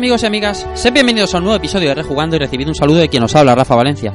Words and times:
Amigos 0.00 0.22
y 0.22 0.26
amigas? 0.26 0.66
Sed 0.72 0.94
bienvenidos 0.94 1.34
a 1.34 1.38
un 1.38 1.44
nuevo 1.44 1.58
episodio 1.58 1.90
de 1.90 1.94
Rejugando 1.96 2.34
y 2.34 2.38
recibid 2.38 2.66
un 2.66 2.74
saludo 2.74 3.00
de 3.00 3.10
quien 3.10 3.22
os 3.22 3.36
habla, 3.36 3.54
Rafa 3.54 3.74
Valencia. 3.74 4.14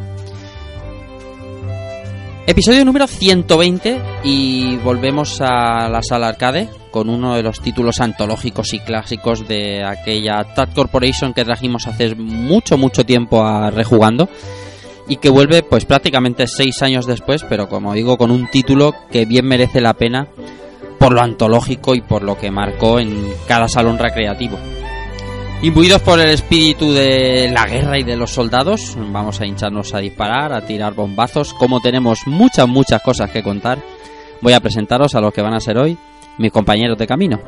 Episodio 2.48 2.84
número 2.84 3.06
120 3.06 4.02
y 4.24 4.78
volvemos 4.78 5.40
a 5.42 5.88
la 5.88 6.02
sala 6.02 6.30
arcade 6.30 6.70
con 6.90 7.08
uno 7.08 7.36
de 7.36 7.44
los 7.44 7.62
títulos 7.62 8.02
antológicos 8.02 8.74
y 8.74 8.80
clásicos 8.80 9.48
de 9.48 9.84
aquella 9.84 10.56
Tat 10.56 10.74
Corporation 10.74 11.36
que 11.36 11.46
trajimos 11.46 11.86
hace 11.86 12.16
mucho, 12.16 12.80
mucho 12.80 13.06
tiempo 13.06 13.46
a 13.46 13.70
Rejugando 13.70 14.28
y 15.08 15.18
que 15.18 15.30
vuelve 15.30 15.62
pues 15.62 15.86
prácticamente 15.86 16.48
seis 16.48 16.82
años 16.82 17.06
después, 17.06 17.46
pero 17.48 17.70
como 17.70 17.94
digo, 17.94 18.18
con 18.18 18.32
un 18.32 18.48
título 18.50 18.96
que 19.12 19.26
bien 19.26 19.46
merece 19.46 19.82
la 19.82 19.94
pena 19.94 20.30
por 20.98 21.14
lo 21.14 21.22
antológico 21.22 21.94
y 21.94 22.02
por 22.02 22.24
lo 22.24 22.40
que 22.40 22.50
marcó 22.50 23.00
en 23.00 23.32
cada 23.48 23.68
salón 23.68 24.00
recreativo. 24.00 24.58
Imbuidos 25.62 26.02
por 26.02 26.20
el 26.20 26.30
espíritu 26.30 26.92
de 26.92 27.50
la 27.52 27.66
guerra 27.66 27.98
y 27.98 28.04
de 28.04 28.16
los 28.16 28.32
soldados, 28.32 28.96
vamos 28.98 29.42
a 29.42 29.48
hincharnos 29.48 29.94
a 29.96 30.00
disparar, 30.00 30.54
a 30.54 30.66
tirar 30.66 30.94
bombazos. 30.94 31.54
Como 31.54 31.80
tenemos 31.80 32.20
muchas, 32.28 32.68
muchas 32.68 33.02
cosas 33.02 33.32
que 33.32 33.42
contar, 33.42 33.80
voy 34.42 34.54
a 34.54 34.60
presentaros 34.60 35.16
a 35.16 35.22
los 35.22 35.34
que 35.34 35.42
van 35.42 35.56
a 35.56 35.60
ser 35.60 35.78
hoy 35.78 35.98
mis 36.38 36.52
compañeros 36.52 36.98
de 36.98 37.08
camino. 37.08 37.40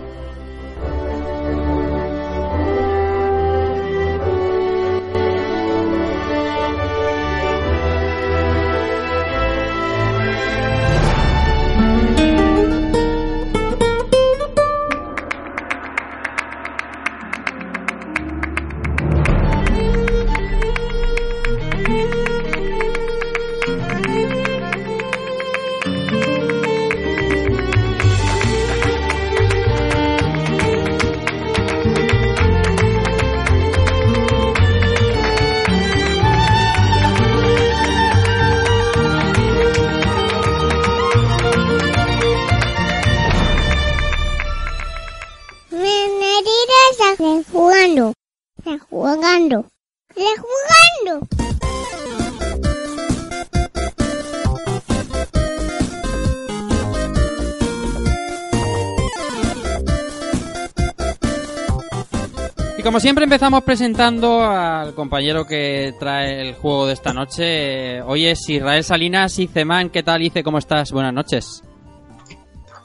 Como 62.98 63.04
siempre 63.04 63.26
empezamos 63.26 63.64
presentando 63.64 64.42
al 64.42 64.96
compañero 64.96 65.46
que 65.46 65.94
trae 66.00 66.42
el 66.42 66.56
juego 66.56 66.88
de 66.88 66.94
esta 66.94 67.14
noche. 67.14 68.02
Hoy 68.02 68.26
es 68.26 68.50
Israel 68.50 68.84
Salinas 68.84 69.38
y 69.38 69.46
Ceman. 69.46 69.92
¿Qué 69.92 70.02
tal, 70.02 70.24
Ice? 70.24 70.44
¿Cómo 70.44 70.58
estás? 70.58 70.92
Buenas 70.92 71.14
noches. 71.14 71.64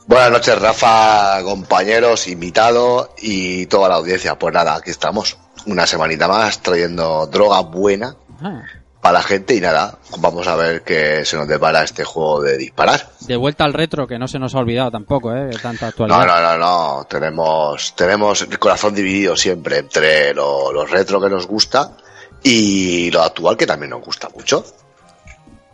Buenas 0.06 0.31
noches, 0.31 0.61
Rafa, 0.61 1.43
compañeros, 1.43 2.28
invitados 2.28 3.09
y 3.23 3.65
toda 3.65 3.89
la 3.89 3.95
audiencia. 3.95 4.39
Pues 4.39 4.53
nada, 4.53 4.77
aquí 4.77 4.91
estamos. 4.91 5.39
Una 5.65 5.87
semanita 5.87 6.29
más 6.29 6.61
trayendo 6.61 7.27
droga 7.29 7.61
buena 7.61 8.15
Ah, 8.43 8.65
para 9.03 9.15
la 9.19 9.23
gente 9.23 9.55
y 9.57 9.61
nada, 9.61 9.99
vamos 10.21 10.47
a 10.47 10.55
ver 10.57 10.83
qué 10.83 11.25
se 11.25 11.37
nos 11.37 11.47
depara 11.49 11.83
este 11.83 12.05
juego 12.05 12.41
de 12.41 12.57
disparar. 12.57 13.01
de 13.27 13.37
vuelta 13.37 13.65
al 13.65 13.73
retro, 13.75 14.07
que 14.07 14.17
no 14.19 14.29
se 14.29 14.39
nos 14.39 14.55
ha 14.55 14.61
olvidado 14.61 14.93
tampoco, 14.93 15.35
¿eh? 15.35 15.47
De 15.47 15.59
tanta 15.59 15.87
No, 15.87 15.89
actualidad. 15.91 16.27
no, 16.27 16.41
no, 16.41 16.59
no. 16.99 17.05
Tenemos, 17.07 17.95
tenemos 17.97 18.43
el 18.43 18.59
corazón 18.61 18.95
dividido 18.95 19.37
siempre 19.37 19.79
entre 19.79 20.33
lo, 20.33 20.73
lo 20.73 20.87
retro 20.87 21.21
que 21.21 21.29
nos 21.29 21.47
gusta 21.49 21.97
y 22.45 23.11
lo 23.11 23.23
actual 23.23 23.57
que 23.57 23.67
también 23.67 23.91
nos 23.91 24.03
gusta 24.05 24.29
mucho. 24.35 24.65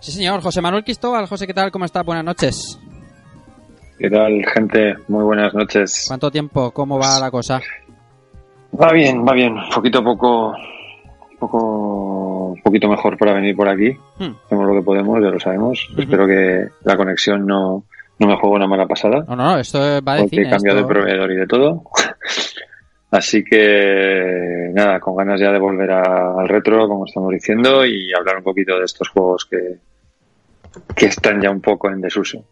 Sí, 0.01 0.11
señor. 0.13 0.41
José 0.41 0.61
Manuel 0.63 0.85
Cristóbal. 0.85 1.27
José, 1.27 1.47
¿qué 1.47 1.53
tal? 1.55 1.71
¿Cómo 1.71 1.85
estás? 1.85 2.07
Buenas 2.07 2.25
noches. 2.25 2.79
¿Qué 3.99 4.09
tal, 4.09 4.43
gente? 4.55 4.95
Muy 5.09 5.25
buenas 5.25 5.53
noches. 5.53 6.05
¿Cuánto 6.09 6.31
tiempo? 6.31 6.71
¿Cómo 6.71 6.99
va 6.99 7.19
la 7.19 7.31
cosa? 7.31 7.61
Va 8.81 8.93
bien, 8.93 9.23
va 9.27 9.33
bien. 9.35 9.55
Poquito 9.75 9.99
a 9.99 10.05
poco, 10.05 10.53
poco, 11.39 12.55
poquito 12.63 12.89
mejor 12.89 13.17
para 13.19 13.35
venir 13.35 13.55
por 13.57 13.69
aquí. 13.69 13.91
Hmm. 14.19 14.33
Hacemos 14.47 14.67
lo 14.67 14.75
que 14.75 14.83
podemos, 14.83 15.21
ya 15.23 15.31
lo 15.31 15.41
sabemos. 15.41 15.89
Espero 15.97 16.27
que 16.27 16.69
la 16.85 16.97
conexión 16.97 17.47
no, 17.47 17.85
no 18.19 18.27
me 18.27 18.37
juegue 18.37 18.57
una 18.57 18.67
mala 18.67 18.87
pasada. 18.87 19.25
No, 19.29 19.37
no, 19.37 19.59
esto 19.59 19.79
va 20.03 20.15
de 20.17 20.21
porque 20.23 20.37
cine. 20.37 20.49
he 20.49 20.51
cambiado 20.51 20.79
esto- 20.81 20.89
de 20.89 20.95
proveedor 20.95 21.33
y 21.33 21.37
de 21.37 21.47
todo. 21.47 21.83
Así 23.11 23.43
que, 23.43 24.71
nada, 24.75 25.01
con 25.01 25.17
ganas 25.17 25.41
ya 25.41 25.51
de 25.51 25.59
volver 25.59 25.91
a- 25.93 26.39
al 26.41 26.47
retro, 26.49 26.87
como 26.87 27.07
estamos 27.07 27.33
diciendo, 27.33 27.87
y 27.87 28.13
hablar 28.13 28.37
un 28.37 28.43
poquito 28.45 28.79
de 28.79 28.85
estos 28.85 29.09
juegos 29.09 29.47
que, 29.51 29.79
que 30.95 31.07
están 31.07 31.41
ya 31.41 31.51
un 31.51 31.63
poco 31.63 31.89
en 31.91 32.03
desuso. 32.03 32.45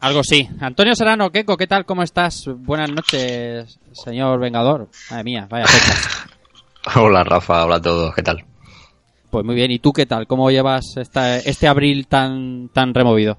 Algo 0.00 0.24
sí. 0.24 0.48
Antonio 0.60 0.94
Serrano, 0.94 1.30
Keco, 1.30 1.58
¿qué 1.58 1.66
tal? 1.66 1.84
¿Cómo 1.84 2.02
estás? 2.02 2.48
Buenas 2.60 2.90
noches, 2.90 3.78
señor 3.92 4.40
Vengador. 4.40 4.88
Madre 5.10 5.24
mía, 5.24 5.46
vaya 5.50 5.66
fecha. 5.66 6.30
Hola 6.96 7.24
Rafa, 7.24 7.64
hola 7.64 7.76
a 7.76 7.82
todos, 7.82 8.14
¿qué 8.14 8.22
tal? 8.22 8.44
Pues 9.30 9.44
muy 9.44 9.54
bien, 9.54 9.70
¿y 9.70 9.78
tú 9.78 9.92
qué 9.92 10.06
tal? 10.06 10.26
¿Cómo 10.26 10.50
llevas 10.50 10.96
esta- 10.96 11.38
este 11.38 11.66
abril 11.66 12.06
tan, 12.06 12.68
tan 12.72 12.94
removido? 12.94 13.38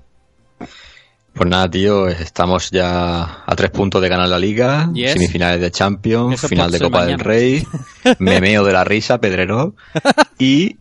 Pues 1.33 1.49
nada, 1.49 1.69
tío, 1.69 2.07
estamos 2.07 2.71
ya 2.71 3.43
a 3.45 3.55
tres 3.55 3.69
puntos 3.71 4.01
de 4.01 4.09
ganar 4.09 4.27
la 4.29 4.39
liga, 4.39 4.89
Yes. 4.93 5.13
semifinales 5.13 5.59
de 5.61 5.69
Champions, 5.71 6.35
Eso 6.35 6.47
final 6.47 6.71
de 6.71 6.79
Copa 6.79 7.05
del. 7.05 7.19
Rey, 7.19 7.63
memeo 8.19 8.63
de 8.63 8.73
la 8.73 8.83
risa, 8.83 9.19
Pedrero, 9.19 9.75
y 10.39 10.77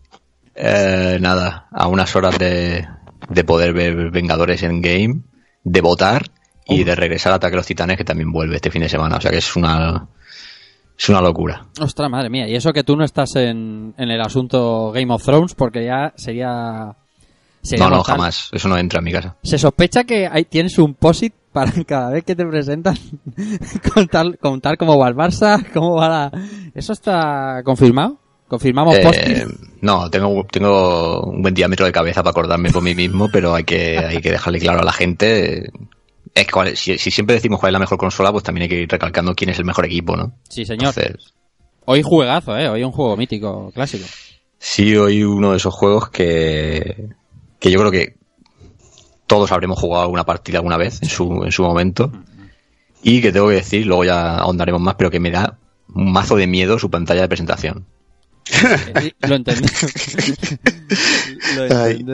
eh, 0.55 1.17
nada, 1.21 1.67
a 1.71 1.87
unas 1.87 2.15
horas 2.15 2.37
de, 2.39 2.87
de 3.29 3.43
poder 3.43 3.73
ver 3.73 4.11
Vengadores 4.11 4.63
en 4.63 4.81
game, 4.81 5.21
de 5.63 5.81
votar 5.81 6.25
y 6.67 6.83
de 6.83 6.95
regresar 6.95 7.31
a 7.33 7.35
Ataque 7.35 7.55
a 7.55 7.57
los 7.57 7.65
Titanes 7.67 7.97
que 7.97 8.03
también 8.05 8.31
vuelve 8.31 8.55
este 8.55 8.71
fin 8.71 8.81
de 8.81 8.89
semana, 8.89 9.17
o 9.17 9.21
sea 9.21 9.31
que 9.31 9.37
es 9.37 9.55
una 9.57 10.07
es 10.97 11.09
una 11.09 11.21
locura. 11.21 11.65
Ostras, 11.79 12.09
madre 12.09 12.29
mía, 12.29 12.47
y 12.47 12.55
eso 12.55 12.71
que 12.71 12.83
tú 12.83 12.95
no 12.95 13.03
estás 13.03 13.35
en, 13.35 13.93
en 13.97 14.09
el 14.09 14.21
asunto 14.21 14.91
Game 14.91 15.13
of 15.13 15.23
Thrones, 15.23 15.55
porque 15.55 15.85
ya 15.85 16.13
sería... 16.15 16.95
sería 17.61 17.85
No, 17.85 17.89
no, 17.89 17.97
mortal. 17.97 18.15
jamás, 18.15 18.49
eso 18.51 18.67
no 18.67 18.77
entra 18.77 18.99
en 18.99 19.05
mi 19.05 19.11
casa. 19.11 19.35
Se 19.43 19.57
sospecha 19.57 20.03
que 20.03 20.27
hay, 20.27 20.45
tienes 20.45 20.77
un 20.77 20.93
POSIT 20.93 21.33
para 21.51 21.71
cada 21.87 22.11
vez 22.11 22.23
que 22.23 22.35
te 22.35 22.45
presentan 22.45 22.97
contar, 23.93 24.37
contar 24.39 24.77
cómo 24.77 24.97
va 24.97 25.09
el 25.09 25.15
Barça, 25.15 25.63
cómo 25.73 25.95
va 25.95 26.09
la... 26.09 26.31
¿Eso 26.73 26.93
está 26.93 27.61
confirmado? 27.63 28.19
¿Confirmamos 28.47 28.95
Eh, 28.95 29.45
no, 29.81 30.09
tengo, 30.09 30.45
tengo 30.51 31.23
un 31.23 31.41
buen 31.41 31.53
diámetro 31.53 31.85
de 31.85 31.91
cabeza 31.91 32.21
para 32.21 32.31
acordarme 32.31 32.69
por 32.69 32.83
mí 32.83 32.93
mismo, 32.93 33.27
pero 33.31 33.55
hay 33.55 33.63
que, 33.63 33.97
hay 33.97 34.21
que 34.21 34.31
dejarle 34.31 34.59
claro 34.59 34.81
a 34.81 34.85
la 34.85 34.93
gente. 34.93 35.71
Es 36.35 36.45
que 36.45 36.51
cuál- 36.51 36.77
si, 36.77 36.97
si 36.99 37.09
siempre 37.09 37.35
decimos 37.35 37.59
cuál 37.59 37.71
es 37.71 37.73
la 37.73 37.79
mejor 37.79 37.97
consola, 37.97 38.31
pues 38.31 38.43
también 38.43 38.63
hay 38.63 38.69
que 38.69 38.81
ir 38.81 38.89
recalcando 38.89 39.33
quién 39.33 39.49
es 39.49 39.57
el 39.57 39.65
mejor 39.65 39.85
equipo, 39.85 40.15
¿no? 40.15 40.33
Sí, 40.49 40.65
señor. 40.65 40.89
Entonces, 40.95 41.33
Hoy 41.85 42.01
juegazo, 42.03 42.57
¿eh? 42.57 42.67
Hoy 42.69 42.83
un 42.83 42.91
juego 42.91 43.15
mítico, 43.15 43.71
clásico. 43.73 44.05
sí, 44.59 44.95
hoy 44.95 45.23
uno 45.23 45.51
de 45.51 45.57
esos 45.57 45.73
juegos 45.73 46.09
que, 46.09 47.09
que 47.59 47.71
yo 47.71 47.79
creo 47.79 47.91
que 47.91 48.15
todos 49.27 49.51
habremos 49.51 49.79
jugado 49.79 50.03
alguna 50.03 50.23
partida 50.25 50.57
alguna 50.59 50.77
vez 50.77 51.01
en 51.01 51.09
su, 51.09 51.43
en 51.43 51.51
su 51.51 51.63
momento. 51.63 52.11
Y 53.03 53.21
que 53.21 53.31
tengo 53.31 53.47
que 53.49 53.55
decir, 53.55 53.85
luego 53.85 54.03
ya 54.03 54.35
ahondaremos 54.37 54.81
más, 54.81 54.95
pero 54.95 55.09
que 55.11 55.19
me 55.19 55.29
da 55.31 55.57
un 55.93 56.11
mazo 56.11 56.35
de 56.35 56.47
miedo 56.47 56.77
su 56.79 56.89
pantalla 56.89 57.21
de 57.21 57.27
presentación. 57.29 57.85
Sí, 59.01 59.13
Lo 59.27 59.35
entendí. 59.35 59.67
Ay, 61.71 62.05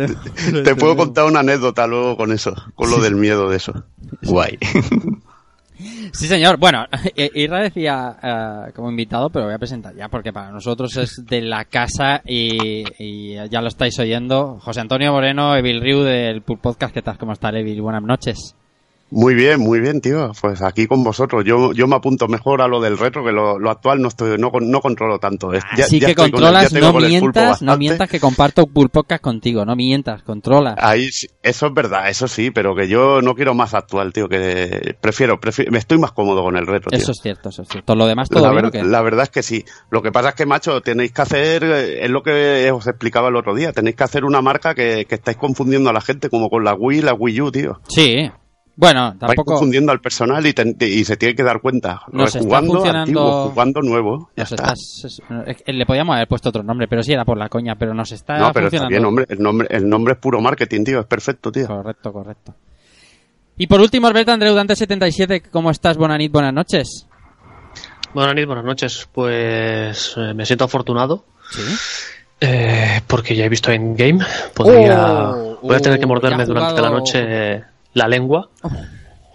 te 0.63 0.75
puedo 0.75 0.95
contar 0.95 1.25
una 1.25 1.39
anécdota 1.39 1.87
luego 1.87 2.17
con 2.17 2.31
eso, 2.31 2.53
con 2.75 2.89
lo 2.89 2.99
del 2.99 3.15
miedo 3.15 3.49
de 3.49 3.57
eso. 3.57 3.83
Guay. 4.23 4.57
Sí, 6.13 6.27
señor. 6.27 6.57
Bueno, 6.57 6.85
Irra 7.15 7.61
decía 7.61 8.17
eh, 8.21 8.71
como 8.75 8.89
invitado, 8.89 9.29
pero 9.29 9.45
voy 9.45 9.53
a 9.55 9.59
presentar 9.59 9.95
ya, 9.95 10.09
porque 10.09 10.33
para 10.33 10.51
nosotros 10.51 10.95
es 10.97 11.25
de 11.25 11.41
la 11.41 11.65
casa 11.65 12.21
y, 12.25 12.83
y 12.99 13.33
ya 13.49 13.61
lo 13.61 13.67
estáis 13.67 13.97
oyendo. 13.99 14.59
José 14.59 14.81
Antonio 14.81 15.11
Moreno, 15.11 15.55
Evil 15.55 15.81
Riu 15.81 16.01
del 16.01 16.41
Podcast. 16.41 16.93
¿Qué 16.93 17.01
tal? 17.01 17.17
¿Cómo 17.17 17.33
está, 17.33 17.49
Evil? 17.49 17.81
Buenas 17.81 18.03
noches. 18.03 18.55
Muy 19.11 19.35
bien, 19.35 19.59
muy 19.59 19.79
bien, 19.81 19.99
tío. 19.99 20.31
Pues 20.41 20.61
aquí 20.61 20.87
con 20.87 21.03
vosotros. 21.03 21.43
Yo, 21.45 21.73
yo 21.73 21.85
me 21.85 21.95
apunto 21.97 22.27
mejor 22.29 22.61
a 22.61 22.67
lo 22.67 22.79
del 22.79 22.97
retro, 22.97 23.23
que 23.25 23.31
lo, 23.33 23.59
lo 23.59 23.69
actual 23.69 24.01
no 24.01 24.07
estoy, 24.07 24.37
no, 24.37 24.51
no 24.61 24.79
controlo 24.81 25.19
tanto. 25.19 25.53
Es- 25.53 25.63
ya- 25.77 25.83
Así 25.85 25.99
ya 25.99 26.07
que 26.07 26.11
estoy 26.13 26.31
con 26.31 26.39
el- 26.39 26.45
controlas, 26.45 26.73
no 26.73 26.93
con 26.93 27.03
el 27.03 27.19
pulpo 27.19 27.39
mientas, 27.39 27.61
no 27.61 27.77
mientas 27.77 28.09
que 28.09 28.19
comparto 28.21 28.67
Pur 28.67 28.89
Podcast 28.89 29.21
contigo. 29.21 29.65
No 29.65 29.75
mientas, 29.75 30.23
controla. 30.23 30.75
Ahí, 30.77 31.09
eso 31.43 31.67
es 31.67 31.73
verdad, 31.73 32.09
eso 32.09 32.27
sí, 32.27 32.51
pero 32.51 32.73
que 32.73 32.87
yo 32.87 33.21
no 33.21 33.35
quiero 33.35 33.53
más 33.53 33.73
actual, 33.73 34.13
tío, 34.13 34.29
que 34.29 34.95
prefiero, 35.01 35.39
prefiero 35.39 35.71
me 35.71 35.77
estoy 35.79 35.97
más 35.97 36.13
cómodo 36.13 36.41
con 36.43 36.55
el 36.55 36.65
retro, 36.65 36.89
tío. 36.89 36.99
Eso 36.99 37.11
es 37.11 37.19
cierto, 37.21 37.49
eso 37.49 37.63
es 37.63 37.67
cierto. 37.67 37.95
Lo 37.95 38.07
demás 38.07 38.29
todo 38.29 38.47
la, 38.47 38.53
ver- 38.53 38.71
la 38.85 39.01
verdad 39.01 39.23
es 39.23 39.29
que 39.29 39.43
sí. 39.43 39.65
Lo 39.89 40.01
que 40.01 40.11
pasa 40.13 40.29
es 40.29 40.35
que, 40.35 40.45
macho, 40.45 40.79
tenéis 40.81 41.11
que 41.11 41.21
hacer, 41.21 41.63
eh, 41.65 42.05
es 42.05 42.09
lo 42.09 42.23
que 42.23 42.71
os 42.71 42.87
explicaba 42.87 43.27
el 43.27 43.35
otro 43.35 43.53
día, 43.53 43.73
tenéis 43.73 43.97
que 43.97 44.03
hacer 44.05 44.23
una 44.23 44.41
marca 44.41 44.73
que, 44.73 45.05
que 45.05 45.15
estáis 45.15 45.35
confundiendo 45.35 45.89
a 45.89 45.93
la 45.93 45.99
gente 46.01 46.29
como 46.29 46.49
con 46.49 46.63
la 46.63 46.73
Wii 46.73 46.99
y 46.99 47.01
la 47.01 47.13
Wii 47.13 47.41
U, 47.41 47.51
tío. 47.51 47.81
Sí. 47.89 48.31
Bueno, 48.75 49.15
tampoco 49.19 49.51
confundiendo 49.51 49.91
al 49.91 49.99
personal 49.99 50.45
y, 50.45 50.53
te- 50.53 50.75
y 50.87 51.03
se 51.03 51.17
tiene 51.17 51.35
que 51.35 51.43
dar 51.43 51.61
cuenta. 51.61 52.01
Nos 52.11 52.29
está 52.29 52.39
jugando 52.39 52.73
funcionando- 52.73 53.01
antiguo, 53.21 53.49
jugando 53.49 53.81
nuevo. 53.81 54.29
Ya 54.35 54.43
está. 54.43 54.73
es- 54.73 55.21
le 55.67 55.85
podíamos 55.85 56.15
haber 56.15 56.27
puesto 56.27 56.49
otro 56.49 56.63
nombre, 56.63 56.87
pero 56.87 57.03
sí 57.03 57.11
era 57.13 57.25
por 57.25 57.37
la 57.37 57.49
coña, 57.49 57.75
pero 57.75 57.93
nos 57.93 58.11
está 58.11 58.37
No, 58.39 58.51
pero 58.53 58.67
está 58.67 58.79
funcionando. 58.79 58.89
bien, 58.89 59.05
hombre. 59.05 59.25
El 59.29 59.39
nombre, 59.43 59.67
el 59.69 59.87
nombre 59.89 60.13
es 60.13 60.19
puro 60.19 60.41
marketing, 60.41 60.83
tío. 60.83 60.99
Es 61.01 61.05
perfecto, 61.05 61.51
tío. 61.51 61.67
Correcto, 61.67 62.11
correcto. 62.13 62.55
Y 63.57 63.67
por 63.67 63.81
último, 63.81 64.07
Alberto 64.07 64.31
Andreu 64.31 64.55
Dante 64.55 64.75
77, 64.75 65.41
¿cómo 65.51 65.69
estás? 65.69 65.97
Bonanit, 65.97 66.31
buenas 66.31 66.53
noches. 66.53 67.07
Buenas 68.13 68.33
noches, 68.33 68.47
buenas 68.47 68.65
noches. 68.65 69.09
Pues 69.11 70.13
eh, 70.17 70.33
me 70.33 70.45
siento 70.45 70.65
afortunado 70.65 71.25
Sí. 71.51 71.61
eh, 72.39 73.01
porque 73.05 73.35
ya 73.35 73.45
he 73.45 73.49
visto 73.49 73.71
en 73.71 73.95
game. 73.95 74.19
Podría, 74.55 75.29
Oh, 75.31 75.59
voy 75.61 75.75
a 75.75 75.79
tener 75.79 75.99
que 75.99 76.05
oh, 76.05 76.07
morderme 76.07 76.45
durante 76.45 76.71
jugado- 76.71 76.89
la 76.89 76.97
noche 76.97 77.19
eh, 77.23 77.63
la 77.93 78.07
lengua, 78.07 78.49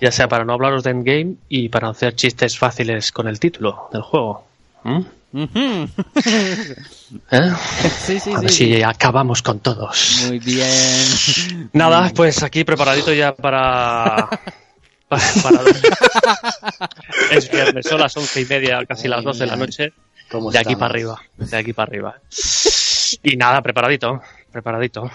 ya 0.01 0.11
sea 0.13 0.29
para 0.29 0.45
no 0.45 0.53
hablaros 0.55 0.83
de 0.85 0.91
endgame 0.91 1.35
y 1.49 1.69
para 1.69 1.89
hacer 1.89 2.15
chistes 2.15 2.59
fáciles 2.59 3.13
con 3.13 3.29
el 3.29 3.39
título 3.41 3.89
del 3.93 4.03
juego. 4.03 4.45
¿Mm? 4.85 5.01
¿Eh? 7.31 7.53
sí, 8.05 8.19
sí, 8.21 8.33
A 8.35 8.41
ver 8.41 8.51
sí. 8.51 8.75
si 8.77 8.83
acabamos 8.83 9.43
con 9.43 9.61
todos. 9.61 10.25
Muy 10.29 10.39
bien. 10.39 11.69
Nada, 11.73 12.11
pues 12.15 12.43
aquí 12.43 12.65
preparadito 12.65 13.13
ya 13.13 13.35
para. 13.35 14.29
para, 15.09 15.23
para- 15.43 15.63
es 17.33 17.51
viernes, 17.51 17.87
son 17.87 18.01
las 18.01 18.17
once 18.17 18.41
y 18.41 18.45
media, 18.47 18.85
casi 18.87 19.09
las 19.09 19.23
doce 19.25 19.41
de 19.41 19.47
la 19.47 19.57
noche. 19.57 19.93
¿Cómo 20.31 20.51
De 20.51 20.59
aquí 20.59 20.75
para 20.75 20.87
arriba, 20.87 21.21
de 21.37 21.57
aquí 21.57 21.73
para 21.73 21.89
arriba. 21.91 22.21
Y 23.23 23.37
nada, 23.37 23.63
preparadito, 23.63 24.21
preparadito. 24.51 25.09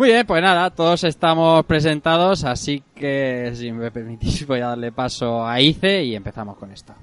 Muy 0.00 0.08
bien, 0.08 0.26
pues 0.26 0.40
nada, 0.42 0.70
todos 0.70 1.04
estamos 1.04 1.62
presentados, 1.66 2.44
así 2.44 2.82
que 2.96 3.52
si 3.54 3.70
me 3.70 3.90
permitís 3.90 4.46
voy 4.46 4.60
a 4.60 4.68
darle 4.68 4.92
paso 4.92 5.46
a 5.46 5.60
Ice 5.60 6.04
y 6.04 6.16
empezamos 6.16 6.56
con 6.56 6.72
esto. 6.72 6.94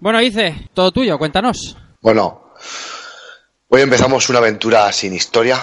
Bueno, 0.00 0.20
Ice, 0.20 0.68
todo 0.74 0.92
tuyo, 0.92 1.16
cuéntanos. 1.16 1.78
Bueno, 2.02 2.52
hoy 3.68 3.80
empezamos 3.80 4.28
una 4.28 4.40
aventura 4.40 4.92
sin 4.92 5.14
historia, 5.14 5.58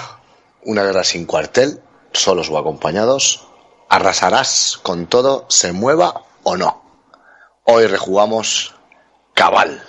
una 0.64 0.82
guerra 0.82 1.04
sin 1.04 1.28
cuartel, 1.28 1.80
solos 2.12 2.50
o 2.50 2.58
acompañados. 2.58 3.46
Arrasarás 3.96 4.78
con 4.84 5.08
todo, 5.08 5.46
se 5.48 5.72
mueva 5.72 6.24
o 6.44 6.58
no. 6.58 6.82
Hoy 7.64 7.88
rejugamos 7.88 8.76
Cabal. 9.34 9.82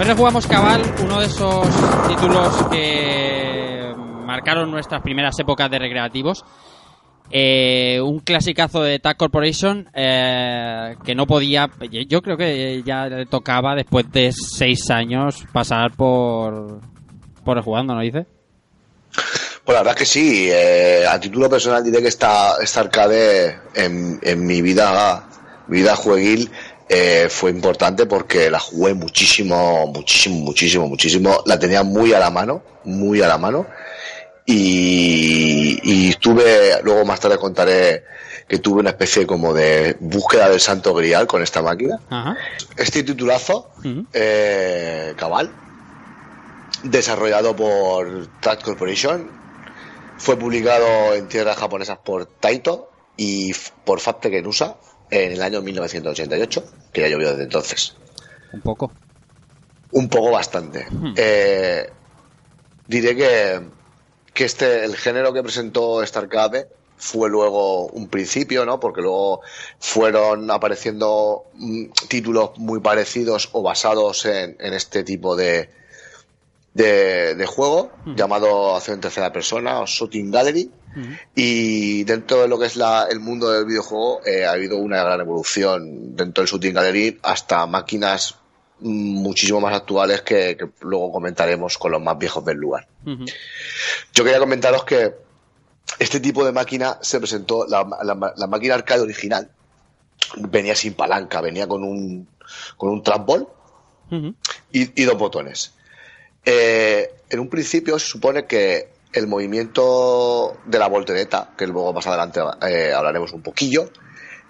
Hoy 0.00 0.16
jugamos 0.16 0.48
Cabal, 0.48 0.82
uno 1.04 1.20
de 1.20 1.26
esos 1.26 1.68
títulos 2.08 2.66
que 2.72 3.94
marcaron 4.26 4.68
nuestras 4.68 5.00
primeras 5.02 5.38
épocas 5.38 5.70
de 5.70 5.78
recreativos. 5.78 6.44
Eh, 7.30 8.00
un 8.02 8.18
clasicazo 8.20 8.82
de 8.82 8.98
Tag 8.98 9.16
Corporation 9.16 9.88
eh, 9.94 10.96
que 11.04 11.14
no 11.14 11.26
podía, 11.26 11.70
yo 12.08 12.22
creo 12.22 12.36
que 12.36 12.82
ya 12.84 13.06
le 13.06 13.26
tocaba 13.26 13.76
después 13.76 14.10
de 14.10 14.32
seis 14.32 14.90
años 14.90 15.44
pasar 15.52 15.92
por 15.92 16.80
por 17.44 17.56
el 17.56 17.62
jugando, 17.62 17.94
¿no 17.94 18.00
dice? 18.00 18.26
Pues 19.64 19.74
la 19.74 19.82
verdad 19.82 19.96
que 19.96 20.06
sí, 20.06 20.48
eh, 20.50 21.04
a 21.08 21.18
título 21.20 21.48
personal 21.48 21.82
diré 21.84 22.00
que 22.00 22.08
esta, 22.08 22.56
esta 22.62 22.80
arcade 22.80 23.58
en, 23.74 24.18
en 24.22 24.46
mi 24.46 24.62
vida, 24.62 25.24
vida 25.68 25.96
jueguil 25.96 26.50
eh, 26.88 27.28
fue 27.30 27.50
importante 27.50 28.06
porque 28.06 28.50
la 28.50 28.58
jugué 28.58 28.94
muchísimo, 28.94 29.86
muchísimo, 29.86 30.36
muchísimo, 30.40 30.88
muchísimo. 30.88 31.42
La 31.46 31.58
tenía 31.58 31.84
muy 31.84 32.12
a 32.12 32.18
la 32.18 32.30
mano, 32.30 32.62
muy 32.84 33.22
a 33.22 33.28
la 33.28 33.38
mano. 33.38 33.66
Y, 34.52 35.78
y 35.82 36.14
tuve, 36.14 36.82
luego 36.82 37.04
más 37.04 37.20
tarde 37.20 37.38
contaré 37.38 38.04
que 38.50 38.58
tuve 38.58 38.80
una 38.80 38.90
especie 38.90 39.28
como 39.28 39.54
de 39.54 39.96
búsqueda 40.00 40.48
del 40.48 40.58
santo 40.58 40.92
grial 40.92 41.28
con 41.28 41.40
esta 41.40 41.62
máquina. 41.62 42.00
Ajá. 42.10 42.36
Este 42.76 43.04
titulazo, 43.04 43.70
eh, 44.12 45.14
Cabal, 45.16 45.52
desarrollado 46.82 47.54
por 47.54 48.26
Tag 48.40 48.60
Corporation, 48.60 49.30
fue 50.18 50.36
publicado 50.36 51.14
en 51.14 51.28
tierras 51.28 51.58
japonesas 51.58 51.98
por 51.98 52.26
Taito 52.26 52.90
y 53.16 53.52
por 53.84 54.00
Fabtech 54.00 54.34
en 54.34 54.46
USA 54.48 54.76
en 55.10 55.30
el 55.30 55.42
año 55.42 55.62
1988, 55.62 56.64
que 56.92 57.02
ya 57.02 57.08
llovió 57.08 57.30
desde 57.30 57.44
entonces. 57.44 57.94
Un 58.52 58.62
poco. 58.62 58.92
Un 59.92 60.08
poco 60.08 60.32
bastante. 60.32 60.88
Eh, 61.16 61.88
diré 62.88 63.14
que, 63.14 63.60
que 64.40 64.46
este, 64.46 64.86
el 64.86 64.96
género 64.96 65.34
que 65.34 65.42
presentó 65.42 66.02
esta 66.02 66.20
arcade 66.20 66.66
fue 66.96 67.28
luego 67.28 67.88
un 67.88 68.08
principio, 68.08 68.64
¿no? 68.64 68.80
Porque 68.80 69.02
luego 69.02 69.42
fueron 69.78 70.50
apareciendo 70.50 71.44
mm, 71.52 71.90
títulos 72.08 72.52
muy 72.56 72.80
parecidos 72.80 73.50
o 73.52 73.60
basados 73.62 74.24
en, 74.24 74.56
en 74.58 74.72
este 74.72 75.04
tipo 75.04 75.36
de, 75.36 75.68
de, 76.72 77.34
de 77.34 77.44
juego, 77.44 77.92
llamado 78.16 78.76
acción 78.76 78.94
en 78.94 79.00
tercera 79.02 79.30
persona 79.30 79.80
o 79.80 79.84
Shooting 79.84 80.30
Gallery. 80.30 80.70
Y 81.34 82.04
dentro 82.04 82.40
de 82.40 82.48
lo 82.48 82.58
que 82.58 82.64
es 82.64 82.76
la, 82.76 83.08
el 83.10 83.20
mundo 83.20 83.50
del 83.50 83.66
videojuego 83.66 84.22
eh, 84.24 84.46
ha 84.46 84.52
habido 84.52 84.78
una 84.78 85.04
gran 85.04 85.20
evolución 85.20 86.16
dentro 86.16 86.40
del 86.40 86.50
Shooting 86.50 86.72
Gallery 86.72 87.18
hasta 87.22 87.66
máquinas 87.66 88.39
muchísimo 88.80 89.60
más 89.60 89.74
actuales 89.74 90.22
que, 90.22 90.56
que 90.56 90.68
luego 90.80 91.12
comentaremos 91.12 91.76
con 91.78 91.92
los 91.92 92.00
más 92.02 92.16
viejos 92.18 92.44
del 92.44 92.56
lugar. 92.58 92.86
Yo 94.14 94.24
quería 94.24 94.38
comentaros 94.38 94.84
que 94.84 95.14
este 95.98 96.20
tipo 96.20 96.44
de 96.44 96.52
máquina 96.52 96.98
se 97.00 97.18
presentó, 97.18 97.66
la, 97.66 97.82
la- 98.02 98.32
la 98.36 98.46
máquina 98.46 98.74
arcade 98.74 99.00
original 99.02 99.50
venía 100.36 100.74
sin 100.74 100.94
palanca, 100.94 101.40
venía 101.40 101.66
con 101.66 101.82
un, 101.84 102.28
con 102.76 102.90
un 102.90 103.02
Ujú. 104.10 104.34
y, 104.72 105.02
y 105.02 105.04
dos 105.04 105.18
botones. 105.18 105.72
Eh, 106.44 107.10
en 107.28 107.38
un 107.40 107.48
principio 107.48 107.98
se 107.98 108.06
supone 108.06 108.46
que 108.46 108.88
el 109.12 109.26
movimiento 109.26 110.56
de 110.66 110.78
la 110.78 110.88
voltereta, 110.88 111.50
que 111.56 111.66
luego 111.66 111.92
más 111.92 112.06
adelante 112.06 112.40
eh, 112.66 112.92
hablaremos 112.94 113.32
un 113.32 113.42
poquillo, 113.42 113.90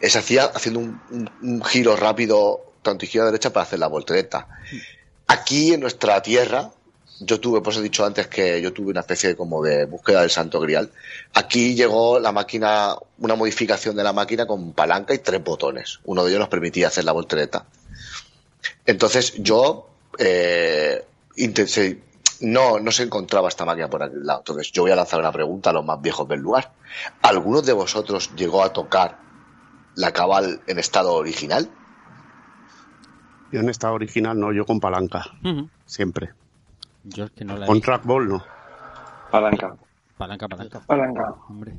eh, 0.01 0.09
se 0.11 0.19
hacía 0.19 0.45
haciendo 0.45 0.81
un, 0.81 1.01
un- 1.11 1.31
un 1.43 1.65
giro 1.65 1.97
rápido, 1.97 2.70
tanto 2.83 3.05
izquierda 3.05 3.27
derecha, 3.27 3.53
para 3.53 3.65
hacer 3.65 3.79
la 3.79 3.87
voltereta. 3.89 4.49
Aquí 5.27 5.73
en 5.75 5.81
nuestra 5.81 6.21
tierra, 6.23 6.71
yo 7.21 7.39
tuve, 7.39 7.61
por 7.61 7.73
eso 7.73 7.81
he 7.81 7.85
dicho 7.85 8.05
antes 8.05 8.27
que 8.29 8.61
yo 8.63 8.73
tuve 8.73 8.91
una 8.91 9.01
especie 9.01 9.29
de 9.31 9.37
como 9.37 9.63
de 9.63 9.85
búsqueda 9.85 10.23
del 10.23 10.31
santo 10.31 10.59
grial. 10.61 10.91
Aquí 11.35 11.75
llegó 11.75 12.19
la 12.19 12.33
máquina, 12.33 12.97
una 13.19 13.35
modificación 13.35 13.95
de 13.97 14.03
la 14.03 14.13
máquina 14.13 14.47
con 14.47 14.73
palanca 14.73 15.13
y 15.15 15.19
tres 15.19 15.45
botones. 15.45 16.01
Uno 16.05 16.25
de 16.25 16.31
ellos 16.31 16.41
nos 16.41 16.49
permitía 16.49 16.89
hacer 16.89 17.05
la 17.05 17.13
voltereta. 17.13 17.67
Entonces 18.87 19.35
yo 19.39 19.89
eh, 20.19 21.05
intenté- 21.37 22.01
no, 22.41 22.81
no 22.81 22.91
se 22.91 23.03
encontraba 23.03 23.49
esta 23.49 23.65
máquina 23.67 23.91
por 23.91 24.03
aquel 24.03 24.25
lado. 24.25 24.41
Entonces, 24.41 24.73
yo 24.73 24.83
voy 24.83 24.91
a 24.93 24.97
lanzar 24.97 25.21
una 25.21 25.31
pregunta 25.31 25.71
a 25.71 25.73
los 25.75 25.85
más 25.85 26.01
viejos 26.01 26.27
del 26.27 26.41
lugar. 26.41 26.73
¿Alguno 27.21 27.61
de 27.61 27.75
vosotros 27.75 28.31
llegó 28.35 28.65
a 28.65 28.73
tocar 28.73 29.19
la 29.95 30.13
cabal 30.13 30.63
en 30.67 30.79
estado 30.79 31.13
original? 31.13 31.71
Yo 33.53 33.61
en 33.61 33.69
estado 33.69 33.95
original 33.95 34.39
no, 34.39 34.53
yo 34.53 34.65
con 34.65 34.81
palanca, 34.81 35.25
siempre. 35.87 36.31
Yo 37.05 37.25
es 37.25 37.31
que 37.33 37.45
no 37.45 37.57
la 37.57 37.65
he 37.65 37.69
Con 37.69 37.81
trackball 37.81 38.29
no. 38.29 38.43
Palanca. 39.31 39.75
Palanca, 40.17 40.49
palanca. 40.49 40.81
Palanca. 40.87 41.35
Hombre. 41.49 41.73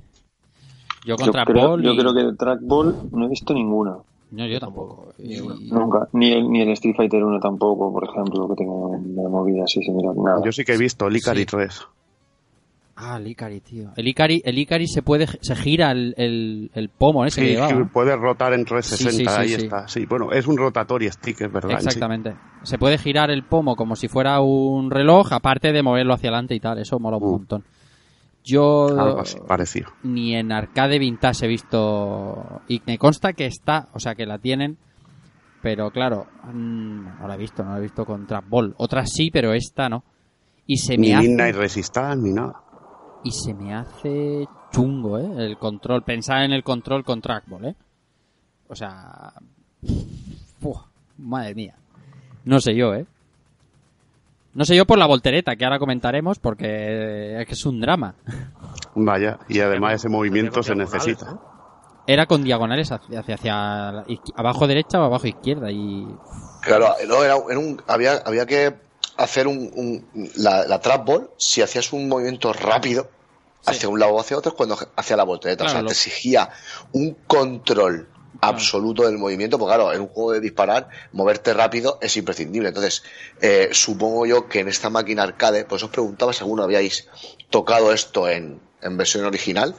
Yo 1.06 1.16
Yo 1.16 1.18
contra 1.18 1.46
creo, 1.46 1.80
yo 1.80 1.96
creo 1.96 2.13
que 2.13 2.24
de 2.24 2.36
trackball 2.36 3.10
no 3.12 3.25
he 3.25 3.30
visto 3.30 3.54
ninguna. 3.54 3.98
No, 4.32 4.46
yo 4.48 4.60
tampoco. 4.60 5.13
Y- 5.18 5.40
Nunca. 5.72 6.08
Ni 6.13 6.32
el, 6.32 6.50
ni 6.50 6.62
el 6.62 6.70
Street 6.70 6.96
Fighter 6.96 7.24
1 7.24 7.40
tampoco, 7.40 7.92
por 7.92 8.06
ejemplo, 8.06 8.48
que 8.50 8.56
tengo 8.56 8.92
de 8.98 9.28
movida 9.30 9.63
así 9.66 9.82
similar. 9.84 10.16
Nada. 10.16 10.42
Yo 10.44 10.51
sí 10.51 10.63
que 10.63 10.74
he 10.74 10.78
visto 10.78 11.08
el 11.08 11.18
Icari 11.18 11.42
Sí. 11.42 11.46
3. 11.48 11.88
Ah, 13.03 13.17
el 13.17 13.25
Ikari, 13.27 13.62
tío. 13.62 13.89
El 13.96 14.08
Ikari, 14.08 14.41
el 14.46 14.58
Ikari 14.60 14.88
se 14.88 15.01
puede, 15.01 15.25
se 15.25 15.55
gira 15.55 15.89
el, 15.91 16.13
el, 16.17 16.70
el 16.75 16.89
pomo 16.89 17.25
ese 17.25 17.41
que 17.41 17.48
Sí, 17.48 17.53
llevaba. 17.53 17.74
que 17.77 17.86
puede 17.86 18.15
rotar 18.15 18.53
en 18.53 18.63
360, 18.63 19.12
Sí, 19.12 19.17
sí, 19.17 19.25
sí, 19.25 19.41
ahí 19.55 19.60
sí. 19.60 19.65
está. 19.65 19.88
Sí, 19.88 20.05
bueno, 20.05 20.31
es 20.31 20.46
un 20.48 20.55
rotatory 20.58 21.10
stick, 21.10 21.41
es 21.41 21.51
verdad. 21.51 21.72
Exactamente. 21.72 22.36
Se 22.63 22.77
puede 22.77 22.98
girar 23.00 23.31
el 23.31 23.43
pomo 23.43 23.75
como 23.75 23.96
si 23.96 24.08
fuera 24.08 24.39
un 24.41 24.91
reloj, 24.91 25.34
aparte 25.34 25.72
de 25.72 25.81
moverlo 25.81 26.13
hacia 26.13 26.29
adelante 26.29 26.53
y 26.53 26.60
tal. 26.60 26.77
Eso 26.77 27.00
mola 27.00 27.17
un 27.17 27.24
Uh. 27.24 27.31
montón. 27.31 27.63
Yo 28.43 28.88
Algo 28.88 29.20
así, 29.22 29.38
parecido. 29.48 29.89
ni 30.03 30.36
en 30.36 30.51
arcade 30.51 30.98
vintage 30.98 31.46
he 31.46 31.48
visto 31.48 32.62
y 32.67 32.81
me 32.88 32.98
consta 32.98 33.34
que 33.34 33.46
está, 33.46 33.88
o 33.93 34.00
sea 34.00 34.15
que 34.15 34.25
la 34.25 34.39
tienen, 34.39 34.77
pero 35.62 35.91
claro, 35.91 36.25
mm, 36.51 37.20
no 37.22 37.27
la 37.27 37.36
he 37.36 37.38
visto, 37.38 37.63
no 37.63 37.72
la 37.74 37.77
he 37.77 37.81
visto 37.81 38.03
con 38.03 38.25
Trapball. 38.25 38.74
Otras 38.77 39.12
sí, 39.13 39.29
pero 39.31 39.53
esta 39.53 39.89
no. 39.89 40.03
Y 40.65 40.77
se 40.77 40.98
me 40.98 41.08
Ni 41.08 41.13
hace 41.13 41.27
Midnight 41.27 41.55
Resistance, 41.55 42.24
ni 42.24 42.34
nada. 42.34 42.55
Y 43.24 43.32
se 43.32 43.54
me 43.54 43.74
hace 43.74 44.48
chungo, 44.72 45.20
¿eh? 45.20 45.46
El 45.46 45.58
control, 45.58 46.04
pensar 46.04 46.44
en 46.44 46.54
el 46.54 46.63
control 46.63 47.04
con 47.04 47.22
trackball, 47.22 47.66
¿eh? 47.66 47.75
O 48.68 48.75
sea, 48.75 49.34
uf, 50.62 50.78
madre 51.18 51.56
mía. 51.56 51.75
No 52.46 52.60
sé 52.60 52.75
yo, 52.75 52.94
¿eh? 52.94 53.06
No 54.54 54.66
sé 54.66 54.75
yo 54.75 54.86
por 54.86 54.98
la 54.98 55.06
voltereta, 55.06 55.56
que 55.56 55.63
ahora 55.63 55.80
comentaremos, 55.80 56.40
porque 56.40 57.40
es 57.40 57.48
que 57.48 57.54
es 57.54 57.66
un 57.66 57.80
drama. 57.80 58.16
Vaya, 58.96 59.40
y 59.48 59.60
además 59.60 59.96
ese 59.96 60.10
movimiento 60.10 60.62
se 60.62 60.75
necesita. 60.75 61.32
¿no? 61.32 61.42
Era 62.08 62.25
con 62.25 62.44
diagonales 62.44 62.92
hacia, 62.92 63.20
hacia, 63.20 64.04
abajo 64.36 64.68
derecha 64.68 65.00
o 65.00 65.06
abajo 65.06 65.28
izquierda 65.28 65.72
y... 65.72 66.06
Claro, 66.62 66.90
no, 67.08 67.24
era, 67.24 67.36
era 67.50 67.60
un, 67.60 67.82
había, 67.88 68.18
había 68.25 68.46
que 68.46 68.75
hacer 69.18 69.48
un, 69.48 69.72
un- 69.75 70.32
la, 70.36 70.65
la 70.65 70.80
trap 70.80 71.06
ball 71.06 71.30
si 71.38 71.62
hacías 71.62 71.91
un 71.94 72.08
movimiento 72.08 72.53
rápido 72.53 73.10
hacia 73.65 73.89
un 73.89 74.00
lado 74.00 74.13
o 74.13 74.20
hacia 74.20 74.38
otro 74.38 74.51
es 74.51 74.56
cuando 74.58 74.77
hacía 74.96 75.15
la 75.18 75.24
voltereta. 75.24 75.65
Claro, 75.65 75.72
o 75.72 75.74
sea, 75.74 75.82
lo- 75.84 75.88
te 75.89 75.94
exigía 75.94 76.50
un 76.94 77.13
control 77.27 78.08
absoluto 78.44 79.03
del 79.06 79.18
movimiento, 79.20 79.60
porque 79.60 79.75
claro, 79.75 79.94
en 79.94 80.01
un 80.01 80.08
juego 80.08 80.32
de 80.32 80.39
disparar, 80.39 80.89
moverte 81.12 81.53
rápido 81.53 82.00
es 82.01 82.18
imprescindible. 82.18 82.70
Entonces, 82.70 83.03
eh, 83.39 83.70
supongo 83.72 84.25
yo 84.25 84.48
que 84.48 84.62
en 84.62 84.68
esta 84.68 84.89
máquina 84.89 85.22
arcade, 85.24 85.65
pues 85.65 85.84
os 85.84 85.89
preguntaba 85.91 86.34
si 86.34 86.39
alguno 86.39 86.63
habíais 86.63 87.08
tocado 87.51 87.94
esto 87.94 88.27
en, 88.27 88.60
en 88.82 88.98
versión 88.98 89.25
original, 89.25 89.75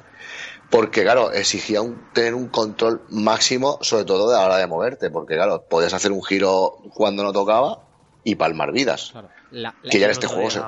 porque 0.70 1.02
claro, 1.02 1.32
exigía 1.32 1.82
un- 1.82 2.00
tener 2.12 2.34
un 2.34 2.48
control 2.48 3.02
máximo, 3.08 3.78
sobre 3.82 4.04
todo 4.04 4.30
de 4.30 4.36
la 4.36 4.44
hora 4.44 4.58
de 4.58 4.66
moverte, 4.68 5.10
porque 5.10 5.34
claro, 5.34 5.64
podías 5.68 5.92
hacer 5.94 6.12
un 6.12 6.22
giro 6.22 6.76
cuando 6.94 7.24
no 7.24 7.32
tocaba 7.32 7.80
y 8.24 8.34
palmar 8.34 8.72
vidas. 8.72 9.10
Claro, 9.12 9.28
la- 9.50 9.74
la- 9.82 9.90
Que 9.90 9.98
ya 9.98 10.06
en 10.06 10.12
este 10.12 10.26
juego 10.26 10.50
se, 10.50 10.60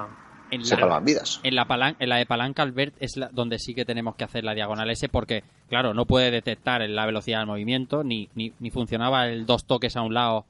en 0.50 0.64
se 0.64 0.74
la- 0.74 0.80
palman 0.82 1.04
vidas. 1.04 1.40
En 1.42 1.54
la, 1.54 1.66
palan- 1.66 1.96
en 1.98 2.08
la 2.08 2.16
de 2.16 2.26
palanca 2.26 2.62
Albert 2.62 2.94
es 3.00 3.16
la- 3.16 3.28
donde 3.28 3.58
sí 3.58 3.74
que 3.74 3.84
tenemos 3.84 4.16
que 4.16 4.24
hacer 4.24 4.44
la 4.44 4.54
diagonal 4.54 4.90
S 4.90 5.08
porque, 5.08 5.42
claro, 5.68 5.94
no 5.94 6.04
puede 6.06 6.30
detectar 6.30 6.80
la 6.88 7.06
velocidad 7.06 7.38
del 7.38 7.46
movimiento 7.46 8.04
ni, 8.04 8.28
ni, 8.34 8.52
ni 8.58 8.70
funcionaba 8.70 9.26
el 9.28 9.46
dos 9.46 9.64
toques 9.64 9.96
a 9.96 10.02
un 10.02 10.14
lado 10.14 10.44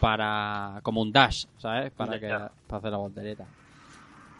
para 0.00 0.80
como 0.82 1.00
un 1.00 1.12
dash, 1.12 1.46
¿sabes? 1.58 1.90
Para, 1.92 2.18
que, 2.20 2.28
para 2.28 2.78
hacer 2.78 2.90
la 2.90 2.98
voltereta. 2.98 3.44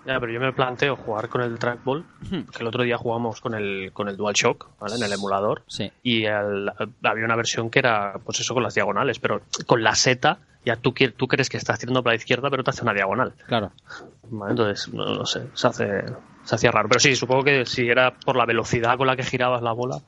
Ya, 0.07 0.21
pero 0.21 0.33
yo 0.33 0.39
me 0.39 0.53
planteo 0.53 0.95
jugar 0.95 1.29
con 1.29 1.41
el 1.41 1.59
trackball, 1.59 2.05
que 2.31 2.61
el 2.61 2.67
otro 2.69 2.85
día 2.85 2.97
jugamos 2.97 3.41
con 3.41 3.55
el, 3.55 3.91
con 3.93 4.09
el 4.09 4.17
DualShock, 4.17 4.69
¿vale? 4.79 4.95
En 4.97 5.03
el 5.03 5.13
emulador. 5.13 5.65
Sí. 5.67 5.91
Y 6.05 6.25
el- 6.27 6.71
había 7.03 7.25
una 7.25 7.35
versión 7.35 7.71
que 7.71 7.81
era, 7.81 8.15
pues 8.25 8.39
eso, 8.39 8.55
con 8.55 8.63
las 8.63 8.75
diagonales, 8.75 9.19
pero 9.19 9.43
con 9.67 9.83
la 9.83 9.97
seta, 9.97 10.39
ya 10.67 10.75
tú, 10.75 10.93
tú 11.17 11.29
crees 11.29 11.49
que 11.49 11.57
estás 11.57 11.79
tirando 11.79 12.03
para 12.03 12.15
la 12.15 12.17
izquierda, 12.17 12.51
pero 12.51 12.65
te 12.65 12.71
hace 12.71 12.83
una 12.83 12.93
diagonal. 12.93 13.33
Claro. 13.47 13.71
¿vale? 14.25 14.51
Entonces, 14.51 14.93
no, 14.93 15.15
no 15.15 15.25
sé, 15.25 15.47
se 15.55 15.67
hace, 15.69 16.05
se 16.43 16.55
hacía 16.57 16.73
raro. 16.73 16.89
Pero 16.89 16.99
sí, 16.99 17.15
supongo 17.15 17.45
que 17.45 17.65
si 17.65 17.89
era 17.89 18.13
por 18.13 18.37
la 18.37 18.45
velocidad 18.45 18.99
con 18.99 19.07
la 19.07 19.15
que 19.15 19.23
girabas 19.23 19.63
la 19.63 19.71
bola, 19.71 20.01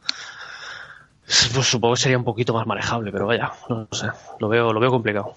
pues 1.54 1.66
supongo 1.66 1.94
que 1.94 2.00
sería 2.00 2.18
un 2.18 2.24
poquito 2.24 2.52
más 2.52 2.66
manejable, 2.66 3.12
pero 3.12 3.26
vaya, 3.26 3.52
no 3.68 3.86
sé, 3.92 4.08
lo 4.40 4.48
veo, 4.48 4.72
lo 4.72 4.80
veo 4.80 4.90
complicado. 4.90 5.34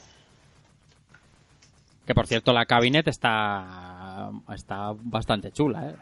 Que 2.08 2.16
por 2.16 2.26
cierto, 2.26 2.52
la 2.52 2.66
cabinet 2.66 3.08
está 3.08 4.32
está 4.56 4.94
bastante 5.04 5.52
chula, 5.52 5.90
¿eh? 5.90 5.96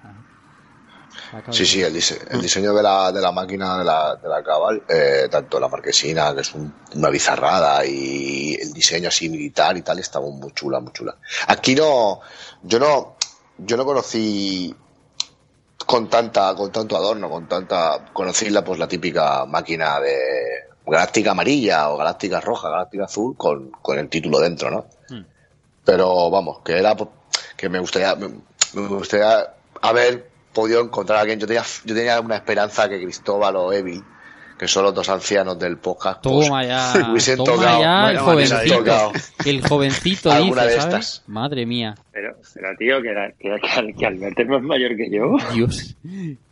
Sí, 1.51 1.65
sí, 1.65 1.81
el, 1.81 1.93
dise- 1.93 2.19
el 2.29 2.41
diseño 2.41 2.73
de 2.73 2.83
la, 2.83 3.11
de 3.11 3.21
la 3.21 3.31
máquina 3.31 3.77
de 3.77 3.83
la, 3.83 4.15
de 4.15 4.27
la 4.29 4.43
Cabal, 4.43 4.83
eh, 4.87 5.27
tanto 5.29 5.59
la 5.59 5.67
marquesina, 5.67 6.33
que 6.35 6.41
es 6.41 6.53
un- 6.53 6.73
una 6.95 7.09
bizarrada, 7.09 7.85
y 7.85 8.55
el 8.55 8.73
diseño 8.73 9.09
así 9.09 9.29
militar 9.29 9.75
y 9.77 9.81
tal, 9.81 9.99
estaba 9.99 10.25
muy 10.27 10.51
chula, 10.53 10.79
muy 10.79 10.91
chula. 10.93 11.15
Aquí 11.47 11.75
no, 11.75 12.19
yo 12.63 12.79
no, 12.79 13.15
yo 13.57 13.77
no 13.77 13.85
conocí 13.85 14.75
con 15.85 16.09
tanta, 16.09 16.53
con 16.55 16.71
tanto 16.71 16.95
adorno, 16.95 17.29
con 17.29 17.47
tanta, 17.47 18.05
conocí 18.13 18.49
la, 18.49 18.63
pues 18.63 18.77
la 18.79 18.87
típica 18.87 19.45
máquina 19.45 19.99
de 19.99 20.15
Galáctica 20.85 21.31
amarilla 21.31 21.89
o 21.89 21.97
Galáctica 21.97 22.39
roja, 22.41 22.69
Galáctica 22.69 23.05
azul, 23.05 23.35
con, 23.37 23.71
con 23.71 23.97
el 23.99 24.09
título 24.09 24.39
dentro, 24.39 24.69
¿no? 24.71 24.85
Hmm. 25.09 25.25
pero 25.83 26.29
vamos, 26.29 26.59
que 26.63 26.77
era 26.77 26.95
po- 26.95 27.11
que 27.57 27.69
me 27.69 27.79
gustaría 27.79 28.15
me, 28.15 28.29
me 28.73 28.87
gustaría 28.87 29.53
haber 29.81 30.28
podido 30.59 30.81
encontrar 30.81 31.19
a 31.19 31.21
alguien. 31.21 31.39
Yo 31.39 31.47
tenía, 31.47 31.63
yo 31.85 31.95
tenía 31.95 32.19
una 32.19 32.35
esperanza 32.35 32.89
que 32.89 33.01
Cristóbal 33.01 33.55
o 33.55 33.71
Evil, 33.71 34.03
que 34.59 34.67
son 34.67 34.83
los 34.83 34.93
dos 34.93 35.07
ancianos 35.09 35.57
del 35.57 35.77
podcast, 35.77 36.21
pues, 36.21 36.47
Toma 36.47 36.65
ya, 36.65 36.93
hubiesen 37.11 37.37
toma 37.37 37.53
tocado, 37.55 37.81
ya 37.81 38.11
el 38.11 38.17
jovencito. 38.19 38.77
tocado. 38.77 39.11
El 39.45 39.67
jovencito 39.67 40.31
Alguna 40.33 40.63
dice, 40.63 40.75
de 40.75 40.81
¿sabes? 40.81 40.95
estas. 40.95 41.23
Madre 41.27 41.65
mía. 41.65 41.95
Pero, 42.11 42.35
pero 42.53 42.67
tío, 42.77 43.01
que, 43.01 43.09
era- 43.09 43.31
que, 43.31 43.49
que, 43.49 43.93
que 43.97 44.05
Alberto 44.05 44.41
es 44.41 44.47
más 44.49 44.61
mayor 44.61 44.97
que 44.97 45.09
yo. 45.09 45.37
Dios. 45.53 45.95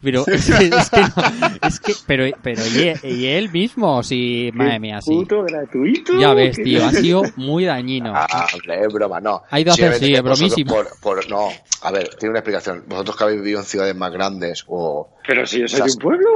Pero 0.02 0.24
es 0.28 0.46
que, 0.50 0.66
es 0.68 0.90
que 0.90 1.02
no, 1.02 1.68
es 1.68 1.80
que- 1.82 1.94
pero, 2.08 2.24
pero 2.42 2.62
y, 2.66 2.88
él, 2.88 3.00
y 3.04 3.26
él 3.26 3.52
mismo, 3.52 4.02
sí, 4.02 4.50
madre 4.54 4.80
mía, 4.80 5.02
sí. 5.02 5.12
Puto 5.14 5.44
gratuito. 5.44 6.18
Ya 6.18 6.34
ves, 6.34 6.56
tío, 6.56 6.86
ha 6.86 6.92
sido 6.92 7.24
muy 7.36 7.66
dañino. 7.66 8.14
Ah, 8.16 8.48
hombre, 8.54 8.80
es 8.86 8.94
broma, 8.94 9.20
no. 9.20 9.44
Ha 9.50 9.60
ido 9.60 9.72
a 9.72 9.74
hacer, 9.74 9.96
sí, 9.96 10.14
es 10.14 10.24
bromísimo. 10.24 10.74
Por, 10.74 10.88
por- 11.02 11.30
no, 11.30 11.50
a 11.82 11.92
ver, 11.92 12.16
tiene 12.16 12.30
una 12.32 12.40
explicación. 12.40 12.86
Vosotros 12.88 13.18
que 13.18 13.24
habéis 13.26 13.42
vivido 13.42 13.60
en 13.60 13.66
ciudades 13.66 13.96
más 13.96 14.14
grandes 14.14 14.64
o 14.68 15.10
Pero 15.28 15.46
si 15.46 15.60
yo 15.60 15.68
soy 15.68 15.82
de 15.82 15.92
un 15.92 15.98
pueblo. 16.00 16.30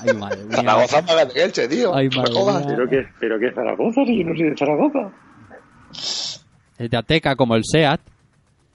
Ay, 0.00 0.14
madre 0.16 0.44
mía. 0.44 0.56
Zaragoza 0.56 1.00
grande 1.02 1.34
que 1.34 1.42
Elche, 1.42 1.68
tío. 1.68 1.94
Ay, 1.94 2.08
No 2.08 2.18
madre 2.22 2.32
jodas. 2.34 2.66
mía. 2.66 2.74
Pero 2.76 2.88
que, 2.90 3.06
pero 3.20 3.38
que 3.38 3.52
Zaragoza, 3.52 4.04
si 4.06 4.18
yo 4.18 4.24
no 4.30 4.36
soy 4.36 4.50
de 4.50 4.56
Zaragoza. 4.56 5.10
El 6.78 6.88
de 6.88 6.96
Ateca 6.96 7.36
como 7.36 7.54
el 7.56 7.62
SEAT. 7.64 8.00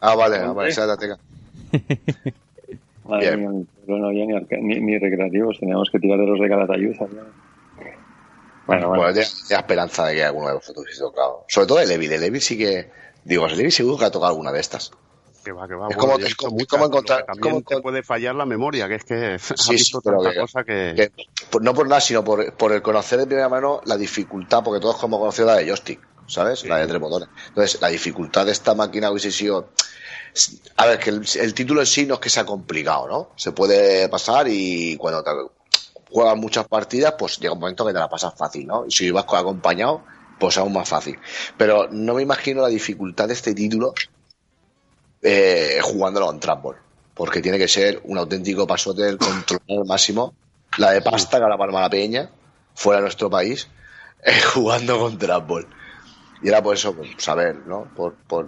Ah, 0.01 0.15
vale, 0.15 0.37
ah, 0.37 0.53
vale, 0.53 0.69
esa 0.69 0.83
es 0.83 0.87
la 0.87 0.97
teca. 0.97 1.17
Madre 3.05 3.35
Bien. 3.35 3.51
mía, 3.51 3.65
no 3.87 4.07
había 4.07 4.25
ni, 4.25 4.33
arca- 4.33 4.57
ni, 4.61 4.79
ni 4.79 4.97
recreativos, 4.97 5.57
teníamos 5.59 5.89
que 5.91 5.99
tirar 5.99 6.19
de 6.19 6.25
los 6.27 6.39
de 6.39 6.47
Calatayud. 6.47 6.95
Bueno, 6.97 7.13
bueno. 8.67 8.87
Bueno, 8.89 9.13
tenía, 9.13 9.27
tenía 9.47 9.59
esperanza 9.61 10.05
de 10.05 10.15
que 10.15 10.23
alguno 10.23 10.47
de 10.47 10.53
vosotros 10.53 10.85
hubiese 10.85 11.01
tocado. 11.01 11.43
Sobre 11.47 11.67
todo 11.67 11.79
el 11.81 11.89
Evil. 11.91 12.11
El 12.13 12.23
Evil 12.23 12.41
sí 12.41 12.57
que. 12.57 12.89
Digo, 13.25 13.47
el 13.47 13.59
Evil 13.59 13.71
seguro 13.71 13.97
que 13.97 14.05
ha 14.05 14.11
tocado 14.11 14.29
alguna 14.31 14.51
de 14.51 14.59
estas. 14.59 14.91
Que 15.49 15.53
va, 15.53 15.67
que 15.67 15.73
va. 15.73 15.87
Es 15.89 15.95
bueno, 15.97 16.13
como- 16.13 16.25
es 16.27 16.35
como- 16.35 16.51
muchas, 16.51 16.67
como 16.67 16.83
pero 16.83 16.85
encontrar- 16.99 17.19
que 17.21 17.25
También 17.25 17.53
como 17.55 17.65
te 17.65 17.81
puede 17.81 18.03
fallar 18.03 18.35
la 18.35 18.45
memoria, 18.45 18.87
que 18.87 18.95
es 18.95 19.03
que 19.03 19.33
has 19.33 19.41
Sí, 19.55 19.71
visto 19.71 19.97
sí, 19.97 20.01
pero 20.03 20.17
tanta 20.17 20.33
que- 20.33 20.39
cosa 20.41 20.63
que... 20.63 21.11
no 21.61 21.73
por 21.73 21.87
nada, 21.87 22.01
sino 22.01 22.23
por, 22.23 22.53
por 22.53 22.71
el 22.71 22.81
conocer 22.83 23.17
de 23.19 23.25
primera 23.25 23.49
mano 23.49 23.81
la 23.85 23.97
dificultad, 23.97 24.61
porque 24.63 24.79
todos 24.79 24.97
como 24.97 25.17
conocido 25.19 25.47
la 25.47 25.55
de 25.55 25.65
joystick, 25.67 25.99
¿sabes? 26.27 26.65
La 26.65 26.77
de 26.77 26.85
tres 26.87 26.99
botones. 27.01 27.29
Entonces, 27.47 27.81
la 27.81 27.87
dificultad 27.87 28.45
de 28.45 28.51
esta 28.51 28.75
máquina 28.75 29.09
hubiese 29.09 29.31
sido. 29.31 29.69
A 30.77 30.85
ver, 30.85 30.99
que 30.99 31.09
el, 31.09 31.25
el 31.39 31.53
título 31.55 31.79
en 31.81 31.87
sí 31.87 32.05
no 32.05 32.13
es 32.15 32.19
que 32.19 32.29
sea 32.29 32.45
complicado, 32.45 33.07
¿no? 33.07 33.29
Se 33.35 33.51
puede 33.51 34.07
pasar 34.09 34.47
y 34.47 34.95
cuando 34.97 35.23
te 35.23 35.31
juegas 36.11 36.37
muchas 36.37 36.67
partidas, 36.67 37.15
pues 37.17 37.39
llega 37.39 37.53
un 37.53 37.59
momento 37.59 37.83
que 37.85 37.93
te 37.93 37.99
la 37.99 38.07
pasas 38.09 38.35
fácil, 38.37 38.67
¿no? 38.67 38.85
Y 38.85 38.91
si 38.91 39.09
vas 39.09 39.25
co- 39.25 39.35
acompañado, 39.37 40.03
pues 40.39 40.57
aún 40.59 40.73
más 40.73 40.87
fácil. 40.87 41.17
Pero 41.57 41.87
no 41.91 42.13
me 42.13 42.21
imagino 42.21 42.61
la 42.61 42.67
dificultad 42.67 43.27
de 43.27 43.33
este 43.33 43.53
título 43.55 43.93
eh, 45.21 45.79
jugándolo 45.81 46.27
con 46.27 46.39
Trackball. 46.39 46.77
Porque 47.13 47.41
tiene 47.41 47.57
que 47.57 47.67
ser 47.67 47.99
un 48.05 48.17
auténtico 48.17 48.65
pasote 48.65 49.03
del 49.03 49.17
control 49.17 49.59
al 49.69 49.85
máximo. 49.85 50.33
La 50.77 50.91
de 50.91 51.01
pasta 51.01 51.39
que 51.39 51.45
la 51.47 51.57
palma 51.57 51.81
la 51.81 51.89
peña, 51.89 52.29
fuera 52.75 52.97
de 52.99 53.03
nuestro 53.03 53.29
país, 53.29 53.67
eh, 54.23 54.39
jugando 54.53 54.99
con 54.99 55.17
Trackball. 55.17 55.67
Y 56.41 56.47
era 56.47 56.63
por 56.63 56.75
eso, 56.75 56.95
pues, 56.95 57.09
saber, 57.17 57.55
¿no? 57.67 57.89
Por, 57.95 58.15
por, 58.15 58.47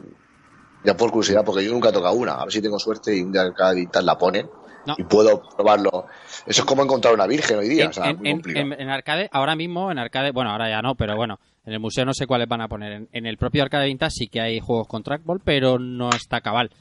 Ya 0.86 0.96
por 0.96 1.12
curiosidad, 1.12 1.44
porque 1.44 1.66
yo 1.66 1.72
nunca 1.74 1.90
he 1.90 1.92
tocado 1.92 2.14
una. 2.16 2.34
A 2.36 2.46
ver 2.46 2.54
si 2.54 2.62
tengo 2.62 2.80
suerte 2.80 3.16
y 3.16 3.22
un 3.22 3.32
día 3.34 3.52
cada 3.54 3.74
Vintage 3.74 4.06
la 4.06 4.18
ponen 4.18 4.50
No. 4.86 4.96
y 4.98 5.04
puedo 5.04 5.42
probarlo. 5.58 6.06
Eso 6.46 6.62
es 6.62 6.66
como 6.66 6.82
encontrar 6.84 7.14
una 7.14 7.28
virgen 7.28 7.60
hoy 7.60 7.68
día. 7.68 7.84
En, 7.84 7.90
o 7.90 7.94
sea, 7.94 8.10
en- 8.10 8.18
muy 8.18 8.30
en- 8.30 8.36
complicado. 8.38 8.66
en- 8.68 8.82
en 8.82 8.90
arcade, 8.90 9.30
ahora 9.34 9.56
mismo 9.58 9.92
en 9.92 10.00
arcade, 10.00 10.32
bueno, 10.32 10.52
ahora 10.52 10.70
ya 10.70 10.82
no, 10.82 10.96
pero 10.96 11.16
bueno, 11.18 11.40
en 11.66 11.74
el 11.74 11.80
museo 11.80 12.06
no 12.06 12.14
sé 12.14 12.28
cuáles 12.28 12.48
van 12.48 12.62
a 12.62 12.68
poner. 12.68 13.08
En, 13.12 13.26
el 13.26 13.38
propio 13.38 13.64
arcade 13.64 13.88
vintage 13.88 14.12
sí 14.12 14.28
que 14.28 14.42
hay 14.42 14.60
juegos 14.60 14.88
con 14.88 15.04
trackball, 15.04 15.42
pero 15.44 15.78
no 15.78 16.10
está 16.10 16.42
cabal. 16.42 16.72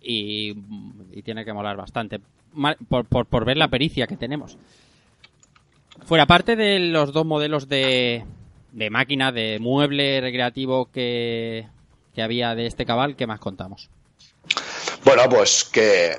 Y, 0.00 0.54
tiene 1.22 1.44
que 1.44 1.52
molar 1.52 1.76
bastante. 1.76 2.20
Por, 2.88 3.04
por, 3.04 3.26
por 3.26 3.44
ver 3.44 3.56
la 3.56 3.68
pericia 3.68 4.06
que 4.06 4.16
tenemos. 4.16 4.56
Fuera 6.06 6.26
parte 6.26 6.56
de 6.56 6.78
los 6.78 7.12
dos 7.12 7.26
modelos 7.26 7.68
de, 7.68 8.24
de 8.72 8.90
máquina, 8.90 9.32
de 9.32 9.58
mueble 9.58 10.20
recreativo 10.20 10.90
que, 10.90 11.66
que 12.14 12.22
había 12.22 12.54
de 12.54 12.66
este 12.66 12.86
cabal, 12.86 13.16
¿qué 13.16 13.26
más 13.26 13.40
contamos? 13.40 13.90
Bueno, 15.04 15.22
pues 15.28 15.64
que 15.64 16.12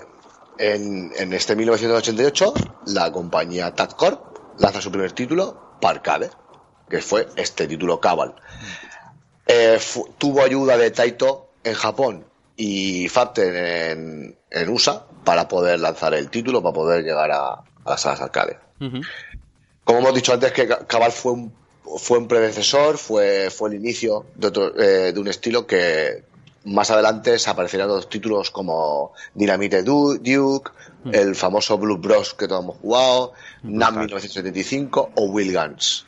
en, 0.59 1.11
en 1.17 1.33
este 1.33 1.55
1988 1.55 2.53
la 2.87 3.11
compañía 3.11 3.73
Tadcorp 3.73 4.59
lanza 4.59 4.81
su 4.81 4.91
primer 4.91 5.11
título 5.11 5.77
para 5.81 5.97
arcade, 5.97 6.29
que 6.89 7.01
fue 7.01 7.27
este 7.35 7.67
título 7.67 7.99
Cabal. 7.99 8.35
Eh, 9.47 9.79
tuvo 10.17 10.43
ayuda 10.43 10.77
de 10.77 10.91
Taito 10.91 11.49
en 11.63 11.73
Japón 11.73 12.25
y 12.55 13.07
Fapten 13.09 13.55
en, 13.55 14.37
en 14.51 14.69
USA 14.69 15.05
para 15.23 15.47
poder 15.47 15.79
lanzar 15.79 16.13
el 16.13 16.29
título, 16.29 16.61
para 16.61 16.73
poder 16.73 17.03
llegar 17.03 17.31
a, 17.31 17.47
a 17.53 17.63
las 17.85 18.01
salas 18.01 18.21
arcade. 18.21 18.57
Como 19.83 19.99
hemos 19.99 20.13
dicho 20.15 20.33
antes, 20.33 20.51
que 20.51 20.67
Ca- 20.67 20.85
Cabal 20.85 21.11
fue 21.11 21.31
un, 21.33 21.53
fue 21.97 22.17
un 22.17 22.27
predecesor, 22.27 22.97
fue, 22.97 23.49
fue 23.49 23.69
el 23.69 23.75
inicio 23.75 24.25
de, 24.35 24.47
otro, 24.47 24.77
eh, 24.81 25.13
de 25.13 25.19
un 25.19 25.27
estilo 25.29 25.65
que 25.65 26.23
más 26.65 26.91
adelante 26.91 27.39
se 27.39 27.49
aparecerían 27.49 27.89
otros 27.89 28.09
títulos 28.09 28.51
como 28.51 29.13
Dynamite 29.33 29.83
Du- 29.83 30.17
Duke, 30.17 30.71
el 31.13 31.35
famoso 31.35 31.77
Blue 31.77 31.97
Bros 31.97 32.33
que 32.33 32.49
todos 32.49 32.63
hemos 32.65 32.77
jugado, 32.77 33.31
NAM 33.63 33.93
1975 33.99 35.11
o 35.15 35.23
Will 35.25 35.53
Guns. 35.57 36.05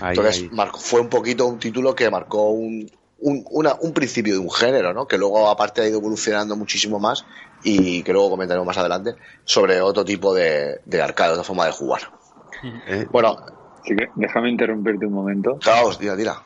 Ahí, 0.00 0.16
Entonces 0.16 0.42
ahí. 0.42 0.50
marcó- 0.52 0.78
fue 0.80 1.00
un 1.00 1.08
poquito 1.08 1.46
un 1.46 1.58
título 1.58 1.94
que 1.94 2.10
marcó 2.10 2.50
un, 2.50 2.90
un, 3.18 3.44
una- 3.50 3.76
un 3.80 3.92
principio 3.92 4.32
de 4.34 4.38
un 4.40 4.50
género, 4.50 4.92
¿no? 4.92 5.06
Que 5.06 5.18
luego 5.18 5.48
aparte 5.48 5.80
ha 5.82 5.88
ido 5.88 5.98
evolucionando 5.98 6.56
muchísimo 6.56 6.98
más 6.98 7.24
y 7.62 8.02
que 8.02 8.12
luego 8.12 8.30
comentaremos 8.30 8.66
más 8.66 8.78
adelante 8.78 9.14
sobre 9.44 9.80
otro 9.80 10.04
tipo 10.04 10.34
de, 10.34 10.80
de 10.84 11.02
arcade, 11.02 11.32
otra 11.32 11.44
forma 11.44 11.66
de 11.66 11.72
jugar. 11.72 12.02
Eh, 12.86 13.06
Bueno, 13.10 13.36
Así 13.84 13.96
que 13.96 14.10
déjame 14.14 14.48
interrumpirte 14.50 15.06
un 15.06 15.12
momento, 15.12 15.58
Caos, 15.58 15.98
tira, 15.98 16.16
tira. 16.16 16.36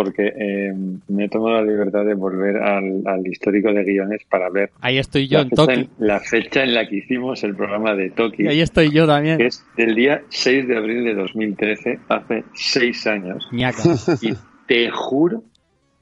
Porque 0.00 0.32
eh, 0.34 0.72
me 1.08 1.26
he 1.26 1.28
tomado 1.28 1.56
la 1.56 1.70
libertad 1.70 2.06
de 2.06 2.14
volver 2.14 2.56
al, 2.56 3.02
al 3.04 3.26
histórico 3.26 3.70
de 3.70 3.84
guiones 3.84 4.22
para 4.30 4.48
ver 4.48 4.70
Ahí 4.80 4.96
estoy 4.96 5.28
yo 5.28 5.40
en 5.40 5.50
Toki. 5.50 5.74
en, 5.74 5.90
la 5.98 6.20
fecha 6.20 6.62
en 6.62 6.72
la 6.72 6.88
que 6.88 6.96
hicimos 6.96 7.44
el 7.44 7.54
programa 7.54 7.94
de 7.94 8.08
Toki, 8.08 8.44
Y 8.44 8.48
ahí 8.48 8.60
estoy 8.62 8.90
yo 8.92 9.02
que 9.02 9.12
también. 9.12 9.42
es 9.42 9.62
del 9.76 9.94
día 9.94 10.22
6 10.30 10.68
de 10.68 10.76
abril 10.78 11.04
de 11.04 11.14
2013, 11.16 11.98
hace 12.08 12.44
6 12.54 13.06
años. 13.08 13.46
Ñaca. 13.52 13.82
Y 14.22 14.32
te 14.66 14.88
juro 14.90 15.44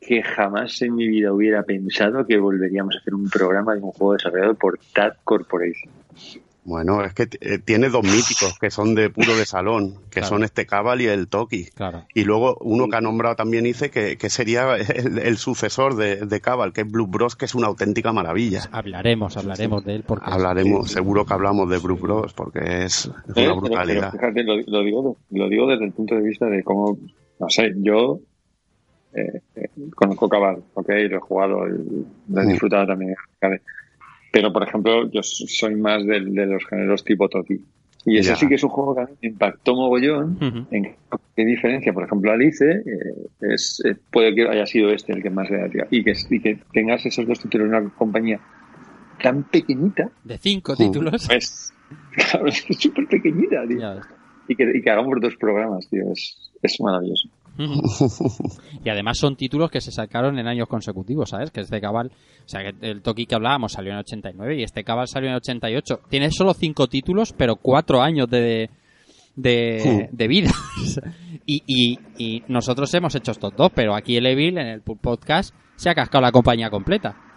que 0.00 0.22
jamás 0.22 0.80
en 0.82 0.94
mi 0.94 1.08
vida 1.08 1.32
hubiera 1.32 1.64
pensado 1.64 2.24
que 2.24 2.38
volveríamos 2.38 2.94
a 2.94 2.98
hacer 3.00 3.16
un 3.16 3.28
programa 3.28 3.74
de 3.74 3.80
un 3.80 3.90
juego 3.90 4.12
desarrollado 4.12 4.54
por 4.54 4.78
TAD 4.94 5.14
Corporation. 5.24 5.92
Bueno, 6.68 7.02
es 7.02 7.14
que 7.14 7.26
eh, 7.40 7.58
tiene 7.64 7.88
dos 7.88 8.02
míticos 8.04 8.58
que 8.60 8.70
son 8.70 8.94
de 8.94 9.08
puro 9.08 9.34
de 9.34 9.46
salón, 9.46 9.94
que 10.10 10.20
Claro. 10.20 10.26
son 10.28 10.44
este 10.44 10.66
Cabal 10.66 11.00
y 11.00 11.06
el 11.06 11.26
Toki. 11.28 11.64
Claro. 11.74 12.04
Y 12.14 12.24
luego 12.24 12.58
uno 12.60 12.88
que 12.88 12.96
ha 12.96 13.00
nombrado 13.00 13.36
también 13.36 13.64
dice 13.64 13.90
que, 13.90 14.18
que 14.18 14.28
sería 14.28 14.76
el, 14.76 15.18
el 15.18 15.38
sucesor 15.38 15.96
de, 15.96 16.26
de 16.26 16.40
Cabal, 16.42 16.74
que 16.74 16.82
es 16.82 16.90
Blue 16.90 17.06
Bros, 17.06 17.36
que 17.36 17.46
es 17.46 17.54
una 17.54 17.68
auténtica 17.68 18.12
maravilla. 18.12 18.60
Hablaremos, 18.70 19.34
hablaremos 19.38 19.82
de 19.86 19.94
él 19.96 20.04
porque 20.06 20.26
Hablaremos, 20.30 20.90
seguro 20.90 21.24
que 21.24 21.32
hablamos 21.32 21.70
de 21.70 21.78
Blue 21.78 21.96
Bros, 21.96 22.34
porque 22.34 22.58
es, 22.84 23.06
es 23.06 23.36
Eh, 23.36 23.46
una 23.46 23.54
brutalidad. 23.54 24.10
pero 24.12 24.32
fíjate, 24.34 24.44
lo, 24.44 24.56
lo 24.66 24.84
digo, 24.84 25.16
lo 25.30 25.48
digo 25.48 25.66
desde 25.68 25.86
el 25.86 25.92
punto 25.92 26.16
de 26.16 26.20
vista 26.22 26.46
de 26.46 26.62
cómo, 26.62 26.98
no 27.40 27.48
sé, 27.48 27.72
yo 27.78 28.20
eh, 29.14 29.40
eh, 29.56 29.68
conozco 29.94 30.28
Cabal, 30.28 30.62
ok, 30.74 30.88
lo 31.08 31.16
he 31.16 31.20
jugado, 31.20 31.66
y 31.66 32.04
lo 32.28 32.40
he 32.42 32.44
Mm. 32.44 32.48
disfrutado 32.48 32.86
también. 32.88 33.14
Pero, 34.32 34.52
por 34.52 34.62
ejemplo, 34.62 35.10
yo 35.10 35.22
soy 35.22 35.74
más 35.76 36.04
del- 36.06 36.34
de, 36.34 36.46
los 36.46 36.64
géneros 36.66 37.04
tipo 37.04 37.28
Toki. 37.28 37.58
Y 38.04 38.18
ese 38.18 38.30
Ya. 38.30 38.36
sí 38.36 38.46
que 38.48 38.54
es 38.54 38.62
un 38.62 38.70
juego 38.70 38.94
que 38.94 39.00
a 39.02 39.06
mí 39.06 39.12
me 39.22 39.28
impactó 39.28 39.74
mogollón. 39.74 40.36
Ujú. 40.40 40.66
En 40.70 40.94
qué 41.36 41.44
diferencia, 41.44 41.92
por 41.92 42.04
ejemplo, 42.04 42.30
Alice, 42.30 42.64
eh, 42.64 42.82
es, 43.40 43.82
eh, 43.84 43.96
puede 44.10 44.34
que 44.34 44.48
haya 44.48 44.66
sido 44.66 44.90
este 44.90 45.12
el 45.12 45.22
que 45.22 45.30
más 45.30 45.50
le 45.50 45.58
da 45.58 45.86
y 45.90 46.04
que, 46.04 46.12
y 46.30 46.40
que 46.40 46.60
tengas 46.72 47.04
esos 47.06 47.26
dos 47.26 47.40
títulos 47.40 47.68
en 47.68 47.74
una 47.74 47.90
compañía 47.90 48.40
tan 49.22 49.42
pequeñita, 49.44 50.10
de 50.24 50.38
cinco 50.38 50.76
títulos. 50.76 51.26
pues, 51.26 51.74
es 52.46 52.66
súper 52.78 53.06
pequeñita, 53.08 53.66
tío. 53.66 54.00
Y 54.46 54.56
que, 54.56 54.70
y 54.78 54.80
que 54.80 54.90
hagamos 54.90 55.20
dos 55.20 55.36
programas, 55.36 55.88
tío, 55.90 56.04
es, 56.12 56.50
es 56.62 56.80
maravilloso. 56.80 57.28
y 58.84 58.88
además 58.88 59.18
son 59.18 59.36
títulos 59.36 59.70
que 59.70 59.80
se 59.80 59.90
sacaron 59.90 60.38
en 60.38 60.46
años 60.46 60.68
consecutivos, 60.68 61.30
¿sabes? 61.30 61.50
Que 61.50 61.60
este 61.60 61.80
Cabal, 61.80 62.12
o 62.12 62.48
sea, 62.48 62.62
que 62.62 62.86
el 62.88 63.02
Toki 63.02 63.26
que 63.26 63.34
hablábamos 63.34 63.72
salió 63.72 63.92
en 63.92 63.98
89 63.98 64.58
y 64.58 64.62
este 64.62 64.84
Cabal 64.84 65.08
salió 65.08 65.28
en 65.28 65.36
88. 65.36 66.00
Tiene 66.08 66.30
solo 66.30 66.54
cinco 66.54 66.86
títulos, 66.86 67.34
pero 67.36 67.56
cuatro 67.56 68.00
años 68.00 68.28
de 68.30 68.70
de, 69.38 70.08
de 70.10 70.28
vida. 70.28 70.50
y, 71.46 71.62
y, 71.66 71.98
y 72.18 72.42
nosotros 72.48 72.92
hemos 72.94 73.14
hecho 73.14 73.32
estos 73.32 73.54
dos, 73.56 73.70
pero 73.74 73.94
aquí 73.94 74.16
el 74.16 74.26
Evil 74.26 74.58
en 74.58 74.66
el 74.66 74.82
podcast 74.82 75.54
se 75.76 75.90
ha 75.90 75.94
cascado 75.94 76.22
la 76.22 76.32
compañía 76.32 76.70
completa. 76.70 77.27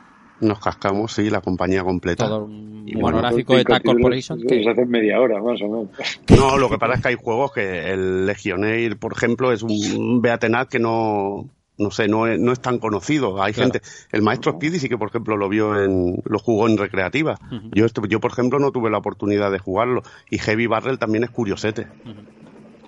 Nos 0.41 0.59
cascamos, 0.59 1.13
sí, 1.13 1.29
la 1.29 1.39
compañía 1.41 1.83
completa. 1.83 2.25
Todo 2.27 2.45
un 2.45 2.83
Y 2.87 2.93
bueno, 2.95 3.17
monográfico 3.17 3.53
de 3.55 3.59
títulos, 3.63 3.81
Corporation. 3.83 4.39
Eso 4.39 4.47
que- 4.47 4.69
hace 4.69 4.85
media 4.85 5.19
hora, 5.21 5.41
más 5.41 5.61
o 5.61 5.65
menos. 5.69 5.89
No, 6.35 6.57
lo 6.57 6.69
que 6.69 6.77
pasa 6.77 6.95
es 6.95 7.01
que 7.01 7.07
hay 7.09 7.15
juegos 7.15 7.51
que 7.53 7.91
el 7.91 8.25
Legionnaire, 8.25 8.95
por 8.95 9.13
ejemplo, 9.13 9.51
es 9.51 9.61
un 9.63 10.21
Beatenat 10.21 10.67
que 10.69 10.79
no, 10.79 11.45
no 11.77 11.91
sé, 11.91 12.07
no 12.07 12.25
es, 12.27 12.39
no 12.39 12.51
es 12.51 12.59
tan 12.59 12.79
conocido. 12.79 13.41
Hay 13.41 13.53
Claro. 13.53 13.71
gente, 13.71 13.87
el 14.11 14.21
maestro 14.23 14.53
Speedy 14.53 14.79
sí 14.79 14.89
que, 14.89 14.97
por 14.97 15.09
ejemplo, 15.09 15.37
lo 15.37 15.47
vio 15.49 15.79
en, 15.83 16.21
lo 16.25 16.39
jugó 16.39 16.67
en 16.67 16.77
recreativa. 16.77 17.37
Yo, 17.71 17.85
estu- 17.85 18.07
yo, 18.07 18.19
por 18.19 18.31
ejemplo, 18.31 18.57
no 18.59 18.71
tuve 18.71 18.89
la 18.89 18.97
oportunidad 18.97 19.51
de 19.51 19.59
jugarlo. 19.59 20.01
Y 20.29 20.37
Heavy 20.39 20.67
Barrel 20.67 20.97
también 20.99 21.23
es 21.23 21.29
curiosete. 21.29 21.87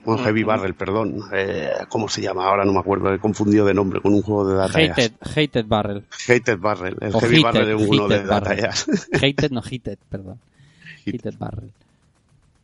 Bueno, 0.06 0.24
Heavy 0.24 0.44
Barrel, 0.44 0.74
perdón. 0.74 1.22
Eh, 1.34 1.72
¿Cómo 1.88 2.10
se 2.10 2.22
llama? 2.22 2.46
Ahora 2.46 2.66
no 2.66 2.74
me 2.74 2.80
acuerdo. 2.80 3.14
He 3.14 3.20
confundido 3.20 3.66
de 3.66 3.74
nombre 3.74 4.02
con 4.02 4.14
un 4.14 4.22
juego 4.22 4.48
de 4.48 4.56
Data 4.56 4.78
Hated, 4.78 5.14
Hated 5.22 5.66
Barrel. 5.66 6.04
Hated 6.28 6.60
Barrel. 6.60 6.98
El 7.00 7.16
O 7.16 7.20
Heavy 7.22 7.42
Barrel 7.42 7.70
es 7.70 7.88
uno 7.88 8.08
de 8.08 8.24
Data. 8.24 8.52
Hated, 9.14 9.52
no 9.52 9.62
Heated, 9.62 9.98
perdón. 10.10 10.40
Heated 11.06 11.36
Barrel. 11.40 11.72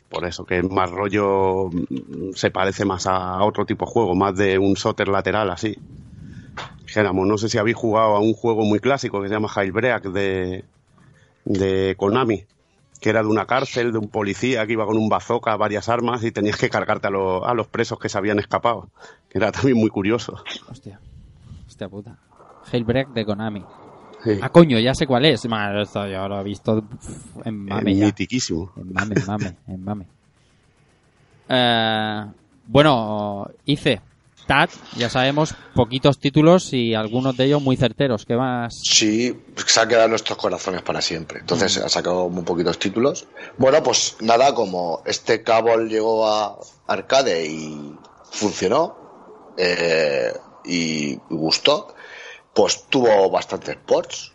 Por 0.10 0.26
eso, 0.26 0.44
que 0.44 0.58
es 0.58 0.64
más 0.70 0.90
rollo, 0.90 1.70
mm, 1.70 2.34
se 2.34 2.52
parece 2.52 2.84
más 2.84 3.06
a 3.08 3.42
otro 3.44 3.66
tipo 3.66 3.86
de 3.86 3.92
juego, 3.92 4.16
más 4.16 4.36
de 4.36 4.58
un 4.58 4.76
soter 4.76 5.08
lateral 5.08 5.50
así. 5.50 5.78
Dijéramos, 6.86 7.28
no 7.28 7.38
sé 7.38 7.48
si 7.48 7.58
habéis 7.58 7.78
jugado 7.78 8.16
a 8.16 8.20
un 8.20 8.34
juego 8.34 8.66
muy 8.66 8.80
clásico 8.80 9.22
que 9.22 9.28
se 9.28 9.36
llama 9.36 9.48
Jailbreak 9.48 10.06
de, 10.06 10.66
de 11.46 11.96
Konami, 11.96 12.44
que 13.00 13.10
era 13.10 13.22
de 13.22 13.28
una 13.30 13.46
cárcel, 13.46 13.92
de 13.92 13.98
un 13.98 14.10
policía 14.10 14.66
que 14.68 14.74
iba 14.74 14.86
con 14.86 14.98
un 14.98 15.08
bazooka, 15.10 15.56
varias 15.56 15.88
armas 15.90 16.24
y 16.24 16.32
tenías 16.32 16.58
que 16.58 16.70
cargarte 16.70 17.08
a, 17.08 17.12
los- 17.12 17.44
a 17.46 17.54
los 17.54 17.68
presos 17.68 17.98
que 18.00 18.10
se 18.10 18.18
habían 18.18 18.40
escapado. 18.40 18.90
Que 19.30 19.38
era 19.38 19.52
también 19.52 19.78
muy 19.78 19.90
curioso. 19.90 20.44
Hostia. 20.70 21.00
Hostia 21.68 21.88
puta. 21.90 22.18
Jailbreak 22.72 23.10
de 23.10 23.26
Konami. 23.26 23.64
Sí. 24.24 24.32
Ah, 24.42 24.50
coño, 24.50 24.78
ya 24.80 24.94
sé 24.94 25.08
cuál 25.08 25.26
es. 25.26 25.48
Man, 25.48 25.78
esto 25.80 26.06
yo 26.08 26.28
lo 26.28 26.42
he 26.42 26.44
visto 26.44 26.84
en 27.46 27.66
mame 27.66 27.96
ya. 27.96 28.06
mitiquísimo. 28.08 28.72
En 28.76 28.92
mame, 28.94 29.16
en 29.16 29.26
mame, 29.26 29.56
en 29.68 29.84
mame. 29.84 30.08
Eh, 31.48 32.26
bueno, 32.68 33.50
hice 33.66 34.02
TAT, 34.50 34.72
ya 34.96 35.12
sabemos, 35.12 35.54
poquitos 35.76 36.18
títulos 36.18 36.74
y 36.74 36.96
algunos 36.96 37.38
de 37.38 37.46
ellos 37.46 37.62
muy 37.62 37.78
certeros. 37.78 38.26
¿Qué 38.26 38.36
más? 38.36 38.82
Sí, 38.82 39.40
se 39.68 39.80
han 39.80 39.88
quedado 39.88 40.06
en 40.06 40.10
nuestros 40.10 40.40
corazones 40.40 40.82
para 40.82 41.04
siempre. 41.04 41.42
Entonces 41.42 41.78
ha 41.78 41.88
sacado 41.88 42.30
muy 42.30 42.42
poquitos 42.42 42.80
títulos. 42.80 43.28
Bueno, 43.60 43.84
pues 43.84 44.18
nada, 44.22 44.56
como 44.56 45.04
este 45.06 45.44
Cabal 45.44 45.88
llegó 45.88 46.28
a 46.28 46.58
arcade 46.88 47.46
y 47.46 47.94
funcionó 48.32 49.54
eh, 49.56 50.34
y 50.66 51.16
gustó, 51.30 51.94
pues 52.52 52.86
tuvo 52.90 53.30
bastantes 53.30 53.78
ports. 53.78 54.32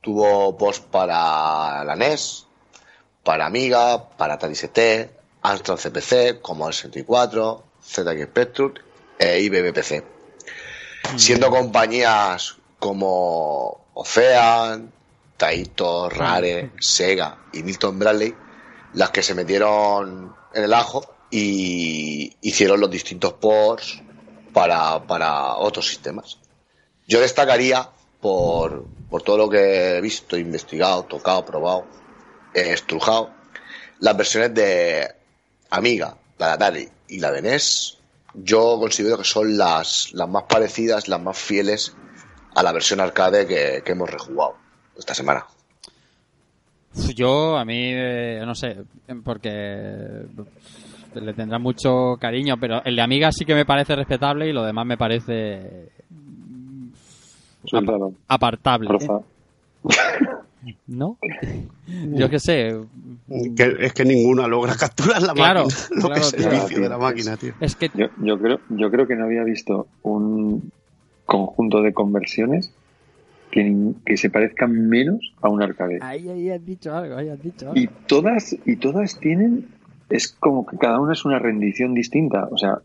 Tuvo 0.00 0.58
ports 0.58 0.80
para 0.80 1.84
la 1.84 1.94
NES, 1.94 2.46
para 3.22 3.46
Amiga, 3.46 4.08
para 4.16 4.34
Atari 4.34 4.54
ST, 4.54 5.10
Amstrad 5.42 5.78
CPC, 5.78 6.40
como 6.42 6.66
el 6.66 6.74
64, 6.74 7.62
ZX 7.84 8.24
Spectrum 8.24 8.72
e 9.18 9.40
IBM 9.40 9.72
siendo 11.16 11.50
compañías 11.50 12.56
como 12.78 13.86
Ocean, 13.94 14.92
Taito, 15.36 16.08
Rare, 16.08 16.72
Sega 16.80 17.38
y 17.52 17.62
Milton 17.62 17.98
Bradley 17.98 18.34
las 18.94 19.10
que 19.10 19.22
se 19.22 19.34
metieron 19.34 20.34
en 20.54 20.64
el 20.64 20.72
ajo 20.72 21.04
y 21.30 22.36
hicieron 22.40 22.80
los 22.80 22.90
distintos 22.90 23.34
ports 23.34 24.00
para, 24.52 25.02
para 25.04 25.56
otros 25.56 25.88
sistemas. 25.88 26.38
Yo 27.06 27.20
destacaría 27.20 27.88
por, 28.20 28.86
por 29.10 29.22
todo 29.22 29.38
lo 29.38 29.50
que 29.50 29.96
he 29.96 30.00
visto, 30.00 30.36
investigado, 30.36 31.02
tocado, 31.04 31.44
probado, 31.44 31.86
estrujado, 32.54 33.30
las 33.98 34.16
versiones 34.16 34.54
de 34.54 35.12
Amiga, 35.70 36.16
la 36.38 36.46
de 36.46 36.52
Atari 36.52 36.88
y 37.08 37.18
la 37.18 37.32
de 37.32 37.42
NES, 37.42 37.93
yo 38.34 38.78
considero 38.78 39.18
que 39.18 39.24
son 39.24 39.56
las, 39.56 40.12
las 40.12 40.28
más 40.28 40.44
parecidas, 40.44 41.08
las 41.08 41.20
más 41.20 41.38
fieles 41.38 41.96
a 42.54 42.62
la 42.62 42.72
versión 42.72 43.00
arcade 43.00 43.46
que, 43.46 43.82
que 43.84 43.92
hemos 43.92 44.10
rejugado 44.10 44.54
esta 44.98 45.14
semana. 45.14 45.44
Yo, 47.14 47.56
a 47.56 47.64
mí, 47.64 47.90
eh, 47.92 48.42
no 48.46 48.54
sé, 48.54 48.76
porque 49.24 50.26
le 51.14 51.34
tendrá 51.34 51.58
mucho 51.58 52.16
cariño, 52.20 52.56
pero 52.60 52.82
el 52.84 52.94
de 52.96 53.02
Amiga 53.02 53.32
sí 53.32 53.44
que 53.44 53.54
me 53.54 53.64
parece 53.64 53.96
respetable 53.96 54.48
y 54.48 54.52
lo 54.52 54.64
demás 54.64 54.86
me 54.86 54.96
parece 54.96 55.90
Sí, 57.64 57.78
claro. 57.80 58.12
apartable. 58.28 58.86
Porfa. 58.88 59.20
¿No? 60.86 61.18
Yo 61.86 62.28
qué 62.30 62.38
sé. 62.38 62.76
Que, 63.56 63.76
es 63.80 63.92
que 63.92 64.04
ninguna 64.04 64.46
logra 64.48 64.74
capturar 64.78 65.22
la 65.22 65.32
Claro, 65.34 65.64
máquina. 65.64 65.88
Lo 65.90 66.08
claro, 66.08 66.14
que 66.30 66.36
es 66.36 66.46
el 66.46 66.50
vicio 66.50 66.80
de 66.82 66.88
la 66.88 66.98
máquina, 66.98 67.36
tío. 67.36 67.52
Es 67.60 67.76
que 67.76 67.90
Yo, 67.94 68.06
yo 68.22 68.38
creo, 68.38 68.60
yo 68.70 68.90
creo 68.90 69.06
que 69.06 69.16
no 69.16 69.24
había 69.24 69.44
visto 69.44 69.86
un 70.02 70.70
conjunto 71.26 71.82
de 71.82 71.92
conversiones 71.92 72.72
que, 73.50 73.92
que 74.04 74.16
se 74.16 74.30
parezcan 74.30 74.88
menos 74.88 75.32
a 75.40 75.48
un 75.48 75.62
arcade. 75.62 75.98
ahí, 76.02 76.28
ahí 76.28 76.50
has 76.50 76.64
dicho 76.64 76.94
algo, 76.94 77.16
ahí 77.16 77.28
has 77.28 77.42
dicho 77.42 77.68
algo. 77.70 77.80
Y 77.80 77.88
todas, 78.06 78.56
y 78.66 78.76
todas 78.76 79.18
tienen, 79.20 79.68
es 80.10 80.28
como 80.28 80.66
que 80.66 80.76
cada 80.76 81.00
una 81.00 81.12
es 81.12 81.24
una 81.24 81.38
rendición 81.38 81.94
distinta. 81.94 82.48
O 82.50 82.58
sea, 82.58 82.78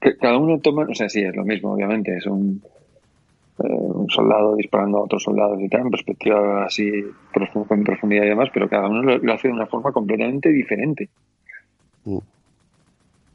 que 0.00 0.16
cada 0.16 0.38
uno 0.38 0.58
toma, 0.58 0.86
o 0.90 0.94
sea, 0.94 1.08
sí, 1.08 1.22
es 1.22 1.34
lo 1.36 1.44
mismo, 1.44 1.72
obviamente, 1.72 2.16
es 2.16 2.26
un, 2.26 2.62
un 3.58 4.08
soldado 4.10 4.56
disparando 4.56 4.98
a 4.98 5.02
otros 5.02 5.22
soldados 5.22 5.60
y 5.60 5.68
tal, 5.68 5.82
en 5.82 5.90
perspectiva 5.90 6.64
así, 6.64 6.90
con 7.68 7.84
profundidad 7.84 8.24
y 8.24 8.28
demás, 8.28 8.48
pero 8.52 8.68
cada 8.68 8.88
uno 8.88 9.02
lo, 9.02 9.18
lo 9.18 9.32
hace 9.32 9.48
de 9.48 9.54
una 9.54 9.66
forma 9.66 9.92
completamente 9.92 10.48
diferente. 10.50 11.08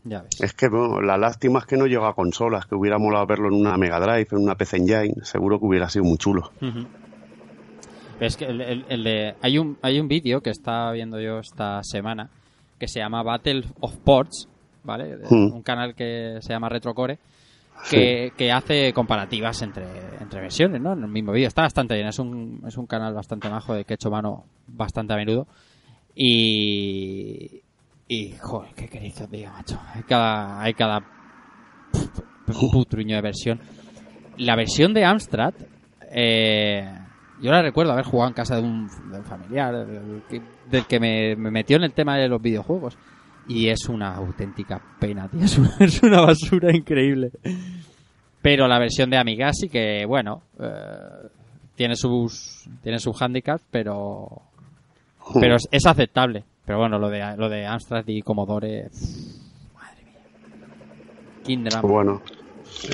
Ya 0.03 0.21
ves. 0.21 0.41
Es 0.41 0.53
que 0.53 0.69
bueno, 0.69 1.01
la 1.01 1.17
lástima 1.17 1.59
es 1.59 1.65
que 1.65 1.75
no 1.77 1.85
llega 1.85 2.07
a 2.07 2.13
consolas, 2.13 2.65
que 2.65 2.75
hubiera 2.75 2.97
molado 2.97 3.25
verlo 3.27 3.47
en 3.49 3.55
una 3.55 3.77
Mega 3.77 3.99
Drive, 3.99 4.27
en 4.31 4.37
una 4.39 4.55
PC 4.55 4.77
Engine, 4.77 5.15
seguro 5.23 5.59
que 5.59 5.65
hubiera 5.65 5.89
sido 5.89 6.05
muy 6.05 6.17
chulo. 6.17 6.51
Es 8.19 8.37
que 8.37 8.45
el, 8.45 8.61
el- 8.61 8.85
el 8.89 9.03
de, 9.03 9.35
hay 9.41 9.57
un, 9.59 9.77
hay 9.81 9.99
un 9.99 10.07
vídeo 10.07 10.41
que 10.41 10.49
estaba 10.49 10.91
viendo 10.93 11.19
yo 11.19 11.39
esta 11.39 11.83
semana 11.83 12.29
que 12.79 12.87
se 12.87 12.99
llama 12.99 13.21
Battle 13.21 13.63
of 13.81 13.95
Ports, 13.97 14.47
¿vale? 14.83 15.17
Hmm. 15.29 15.51
Un 15.53 15.61
canal 15.61 15.93
que 15.93 16.37
se 16.41 16.53
llama 16.53 16.69
Retrocore 16.69 17.19
que, 17.89 18.33
que 18.37 18.51
hace 18.51 18.93
comparativas 18.93 19.61
entre, 19.61 19.85
entre 20.19 20.41
versiones, 20.41 20.81
¿no? 20.81 20.93
En 20.93 21.03
el 21.03 21.09
mismo 21.09 21.31
vídeo. 21.31 21.47
Está 21.47 21.63
bastante 21.63 21.95
bien, 21.95 22.07
es 22.07 22.19
un, 22.19 22.63
es 22.67 22.77
un 22.77 22.85
canal 22.85 23.13
bastante 23.13 23.49
majo 23.49 23.73
de 23.73 23.85
que 23.85 23.93
he 23.93 23.95
hecho 23.95 24.09
mano 24.09 24.45
bastante 24.67 25.13
a 25.13 25.17
menudo. 25.17 25.47
Y. 26.15 27.61
Y, 28.09 28.31
joder, 28.39 28.73
qué 28.73 28.87
queréis 28.87 29.15
que 29.15 29.23
os 29.23 29.31
diga, 29.31 29.51
macho. 29.51 29.79
Hay 29.93 30.03
cada. 30.03 30.61
Hay 30.61 30.73
cada. 30.73 31.01
putruño 32.71 33.15
de 33.15 33.21
versión. 33.21 33.59
La 34.37 34.55
versión 34.55 34.93
de 34.93 35.05
Amstrad. 35.05 35.53
Eh, 36.09 36.89
yo 37.41 37.51
la 37.51 37.61
recuerdo 37.61 37.91
haber 37.91 38.05
jugado 38.05 38.29
en 38.29 38.33
casa 38.33 38.55
de 38.55 38.63
un, 38.63 38.87
de 39.11 39.19
un 39.19 39.25
familiar. 39.25 39.85
Del 39.85 40.23
que, 40.27 40.41
del 40.69 40.85
que 40.85 40.99
me, 40.99 41.35
me 41.35 41.51
metió 41.51 41.77
en 41.77 41.83
el 41.83 41.93
tema 41.93 42.17
de 42.17 42.27
los 42.27 42.41
videojuegos. 42.41 42.97
Y 43.47 43.69
es 43.69 43.87
una 43.87 44.15
auténtica 44.15 44.81
pena, 44.99 45.27
tío. 45.29 45.39
Es 45.43 45.57
una, 45.57 45.75
es 45.79 46.03
una 46.03 46.21
basura 46.21 46.75
increíble. 46.75 47.31
Pero 48.41 48.67
la 48.67 48.79
versión 48.79 49.09
de 49.09 49.17
Amiga 49.17 49.51
sí 49.53 49.69
que, 49.69 50.05
bueno, 50.05 50.43
eh, 50.59 51.27
tiene 51.75 51.95
sus 51.95 52.67
tiene 52.81 52.99
sus 52.99 53.21
handicaps, 53.21 53.63
pero 53.71 54.41
pero 55.39 55.55
es, 55.55 55.67
es 55.71 55.85
aceptable. 55.85 56.43
Pero 56.65 56.79
bueno, 56.79 56.97
lo 56.99 57.09
de 57.09 57.35
lo 57.37 57.49
de 57.49 57.65
Amstrad 57.65 58.03
y 58.07 58.21
Commodore, 58.21 58.89
madre 59.73 60.03
mía. 60.03 60.21
King 61.43 61.63
drama. 61.63 61.87
Bueno, 61.87 62.21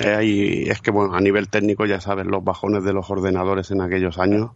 eh, 0.02 0.14
ahí 0.14 0.62
es 0.66 0.80
que 0.80 0.90
bueno, 0.90 1.14
a 1.14 1.20
nivel 1.20 1.48
técnico 1.48 1.86
ya 1.86 2.00
sabes 2.00 2.26
los 2.26 2.44
bajones 2.44 2.84
de 2.84 2.92
los 2.92 3.10
ordenadores 3.10 3.70
en 3.70 3.80
aquellos 3.80 4.18
años. 4.18 4.50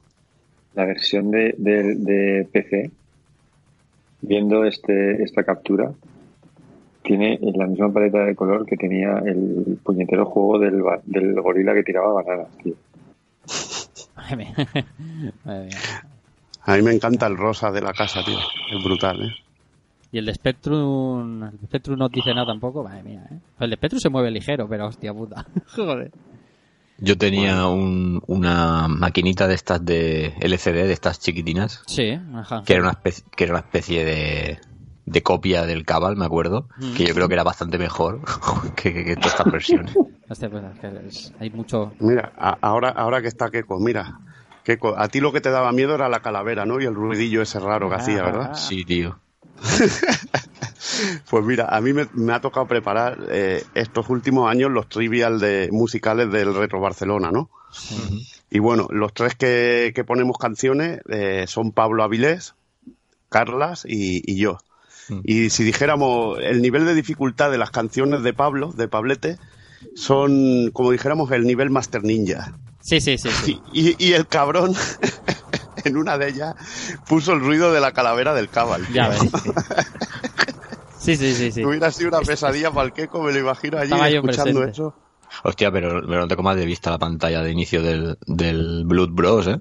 La 0.74 0.84
versión 0.84 1.30
de, 1.30 1.54
de, 1.58 1.94
de 1.96 2.48
PC, 2.52 2.90
viendo 4.20 4.64
este 4.64 5.22
esta 5.22 5.42
captura, 5.44 5.92
tiene 7.02 7.38
la 7.54 7.66
misma 7.66 7.92
paleta 7.92 8.24
de 8.24 8.34
color 8.34 8.66
que 8.66 8.76
tenía 8.76 9.18
el 9.24 9.78
puñetero 9.82 10.26
juego 10.26 10.58
del, 10.58 10.82
ba- 10.82 11.00
del 11.04 11.40
gorila 11.40 11.72
que 11.74 11.82
tiraba 11.82 12.12
bananas, 12.22 12.48
tío. 12.62 12.74
Madre 14.16 14.36
mía. 14.36 14.54
Madre 15.44 15.64
mía. 15.66 15.78
A 16.64 16.76
mí 16.76 16.82
me 16.82 16.92
encanta 16.92 17.26
el 17.26 17.36
rosa 17.36 17.70
de 17.70 17.80
la 17.80 17.92
casa, 17.92 18.20
tío. 18.24 18.36
Es 18.76 18.84
brutal, 18.84 19.22
¿eh? 19.22 19.32
Y 20.10 20.18
el 20.18 20.26
de 20.26 20.34
Spectrum, 20.34 21.42
el 21.44 21.58
de 21.58 21.66
Spectrum 21.66 21.98
no 21.98 22.08
dice 22.08 22.32
nada 22.34 22.46
tampoco, 22.46 22.82
madre 22.82 23.02
mía, 23.02 23.26
¿eh? 23.30 23.38
El 23.60 23.70
de 23.70 23.76
Spectrum 23.76 24.00
se 24.00 24.08
mueve 24.08 24.30
ligero, 24.30 24.66
pero 24.68 24.86
hostia 24.86 25.12
puta. 25.14 25.46
Joder. 25.76 26.10
Yo 27.00 27.16
tenía 27.16 27.66
un- 27.68 28.20
una 28.26 28.88
maquinita 28.88 29.46
de 29.46 29.54
estas 29.54 29.84
de 29.84 30.34
LCD, 30.40 30.86
de 30.86 30.92
estas 30.92 31.20
chiquitinas, 31.20 31.82
Sí, 31.86 32.18
ajá. 32.34 32.62
que 32.66 32.72
era 32.74 32.82
una 32.82 32.90
especie, 32.92 33.24
que 33.36 33.44
era 33.44 33.52
una 33.52 33.60
especie 33.60 34.04
de, 34.04 34.58
de 35.06 35.22
copia 35.22 35.64
del 35.64 35.84
Cabal, 35.84 36.16
me 36.16 36.24
acuerdo, 36.26 36.68
Mm. 36.76 36.94
que 36.94 37.06
yo 37.06 37.14
creo 37.14 37.28
que 37.28 37.34
era 37.34 37.44
bastante 37.44 37.78
mejor 37.78 38.20
que, 38.76 38.92
que- 38.94 39.04
que 39.04 39.14
todas 39.16 39.32
estas 39.32 39.52
versiones. 39.52 39.94
Hostia, 40.28 40.50
pues 40.50 40.64
es 40.64 40.78
que 40.80 41.06
es- 41.08 41.32
hay 41.38 41.50
mucho... 41.50 41.92
Mira, 42.00 42.32
a- 42.36 42.58
ahora, 42.60 42.90
ahora 42.90 43.22
que 43.22 43.28
está 43.28 43.48
Keiko, 43.50 43.78
mira. 43.78 44.18
Keiko, 44.64 44.98
a 44.98 45.08
ti 45.08 45.20
lo 45.20 45.32
que 45.32 45.40
te 45.40 45.50
daba 45.50 45.72
miedo 45.72 45.94
era 45.94 46.08
la 46.10 46.20
calavera, 46.20 46.66
¿no? 46.66 46.80
Y 46.80 46.84
el 46.84 46.94
ruidillo 46.94 47.40
ese 47.42 47.58
raro 47.60 47.88
que 47.88 47.94
hacía, 47.94 48.22
¿verdad? 48.24 48.54
Sí, 48.54 48.84
tío. 48.84 49.18
Pues 51.30 51.44
mira, 51.44 51.66
a 51.66 51.80
mí 51.80 51.92
me, 51.92 52.06
me 52.14 52.32
ha 52.32 52.40
tocado 52.40 52.66
preparar 52.66 53.18
eh, 53.30 53.62
estos 53.74 54.08
últimos 54.08 54.50
años 54.50 54.70
los 54.70 54.88
trivial 54.88 55.38
de 55.38 55.68
musicales 55.70 56.30
del 56.32 56.54
Retro 56.54 56.80
Barcelona, 56.80 57.30
¿no? 57.30 57.50
Y 58.50 58.58
bueno, 58.60 58.88
los 58.90 59.12
tres 59.12 59.34
que, 59.34 59.92
que 59.94 60.04
ponemos 60.04 60.38
canciones 60.38 61.00
eh, 61.08 61.44
son 61.46 61.72
Pablo 61.72 62.02
Avilés, 62.02 62.54
Carlas 63.28 63.84
y, 63.86 64.22
y 64.30 64.38
yo. 64.38 64.58
Mm. 65.10 65.20
Y 65.24 65.50
si 65.50 65.62
dijéramos 65.64 66.38
el 66.42 66.62
nivel 66.62 66.86
de 66.86 66.94
dificultad 66.94 67.50
de 67.50 67.58
las 67.58 67.70
canciones 67.70 68.22
de 68.22 68.32
Pablo, 68.32 68.72
de 68.72 68.88
Pablete, 68.88 69.38
son, 69.94 70.70
como 70.72 70.90
dijéramos, 70.90 71.30
el 71.32 71.44
nivel 71.46 71.70
Master 71.70 72.02
Ninja. 72.02 72.54
Sí, 72.80 73.00
sí, 73.00 73.18
sí, 73.18 73.28
sí. 73.44 73.60
Y, 73.72 73.90
y- 73.90 73.96
y 73.98 74.12
el 74.14 74.26
cabrón, 74.26 74.74
en 75.88 75.96
una 75.96 76.16
de 76.18 76.28
ellas, 76.28 76.54
puso 77.08 77.32
el 77.32 77.40
ruido 77.40 77.72
de 77.72 77.80
la 77.80 77.92
calavera 77.92 78.32
del 78.34 78.48
cabal. 78.48 78.86
Ya 78.92 79.10
tío. 79.10 79.30
ves. 79.32 79.32
Sí, 80.98 81.16
sí, 81.16 81.32
sí, 81.32 81.52
sí. 81.52 81.64
Hubiera 81.64 81.90
sido 81.90 82.08
una 82.10 82.20
pesadilla 82.20 82.70
para 82.70 82.86
el 82.86 82.92
Keiko, 82.92 83.22
me 83.22 83.32
lo 83.32 83.38
imagino 83.38 83.78
allí 83.78 83.92
Estaba 83.92 84.10
yo 84.10 84.16
escuchando 84.20 84.64
eso. 84.64 84.94
Hostia, 85.44 85.70
pero, 85.70 86.02
pero 86.06 86.20
no 86.20 86.28
te 86.28 86.36
comas 86.36 86.56
de 86.56 86.66
vista 86.66 86.90
la 86.90 86.98
pantalla 86.98 87.42
de 87.42 87.50
inicio 87.52 87.82
del, 87.82 88.18
del 88.26 88.82
Blood 88.84 89.10
Bros, 89.12 89.46
¿eh? 89.46 89.58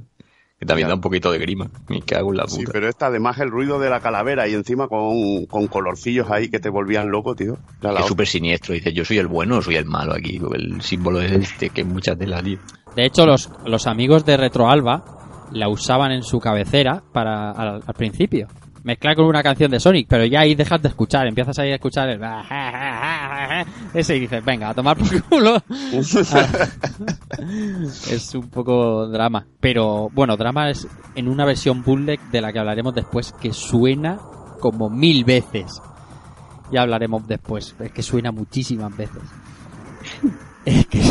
Que 0.59 0.65
también 0.65 0.87
Ya. 0.87 0.89
da 0.89 0.95
un 0.95 1.01
poquito 1.01 1.31
de 1.31 1.37
grima. 1.37 1.69
Me 1.87 2.01
cago 2.01 2.31
en 2.31 2.37
la 2.37 2.47
Sí, 2.47 2.57
puta. 2.61 2.71
pero 2.73 2.89
esta 2.89 3.05
además 3.05 3.37
el 3.39 3.51
ruido 3.51 3.79
de 3.79 3.89
la 3.89 3.99
calavera 4.01 4.47
y 4.47 4.55
encima 4.55 4.87
con, 4.87 5.45
con 5.45 5.67
colorcillos 5.67 6.29
ahí 6.31 6.49
que 6.49 6.59
te 6.59 6.69
volvían 6.69 7.09
loco, 7.11 7.35
tío. 7.35 7.57
Es 7.97 8.05
súper 8.07 8.25
siniestro. 8.27 8.73
Dices, 8.73 8.93
yo 8.93 9.05
soy 9.05 9.19
el 9.19 9.27
bueno 9.27 9.57
o 9.57 9.61
soy 9.61 9.75
el 9.75 9.85
malo 9.85 10.13
aquí. 10.13 10.41
El 10.53 10.81
símbolo 10.81 11.21
es 11.21 11.31
este, 11.31 11.69
que 11.69 11.81
es 11.81 11.87
mucha 11.87 12.15
tela, 12.15 12.41
tío. 12.41 12.57
De 12.95 13.05
hecho, 13.05 13.25
los, 13.27 13.51
los 13.65 13.85
amigos 13.85 14.25
de 14.25 14.35
Retroalba 14.35 15.05
la 15.51 15.69
usaban 15.69 16.11
en 16.11 16.23
su 16.23 16.39
cabecera 16.39 17.03
para 17.13 17.51
al, 17.51 17.81
principio. 17.95 18.47
Mezclar 18.83 19.15
con 19.15 19.25
una 19.25 19.43
canción 19.43 19.69
de 19.69 19.79
Sonic, 19.79 20.07
pero 20.07 20.25
ya 20.25 20.41
ahí 20.41 20.55
dejas 20.55 20.81
de 20.81 20.87
escuchar, 20.87 21.27
empiezas 21.27 21.59
ahí 21.59 21.71
a 21.71 21.75
escuchar 21.75 22.07
el... 22.07 22.21
Ese 23.93 24.15
y 24.15 24.21
dices, 24.21 24.45
venga, 24.45 24.69
a 24.69 24.73
tomar 24.73 24.95
por 24.95 25.21
culo. 25.23 25.61
es 28.09 28.33
un 28.33 28.49
poco 28.49 29.07
drama. 29.07 29.45
Pero 29.59 30.09
bueno, 30.13 30.37
drama 30.37 30.69
es 30.69 30.87
en 31.15 31.27
una 31.27 31.43
versión 31.45 31.83
bootleg 31.83 32.21
de 32.31 32.39
la 32.39 32.53
que 32.53 32.59
hablaremos 32.59 32.95
después, 32.95 33.33
que 33.33 33.51
suena 33.51 34.19
como 34.61 34.89
mil 34.89 35.25
veces. 35.25 35.81
Ya 36.71 36.81
hablaremos 36.81 37.27
después, 37.27 37.75
es 37.79 37.91
que 37.91 38.03
suena 38.03 38.31
muchísimas 38.31 38.95
veces. 38.95 39.21
Es 40.65 40.85
que- 40.87 41.01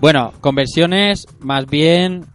bueno, 0.00 0.32
conversiones 0.40 1.26
más 1.38 1.66
bien 1.66 2.26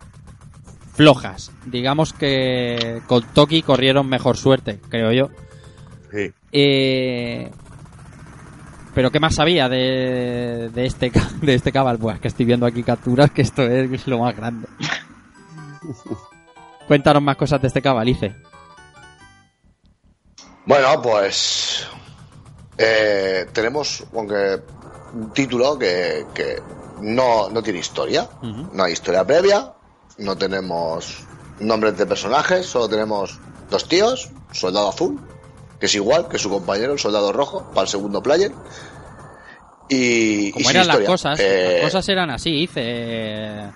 flojas. 0.96 1.52
Digamos 1.66 2.14
que 2.14 3.02
con 3.08 3.24
Toki 3.34 3.62
corrieron 3.62 4.08
mejor 4.08 4.38
suerte, 4.38 4.80
creo 4.90 5.12
yo. 5.12 5.30
Sí. 6.12 6.32
Eh, 6.52 7.52
pero 8.94 9.12
¿qué 9.12 9.20
más 9.20 9.36
sabía 9.36 9.68
de, 9.68 10.70
de 10.74 10.86
este 10.86 11.12
de 11.42 11.54
este 11.54 11.72
cabal? 11.72 12.00
Pues 12.00 12.20
que 12.20 12.30
estoy 12.30 12.46
viendo 12.46 12.66
aquí 12.66 12.84
capturas 12.84 13.32
que 13.32 13.42
esto 13.42 13.64
es 13.64 14.08
lo 14.08 14.20
más 14.20 14.36
grande. 14.36 14.68
Cuéntanos 16.88 17.22
más 17.22 17.36
cosas 17.36 17.62
de 17.62 17.68
este 17.68 17.82
cabalice. 17.82 18.36
Bueno, 20.66 21.02
pues 21.02 21.88
eh, 22.78 23.46
tenemos, 23.54 24.04
aunque 24.16 24.60
un 25.14 25.32
título 25.32 25.78
que, 25.78 26.26
que 26.34 26.60
no, 27.02 27.50
no 27.50 27.62
tiene 27.62 27.80
historia. 27.80 28.28
No 28.42 28.84
hay 28.84 28.94
historia 28.94 29.26
previa, 29.26 29.74
no 30.18 30.38
tenemos 30.38 31.24
nombres 31.60 31.98
de 31.98 32.06
personajes, 32.06 32.66
solo 32.66 32.90
tenemos 32.90 33.40
dos 33.70 33.88
tíos, 33.88 34.30
soldado 34.52 34.90
azul, 34.90 35.20
que 35.80 35.86
es 35.86 35.96
igual 35.96 36.28
que 36.28 36.38
su 36.38 36.50
compañero, 36.50 36.94
el 36.94 37.00
soldado 37.00 37.32
rojo, 37.32 37.70
para 37.74 37.84
el 37.84 37.88
segundo 37.88 38.22
player. 38.22 38.52
Y, 39.90 40.52
Como 40.52 40.70
eran 40.70 40.88
las 40.88 41.00
cosas, 41.00 41.40
Eh, 41.40 41.80
las 41.84 41.92
cosas 41.92 42.10
eran 42.10 42.30
así, 42.32 42.50
hice 42.50 43.70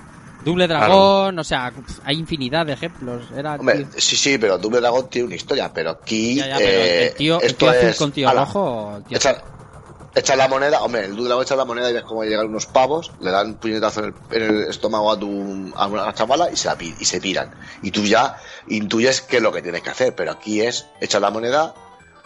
Double 0.44 0.68
Dragón, 0.68 1.38
o 1.38 1.44
sea, 1.44 1.72
hay 2.04 2.18
infinidad 2.18 2.66
de 2.66 2.74
ejemplos. 2.74 3.26
Era 3.36 3.56
Hombre, 3.56 3.86
sí, 3.98 4.16
sí, 4.16 4.38
pero 4.38 4.58
Double 4.58 4.80
Dragon 4.80 5.08
tiene 5.10 5.28
una 5.28 5.36
historia, 5.36 5.72
pero 5.72 5.92
aquí 5.92 6.36
Ya, 6.36 6.48
ya, 6.48 6.58
pero 6.58 6.70
eh, 6.70 7.08
el 7.08 7.14
tío, 7.14 7.42
el 7.42 7.56
tío 7.56 7.70
azul 7.70 7.90
es, 7.90 7.98
con 7.98 8.12
tío 8.12 8.32
rojo, 8.32 9.02
tío 9.08 9.20
Echar 10.16 10.38
la 10.38 10.48
moneda, 10.48 10.82
hombre, 10.82 11.06
el 11.06 11.16
Dragon 11.16 11.44
echa 11.44 11.56
la 11.56 11.66
moneda 11.66 11.90
y 11.90 11.94
ves 11.94 12.04
cómo 12.04 12.24
llegan 12.24 12.48
unos 12.48 12.66
pavos, 12.66 13.12
le 13.22 13.30
dan 13.30 13.48
un 13.48 13.54
puñetazo 13.56 14.00
en 14.04 14.06
el, 14.08 14.14
en 14.32 14.44
el 14.56 14.62
estómago 14.70 15.12
a 15.12 15.20
tu 15.20 15.72
a 15.76 15.86
una 15.88 16.14
chavala 16.14 16.50
y 16.52 16.56
se, 16.56 16.68
la 16.68 16.78
y 16.82 17.06
se 17.06 17.22
piran. 17.22 17.52
Y 17.84 17.92
tú 17.92 18.02
ya 18.04 18.36
intuyes 18.68 19.22
qué 19.22 19.38
es 19.38 19.44
lo 19.44 19.52
que 19.52 19.62
tienes 19.62 19.84
que 19.84 19.92
hacer, 19.92 20.16
pero 20.16 20.32
aquí 20.32 20.62
es 20.62 20.88
echar 21.00 21.22
la 21.22 21.30
moneda, 21.30 21.76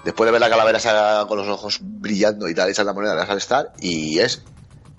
después 0.05 0.25
de 0.27 0.31
ver 0.31 0.39
la 0.41 0.49
calavera 0.49 0.77
esa 0.77 1.25
con 1.27 1.37
los 1.37 1.47
ojos 1.49 1.79
brillando 1.81 2.47
y 2.47 2.55
tal, 2.55 2.69
echar 2.69 2.85
la 2.85 2.93
moneda, 2.93 3.15
le 3.15 3.19
das 3.19 3.29
al 3.29 3.37
estar 3.37 3.73
y 3.81 4.17
es 4.19 4.43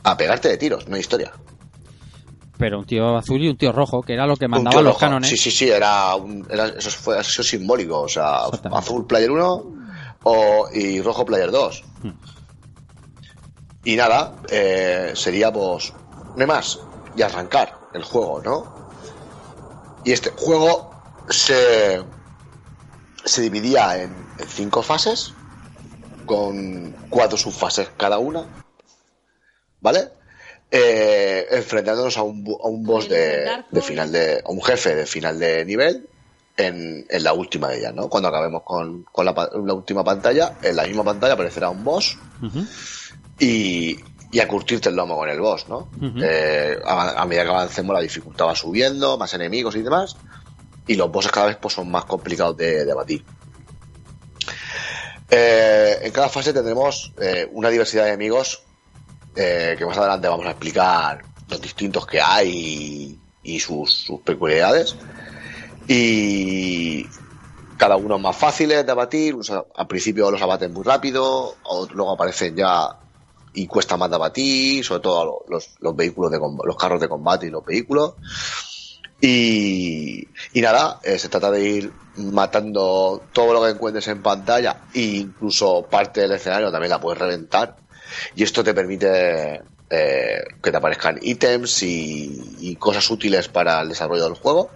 a 0.03 0.17
pegarte 0.19 0.49
de 0.49 0.59
tiros, 0.59 0.87
no 0.87 0.95
hay 0.97 1.01
historia. 1.01 1.33
pero 2.59 2.79
un 2.81 2.85
tío 2.85 3.17
azul 3.17 3.43
y 3.43 3.49
un 3.49 3.57
tío 3.57 3.73
rojo, 3.73 4.03
que 4.03 4.13
era 4.13 4.27
lo 4.27 4.37
que 4.37 4.47
tío 4.47 4.83
los 4.83 4.85
rojo. 4.85 4.99
cánones. 4.99 5.31
Sí, 5.31 5.37
sí, 5.39 5.51
sí, 5.51 5.71
era, 5.71 6.15
un- 6.17 6.47
era 6.51 6.67
eso 6.69 6.91
fue 6.91 7.19
eso 7.19 7.41
es 7.41 7.49
simbólico, 7.49 8.03
o 8.03 8.09
sea, 8.09 8.41
azul 8.73 9.07
player 9.07 9.31
1 9.31 9.65
o, 10.25 10.69
y 10.73 11.01
rojo 11.01 11.25
player 11.25 11.51
2. 11.51 11.83
Hmm. 12.03 12.11
Y 13.85 13.97
nada, 13.97 14.41
eh, 14.49 15.13
sería 15.15 15.53
pues, 15.53 15.93
no 16.35 16.43
hay 16.43 16.49
más, 16.49 16.79
y 17.15 17.23
arrancar 17.23 17.79
el 17.93 18.03
juego, 18.03 18.41
¿no? 18.43 18.67
Y 20.03 20.13
este 20.13 20.33
juego 20.37 20.95
se, 21.29 22.03
se 23.25 23.43
dividía 23.43 24.03
en, 24.03 24.33
en 24.39 24.49
cinco 24.49 24.83
fases, 24.83 25.35
con 26.25 26.93
cuatro 27.11 27.37
subfases 27.37 27.91
cada 27.99 28.19
una, 28.19 28.49
¿vale? 29.81 30.09
Eh, 30.71 31.47
enfrentándonos 31.51 32.17
a 32.17 32.23
un, 32.23 32.45
bu- 32.45 32.59
a 32.65 32.69
un 32.69 32.85
boss 32.85 33.09
de, 33.09 33.45
de 33.71 33.83
final 33.83 34.11
de, 34.13 34.43
a 34.45 34.51
un 34.51 34.63
jefe 34.63 34.95
de 34.95 35.07
final 35.07 35.39
de 35.39 35.65
nivel 35.65 36.09
en, 36.57 37.07
en 37.09 37.23
la 37.23 37.33
última 37.33 37.69
de 37.69 37.79
ellas, 37.79 37.95
¿no? 37.95 38.09
Cuando 38.09 38.29
acabemos 38.29 38.63
con, 38.65 39.05
con 39.05 39.25
la, 39.27 39.75
última 39.75 40.03
pantalla, 40.03 40.57
en 40.63 40.75
la 40.77 40.85
misma 40.85 41.05
pantalla 41.05 41.35
aparecerá 41.35 41.69
un 41.71 41.85
boss 41.85 42.19
Ujú. 42.43 42.67
Y, 43.39 43.99
y 44.31 44.41
a 44.41 44.49
curtirte 44.49 44.89
el 44.89 44.97
lomo 44.97 45.17
con 45.17 45.29
el 45.29 45.41
boss, 45.41 45.69
¿no? 45.69 45.89
Eh, 46.23 46.79
a, 46.85 47.23
a 47.23 47.27
medida 47.27 47.45
que 47.45 47.51
avancemos 47.51 47.95
la 47.95 48.01
dificultad 48.01 48.47
va 48.47 48.57
subiendo, 48.57 49.17
más 49.19 49.33
enemigos 49.35 49.77
y 49.77 49.83
demás, 49.83 50.17
y 50.87 50.95
los 50.97 51.11
bosses 51.11 51.33
cada 51.33 51.47
vez 51.47 51.57
pues, 51.61 51.75
son 51.75 51.91
más 51.91 52.05
complicados 52.05 52.57
de, 52.57 52.85
de 52.85 52.95
batir. 52.95 53.25
Eh, 55.31 55.99
en 56.03 56.13
cada 56.13 56.29
fase 56.29 56.53
tendremos 56.53 57.13
eh, 57.21 57.49
una 57.53 57.71
diversidad 57.71 58.05
de 58.05 58.11
enemigos 58.11 58.63
que 59.35 59.85
más 59.85 59.99
adelante 59.99 60.29
vamos 60.29 60.47
a 60.47 60.51
explicar 60.51 61.25
los 61.49 61.61
distintos 61.61 62.07
que 62.07 62.21
hay 62.21 63.19
y, 63.43 63.55
y 63.55 63.59
sus, 63.59 63.93
sus 63.93 64.21
peculiaridades. 64.21 64.95
Y 65.89 67.05
cada 67.77 67.97
uno 67.97 68.19
más 68.19 68.37
fáciles 68.37 68.87
de 68.87 68.93
abatir, 68.93 69.37
al 69.75 69.87
principio 69.89 70.31
los 70.31 70.41
abaten 70.41 70.73
muy 70.73 70.85
rápido, 70.85 71.57
otros 71.65 71.97
luego 71.97 72.13
aparecen 72.13 72.55
ya 72.55 72.97
y 73.55 73.67
cuesta 73.67 73.97
más 73.97 74.11
de 74.11 74.17
abatir, 74.17 74.85
sobre 74.85 75.01
todo 75.03 75.25
lo- 75.25 75.45
los, 75.49 75.75
los 75.81 75.97
vehículos 75.97 76.31
de 76.33 76.39
los 76.65 76.77
carros 76.77 77.01
de 77.01 77.09
combate 77.09 77.47
y 77.47 77.51
los 77.51 77.65
vehículos. 77.65 78.15
Y, 79.21 80.33
y 80.53 80.61
nada, 80.61 81.01
eh, 81.03 81.19
se 81.19 81.29
trata 81.29 81.51
de 81.51 81.63
ir 81.69 82.01
matando 82.17 83.31
todo 83.33 83.53
lo 83.53 83.63
que 83.63 83.71
encuentres 83.71 84.07
en 84.09 84.23
pantalla 84.23 84.85
e 84.93 85.01
incluso 85.03 85.89
parte 85.89 86.21
del 86.21 86.33
escenario 86.33 86.71
también 86.71 86.91
la 86.91 87.01
puedes 87.01 87.19
reventar. 87.21 87.83
Y 88.35 88.43
esto 88.43 88.63
te 88.63 88.75
permite 88.75 89.63
eh, 89.91 90.45
que 90.63 90.71
te 90.71 90.77
aparezcan 90.77 91.19
ítems 91.23 91.83
y, 91.83 92.71
y 92.71 92.77
cosas 92.77 93.11
útiles 93.11 93.49
para 93.49 93.81
el 93.81 93.89
desarrollo 93.89 94.25
del 94.25 94.35
juego. 94.35 94.73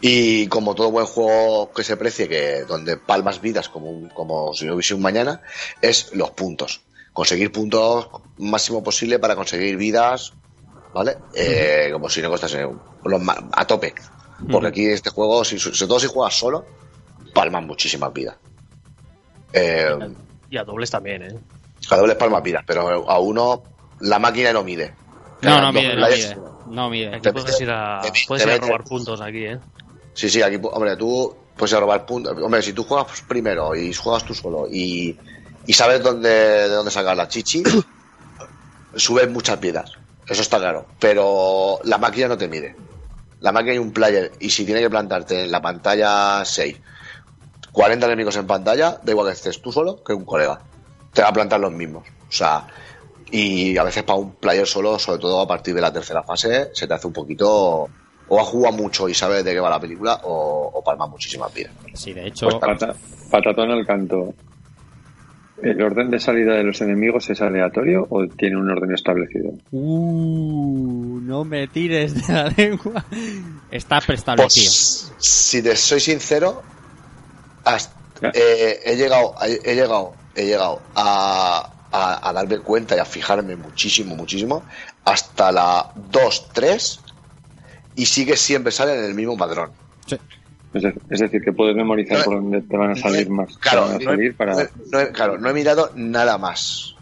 Y 0.00 0.46
como 0.48 0.74
todo 0.74 0.90
buen 0.90 1.06
juego 1.06 1.72
que 1.72 1.82
se 1.84 1.96
precie, 1.96 2.28
que 2.28 2.64
donde 2.64 2.96
palmas 2.96 3.40
vidas 3.40 3.68
como, 3.68 3.90
un- 3.90 4.08
como 4.10 4.52
si 4.54 4.66
no 4.66 4.74
hubiese 4.74 4.94
un 4.94 5.02
mañana, 5.02 5.42
es 5.80 6.12
los 6.14 6.30
puntos. 6.32 6.82
Conseguir 7.14 7.52
puntos 7.52 8.10
máximo 8.38 8.82
posible 8.82 9.18
para 9.20 9.36
conseguir 9.36 9.76
vidas, 9.76 10.34
¿vale? 10.92 11.16
Eh, 11.34 11.88
como 11.92 12.08
si 12.10 12.20
no 12.20 12.28
ma- 13.20 13.50
a 13.52 13.64
tope. 13.66 13.94
Porque 14.50 14.56
Ujú. 14.56 14.66
aquí 14.66 14.86
este 14.86 15.10
juego, 15.10 15.44
si, 15.44 15.58
sobre 15.58 15.88
todo 15.88 16.00
si 16.00 16.08
juegas 16.08 16.34
solo, 16.34 16.66
palmas 17.32 17.62
muchísimas 17.62 18.12
vidas. 18.12 18.36
Eh, 19.52 19.96
Y 20.50 20.56
a 20.56 20.64
dobles 20.64 20.90
también, 20.90 21.22
¿eh? 21.22 21.40
a 21.90 21.96
dobles 21.96 22.16
palmas 22.16 22.42
vidas, 22.42 22.64
pero 22.66 23.08
a 23.08 23.18
uno 23.20 23.62
la 24.00 24.18
máquina 24.18 24.52
no 24.52 24.64
mide. 24.64 24.94
No, 25.42 25.60
no 25.60 25.72
mide, 25.72 25.96
no 25.96 26.08
mide. 26.08 26.36
No 26.66 26.90
mide. 26.90 27.14
Aquí 27.14 27.30
puedes 27.30 27.60
ir 27.60 27.70
a, 27.70 28.00
te- 28.02 28.26
puedes 28.26 28.44
te 28.44 28.50
ir 28.50 28.54
a 28.54 28.58
robar 28.66 28.84
puntos 28.84 29.20
aquí, 29.20 29.44
¿eh? 29.44 29.60
Sí, 30.14 30.30
sí, 30.30 30.42
aquí, 30.42 30.58
hombre, 30.62 30.96
tú 30.96 31.36
puedes 31.56 31.72
ir 31.72 31.76
a 31.78 31.80
robar 31.80 32.06
puntos. 32.06 32.36
Hombre, 32.40 32.62
si 32.62 32.72
tú 32.72 32.84
juegas 32.84 33.22
primero 33.28 33.74
y 33.74 33.92
juegas 33.92 34.24
tú 34.24 34.34
solo 34.34 34.66
y, 34.70 35.18
y 35.66 35.72
sabes 35.72 36.02
dónde, 36.02 36.28
de 36.28 36.68
dónde 36.68 36.90
sacar 36.90 37.16
la 37.16 37.28
chichi, 37.28 37.62
subes 38.96 39.30
muchas 39.30 39.60
vidas. 39.60 39.92
Eso 40.26 40.42
está 40.42 40.58
claro. 40.58 40.86
Pero 40.98 41.78
la 41.84 41.98
máquina 41.98 42.28
no 42.28 42.38
te 42.38 42.48
mide. 42.48 42.74
La 43.40 43.52
máquina 43.52 43.72
hay 43.72 43.78
un 43.78 43.92
player 43.92 44.32
y 44.40 44.48
si 44.50 44.64
tiene 44.64 44.80
que 44.80 44.88
plantarte 44.90 45.44
en 45.44 45.50
la 45.50 45.60
pantalla 45.60 46.42
6, 46.44 46.76
40 47.72 48.06
enemigos 48.06 48.36
en 48.36 48.46
pantalla, 48.46 48.98
da 49.02 49.10
igual 49.12 49.26
que 49.26 49.32
estés 49.34 49.60
tú 49.60 49.70
solo 49.72 50.02
que 50.02 50.14
un 50.14 50.24
colega. 50.24 50.60
Te 51.12 51.22
va 51.22 51.28
a 51.28 51.32
plantar 51.32 51.60
los 51.60 51.72
mismos. 51.72 52.04
O 52.28 52.32
sea, 52.32 52.66
y 53.30 53.76
a 53.76 53.82
veces 53.82 54.02
para 54.02 54.18
un 54.18 54.32
player 54.36 54.66
solo, 54.66 54.98
sobre 54.98 55.20
todo 55.20 55.40
a 55.40 55.46
partir 55.46 55.74
de 55.74 55.80
la 55.80 55.92
tercera 55.92 56.22
fase, 56.22 56.70
se 56.72 56.86
te 56.86 56.94
hace 56.94 57.06
un 57.06 57.12
poquito. 57.12 57.88
O 58.26 58.40
ha 58.40 58.44
jugado 58.44 58.74
mucho 58.74 59.06
y 59.06 59.12
sabes 59.14 59.44
de 59.44 59.52
qué 59.52 59.60
va 59.60 59.68
la 59.68 59.78
película, 59.78 60.18
o, 60.24 60.70
o 60.72 60.82
palma 60.82 61.06
muchísimas 61.06 61.52
vidas. 61.52 61.72
Sí, 61.92 62.14
de 62.14 62.28
hecho, 62.28 62.46
Pues 62.46 62.54
pata- 62.54 62.94
patatón 63.30 63.70
al 63.70 63.84
canto. 63.86 64.32
¿El 65.62 65.80
orden 65.82 66.10
de 66.10 66.18
salida 66.20 66.54
de 66.54 66.64
los 66.64 66.80
enemigos 66.80 67.30
es 67.30 67.40
aleatorio 67.40 68.06
o 68.10 68.26
tiene 68.36 68.56
un 68.56 68.68
orden 68.70 68.92
establecido? 68.92 69.50
Uh, 69.70 71.20
no 71.22 71.44
me 71.44 71.68
tires 71.68 72.26
de 72.26 72.32
la 72.32 72.48
lengua. 72.56 73.04
Está 73.70 74.00
preestablecido. 74.00 74.66
Pues, 74.66 75.12
si 75.18 75.62
te 75.62 75.76
soy 75.76 76.00
sincero, 76.00 76.62
hasta- 77.64 77.94
eh, 78.34 78.80
he 78.84 78.96
llegado, 78.96 79.34
he, 79.42 79.74
llegado, 79.74 80.14
he 80.34 80.44
llegado 80.46 80.80
a, 80.96 81.70
a- 81.92 82.28
a 82.28 82.32
darme 82.32 82.58
cuenta 82.58 82.96
y 82.96 82.98
a 82.98 83.04
fijarme 83.04 83.54
muchísimo, 83.56 84.16
muchísimo, 84.16 84.64
hasta 85.04 85.52
la 85.52 85.92
2, 86.10 86.48
3, 86.52 87.00
y 87.96 88.06
sigue 88.06 88.36
siempre 88.36 88.72
sale 88.72 88.98
en 88.98 89.04
el 89.04 89.14
mismo 89.14 89.36
padrón. 89.38 89.70
De- 90.08 90.20
es 90.74 91.20
decir, 91.20 91.40
que 91.42 91.52
puedes 91.52 91.76
memorizar 91.76 92.18
No, 92.18 92.24
por 92.24 92.34
dónde 92.34 92.62
te 92.62 92.76
van 92.76 92.90
a 92.90 92.96
salir 92.96 93.28
más. 93.30 93.56
Claro, 93.58 93.86
no 93.88 93.98
he- 94.00 94.04
salir 94.04 94.36
para... 94.36 94.54
claro, 95.12 95.38
no 95.38 95.48
he 95.50 95.54
mirado 95.54 95.90
nada 95.94 96.38
más. 96.38 96.96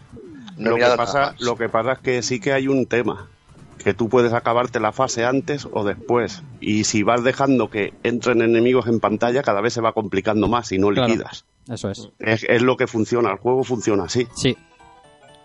No 0.57 0.67
he 0.67 0.69
lo, 0.71 0.75
que 0.75 0.81
nada 0.81 0.97
pasa, 0.97 1.19
más. 1.31 1.41
lo 1.41 1.55
que 1.57 1.69
pasa 1.69 1.93
es 1.93 1.99
que 1.99 2.21
sí 2.21 2.39
que 2.39 2.53
hay 2.53 2.67
un 2.67 2.85
tema. 2.85 3.27
Que 3.83 3.93
tú 3.93 4.07
puedes 4.07 4.31
acabarte 4.31 4.79
la 4.79 4.93
fase 4.93 5.25
antes 5.25 5.67
o 5.69 5.83
después. 5.83 6.41
Y 6.61 6.85
si 6.85 7.03
vas 7.03 7.21
dejando 7.23 7.69
que 7.69 7.93
entren 8.03 8.41
enemigos 8.41 8.87
en 8.87 9.01
pantalla, 9.01 9.41
cada 9.41 9.59
vez 9.59 9.73
se 9.73 9.81
va 9.81 9.91
complicando 9.91 10.47
más 10.47 10.71
y 10.71 10.77
no 10.77 10.87
Claro. 10.89 11.07
liquidas. 11.09 11.43
Eso 11.69 11.89
es. 11.89 12.09
Es, 12.19 12.45
es 12.47 12.61
lo 12.61 12.77
que 12.77 12.87
funciona. 12.87 13.31
El 13.31 13.37
juego 13.39 13.63
funciona 13.65 14.03
así. 14.03 14.25
Sí. 14.35 14.55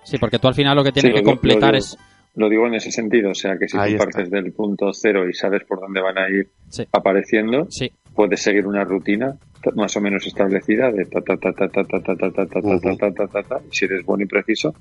Sí, 0.04 0.18
porque 0.18 0.38
tú 0.38 0.46
al 0.46 0.54
final 0.54 0.76
lo 0.76 0.84
que 0.84 0.92
tienes 0.92 1.10
Sí, 1.10 1.14
que 1.18 1.24
lo- 1.24 1.30
lo 1.32 1.36
completar 1.36 1.74
es. 1.74 1.96
Lo 2.36 2.48
digo 2.48 2.68
en 2.68 2.74
ese 2.74 2.92
sentido, 2.92 3.30
o 3.30 3.34
sea 3.34 3.58
que 3.58 3.66
si 3.66 3.76
Ahí 3.76 3.96
tú 3.96 4.02
está. 4.02 4.04
partes 4.12 4.30
del 4.30 4.52
punto 4.52 4.92
cero 4.92 5.28
y 5.28 5.34
sabes 5.34 5.64
por 5.64 5.80
dónde 5.80 6.00
van 6.00 6.18
a 6.18 6.28
ir 6.30 6.48
Sí. 6.68 6.86
apareciendo, 6.92 7.66
Sí. 7.68 7.90
Puedes 8.18 8.42
seguir 8.42 8.66
una 8.66 8.82
rutina 8.82 9.36
más 9.76 9.96
o 9.96 10.00
menos 10.00 10.26
establecida 10.26 10.90
de 10.90 11.04
ta 11.04 11.20
ta 11.20 11.36
ta 11.36 11.52
ta 11.52 11.68
ta 11.68 11.84
ta 11.84 12.00
ta 12.02 12.16
ta 12.16 12.30
ta 12.32 12.46
ta 12.46 12.60
ta 12.60 12.96
ta 12.98 13.10
ta 13.12 13.26
ta 13.28 13.42
ta 13.44 13.56
si 13.70 13.84
eres 13.84 14.04
bueno 14.04 14.24
y 14.24 14.26
preciso, 14.26 14.74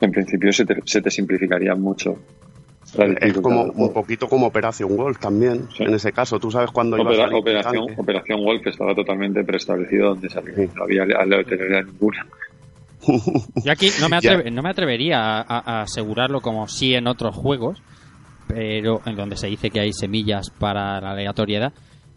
en 0.00 0.10
principio 0.12 0.52
se 0.52 0.66
te, 0.66 0.76
se 0.84 1.00
te 1.00 1.10
simplificaría 1.10 1.74
mucho 1.74 2.18
la 2.98 3.06
Es 3.20 3.32
como 3.40 3.62
un 3.62 3.92
poquito 3.94 4.28
como 4.28 4.46
Operación 4.46 4.94
Wolf 4.96 5.18
también. 5.18 5.68
Sí. 5.76 5.84
En 5.84 5.94
ese 5.94 6.12
caso, 6.12 6.38
tú 6.38 6.50
sabes 6.50 6.70
cuándo 6.70 6.96
iba 6.98 7.04
a 7.04 7.12
Opera- 7.12 7.24
salir 7.24 7.38
operación, 7.40 7.86
operación 7.98 8.44
Wolf 8.44 8.66
estaba 8.66 8.94
totalmente 8.94 9.42
preestablecido 9.42 10.10
donde 10.10 10.28
salía. 10.28 10.54
Sí. 10.54 10.68
No 10.76 10.84
había 10.84 11.02
aleatoriedad 11.02 11.82
ninguna. 11.84 12.26
Yo 13.64 13.72
aquí 13.72 13.88
no 14.00 14.08
me, 14.08 14.16
atreve- 14.18 14.50
no 14.52 14.62
me 14.62 14.70
atrevería 14.70 15.18
a, 15.40 15.42
a 15.80 15.82
asegurarlo 15.82 16.40
como 16.40 16.68
sí 16.68 16.94
en 16.94 17.06
otros 17.08 17.34
juegos, 17.34 17.82
pero 18.48 19.00
en 19.06 19.16
donde 19.16 19.36
se 19.36 19.46
dice 19.48 19.70
que 19.70 19.80
hay 19.80 19.92
semillas 19.92 20.50
para 20.50 21.00
la 21.00 21.10
aleatoriedad, 21.12 21.72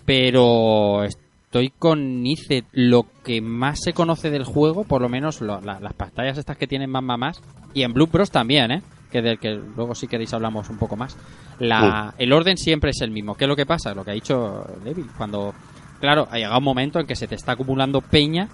pero 0.09 1.03
es- 1.03 1.19
estoy 1.45 1.69
con 1.77 2.23
Nice. 2.23 2.63
Lo 2.71 3.05
que 3.23 3.41
más 3.41 3.79
se 3.83 3.93
conoce 3.93 4.31
del 4.31 4.43
juego, 4.43 4.83
por 4.83 5.01
lo 5.03 5.07
menos 5.09 5.39
lo- 5.39 5.61
la- 5.61 5.79
las 5.79 5.93
pantallas 5.93 6.39
estas 6.39 6.57
que 6.57 6.65
tienen 6.65 6.89
más 6.89 7.03
mamás, 7.03 7.43
y 7.75 7.83
en 7.83 7.93
Blue 7.93 8.07
Bros 8.07 8.31
también, 8.31 8.71
¿eh? 8.71 8.81
Que 9.11 9.21
del 9.21 9.37
que 9.37 9.51
luego 9.51 9.93
si 9.93 10.07
queréis 10.07 10.33
hablamos 10.33 10.67
un 10.71 10.77
poco 10.79 10.95
más. 10.95 11.15
La, 11.59 12.15
El 12.17 12.33
orden 12.33 12.57
siempre 12.57 12.89
es 12.89 13.01
el 13.01 13.11
mismo. 13.11 13.35
¿Qué 13.35 13.43
es 13.45 13.47
lo 13.49 13.55
que 13.55 13.67
pasa? 13.67 13.93
Lo 13.93 14.03
que 14.03 14.09
ha 14.11 14.13
dicho 14.15 14.65
Devil. 14.83 15.05
Cuando, 15.15 15.53
claro, 15.99 16.27
ha 16.31 16.37
llegado 16.37 16.57
un 16.57 16.63
momento 16.63 16.99
en 16.99 17.05
que 17.05 17.15
se 17.15 17.27
te 17.27 17.35
está 17.35 17.51
acumulando 17.51 18.01
peña 18.01 18.49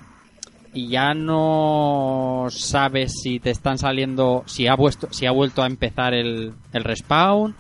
y 0.74 0.90
ya 0.90 1.14
no 1.14 2.48
sabes 2.50 3.14
si 3.22 3.40
te 3.40 3.52
están 3.52 3.78
saliendo, 3.78 4.44
si 4.46 4.68
ha, 4.68 4.76
vuesto, 4.76 5.08
si 5.12 5.26
ha 5.26 5.32
vuelto 5.32 5.64
a 5.64 5.68
empezar 5.68 6.14
el, 6.14 6.54
el 6.74 6.84
respawn, 6.84 7.56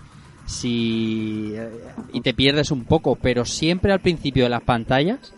si 0.46 1.54
eh, 1.56 1.70
y 2.14 2.22
te 2.22 2.34
pierdes 2.34 2.72
un 2.72 2.86
poco, 2.86 3.16
pero 3.16 3.46
siempre 3.46 3.92
al 3.92 4.00
principio 4.02 4.44
de 4.44 4.50
las 4.50 4.62
pantallas 4.64 5.34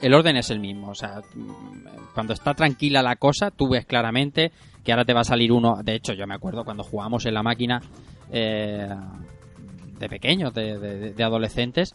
el 0.00 0.14
orden 0.14 0.36
es 0.36 0.50
el 0.50 0.58
mismo, 0.58 0.88
o 0.90 0.94
sea, 0.94 1.20
mm, 1.34 2.12
cuando 2.14 2.32
está 2.32 2.54
tranquila 2.54 3.02
la 3.02 3.14
cosa, 3.16 3.50
tú 3.52 3.68
ves 3.68 3.86
claramente 3.86 4.50
que 4.84 4.90
ahora 4.92 5.04
te 5.04 5.14
va 5.14 5.20
a 5.20 5.24
salir 5.24 5.52
uno, 5.52 5.76
de 5.82 5.94
hecho 5.94 6.12
yo 6.12 6.26
me 6.26 6.34
acuerdo 6.34 6.64
cuando 6.64 6.82
jugábamos 6.82 7.24
en 7.26 7.34
la 7.34 7.42
máquina 7.44 7.80
eh, 8.32 8.88
de 9.98 10.08
pequeños, 10.08 10.52
de, 10.54 10.78
de- 10.78 11.12
de 11.12 11.22
adolescentes, 11.24 11.94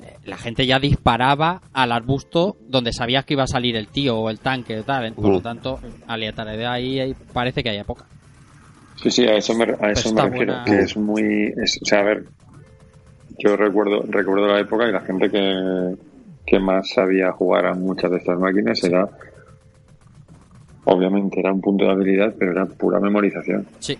eh, 0.00 0.16
la 0.26 0.36
gente 0.36 0.66
ya 0.66 0.78
disparaba 0.78 1.62
al 1.72 1.90
arbusto 1.90 2.56
donde 2.68 2.92
sabías 2.92 3.24
que 3.24 3.34
iba 3.34 3.42
a 3.42 3.48
salir 3.48 3.74
el 3.74 3.88
tío 3.88 4.16
o 4.18 4.30
el 4.30 4.38
tanque 4.38 4.82
tal, 4.84 5.12
por 5.14 5.24
lo 5.32 5.40
Mm. 5.40 5.42
tanto, 5.42 5.80
aleatoriedad 6.06 6.72
ahí, 6.74 7.00
ahí 7.00 7.14
parece 7.32 7.64
que 7.64 7.70
haya 7.70 7.82
poca. 7.84 8.04
Sí, 8.96 9.10
sí, 9.10 9.24
a 9.26 9.36
eso 9.36 9.54
me, 9.54 9.64
a 9.64 9.66
eso 9.68 9.78
me 9.84 9.94
está 9.94 10.24
refiero. 10.24 10.54
buena. 10.54 10.64
Que 10.64 10.80
es 10.82 10.96
muy. 10.96 11.52
es- 11.56 11.78
o 11.82 11.84
sea, 11.84 12.00
a 12.00 12.04
ver. 12.04 12.24
Yo 13.38 13.56
recuerdo, 13.56 14.02
recuerdo 14.08 14.46
la 14.46 14.60
época 14.60 14.88
y 14.88 14.92
la 14.92 15.00
gente 15.02 15.30
que, 15.30 15.94
que 16.46 16.58
más 16.58 16.88
sabía 16.90 17.32
jugar 17.32 17.66
a 17.66 17.74
muchas 17.74 18.10
de 18.10 18.18
estas 18.18 18.38
máquinas 18.38 18.82
era. 18.84 19.08
Obviamente 20.84 21.40
era 21.40 21.52
un 21.52 21.60
punto 21.60 21.84
de 21.84 21.90
habilidad, 21.90 22.34
pero 22.38 22.52
era 22.52 22.64
pura 22.66 23.00
memorización. 23.00 23.66
Sí, 23.80 23.98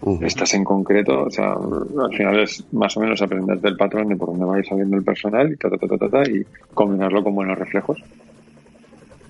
Ujú. 0.00 0.24
Estas 0.24 0.54
en 0.54 0.62
concreto, 0.64 1.24
o 1.24 1.30
sea, 1.30 1.52
al 1.52 2.14
final 2.16 2.38
es 2.40 2.64
más 2.72 2.96
o 2.96 3.00
menos 3.00 3.20
aprenderte 3.22 3.68
el 3.68 3.76
patrón 3.76 4.08
de 4.08 4.16
por 4.16 4.28
dónde 4.28 4.44
va 4.46 4.56
a 4.56 4.58
ir 4.60 4.66
saliendo 4.66 4.96
el 4.96 5.02
personal 5.04 5.52
y 5.52 5.56
ta, 5.56 5.68
ta, 5.68 5.76
ta, 5.78 5.88
ta, 5.88 5.98
ta, 5.98 6.08
ta, 6.08 6.30
y 6.30 6.42
combinarlo 6.72 7.22
con 7.24 7.34
buenos 7.34 7.58
reflejos. 7.58 7.98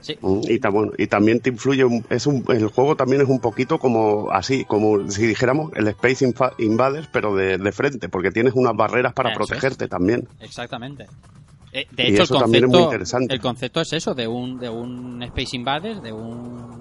Sí. 0.07 0.19
Mm, 0.21 0.41
Y, 0.49 0.59
bueno, 0.71 0.93
y 0.99 1.07
también 1.07 1.41
te 1.41 1.51
influye, 1.51 1.85
es 2.11 2.27
un, 2.27 2.45
el 2.49 2.67
juego 2.69 2.97
también 2.97 3.23
es 3.23 3.29
un 3.29 3.41
poquito 3.41 3.79
como 3.79 4.31
así, 4.31 4.65
como 4.65 5.11
si 5.11 5.27
dijéramos 5.27 5.73
el 5.75 5.89
Space 5.89 6.33
Invaders, 6.59 7.09
pero 7.13 7.35
de, 7.35 7.59
de 7.59 7.73
frente, 7.73 8.09
porque 8.09 8.31
tienes 8.31 8.55
unas 8.55 8.75
barreras 8.75 9.13
para 9.13 9.31
Eso 9.31 9.41
es. 9.43 9.49
protegerte 9.49 9.89
también. 9.89 10.29
Exactamente. 10.41 11.07
Eh, 11.73 11.87
de 11.91 12.05
Y 12.05 12.07
hecho, 12.13 12.23
el 12.23 12.23
eso 12.23 12.39
también 12.39 12.65
es 12.65 12.71
muy 12.71 12.79
concepto, 12.79 12.93
interesante. 12.95 13.35
el 13.35 13.41
concepto 13.41 13.81
es 13.83 13.93
eso, 13.93 14.15
de 14.15 14.27
un, 14.27 14.59
de 14.59 14.69
un 14.71 15.23
Space 15.25 15.57
Invaders, 15.57 16.03
de 16.03 16.13
un 16.13 16.79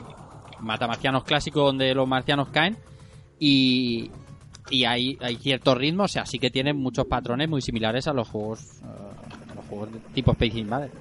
matamarcianos 0.61 1.23
clásico 1.23 1.61
donde 1.61 1.93
los 1.93 2.07
marcianos 2.07 2.49
caen 2.49 2.77
y, 3.39 4.09
y 4.69 4.85
hay, 4.85 5.17
hay 5.21 5.35
cierto 5.35 5.75
ritmo, 5.75 6.03
o 6.03 6.07
sea, 6.07 6.25
sí 6.25 6.39
que 6.39 6.49
tienen 6.49 6.77
muchos 6.77 7.05
patrones 7.07 7.49
muy 7.49 7.61
similares 7.61 8.07
a 8.07 8.13
los 8.13 8.29
juegos, 8.29 8.61
eh, 8.83 9.51
a 9.51 9.55
los 9.55 9.65
juegos 9.65 9.91
de 9.93 9.99
tipo 10.13 10.31
Space 10.31 10.57
Invaders. 10.59 10.93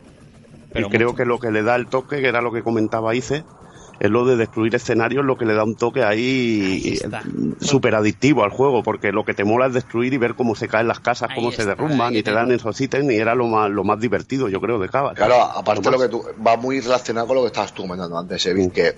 Pero 0.75 0.89
y 0.89 0.91
creo 0.91 1.15
que 1.15 1.25
lo 1.25 1.39
que 1.39 1.51
le 1.51 1.63
da 1.63 1.77
el 1.77 1.87
toque, 1.87 2.21
que 2.21 2.29
era 2.29 2.43
lo 2.43 2.53
que 2.53 2.63
comentaba 2.63 3.15
Ice, 3.15 3.45
es 4.01 4.11
lo 4.11 4.27
de 4.27 4.37
destruir 4.37 4.75
escenarios, 4.75 5.25
lo 5.25 5.37
que 5.37 5.45
le 5.45 5.55
da 5.55 5.63
un 5.63 5.77
toque 5.77 6.03
ahí 6.03 6.99
Ahí 7.05 7.57
súper 7.61 7.95
adictivo 7.95 8.43
al 8.43 8.51
juego, 8.51 8.83
porque 8.83 9.13
lo 9.13 9.25
que 9.25 9.35
te 9.35 9.45
mola 9.45 9.67
es 9.67 9.73
destruir 9.73 10.13
y 10.13 10.19
ver 10.19 10.35
cómo 10.35 10.55
se 10.57 10.69
caen 10.69 10.89
las 10.89 11.01
casas, 11.01 11.31
Ahí 11.31 11.37
cómo 11.37 11.53
se 11.53 11.65
derrumban 11.65 12.15
y 12.15 12.23
te 12.23 12.33
dan 12.33 12.51
esos 12.51 12.79
ítems, 12.81 13.11
y 13.13 13.17
era 13.17 13.35
lo 13.35 13.47
más, 13.47 13.71
lo 13.71 13.85
más 13.85 14.01
divertido, 14.01 14.49
yo 14.49 14.61
creo, 14.61 14.79
de 14.79 14.89
cada. 14.89 15.15
Claro, 15.15 15.43
aparte 15.43 15.91
Lo 15.91 15.99
que 15.99 16.09
tú 16.09 16.25
va 16.45 16.57
muy 16.57 16.81
relacionado 16.81 17.29
con 17.29 17.37
lo 17.37 17.43
que 17.43 17.49
estabas 17.49 17.73
tú 17.73 17.83
comentando 17.83 18.19
antes, 18.19 18.45
Evin, 18.47 18.71
que 18.71 18.95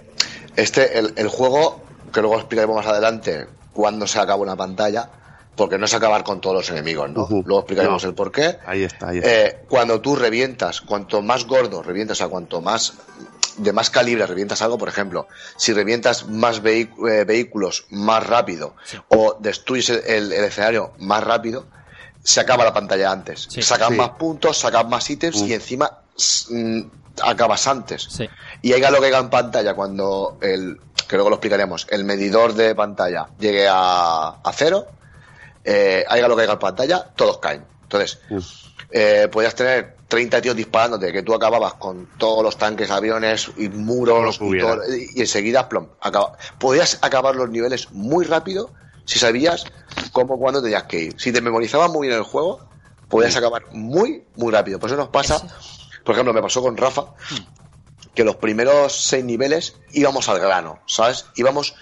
este 0.56 0.98
el, 0.98 1.12
el 1.16 1.28
juego 1.28 1.82
que 2.12 2.22
luego 2.22 2.36
explicaremos 2.36 2.76
más 2.76 2.86
adelante 2.86 3.46
cuando 3.74 4.06
se 4.06 4.18
acaba 4.18 4.42
una 4.42 4.56
pantalla, 4.56 5.10
porque 5.56 5.78
no 5.78 5.86
es 5.86 5.94
acabar 5.94 6.22
con 6.22 6.40
todos 6.40 6.56
los 6.56 6.70
enemigos, 6.70 7.10
¿no? 7.10 7.22
Ujú. 7.22 7.42
Luego 7.46 7.60
explicaremos 7.60 8.02
No. 8.02 8.08
el 8.10 8.14
por 8.14 8.30
qué. 8.30 8.58
Ahí 8.66 8.82
está, 8.84 9.08
ahí 9.08 9.18
está. 9.18 9.30
Eh, 9.30 9.64
cuando 9.68 10.00
tú 10.00 10.14
revientas, 10.16 10.80
cuanto 10.82 11.22
más 11.22 11.46
gordo 11.46 11.82
revientas, 11.82 12.16
o 12.16 12.18
sea, 12.18 12.28
cuanto 12.28 12.60
más 12.60 12.94
de 13.56 13.72
más 13.72 13.88
calibre 13.88 14.26
revientas 14.26 14.60
algo, 14.60 14.76
por 14.76 14.88
ejemplo, 14.90 15.26
si 15.56 15.72
revientas 15.72 16.28
más 16.28 16.60
eh, 16.64 17.24
vehículos 17.26 17.86
más 17.88 18.26
rápido 18.26 18.74
o 19.08 19.36
destruyes 19.40 19.88
el, 19.88 20.02
el- 20.06 20.32
el 20.32 20.44
escenario 20.44 20.92
más 20.98 21.24
rápido, 21.24 21.64
se 22.22 22.40
acaba 22.40 22.64
la 22.64 22.74
pantalla 22.74 23.10
antes. 23.10 23.46
Sí. 23.48 23.62
Sacan 23.62 23.92
Sí. 23.92 23.96
más 23.98 24.10
puntos, 24.10 24.58
sacan 24.58 24.90
más 24.90 25.08
ítems 25.08 25.36
y 25.42 25.54
encima 25.54 26.00
mm, 26.50 26.80
acabas 27.22 27.66
antes. 27.66 28.02
Sí. 28.10 28.28
Y 28.60 28.74
haya 28.74 28.90
lo 28.90 29.00
que 29.00 29.06
haga 29.06 29.20
en 29.20 29.30
pantalla 29.30 29.72
cuando 29.74 30.36
el, 30.42 30.78
que 31.08 31.16
luego 31.16 31.30
lo 31.30 31.36
explicaremos, 31.36 31.86
el 31.90 32.04
medidor 32.04 32.52
de 32.54 32.74
pantalla 32.74 33.28
llegue 33.38 33.66
a, 33.70 34.36
a 34.44 34.52
cero, 34.52 34.86
eh, 35.66 36.04
haya 36.08 36.28
lo 36.28 36.36
que 36.36 36.44
haga 36.44 36.52
en 36.54 36.58
pantalla, 36.60 37.12
todos 37.16 37.38
caen. 37.38 37.66
Entonces, 37.82 38.18
eh, 38.90 39.28
podías 39.30 39.54
tener 39.54 39.96
30 40.08 40.40
tíos 40.40 40.54
disparándote, 40.56 41.12
que 41.12 41.22
tú 41.22 41.34
acababas 41.34 41.74
con 41.74 42.08
todos 42.18 42.42
los 42.42 42.56
tanques, 42.56 42.90
aviones 42.90 43.50
y 43.56 43.68
muros 43.68 44.36
y, 44.36 44.38
todo- 44.60 44.82
enseguida, 45.16 45.68
plom, 45.68 45.88
acaba. 46.00 46.32
Podías 46.58 46.98
acabar 47.02 47.34
los 47.36 47.50
niveles 47.50 47.90
muy 47.90 48.24
rápido 48.24 48.72
si 49.04 49.18
sabías 49.18 49.64
cómo, 50.12 50.38
cuándo 50.38 50.62
tenías 50.62 50.84
que 50.84 51.00
ir. 51.00 51.20
Si 51.20 51.32
te 51.32 51.40
memorizabas 51.40 51.90
muy 51.90 52.06
bien 52.08 52.18
el 52.18 52.24
juego, 52.24 52.68
podías 53.08 53.34
acabar 53.36 53.64
muy, 53.72 54.24
muy 54.36 54.52
rápido. 54.52 54.78
Por 54.78 54.88
eso 54.90 54.96
nos 54.96 55.08
pasa, 55.08 55.40
por 56.04 56.14
ejemplo, 56.14 56.32
me 56.32 56.42
pasó 56.42 56.62
con 56.62 56.76
Rafa, 56.76 57.06
que 58.14 58.24
los 58.24 58.36
primeros 58.36 58.92
seis 59.04 59.24
niveles 59.24 59.76
íbamos 59.92 60.28
al 60.28 60.38
grano, 60.40 60.80
¿sabes? 60.86 61.26
Íbamos 61.36 61.74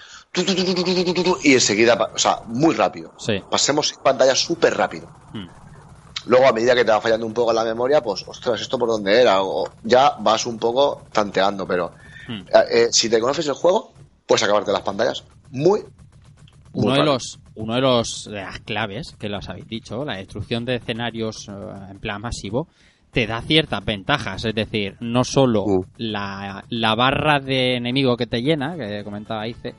y 1.43 1.53
enseguida, 1.53 2.11
o 2.13 2.17
sea, 2.17 2.41
muy 2.47 2.75
rápido. 2.75 3.13
Pasemos 3.49 3.93
pantalla 4.03 4.35
súper 4.35 4.75
rápido. 4.75 5.09
Luego, 6.27 6.47
a 6.47 6.53
medida 6.53 6.73
que 6.73 6.83
te 6.83 6.91
va 6.91 7.01
fallando 7.01 7.25
un 7.25 7.33
poco 7.33 7.53
la 7.53 7.63
memoria, 7.63 8.01
pues, 8.01 8.23
ostras, 8.27 8.59
¿esto 8.59 8.79
por 8.79 8.89
dónde 8.89 9.21
era? 9.21 9.43
O 9.43 9.69
ya 9.83 10.15
vas 10.19 10.45
un 10.45 10.57
poco 10.57 11.03
tanteando, 11.11 11.67
pero 11.67 11.91
si 12.91 13.09
te 13.09 13.19
conoces 13.19 13.47
el 13.47 13.53
juego, 13.53 13.91
puedes 14.25 14.43
acabarte 14.43 14.71
las 14.71 14.81
pantallas. 14.81 15.23
Muy, 15.51 15.81
muy 16.73 16.87
uno 16.87 16.93
de 16.93 17.03
los 17.03 17.39
uno 17.55 17.75
de 17.75 17.81
los 17.81 18.27
las 18.27 18.59
claves 18.59 19.15
que 19.17 19.29
los 19.29 19.47
habéis 19.47 19.67
dicho, 19.67 20.03
la 20.03 20.17
destrucción 20.17 20.65
de 20.65 20.75
escenarios 20.75 21.47
en 21.47 21.99
plan 21.99 22.21
masivo, 22.21 22.67
te 23.11 23.27
da 23.27 23.41
ciertas 23.41 23.83
ventajas, 23.85 24.43
es 24.43 24.53
decir, 24.53 24.97
no 24.99 25.23
solo 25.23 25.63
la, 25.95 26.65
la, 26.69 26.95
barra 26.95 27.39
de 27.39 27.77
enemigo 27.77 28.17
que 28.17 28.27
te 28.27 28.41
llena, 28.41 28.75
que 28.75 29.05
comentaba 29.05 29.47
Ice, 29.47 29.73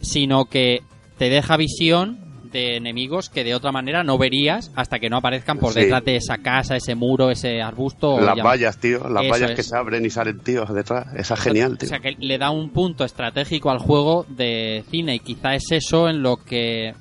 sino 0.00 0.44
que 0.46 0.82
te 1.18 1.28
deja 1.28 1.56
visión 1.56 2.18
de 2.50 2.76
enemigos 2.76 3.28
que 3.28 3.44
de 3.44 3.54
otra 3.54 3.72
manera 3.72 4.02
no 4.04 4.16
verías 4.16 4.72
hasta 4.74 4.98
que 4.98 5.10
no 5.10 5.18
aparezcan 5.18 5.58
por 5.58 5.74
Sí. 5.74 5.80
detrás 5.80 6.02
de 6.04 6.16
esa 6.16 6.38
casa 6.38 6.76
ese 6.76 6.94
muro 6.94 7.30
ese 7.30 7.60
arbusto 7.60 8.14
o 8.14 8.20
Las 8.22 8.38
vallas, 8.42 8.78
tío, 8.80 9.06
las 9.08 9.24
Eso 9.24 9.32
vallas 9.32 9.50
es. 9.50 9.56
que 9.56 9.62
se 9.62 9.76
abren 9.76 10.06
y 10.06 10.08
salen 10.10 10.40
tíos 10.40 10.72
detrás. 10.72 11.08
Esa 11.14 11.34
es 11.34 11.40
genial, 11.40 11.72
o 11.74 11.76
tío. 11.76 11.88
sea, 11.90 11.98
que 11.98 12.16
le 12.18 12.38
da 12.38 12.50
un 12.50 12.70
punto 12.70 13.04
estratégico 13.04 13.70
al 13.70 13.78
juego 13.80 14.24
de 14.30 14.82
cine 14.90 15.16
y 15.16 15.18
quizá 15.18 15.54
es 15.54 15.70
eso 15.72 16.08
en 16.08 16.22
lo 16.22 16.38
que 16.38 16.94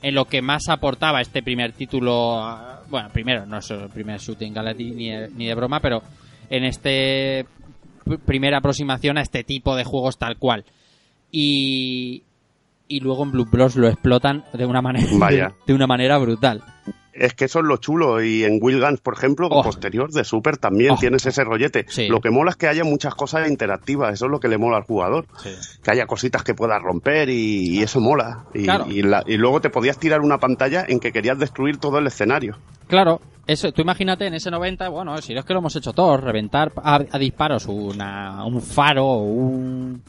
en 0.00 0.14
lo 0.14 0.24
que 0.26 0.40
más 0.40 0.68
aportaba 0.70 1.20
este 1.20 1.42
primer 1.42 1.72
título. 1.72 2.40
Bueno, 2.88 3.10
primero, 3.12 3.44
no 3.44 3.58
es 3.58 3.70
el 3.70 3.90
primer 3.90 4.18
Shooting 4.20 4.54
Gallery 4.54 4.92
ni, 4.92 5.10
ni 5.36 5.46
de 5.48 5.54
broma, 5.54 5.80
pero 5.80 6.02
en 6.48 6.64
este 6.64 7.44
pr- 8.06 8.20
primera 8.24 8.58
aproximación 8.58 9.18
a 9.18 9.22
este 9.22 9.44
tipo 9.44 9.76
de 9.76 9.84
juegos 9.84 10.16
tal 10.16 10.38
cual. 10.38 10.64
Y, 11.30 12.22
y 12.88 13.00
luego 13.00 13.22
en 13.24 13.32
Blue 13.32 13.46
Bros 13.50 13.76
lo 13.76 13.86
explotan 13.88 14.44
de 14.52 14.66
una 14.66 14.80
manera 14.82 15.06
Vaya. 15.18 15.52
de 15.66 15.74
una 15.74 15.86
manera 15.86 16.18
brutal. 16.18 16.62
Es 17.12 17.34
que 17.34 17.46
eso 17.46 17.58
es 17.58 17.64
lo 17.64 17.78
chulo. 17.78 18.22
Y 18.22 18.44
en 18.44 18.60
Will 18.62 18.80
Guns, 18.80 19.00
por 19.00 19.14
ejemplo, 19.14 19.48
Oh. 19.50 19.62
posterior 19.64 20.08
de 20.12 20.22
Super 20.22 20.56
también 20.56 20.92
Oh. 20.92 20.96
tienes 21.00 21.26
ese 21.26 21.42
rollete. 21.42 21.84
Sí. 21.88 22.06
Lo 22.06 22.20
que 22.20 22.30
mola 22.30 22.52
es 22.52 22.56
que 22.56 22.68
haya 22.68 22.84
muchas 22.84 23.14
cosas 23.16 23.48
interactivas. 23.50 24.12
Eso 24.14 24.26
es 24.26 24.30
lo 24.30 24.38
que 24.38 24.46
le 24.46 24.56
mola 24.56 24.76
al 24.76 24.84
jugador. 24.84 25.26
Que 25.82 25.90
haya 25.90 26.06
cositas 26.06 26.44
que 26.44 26.54
puedas 26.54 26.80
romper 26.80 27.28
y, 27.28 27.76
y 27.78 27.82
eso 27.82 28.00
mola. 28.00 28.44
Y, 28.54 28.62
Claro. 28.64 28.86
y 28.88 29.02
la- 29.02 29.24
y 29.26 29.36
luego 29.36 29.60
te 29.60 29.68
podías 29.68 29.98
tirar 29.98 30.20
una 30.20 30.38
pantalla 30.38 30.84
en 30.88 31.00
que 31.00 31.10
querías 31.10 31.38
destruir 31.40 31.78
todo 31.78 31.98
el 31.98 32.06
escenario. 32.06 32.56
Claro, 32.86 33.20
eso, 33.48 33.72
tú 33.72 33.82
imagínate 33.82 34.26
en 34.28 34.34
ese 34.34 34.52
90, 34.52 34.88
bueno, 34.88 35.20
si 35.20 35.34
es 35.34 35.44
que 35.44 35.52
lo 35.54 35.58
hemos 35.58 35.74
hecho 35.74 35.92
todos, 35.92 36.20
reventar 36.22 36.70
a, 36.76 37.00
a 37.10 37.18
disparos 37.18 37.66
una, 37.66 38.44
un 38.46 38.62
faro 38.62 39.04
o 39.04 39.24
un 39.24 40.02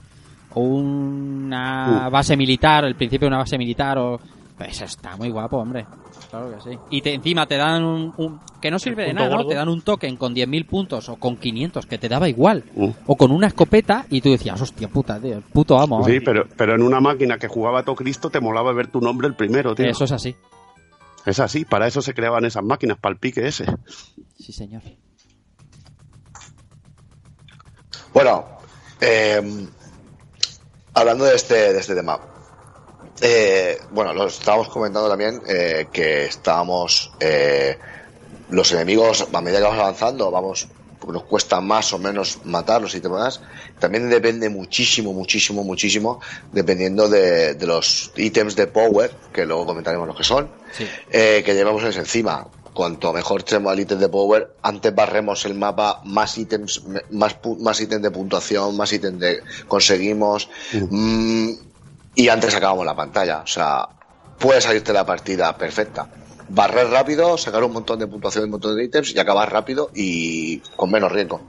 o 0.54 0.62
una 0.62 2.08
Uh. 2.08 2.12
base 2.12 2.36
militar, 2.38 2.84
el 2.86 2.96
principio 2.96 3.26
de 3.26 3.30
una 3.30 3.38
base 3.40 3.58
militar 3.58 3.98
o 3.98 4.20
eso 4.60 4.86
está 4.86 5.16
muy 5.16 5.30
guapo, 5.30 5.58
hombre. 5.58 5.86
Claro 6.30 6.52
que 6.54 6.62
sí. 6.72 6.78
Y 6.92 7.02
te, 7.02 7.14
encima 7.14 7.46
te 7.48 7.56
dan 7.56 7.84
un, 7.84 8.14
un- 8.18 8.40
que 8.62 8.70
no 8.70 8.78
sirve 8.78 9.06
de 9.06 9.14
nada, 9.14 9.38
¿no? 9.38 9.46
Te 9.48 9.56
dan 9.56 9.70
un 9.70 9.82
token 9.82 10.18
con 10.18 10.36
10.000 10.36 10.66
puntos 10.68 11.08
o 11.10 11.16
con 11.16 11.38
500 11.38 11.86
que 11.86 11.98
te 11.98 12.10
daba 12.10 12.28
igual. 12.28 12.66
Uh. 12.76 12.92
O 13.08 13.16
con 13.16 13.32
una 13.32 13.48
escopeta 13.48 14.06
y 14.10 14.20
tú 14.22 14.30
decías, 14.32 14.60
hostia 14.62 14.90
puta, 14.90 15.20
tío, 15.20 15.42
puto 15.54 15.80
amo. 15.80 16.04
Sí, 16.06 16.20
pero, 16.20 16.46
pero 16.58 16.76
en 16.76 16.82
una 16.82 17.00
máquina 17.00 17.38
que 17.38 17.48
jugaba 17.48 17.80
a 17.80 17.84
todo 17.84 17.96
Cristo 17.96 18.30
te 18.30 18.42
molaba 18.42 18.74
ver 18.74 18.88
tu 18.88 19.00
nombre 19.00 19.28
el 19.28 19.36
primero, 19.36 19.74
tío. 19.76 19.86
Eso 19.88 20.04
es 20.04 20.12
así. 20.12 20.36
Es 21.26 21.40
así, 21.40 21.64
para 21.64 21.88
eso 21.88 22.02
se 22.02 22.14
creaban 22.14 22.44
esas 22.46 22.64
máquinas, 22.64 22.98
para 22.98 23.14
el 23.14 23.20
pique 23.20 23.48
ese. 23.48 23.66
Sí, 24.38 24.52
señor. 24.52 24.82
Bueno, 28.14 28.46
eh, 29.02 29.42
hablando 31.00 31.26
de 31.26 31.36
este, 31.36 31.74
de 31.74 31.80
este 31.80 31.96
tema. 31.96 32.20
eh, 33.22 33.80
bueno, 33.92 34.14
lo 34.14 34.28
estábamos 34.28 34.70
comentando 34.70 35.10
también 35.10 35.42
eh, 35.48 35.88
que 35.92 36.26
estábamos. 36.26 37.12
eh, 37.20 37.78
los 38.52 38.72
enemigos, 38.72 39.28
a 39.32 39.42
medida 39.42 39.60
que 39.60 39.64
vamos 39.66 39.80
avanzando, 39.80 40.32
vamos. 40.32 40.68
Nos 41.08 41.24
cuesta 41.24 41.62
más 41.62 41.94
o 41.94 41.98
menos 41.98 42.40
matarlos 42.44 42.94
y 42.94 43.00
demás. 43.00 43.42
También 43.80 44.10
depende 44.10 44.50
muchísimo, 44.50 45.14
muchísimo, 45.14 45.64
muchísimo, 45.64 46.20
dependiendo 46.52 47.08
de, 47.08 47.54
de 47.56 47.66
los 47.66 48.12
ítems 48.18 48.56
de 48.56 48.68
power, 48.68 49.10
que 49.34 49.46
luego 49.46 49.66
comentaremos 49.66 50.08
lo 50.08 50.16
que 50.16 50.24
son, 50.26 50.52
Sí. 50.78 50.88
eh, 51.12 51.42
que 51.46 51.54
llevamos 51.56 51.84
encima. 51.96 52.46
Cuanto 52.80 53.12
mejor 53.12 53.44
tenemos 53.44 53.74
el 53.74 53.82
ítem 53.82 54.00
de 54.00 54.08
power, 54.08 54.56
antes 54.62 54.96
barremos 54.96 55.44
el 55.44 55.54
mapa, 55.54 56.00
más 56.06 56.38
ítems, 56.38 56.82
más, 57.10 57.36
pu- 57.42 57.60
más 57.60 57.78
ítems 57.82 58.02
de 58.02 58.10
puntuación, 58.10 58.78
más 58.78 58.94
ítems 58.94 59.20
de 59.20 59.44
conseguimos, 59.68 60.48
mm, 60.90 61.50
y 62.16 62.30
antes 62.30 62.56
acabamos 62.56 62.86
la 62.86 62.96
pantalla. 62.96 63.40
O 63.40 63.48
sea, 63.48 63.86
puede 64.40 64.62
salirte 64.62 64.94
la 64.94 65.06
partida 65.06 65.58
perfecta. 65.58 66.08
Barrer 66.48 66.88
rápido, 66.88 67.38
sacar 67.38 67.66
un 67.66 67.74
montón 67.74 68.00
de 68.00 68.08
puntuación 68.08 68.44
y 68.44 68.46
un 68.46 68.52
montón 68.52 68.78
de 68.78 68.86
ítems 68.86 69.14
y 69.14 69.20
acabar 69.20 69.52
rápido 69.52 69.92
y 69.94 70.60
con 70.78 70.90
menos 70.90 71.12
riesgo. 71.12 71.42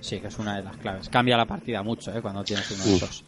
Sí, 0.00 0.18
que 0.18 0.26
es 0.26 0.38
una 0.40 0.56
de 0.56 0.64
las 0.64 0.76
claves. 0.78 1.08
Cambia 1.10 1.36
la 1.36 1.46
partida 1.46 1.80
mucho, 1.84 2.12
¿eh? 2.12 2.20
Cuando 2.20 2.42
tienes 2.42 2.68
uno 2.72 2.82
de 2.86 2.96
esos. 2.96 3.22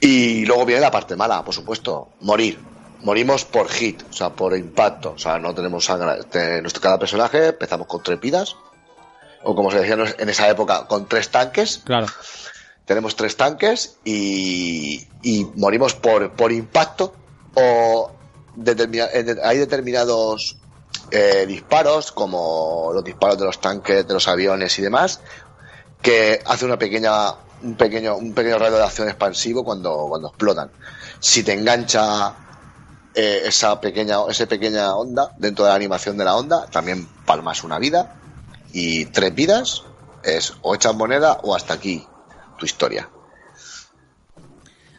Y 0.00 0.44
luego 0.44 0.66
viene 0.66 0.80
la 0.80 0.90
parte 0.90 1.14
mala, 1.14 1.44
por 1.44 1.54
supuesto, 1.54 2.08
morir. 2.22 2.58
Morimos 3.02 3.44
por 3.44 3.68
hit, 3.68 4.02
o 4.10 4.12
sea, 4.12 4.30
por 4.30 4.56
impacto. 4.56 5.12
O 5.12 5.18
sea, 5.18 5.38
no 5.38 5.54
tenemos 5.54 5.84
sangre. 5.84 6.18
Nuestro, 6.60 6.82
cada 6.82 6.98
personaje 6.98 7.48
empezamos 7.48 7.86
con 7.86 8.02
tres 8.02 8.20
vidas. 8.20 8.56
O 9.44 9.54
como 9.54 9.70
se 9.70 9.78
decía 9.80 9.96
en 10.18 10.28
esa 10.28 10.48
época, 10.48 10.86
con 10.86 11.06
tres 11.06 11.30
tanques. 11.30 11.82
Claro. 11.84 12.06
Tenemos 12.84 13.16
tres 13.16 13.36
tanques 13.36 13.96
y, 14.04 15.06
y 15.22 15.44
morimos 15.56 15.94
por, 15.94 16.32
por 16.32 16.52
impacto. 16.52 17.14
O 17.54 18.10
determina- 18.56 19.08
hay 19.44 19.58
determinados 19.58 20.56
eh, 21.10 21.44
disparos, 21.46 22.10
como 22.12 22.90
los 22.92 23.04
disparos 23.04 23.38
de 23.38 23.44
los 23.44 23.60
tanques, 23.60 24.06
de 24.06 24.14
los 24.14 24.26
aviones 24.28 24.78
y 24.78 24.82
demás, 24.82 25.20
que 26.02 26.40
hace 26.44 26.64
una 26.64 26.78
pequeña 26.78 27.32
un 27.62 27.74
pequeño 27.74 28.16
un 28.16 28.34
pequeño 28.34 28.58
radio 28.58 28.76
de 28.76 28.84
acción 28.84 29.08
expansivo 29.08 29.64
cuando 29.64 30.06
cuando 30.10 30.28
explotan 30.28 30.70
si 31.20 31.42
te 31.42 31.54
engancha 31.54 32.34
eh, 33.16 33.42
esa 33.46 33.80
pequeña 33.80 34.18
esa 34.28 34.46
pequeña 34.46 34.94
onda 34.94 35.32
dentro 35.38 35.64
de 35.64 35.70
la 35.70 35.76
animación 35.76 36.16
de 36.18 36.24
la 36.24 36.36
onda 36.36 36.66
también 36.66 37.06
palmas 37.24 37.64
una 37.64 37.78
vida 37.78 38.14
y 38.72 39.06
tres 39.06 39.34
vidas 39.34 39.82
es 40.22 40.54
o 40.62 40.74
echas 40.74 40.94
moneda 40.94 41.38
o 41.42 41.54
hasta 41.54 41.74
aquí 41.74 42.04
tu 42.58 42.66
historia 42.66 43.08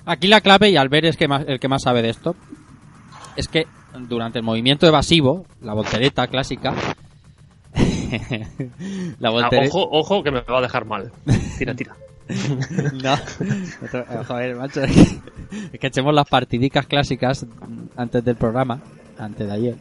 Aquí 0.10 0.28
la 0.28 0.40
clave, 0.40 0.70
y 0.70 0.78
Albert 0.78 1.06
es 1.06 1.18
que 1.18 1.28
más- 1.28 1.44
el 1.48 1.60
que 1.60 1.68
más 1.68 1.84
sabe 1.84 2.02
de 2.02 2.10
esto, 2.12 2.34
es 3.36 3.50
que 3.50 3.68
durante 4.08 4.40
el 4.40 4.44
movimiento 4.46 4.88
evasivo, 4.88 5.46
la 5.62 5.74
voltereta 5.74 6.28
clásica, 6.28 6.74
la 9.20 9.30
Ah, 9.30 9.50
ojo, 9.68 9.90
ojo, 9.92 10.24
que 10.24 10.32
me 10.32 10.40
va 10.42 10.60
a 10.60 10.62
dejar 10.62 10.86
mal. 10.86 11.12
Tira, 11.58 11.76
tira. 11.76 11.98
No, 13.04 13.14
Otro- 13.84 14.02
eh, 14.02 14.24
joder, 14.28 14.56
macho, 14.56 14.84
es 14.84 15.20
que, 15.80 15.88
echemos 15.88 16.14
las 16.14 16.28
partidicas 16.28 16.86
clásicas 16.86 17.46
antes 17.96 18.24
del 18.24 18.36
programa, 18.36 18.82
antes 19.18 19.48
de 19.48 19.54
ayer. 19.54 19.76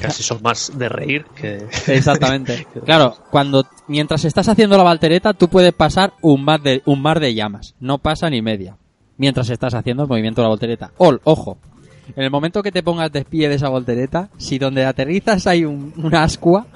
Casi 0.00 0.22
son 0.22 0.40
más 0.42 0.72
de 0.78 0.88
reír 0.88 1.24
que. 1.34 1.66
Exactamente. 1.88 2.66
Claro, 2.84 3.16
cuando 3.30 3.66
mientras 3.88 4.24
estás 4.24 4.48
haciendo 4.48 4.76
la 4.76 4.84
voltereta, 4.84 5.34
tú 5.34 5.48
puedes 5.48 5.74
pasar 5.74 6.14
un 6.22 6.44
mar 6.44 6.62
de 6.62 6.82
un 6.86 7.02
mar 7.02 7.20
de 7.20 7.34
llamas. 7.34 7.74
No 7.80 7.98
pasa 7.98 8.30
ni 8.30 8.40
media. 8.40 8.76
Mientras 9.18 9.50
estás 9.50 9.74
haciendo 9.74 10.04
el 10.04 10.08
movimiento 10.08 10.40
de 10.40 10.44
la 10.44 10.50
voltereta. 10.50 10.92
Ol, 10.98 11.20
ojo. 11.24 11.58
En 12.14 12.22
el 12.22 12.30
momento 12.30 12.62
que 12.62 12.70
te 12.72 12.82
pongas 12.82 13.10
de 13.12 13.24
pie 13.24 13.48
de 13.48 13.56
esa 13.56 13.68
voltereta, 13.68 14.28
si 14.38 14.58
donde 14.58 14.84
aterrizas 14.84 15.46
hay 15.46 15.64
un, 15.64 15.92
una 15.96 16.22
ascua, 16.22 16.66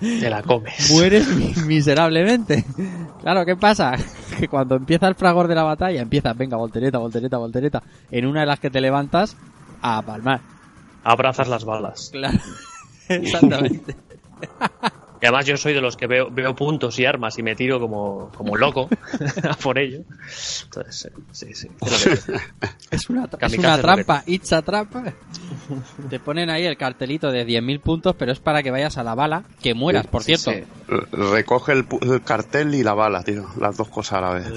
Te 0.00 0.30
la 0.30 0.42
comes. 0.42 0.90
mueres 0.90 1.28
mi- 1.28 1.52
miserablemente. 1.66 2.64
Claro, 3.20 3.44
¿qué 3.44 3.54
pasa? 3.56 3.92
Que 4.40 4.48
cuando 4.48 4.76
empieza 4.76 5.06
el 5.06 5.14
fragor 5.14 5.48
de 5.48 5.54
la 5.54 5.62
batalla, 5.64 6.00
empiezas, 6.00 6.34
venga, 6.36 6.56
voltereta, 6.56 6.96
voltereta, 6.98 7.36
voltereta. 7.36 7.82
En 8.10 8.24
una 8.26 8.40
de 8.40 8.46
las 8.46 8.58
que 8.58 8.70
te 8.70 8.80
levantas, 8.80 9.36
a 9.82 10.00
palmar. 10.02 10.40
Abrazas 11.04 11.48
las 11.48 11.64
balas. 11.64 12.08
Claro. 12.12 12.38
Exactamente. 13.08 13.96
Y 15.22 15.26
además 15.26 15.44
yo 15.46 15.56
soy 15.58 15.74
de 15.74 15.80
los 15.82 15.96
que 15.96 16.06
veo, 16.06 16.30
veo 16.30 16.54
puntos 16.56 16.98
y 16.98 17.04
armas 17.04 17.38
y 17.38 17.42
me 17.42 17.54
tiro 17.54 17.78
como, 17.78 18.30
como 18.34 18.56
loco 18.56 18.88
a 19.48 19.54
por 19.54 19.78
ello. 19.78 20.00
Entonces, 20.64 21.04
eh, 21.06 21.12
sí, 21.32 21.54
sí. 21.54 21.68
es 21.82 22.28
Es 22.90 23.08
una, 23.10 23.28
tra- 23.30 23.46
es 23.46 23.56
una 23.58 23.78
trampa, 23.78 24.22
it's 24.26 24.52
a 24.52 24.62
trampa. 24.62 25.12
Te 26.08 26.18
ponen 26.20 26.50
ahí 26.50 26.64
el 26.64 26.76
cartelito 26.76 27.30
de 27.30 27.46
10.000 27.46 27.80
puntos, 27.80 28.16
pero 28.18 28.32
es 28.32 28.40
para 28.40 28.62
que 28.62 28.70
vayas 28.70 28.98
a 28.98 29.04
la 29.04 29.14
bala, 29.14 29.44
que 29.62 29.74
mueras, 29.74 30.06
por 30.06 30.22
cierto. 30.24 30.52
sí. 30.52 30.64
Recoge 31.12 31.72
el, 31.72 31.88
pu- 31.88 32.02
el 32.12 32.22
cartel 32.22 32.74
y 32.74 32.82
la 32.82 32.94
bala, 32.94 33.22
tío. 33.22 33.46
Las 33.60 33.76
dos 33.76 33.88
cosas 33.88 34.18
a 34.18 34.20
la 34.22 34.30
vez. 34.32 34.48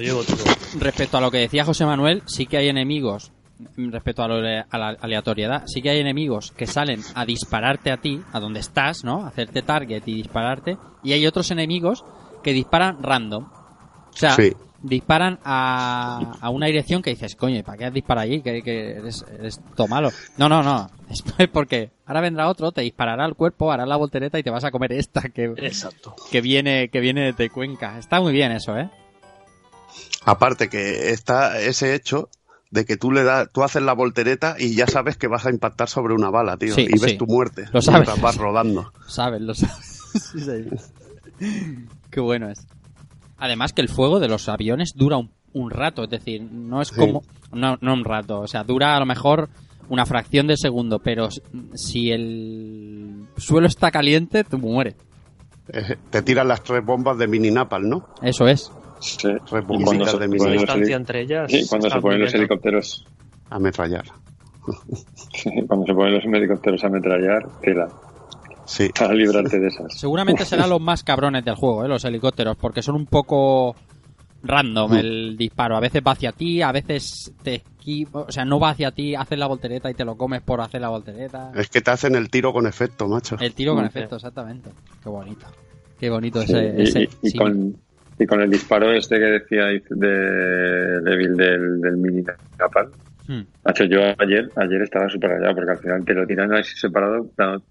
Respecto 0.80 1.18
a 1.18 1.20
lo 1.20 1.30
que 1.30 1.38
decía 1.38 1.64
José 1.64 1.84
Manuel, 1.86 2.22
sí 2.26 2.46
que 2.46 2.56
hay 2.56 2.68
enemigos, 2.68 3.30
respecto 3.76 4.22
a, 4.22 4.28
lo 4.28 4.36
a 4.36 4.78
la 4.78 4.88
aleatoriedad, 5.00 5.64
sí 5.66 5.80
que 5.82 5.90
hay 5.90 6.00
enemigos 6.00 6.52
que 6.52 6.66
salen 6.66 7.00
a 7.14 7.24
dispararte 7.24 7.90
a 7.90 7.96
ti, 7.98 8.20
a 8.32 8.40
donde 8.40 8.60
estás, 8.60 9.04
¿no? 9.04 9.26
Hacerte 9.26 9.62
target 9.62 10.02
y 10.06 10.14
dispararte. 10.14 10.76
Y 11.02 11.12
hay 11.12 11.26
otros 11.26 11.50
enemigos 11.50 12.04
que 12.42 12.52
disparan 12.52 13.02
random. 13.02 13.44
O 13.44 14.16
sea, 14.16 14.32
Sí. 14.34 14.52
disparan 14.82 15.38
a, 15.44 16.36
a 16.40 16.50
una 16.50 16.66
dirección 16.66 17.00
que 17.02 17.10
dices, 17.10 17.36
coño, 17.36 17.56
¿y 17.56 17.62
¿para 17.62 17.78
qué 17.78 17.84
has 17.86 17.92
disparado 17.94 18.24
allí? 18.26 18.42
Que, 18.42 18.62
que 18.62 18.92
eres, 18.98 19.24
eres 19.38 19.60
todo 19.74 19.88
malo. 19.88 20.10
No, 20.36 20.48
no, 20.48 20.62
no. 20.62 20.90
Es 21.38 21.48
porque 21.48 21.90
ahora 22.06 22.20
vendrá 22.20 22.48
otro, 22.48 22.72
te 22.72 22.80
disparará 22.82 23.24
al 23.24 23.34
cuerpo, 23.34 23.70
hará 23.72 23.86
la 23.86 23.96
voltereta 23.96 24.38
y 24.38 24.42
te 24.42 24.50
vas 24.50 24.64
a 24.64 24.70
comer 24.70 24.92
esta 24.92 25.22
que, 25.28 25.52
Exacto. 25.58 26.14
que 26.30 26.40
viene, 26.40 26.88
que 26.88 27.00
viene 27.00 27.32
de 27.32 27.50
Cuenca. 27.50 27.98
Está 27.98 28.20
muy 28.20 28.32
bien 28.32 28.52
eso, 28.52 28.76
¿eh? 28.76 28.90
Aparte 30.24 30.68
que 30.68 31.10
está 31.10 31.60
ese 31.60 31.94
hecho 31.94 32.28
de 32.74 32.84
que 32.84 32.96
tú 32.96 33.12
le 33.12 33.22
das, 33.24 33.48
tú 33.52 33.62
haces 33.62 33.82
la 33.82 33.92
voltereta 33.94 34.56
y 34.58 34.74
ya 34.74 34.86
sabes 34.86 35.16
que 35.16 35.28
vas 35.28 35.46
a 35.46 35.50
impactar 35.50 35.88
sobre 35.88 36.12
una 36.12 36.28
bala, 36.30 36.56
tío, 36.56 36.74
Sí, 36.74 36.82
y 36.90 36.98
ves 37.00 37.12
sí. 37.12 37.16
tu 37.16 37.26
muerte 37.26 37.66
Lo 37.72 37.80
sabes. 37.80 38.08
vas 38.20 38.36
rodando. 38.36 38.92
Sabes, 39.06 39.40
lo 39.40 39.54
sabes. 39.54 40.02
Qué 42.10 42.20
bueno 42.20 42.50
es. 42.50 42.66
Además 43.38 43.72
que 43.72 43.82
el 43.82 43.88
fuego 43.88 44.20
de 44.20 44.28
los 44.28 44.48
aviones 44.48 44.92
dura 44.94 45.16
un, 45.16 45.30
un 45.52 45.70
rato, 45.70 46.04
es 46.04 46.10
decir, 46.10 46.42
no 46.42 46.82
es 46.82 46.88
Sí. 46.88 46.96
como... 46.96 47.22
No, 47.52 47.78
no 47.80 47.92
un 47.94 48.04
rato, 48.04 48.40
o 48.40 48.48
sea, 48.48 48.64
dura 48.64 48.96
a 48.96 48.98
lo 49.00 49.06
mejor 49.06 49.48
una 49.88 50.04
fracción 50.06 50.48
de 50.48 50.56
segundo, 50.56 50.98
pero 50.98 51.28
si 51.74 52.10
el 52.10 53.26
suelo 53.36 53.68
está 53.68 53.92
caliente, 53.92 54.42
tú 54.42 54.58
mueres. 54.58 54.96
Eh, 55.68 55.96
te 56.10 56.22
tiran 56.22 56.48
las 56.48 56.64
tres 56.64 56.84
bombas 56.84 57.16
de 57.16 57.28
mini 57.28 57.52
napal, 57.52 57.88
¿no? 57.88 58.08
Eso 58.22 58.48
es. 58.48 58.72
Sí. 59.04 59.28
Cuando 59.50 60.06
se 60.06 60.18
de 60.18 60.28
distancia 60.52 60.96
entre 60.96 61.20
ellas. 61.22 61.50
Sí, 61.50 61.66
cuando 61.68 61.90
se 61.90 62.00
ponen 62.00 62.20
los 62.20 62.32
helicópteros. 62.34 63.06
a 63.50 63.56
ametrallar. 63.56 64.04
Cuando 65.66 65.86
se 65.86 65.94
ponen 65.94 66.14
los 66.14 66.24
helicópteros 66.24 66.82
a 66.84 66.86
ametrallar, 66.86 67.46
tela. 67.60 67.88
Sí. 68.66 68.88
Para 68.98 69.12
librarte 69.14 69.60
de 69.60 69.68
esas. 69.68 69.94
Seguramente 69.98 70.44
serán 70.46 70.70
los 70.70 70.80
más 70.80 71.02
cabrones 71.04 71.44
del 71.44 71.54
juego, 71.54 71.84
¿eh? 71.84 71.88
los 71.88 72.04
helicópteros, 72.04 72.56
porque 72.56 72.80
son 72.82 72.94
un 72.94 73.06
poco 73.06 73.76
random 74.42 74.94
el 74.94 75.36
disparo. 75.36 75.76
A 75.76 75.80
veces 75.80 76.02
va 76.06 76.12
hacia 76.12 76.32
ti, 76.32 76.62
a 76.62 76.72
veces 76.72 77.32
te 77.42 77.56
esquiva, 77.56 78.22
o 78.22 78.32
sea, 78.32 78.44
no 78.46 78.58
va 78.58 78.70
hacia 78.70 78.90
ti, 78.90 79.14
haces 79.14 79.38
la 79.38 79.46
voltereta 79.46 79.90
y 79.90 79.94
te 79.94 80.04
lo 80.06 80.16
comes 80.16 80.40
por 80.42 80.62
hacer 80.62 80.80
la 80.80 80.88
voltereta. 80.88 81.52
Es 81.54 81.68
que 81.68 81.82
te 81.82 81.90
hacen 81.90 82.14
el 82.14 82.30
tiro 82.30 82.52
con 82.54 82.66
efecto, 82.66 83.06
macho. 83.06 83.36
El 83.38 83.52
tiro 83.52 83.74
con 83.74 83.84
Mm. 83.84 83.88
efecto, 83.88 84.16
exactamente. 84.16 84.70
Qué 85.02 85.08
bonito. 85.10 85.46
Qué 85.98 86.08
bonito 86.10 86.40
Sí, 86.42 86.52
ese. 86.54 86.74
y, 86.78 86.82
ese 86.82 87.00
y- 87.02 87.08
y 87.22 87.30
sí. 87.30 87.38
con, 87.38 87.76
y 88.24 88.26
con 88.26 88.40
el 88.40 88.48
disparo 88.50 88.90
este 88.90 89.16
que 89.18 89.24
decía 89.26 89.66
de 89.90 91.00
Devil 91.02 91.36
del, 91.36 91.80
del 91.82 91.96
mini 91.98 92.22
Napal. 92.58 92.88
Hmm. 93.28 93.42
Macho, 93.62 93.84
yo 93.84 94.00
ayer, 94.18 94.50
ayer 94.56 94.80
estaba 94.82 95.10
súper 95.10 95.32
allá 95.32 95.54
porque 95.54 95.72
al 95.72 95.78
final 95.78 96.04
te 96.06 96.14
lo 96.14 96.26
tiran 96.26 96.54
así 96.54 96.74
separado. 96.74 97.30
claro, 97.36 97.62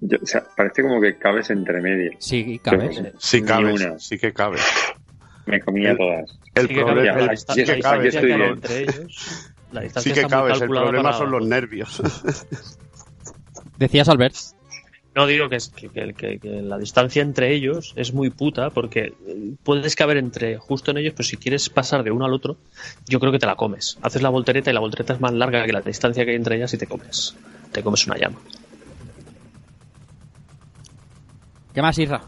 yo- 0.00 0.18
o 0.20 0.26
sea, 0.26 0.42
parece 0.56 0.82
como 0.82 1.00
que 1.00 1.16
cabes 1.16 1.50
entre 1.50 1.80
medias. 1.80 2.14
Sí, 2.18 2.60
cabes. 2.62 2.98
Pero, 3.00 3.12
Sí 3.20 3.40
ni 3.40 3.46
cabe, 3.46 3.72
una. 3.72 3.98
sí 4.00 4.18
que 4.18 4.32
cabe. 4.32 4.58
Me 5.46 5.60
comía 5.60 5.92
El- 5.92 5.96
todas. 5.98 6.38
El 6.56 6.66
Sí 6.68 6.74
problema 6.74 6.94
cabe, 6.96 7.02
la 7.04 7.12
que 7.12 7.14
entre 8.48 8.78
ellos. 8.82 9.52
La 9.70 9.80
distancia 9.82 10.14
sí 10.14 10.20
que 10.20 10.26
cabes. 10.26 10.60
El 10.60 10.68
problema 10.68 11.02
para- 11.04 11.18
son 11.18 11.30
los 11.30 11.46
nervios. 11.46 12.02
Decías, 13.78 14.08
Albert. 14.08 14.34
No 15.14 15.26
digo 15.26 15.48
que, 15.48 15.56
es, 15.56 15.68
que, 15.70 15.90
que- 15.90 16.14
que- 16.14 16.38
que 16.38 16.48
la 16.62 16.78
distancia 16.78 17.22
entre 17.22 17.52
ellos 17.52 17.92
es 17.96 18.12
muy 18.12 18.30
puta 18.30 18.70
porque 18.70 19.00
eh, 19.26 19.54
puedes 19.64 19.96
caber 19.96 20.16
entre 20.18 20.56
justo 20.58 20.90
en 20.92 20.98
ellos, 20.98 21.14
pero 21.16 21.28
si 21.28 21.36
quieres 21.36 21.68
pasar 21.68 22.04
de 22.04 22.12
uno 22.12 22.24
al 22.26 22.32
otro, 22.34 22.58
yo 23.06 23.18
creo 23.18 23.32
que 23.32 23.38
te 23.40 23.46
la 23.46 23.56
comes. 23.56 23.98
Haces 24.02 24.22
la 24.22 24.28
voltereta 24.28 24.70
y 24.70 24.74
la 24.74 24.80
voltereta 24.80 25.14
es 25.14 25.20
más 25.20 25.32
larga 25.32 25.66
que 25.66 25.72
la 25.72 25.82
distancia 25.82 26.24
que 26.24 26.30
hay 26.30 26.36
entre 26.36 26.56
ellas 26.56 26.72
y 26.74 26.78
te 26.78 26.86
comes. 26.86 27.34
te 27.72 27.82
comes 27.82 28.06
una 28.06 28.18
llama. 28.18 28.40
¿Qué 31.72 31.82
más, 31.82 31.98
Isra? 31.98 32.24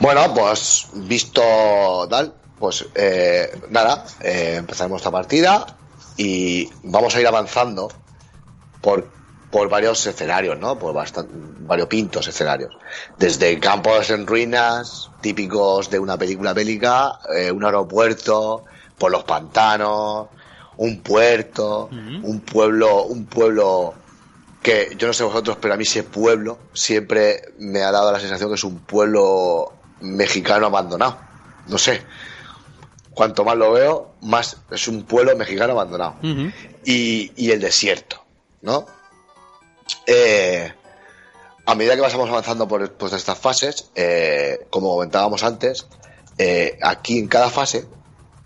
Bueno, 0.00 0.32
pues 0.34 0.88
visto 0.92 1.40
tal, 2.10 2.34
pues 2.58 2.86
eh, 2.94 3.48
nada, 3.70 4.04
eh, 4.20 4.56
empezaremos 4.58 5.00
esta 5.00 5.10
partida 5.10 5.66
y 6.16 6.68
vamos 6.84 7.14
a 7.14 7.20
ir 7.20 7.26
avanzando 7.26 7.88
por, 8.80 9.10
por 9.54 9.68
varios 9.68 10.04
escenarios, 10.04 10.58
¿no? 10.58 10.76
Por 10.76 10.92
bastan- 10.92 11.28
varios 11.60 11.86
pintos 11.86 12.26
escenarios. 12.26 12.74
Desde 13.16 13.60
campos 13.60 14.10
en 14.10 14.26
ruinas, 14.26 15.10
típicos 15.20 15.88
de 15.90 16.00
una 16.00 16.18
película 16.18 16.52
bélica, 16.52 17.20
eh, 17.32 17.52
un 17.52 17.64
aeropuerto, 17.64 18.64
por 18.98 19.12
los 19.12 19.22
pantanos, 19.22 20.26
un 20.78 21.00
puerto, 21.02 21.88
un 22.24 22.40
pueblo, 22.40 23.04
un 23.04 23.26
pueblo 23.26 23.94
que 24.60 24.88
yo 24.98 25.06
no 25.06 25.12
sé 25.12 25.22
vosotros, 25.22 25.56
pero 25.60 25.74
a 25.74 25.76
mí 25.76 25.84
ese 25.84 26.02
pueblo 26.02 26.58
siempre 26.72 27.52
me 27.58 27.82
ha 27.84 27.92
dado 27.92 28.10
la 28.10 28.18
sensación 28.18 28.48
que 28.48 28.56
es 28.56 28.64
un 28.64 28.80
pueblo 28.80 29.72
mexicano 30.00 30.66
abandonado. 30.66 31.16
No 31.68 31.78
sé. 31.78 32.02
Cuanto 33.12 33.44
más 33.44 33.56
lo 33.56 33.70
veo, 33.70 34.14
más 34.22 34.56
es 34.72 34.88
un 34.88 35.04
pueblo 35.04 35.36
mexicano 35.36 35.74
abandonado. 35.74 36.16
Y, 36.84 37.30
y 37.36 37.52
el 37.52 37.60
desierto, 37.60 38.20
¿no? 38.62 38.86
Eh, 40.06 40.72
a 41.66 41.74
medida 41.74 41.94
que 41.94 42.02
vamos 42.02 42.28
avanzando 42.28 42.68
por, 42.68 42.92
por 42.92 43.14
estas 43.14 43.38
fases, 43.38 43.90
eh, 43.94 44.66
como 44.70 44.90
comentábamos 44.90 45.42
antes, 45.42 45.86
eh, 46.38 46.78
aquí 46.82 47.18
en 47.18 47.28
cada 47.28 47.48
fase, 47.48 47.86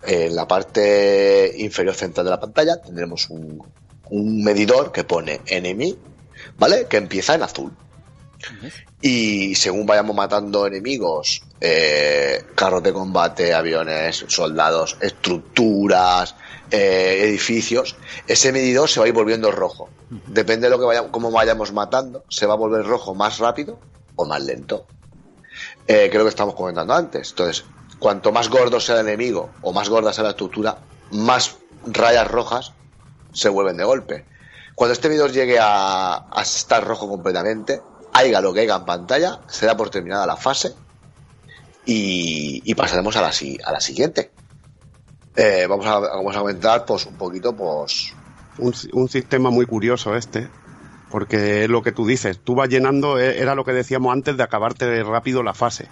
en 0.03 0.35
la 0.35 0.47
parte 0.47 1.53
inferior 1.57 1.95
central 1.95 2.25
de 2.25 2.31
la 2.31 2.39
pantalla, 2.39 2.81
tendremos 2.81 3.29
un, 3.29 3.61
un 4.09 4.43
medidor 4.43 4.91
que 4.91 5.03
pone 5.03 5.41
enemy, 5.45 5.97
¿vale? 6.57 6.87
Que 6.87 6.97
empieza 6.97 7.35
en 7.35 7.43
azul. 7.43 7.71
Y 9.01 9.55
según 9.55 9.85
vayamos 9.85 10.15
matando 10.15 10.65
enemigos, 10.65 11.41
eh, 11.59 12.43
carros 12.55 12.83
de 12.83 12.93
combate, 12.93 13.53
aviones, 13.53 14.25
soldados, 14.27 14.97
estructuras, 15.01 16.35
eh, 16.71 17.19
edificios, 17.23 17.95
ese 18.27 18.51
medidor 18.51 18.89
se 18.89 18.99
va 18.99 19.05
a 19.05 19.09
ir 19.09 19.13
volviendo 19.13 19.51
rojo. 19.51 19.89
Depende 20.27 20.67
de 20.67 20.71
lo 20.71 20.79
que 20.79 20.85
vayamos, 20.85 21.11
cómo 21.11 21.31
vayamos 21.31 21.71
matando, 21.73 22.23
se 22.29 22.45
va 22.45 22.53
a 22.53 22.57
volver 22.57 22.85
rojo 22.85 23.13
más 23.15 23.39
rápido 23.39 23.79
o 24.15 24.25
más 24.25 24.43
lento. 24.43 24.85
Eh, 25.87 26.09
creo 26.11 26.23
que 26.23 26.29
estamos 26.29 26.55
comentando 26.55 26.93
antes. 26.93 27.29
Entonces, 27.31 27.65
cuanto 27.99 28.31
más 28.31 28.49
gordo 28.49 28.79
sea 28.79 28.99
el 28.99 29.07
enemigo 29.07 29.51
o 29.61 29.73
más 29.73 29.89
gorda 29.89 30.13
sea 30.13 30.23
la 30.23 30.31
estructura, 30.31 30.77
más 31.11 31.57
rayas 31.85 32.27
rojas 32.29 32.73
se 33.33 33.49
vuelven 33.49 33.77
de 33.77 33.83
golpe. 33.83 34.25
Cuando 34.75 34.93
este 34.93 35.09
medidor 35.09 35.31
llegue 35.31 35.59
a, 35.59 36.27
a 36.31 36.41
estar 36.41 36.85
rojo 36.85 37.09
completamente, 37.09 37.81
haiga 38.13 38.41
lo 38.41 38.53
que 38.53 38.61
haya 38.61 38.75
en 38.75 38.85
pantalla, 38.85 39.41
se 39.47 39.65
da 39.65 39.75
por 39.75 39.89
terminada 39.89 40.25
la 40.25 40.37
fase 40.37 40.73
y, 41.85 42.61
y 42.63 42.75
pasaremos 42.75 43.15
a 43.17 43.21
la, 43.21 43.31
a 43.65 43.71
la 43.71 43.79
siguiente. 43.79 44.31
Eh, 45.35 45.65
vamos, 45.69 45.85
a, 45.85 45.99
vamos 45.99 46.35
a 46.35 46.39
comentar 46.39 46.85
pues, 46.85 47.05
un 47.05 47.15
poquito 47.15 47.55
pues, 47.55 48.13
un, 48.57 48.73
un 48.93 49.09
sistema 49.09 49.49
muy 49.49 49.65
curioso 49.65 50.15
este, 50.15 50.47
porque 51.09 51.63
es 51.63 51.69
lo 51.69 51.81
que 51.81 51.91
tú 51.91 52.05
dices, 52.05 52.39
tú 52.43 52.55
vas 52.55 52.69
llenando, 52.69 53.19
eh, 53.19 53.39
era 53.39 53.55
lo 53.55 53.63
que 53.63 53.73
decíamos 53.73 54.13
antes 54.13 54.37
de 54.37 54.43
acabarte 54.43 55.03
rápido 55.03 55.43
la 55.43 55.53
fase. 55.53 55.87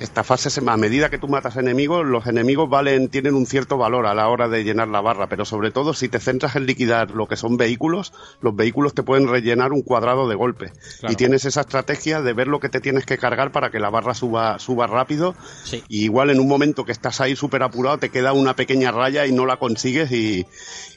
Esta 0.00 0.22
fase, 0.24 0.50
se- 0.50 0.62
a 0.64 0.76
medida 0.76 1.08
que 1.10 1.18
tú 1.18 1.28
matas 1.28 1.56
enemigos, 1.56 2.06
los 2.06 2.26
enemigos 2.26 2.68
valen, 2.70 3.08
tienen 3.08 3.34
un 3.34 3.46
cierto 3.46 3.76
valor 3.78 4.06
a 4.06 4.14
la 4.14 4.28
hora 4.28 4.48
de 4.48 4.62
llenar 4.64 4.88
la 4.88 5.00
barra, 5.00 5.28
pero 5.28 5.44
sobre 5.44 5.70
todo 5.70 5.92
si 5.94 6.08
te 6.08 6.20
centras 6.20 6.54
en 6.56 6.66
liquidar 6.66 7.10
lo 7.10 7.26
que 7.26 7.36
son 7.36 7.56
vehículos, 7.56 8.12
los 8.40 8.54
vehículos 8.54 8.94
te 8.94 9.02
pueden 9.02 9.28
rellenar 9.28 9.72
un 9.72 9.82
cuadrado 9.82 10.28
de 10.28 10.34
golpe. 10.36 10.72
Claro. 11.00 11.12
Y 11.12 11.16
tienes 11.16 11.44
esa 11.44 11.62
estrategia 11.62 12.22
de 12.22 12.32
ver 12.32 12.46
lo 12.46 12.60
que 12.60 12.68
te 12.68 12.80
tienes 12.80 13.04
que 13.06 13.18
cargar 13.18 13.50
para 13.52 13.70
que 13.70 13.80
la 13.80 13.90
barra 13.90 14.14
suba, 14.14 14.58
suba 14.58 14.86
rápido. 14.86 15.34
Sí. 15.64 15.82
Y 15.88 16.04
igual 16.04 16.30
en 16.30 16.38
un 16.40 16.48
momento 16.48 16.84
que 16.84 16.92
estás 16.92 17.20
ahí 17.20 17.34
súper 17.34 17.62
apurado, 17.62 17.98
te 17.98 18.10
queda 18.10 18.32
una 18.32 18.54
pequeña 18.54 18.90
raya 18.92 19.26
y 19.26 19.32
no 19.32 19.46
la 19.46 19.56
consigues 19.56 20.12
y, 20.12 20.46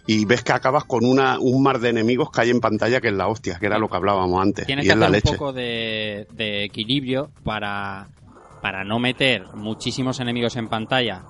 y 0.06 0.26
ves 0.26 0.44
que 0.44 0.52
acabas 0.54 0.84
con 0.86 1.06
una, 1.06 1.40
un 1.40 1.64
mar 1.64 1.80
de 1.80 1.90
enemigos 1.90 2.30
que 2.32 2.42
hay 2.42 2.50
en 2.50 2.60
pantalla 2.60 3.02
que 3.02 3.08
es 3.08 3.14
la 3.14 3.28
hostia, 3.28 3.58
que 3.60 3.66
era 3.66 3.80
lo 3.80 3.90
que 3.90 3.96
hablábamos 3.98 4.42
antes. 4.42 4.66
Tienes 4.66 4.86
y 4.86 4.88
que 4.88 4.94
es 4.94 5.00
la 5.00 5.08
un 5.08 5.22
poco 5.22 5.54
de, 5.54 6.28
de 6.34 6.64
equilibrio 6.66 7.32
para, 7.44 8.08
para 8.62 8.84
no 8.84 9.00
meter 9.00 9.46
muchísimos 9.56 10.20
enemigos 10.20 10.56
en 10.56 10.68
pantalla 10.68 11.22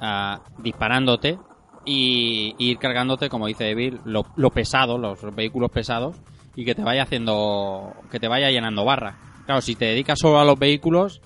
ah, 0.00 0.40
disparándote 0.58 1.38
y, 1.84 2.54
y 2.58 2.70
ir 2.70 2.78
cargándote, 2.78 3.28
como 3.28 3.46
dice 3.46 3.70
Evil, 3.70 4.00
lo, 4.04 4.26
lo 4.36 4.50
pesado, 4.50 4.98
los 4.98 5.18
vehículos 5.34 5.70
pesados 5.70 6.16
y 6.56 6.64
que 6.64 6.74
te 6.74 6.82
vaya 6.82 7.02
haciendo, 7.04 7.94
que 8.10 8.18
te 8.20 8.28
vaya 8.28 8.50
llenando 8.50 8.84
barra. 8.84 9.14
Claro, 9.46 9.60
si 9.60 9.74
te 9.74 9.86
dedicas 9.86 10.18
solo 10.18 10.38
a 10.40 10.44
los 10.44 10.58
vehículos, 10.58 11.20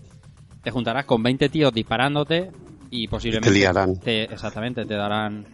te 0.62 0.70
juntarás 0.70 1.04
con 1.06 1.22
20 1.22 1.48
tíos 1.48 1.72
disparándote 1.72 2.50
y 2.90 3.08
posiblemente 3.08 3.50
Te 3.50 3.58
liarán. 3.58 3.94
te- 4.00 4.24
exactamente, 4.24 4.84
te 4.84 4.94
darán 4.94 5.44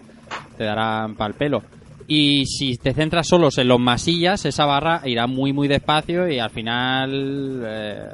te 0.56 0.64
darán 0.64 1.14
pal 1.16 1.34
pelo. 1.34 1.62
Y 2.06 2.44
si 2.46 2.76
te 2.76 2.92
centras 2.92 3.28
solos 3.28 3.56
en 3.58 3.68
los 3.68 3.80
masillas, 3.80 4.44
esa 4.44 4.66
barra 4.66 5.00
irá 5.04 5.26
muy 5.26 5.52
muy 5.52 5.68
despacio 5.68 6.28
y 6.28 6.38
al 6.38 6.50
final 6.50 7.62
eh, 7.64 8.08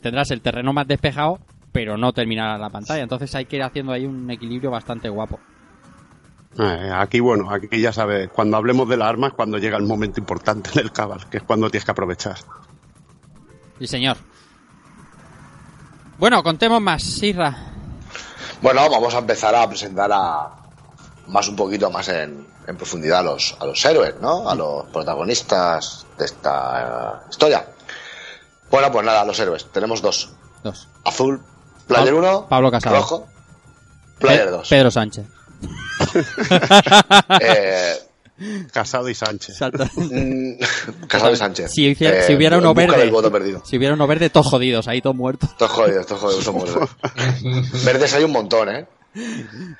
tendrás 0.00 0.30
el 0.30 0.40
terreno 0.40 0.72
más 0.72 0.86
despejado, 0.86 1.38
pero 1.72 1.96
no 1.96 2.12
terminará 2.12 2.58
la 2.58 2.70
pantalla. 2.70 3.02
Entonces 3.02 3.34
hay 3.34 3.46
que 3.46 3.56
ir 3.56 3.62
haciendo 3.62 3.92
ahí 3.92 4.04
un 4.04 4.30
equilibrio 4.30 4.70
bastante 4.70 5.08
guapo. 5.08 5.38
Eh, 6.58 6.90
aquí, 6.92 7.20
bueno, 7.20 7.50
aquí 7.50 7.80
ya 7.80 7.92
sabes, 7.92 8.30
cuando 8.30 8.56
hablemos 8.56 8.88
de 8.88 8.96
las 8.96 9.08
armas, 9.08 9.32
cuando 9.34 9.58
llega 9.58 9.76
el 9.76 9.84
momento 9.84 10.18
importante 10.18 10.70
en 10.74 10.80
el 10.80 10.92
cabal, 10.92 11.28
que 11.30 11.38
es 11.38 11.42
cuando 11.42 11.70
tienes 11.70 11.84
que 11.84 11.90
aprovechar. 11.92 12.36
Sí, 13.78 13.86
señor. 13.86 14.16
Bueno, 16.18 16.42
contemos 16.42 16.80
más, 16.80 17.02
Sirra. 17.02 17.56
Bueno, 18.60 18.90
vamos 18.90 19.14
a 19.14 19.18
empezar 19.18 19.54
a 19.54 19.68
presentar 19.68 20.10
a 20.12 20.50
más 21.28 21.48
un 21.48 21.54
poquito 21.54 21.90
más 21.90 22.08
en, 22.08 22.44
en 22.66 22.76
profundidad 22.76 23.20
a 23.20 23.22
los, 23.22 23.56
a 23.60 23.66
los 23.66 23.84
héroes, 23.84 24.14
¿no? 24.20 24.48
A 24.48 24.54
los 24.56 24.86
protagonistas 24.88 26.06
de 26.18 26.24
esta 26.24 26.82
eh, 26.82 27.26
historia. 27.30 27.64
Bueno, 28.70 28.90
pues 28.92 29.04
nada, 29.04 29.24
los 29.24 29.38
héroes. 29.40 29.66
Tenemos 29.72 30.02
dos. 30.02 30.30
Dos. 30.62 30.88
Azul, 31.04 31.42
Player 31.86 32.12
Pa- 32.12 32.18
1, 32.18 32.46
Pablo 32.48 32.70
Casado. 32.70 32.96
rojo, 32.96 33.26
Player 34.18 34.46
Pe- 34.46 34.50
2. 34.50 34.68
Pedro 34.68 34.90
Sánchez. 34.90 35.26
Eh, 37.40 37.94
Casado 38.72 39.08
y 39.08 39.14
Sánchez. 39.14 39.58
mm, 39.96 40.52
Casado 41.08 41.32
y 41.32 41.36
Sánchez. 41.36 41.72
Si, 41.72 41.86
hiciera- 41.88 42.18
Eh, 42.20 42.22
si 42.22 42.34
hubiera 42.34 42.58
uno 42.58 42.72
verde. 42.74 43.10
Si 43.64 43.76
hubiera 43.76 43.94
uno 43.94 44.06
verde, 44.06 44.30
todos 44.30 44.46
jodidos, 44.46 44.86
ahí 44.86 45.00
todos 45.02 45.16
muertos. 45.16 45.56
Todos 45.56 45.72
jodidos, 45.72 46.06
todos 46.06 46.20
jodidos, 46.20 46.44
somos 46.44 46.72
verdes. 46.72 46.90
Verdes 47.84 48.14
hay 48.14 48.24
un 48.24 48.32
montón, 48.32 48.68
¿eh? 48.68 48.86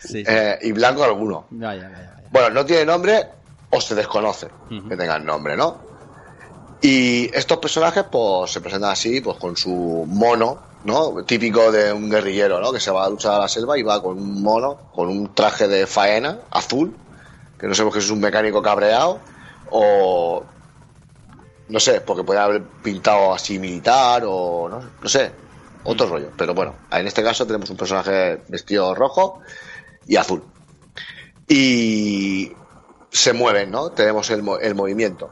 Sí. 0.01 0.25
Eh, 0.27 0.59
y 0.63 0.73
blanco 0.73 1.05
alguno. 1.05 1.47
Ya, 1.53 1.75
ya, 1.75 1.83
ya, 1.83 1.91
ya. 1.91 2.23
Bueno, 2.33 2.51
no 2.51 2.65
tiene 2.67 2.85
nombre 2.85 3.29
o 3.71 3.81
se 3.81 3.95
desconoce 3.95 4.49
Ujú. 4.71 4.89
que 4.89 4.97
tengan 4.97 5.25
nombre, 5.25 5.57
¿no? 5.57 5.87
Y 6.81 7.31
estos 7.37 7.59
personajes, 7.59 8.05
pues, 8.11 8.53
se 8.53 8.61
presentan 8.61 8.91
así, 8.93 9.21
pues, 9.21 9.37
con 9.39 9.57
su 9.57 10.05
mono, 10.07 10.61
¿no? 10.85 11.25
Típico 11.25 11.73
de 11.73 11.93
un 11.93 12.09
guerrillero, 12.09 12.61
¿no? 12.61 12.73
Que 12.73 12.81
se 12.81 12.91
va 12.91 13.05
a 13.05 13.11
luchar 13.11 13.35
a 13.35 13.39
la 13.41 13.49
selva 13.49 13.79
y 13.79 13.83
va 13.83 14.01
con 14.03 14.19
un 14.19 14.43
mono, 14.43 14.79
con 14.93 15.09
un 15.09 15.35
traje 15.35 15.67
de 15.67 15.87
faena 15.87 16.41
azul, 16.51 16.97
que 17.59 17.67
no 17.67 17.75
sabemos 17.75 17.95
que 17.95 18.01
es 18.01 18.11
un 18.11 18.21
mecánico 18.21 18.63
cabreado, 18.63 19.21
o... 19.71 20.45
No 21.69 21.81
sé, 21.81 22.01
porque 22.01 22.25
puede 22.25 22.41
haber 22.41 22.63
pintado 22.83 23.35
así 23.35 23.59
militar, 23.59 24.23
o... 24.27 24.69
No, 24.69 24.81
no 25.03 25.09
sé, 25.09 25.33
otro 25.85 26.07
rollo. 26.07 26.31
Pero 26.37 26.55
bueno, 26.55 26.75
en 26.91 27.07
este 27.07 27.23
caso 27.23 27.47
tenemos 27.47 27.69
un 27.71 27.77
personaje 27.77 28.41
vestido 28.49 28.95
rojo 28.95 29.41
y 30.07 30.17
azul 30.17 30.43
y 31.49 32.53
se 33.11 33.33
mueven, 33.33 33.71
¿no? 33.71 33.91
Tenemos 33.91 34.31
el, 34.31 34.45
el 34.61 34.75
movimiento. 34.75 35.31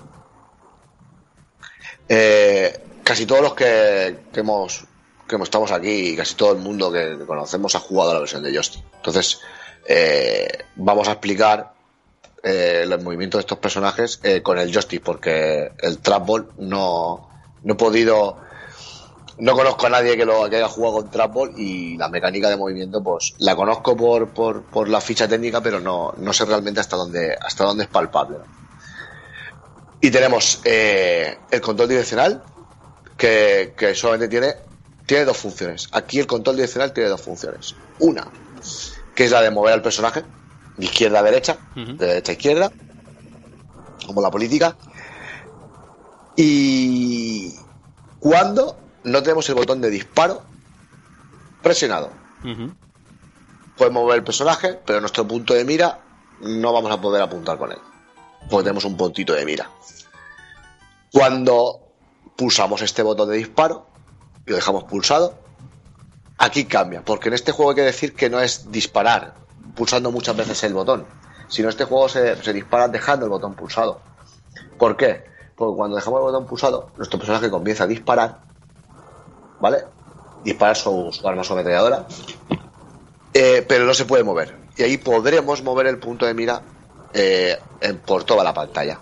Eh, 2.09 2.81
casi 3.03 3.27
todos 3.27 3.43
los 3.43 3.55
que, 3.55 4.19
que 4.33 4.41
hemos 4.41 4.87
que 5.27 5.37
estamos 5.37 5.73
aquí 5.73 5.91
y 5.91 6.17
casi 6.17 6.35
todo 6.35 6.53
el 6.53 6.59
mundo 6.59 6.93
que, 6.93 7.19
conocemos 7.27 7.75
ha 7.75 7.81
jugado 7.81 8.15
la 8.15 8.21
versión 8.21 8.43
de 8.43 8.57
Justin. 8.57 8.83
Entonces, 8.97 9.41
eh, 9.87 10.49
vamos 10.77 11.09
a 11.09 11.13
explicar 11.13 11.73
eh, 12.43 12.83
el 12.85 13.03
movimiento 13.03 13.39
de 13.39 13.41
estos 13.41 13.59
personajes 13.59 14.21
eh, 14.23 14.43
con 14.43 14.59
el 14.59 14.73
joystick, 14.73 15.03
porque 15.03 15.73
el 15.81 15.99
Trapball 15.99 16.49
no, 16.59 17.29
no 17.63 17.73
he 17.73 17.77
podido. 17.77 18.39
No 19.39 19.53
conozco 19.53 19.87
a 19.87 19.91
nadie 19.91 20.17
que 20.17 20.25
lo 20.25 20.49
que 20.49 20.57
haya 20.57 20.69
jugado 20.69 20.95
con 20.95 21.11
Trapball 21.11 21.53
y 21.59 21.99
la 21.99 22.09
mecánica 22.09 22.49
de 22.49 22.57
movimiento, 22.57 23.03
pues 23.03 23.35
la 23.39 23.55
conozco 23.55 23.95
por, 23.95 24.29
por, 24.31 24.63
por 24.63 24.89
la 24.89 25.01
ficha 25.03 25.29
técnica, 25.29 25.61
pero 25.61 25.79
no, 25.79 26.15
no 26.17 26.33
sé 26.33 26.47
realmente 26.47 26.81
hasta 26.81 26.97
dónde, 26.97 27.37
hasta 27.39 27.65
dónde 27.65 27.85
es 27.85 27.91
palpable. 27.91 28.39
Y 30.01 30.11
tenemos 30.11 30.61
eh, 30.64 31.38
el 31.51 31.61
control 31.61 31.88
direccional, 31.88 32.42
que, 33.16 33.74
que 33.76 33.94
solamente 33.94 34.28
tiene, 34.28 34.55
tiene 35.07 35.24
dos 35.24 35.36
funciones. 35.36 35.88
Aquí 35.92 36.18
el 36.18 36.26
control 36.26 36.57
direccional 36.57 36.92
tiene 36.92 37.09
dos 37.09 37.22
funciones. 37.22 37.74
Una, 37.99 38.28
que 39.14 39.24
es 39.24 39.30
la 39.30 39.40
de 39.40 39.51
mover 39.51 39.72
al 39.72 39.82
personaje, 39.82 40.22
de 40.76 40.84
izquierda 40.84 41.20
a 41.20 41.22
derecha, 41.22 41.57
de 41.74 42.07
derecha 42.07 42.32
a 42.32 42.34
izquierda. 42.34 42.72
como 44.07 44.20
la 44.20 44.30
política. 44.30 44.76
Y 46.36 47.55
cuando 48.20 48.78
no 49.05 49.22
tenemos 49.22 49.49
el 49.49 49.55
botón 49.55 49.80
de 49.80 49.90
disparo 49.90 50.42
presionado. 51.62 52.11
Ujú. 52.44 52.74
Podemos 53.76 54.03
mover 54.03 54.18
el 54.18 54.24
personaje, 54.24 54.78
pero 54.84 55.01
nuestro 55.01 55.26
punto 55.26 55.55
de 55.55 55.64
mira 55.64 56.01
no 56.40 56.72
vamos 56.72 56.92
a 56.92 57.01
poder 57.01 57.22
apuntar 57.22 57.59
con 57.59 57.72
él. 57.72 57.78
Porque 58.51 58.64
tenemos 58.64 58.84
un 58.84 58.97
puntito 58.97 59.32
de 59.32 59.44
mira. 59.44 59.70
Cuando 61.12 61.80
pulsamos 62.36 62.82
este 62.82 63.03
botón 63.03 63.30
de 63.30 63.36
disparo 63.36 63.86
y 64.47 64.51
lo 64.51 64.57
dejamos 64.57 64.84
pulsado, 64.84 65.34
aquí 66.38 66.64
cambia. 66.66 67.03
Porque 67.05 67.28
en 67.28 67.34
este 67.34 67.53
juego 67.53 67.70
hay 67.70 67.76
que 67.76 67.82
decir 67.82 68.14
que 68.14 68.30
no 68.30 68.40
es 68.40 68.70
disparar 68.70 69.34
pulsando 69.74 70.11
muchas 70.11 70.36
veces 70.36 70.62
el 70.64 70.74
botón, 70.74 71.07
sino 71.49 71.68
este 71.68 71.84
juego 71.84 72.09
se, 72.09 72.34
dispara 72.53 72.88
dejando 72.88 73.26
el 73.26 73.30
botón 73.30 73.55
pulsado. 73.55 74.01
¿Por 74.78 74.97
qué? 74.97 75.24
Porque 75.55 75.76
cuando 75.76 75.97
dejamos 75.97 76.18
el 76.20 76.24
botón 76.24 76.47
pulsado, 76.47 76.90
nuestro 76.97 77.18
personaje 77.18 77.51
comienza 77.51 77.84
a 77.84 77.86
disparar, 77.86 78.40
¿vale? 79.61 79.84
Disparar 80.44 80.76
su, 80.76 81.11
su 81.12 81.26
arma 81.26 81.44
su 81.44 81.53
ametralladora, 81.53 82.07
eh, 83.34 83.64
pero 83.68 83.84
no 83.84 83.94
se 83.94 84.05
puede 84.05 84.24
mover. 84.24 84.57
Y 84.76 84.82
ahí 84.82 84.97
podremos 84.99 85.62
mover 85.62 85.86
el 85.86 85.99
punto 85.99 86.26
de 86.26 86.34
mira 86.34 86.62
eh, 87.17 87.59
en- 87.81 87.99
por 87.99 88.25
toda 88.25 88.45
la 88.45 88.53
pantalla. 88.55 89.01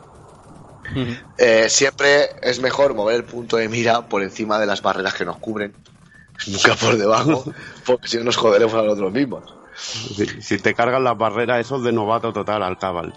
Eh, 1.38 1.68
siempre 1.68 2.28
es 2.42 2.60
mejor 2.60 2.94
mover 2.94 3.16
el 3.16 3.24
punto 3.24 3.56
de 3.56 3.68
mira 3.68 4.06
por 4.08 4.22
encima 4.22 4.58
de 4.58 4.66
las 4.66 4.82
barreras 4.82 5.14
que 5.14 5.24
nos 5.24 5.38
cubren, 5.38 5.74
nunca 6.46 6.74
por 6.76 6.96
debajo, 6.96 7.44
porque 7.86 8.08
si 8.08 8.18
no 8.18 8.24
nos 8.24 8.36
joderemos 8.36 8.74
a 8.74 8.82
nosotros 8.82 9.12
mismos. 9.12 9.42
Si, 9.76 10.26
si 10.42 10.58
te 10.58 10.74
cargan 10.74 11.02
las 11.02 11.18
barreras, 11.18 11.60
eso 11.60 11.76
es 11.78 11.82
de 11.82 11.92
novato 11.92 12.32
total 12.32 12.62
al 12.62 12.78
cabal. 12.78 13.12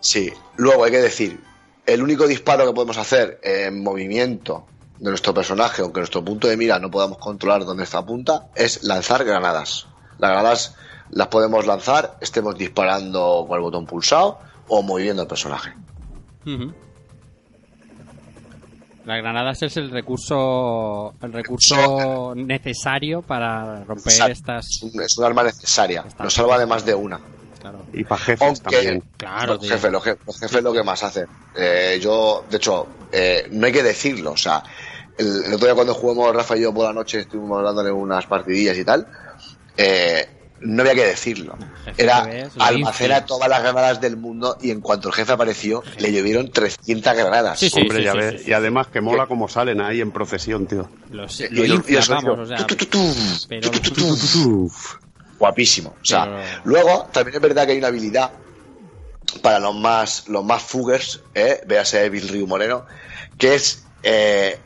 Sí. 0.00 0.32
Luego 0.56 0.84
hay 0.84 0.90
que 0.90 1.00
decir, 1.00 1.40
el 1.86 2.02
único 2.02 2.26
disparo 2.26 2.66
que 2.66 2.72
podemos 2.72 2.98
hacer 2.98 3.38
en 3.44 3.82
movimiento 3.82 4.66
de 4.98 5.10
nuestro 5.10 5.32
personaje, 5.34 5.82
aunque 5.82 6.00
nuestro 6.00 6.24
punto 6.24 6.48
de 6.48 6.56
mira 6.56 6.78
no 6.80 6.90
podamos 6.90 7.18
controlar 7.18 7.64
dónde 7.64 7.84
está 7.84 7.98
apunta, 7.98 8.46
es 8.56 8.82
lanzar 8.82 9.24
granadas. 9.24 9.86
Las 10.18 10.30
granadas 10.30 10.74
las 11.10 11.28
podemos 11.28 11.66
lanzar, 11.66 12.16
estemos 12.20 12.56
disparando 12.56 13.44
con 13.46 13.56
el 13.56 13.62
botón 13.62 13.86
pulsado 13.86 14.38
o 14.68 14.82
moviendo 14.82 15.22
el 15.22 15.28
personaje. 15.28 15.72
Las 19.04 19.18
granadas 19.18 19.62
es 19.62 19.76
el 19.76 19.90
recurso 19.90 21.14
el 21.22 21.32
recurso 21.32 22.32
necesario 22.34 23.20
para 23.22 23.84
romper 23.84 24.12
Exacto. 24.12 24.32
estas 24.32 24.66
Es 25.02 25.18
un, 25.18 25.24
arma 25.24 25.42
necesaria, 25.42 26.04
nos 26.18 26.32
salva 26.32 26.58
de 26.58 26.64
más 26.66 26.84
de 26.86 26.94
una. 26.94 27.20
claro. 27.60 27.80
Y 27.92 28.04
para 28.04 28.20
jefes 28.22 28.48
Aunque 28.48 28.76
también. 28.76 29.02
Claro, 29.18 29.54
los, 29.54 29.68
jefes, 29.68 29.92
los, 29.92 30.02
jefes, 30.04 30.26
los 30.26 30.40
jefes 30.40 30.62
lo 30.62 30.72
que 30.72 30.82
más 30.82 31.02
hacen. 31.02 31.26
Eh, 31.54 31.98
yo, 32.02 32.44
de 32.50 32.56
hecho, 32.56 32.86
eh, 33.12 33.46
no 33.50 33.66
hay 33.66 33.72
que 33.72 33.82
decirlo. 33.82 34.32
O 34.32 34.36
sea, 34.38 34.62
el, 35.18 35.44
el 35.44 35.54
otro 35.54 35.66
día 35.66 35.74
cuando 35.74 35.92
jugamos 35.94 36.34
Rafa 36.34 36.56
y 36.56 36.62
yo 36.62 36.72
por 36.72 36.86
la 36.86 36.92
noche 36.94 37.20
estuvimos 37.20 37.62
dándole 37.62 37.92
unas 37.92 38.26
partidillas 38.26 38.76
y 38.78 38.84
tal. 38.84 39.06
eh, 39.76 40.28
no 40.60 40.82
había 40.82 40.94
que 40.94 41.04
decirlo. 41.06 41.56
Era 41.96 42.26
almacena 42.58 43.26
todas 43.26 43.48
las 43.48 43.62
granadas 43.62 44.00
del 44.00 44.16
mundo 44.16 44.56
y 44.62 44.70
en 44.70 44.80
cuanto 44.80 45.08
el 45.08 45.14
jefe 45.14 45.32
apareció, 45.32 45.82
le 45.98 46.12
llovieron 46.12 46.50
300 46.50 47.14
granadas. 47.14 47.58
Sí, 47.58 47.70
sí. 47.70 47.80
Hombre, 47.82 48.02
ya 48.02 48.12
sí, 48.12 48.18
ves. 48.18 48.42
sí. 48.42 48.50
y 48.50 48.52
además 48.52 48.86
que 48.88 49.00
mola 49.00 49.26
como 49.26 49.48
salen 49.48 49.80
ahí 49.80 50.00
en 50.00 50.10
procesión, 50.12 50.66
tío. 50.66 50.88
Los, 51.10 51.40
lo 51.50 51.62
guapísimo. 55.38 55.96
O 56.00 56.04
sea, 56.04 56.24
Pero- 56.24 56.38
luego 56.64 57.08
también 57.12 57.36
es 57.36 57.42
verdad 57.42 57.66
que 57.66 57.72
hay 57.72 57.78
una 57.78 57.88
habilidad 57.88 58.30
para 59.42 59.58
los 59.58 59.74
más 59.74 60.28
los 60.28 60.44
más 60.44 60.62
fuggers, 60.62 61.20
¿eh? 61.34 61.60
véase 61.66 62.08
Bill 62.08 62.28
Ryu 62.28 62.46
Moreno, 62.46 62.86
que 63.36 63.54
es 63.54 63.84
eh, 64.02 64.58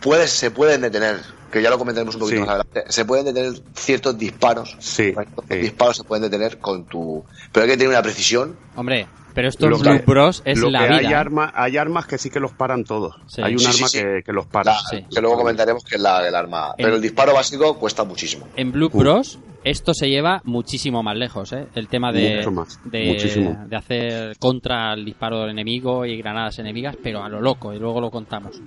puedes, 0.00 0.30
se 0.30 0.50
pueden 0.50 0.80
detener, 0.80 1.20
que 1.50 1.62
ya 1.62 1.70
lo 1.70 1.78
comentaremos 1.78 2.14
un 2.14 2.20
poquito 2.20 2.36
Sí. 2.36 2.46
más 2.46 2.48
adelante, 2.50 2.84
se 2.88 3.04
pueden 3.04 3.24
detener 3.26 3.52
ciertos 3.74 4.18
disparos. 4.18 4.76
Sí. 4.78 5.12
Los 5.14 5.60
disparos 5.60 5.96
se 5.96 6.04
pueden 6.04 6.22
detener 6.30 6.58
con 6.58 6.84
tu, 6.84 7.24
pero 7.52 7.64
hay 7.64 7.70
que 7.70 7.76
tener 7.76 7.88
una 7.90 8.02
precisión. 8.02 8.56
hombre, 8.76 9.06
pero 9.34 9.48
esto 9.48 9.68
Lo 9.68 9.76
en 9.76 9.82
Blue 9.82 9.92
que- 9.98 10.04
Bros 10.04 10.42
es 10.44 10.58
lo 10.58 10.70
la 10.70 10.80
que 10.80 10.84
vida. 10.86 10.96
hay, 10.98 11.06
¿eh? 11.06 11.14
arma, 11.14 11.52
hay 11.54 11.76
armas 11.76 12.06
que 12.06 12.18
sí 12.18 12.28
que 12.30 12.40
los 12.40 12.52
paran 12.52 12.84
todos. 12.84 13.14
Sí. 13.28 13.40
Hay 13.42 13.52
un 13.52 13.58
Sí, 13.60 13.66
arma 13.66 13.88
sí. 13.88 13.98
Que, 13.98 14.22
que 14.24 14.32
los 14.32 14.46
para. 14.46 14.72
La- 14.72 14.78
Sí. 14.90 15.04
Que 15.14 15.20
luego 15.20 15.36
comentaremos 15.36 15.84
que 15.84 15.96
es 15.96 16.00
la, 16.02 16.26
el 16.26 16.34
arma. 16.34 16.74
Pero 16.76 16.96
el 16.96 17.02
disparo 17.02 17.34
básico 17.34 17.76
cuesta 17.78 18.04
muchísimo. 18.04 18.48
En 18.56 18.72
Blue 18.72 18.88
Bros 18.90 19.38
esto 19.64 19.92
se 19.92 20.08
lleva 20.08 20.40
muchísimo 20.44 21.02
más 21.02 21.16
lejos, 21.16 21.52
¿eh? 21.52 21.66
El 21.74 21.88
tema 21.88 22.10
de, 22.12 22.36
Mucho 22.36 22.50
más, 22.52 22.78
de, 22.84 23.56
de 23.68 23.76
hacer 23.76 24.36
contra 24.38 24.94
el 24.94 25.04
disparo 25.04 25.40
del 25.40 25.50
enemigo 25.50 26.06
y 26.06 26.16
granadas 26.16 26.58
enemigas, 26.60 26.96
pero 27.02 27.22
a 27.22 27.28
lo 27.28 27.40
loco, 27.40 27.72
y 27.74 27.78
luego 27.78 28.00
lo 28.00 28.10
contamos. 28.10 28.60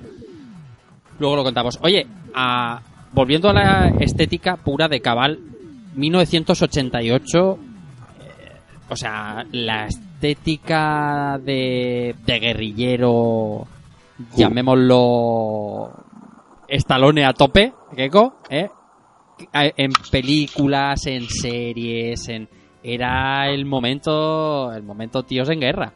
Luego 1.21 1.35
lo 1.35 1.43
contamos. 1.43 1.77
Oye, 1.83 2.07
a- 2.33 2.81
volviendo 3.13 3.47
a 3.49 3.53
la 3.53 3.89
estética 3.99 4.57
pura 4.57 4.87
de 4.87 5.01
Cabal, 5.01 5.37
1988, 5.95 7.59
eh, 8.19 8.51
o 8.89 8.95
sea, 8.95 9.45
la 9.51 9.85
estética 9.85 11.39
de, 11.43 12.15
de 12.25 12.39
guerrillero, 12.39 13.67
llamémoslo 14.35 15.91
estalone 16.67 17.23
a 17.25 17.33
tope, 17.33 17.71
Gecko, 17.95 18.37
¿eh? 18.49 18.67
en 19.53 19.91
películas, 20.11 21.05
en 21.05 21.27
series, 21.29 22.27
en 22.29 22.49
era 22.83 23.47
el 23.47 23.65
momento, 23.65 24.71
el 24.73 24.81
momento 24.81 25.21
tíos 25.23 25.49
en 25.49 25.59
guerra. 25.59 25.93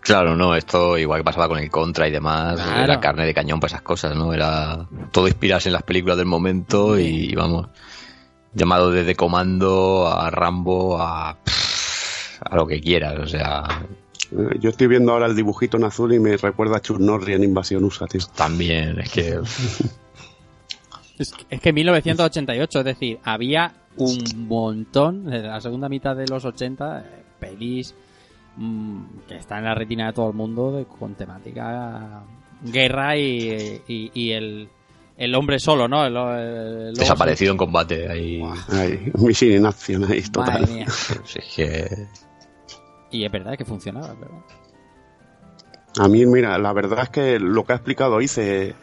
Claro, 0.00 0.34
no, 0.36 0.54
esto 0.54 0.96
igual 0.96 1.20
que 1.20 1.24
pasaba 1.24 1.48
con 1.48 1.58
el 1.58 1.70
Contra 1.70 2.08
y 2.08 2.10
demás, 2.10 2.60
Claro. 2.60 2.82
era 2.82 3.00
carne 3.00 3.26
de 3.26 3.34
cañón 3.34 3.60
para 3.60 3.68
esas 3.72 3.82
cosas, 3.82 4.14
¿no? 4.16 4.32
Era 4.32 4.86
todo 5.12 5.26
inspirarse 5.28 5.68
en 5.68 5.74
las 5.74 5.82
películas 5.82 6.16
del 6.16 6.26
momento 6.26 6.98
y 6.98 7.34
vamos, 7.34 7.66
llamado 8.54 8.90
desde 8.90 9.14
Comando 9.14 10.06
a 10.08 10.30
Rambo 10.30 10.98
a, 11.00 11.30
a 11.30 12.56
lo 12.56 12.66
que 12.66 12.80
quieras, 12.80 13.18
o 13.18 13.26
sea, 13.26 13.64
Eh, 14.30 14.58
Yo 14.60 14.70
estoy 14.70 14.86
viendo 14.86 15.12
ahora 15.12 15.26
el 15.26 15.34
dibujito 15.36 15.76
en 15.78 15.84
azul 15.84 16.12
y 16.14 16.18
me 16.20 16.36
recuerda 16.36 16.76
a 16.76 16.80
Chuck 16.80 16.98
Norris 17.00 17.36
en 17.36 17.44
Invasión 17.44 17.82
USA, 17.84 18.06
tío. 18.06 18.20
también 18.34 19.00
es 19.00 19.10
que 19.10 19.40
Es 21.18 21.32
que, 21.32 21.44
es 21.50 21.60
que 21.60 21.72
1988, 21.72 22.78
es 22.78 22.84
decir, 22.84 23.18
había 23.24 23.72
un 23.96 24.46
montón, 24.46 25.24
de 25.24 25.42
la 25.42 25.60
segunda 25.60 25.88
mitad 25.88 26.14
de 26.14 26.26
los 26.28 26.44
80, 26.44 27.00
eh, 27.00 27.04
pelis 27.40 27.92
mm, 28.58 29.02
que 29.28 29.36
están 29.36 29.58
en 29.60 29.64
la 29.64 29.74
retina 29.74 30.06
de 30.08 30.12
todo 30.12 30.28
el 30.28 30.34
mundo 30.36 30.72
de, 30.72 30.84
con 30.84 31.14
temática 31.14 32.22
guerra 32.62 33.16
y, 33.16 33.82
y, 33.88 34.10
y 34.14 34.32
el, 34.32 34.68
el 35.16 35.34
hombre 35.34 35.58
solo, 35.58 35.88
¿no? 35.88 36.04
El, 36.04 36.16
el- 36.16 36.88
el- 36.88 36.94
desaparecido 36.94 37.52
en 37.52 37.56
combate 37.58 38.10
ahí. 38.10 38.42
Ahí, 38.72 39.10
Mission 39.18 39.52
in 39.52 39.66
Action 39.66 40.04
ahí, 40.10 40.22
total. 40.22 40.60
Madre 40.62 40.74
mía. 40.74 40.86
Es 40.86 41.54
que 41.56 42.06
Y 43.10 43.24
es 43.24 43.32
verdad 43.32 43.56
que 43.56 43.64
funcionaba, 43.64 44.08
verdad. 44.14 44.42
A 45.98 46.06
mí, 46.08 46.24
mira, 46.26 46.58
la 46.58 46.72
verdad 46.72 47.00
es 47.04 47.08
que 47.08 47.40
lo 47.40 47.64
que 47.64 47.72
ha 47.72 47.76
explicado 47.76 48.20
hice 48.20 48.74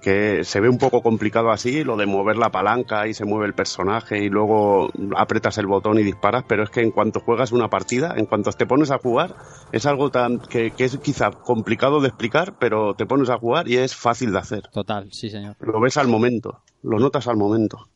que 0.00 0.44
se 0.44 0.60
ve 0.60 0.68
un 0.68 0.78
poco 0.78 1.02
complicado 1.02 1.50
así, 1.50 1.84
lo 1.84 1.96
de 1.96 2.06
mover 2.06 2.36
la 2.36 2.50
palanca 2.50 3.06
y 3.06 3.14
se 3.14 3.24
mueve 3.24 3.46
el 3.46 3.54
personaje 3.54 4.18
y 4.18 4.28
luego 4.28 4.90
apretas 5.16 5.58
el 5.58 5.66
botón 5.66 5.98
y 5.98 6.02
disparas, 6.02 6.44
pero 6.48 6.62
es 6.62 6.70
que 6.70 6.80
en 6.80 6.90
cuanto 6.90 7.20
juegas 7.20 7.52
una 7.52 7.68
partida, 7.68 8.14
en 8.16 8.26
cuanto 8.26 8.50
te 8.52 8.66
pones 8.66 8.90
a 8.90 8.98
jugar, 8.98 9.36
es 9.72 9.86
algo 9.86 10.10
tan 10.10 10.38
que, 10.38 10.70
que 10.72 10.84
es 10.84 10.96
quizá 10.98 11.30
complicado 11.30 12.00
de 12.00 12.08
explicar, 12.08 12.54
pero 12.58 12.94
te 12.94 13.06
pones 13.06 13.28
a 13.30 13.38
jugar 13.38 13.68
y 13.68 13.76
es 13.76 13.94
fácil 13.94 14.32
de 14.32 14.38
hacer. 14.38 14.68
Total, 14.72 15.12
sí, 15.12 15.30
señor. 15.30 15.56
Lo 15.60 15.80
ves 15.80 15.96
al 15.96 16.08
momento, 16.08 16.62
lo 16.82 16.98
notas 16.98 17.28
al 17.28 17.36
momento. 17.36 17.88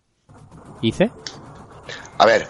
¿Hice? 0.82 1.10
A 2.18 2.26
ver, 2.26 2.46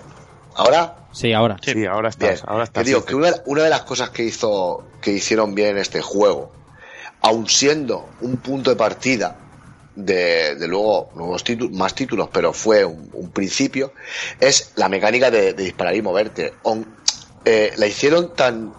ahora 0.56 0.96
Sí, 1.12 1.32
ahora. 1.32 1.56
Sí, 1.62 1.86
ahora 1.86 2.10
Bien, 2.18 2.32
estás, 2.32 2.48
ahora 2.48 2.64
estás. 2.64 2.84
digo 2.84 3.04
que 3.04 3.14
una, 3.14 3.28
una 3.46 3.62
de 3.62 3.70
las 3.70 3.82
cosas 3.82 4.10
que 4.10 4.24
hizo 4.24 4.84
que 5.00 5.12
hicieron 5.12 5.54
bien 5.54 5.68
en 5.68 5.78
este 5.78 6.00
juego, 6.02 6.50
aun 7.20 7.46
siendo 7.48 8.08
un 8.20 8.36
punto 8.38 8.70
de 8.70 8.76
partida 8.76 9.38
de, 9.96 10.54
de 10.56 10.68
luego 10.68 11.10
nuevos 11.14 11.44
títulos, 11.44 11.76
más 11.76 11.94
títulos, 11.94 12.28
pero 12.32 12.52
fue 12.52 12.84
un, 12.84 13.10
un 13.12 13.30
principio, 13.30 13.92
es 14.40 14.72
la 14.76 14.88
mecánica 14.88 15.30
de, 15.30 15.52
de 15.54 15.62
disparar 15.64 15.94
y 15.94 16.02
moverte. 16.02 16.54
On- 16.62 16.96
eh, 17.44 17.72
la 17.76 17.86
hicieron 17.86 18.34
tan 18.34 18.72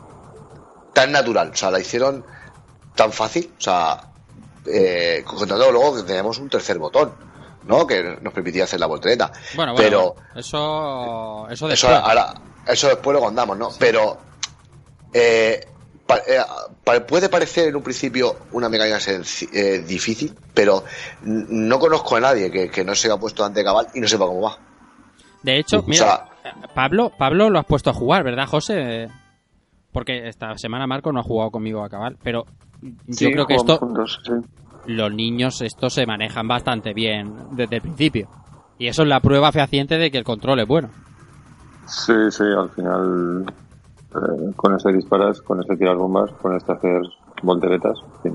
tan 0.93 1.11
natural, 1.11 1.51
o 1.53 1.55
sea, 1.55 1.71
la 1.71 1.79
hicieron 1.79 2.25
tan 2.95 3.11
fácil, 3.11 3.53
o 3.59 3.61
sea, 3.61 4.01
eh, 4.65 5.23
contando 5.25 5.71
luego 5.71 5.97
que 5.97 6.03
tenemos 6.03 6.37
un 6.39 6.49
tercer 6.49 6.77
botón, 6.79 7.13
¿no? 7.67 7.85
Que 7.85 8.01
nos 8.21 8.33
permitía 8.33 8.63
hacer 8.63 8.79
la 8.79 8.85
voltereta. 8.87 9.31
Bueno, 9.55 9.73
bueno, 9.73 9.75
pero 9.75 10.01
bueno, 10.15 10.39
eso, 10.39 11.47
eso 11.49 11.69
eso 11.69 11.87
después. 11.87 12.01
ahora, 12.09 12.33
eso 12.65 12.87
después 12.87 13.13
lo 13.13 13.19
contamos, 13.21 13.57
¿no? 13.57 13.69
Pero 13.77 14.17
eh, 15.13 15.67
pa- 16.05 16.17
eh, 16.27 16.39
pa- 16.83 17.05
puede 17.05 17.29
parecer 17.29 17.69
en 17.69 17.75
un 17.75 17.83
principio 17.83 18.35
una 18.51 18.69
mecánica 18.69 18.97
eh, 19.53 19.79
difícil, 19.87 20.33
pero 20.53 20.83
no 21.23 21.79
conozco 21.79 22.15
a 22.15 22.19
nadie 22.19 22.51
que, 22.51 22.69
que 22.69 22.83
no 22.83 22.95
se 22.95 23.07
haya 23.07 23.19
puesto 23.19 23.43
ante 23.43 23.63
cabal 23.63 23.87
y 23.93 23.99
no 23.99 24.07
sepa 24.07 24.25
cómo 24.25 24.41
va. 24.41 24.57
De 25.43 25.59
hecho, 25.59 25.79
O 25.79 25.83
mira, 25.83 26.29
Pablo, 26.73 27.11
Pablo 27.17 27.49
lo 27.49 27.59
has 27.59 27.65
puesto 27.65 27.89
a 27.89 27.93
jugar, 27.93 28.23
¿verdad, 28.23 28.47
José? 28.47 29.09
porque 29.91 30.27
esta 30.27 30.57
semana 30.57 30.85
Marco 30.87 31.11
no 31.13 31.21
ha 31.21 31.23
jugado 31.23 31.51
conmigo 31.51 31.81
a 31.83 31.89
cabal, 31.89 32.17
pero 32.21 32.45
Sí, 33.09 33.25
yo 33.25 33.31
creo 33.31 33.47
que 33.47 33.55
esto, 33.55 33.77
juntos, 33.77 34.19
sí. 34.25 34.33
los 34.87 35.13
niños 35.13 35.61
estos 35.61 35.93
se 35.93 36.05
manejan 36.05 36.47
bastante 36.49 36.93
bien 36.93 37.33
desde 37.51 37.77
el 37.77 37.81
principio. 37.81 38.27
Y 38.77 38.87
eso 38.87 39.03
es 39.03 39.07
la 39.07 39.21
prueba 39.21 39.53
fehaciente 39.53 39.97
de 39.97 40.11
que 40.11 40.17
el 40.17 40.25
control 40.25 40.59
es 40.59 40.67
bueno. 40.67 40.89
Sí, 41.87 42.11
sí, 42.29 42.43
al 42.43 42.69
final 42.71 43.45
eh, 44.15 44.53
con 44.55 44.75
este 44.75 44.93
disparas, 44.93 45.41
con 45.41 45.59
este 45.59 45.77
tirar 45.77 45.97
bombas, 45.97 46.31
con 46.41 46.55
este 46.55 46.71
hacer 46.73 47.01
volteretas, 47.43 47.99
sí. 48.23 48.29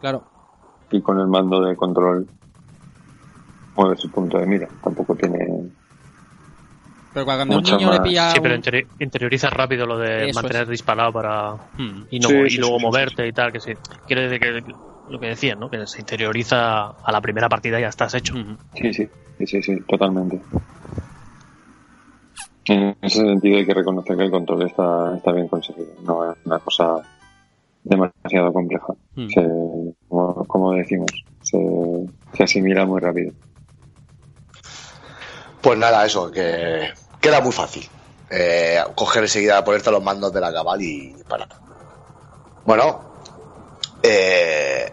Claro. 0.00 0.24
y 0.90 1.02
con 1.02 1.18
el 1.20 1.26
mando 1.28 1.60
de 1.62 1.76
control 1.76 2.28
mueve 3.76 3.96
su 3.96 4.10
punto 4.10 4.38
de 4.38 4.46
mira. 4.46 4.68
Tampoco 4.82 5.14
tiene... 5.14 5.38
Pero 7.12 7.24
cuando 7.24 7.56
un 7.58 7.62
niño 7.62 7.92
le 7.92 8.00
pilla. 8.00 8.30
Sí, 8.30 8.40
pero 8.40 8.54
interi- 8.54 8.88
interiorizas 8.98 9.52
rápido 9.52 9.84
lo 9.84 9.98
de 9.98 10.28
Eso 10.28 10.40
mantener 10.40 10.62
es. 10.62 10.68
disparado 10.68 11.12
para 11.12 11.52
Hmm. 11.76 12.06
y, 12.08 12.18
no, 12.20 12.28
Sí, 12.28 12.34
y 12.46 12.50
sí, 12.50 12.58
luego 12.58 12.74
sí, 12.76 12.80
sí, 12.80 12.86
moverte 12.86 13.26
y 13.26 13.32
tal, 13.32 13.52
que 13.52 13.60
sí. 13.60 13.72
Quiere 14.06 14.28
decir 14.28 14.40
que 14.40 14.74
lo 15.06 15.18
que 15.18 15.26
decían, 15.26 15.58
¿no? 15.58 15.68
Que 15.68 15.84
se 15.86 16.00
interioriza 16.00 16.86
a 16.86 17.12
la 17.12 17.20
primera 17.20 17.48
partida 17.48 17.78
y 17.78 17.82
ya 17.82 17.88
estás 17.88 18.14
hecho. 18.14 18.34
Sí, 18.74 18.92
sí, 18.94 19.08
sí, 19.38 19.46
sí, 19.46 19.62
sí, 19.62 19.80
totalmente. 19.88 20.44
En 22.70 22.96
ese 23.02 23.16
sentido 23.16 23.58
hay 23.58 23.66
que 23.66 23.74
reconocer 23.74 24.16
que 24.16 24.22
el 24.22 24.30
control 24.30 24.62
está, 24.62 25.16
está 25.16 25.32
bien 25.32 25.48
conseguido. 25.48 25.88
No 26.02 26.30
es 26.30 26.38
una 26.44 26.60
cosa 26.60 27.02
demasiado 27.82 28.52
compleja. 28.52 28.94
Hmm. 29.16 29.28
Se- 29.28 29.94
como, 30.08 30.44
como 30.46 30.72
decimos, 30.74 31.10
se, 31.42 31.58
se 32.32 32.42
asimila 32.44 32.86
muy 32.86 33.00
rápido. 33.00 33.32
Pues 35.60 35.78
nada, 35.80 36.06
eso, 36.06 36.30
que 36.30 36.90
queda 37.20 37.40
muy 37.40 37.50
fácil. 37.50 37.88
Eh, 38.30 38.78
coger 38.94 39.24
enseguida, 39.24 39.64
ponerte 39.64 39.90
los 39.90 40.02
mandos 40.04 40.32
de 40.32 40.40
la 40.40 40.52
cabal 40.52 40.80
y 40.80 41.12
parar. 41.28 41.48
Bueno, 42.64 43.00
eh, 44.04 44.92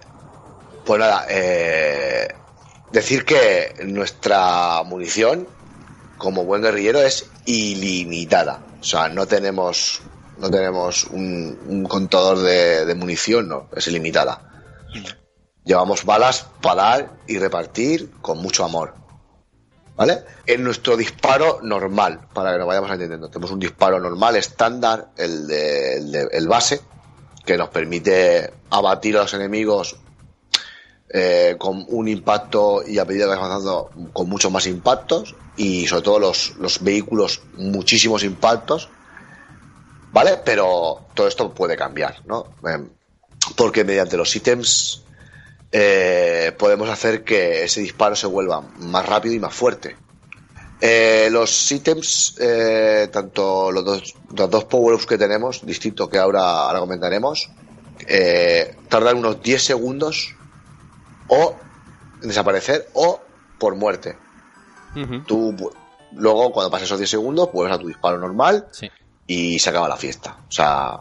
pues 0.84 1.00
nada, 1.00 1.28
eh, 1.30 2.28
decir 2.92 3.24
que 3.24 3.76
nuestra 3.86 4.82
munición, 4.84 5.48
como 6.18 6.44
buen 6.44 6.64
guerrillero, 6.64 7.00
es 7.02 7.30
ilimitada. 7.48 8.62
O 8.80 8.84
sea, 8.84 9.10
no 9.10 9.26
tenemos, 9.26 10.02
no 10.38 10.50
tenemos 10.52 11.06
un, 11.06 11.58
un 11.68 11.84
contador 11.86 12.40
de, 12.40 12.94
munición, 12.96 13.48
no, 13.48 13.68
es 13.76 13.88
ilimitada. 13.88 14.42
Llevamos 15.64 16.06
balas 16.06 16.46
para 16.62 16.84
dar 16.84 17.12
y 17.28 17.40
repartir 17.40 18.12
con 18.22 18.38
mucho 18.40 18.64
amor. 18.64 18.94
¿Vale? 19.96 20.20
En 20.46 20.64
nuestro 20.64 20.96
disparo 20.96 21.60
normal, 21.64 22.28
para 22.32 22.52
que 22.52 22.60
nos 22.60 22.68
vayamos 22.68 22.92
entendiendo, 22.92 23.30
tenemos 23.30 23.50
un 23.52 23.60
disparo 23.60 24.00
normal, 24.00 24.36
estándar, 24.36 25.08
el, 25.18 25.48
de, 25.48 25.96
el, 25.98 26.12
de- 26.12 26.30
el 26.32 26.48
base, 26.48 26.82
que 27.44 27.58
nos 27.58 27.70
permite 27.70 28.54
abatir 28.70 29.18
a 29.18 29.22
los 29.22 29.34
enemigos 29.34 29.96
eh, 31.10 31.56
con 31.58 31.86
un 31.88 32.08
impacto 32.08 32.84
y 32.86 33.00
a 33.00 33.06
medida 33.06 33.26
que 33.26 33.30
vamos 33.30 33.46
avanzando 33.46 34.12
con 34.14 34.28
muchos 34.28 34.52
más 34.52 34.68
impactos 34.68 35.36
y 35.56 35.88
sobre 35.88 36.04
todo 36.04 36.20
los, 36.20 36.56
los 36.58 36.84
vehículos 36.84 37.42
muchísimos 37.56 38.24
impactos, 38.24 38.90
¿vale? 40.12 40.40
Pero 40.44 41.06
todo 41.14 41.28
esto 41.28 41.54
puede 41.54 41.76
cambiar, 41.78 42.26
¿no? 42.26 42.48
Em, 42.68 42.90
porque 43.56 43.84
mediante 43.84 44.18
los 44.18 44.36
ítems 44.36 45.04
eh, 45.72 46.54
podemos 46.58 46.90
hacer 46.90 47.24
que 47.24 47.64
ese 47.64 47.82
disparo 47.82 48.16
se 48.16 48.28
vuelva 48.28 48.62
más 48.62 49.06
rápido 49.06 49.36
y 49.36 49.40
más 49.40 49.54
fuerte. 49.54 49.96
Eh, 50.80 51.30
los 51.32 51.72
ítems, 51.72 52.36
eh, 52.40 53.10
tanto 53.12 53.72
los 53.72 53.84
dos, 53.84 54.16
los 54.36 54.50
dos 54.50 54.66
power-ups 54.66 55.08
que 55.08 55.18
tenemos, 55.18 55.66
distintos 55.66 56.08
que 56.10 56.20
ahora, 56.20 56.42
ahora 56.42 56.80
comentaremos, 56.80 57.50
eh, 58.08 58.76
tardan 58.88 59.18
unos 59.18 59.42
10 59.42 59.64
segundos 59.64 60.36
o 61.28 61.56
desaparecer 62.22 62.90
o 62.94 63.20
por 63.60 63.76
muerte. 63.76 64.18
Tú 65.28 65.56
luego, 66.14 66.52
cuando 66.52 66.72
pases 66.72 66.88
esos 66.88 66.98
10 66.98 67.10
segundos, 67.10 67.52
vuelves 67.52 67.76
a 67.76 67.80
tu 67.80 67.88
disparo 67.88 68.18
normal 68.18 68.68
Sí. 68.72 68.90
y 69.28 69.60
se 69.60 69.70
acaba 69.70 69.88
la 69.88 69.98
fiesta. 69.98 70.38
O 70.48 70.52
sea, 70.52 71.00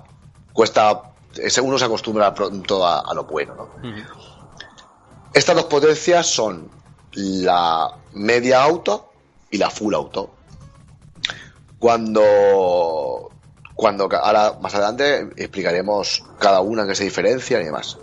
cuesta. 0.52 1.12
Uno 1.62 1.78
se 1.78 1.84
acostumbra 1.84 2.34
pronto 2.34 2.86
a, 2.86 3.00
a 3.00 3.14
lo 3.14 3.24
bueno, 3.24 3.54
¿no? 3.54 3.68
Estas 5.34 5.54
dos 5.54 5.64
potencias 5.66 6.26
son 6.26 6.70
la 7.12 7.90
media 8.14 8.62
auto 8.62 9.12
y 9.50 9.58
la 9.58 9.70
full 9.70 9.94
auto. 9.94 10.30
Cuando. 11.78 13.30
Cuando 13.74 14.08
ahora 14.22 14.54
más 14.62 14.74
adelante 14.74 15.28
explicaremos 15.36 16.24
cada 16.38 16.60
una 16.60 16.82
en 16.82 16.88
qué 16.88 16.94
se 16.94 17.04
diferencian 17.04 17.60
y 17.60 17.66
demás. 17.66 17.98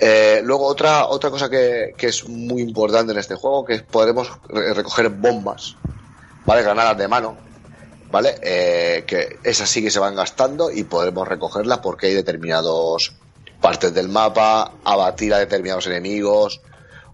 Eh, 0.00 0.40
luego 0.44 0.66
otra, 0.66 1.06
otra 1.06 1.30
cosa 1.30 1.48
que, 1.48 1.94
que 1.96 2.08
es 2.08 2.28
muy 2.28 2.62
importante 2.62 3.12
en 3.12 3.18
este 3.18 3.34
juego, 3.34 3.64
que 3.64 3.78
podremos 3.80 4.30
re- 4.48 4.74
recoger 4.74 5.08
bombas, 5.10 5.76
¿vale? 6.44 6.62
Granadas 6.62 6.98
de 6.98 7.08
mano, 7.08 7.36
¿vale? 8.10 8.34
Eh, 8.42 9.04
que 9.06 9.38
esas 9.44 9.68
sí 9.68 9.82
que 9.82 9.90
se 9.90 10.00
van 10.00 10.14
gastando 10.16 10.70
y 10.70 10.84
podremos 10.84 11.28
recogerlas 11.28 11.78
porque 11.78 12.08
hay 12.08 12.14
determinados 12.14 13.12
partes 13.60 13.94
del 13.94 14.08
mapa, 14.08 14.72
abatir 14.84 15.32
a 15.34 15.38
determinados 15.38 15.86
enemigos 15.86 16.60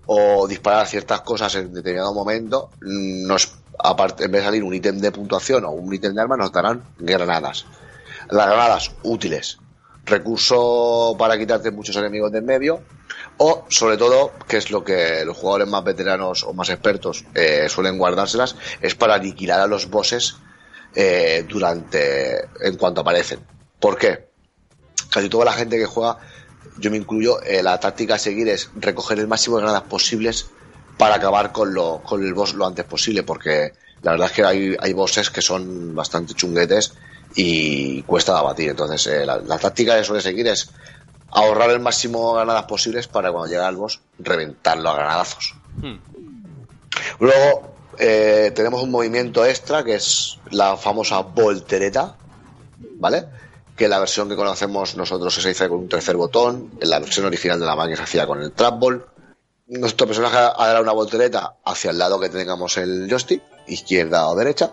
o 0.07 0.47
disparar 0.49 0.87
ciertas 0.87 1.21
cosas 1.21 1.55
en 1.57 1.75
determinado 1.75 2.15
momento, 2.15 2.71
nos 2.81 3.53
aparte 3.79 4.25
en 4.25 4.33
vez 4.33 4.41
de 4.41 4.47
salir 4.47 4.65
un 4.65 4.73
ítem 4.75 4.99
de 4.99 5.13
puntuación 5.13 5.65
o 5.67 5.71
un 5.71 5.93
ítem 5.93 6.15
de 6.15 6.21
arma 6.23 6.37
nos 6.37 6.51
darán 6.51 6.83
granadas. 6.99 7.67
Las 8.31 8.47
granadas 8.47 8.91
útiles, 9.03 9.59
recurso 10.09 11.15
para 11.19 11.39
quitarte 11.39 11.71
muchos 11.71 11.97
enemigos 11.97 12.33
de 12.33 12.39
en 12.39 12.47
medio 12.47 12.83
o 13.39 13.65
sobre 13.69 13.97
todo, 13.97 14.33
que 14.49 14.57
es 14.57 14.71
lo 14.71 14.85
que 14.85 15.25
los 15.25 15.37
jugadores 15.37 15.69
más 15.69 15.85
veteranos 15.85 16.43
o 16.45 16.53
más 16.53 16.71
expertos 16.71 17.25
eh, 17.35 17.67
suelen 17.69 17.99
guardárselas, 17.99 18.57
es 18.81 18.95
para 18.95 19.15
aniquilar 19.15 19.61
a 19.61 19.67
los 19.67 19.89
bosses 19.89 20.37
eh, 20.95 21.45
durante 21.49 22.49
en 22.61 22.77
cuanto 22.77 23.03
aparecen. 23.03 23.41
¿Por 23.79 23.97
qué? 23.97 24.29
Casi 25.11 25.29
toda 25.29 25.45
la 25.45 25.53
gente 25.53 25.79
que 25.79 25.87
juega, 25.87 26.19
yo 26.79 26.91
me 26.91 26.97
incluyo, 26.97 27.41
eh, 27.43 27.63
la 27.63 27.79
táctica 27.79 28.17
a 28.17 28.19
seguir 28.19 28.49
es 28.49 28.71
recoger 28.75 29.19
el 29.21 29.29
máximo 29.29 29.57
de 29.57 29.63
granadas 29.63 29.89
posibles 29.89 30.47
para 30.97 31.15
acabar 31.15 31.53
con, 31.53 31.73
lo, 31.73 32.03
con 32.03 32.25
el 32.25 32.35
boss 32.35 32.55
lo 32.55 32.67
antes 32.67 32.85
posible, 32.85 33.23
porque 33.23 33.73
la 34.03 34.13
verdad 34.13 34.29
es 34.29 34.33
que 34.33 34.45
hay, 34.45 34.77
hay 34.81 34.93
bosses 34.93 35.31
que 35.31 35.43
son 35.43 35.95
bastante 35.95 36.35
chunguetes 36.35 36.95
y 37.35 38.03
cuesta 38.03 38.33
de 38.33 38.39
abatir. 38.39 38.71
Entonces, 38.71 39.07
eh, 39.07 39.27
la, 39.27 39.39
la 39.39 39.59
táctica 39.59 39.97
que 39.97 40.05
suele 40.05 40.23
seguir 40.23 40.47
es 40.49 40.71
ahorrar 41.31 41.71
el 41.71 41.81
máximo 41.81 42.31
de 42.31 42.37
granadas 42.37 42.65
posibles 42.65 43.07
para 43.09 43.31
cuando 43.31 43.49
llegue 43.49 43.65
al 43.65 43.77
boss 43.77 44.01
reventarlo 44.19 44.91
a 44.91 44.95
granadazos. 44.95 45.55
Hmm. 45.77 45.97
Luego 47.21 47.75
eh, 47.99 48.53
tenemos 48.55 48.83
un 48.83 48.91
movimiento 48.91 49.45
extra 49.45 49.85
que 49.85 49.97
es 49.97 50.39
la 50.51 50.77
famosa 50.77 51.21
voltereta, 51.21 52.17
¿vale? 52.97 53.27
Que 53.77 53.89
la 53.89 53.99
versión 53.99 54.29
que 54.29 54.37
conocemos 54.37 54.97
nosotros 54.97 55.35
se 55.35 55.49
hace 55.51 55.69
con 55.69 55.81
un 55.81 55.89
tercer 55.89 56.17
botón, 56.17 56.71
en 56.81 56.91
la 56.91 56.99
versión 56.99 57.27
original 57.27 57.61
de 57.61 57.67
la 57.67 57.77
máquina 57.77 57.97
se 57.97 58.03
hacía 58.05 58.27
con 58.27 58.43
el 58.43 58.53
trapball. 58.53 59.05
Nuestro 59.67 60.07
personaje 60.07 60.37
hará 60.37 60.81
una 60.81 60.93
voltereta 60.93 61.57
hacia 61.65 61.91
el 61.91 61.99
lado 61.99 62.19
que 62.19 62.31
tengamos 62.31 62.79
el 62.79 63.07
joystick, 63.09 63.43
izquierda 63.67 64.27
o 64.29 64.35
derecha. 64.35 64.73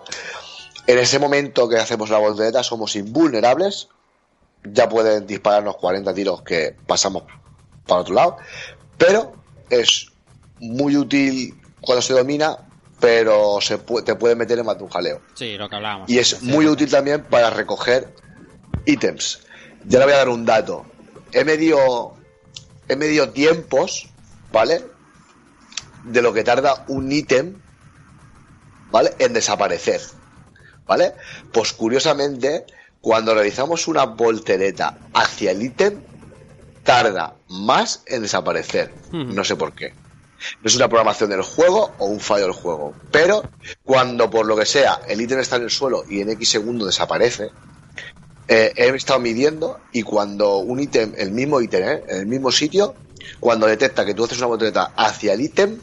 En 0.86 0.98
ese 0.98 1.18
momento 1.18 1.68
que 1.68 1.76
hacemos 1.76 2.10
la 2.10 2.18
voltereta 2.18 2.62
somos 2.62 2.94
invulnerables, 2.96 3.88
ya 4.62 4.88
pueden 4.88 5.26
dispararnos 5.26 5.76
40 5.76 6.14
tiros 6.14 6.42
que 6.42 6.76
pasamos 6.86 7.24
para 7.86 8.00
otro 8.02 8.14
lado, 8.14 8.36
pero 8.96 9.34
es 9.70 10.12
muy 10.58 10.96
útil 10.96 11.60
cuando 11.80 12.02
se 12.02 12.14
domina, 12.14 12.56
pero 13.00 13.60
se 13.60 13.84
pu- 13.84 14.02
te 14.04 14.14
puede 14.14 14.34
meter 14.34 14.58
en 14.58 14.66
más 14.66 14.78
de 14.78 14.84
un 14.84 14.90
jaleo. 14.90 15.22
Sí, 15.34 15.56
lo 15.56 15.68
que 15.68 15.76
hablábamos. 15.76 16.08
Y 16.08 16.18
es 16.18 16.42
muy 16.42 16.66
útil 16.66 16.90
también 16.90 17.24
para 17.24 17.50
recoger 17.50 18.14
ítems. 18.84 19.40
Ya 19.86 19.98
le 19.98 20.04
voy 20.06 20.14
a 20.14 20.18
dar 20.18 20.28
un 20.28 20.44
dato. 20.44 20.86
He 21.32 21.44
medido, 21.44 22.16
he 22.88 22.96
medido 22.96 23.30
tiempos, 23.30 24.08
¿vale? 24.52 24.84
De 26.04 26.22
lo 26.22 26.32
que 26.32 26.44
tarda 26.44 26.84
un 26.88 27.10
ítem, 27.12 27.60
¿vale? 28.90 29.14
En 29.18 29.32
desaparecer, 29.32 30.00
¿vale? 30.86 31.14
Pues 31.52 31.72
curiosamente, 31.72 32.64
cuando 33.00 33.34
realizamos 33.34 33.88
una 33.88 34.04
voltereta 34.04 34.98
hacia 35.12 35.50
el 35.50 35.62
ítem, 35.62 36.00
tarda 36.82 37.34
más 37.48 38.02
en 38.06 38.22
desaparecer. 38.22 38.92
No 39.12 39.44
sé 39.44 39.56
por 39.56 39.74
qué. 39.74 39.92
No 40.62 40.68
es 40.68 40.76
una 40.76 40.88
programación 40.88 41.30
del 41.30 41.42
juego 41.42 41.92
o 41.98 42.06
un 42.06 42.20
fallo 42.20 42.44
del 42.44 42.52
juego. 42.52 42.94
Pero 43.10 43.42
cuando 43.84 44.30
por 44.30 44.46
lo 44.46 44.56
que 44.56 44.66
sea 44.66 45.00
el 45.08 45.20
ítem 45.20 45.40
está 45.40 45.56
en 45.56 45.62
el 45.62 45.70
suelo 45.70 46.04
y 46.08 46.20
en 46.20 46.30
X 46.30 46.50
segundos 46.50 46.88
desaparece, 46.88 47.50
eh, 48.48 48.72
he 48.76 48.88
estado 48.90 49.18
midiendo 49.18 49.80
y 49.92 50.02
cuando 50.02 50.58
un 50.58 50.78
ítem, 50.78 51.14
el 51.16 51.32
mismo 51.32 51.60
ítem, 51.60 51.82
¿eh? 51.82 52.04
en 52.08 52.18
el 52.18 52.26
mismo 52.26 52.52
sitio, 52.52 52.94
cuando 53.40 53.66
detecta 53.66 54.04
que 54.04 54.14
tú 54.14 54.24
haces 54.24 54.38
una 54.38 54.46
voltereta 54.46 54.92
hacia 54.96 55.32
el 55.32 55.40
ítem, 55.40 55.80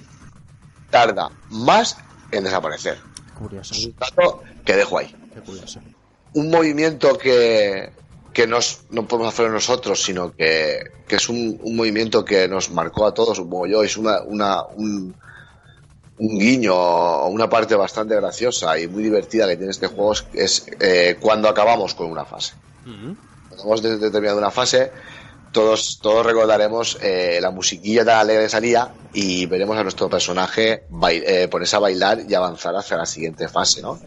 tarda 0.89 1.29
más 1.49 1.97
en 2.31 2.45
desaparecer. 2.45 2.99
Curioso. 3.37 3.73
Es 3.73 3.85
un 3.85 3.95
dato 3.97 4.43
que 4.65 4.75
dejo 4.75 4.97
ahí. 4.97 5.13
Qué 5.33 5.41
curioso. 5.41 5.79
un 6.35 6.49
movimiento 6.49 7.17
que, 7.17 7.91
que 8.33 8.47
nos, 8.47 8.81
no 8.89 9.07
podemos 9.07 9.33
hacer 9.33 9.49
nosotros, 9.51 10.01
sino 10.03 10.33
que, 10.35 10.81
que 11.07 11.15
es 11.17 11.29
un, 11.29 11.59
un 11.61 11.75
movimiento 11.75 12.25
que 12.25 12.47
nos 12.47 12.71
marcó 12.71 13.05
a 13.05 13.13
todos, 13.13 13.37
supongo 13.37 13.67
yo, 13.67 13.83
es 13.83 13.97
una, 13.97 14.21
una, 14.23 14.63
un, 14.63 15.15
un 16.17 16.39
guiño 16.39 16.73
o 16.75 17.27
una 17.27 17.49
parte 17.49 17.75
bastante 17.75 18.15
graciosa 18.15 18.77
y 18.79 18.87
muy 18.87 19.03
divertida 19.03 19.47
que 19.47 19.57
tiene 19.57 19.71
este 19.71 19.87
juego 19.87 20.13
es, 20.33 20.65
eh, 20.79 21.17
cuando 21.19 21.49
acabamos 21.49 21.93
con 21.93 22.09
una 22.09 22.25
fase. 22.25 22.53
Cuando 23.49 23.63
hemos 23.63 23.81
de- 23.83 23.97
determinado 23.97 24.37
una 24.39 24.51
fase, 24.51 24.91
todos, 25.51 25.99
todos 26.01 26.25
recordaremos 26.25 26.97
eh, 27.01 27.37
la 27.41 27.51
musiquilla 27.51 28.03
tan 28.03 28.17
alegre 28.17 28.49
salía 28.49 28.91
y 29.13 29.45
veremos 29.45 29.77
a 29.77 29.83
nuestro 29.83 30.09
personaje 30.09 30.83
bai- 30.89 31.21
eh, 31.25 31.47
ponerse 31.47 31.75
a 31.75 31.79
bailar 31.79 32.21
y 32.27 32.33
avanzar 32.33 32.75
hacia 32.75 32.97
la 32.97 33.05
siguiente 33.05 33.47
fase, 33.47 33.81
¿no? 33.83 33.99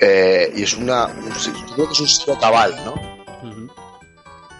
Eh, 0.00 0.52
y 0.56 0.62
es 0.62 0.74
una, 0.74 1.06
un, 1.06 1.28
yo 1.30 1.74
creo 1.74 1.86
que 1.88 1.92
es 1.94 2.00
un 2.00 2.08
sello 2.08 2.38
cabal, 2.38 2.74
¿no? 2.84 3.18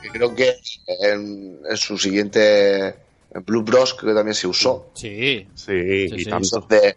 Que 0.02 0.10
creo 0.10 0.34
que 0.34 0.56
en, 0.86 1.58
en 1.68 1.76
su 1.76 1.98
siguiente 1.98 2.86
en 2.88 3.44
Blue 3.44 3.62
Bros 3.62 3.94
creo 3.94 4.12
que 4.12 4.16
también 4.18 4.34
se 4.34 4.46
usó. 4.46 4.90
Sí. 4.94 5.46
Sí, 5.54 6.08
Sí, 6.08 6.14
y 6.16 6.24
sí. 6.24 6.30
tanto. 6.30 6.60
De, 6.68 6.96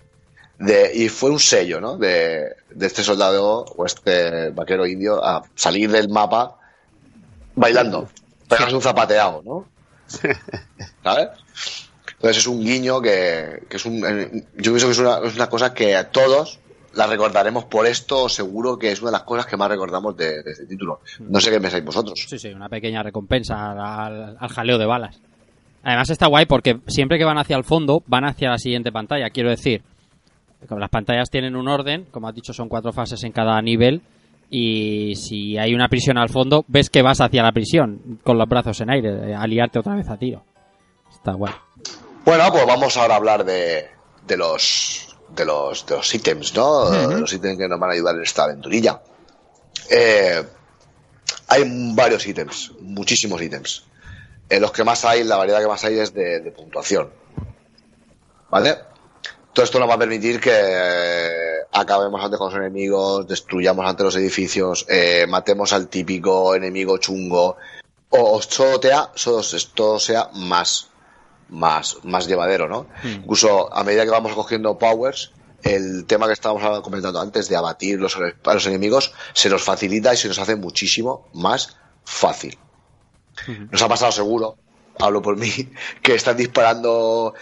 de- 0.60 0.92
y 0.96 1.10
fue 1.10 1.30
un 1.30 1.40
sello, 1.40 1.82
¿no? 1.82 1.98
De, 1.98 2.56
de 2.70 2.88
este 2.88 3.04
soldado 3.04 3.66
o 3.76 3.86
este 3.86 4.50
vaquero 4.52 4.86
indio 4.88 5.24
a 5.24 5.44
salir 5.56 5.92
del 5.92 6.10
mapa 6.10 6.58
bailando. 7.56 8.08
Pegas 8.48 8.72
un 8.74 8.82
zapateado, 8.82 9.42
¿no? 9.44 9.68
¿Sabes? 11.04 11.30
Entonces 12.14 12.38
es 12.38 12.48
un 12.48 12.64
guiño 12.64 13.02
que, 13.02 13.64
que 13.70 13.78
es 13.78 13.86
un. 13.86 14.00
Yo 14.58 14.72
pienso 14.72 14.86
que 14.88 14.92
es 14.94 15.00
una, 15.00 15.20
es 15.26 15.36
una 15.36 15.50
cosa 15.50 15.74
que 15.74 15.96
a 15.96 16.10
todos 16.12 16.60
la 16.94 17.08
recordaremos 17.08 17.66
por 17.66 17.86
esto, 17.88 18.28
seguro 18.30 18.78
que 18.78 18.92
es 18.92 19.02
una 19.02 19.12
de 19.12 19.18
las 19.18 19.24
cosas 19.24 19.46
que 19.46 19.56
más 19.58 19.70
recordamos 19.70 20.16
de, 20.18 20.44
de 20.44 20.52
este 20.52 20.66
título. 20.66 21.00
No 21.20 21.40
sé 21.40 21.50
qué 21.52 21.60
pensáis 21.62 21.84
vosotros. 21.86 22.26
Sí, 22.28 22.38
sí, 22.38 22.50
una 22.50 22.68
pequeña 22.70 23.02
recompensa 23.04 23.72
al, 23.72 23.80
al- 23.80 24.38
al 24.40 24.50
jaleo 24.50 24.78
de 24.78 24.86
balas. 24.86 25.20
Además 25.84 26.10
está 26.10 26.28
guay 26.28 26.46
porque 26.46 26.80
siempre 26.88 27.18
que 27.18 27.24
van 27.26 27.38
hacia 27.38 27.58
el 27.58 27.64
fondo, 27.64 28.04
van 28.08 28.26
hacia 28.26 28.50
la 28.50 28.58
siguiente 28.58 28.92
pantalla. 28.92 29.30
Quiero 29.30 29.50
decir, 29.50 29.82
como 30.68 30.80
las 30.80 30.90
pantallas 30.90 31.30
tienen 31.30 31.56
un 31.56 31.68
orden, 31.68 32.06
como 32.12 32.28
has 32.28 32.36
dicho, 32.36 32.54
son 32.54 32.70
cuatro 32.70 32.92
fases 32.94 33.24
en 33.24 33.32
cada 33.32 33.60
nivel. 33.62 34.02
Y 34.50 35.16
si 35.16 35.58
hay 35.58 35.74
una 35.74 35.88
prisión 35.88 36.18
al 36.18 36.28
fondo, 36.30 36.66
ves 36.68 36.90
que 36.90 37.02
vas 37.02 37.22
hacia 37.22 37.42
la 37.42 37.54
prisión 37.54 38.20
con 38.24 38.38
los 38.38 38.48
brazos 38.50 38.80
en 38.82 38.90
aire, 38.92 39.32
eh, 39.32 39.34
a 39.36 39.48
liarte 39.48 39.80
otra 39.80 39.96
vez 39.96 40.10
a 40.10 40.18
tiro. 40.18 40.44
Está 41.10 41.32
guay. 41.34 41.54
Bueno, 42.26 42.44
pues 42.52 42.66
vamos 42.68 42.98
ahora 42.98 43.14
a 43.14 43.18
hablar 43.18 43.46
de, 43.46 43.86
de 44.28 44.38
los 44.38 45.11
de 45.36 45.46
los 45.46 45.86
de 45.86 45.96
los 45.98 46.14
ítems, 46.16 46.54
¿no? 46.56 46.90
De 46.90 47.20
los 47.20 47.34
ítems 47.34 47.58
que 47.58 47.68
nos 47.68 47.80
van 47.80 47.90
a 47.92 47.94
ayudar 47.94 48.16
en 48.16 48.24
esta 48.24 48.44
aventurilla. 48.44 49.02
Eh, 49.90 50.44
hay 51.48 51.64
varios 51.94 52.26
ítems, 52.26 52.72
muchísimos 52.82 53.42
ítems. 53.42 53.84
Eh, 54.50 54.60
los 54.60 54.72
que 54.72 54.84
más 54.84 55.06
hay, 55.06 55.24
la 55.24 55.38
variedad 55.38 55.60
que 55.62 55.68
más 55.68 55.84
hay 55.86 56.00
es 56.00 56.14
de, 56.14 56.42
de 56.42 56.52
puntuación. 56.52 57.10
¿Vale? 58.50 58.78
Todo 59.54 59.64
esto 59.66 59.80
nos 59.80 59.90
va 59.90 59.96
a 59.96 60.00
permitir 60.00 60.40
que 60.40 60.52
eh, 60.54 61.30
acabemos 61.74 62.24
antes 62.24 62.38
con 62.38 62.50
los 62.50 62.58
enemigos, 62.60 63.28
destruyamos 63.28 63.86
antes 63.86 64.04
los 64.06 64.16
edificios, 64.16 64.86
matemos 65.28 65.74
al 65.74 65.88
típico 65.88 66.56
enemigo 66.56 66.98
chungo, 66.98 67.58
o, 68.10 68.36
se- 69.44 69.68
todo 69.74 70.00
sea 70.00 70.30
más 70.34 70.88
más, 71.52 71.98
más 72.04 72.28
llevadero, 72.28 72.68
¿no? 72.68 72.88
Incluso 73.04 73.72
a 73.74 73.84
medida 73.84 74.06
que 74.06 74.10
vamos 74.10 74.34
cogiendo 74.34 74.80
powers, 74.80 75.32
el 75.64 76.06
tema 76.06 76.26
que 76.28 76.34
estábamos 76.34 76.82
comentando 76.82 77.20
antes 77.20 77.48
de 77.50 77.56
abatir 77.56 78.00
los, 78.00 78.16
a 78.18 78.54
los 78.54 78.66
enemigos 78.66 79.14
se 79.34 79.50
nos 79.50 79.62
facilita 79.62 80.14
y 80.14 80.18
se 80.18 80.28
nos 80.28 80.40
hace 80.40 80.56
muchísimo 80.56 81.28
más 81.34 81.78
fácil. 82.04 82.58
Nos 83.70 83.82
ha 83.82 83.88
pasado 83.88 84.12
seguro, 84.12 84.58
hablo 85.00 85.22
por 85.22 85.38
mí, 85.38 85.52
que 86.02 86.16
están 86.16 86.38
disparando. 86.38 87.34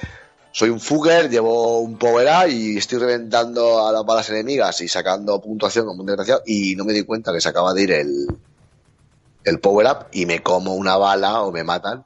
Soy 0.51 0.69
un 0.69 0.79
fugger, 0.79 1.29
llevo 1.29 1.79
un 1.79 1.97
power 1.99 2.27
up 2.27 2.49
y 2.49 2.77
estoy 2.77 2.97
reventando 2.97 3.87
a 3.87 3.91
las 3.91 4.03
balas 4.03 4.29
enemigas 4.31 4.81
y 4.81 4.87
sacando 4.87 5.39
puntuación 5.39 5.85
como 5.85 6.01
un 6.01 6.07
desgraciado 6.07 6.41
y 6.47 6.75
no 6.75 6.85
me 6.85 6.93
di 6.93 7.03
cuenta 7.03 7.31
que 7.31 7.39
se 7.39 7.49
acaba 7.49 7.71
de 7.75 7.83
ir 7.83 7.91
el, 7.91 8.25
el 9.43 9.59
power 9.59 9.85
up 9.85 10.07
y 10.11 10.25
me 10.25 10.41
como 10.41 10.73
una 10.73 10.97
bala 10.97 11.43
o 11.43 11.51
me 11.51 11.63
matan 11.63 12.03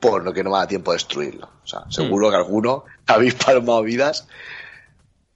por 0.00 0.24
lo 0.24 0.32
que 0.32 0.44
no 0.44 0.50
me 0.50 0.58
da 0.58 0.66
tiempo 0.66 0.92
de 0.92 0.96
destruirlo. 0.96 1.48
O 1.64 1.66
sea, 1.66 1.84
seguro 1.88 2.30
que 2.30 2.36
alguno 2.36 2.84
habéis 3.06 3.34
palmado 3.34 3.82
vidas 3.82 4.26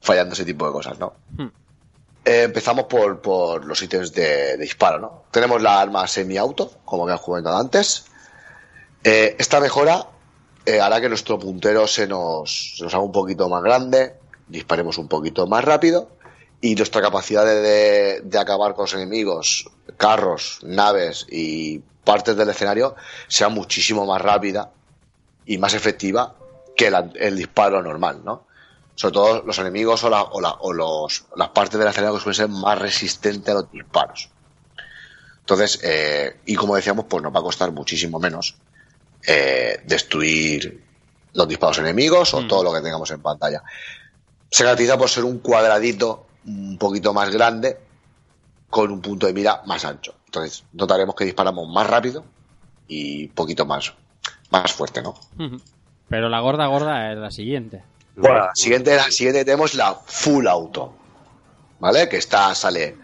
fallando 0.01 0.35
ese 0.35 0.45
tipo 0.45 0.67
de 0.67 0.73
cosas, 0.73 0.99
¿no? 0.99 1.15
Hmm. 1.37 1.49
Eh, 2.25 2.43
empezamos 2.45 2.85
por, 2.85 3.21
por 3.21 3.65
los 3.65 3.83
ítems 3.83 4.13
de, 4.13 4.57
de 4.57 4.59
disparo, 4.59 4.99
¿no? 4.99 5.25
Tenemos 5.31 5.63
la 5.63 5.81
arma 5.81 6.07
semi-auto, 6.07 6.71
como 6.85 7.05
habíamos 7.05 7.25
comentado 7.25 7.57
antes. 7.57 8.05
Eh, 9.03 9.37
esta 9.39 9.61
mejora 9.61 10.07
eh, 10.67 10.81
hará 10.81 11.01
que 11.01 11.09
nuestro 11.09 11.39
puntero 11.39 11.87
se 11.87 12.07
nos, 12.07 12.77
se 12.77 12.85
nos 12.85 12.95
haga 12.95 13.03
un 13.03 13.13
poquito 13.13 13.49
más 13.49 13.63
grande, 13.63 14.17
disparemos 14.47 14.99
un 14.99 15.09
poquito 15.09 15.47
más 15.47 15.65
rápido 15.65 16.11
y 16.61 16.75
nuestra 16.75 17.01
capacidad 17.01 17.45
de, 17.45 17.61
de- 17.61 18.21
de 18.23 18.39
acabar 18.39 18.75
con 18.75 18.85
los 18.85 18.95
enemigos, 18.95 19.69
carros, 19.97 20.59
naves 20.63 21.27
y 21.31 21.79
partes 22.05 22.37
del 22.37 22.49
escenario 22.51 22.97
sea 23.29 23.49
muchísimo 23.49 24.05
más 24.07 24.21
rápida 24.21 24.71
y 25.47 25.59
más 25.59 25.75
efectiva 25.75 26.35
que 26.77 26.91
la- 26.91 27.11
el 27.15 27.37
disparo 27.37 27.83
normal, 27.83 28.23
¿no? 28.25 28.47
Sobre 28.95 29.15
todo 29.15 29.43
los 29.43 29.59
enemigos 29.59 30.05
o, 30.05 30.11
la- 30.11 30.23
o 30.25 30.41
la- 30.41 30.53
o 30.61 30.73
los, 30.73 31.25
las 31.37 31.49
partes 31.49 31.79
del 31.79 31.89
escenario 31.89 32.17
que 32.17 32.23
suelen 32.23 32.37
ser 32.37 32.49
más 32.49 32.79
resistentes 32.79 33.49
a 33.51 33.55
los 33.61 33.71
disparos. 33.71 34.29
Entonces, 35.41 35.81
eh, 35.83 36.41
y 36.47 36.55
como 36.55 36.77
decíamos, 36.77 37.07
pues 37.09 37.23
nos 37.23 37.35
va 37.35 37.41
a 37.41 37.43
costar 37.43 37.73
muchísimo 37.73 38.19
menos 38.21 38.57
eh, 39.27 39.81
destruir 39.87 40.85
los 41.33 41.49
disparos 41.49 41.79
enemigos 41.79 42.33
o 42.35 42.47
todo 42.47 42.65
lo 42.65 42.73
que 42.73 42.81
tengamos 42.81 43.11
en 43.11 43.21
pantalla. 43.23 43.63
Se 44.51 44.65
caracteriza 44.65 44.97
por 44.99 45.09
ser 45.09 45.25
un 45.25 45.39
cuadradito 45.39 46.27
un 46.47 46.79
poquito 46.79 47.13
más 47.13 47.31
grande 47.31 47.79
con 48.69 48.91
un 48.91 49.01
punto 49.01 49.27
de 49.27 49.33
mira 49.33 49.63
más 49.67 49.85
ancho. 49.85 50.15
Entonces, 50.27 50.65
notaremos 50.73 51.15
que 51.15 51.25
disparamos 51.25 51.69
más 51.69 51.87
rápido 51.87 52.25
y 52.87 53.27
un 53.27 53.35
poquito 53.35 53.67
más, 53.67 53.93
más 54.51 54.73
fuerte, 54.73 55.03
¿no? 55.03 55.15
Pero 56.09 56.29
la 56.29 56.41
gorda 56.41 56.67
gorda 56.67 57.13
es 57.13 57.19
la 57.19 57.31
siguiente. 57.31 57.83
Bueno, 58.17 58.37
la 58.47 58.55
siguiente, 58.55 58.95
la 58.97 59.11
siguiente 59.11 59.45
tenemos 59.45 59.75
la 59.75 59.95
full 59.95 60.47
auto. 60.47 60.95
¿Vale? 61.81 62.09
Que 62.09 62.19
está, 62.19 62.55
sale. 62.55 62.97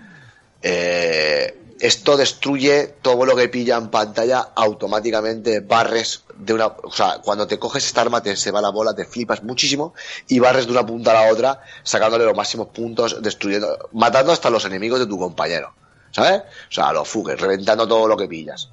eh, 0.62 1.62
esto 1.80 2.16
destruye 2.16 2.94
todo 3.02 3.24
lo 3.26 3.36
que 3.36 3.48
pilla 3.48 3.76
en 3.76 3.88
pantalla 3.88 4.40
automáticamente. 4.54 5.60
Barres 5.60 6.24
de 6.36 6.54
una. 6.54 6.66
O 6.68 6.92
sea, 6.92 7.18
cuando 7.22 7.46
te 7.46 7.58
coges 7.58 7.84
esta 7.86 8.00
arma, 8.02 8.22
te 8.22 8.34
se 8.36 8.50
va 8.50 8.60
la 8.60 8.70
bola, 8.70 8.94
te 8.94 9.04
flipas 9.04 9.42
muchísimo. 9.42 9.94
Y 10.28 10.38
barres 10.38 10.66
de 10.66 10.72
una 10.72 10.86
punta 10.86 11.10
a 11.12 11.24
la 11.26 11.32
otra, 11.32 11.60
sacándole 11.82 12.24
los 12.24 12.36
máximos 12.36 12.68
puntos, 12.68 13.22
destruyendo. 13.22 13.88
Matando 13.92 14.32
hasta 14.32 14.50
los 14.50 14.64
enemigos 14.64 14.98
de 15.00 15.06
tu 15.06 15.18
compañero. 15.18 15.74
¿Sabes? 16.12 16.42
O 16.70 16.72
sea, 16.72 16.92
los 16.92 17.06
fugues, 17.08 17.38
reventando 17.40 17.86
todo 17.86 18.08
lo 18.08 18.16
que 18.16 18.26
pillas. 18.28 18.70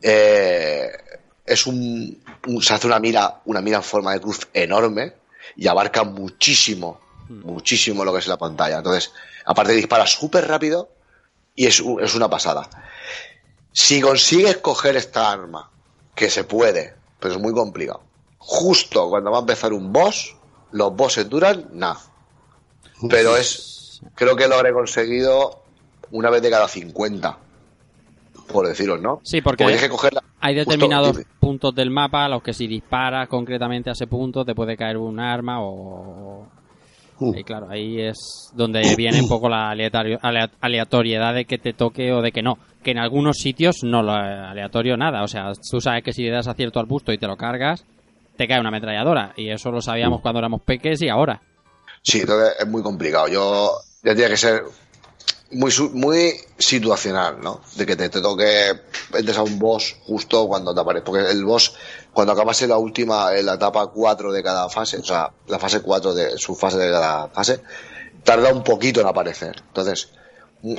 Eh, 0.00 0.90
es 1.44 1.66
un, 1.66 2.22
un- 2.46 2.62
se 2.62 2.74
hace 2.74 2.86
una 2.86 3.00
mira 3.00 3.40
una 3.46 3.60
mira 3.60 3.78
en 3.78 3.82
forma 3.82 4.12
de 4.12 4.20
cruz 4.20 4.46
enorme 4.52 5.14
y 5.56 5.66
abarca 5.66 6.04
muchísimo 6.04 7.00
muchísimo 7.28 8.04
lo 8.04 8.12
que 8.12 8.20
es 8.20 8.28
la 8.28 8.36
pantalla 8.36 8.76
entonces 8.78 9.10
aparte 9.44 9.72
dispara 9.72 10.06
súper 10.06 10.46
rápido 10.46 10.88
y 11.58 11.66
es, 11.66 11.80
un- 11.80 12.02
es 12.02 12.14
una 12.14 12.30
pasada. 12.30 12.68
Si 13.72 14.00
consigues 14.00 14.58
coger 14.58 14.96
esta 14.96 15.30
arma 15.30 15.68
que 16.14 16.30
se 16.30 16.44
puede 16.44 16.94
pero 17.20 17.34
es 17.34 17.40
muy 17.40 17.52
complicado 17.52 18.00
justo 18.38 19.08
cuando 19.08 19.30
va 19.32 19.38
a 19.38 19.40
empezar 19.40 19.72
un 19.72 19.92
boss 19.92 20.36
los 20.70 20.94
bosses 20.94 21.28
duran 21.28 21.66
nada. 21.72 21.98
Pero 23.10 23.36
es 23.36 24.00
creo 24.14 24.36
que 24.36 24.46
lo 24.46 24.54
habré 24.54 24.72
conseguido 24.72 25.62
una 26.12 26.30
vez 26.30 26.42
de 26.42 26.50
cada 26.50 26.68
50 26.68 27.38
por 28.52 28.66
deciros 28.68 29.00
no 29.00 29.20
Sí, 29.24 29.40
porque 29.42 29.64
hay- 29.64 29.68
tienes 29.70 29.82
que 29.82 29.90
cogerla 29.90 30.22
Hay 30.40 30.54
justo- 30.54 30.70
determinados 30.70 31.18
puntos 31.40 31.74
del 31.74 31.90
mapa 31.90 32.24
a 32.24 32.28
los 32.28 32.42
que 32.42 32.54
si 32.54 32.66
disparas 32.68 33.28
concretamente 33.28 33.90
a 33.90 33.94
ese 33.94 34.06
punto 34.06 34.44
te 34.44 34.54
puede 34.54 34.76
caer 34.76 34.96
un 34.96 35.18
arma 35.18 35.60
o... 35.60 36.46
Uh. 37.20 37.34
Y 37.36 37.44
claro, 37.44 37.68
ahí 37.68 38.00
es 38.00 38.50
donde 38.54 38.94
viene 38.96 39.20
un 39.20 39.28
poco 39.28 39.48
la 39.48 39.70
aleatoriedad 39.70 41.34
de 41.34 41.44
que 41.44 41.58
te 41.58 41.72
toque 41.72 42.12
o 42.12 42.22
de 42.22 42.32
que 42.32 42.42
no. 42.42 42.58
Que 42.82 42.92
en 42.92 42.98
algunos 42.98 43.38
sitios 43.38 43.82
no 43.82 44.02
lo 44.02 44.12
aleatorio 44.12 44.96
nada. 44.96 45.22
O 45.22 45.28
sea, 45.28 45.52
tú 45.70 45.80
sabes 45.80 46.04
que 46.04 46.12
si 46.12 46.22
le 46.22 46.30
das 46.30 46.46
acierto 46.46 46.78
al 46.78 46.86
busto 46.86 47.12
y 47.12 47.18
te 47.18 47.26
lo 47.26 47.36
cargas, 47.36 47.84
te 48.36 48.46
cae 48.46 48.60
una 48.60 48.68
ametralladora. 48.68 49.32
Y 49.36 49.50
eso 49.50 49.70
lo 49.70 49.80
sabíamos 49.80 50.20
cuando 50.20 50.38
éramos 50.38 50.62
peques 50.62 51.02
y 51.02 51.08
ahora. 51.08 51.42
Sí, 52.02 52.20
entonces 52.20 52.54
es 52.58 52.68
muy 52.68 52.82
complicado. 52.82 53.26
Yo 53.28 53.72
ya 54.04 54.14
tiene 54.14 54.30
que 54.30 54.36
ser 54.36 54.62
muy 55.50 55.72
muy 55.94 56.34
situacional, 56.58 57.40
¿no? 57.40 57.60
De 57.76 57.86
que 57.86 57.96
te, 57.96 58.08
te 58.08 58.20
toque 58.20 58.70
entres 59.14 59.38
a 59.38 59.42
un 59.42 59.58
boss 59.58 59.96
justo 60.06 60.46
cuando 60.46 60.74
te 60.74 60.80
aparece, 60.80 61.04
porque 61.04 61.30
el 61.30 61.44
boss 61.44 61.74
cuando 62.12 62.32
acabas 62.32 62.60
en 62.62 62.70
la 62.70 62.78
última 62.78 63.34
en 63.34 63.46
la 63.46 63.54
etapa 63.54 63.86
4 63.86 64.32
de 64.32 64.42
cada 64.42 64.68
fase, 64.68 64.98
o 64.98 65.04
sea, 65.04 65.30
la 65.46 65.58
fase 65.58 65.80
4 65.80 66.14
de 66.14 66.36
su 66.38 66.54
fase 66.54 66.78
de 66.78 66.90
cada 66.90 67.28
fase, 67.28 67.60
tarda 68.24 68.52
un 68.52 68.62
poquito 68.62 69.00
en 69.00 69.06
aparecer. 69.06 69.54
Entonces, 69.68 70.10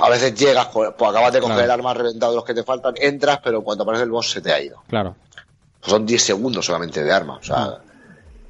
A 0.00 0.10
veces 0.10 0.34
llegas, 0.34 0.66
pues 0.72 0.90
pues 0.96 1.10
acabas 1.10 1.32
de 1.32 1.40
coger 1.40 1.56
Claro. 1.56 1.64
el 1.64 1.70
arma 1.70 1.94
reventado 1.94 2.32
de 2.32 2.36
los 2.36 2.44
que 2.44 2.52
te 2.54 2.62
faltan, 2.62 2.94
entras, 2.98 3.40
pero 3.42 3.62
cuando 3.62 3.82
aparece 3.84 4.04
el 4.04 4.10
boss 4.10 4.30
se 4.30 4.40
te 4.42 4.52
ha 4.52 4.60
ido. 4.60 4.82
Claro. 4.88 5.16
Son 5.80 6.04
10 6.04 6.22
segundos 6.22 6.66
solamente 6.66 7.02
de 7.02 7.10
arma, 7.10 7.38
o 7.38 7.42
sea. 7.42 7.78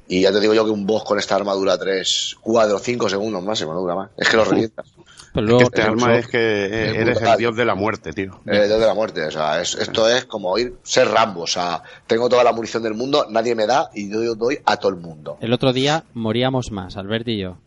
Y 0.09 0.21
ya 0.23 0.31
te 0.33 0.41
digo 0.41 0.53
yo 0.53 0.65
que 0.65 0.71
un 0.71 0.85
boss 0.85 1.05
con 1.05 1.17
esta 1.17 1.35
arma 1.35 1.53
dura 1.53 1.77
3, 1.77 2.35
4, 2.41 2.77
5 2.79 3.09
segundos 3.09 3.41
máximo, 3.41 3.73
no 3.73 3.79
dura 3.79 3.95
más. 3.95 4.09
Es 4.17 4.27
que 4.27 4.35
lo 4.35 4.43
revientas. 4.43 4.85
Pero 5.33 5.45
Que 5.45 5.51
luego, 5.51 5.63
este 5.63 5.81
arma 5.81 6.15
es 6.17 6.27
que 6.27 6.37
eh, 6.37 6.65
es 6.89 6.95
eres 6.97 7.15
brutal. 7.15 7.31
el 7.33 7.37
dios 7.39 7.55
de 7.55 7.65
la 7.65 7.75
muerte, 7.75 8.11
tío. 8.11 8.39
El 8.45 8.67
dios 8.67 8.79
de 8.81 8.85
la 8.85 8.93
muerte, 8.93 9.23
o 9.25 9.31
sea, 9.31 9.61
es- 9.61 9.75
esto 9.75 10.09
es 10.09 10.25
como 10.25 10.57
ir, 10.57 10.73
ser 10.83 11.07
Rambo, 11.07 11.41
o 11.43 11.47
sea, 11.47 11.81
tengo 12.05 12.27
toda 12.27 12.43
la 12.43 12.51
munición 12.51 12.83
del 12.83 12.95
mundo, 12.95 13.25
nadie 13.29 13.55
me 13.55 13.65
da 13.65 13.89
y 13.93 14.11
yo 14.11 14.35
doy 14.35 14.57
a 14.65 14.75
todo 14.77 14.91
el 14.91 14.97
mundo. 14.97 15.37
el 15.39 15.53
otro 15.53 15.71
día 15.71 16.03
moríamos 16.13 16.71
más, 16.71 16.97
Albert 16.97 17.27
y 17.29 17.37
yo, 17.39 17.57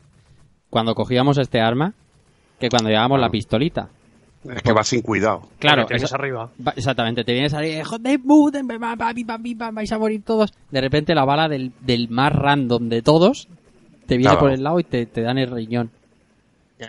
cuando 0.68 0.94
cogíamos 0.94 1.38
este 1.38 1.60
arma, 1.60 1.94
que 2.60 2.68
cuando 2.68 2.90
llevábamos 2.90 3.18
la 3.20 3.30
pistolita. 3.30 3.88
Es 4.46 4.62
que 4.62 4.72
vas 4.74 4.86
sin 4.88 5.00
cuidado. 5.00 5.48
Claro, 5.58 5.86
tienes 5.86 6.02
eso- 6.02 6.16
arriba. 6.16 6.50
va- 6.66 6.74
exactamente, 6.76 7.24
te 7.24 7.32
vienes 7.32 7.54
ahí, 7.54 7.80
joder, 7.82 8.20
vais 9.72 9.92
a 9.92 9.98
morir 9.98 10.22
todos. 10.22 10.52
De 10.70 10.80
repente 10.82 11.14
la 11.14 11.24
bala 11.24 11.48
del, 11.48 11.72
del 11.80 12.08
más 12.10 12.30
random 12.32 12.88
de 12.90 13.00
todos 13.02 13.48
te 14.06 14.16
viene 14.18 14.30
Claro. 14.32 14.40
por 14.40 14.50
el 14.50 14.62
lado 14.62 14.78
y 14.80 14.84
te, 14.84 15.06
te 15.06 15.22
dan 15.22 15.38
el 15.38 15.50
riñón. 15.50 15.90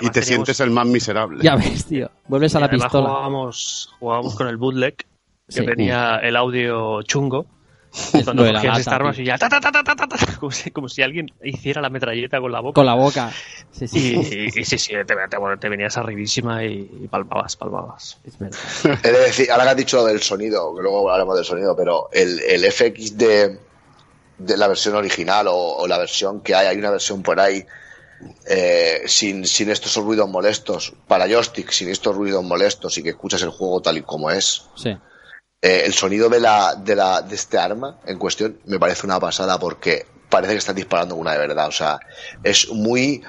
Y 0.02 0.06
te 0.10 0.22
teníamos- 0.22 0.26
sientes 0.28 0.60
el 0.60 0.72
más 0.72 0.86
miserable. 0.88 1.44
Ya 1.44 1.56
ves, 1.56 1.86
tío. 1.86 2.10
Vuelves 2.28 2.56
a 2.56 2.60
y 2.60 2.62
la 2.62 2.70
pistola. 2.70 3.10
Jugábamos, 3.10 3.94
jugábamos 4.00 4.36
con 4.36 4.48
el 4.48 4.58
bootleg, 4.58 4.96
que 4.96 5.06
Sí. 5.48 5.66
tenía 5.66 6.18
el 6.18 6.36
audio 6.36 7.02
chungo. 7.04 7.46
Es 8.14 8.26
Cuando 8.26 8.44
la 8.44 8.60
cogías 8.60 8.88
armas 8.90 9.16
tío. 9.16 9.24
y 9.24 9.28
ya 9.28 9.38
ta, 9.38 9.48
ta, 9.48 9.62
ta, 9.62 9.72
ta, 9.72 9.82
ta, 9.82 9.96
ta, 9.96 10.06
ta, 10.08 10.18
como, 10.38 10.52
si, 10.52 10.70
como 10.72 10.90
si 10.90 11.02
alguien 11.02 11.28
hiciera 11.42 11.82
la 11.82 11.90
metralleta 11.90 12.42
con 12.42 12.52
la 12.52 12.60
boca. 12.60 12.74
Con 12.76 12.86
la 12.86 12.94
boca. 12.94 13.32
Sí, 13.72 13.88
sí. 13.88 14.16
Y, 14.54 14.60
y 14.60 14.66
sí, 14.66 14.78
sí, 14.78 14.92
te, 14.94 15.06
te- 15.06 15.58
te 15.60 15.70
venías 15.70 15.96
arribísima 15.96 16.66
y, 16.66 16.90
y 17.04 17.08
palpabas, 17.08 17.56
palpabas. 17.56 18.20
Es 18.26 18.38
verdad. 18.38 18.60
He 19.02 19.12
de 19.14 19.20
decir, 19.20 19.50
ahora 19.50 19.64
que 19.64 19.70
has 19.70 19.78
dicho 19.78 19.98
lo 19.98 20.06
del 20.08 20.22
sonido, 20.22 20.76
que 20.76 20.82
luego 20.82 21.00
hablaremos 21.10 21.36
del 21.38 21.46
sonido, 21.46 21.74
pero 21.76 22.10
el, 22.12 22.42
el 22.42 22.70
FX 22.70 23.18
de, 23.18 23.60
de 24.40 24.58
la 24.58 24.68
versión 24.68 24.96
original 24.96 25.48
o, 25.48 25.56
o 25.56 25.88
la 25.88 25.98
versión 25.98 26.42
que 26.42 26.54
hay, 26.54 26.68
hay 26.68 26.78
una 26.78 26.92
versión 26.92 27.24
por 27.24 27.40
ahí 27.40 27.64
eh, 28.48 29.04
sin, 29.08 29.46
sin 29.46 29.70
estos 29.70 29.96
ruidos 29.98 30.30
molestos, 30.30 30.94
para 31.08 31.28
joystick, 31.28 31.72
sin 31.72 31.90
estos 31.90 32.16
ruidos 32.16 32.44
molestos 32.44 32.98
y 32.98 33.04
que 33.04 33.10
escuchas 33.10 33.42
el 33.42 33.50
juego 33.50 33.82
tal 33.82 33.98
y 33.98 34.02
como 34.02 34.32
es. 34.32 34.64
Sí. 34.76 34.98
Eh, 35.62 35.84
el 35.86 35.94
sonido 35.94 36.30
de 36.30 36.40
la, 36.40 36.76
de 36.76 36.96
la 36.96 37.22
de 37.22 37.36
este 37.36 37.58
arma 37.58 38.00
en 38.06 38.20
cuestión 38.20 38.60
me 38.66 38.80
parece 38.80 39.06
una 39.06 39.20
pasada 39.20 39.58
porque 39.60 40.06
parece 40.30 40.54
que 40.54 40.60
estás 40.60 40.76
disparando 40.76 41.16
una 41.16 41.34
de 41.34 41.40
verdad. 41.40 41.68
O 41.68 41.72
sea, 41.72 42.00
es 42.44 42.70
muy. 42.70 43.24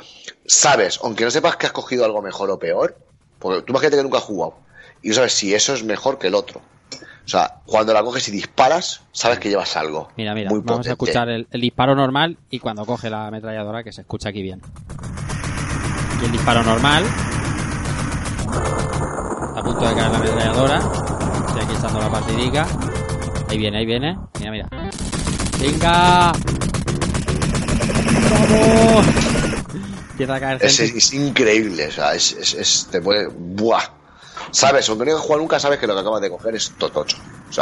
Sabes, 0.45 0.99
aunque 1.03 1.25
no 1.25 1.31
sepas 1.31 1.57
que 1.57 1.67
has 1.67 1.73
cogido 1.73 2.05
algo 2.05 2.23
mejor 2.23 2.51
o 2.51 2.59
peor, 2.59 2.97
porque 3.39 3.63
tú 3.63 3.73
imagínate 3.73 3.97
que 3.97 4.03
nunca 4.03 4.19
has 4.19 4.25
jugado 4.25 4.59
y 5.03 5.09
no 5.09 5.15
sabes 5.15 5.33
si 5.33 5.55
eso 5.55 5.75
es 5.75 5.85
mejor 5.85 6.19
que 6.19 6.27
el 6.27 6.35
otro. 6.35 6.61
O 7.27 7.29
sea, 7.29 7.57
cuando 7.67 7.93
la 7.93 8.05
coges 8.05 8.29
y 8.29 8.31
disparas, 8.31 9.03
sabes 9.11 9.41
que 9.41 9.49
llevas 9.49 9.77
algo. 9.77 10.09
Mira, 10.17 10.33
mira, 10.33 10.49
muy 10.49 10.61
vamos 10.61 10.87
potente. 10.87 10.89
a 10.91 10.93
escuchar 10.93 11.29
el, 11.29 11.49
el 11.51 11.61
disparo 11.61 11.97
normal 11.97 12.39
y 12.51 12.61
cuando 12.61 12.87
coge 12.87 13.11
la 13.11 13.27
ametralladora 13.27 13.83
que 13.83 13.93
se 13.93 14.03
escucha 14.03 14.29
aquí 14.29 14.43
bien. 14.43 14.63
Y 16.23 16.25
el 16.25 16.31
disparo 16.33 16.63
normal. 16.63 17.05
A 19.57 19.63
punto 19.63 19.81
de 19.89 19.95
caer 19.95 20.11
la 20.13 20.17
ametralladora. 20.19 20.77
Estoy 21.49 21.63
aquí 21.65 21.75
echando 21.77 21.99
la 21.99 22.11
partidica. 22.11 22.67
Ahí 23.49 23.59
viene, 23.59 23.79
ahí 23.79 23.87
viene. 23.87 24.19
Mira, 24.39 24.51
mira. 24.53 24.69
¡Venga! 25.61 26.33
¡Vamos! 28.31 29.07
Empieza 30.13 30.35
a 30.35 30.41
caer 30.41 30.59
Es, 30.65 30.77
gente. 30.79 30.99
es 30.99 31.13
increíble, 31.13 31.89
o 31.89 31.91
sea, 31.93 32.15
es, 32.15 32.33
es, 32.33 32.55
es- 32.55 32.87
te 32.91 33.01
puede. 33.01 33.29
¡Buah! 33.29 33.83
Sabes, 34.51 34.89
aunque 34.89 35.05
no 35.05 35.11
hayas 35.13 35.23
jugado 35.23 35.41
nunca, 35.43 35.59
sabes 35.61 35.79
que 35.79 35.87
lo 35.87 35.95
que 35.95 36.01
acabas 36.01 36.21
de 36.23 36.31
coger 36.31 36.55
es 36.55 36.71
totocho. 36.79 37.17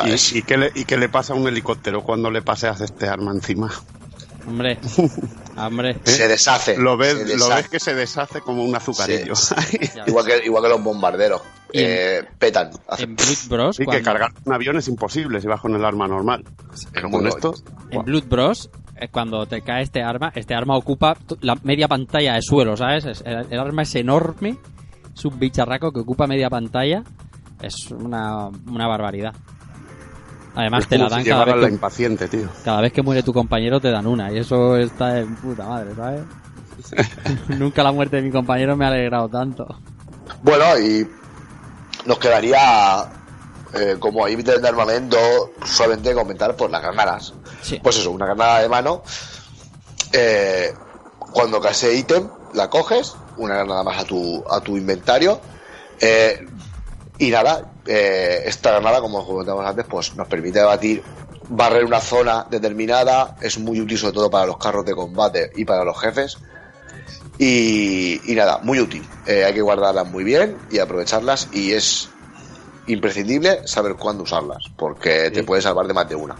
¿Y, 0.07 0.39
y 0.39 0.43
qué 0.43 0.57
le, 0.57 0.73
¿Y 0.75 0.85
qué 0.85 0.97
le 0.97 1.09
pasa 1.09 1.33
a 1.33 1.37
un 1.37 1.47
helicóptero 1.49 2.03
cuando 2.03 2.31
le 2.31 2.43
paseas 2.43 2.81
este 2.81 3.09
arma 3.09 3.33
encima? 3.33 3.71
Hombre, 4.47 4.79
hombre. 5.57 5.97
se 6.05 6.29
deshace. 6.29 6.77
Lo 6.77 6.97
ves, 6.97 7.17
se 7.17 7.37
lo 7.39 7.49
ves 7.49 7.69
que 7.69 7.81
se 7.81 7.95
deshace 7.95 8.41
como 8.43 8.63
un 8.65 8.75
azucarillo. 8.77 9.35
Ya 9.95 10.05
Igual 10.07 10.27
que, 10.27 10.45
igual 10.45 10.63
que 10.63 10.69
los 10.69 10.83
bombarderos. 10.83 11.41
Y 11.73 11.79
en- 11.81 11.87
Eh, 11.89 12.23
petan. 12.39 12.71
En 12.99 13.17
Blood 13.17 13.49
Bros. 13.49 13.77
Sí, 13.77 13.87
que 13.87 14.03
cargar 14.03 14.33
un 14.45 14.53
avión 14.53 14.77
es 14.77 14.87
imposible 14.89 15.41
si 15.41 15.47
vas 15.47 15.61
con 15.61 15.75
el 15.75 15.85
arma 15.85 16.07
normal. 16.07 16.45
Pero 16.93 17.11
con 17.11 17.23
Bueno, 17.23 17.29
esto, 17.31 17.55
En 17.91 18.03
Blood 18.05 18.25
Bros, 18.25 18.71
eh, 18.97 19.09
cuando 19.11 19.47
te 19.47 19.63
cae 19.63 19.83
este 19.83 20.03
arma, 20.03 20.31
este 20.35 20.55
arma 20.55 20.77
ocupa 20.77 21.17
la 21.41 21.57
media 21.63 21.89
pantalla 21.89 22.35
de 22.35 22.43
suelo, 22.43 22.77
¿sabes? 22.77 23.07
Es- 23.07 23.23
el, 23.25 23.47
el 23.51 23.59
arma 23.59 23.83
es 23.83 23.95
enorme, 23.95 24.59
es 25.15 25.25
un 25.25 25.39
bicharraco 25.39 25.93
que 25.93 26.01
ocupa 26.01 26.27
media 26.27 26.51
pantalla, 26.51 27.03
es 27.63 27.91
una, 27.91 28.49
una 28.49 28.87
barbaridad. 28.87 29.35
Además 30.57 30.85
es 30.85 30.89
te 30.89 30.99
la 30.99 31.09
dan 31.09 31.23
si 31.23 31.29
cada 31.31 31.45
vez, 31.45 31.57
la 31.57 31.67
que, 31.67 31.73
impaciente, 31.73 32.29
tío. 32.29 32.49
cada 32.65 32.81
vez 32.81 32.93
que 32.93 33.03
muere 33.03 33.23
tu 33.23 33.33
compañero 33.33 33.81
te 33.81 33.91
dan 33.91 34.07
una 34.07 34.33
y 34.33 34.39
eso 34.39 34.77
está 34.77 35.19
en 35.19 35.35
puta 35.37 35.67
madre, 35.67 35.95
¿sabes? 35.97 36.23
Nunca 37.49 37.83
la 37.83 37.93
muerte 37.93 38.17
de 38.17 38.23
mi 38.23 38.31
compañero 38.31 38.77
me 38.77 38.85
ha 38.85 38.89
alegrado 38.89 39.29
tanto. 39.29 39.67
Bueno, 40.43 40.65
y 40.79 41.09
nos 42.07 42.19
quedaría 42.19 43.09
eh, 43.73 43.97
como 43.99 44.25
ahí 44.25 44.37
de 44.37 44.69
armamento 44.69 45.17
solamente 45.65 46.15
comentar 46.15 46.55
por 46.57 46.71
las 46.71 46.83
granadas. 46.83 47.35
Sí. 47.63 47.81
Pues 47.83 47.97
eso, 47.99 48.11
una 48.11 48.27
granada 48.27 48.61
de 48.61 48.69
mano. 48.69 49.03
eh, 50.13 50.73
cuando 51.33 51.61
cae 51.61 51.73
ese 51.73 51.95
ítem, 51.97 52.29
la 52.53 52.71
coges, 52.71 53.17
una 53.37 53.55
granada 53.55 53.83
más 53.83 54.03
a 54.03 54.05
tu, 54.05 54.45
a 54.51 54.61
tu 54.61 54.77
inventario. 54.77 55.41
eh, 56.01 56.47
y 57.17 57.31
nada, 57.31 57.73
eh, 57.87 58.43
esta 58.47 58.73
granada, 58.73 59.01
como 59.01 59.25
comentamos 59.25 59.65
antes, 59.65 59.85
pues 59.89 60.17
nos 60.17 60.27
permite 60.27 60.61
batir, 60.61 61.03
barrer 61.49 61.85
una 61.85 62.01
zona 62.01 62.45
determinada. 62.51 63.37
Es 63.41 63.59
muy 63.59 63.81
útil 63.81 63.99
sobre 63.99 64.15
todo 64.15 64.31
para 64.31 64.47
los 64.47 64.59
carros 64.59 64.85
de 64.85 64.95
combate 64.95 65.53
y 65.55 65.65
para 65.65 65.85
los 65.85 65.99
jefes. 66.01 66.39
Y, 67.39 68.21
y 68.31 68.35
nada, 68.35 68.59
muy 68.63 68.81
útil. 68.81 69.07
Eh, 69.27 69.45
hay 69.45 69.55
que 69.55 69.63
guardarlas 69.63 70.09
muy 70.09 70.25
bien 70.25 70.57
y 70.71 70.79
aprovecharlas 70.81 71.49
y 71.53 71.73
es 71.73 72.09
imprescindible 72.87 73.67
saber 73.67 73.95
cuándo 73.95 74.25
usarlas, 74.25 74.65
porque 74.77 75.31
te 75.31 75.43
puede 75.45 75.63
salvar 75.63 75.87
de 75.87 75.95
más 75.95 76.09
de 76.09 76.17
una. 76.17 76.35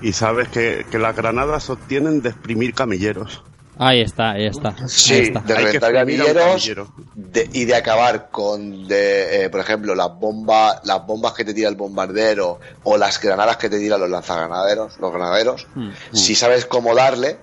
Y 0.00 0.12
sabes 0.12 0.48
que, 0.48 0.86
que 0.90 0.98
las 0.98 1.14
granadas 1.14 1.64
se 1.64 1.72
obtienen 1.72 2.22
de 2.22 2.30
exprimir 2.30 2.72
camilleros. 2.74 3.42
Ahí 3.82 4.02
está, 4.02 4.32
ahí 4.32 4.44
está. 4.44 4.68
ahí 4.68 4.88
Sí, 4.88 5.14
está. 5.14 5.40
de 5.40 5.54
Hay 5.56 5.78
gamilleros 5.92 6.70
de- 7.14 7.48
y 7.52 7.64
de 7.64 7.74
acabar 7.74 8.28
con, 8.30 8.86
de, 8.86 9.44
eh, 9.44 9.48
por 9.50 9.60
ejemplo, 9.60 9.94
las 9.94 10.14
bombas, 10.18 10.80
las 10.84 11.06
bombas 11.06 11.32
que 11.32 11.46
te 11.46 11.54
tira 11.54 11.68
el 11.70 11.76
bombardero 11.76 12.60
o 12.84 12.98
las 12.98 13.18
granadas 13.18 13.56
que 13.56 13.70
te 13.70 13.78
tiran 13.78 13.98
los 14.00 14.10
lanzagranaderos, 14.10 14.98
los 14.98 15.10
granaderos. 15.12 15.66
Mm. 15.74 15.90
Si 16.12 16.34
sabes 16.34 16.66
cómo 16.66 16.94
darle, 16.94 17.38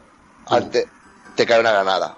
antes 0.45 0.85
te 1.35 1.45
cae 1.47 1.59
una 1.59 1.71
granada. 1.71 2.17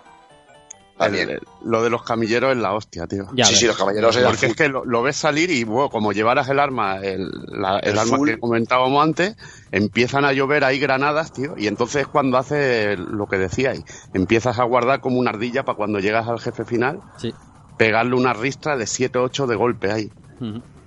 También. 1.00 1.30
El- 1.30 1.36
el- 1.38 1.42
lo 1.64 1.82
de 1.82 1.90
los 1.90 2.04
camilleros 2.04 2.52
es 2.52 2.58
la 2.58 2.74
hostia, 2.74 3.08
tío. 3.08 3.26
Ya 3.34 3.46
sí, 3.46 3.52
ves. 3.54 3.60
sí, 3.62 3.66
los 3.68 3.78
caballeros 3.78 4.16
eran 4.16 4.32
Porque 4.32 4.46
es 4.48 4.56
que 4.56 4.68
lo, 4.70 4.86
lo 4.86 5.02
ves 5.02 5.16
salir 5.16 5.50
y, 5.50 5.64
bueno, 5.64 5.90
como 5.90 6.12
llevaras 6.14 6.48
el 6.50 6.60
arma, 6.60 6.98
el, 6.98 7.30
la- 7.48 7.80
el 7.80 7.92
El 7.94 8.00
arma 8.00 8.18
full. 8.18 8.30
que 8.30 8.40
comentábamos 8.40 9.02
antes, 9.04 9.36
empiezan 9.72 10.26
a 10.26 10.34
llover 10.34 10.64
ahí 10.64 10.78
granadas, 10.80 11.32
tío, 11.34 11.56
y 11.58 11.68
entonces 11.68 12.06
cuando 12.08 12.38
hace 12.38 12.98
lo 12.98 13.28
que 13.28 13.38
decíais, 13.38 13.82
empiezas 14.14 14.60
a 14.60 14.64
guardar 14.66 15.00
como 15.02 15.18
una 15.20 15.32
ardilla 15.32 15.64
para 15.64 15.76
cuando 15.78 16.00
llegas 16.00 16.28
al 16.28 16.40
jefe 16.40 16.66
final, 16.66 17.00
Sí. 17.18 17.34
pegarle 17.78 18.16
una 18.16 18.34
ristra 18.34 18.76
de 18.78 18.86
7 18.86 19.18
o 19.20 19.24
8 19.24 19.48
de 19.48 19.56
golpe 19.56 19.92
ahí. 19.92 20.12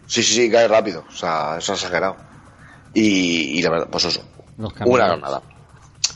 Sí, 0.06 0.22
sí, 0.22 0.34
sí, 0.34 0.50
cae 0.50 0.68
rápido. 0.68 1.04
O 1.08 1.12
sea, 1.12 1.56
eso 1.58 1.72
es 1.72 1.78
exagerado. 1.80 2.16
Y, 2.94 3.58
y 3.58 3.62
la 3.62 3.70
verdad, 3.70 3.88
pues 3.90 4.04
eso. 4.04 4.22
Una 4.84 5.06
granada. 5.08 5.40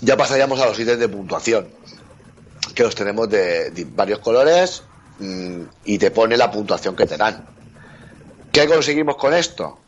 Ya 0.03 0.17
pasaríamos 0.17 0.61
a 0.61 0.67
los 0.67 0.79
ítems 0.79 0.99
de 1.01 1.09
puntuación. 1.09 1.69
Que 2.75 2.83
los 2.83 2.95
tenemos 2.95 3.29
de, 3.29 3.71
de 3.71 3.87
varios 3.95 4.19
colores 4.19 4.83
mm, 5.19 5.63
y 5.85 5.99
te 5.99 6.11
pone 6.11 6.37
la 6.37 6.51
puntuación 6.51 6.95
que 6.97 7.07
te 7.07 7.17
dan. 7.17 7.43
¿Qué 8.53 8.67
conseguimos 8.67 9.17
con 9.17 9.35
esto? 9.35 9.79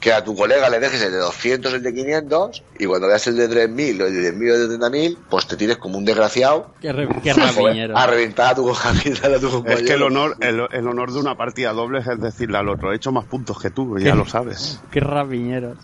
Que 0.00 0.12
a 0.12 0.24
tu 0.24 0.34
colega 0.34 0.68
le 0.70 0.80
dejes 0.80 1.02
el 1.02 1.12
de 1.12 1.18
200, 1.18 1.74
el 1.74 1.82
de 1.82 1.92
500, 1.92 2.62
y 2.78 2.86
cuando 2.86 3.06
veas 3.06 3.26
el 3.26 3.36
de 3.36 3.48
3000 3.48 4.00
o 4.00 4.06
el 4.06 4.14
de 4.14 4.32
10.000 4.32 4.50
o 4.50 4.54
el 4.54 4.68
de 4.68 4.78
30.000, 4.78 5.18
pues 5.28 5.46
te 5.46 5.56
tires 5.56 5.76
como 5.76 5.98
un 5.98 6.04
desgraciado 6.06 6.74
Qué, 6.80 6.90
re- 6.92 7.06
qué 7.22 7.30
a, 7.30 8.06
reventar 8.06 8.52
a 8.52 8.54
tu, 8.54 8.70
a 8.84 8.92
reventar 8.92 9.34
a 9.34 9.38
tu 9.38 9.46
Es 9.46 9.52
compañero. 9.52 9.86
que 9.86 9.92
el 9.92 10.02
honor, 10.02 10.36
el, 10.40 10.62
el 10.72 10.88
honor 10.88 11.12
de 11.12 11.18
una 11.20 11.36
partida 11.36 11.72
doble 11.72 11.98
es 12.00 12.20
decirle 12.20 12.56
al 12.56 12.68
otro, 12.70 12.92
he 12.92 12.96
hecho 12.96 13.12
más 13.12 13.26
puntos 13.26 13.60
que 13.60 13.70
tú, 13.70 13.98
ya 13.98 14.14
lo 14.14 14.24
sabes. 14.24 14.80
Qué 14.90 15.00
rapiñeros. 15.00 15.76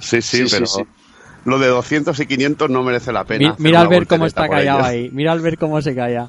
Sí, 0.00 0.22
sí, 0.22 0.38
Sí, 0.38 0.48
sí, 0.48 0.54
pero 0.54 0.66
sí. 0.66 0.82
Lo 1.48 1.58
de 1.58 1.68
200 1.68 2.18
y 2.20 2.26
500 2.26 2.70
no 2.70 2.82
merece 2.82 3.12
la 3.12 3.24
pena. 3.24 3.56
Mi- 3.58 3.64
mira 3.64 3.80
al 3.80 3.88
ver 3.88 4.06
cómo 4.06 4.26
está 4.26 4.48
callado 4.48 4.78
ello. 4.80 4.86
ahí. 4.88 5.10
Mira 5.12 5.32
al 5.32 5.40
ver 5.40 5.58
cómo 5.58 5.80
se 5.82 5.94
calla. 5.94 6.28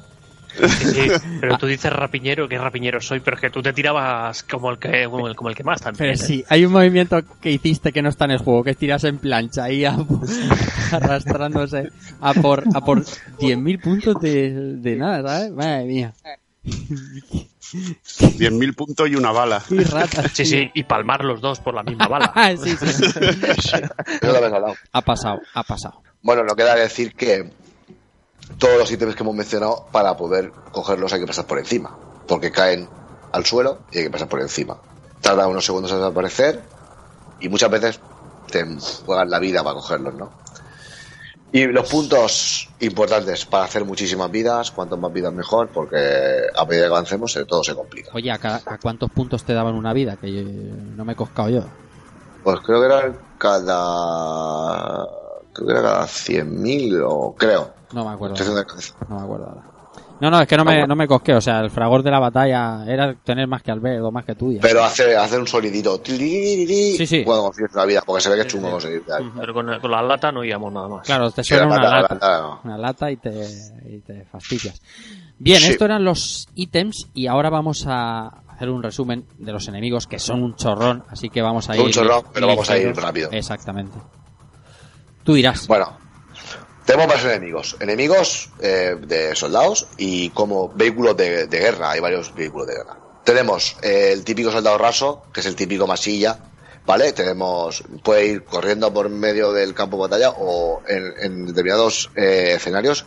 Sí, 0.52 0.84
sí, 0.86 1.08
pero 1.40 1.56
tú 1.58 1.66
dices 1.66 1.92
rapiñero, 1.92 2.48
¿qué 2.48 2.58
rapiñero 2.58 3.00
soy? 3.00 3.20
Pero 3.20 3.36
es 3.36 3.40
que 3.40 3.50
tú 3.50 3.62
te 3.62 3.72
tirabas 3.72 4.42
como 4.42 4.70
el 4.70 4.78
que, 4.78 5.04
como 5.04 5.28
el, 5.28 5.36
como 5.36 5.48
el 5.48 5.54
que 5.54 5.62
más 5.62 5.80
también. 5.80 5.98
Pero 5.98 6.12
¿eh? 6.12 6.16
sí, 6.16 6.44
hay 6.48 6.64
un 6.64 6.72
movimiento 6.72 7.20
que 7.40 7.52
hiciste 7.52 7.92
que 7.92 8.02
no 8.02 8.08
está 8.08 8.24
en 8.24 8.32
el 8.32 8.38
juego, 8.38 8.64
que 8.64 8.70
es 8.70 8.76
tirarse 8.76 9.06
en 9.06 9.18
plancha 9.18 9.62
ahí 9.64 9.84
a- 9.84 9.96
arrastrándose 10.92 11.90
a 12.20 12.34
por, 12.34 12.64
a 12.74 12.80
por 12.80 13.02
10.000 13.04 13.80
puntos 13.80 14.20
de, 14.20 14.76
de 14.76 14.96
nada, 14.96 15.22
¿sabes? 15.38 15.52
Madre 15.52 15.84
mía. 15.84 16.12
10.000 16.64 18.74
puntos 18.74 19.08
y 19.08 19.14
una 19.14 19.32
bala. 19.32 19.62
Y 19.70 19.82
ratas. 19.84 20.32
Sí, 20.34 20.44
sí, 20.44 20.70
y 20.74 20.84
palmar 20.84 21.24
los 21.24 21.40
dos 21.40 21.60
por 21.60 21.74
la 21.74 21.82
misma 21.82 22.06
bala. 22.06 22.32
sí, 22.62 22.76
sí, 22.76 22.86
sí. 22.92 23.02
Eso 23.02 23.78
lo 24.22 24.36
habéis 24.36 24.52
hablado. 24.52 24.74
Ha 24.92 25.02
pasado, 25.02 25.40
ha 25.54 25.62
pasado. 25.62 26.02
Bueno, 26.22 26.44
no 26.44 26.54
queda 26.54 26.74
decir 26.74 27.14
que 27.14 27.50
todos 28.58 28.78
los 28.78 28.90
ítems 28.90 29.14
que 29.14 29.22
hemos 29.22 29.34
mencionado, 29.34 29.86
para 29.90 30.16
poder 30.16 30.52
cogerlos 30.72 31.12
hay 31.12 31.20
que 31.20 31.26
pasar 31.26 31.46
por 31.46 31.58
encima. 31.58 31.96
Porque 32.26 32.50
caen 32.50 32.88
al 33.32 33.46
suelo 33.46 33.80
y 33.92 33.98
hay 33.98 34.04
que 34.04 34.10
pasar 34.10 34.28
por 34.28 34.40
encima. 34.40 34.78
Tarda 35.20 35.46
unos 35.46 35.64
segundos 35.64 35.90
en 35.92 35.98
desaparecer 35.98 36.62
y 37.40 37.48
muchas 37.48 37.70
veces 37.70 38.00
te 38.50 38.66
juegan 39.06 39.30
la 39.30 39.38
vida 39.38 39.62
para 39.62 39.74
cogerlos, 39.74 40.14
¿no? 40.14 40.32
Y 41.52 41.66
los 41.66 41.88
puntos 41.90 42.68
importantes 42.78 43.44
para 43.44 43.64
hacer 43.64 43.84
muchísimas 43.84 44.30
vidas, 44.30 44.70
cuanto 44.70 44.96
más 44.96 45.12
vidas 45.12 45.32
mejor, 45.32 45.68
porque 45.68 45.96
a 46.54 46.64
medida 46.64 46.82
que 46.86 46.92
avancemos 46.94 47.34
eh, 47.36 47.44
todo 47.44 47.64
se 47.64 47.74
complica. 47.74 48.10
Oye, 48.14 48.30
¿a, 48.30 48.38
ca- 48.38 48.62
a 48.64 48.78
cuántos 48.78 49.10
puntos 49.10 49.42
te 49.42 49.52
daban 49.52 49.74
una 49.74 49.92
vida? 49.92 50.16
Que 50.16 50.32
yo- 50.32 50.42
no 50.96 51.04
me 51.04 51.14
he 51.14 51.16
coscado 51.16 51.48
yo. 51.48 51.62
Pues 52.44 52.60
creo 52.60 52.80
que 52.80 52.86
era 52.86 53.12
cada. 53.38 55.06
Creo 55.52 55.66
que 55.66 55.72
era 55.72 55.82
cada 55.82 56.06
100.000 56.06 57.02
o 57.04 57.34
creo. 57.36 57.72
No 57.92 58.04
me 58.04 58.12
acuerdo. 58.12 58.36
No 59.08 59.16
me 59.16 59.22
acuerdo 59.22 59.46
ahora. 59.46 59.62
No, 60.20 60.30
no, 60.30 60.40
es 60.40 60.46
que 60.46 60.56
no 60.56 60.64
me, 60.64 60.86
no 60.86 60.94
me 60.94 61.06
cosqué. 61.06 61.34
O 61.34 61.40
sea, 61.40 61.60
el 61.60 61.70
fragor 61.70 62.02
de 62.02 62.10
la 62.10 62.18
batalla 62.18 62.84
era 62.86 63.14
tener 63.14 63.46
más 63.48 63.62
que 63.62 63.70
Albert 63.70 64.02
o 64.02 64.10
más 64.12 64.24
que 64.24 64.34
tuya. 64.34 64.58
Pero 64.60 64.84
hace, 64.84 65.16
hace 65.16 65.38
un 65.38 65.46
sonidito. 65.46 66.00
Sí, 66.04 66.94
Sí, 66.98 67.06
sí. 67.06 67.24
Cuando 67.24 67.44
consigues 67.44 67.72
la 67.74 67.84
vida, 67.86 68.02
porque 68.04 68.20
se 68.22 68.28
ve 68.30 68.36
que 68.36 68.42
es 68.42 68.46
chungo 68.48 68.70
conseguir 68.70 69.02
vida. 69.02 69.18
Pero 69.38 69.54
con, 69.54 69.80
con 69.80 69.90
la 69.90 70.02
lata 70.02 70.30
no 70.30 70.44
íbamos 70.44 70.72
nada 70.72 70.88
más. 70.88 71.06
Claro, 71.06 71.30
te 71.30 71.42
Sí, 71.42 71.48
suena 71.54 71.66
la 71.66 71.68
una 71.72 71.76
lata, 71.82 71.90
la 71.90 72.00
lata. 72.02 72.14
lata, 72.14 72.40
no. 72.42 72.60
Una 72.64 72.78
lata 72.78 73.10
y 73.10 73.16
te, 73.16 73.46
y 73.88 74.00
te 74.00 74.24
fastidias. 74.26 74.80
Bien, 75.38 75.58
Sí. 75.60 75.70
esto 75.70 75.86
eran 75.86 76.04
los 76.04 76.48
ítems 76.54 77.08
y 77.14 77.26
ahora 77.26 77.48
vamos 77.48 77.86
a 77.86 78.26
hacer 78.48 78.68
un 78.68 78.82
resumen 78.82 79.24
de 79.38 79.52
los 79.52 79.66
enemigos 79.68 80.06
que 80.06 80.18
son 80.18 80.42
un 80.42 80.54
chorrón, 80.54 81.02
así 81.08 81.30
que 81.30 81.40
vamos 81.40 81.64
a 81.70 81.72
Son 81.72 81.80
ir. 81.80 81.86
un 81.86 81.92
chorrón, 81.92 82.22
pero 82.34 82.46
vamos 82.46 82.68
a 82.68 82.76
ir 82.76 82.94
rápido. 82.94 83.30
Exactamente. 83.32 83.96
Tú 85.24 85.32
dirás. 85.34 85.66
Bueno, 85.66 85.96
tenemos 86.84 87.06
varios 87.08 87.24
enemigos. 87.26 87.76
Enemigos 87.80 88.50
eh, 88.60 88.96
de 89.00 89.34
soldados 89.36 89.86
y 89.96 90.30
como 90.30 90.68
vehículos 90.74 91.16
de, 91.16 91.46
de 91.46 91.58
guerra. 91.58 91.90
Hay 91.92 92.00
varios 92.00 92.34
vehículos 92.34 92.66
de 92.66 92.74
guerra. 92.74 92.96
Tenemos 93.24 93.76
eh, 93.82 94.10
el 94.12 94.24
típico 94.24 94.50
soldado 94.50 94.78
raso, 94.78 95.22
que 95.32 95.40
es 95.40 95.46
el 95.46 95.56
típico 95.56 95.86
masilla. 95.86 96.38
¿Vale? 96.86 97.12
Tenemos, 97.12 97.84
puede 98.02 98.26
ir 98.26 98.44
corriendo 98.44 98.92
por 98.92 99.08
medio 99.10 99.52
del 99.52 99.74
campo 99.74 99.96
de 99.98 100.00
batalla 100.02 100.30
o 100.38 100.80
en, 100.88 101.12
en 101.20 101.46
determinados 101.46 102.10
eh, 102.16 102.54
escenarios 102.56 103.04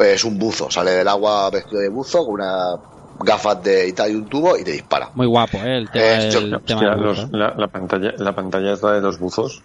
es 0.00 0.22
un 0.24 0.38
buzo, 0.38 0.70
sale 0.70 0.92
del 0.92 1.08
agua 1.08 1.50
vestido 1.50 1.80
de 1.80 1.88
buzo 1.88 2.24
con 2.24 2.34
una 2.34 2.76
gafas 3.18 3.60
de 3.64 3.88
y 3.88 3.92
tal 3.92 4.12
y 4.12 4.14
un 4.14 4.28
tubo 4.28 4.56
y 4.56 4.62
te 4.62 4.70
dispara. 4.72 5.10
Muy 5.14 5.26
guapo, 5.26 5.58
¿eh? 5.64 5.78
El 5.78 5.90
tema, 5.90 6.04
Eh, 6.22 6.30
yo- 6.30 6.38
el 6.40 6.50
tema 6.62 6.80
Hostia, 6.80 6.90
del 6.90 7.00
los- 7.00 7.30
la, 7.32 7.54
la 7.56 7.66
pantalla, 7.68 8.12
la 8.18 8.34
pantalla 8.34 8.72
es 8.74 8.82
la 8.82 8.92
de 8.92 9.00
los 9.00 9.18
buzos, 9.18 9.62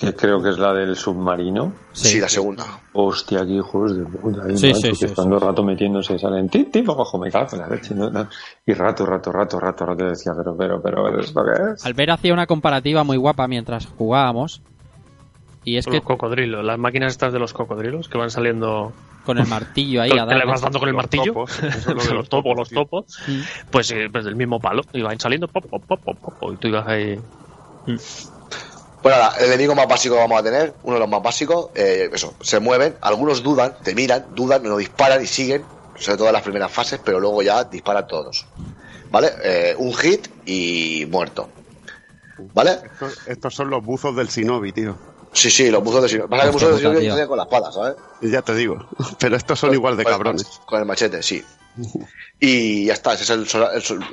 que 0.00 0.14
creo 0.14 0.42
que 0.42 0.48
es 0.48 0.58
la 0.58 0.72
del 0.72 0.96
submarino. 0.96 1.72
Sí, 1.92 2.18
la 2.20 2.28
segunda. 2.28 2.64
Hostia, 2.94 3.44
qué 3.44 3.52
hijos 3.52 3.96
de 3.96 4.04
puta. 4.04 4.44
ahí, 4.44 4.56
Sí, 4.56 4.72
sí, 4.74 4.88
que 4.88 4.94
sí, 4.94 5.04
estando 5.04 5.38
rato 5.38 5.62
metiéndose, 5.62 6.18
salen 6.18 6.48
ti, 6.48 6.64
ti, 6.64 6.82
abajo, 6.88 7.18
me 7.18 7.30
cago 7.30 7.48
en 7.52 7.58
la 7.58 7.68
leche. 7.68 7.94
Y 8.66 8.72
rato, 8.72 9.04
rato, 9.04 9.30
rato, 9.30 9.60
rato, 9.60 9.84
rato 9.86 10.04
decía, 10.06 10.32
pero, 10.36 10.56
pero, 10.56 10.80
pero, 10.82 11.20
¿esto 11.20 11.42
qué 11.44 11.72
es? 11.74 11.84
Albert 11.84 12.12
hacía 12.12 12.32
una 12.32 12.46
comparativa 12.46 13.04
muy 13.04 13.18
guapa 13.18 13.46
mientras 13.46 13.86
jugábamos. 13.86 14.62
Y 15.64 15.76
es 15.76 15.84
que 15.86 15.96
Los 15.96 16.04
cocodrilos, 16.04 16.64
las 16.64 16.78
máquinas 16.78 17.12
estas 17.12 17.34
de 17.34 17.38
los 17.38 17.52
cocodrilos 17.52 18.08
que 18.08 18.16
van 18.16 18.30
saliendo. 18.30 18.92
con 19.26 19.36
el 19.36 19.46
martillo 19.46 20.00
ahí 20.00 20.10
a 20.18 20.24
le 20.24 20.46
vas 20.46 20.62
darle. 20.62 20.62
dando 20.62 20.78
con 20.80 20.88
el 20.88 20.94
Los 20.94 21.02
martillo. 21.02 21.24
topos, 21.34 21.62
eso 21.62 21.68
es 21.76 21.86
lo 21.86 21.92
de 21.92 21.96
los, 21.96 22.12
los 22.14 22.28
topos, 22.30 22.54
topos, 22.54 22.56
los 22.56 22.70
topos. 22.70 23.18
Mm. 23.28 23.40
Pues, 23.70 23.90
eh, 23.90 24.08
pues 24.10 24.24
del 24.24 24.36
mismo 24.36 24.58
palo. 24.58 24.80
Y 24.94 25.02
van 25.02 25.20
saliendo, 25.20 25.46
pop, 25.48 25.66
pop, 25.68 25.84
pop, 25.86 26.00
pop, 26.02 26.16
pop, 26.40 26.52
y 26.54 26.56
tú 26.56 26.68
ibas 26.68 26.88
ahí. 26.88 27.20
Bueno, 29.02 29.18
nada, 29.18 29.36
el 29.38 29.46
enemigo 29.46 29.74
más 29.74 29.88
básico 29.88 30.14
que 30.14 30.20
vamos 30.20 30.38
a 30.38 30.42
tener, 30.42 30.74
uno 30.82 30.94
de 30.94 31.00
los 31.00 31.08
más 31.08 31.22
básicos, 31.22 31.70
eh, 31.74 32.10
eso, 32.12 32.34
se 32.40 32.60
mueven, 32.60 32.96
algunos 33.00 33.42
dudan, 33.42 33.74
te 33.82 33.94
miran, 33.94 34.26
dudan, 34.34 34.62
no 34.62 34.76
disparan 34.76 35.22
y 35.22 35.26
siguen, 35.26 35.64
sobre 35.96 36.18
todo 36.18 36.26
en 36.26 36.34
las 36.34 36.42
primeras 36.42 36.70
fases, 36.70 37.00
pero 37.02 37.18
luego 37.18 37.42
ya 37.42 37.64
disparan 37.64 38.06
todos. 38.06 38.46
¿Vale? 39.10 39.30
Eh, 39.42 39.74
un 39.78 39.94
hit 39.94 40.28
y 40.44 41.06
muerto. 41.10 41.48
¿Vale? 42.54 42.78
Estos, 42.84 43.26
estos 43.26 43.54
son 43.54 43.70
los 43.70 43.84
buzos 43.84 44.14
del 44.14 44.28
Shinobi, 44.28 44.72
tío. 44.72 44.96
Sí, 45.32 45.50
sí, 45.50 45.70
los 45.70 45.82
buzos 45.82 46.02
de 46.02 46.08
Shinobi. 46.08 46.28
Pasa 46.28 46.42
que 46.42 46.46
los 46.52 46.54
buzos 46.62 46.82
de 46.92 47.00
tienen 47.00 47.26
con 47.28 47.36
la 47.36 47.44
espada, 47.44 47.70
¿sabes? 47.72 47.94
Ya 48.20 48.42
te 48.42 48.54
digo. 48.54 48.88
Pero 49.18 49.36
estos 49.36 49.58
son 49.60 49.72
igual 49.72 49.96
de 49.96 50.04
Con 50.04 50.12
cabrones. 50.12 50.60
Con 50.66 50.80
el 50.80 50.86
machete, 50.86 51.22
sí. 51.22 51.42
Y 52.40 52.86
ya 52.86 52.94
está, 52.94 53.14
ese 53.14 53.22
es 53.24 53.30
el, 53.30 53.46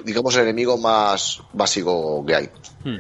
digamos, 0.05 0.36
el 0.36 0.43
enemigo 0.43 0.78
más 0.78 1.41
básico 1.53 2.24
que 2.26 2.36
hay. 2.36 2.49
Hmm. 2.84 2.97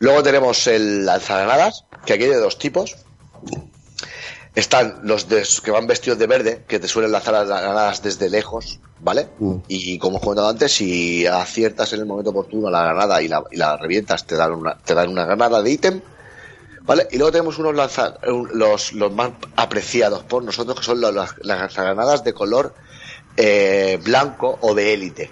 Luego 0.00 0.22
tenemos 0.22 0.66
el 0.66 1.06
lanzagranadas, 1.06 1.84
que 2.04 2.14
aquí 2.14 2.24
hay 2.24 2.30
de 2.30 2.40
dos 2.40 2.58
tipos. 2.58 2.96
Están 4.54 5.00
los 5.04 5.28
de- 5.28 5.46
que 5.64 5.70
van 5.70 5.86
vestidos 5.86 6.18
de 6.18 6.26
verde, 6.26 6.64
que 6.66 6.80
te 6.80 6.88
suelen 6.88 7.12
lanzar 7.12 7.34
las 7.34 7.46
granadas 7.46 8.02
desde 8.02 8.28
lejos, 8.28 8.80
¿vale? 8.98 9.28
Mm. 9.38 9.56
Y 9.68 9.96
como 9.98 10.18
he 10.18 10.20
comentado 10.20 10.48
antes, 10.48 10.72
si 10.72 11.24
aciertas 11.24 11.92
en 11.92 12.00
el 12.00 12.06
momento 12.06 12.30
oportuno 12.30 12.68
la 12.68 12.82
granada 12.82 13.22
y 13.22 13.28
la, 13.28 13.44
y 13.52 13.56
la 13.56 13.76
revientas, 13.76 14.26
te 14.26 14.34
dan 14.34 14.52
una, 14.52 14.76
te 14.76 14.94
dan 14.94 15.08
una 15.08 15.24
granada 15.24 15.62
de 15.62 15.70
ítem, 15.70 16.00
¿vale? 16.90 17.06
Y 17.12 17.18
luego 17.18 17.30
tenemos 17.30 17.56
unos 17.58 17.74
lanza, 17.74 18.14
los, 18.52 18.92
los 18.94 19.12
más 19.12 19.30
apreciados 19.56 20.24
por 20.24 20.42
nosotros, 20.42 20.76
que 20.80 20.84
son 20.84 21.00
los- 21.00 21.14
las, 21.14 21.34
lanzagranadas 21.42 22.24
de 22.24 22.32
color 22.34 22.74
eh, 23.36 23.98
blanco 24.04 24.58
o 24.60 24.74
de 24.74 24.92
élite. 24.92 25.30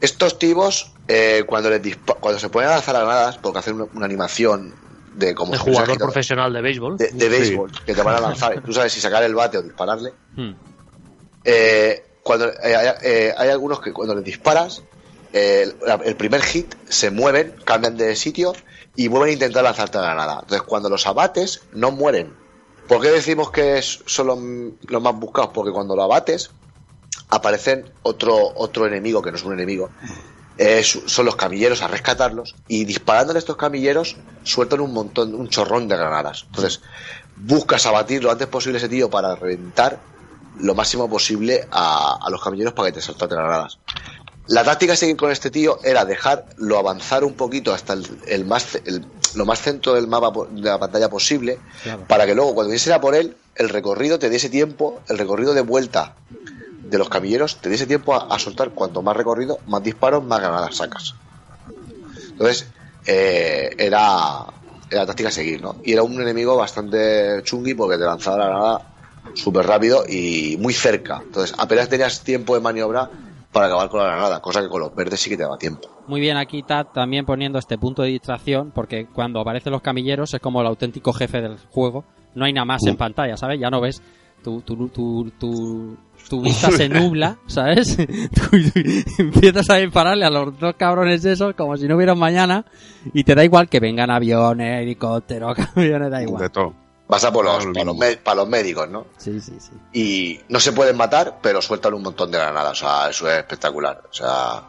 Estos 0.00 0.38
tipos, 0.38 0.92
eh, 1.08 1.44
cuando, 1.46 1.68
les 1.70 1.96
cuando 2.20 2.38
se 2.40 2.48
ponen 2.48 2.70
a 2.70 2.72
lanzar 2.76 2.94
granadas, 2.96 3.36
porque 3.38 3.58
hacen 3.58 3.74
una, 3.74 3.84
una 3.92 4.06
animación 4.06 4.74
de 5.14 5.34
como 5.34 5.52
De 5.52 5.58
si 5.58 5.64
jugador 5.64 5.88
agitador- 5.90 5.98
profesional 6.12 6.52
de 6.54 6.60
béisbol. 6.62 6.96
de, 6.96 7.08
de 7.08 7.28
béisbol, 7.28 7.70
que 7.84 7.94
te 7.94 8.02
van 8.02 8.16
a 8.16 8.20
lanzar, 8.20 8.62
tú 8.62 8.72
sabes 8.72 8.92
si 8.94 9.00
sacar 9.00 9.22
el 9.22 9.34
bate 9.34 9.58
o 9.58 9.62
dispararle. 9.62 10.12
Hmm. 10.36 10.52
Eh, 11.44 12.02
cuando 12.22 12.46
eh, 12.48 12.74
hay, 12.76 12.88
eh, 13.02 13.34
hay 13.36 13.48
algunos 13.50 13.80
que 13.80 13.92
cuando 13.92 14.14
les 14.14 14.24
disparas, 14.24 14.82
el 15.32 16.16
primer 16.16 16.42
hit 16.42 16.74
se 16.88 17.10
mueven, 17.10 17.54
cambian 17.64 17.96
de 17.96 18.16
sitio 18.16 18.52
y 18.96 19.08
vuelven 19.08 19.30
a 19.30 19.32
intentar 19.32 19.64
lanzarte 19.64 19.98
la 19.98 20.04
granada. 20.04 20.38
Entonces, 20.42 20.62
cuando 20.62 20.88
los 20.88 21.06
abates, 21.06 21.62
no 21.72 21.90
mueren. 21.90 22.34
¿Por 22.88 23.00
qué 23.00 23.10
decimos 23.10 23.50
que 23.50 23.80
son 23.82 24.26
los, 24.26 24.38
los 24.90 25.02
más 25.02 25.14
buscados? 25.14 25.50
Porque 25.54 25.70
cuando 25.70 25.94
lo 25.94 26.02
abates, 26.02 26.50
aparecen 27.28 27.90
otro, 28.02 28.36
otro 28.56 28.86
enemigo 28.86 29.22
que 29.22 29.30
no 29.30 29.36
es 29.36 29.44
un 29.44 29.52
enemigo. 29.52 29.90
son 31.06 31.24
los 31.24 31.36
camilleros 31.36 31.82
a 31.82 31.88
rescatarlos 31.88 32.54
y 32.68 32.84
disparando 32.84 33.36
estos 33.36 33.56
camilleros 33.56 34.16
sueltan 34.42 34.80
un 34.80 34.92
montón, 34.92 35.34
un 35.34 35.48
chorrón 35.48 35.88
de 35.88 35.96
granadas. 35.96 36.44
Entonces, 36.46 36.80
buscas 37.36 37.86
abatir 37.86 38.22
lo 38.22 38.30
antes 38.30 38.48
posible 38.48 38.78
ese 38.78 38.88
tío 38.88 39.08
para 39.08 39.34
reventar 39.34 40.00
lo 40.58 40.74
máximo 40.74 41.08
posible 41.08 41.66
a, 41.70 42.18
a 42.20 42.30
los 42.30 42.42
camilleros 42.42 42.74
para 42.74 42.88
que 42.88 42.94
te 42.94 43.00
salten 43.00 43.28
granadas. 43.28 43.78
La 44.50 44.64
táctica 44.64 44.94
a 44.94 44.96
seguir 44.96 45.16
con 45.16 45.30
este 45.30 45.48
tío 45.50 45.78
era 45.84 46.04
dejarlo 46.04 46.76
avanzar 46.76 47.22
un 47.22 47.34
poquito 47.34 47.72
hasta 47.72 47.92
el, 47.92 48.04
el 48.26 48.44
más 48.44 48.74
el- 48.84 49.06
lo 49.34 49.44
más 49.46 49.60
centro 49.60 49.94
del 49.94 50.08
mapa 50.08 50.32
de 50.50 50.62
la 50.68 50.78
pantalla 50.80 51.08
posible 51.08 51.60
Claro. 51.84 52.04
para 52.08 52.26
que 52.26 52.34
luego 52.34 52.52
cuando 52.54 52.70
viniese 52.70 52.92
a 52.92 53.00
por 53.00 53.14
él 53.14 53.36
el 53.54 53.68
recorrido 53.68 54.18
te 54.18 54.28
diese 54.28 54.48
tiempo 54.48 55.02
el 55.08 55.18
recorrido 55.18 55.54
de 55.54 55.60
vuelta 55.60 56.16
de 56.82 56.98
los 56.98 57.08
camilleros 57.08 57.60
te 57.60 57.68
diese 57.68 57.86
tiempo 57.86 58.12
a, 58.12 58.26
a 58.34 58.38
soltar 58.40 58.70
cuanto 58.70 59.02
más 59.02 59.16
recorrido 59.16 59.60
más 59.66 59.84
disparos 59.84 60.24
más 60.24 60.40
granadas 60.40 60.74
sacas 60.76 61.14
entonces 62.32 62.66
eh, 63.06 63.70
era 63.78 64.46
era 64.90 65.02
la 65.02 65.06
táctica 65.06 65.28
a 65.28 65.32
seguir 65.32 65.62
¿no? 65.62 65.76
y 65.84 65.92
era 65.92 66.02
un 66.02 66.20
enemigo 66.20 66.56
bastante 66.56 67.40
chungui 67.44 67.74
porque 67.74 67.98
te 67.98 68.04
lanzaba 68.04 68.36
la 68.38 68.46
granada 68.46 68.82
súper 69.36 69.64
rápido 69.64 70.02
y 70.08 70.56
muy 70.58 70.74
cerca 70.74 71.22
entonces 71.24 71.54
apenas 71.56 71.88
tenías 71.88 72.24
tiempo 72.24 72.54
de 72.56 72.60
maniobra 72.60 73.08
para 73.52 73.66
acabar 73.66 73.88
con 73.88 74.00
la 74.00 74.06
granada 74.06 74.40
cosa 74.40 74.62
que 74.62 74.68
con 74.68 74.80
los 74.80 74.94
verdes 74.94 75.20
sí 75.20 75.28
que 75.30 75.36
te 75.36 75.42
daba 75.42 75.58
tiempo 75.58 75.88
Muy 76.06 76.20
bien 76.20 76.36
aquí 76.36 76.62
Tad 76.62 76.86
también 76.94 77.26
poniendo 77.26 77.58
este 77.58 77.78
punto 77.78 78.02
de 78.02 78.08
distracción 78.08 78.70
porque 78.72 79.06
cuando 79.06 79.40
aparecen 79.40 79.72
los 79.72 79.82
camilleros 79.82 80.32
es 80.34 80.40
como 80.40 80.60
el 80.60 80.66
auténtico 80.66 81.12
jefe 81.12 81.40
del 81.40 81.58
juego. 81.70 82.04
No 82.34 82.44
hay 82.44 82.52
nada 82.52 82.64
más 82.64 82.86
en 82.86 82.96
pantalla, 82.96 83.36
¿sabes? 83.36 83.58
Ya 83.58 83.70
no 83.70 83.80
ves 83.80 84.00
tu, 84.44 84.60
tu, 84.62 84.88
tu, 84.88 85.30
tu, 85.38 85.96
tu 86.28 86.40
vista 86.42 86.70
se 86.70 86.88
nubla, 86.88 87.38
¿sabes? 87.46 87.98
Empiezas 89.18 89.68
a 89.70 89.76
dispararle 89.76 90.24
a 90.24 90.30
los 90.30 90.58
dos 90.58 90.74
cabrones 90.76 91.24
esos 91.24 91.54
como 91.54 91.76
si 91.76 91.88
no 91.88 91.96
hubiera 91.96 92.14
mañana 92.14 92.64
y 93.12 93.24
te 93.24 93.34
da 93.34 93.44
igual 93.44 93.68
que 93.68 93.80
vengan 93.80 94.10
aviones, 94.10 94.82
helicópteros, 94.82 95.56
camiones, 95.74 96.10
da 96.10 96.18
De 96.18 96.24
igual. 96.24 96.50
todo. 96.50 96.74
Vas 97.10 97.24
a 97.24 97.32
por 97.32 97.44
los, 97.44 97.66
para, 97.66 97.84
los 97.84 98.16
para 98.24 98.44
médicos 98.46 98.88
¿no? 98.88 99.06
Sí, 99.18 99.40
sí, 99.40 99.58
sí. 99.60 99.72
y 99.92 100.40
no 100.48 100.58
se 100.60 100.72
pueden 100.72 100.96
matar, 100.96 101.38
pero 101.42 101.60
sueltan 101.60 101.92
un 101.94 102.02
montón 102.02 102.30
de 102.30 102.38
granadas. 102.38 102.82
O 102.82 102.86
sea, 102.86 103.10
eso 103.10 103.28
es 103.30 103.38
espectacular. 103.38 104.02
O 104.10 104.12
sea, 104.14 104.62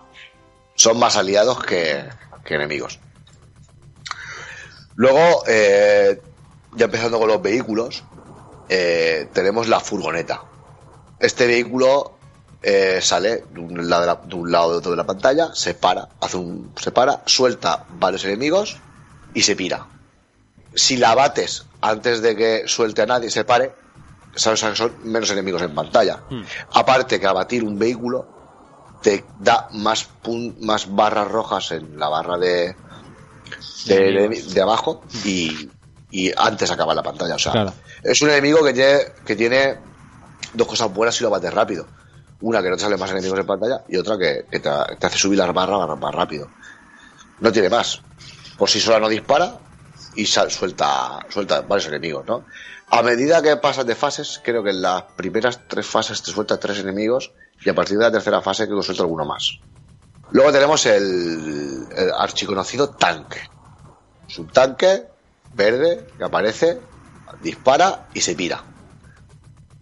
son 0.75 0.99
más 0.99 1.15
aliados 1.15 1.63
que, 1.63 2.03
que 2.43 2.55
enemigos. 2.55 2.99
Luego, 4.95 5.43
eh, 5.47 6.21
ya 6.75 6.85
empezando 6.85 7.19
con 7.19 7.27
los 7.27 7.41
vehículos, 7.41 8.03
eh, 8.69 9.29
tenemos 9.33 9.67
la 9.67 9.79
furgoneta. 9.79 10.41
Este 11.19 11.47
vehículo 11.47 12.17
eh, 12.63 12.99
sale 13.01 13.45
de 13.51 13.59
un, 13.59 13.89
lado 13.89 14.01
de, 14.01 14.07
la- 14.07 14.21
de 14.23 14.35
un 14.35 14.51
lado 14.51 14.71
de 14.71 14.77
otro 14.77 14.91
de 14.91 14.97
la 14.97 15.05
pantalla, 15.05 15.49
se 15.53 15.73
para, 15.73 16.09
hace 16.19 16.37
un, 16.37 16.73
se 16.79 16.91
para, 16.91 17.21
suelta 17.25 17.85
varios 17.89 18.23
enemigos 18.25 18.77
y 19.33 19.41
se 19.41 19.55
pira. 19.55 19.87
Si 20.73 20.97
la 20.97 21.15
bates 21.15 21.65
antes 21.81 22.21
de 22.21 22.35
que 22.35 22.63
suelte 22.67 23.01
a 23.01 23.05
nadie 23.05 23.27
y 23.27 23.31
se 23.31 23.43
pare, 23.43 23.73
sabes 24.35 24.61
que 24.63 24.75
son 24.75 24.93
menos 25.03 25.29
enemigos 25.31 25.61
en 25.61 25.75
pantalla. 25.75 26.19
Hmm. 26.29 26.43
Aparte 26.73 27.19
que 27.19 27.27
abatir 27.27 27.63
un 27.63 27.77
vehículo 27.77 28.27
te 29.01 29.25
da 29.39 29.67
más, 29.71 30.07
pun- 30.23 30.55
más 30.61 30.93
barras 30.93 31.27
rojas 31.27 31.71
en 31.71 31.97
la 31.99 32.07
barra 32.07 32.37
de, 32.37 32.75
de, 33.85 33.95
de- 34.29 34.43
de 34.53 34.61
abajo 34.61 35.03
y, 35.25 35.69
y 36.11 36.31
antes 36.37 36.69
acaba 36.71 36.93
la 36.93 37.03
pantalla. 37.03 37.35
O 37.35 37.39
sea, 37.39 37.51
Claro. 37.51 37.73
es 38.03 38.21
un 38.21 38.29
enemigo 38.29 38.63
que 38.63 38.73
tiene, 38.73 38.99
que 39.25 39.35
tiene 39.35 39.79
dos 40.53 40.67
cosas 40.67 40.93
buenas 40.93 41.15
si 41.15 41.23
lo 41.23 41.29
bates 41.29 41.53
rápido. 41.53 41.87
Una 42.41 42.61
que 42.63 42.69
no 42.69 42.75
te 42.75 42.83
salen 42.83 42.99
más 42.99 43.11
enemigos 43.11 43.39
en 43.39 43.45
pantalla 43.45 43.83
y 43.89 43.97
otra 43.97 44.17
que, 44.17 44.45
que 44.49 44.59
te, 44.59 44.69
te 44.99 45.07
hace 45.07 45.17
subir 45.17 45.37
las 45.39 45.53
barras 45.53 45.97
más, 45.99 46.15
rápido. 46.15 46.47
No 47.39 47.51
tiene 47.51 47.69
más. 47.69 48.01
Por 48.57 48.69
sí 48.69 48.79
sola 48.79 48.99
no 48.99 49.09
dispara 49.09 49.57
y 50.15 50.25
sal- 50.25 50.51
suelta, 50.51 51.25
suelta 51.29 51.61
varios 51.61 51.87
enemigos, 51.87 52.25
¿no? 52.27 52.45
A 52.89 53.01
medida 53.03 53.41
que 53.41 53.55
pasas 53.57 53.85
de 53.85 53.95
fases, 53.95 54.41
creo 54.43 54.63
que 54.63 54.71
en 54.71 54.81
las 54.81 55.03
primeras 55.15 55.61
tres 55.67 55.85
fases 55.87 56.21
te 56.21 56.31
suelta 56.31 56.59
tres 56.59 56.79
enemigos 56.79 57.31
y 57.63 57.69
a 57.69 57.75
partir 57.75 57.97
de 57.97 58.03
la 58.03 58.11
tercera 58.11 58.41
fase 58.41 58.65
creo 58.65 58.79
que 58.79 58.83
suelta 58.85 59.03
alguno 59.03 59.23
más. 59.25 59.59
Luego 60.31 60.51
tenemos 60.51 60.85
el, 60.85 61.87
archiconocido 62.17 62.89
tanque. 62.89 63.41
Es 64.27 64.37
un 64.39 64.47
tanque 64.47 65.05
verde 65.53 66.07
que 66.17 66.23
aparece, 66.23 66.79
dispara 67.41 68.07
y 68.13 68.21
se 68.21 68.35
pira. 68.35 68.63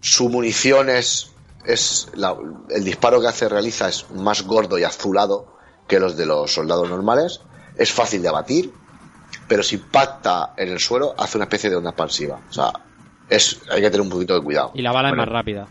Su 0.02 0.30
munición 0.30 0.90
es, 0.90 1.32
es 1.66 2.08
la- 2.14 2.38
el 2.70 2.84
disparo 2.84 3.20
que 3.22 3.28
hace 3.28 3.50
realiza 3.50 3.90
es 3.90 4.10
más 4.12 4.44
gordo 4.44 4.78
y 4.78 4.84
azulado 4.84 5.48
que 5.88 6.00
los 6.00 6.16
de 6.16 6.26
los 6.28 6.54
soldados 6.54 6.90
normales. 6.90 7.42
Es 7.76 7.92
fácil 7.92 8.22
de 8.22 8.28
abatir, 8.30 8.74
pero 9.50 9.64
si 9.64 9.76
impacta 9.76 10.54
en 10.56 10.70
el 10.70 10.80
suelo 10.80 11.16
hace 11.18 11.38
una 11.38 11.46
especie 11.46 11.70
de 11.72 11.76
onda 11.76 11.90
expansiva. 11.90 12.40
O 12.50 12.54
sea, 12.54 12.72
es, 13.28 13.60
hay 13.70 13.82
que 13.82 13.90
tener 13.90 14.02
un 14.02 14.10
poquito 14.10 14.36
de 14.36 14.42
cuidado. 14.42 14.72
Y 14.76 14.82
la 14.84 14.92
bala 14.92 15.10
Bueno, 15.10 15.24
es 15.24 15.28
más 15.28 15.34
rápida. 15.34 15.68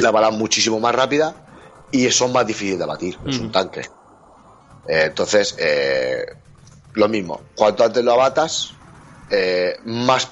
la 0.00 0.10
bala 0.10 0.30
muchísimo 0.30 0.78
más 0.78 0.94
rápida 0.94 1.34
y 1.90 2.08
son 2.10 2.32
más 2.32 2.46
difíciles 2.46 2.78
de 2.78 2.84
abatir. 2.84 3.18
Es 3.26 3.38
un 3.38 3.50
tanque. 3.50 3.80
Eh, 4.86 5.04
entonces, 5.06 5.56
eh, 5.58 6.24
lo 6.92 7.08
mismo. 7.08 7.40
Cuanto 7.56 7.82
antes 7.82 8.04
lo 8.04 8.12
abatas, 8.12 8.74
eh, 9.30 9.76
más 9.86 10.30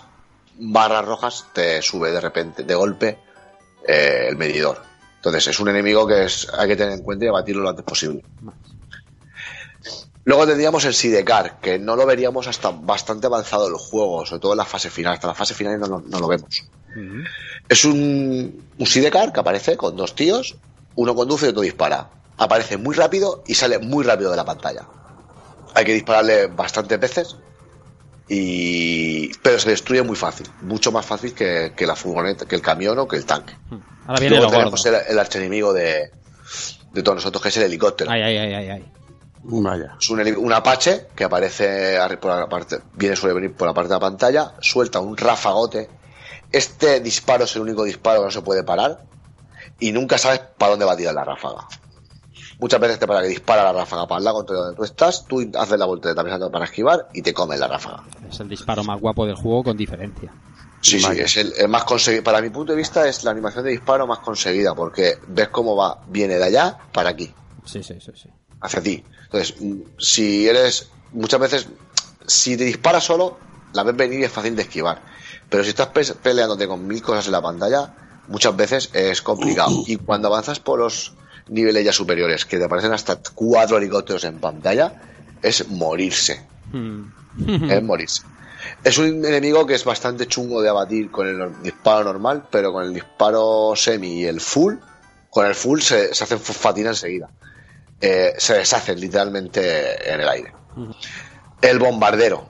barras 0.58 1.04
rojas 1.06 1.46
te 1.54 1.80
sube 1.80 2.10
de 2.10 2.20
repente, 2.20 2.62
de 2.62 2.74
golpe, 2.74 3.18
eh, 3.88 4.26
el 4.28 4.36
medidor. 4.36 4.82
Entonces, 5.16 5.46
es 5.46 5.60
un 5.60 5.70
enemigo 5.70 6.06
que 6.06 6.24
es, 6.24 6.46
hay 6.56 6.68
que 6.68 6.76
tener 6.76 6.92
en 6.92 7.02
cuenta 7.02 7.24
y 7.24 7.28
abatirlo 7.28 7.62
lo 7.62 7.70
antes 7.70 7.84
posible. 7.86 8.22
Luego 10.24 10.46
tendríamos 10.46 10.84
el 10.86 10.94
Sidecar, 10.94 11.60
que 11.60 11.78
no 11.78 11.96
lo 11.96 12.06
veríamos 12.06 12.46
hasta 12.48 12.70
bastante 12.70 13.26
avanzado 13.26 13.68
el 13.68 13.74
juego, 13.74 14.24
sobre 14.24 14.40
todo 14.40 14.52
en 14.52 14.58
la 14.58 14.64
fase 14.64 14.88
final. 14.90 15.14
Hasta 15.14 15.26
la 15.28 15.34
fase 15.34 15.52
final 15.54 15.78
no, 15.78 15.86
lo- 15.86 16.00
no 16.00 16.18
lo 16.18 16.26
vemos. 16.28 16.48
Es 17.68 17.84
un, 17.84 18.64
un 18.78 18.86
sidecar 18.86 19.32
que 19.32 19.40
aparece 19.40 19.76
con 19.76 19.96
dos 19.96 20.14
tíos, 20.14 20.56
uno 20.94 21.14
conduce 21.14 21.46
y 21.46 21.48
otro 21.50 21.62
dispara. 21.62 22.08
Aparece 22.38 22.76
muy 22.78 22.94
rápido 22.94 23.42
y 23.46 23.54
sale 23.54 23.78
muy 23.78 24.04
rápido 24.04 24.30
de 24.30 24.36
la 24.36 24.44
pantalla. 24.44 24.86
Hay 25.74 25.84
que 25.84 25.92
dispararle 25.94 26.46
bastantes 26.46 26.98
veces, 27.00 27.36
y 28.28 29.28
pero 29.38 29.58
se 29.58 29.68
destruye 29.70 30.02
muy 30.02 30.16
fácil, 30.16 30.48
mucho 30.62 30.90
más 30.92 31.04
fácil 31.04 31.34
que, 31.34 31.72
que 31.76 31.86
la 31.86 31.94
furgoneta, 31.96 32.46
que 32.46 32.54
el 32.56 32.62
camión 32.62 32.98
o 32.98 33.06
que 33.06 33.16
el 33.16 33.26
tanque. 33.26 33.54
Ahora 34.06 34.20
viene 34.20 34.36
Luego 34.36 34.50
tenemos 34.52 34.86
el, 34.86 34.94
el 35.12 35.18
archienemigo 35.18 35.72
de, 35.72 36.10
de 36.92 37.02
todos 37.02 37.16
nosotros, 37.16 37.42
que 37.42 37.48
es 37.50 37.56
el 37.58 37.64
helicóptero. 37.64 38.10
Ay, 38.10 38.22
ay, 38.22 38.36
ay, 38.38 38.70
ay. 38.70 38.92
Vaya. 39.46 39.96
Es 40.00 40.08
un, 40.10 40.20
un 40.20 40.52
Apache 40.52 41.08
que 41.14 41.24
aparece 41.24 41.98
por 42.20 42.34
la 42.34 42.48
parte, 42.48 42.78
viene 42.94 43.14
suele 43.14 43.34
venir 43.34 43.54
por 43.54 43.68
la 43.68 43.74
parte 43.74 43.88
de 43.88 43.94
la 43.94 44.00
pantalla, 44.00 44.54
suelta 44.60 45.00
un 45.00 45.16
ráfagote. 45.16 45.88
Este 46.50 47.00
disparo 47.00 47.44
es 47.44 47.54
el 47.56 47.62
único 47.62 47.84
disparo 47.84 48.20
que 48.20 48.26
no 48.26 48.30
se 48.30 48.42
puede 48.42 48.62
parar 48.64 49.04
y 49.78 49.92
nunca 49.92 50.18
sabes 50.18 50.40
para 50.56 50.70
dónde 50.70 50.86
va 50.86 50.92
a 50.92 50.96
tirar 50.96 51.14
la 51.14 51.24
ráfaga. 51.24 51.66
Muchas 52.58 52.80
veces 52.80 52.98
te 52.98 53.06
para 53.06 53.20
que 53.22 53.28
dispara 53.28 53.64
la 53.64 53.72
ráfaga 53.72 54.06
para 54.06 54.18
el 54.18 54.24
lado 54.24 54.36
contra 54.36 54.56
donde 54.56 54.76
tú 54.76 54.84
estás, 54.84 55.26
tú 55.26 55.50
haces 55.58 55.78
la 55.78 55.84
voltereta 55.86 56.22
pensando 56.22 56.50
para 56.50 56.64
esquivar 56.64 57.08
y 57.12 57.20
te 57.20 57.34
comes 57.34 57.58
la 57.58 57.68
ráfaga. 57.68 58.04
Es 58.30 58.40
el 58.40 58.48
disparo 58.48 58.82
más 58.84 59.00
guapo 59.00 59.26
del 59.26 59.34
juego 59.34 59.64
con 59.64 59.76
diferencia. 59.76 60.32
Sí, 60.80 61.00
sí, 61.00 61.18
es 61.18 61.36
el, 61.36 61.52
el 61.56 61.68
más 61.68 61.84
conseguido. 61.84 62.22
Para 62.22 62.40
mi 62.40 62.50
punto 62.50 62.72
de 62.72 62.78
vista 62.78 63.08
es 63.08 63.24
la 63.24 63.30
animación 63.30 63.64
de 63.64 63.70
disparo 63.70 64.06
más 64.06 64.20
conseguida 64.20 64.74
porque 64.74 65.18
ves 65.28 65.48
cómo 65.48 65.74
va, 65.74 66.02
viene 66.06 66.36
de 66.36 66.44
allá 66.44 66.78
para 66.92 67.10
aquí. 67.10 67.32
Sí, 67.64 67.82
sí, 67.82 67.98
sí, 68.00 68.12
sí. 68.14 68.28
Hacia 68.64 68.82
ti. 68.82 69.04
Entonces, 69.24 69.54
si 69.98 70.48
eres, 70.48 70.88
muchas 71.12 71.40
veces, 71.40 71.66
si 72.26 72.56
te 72.56 72.64
disparas 72.64 73.04
solo, 73.04 73.38
la 73.72 73.82
ves 73.82 73.96
venir 73.96 74.20
y 74.20 74.24
es 74.24 74.32
fácil 74.32 74.56
de 74.56 74.62
esquivar. 74.62 75.02
Pero 75.48 75.62
si 75.62 75.70
estás 75.70 75.88
pe- 75.88 76.14
peleándote 76.22 76.66
con 76.66 76.86
mil 76.86 77.02
cosas 77.02 77.26
en 77.26 77.32
la 77.32 77.42
pantalla, 77.42 77.94
muchas 78.28 78.56
veces 78.56 78.90
es 78.92 79.20
complicado. 79.22 79.70
Y 79.86 79.96
cuando 79.96 80.28
avanzas 80.28 80.60
por 80.60 80.78
los 80.78 81.14
niveles 81.48 81.84
ya 81.84 81.92
superiores, 81.92 82.44
que 82.46 82.58
te 82.58 82.64
aparecen 82.64 82.92
hasta 82.92 83.20
cuatro 83.34 83.76
helicópteros 83.76 84.24
en 84.24 84.38
pantalla, 84.38 84.94
es 85.42 85.68
morirse. 85.68 86.46
Hmm. 86.72 87.70
Es 87.70 87.82
morirse. 87.82 88.22
Es 88.82 88.96
un 88.96 89.24
enemigo 89.24 89.66
que 89.66 89.74
es 89.74 89.84
bastante 89.84 90.26
chungo 90.26 90.62
de 90.62 90.70
abatir 90.70 91.10
con 91.10 91.26
el 91.26 91.62
disparo 91.62 92.04
normal, 92.04 92.46
pero 92.50 92.72
con 92.72 92.84
el 92.84 92.94
disparo 92.94 93.74
semi 93.76 94.20
y 94.20 94.24
el 94.24 94.40
full, 94.40 94.76
con 95.28 95.44
el 95.46 95.54
full 95.54 95.80
se, 95.80 96.14
se 96.14 96.24
hacen 96.24 96.38
enseguida. 96.86 97.28
Eh, 98.00 98.34
se 98.38 98.54
deshacen 98.54 99.00
literalmente 99.00 100.12
en 100.12 100.20
el 100.20 100.28
aire. 100.28 100.52
El 101.62 101.78
bombardero. 101.78 102.48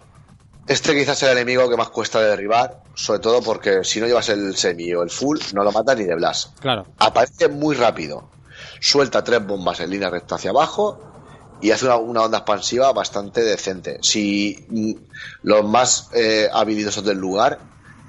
Este 0.67 0.95
quizás 0.95 1.23
es 1.23 1.29
el 1.29 1.37
enemigo 1.37 1.69
que 1.69 1.77
más 1.77 1.91
cuesta 1.91 2.21
de 2.21 2.29
derribar, 2.31 2.83
sobre 2.95 3.21
todo 3.21 3.43
porque 3.43 3.85
si 3.85 4.01
no 4.01 4.07
llevas 4.07 4.29
el 4.31 4.57
semi 4.57 4.93
o 4.95 5.03
el 5.03 5.11
full, 5.11 5.39
no 5.53 5.63
lo 5.63 5.71
matas 5.73 5.97
ni 5.99 6.05
de 6.05 6.15
blast. 6.15 6.59
Claro. 6.59 6.87
Aparece 6.99 7.49
muy 7.49 7.77
rápido. 7.77 8.31
Suelta 8.81 9.23
tres 9.23 9.47
bombas 9.47 9.81
en 9.81 9.91
línea 9.91 10.09
recta 10.11 10.37
hacia 10.37 10.51
abajo 10.51 10.99
y 11.61 11.71
hace 11.71 11.85
una, 11.85 11.97
una 11.97 12.23
onda 12.23 12.39
expansiva 12.39 12.93
bastante 12.93 13.43
decente. 13.43 13.99
Si 14.03 14.65
mm, 14.71 14.93
los 15.43 15.65
más 15.69 16.09
eh, 16.15 16.49
habilidosos 16.53 17.05
del 17.05 17.19
lugar 17.19 17.59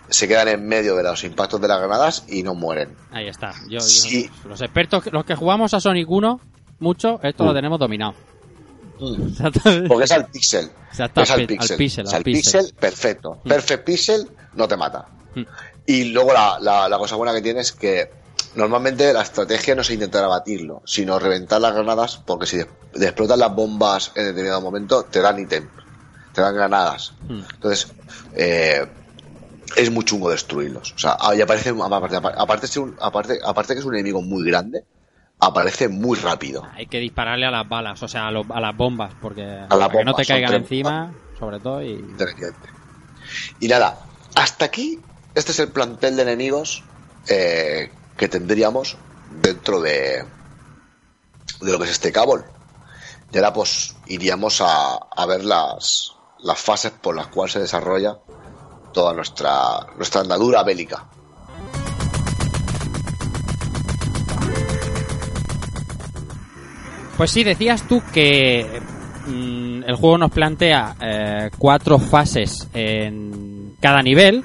se 0.10 0.28
quedan 0.28 0.48
en 0.48 0.66
medio 0.68 0.96
de 0.96 1.04
los 1.04 1.24
impactos 1.26 1.60
de 1.60 1.68
las 1.68 1.80
granadas 1.80 2.24
y 2.30 2.42
no 2.44 2.56
mueren. 2.56 2.96
Ahí 3.12 3.28
está. 3.28 3.52
Yo, 3.64 3.80
yo- 3.80 3.82
Sí. 3.82 4.30
los 4.48 4.62
expertos, 4.62 5.04
los 5.12 5.26
que 5.26 5.36
jugamos 5.36 5.74
a 5.74 5.80
Sonic 5.82 6.10
1, 6.10 6.40
mucho, 6.80 7.20
esto 7.24 7.46
lo 7.46 7.54
tenemos 7.54 7.80
dominado. 7.80 8.14
Porque 9.88 10.04
es 10.06 10.12
al 10.12 10.28
pixel. 10.28 10.72
Exacto, 10.90 11.22
es 11.22 11.32
al 11.32 11.42
al 11.42 11.48
pixel. 11.48 11.82
Es 11.82 11.98
al 12.00 12.16
al 12.16 12.24
pixel. 12.24 12.62
pixel, 12.62 12.74
perfecto. 12.80 13.40
Perfect 13.44 13.84
pixel 13.86 14.30
no 14.54 14.68
te 14.68 14.78
mata. 14.78 15.06
Mm. 15.36 15.42
Y 15.88 16.04
luego 16.06 16.34
la, 16.34 16.58
la- 16.62 16.88
la 16.90 16.98
cosa 16.98 17.16
buena 17.16 17.34
que 17.34 17.42
tiene 17.42 17.60
es 17.62 17.72
que 17.74 18.10
normalmente 18.56 19.12
la 19.12 19.22
estrategia 19.22 19.76
no 19.76 19.82
es 19.82 19.90
intentar 19.90 20.24
abatirlo, 20.24 20.82
sino 20.86 21.20
reventar 21.20 21.60
las 21.60 21.74
granadas, 21.74 22.22
porque 22.26 22.46
si 22.46 22.58
des- 22.58 22.68
explotan 23.02 23.40
las 23.40 23.54
bombas 23.54 24.12
en 24.16 24.26
determinado 24.26 24.62
momento, 24.62 25.04
te 25.04 25.20
dan 25.20 25.40
ítem, 25.40 25.68
te 26.34 26.42
dan 26.42 26.56
granadas. 26.56 27.14
Mm. 27.28 27.42
Entonces, 27.56 27.88
eh, 28.34 28.86
es 29.76 29.92
muy 29.92 30.06
chungo 30.06 30.30
destruirlos. 30.30 30.94
O 30.94 30.98
sea, 30.98 31.18
y 31.36 31.42
aparece, 31.42 31.74
aparte, 31.82 32.16
aparte, 32.98 33.40
aparte 33.44 33.74
que 33.74 33.80
es 33.80 33.86
un 33.86 33.94
enemigo 33.96 34.22
muy 34.22 34.46
grande, 34.46 34.86
aparece 35.40 35.88
muy 35.90 36.18
rápido. 36.18 36.64
Hay 36.74 36.88
que 36.88 37.00
dispararle 37.00 37.46
a 37.46 37.52
las 37.52 37.68
balas, 37.68 38.02
o 38.04 38.08
sea, 38.08 38.28
a, 38.28 38.32
lo- 38.32 38.46
a 38.50 38.60
las 38.60 38.76
bombas, 38.76 39.14
porque 39.20 39.66
para 39.70 39.90
que 39.90 40.04
no 40.06 40.16
te 40.16 40.26
caigan 40.26 40.54
encima, 40.56 41.14
sobre 41.38 41.60
todo, 41.60 41.84
y. 41.84 42.16
Y 43.60 43.68
nada, 43.68 44.00
hasta 44.36 44.66
aquí, 44.66 45.02
este 45.34 45.52
es 45.52 45.60
el 45.60 45.70
plantel 45.72 46.16
de 46.16 46.22
enemigos 46.24 46.84
eh, 47.28 47.92
que 48.18 48.28
tendríamos 48.28 48.98
dentro 49.42 49.82
de, 49.82 50.24
de 51.62 51.72
lo 51.72 51.78
que 51.80 51.86
es 51.86 51.92
este 51.92 52.12
cabol. 52.12 52.46
Y 53.32 53.38
ahora 53.38 53.54
pues 53.54 53.96
iríamos 54.06 54.62
a, 54.62 54.96
a 54.96 55.26
ver 55.26 55.44
las, 55.44 56.14
las 56.40 56.60
fases 56.60 56.92
por 56.92 57.16
las 57.16 57.28
cuales 57.28 57.54
se 57.54 57.60
desarrolla 57.60 58.18
toda 58.94 59.14
nuestra, 59.14 59.88
nuestra 59.98 60.22
andadura 60.22 60.64
bélica. 60.64 61.06
Pues 67.18 67.32
sí, 67.32 67.44
decías 67.44 67.88
tú 67.88 68.02
que 68.14 68.82
mm, 69.28 69.84
el 69.88 69.96
juego 69.96 70.18
nos 70.18 70.32
plantea 70.32 70.96
eh, 71.02 71.50
cuatro 71.58 71.98
fases 71.98 72.68
en 72.74 73.76
cada 73.80 74.02
nivel 74.02 74.44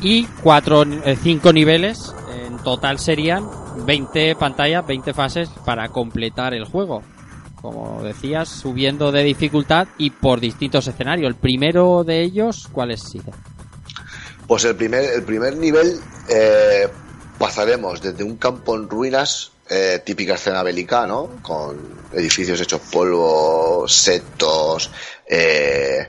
y 0.00 0.24
cuatro, 0.42 0.82
eh, 0.82 1.16
cinco 1.22 1.52
niveles. 1.52 2.14
En 2.46 2.56
total 2.58 2.98
serían 2.98 3.44
20 3.84 4.34
pantallas, 4.36 4.86
20 4.86 5.12
fases 5.12 5.50
para 5.64 5.88
completar 5.88 6.54
el 6.54 6.64
juego. 6.64 7.02
Como 7.60 8.02
decías, 8.02 8.48
subiendo 8.48 9.12
de 9.12 9.22
dificultad 9.22 9.88
y 9.98 10.10
por 10.10 10.40
distintos 10.40 10.86
escenarios. 10.86 11.28
El 11.28 11.36
primero 11.36 12.02
de 12.04 12.22
ellos, 12.22 12.68
¿cuál 12.72 12.92
es? 12.92 13.14
Pues 14.46 14.64
el 14.64 14.76
primer, 14.76 15.04
el 15.04 15.22
primer 15.22 15.56
nivel 15.56 15.98
eh, 16.28 16.88
pasaremos 17.38 18.00
desde 18.00 18.24
un 18.24 18.36
campo 18.36 18.74
en 18.74 18.88
ruinas 18.88 19.52
eh, 19.68 20.00
típica 20.04 20.34
escena 20.34 20.62
bélica, 20.62 21.06
¿no? 21.06 21.28
Con 21.42 21.78
edificios 22.12 22.60
hechos 22.60 22.80
polvo, 22.92 23.86
setos, 23.88 24.90
eh, 25.28 26.08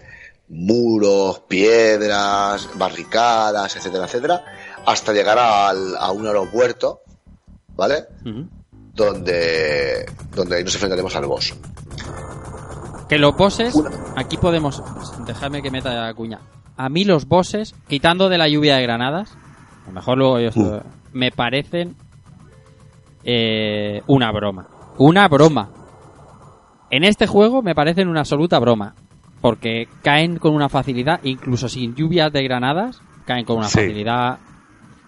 muros, 0.50 1.40
piedras, 1.48 2.70
barricadas, 2.76 3.76
etcétera, 3.76 4.06
etcétera, 4.06 4.46
hasta 4.86 5.12
llegar 5.14 5.38
al- 5.40 5.96
a 5.98 6.12
un 6.12 6.26
aeropuerto, 6.28 7.02
¿vale? 7.76 8.06
Donde, 8.94 10.06
donde 10.34 10.56
ahí 10.58 10.64
nos 10.64 10.74
enfrentaremos 10.74 11.16
al 11.16 11.26
boss. 11.26 11.54
Que 13.10 13.18
los 13.18 13.36
bosses, 13.36 13.74
aquí 14.16 14.38
podemos, 14.38 14.84
déjame 15.26 15.62
que 15.62 15.72
meta 15.72 15.94
la 15.94 16.14
cuña. 16.14 16.40
A 16.76 16.90
mí 16.90 17.06
los 17.06 17.28
bosses, 17.28 17.74
quitando 17.88 18.30
de 18.30 18.38
la 18.38 18.48
lluvia 18.48 18.76
de 18.78 18.84
granadas, 18.84 19.32
a 19.84 19.88
lo 19.88 19.94
mejor 19.94 20.18
luego 20.18 20.40
yo 20.40 20.50
Mm. 20.54 20.80
me 21.14 21.32
parecen 21.32 21.96
eh, 23.30 24.02
una 24.08 24.32
broma. 24.32 24.68
Una 24.98 25.28
broma. 25.28 25.70
En 26.90 27.04
este 27.04 27.28
juego 27.28 27.62
me 27.62 27.76
parecen 27.76 28.08
una 28.08 28.22
absoluta 28.22 28.58
broma. 28.60 28.96
Porque 29.42 29.88
caen 30.02 30.38
con 30.40 30.56
una 30.56 30.70
facilidad, 30.70 31.20
incluso 31.24 31.68
sin 31.70 31.94
lluvias 31.94 32.32
de 32.34 32.42
granadas, 32.44 33.02
caen 33.26 33.46
con 33.46 33.58
una 33.58 33.68
Sí. 33.68 33.80
facilidad 33.80 34.40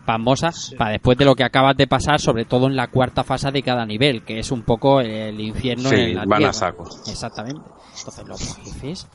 pasmosa 0.05 0.51
para 0.77 0.91
después 0.91 1.17
de 1.17 1.25
lo 1.25 1.33
que 1.35 1.43
acabas 1.43 1.77
de 1.77 1.87
pasar, 1.87 2.19
sobre 2.19 2.43
todo 2.45 2.67
en 2.67 2.75
la 2.75 2.87
cuarta 2.87 3.23
fase 3.23 3.51
de 3.51 3.63
cada 3.63 3.85
nivel, 3.85 4.23
que 4.23 4.39
es 4.39 4.51
un 4.51 4.63
poco 4.63 5.01
el 5.01 5.39
infierno 5.39 5.89
Sí, 5.89 5.95
en 5.95 6.15
la 6.15 6.25
van 6.25 6.33
a 6.33 6.37
tierra. 6.37 6.53
saco. 6.53 6.89
Exactamente. 7.07 7.61
Entonces 7.97 8.27
los 8.27 8.55
jefes, 8.57 9.07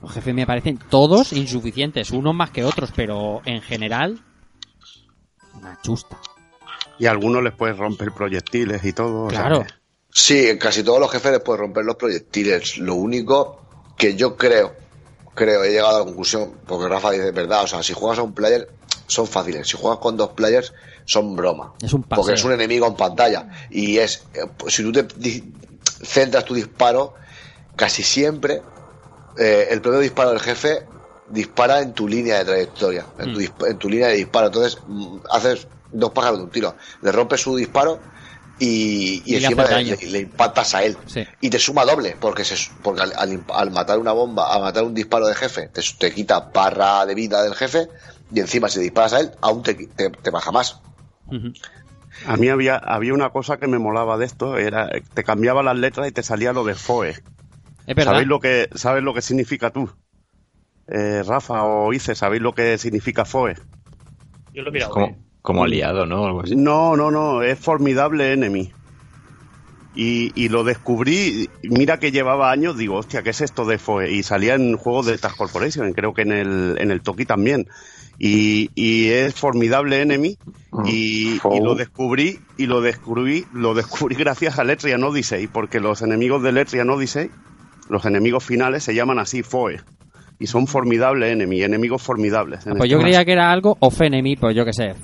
los 0.00 0.12
jefes 0.12 0.34
me 0.34 0.46
parecen 0.46 0.78
todos 0.88 1.32
insuficientes, 1.32 2.10
unos 2.10 2.34
más 2.34 2.50
que 2.50 2.64
otros, 2.64 2.92
pero 2.94 3.42
en 3.44 3.60
general 3.62 4.20
una 5.58 5.78
chusta. 5.82 6.16
Y 7.02 7.06
a 7.06 7.10
algunos 7.10 7.42
les 7.42 7.52
puedes 7.52 7.76
romper 7.76 8.12
proyectiles 8.12 8.84
y 8.84 8.92
todo. 8.92 9.24
o 9.24 9.30
sea 9.30 9.40
Claro. 9.40 9.64
que- 9.64 9.72
Sí, 10.14 10.48
en 10.48 10.56
casi 10.58 10.84
todos 10.84 11.00
los 11.00 11.10
jefes 11.10 11.32
les 11.32 11.40
puedes 11.40 11.58
romper 11.58 11.84
los 11.84 11.96
proyectiles. 11.96 12.78
Lo 12.78 12.94
único 12.94 13.60
que 13.98 14.14
yo 14.14 14.36
creo, 14.36 14.72
creo, 15.34 15.64
he 15.64 15.70
llegado 15.70 15.96
a 15.96 15.98
la 15.98 16.04
conclusión, 16.04 16.52
porque 16.64 16.86
Rafa 16.88 17.10
dice 17.10 17.32
verdad, 17.32 17.64
o 17.64 17.66
sea, 17.66 17.82
si 17.82 17.92
juegas 17.92 18.20
a 18.20 18.22
un 18.22 18.32
player, 18.34 18.68
son 19.08 19.26
fáciles. 19.26 19.66
Si 19.66 19.76
juegas 19.76 19.98
con 19.98 20.16
dos 20.16 20.30
players, 20.30 20.72
son 21.04 21.34
broma. 21.34 21.72
Es 21.82 21.92
un 21.92 22.04
paseo. 22.04 22.22
Porque 22.22 22.34
es 22.38 22.44
un 22.44 22.52
enemigo 22.52 22.86
en 22.86 22.94
pantalla. 22.94 23.48
Y 23.68 23.98
es, 23.98 24.22
si 24.68 24.84
tú 24.84 24.92
te 24.92 25.08
centras 26.04 26.44
tu 26.44 26.54
disparo, 26.54 27.14
casi 27.74 28.04
siempre 28.04 28.62
eh, 29.38 29.66
el 29.70 29.80
propio 29.80 29.98
disparo 29.98 30.30
del 30.30 30.40
jefe 30.40 30.84
dispara 31.30 31.80
en 31.80 31.94
tu 31.94 32.06
línea 32.06 32.38
de 32.38 32.44
trayectoria, 32.44 33.06
en, 33.18 33.32
tu, 33.32 33.40
Mm. 33.40 33.66
en 33.70 33.78
tu 33.78 33.88
línea 33.88 34.06
de 34.08 34.14
disparo. 34.16 34.46
Entonces, 34.48 34.78
mm, 34.86 35.16
haces 35.32 35.66
dos 35.92 36.10
pájaros 36.12 36.38
de 36.38 36.44
un 36.44 36.50
tiro. 36.50 36.76
Le 37.02 37.12
rompes 37.12 37.40
su 37.40 37.56
disparo 37.56 38.00
y, 38.58 39.22
y 39.24 39.36
encima 39.36 39.62
le, 39.64 39.68
daño. 39.70 39.96
le- 40.00 40.10
le 40.10 40.18
impactas 40.20 40.74
a 40.74 40.82
él. 40.84 40.96
Sí. 41.06 41.26
Y 41.40 41.50
te 41.50 41.58
suma 41.58 41.84
doble, 41.84 42.16
porque, 42.20 42.44
se, 42.44 42.56
porque 42.82 43.02
al, 43.02 43.12
al 43.16 43.30
imp- 43.32 43.52
al 43.54 43.70
matar 43.70 43.98
una 43.98 44.12
bomba, 44.12 44.52
al 44.54 44.62
matar 44.62 44.84
un 44.84 44.94
disparo 44.94 45.26
de 45.26 45.34
jefe, 45.34 45.68
te, 45.68 45.82
te 45.98 46.12
quita 46.14 46.50
barra 46.52 47.04
de 47.06 47.14
vida 47.14 47.42
del 47.42 47.54
jefe 47.54 47.88
y 48.32 48.40
encima 48.40 48.68
si 48.68 48.80
disparas 48.80 49.12
a 49.14 49.20
él, 49.20 49.30
aún 49.40 49.62
te, 49.62 49.74
te, 49.74 50.10
te 50.10 50.30
baja 50.30 50.52
más. 50.52 50.80
A 52.26 52.36
mí 52.36 52.48
había, 52.48 52.76
había 52.76 53.14
una 53.14 53.30
cosa 53.30 53.56
que 53.56 53.66
me 53.66 53.78
molaba 53.78 54.18
de 54.18 54.26
esto, 54.26 54.56
era 54.58 54.90
te 55.14 55.24
cambiaba 55.24 55.62
las 55.62 55.76
letras 55.76 56.06
y 56.08 56.12
te 56.12 56.22
salía 56.22 56.52
lo 56.52 56.62
de 56.64 56.74
FOE. 56.74 57.10
Es 57.10 57.96
verdad. 57.96 58.12
¿Sabéis 58.12 58.28
lo 58.28 58.38
que, 58.38 58.68
¿Sabes 58.74 59.02
lo 59.02 59.12
que 59.14 59.22
significa 59.22 59.70
tú? 59.70 59.90
Eh, 60.88 61.22
Rafa 61.26 61.64
o 61.64 61.92
Ice, 61.92 62.14
¿sabéis 62.14 62.42
lo 62.42 62.54
que 62.54 62.76
significa 62.78 63.24
FOE? 63.24 63.54
Yo 64.52 64.62
lo 64.62 64.68
he 64.68 64.72
mirado. 64.72 64.94
Como 65.42 65.64
aliado, 65.64 66.06
¿no? 66.06 66.24
Algo 66.24 66.42
así. 66.42 66.56
No, 66.56 66.96
no, 66.96 67.10
no, 67.10 67.42
es 67.42 67.58
formidable 67.58 68.32
enemy. 68.32 68.72
Y, 69.94 70.32
y 70.34 70.48
lo 70.48 70.64
descubrí, 70.64 71.50
y 71.62 71.68
mira 71.68 71.98
que 71.98 72.12
llevaba 72.12 72.50
años, 72.50 72.78
digo, 72.78 72.96
hostia, 72.96 73.22
¿qué 73.22 73.30
es 73.30 73.42
esto 73.42 73.66
de 73.66 73.76
FOE? 73.76 74.10
Y 74.10 74.22
salía 74.22 74.54
en 74.54 74.78
juegos 74.78 75.04
de 75.04 75.18
Task 75.18 75.36
Corporation, 75.36 75.92
creo 75.92 76.14
que 76.14 76.22
en 76.22 76.32
el, 76.32 76.76
en 76.78 76.90
el 76.90 77.02
Toki 77.02 77.26
también. 77.26 77.68
Y, 78.18 78.70
y 78.74 79.08
es 79.08 79.34
formidable 79.34 80.00
enemy 80.00 80.38
y, 80.86 81.38
Foe. 81.40 81.56
y 81.56 81.60
lo 81.60 81.74
descubrí 81.74 82.38
y 82.56 82.66
lo 82.66 82.80
descubrí 82.80 83.46
lo 83.52 83.74
descubrí 83.74 84.14
gracias 84.18 84.58
a 84.58 84.64
Letrian 84.64 85.02
Odyssey 85.02 85.48
porque 85.48 85.80
los 85.80 86.02
enemigos 86.02 86.42
de 86.42 86.52
Letrian 86.52 86.88
Odyssey 86.90 87.30
los 87.88 88.04
enemigos 88.04 88.44
finales 88.44 88.84
se 88.84 88.94
llaman 88.94 89.18
así 89.18 89.42
FOE 89.42 89.80
y 90.38 90.46
son 90.46 90.66
formidable 90.66 91.32
enemy 91.32 91.62
enemigos 91.62 92.02
formidables 92.02 92.66
en 92.66 92.74
Pues 92.76 92.84
este 92.84 92.88
yo 92.90 93.00
creía 93.00 93.24
que 93.24 93.32
era 93.32 93.50
algo 93.50 93.76
of 93.80 94.00
enemy, 94.00 94.36
pues 94.36 94.54
yo 94.54 94.64
qué 94.64 94.72
sé. 94.72 94.94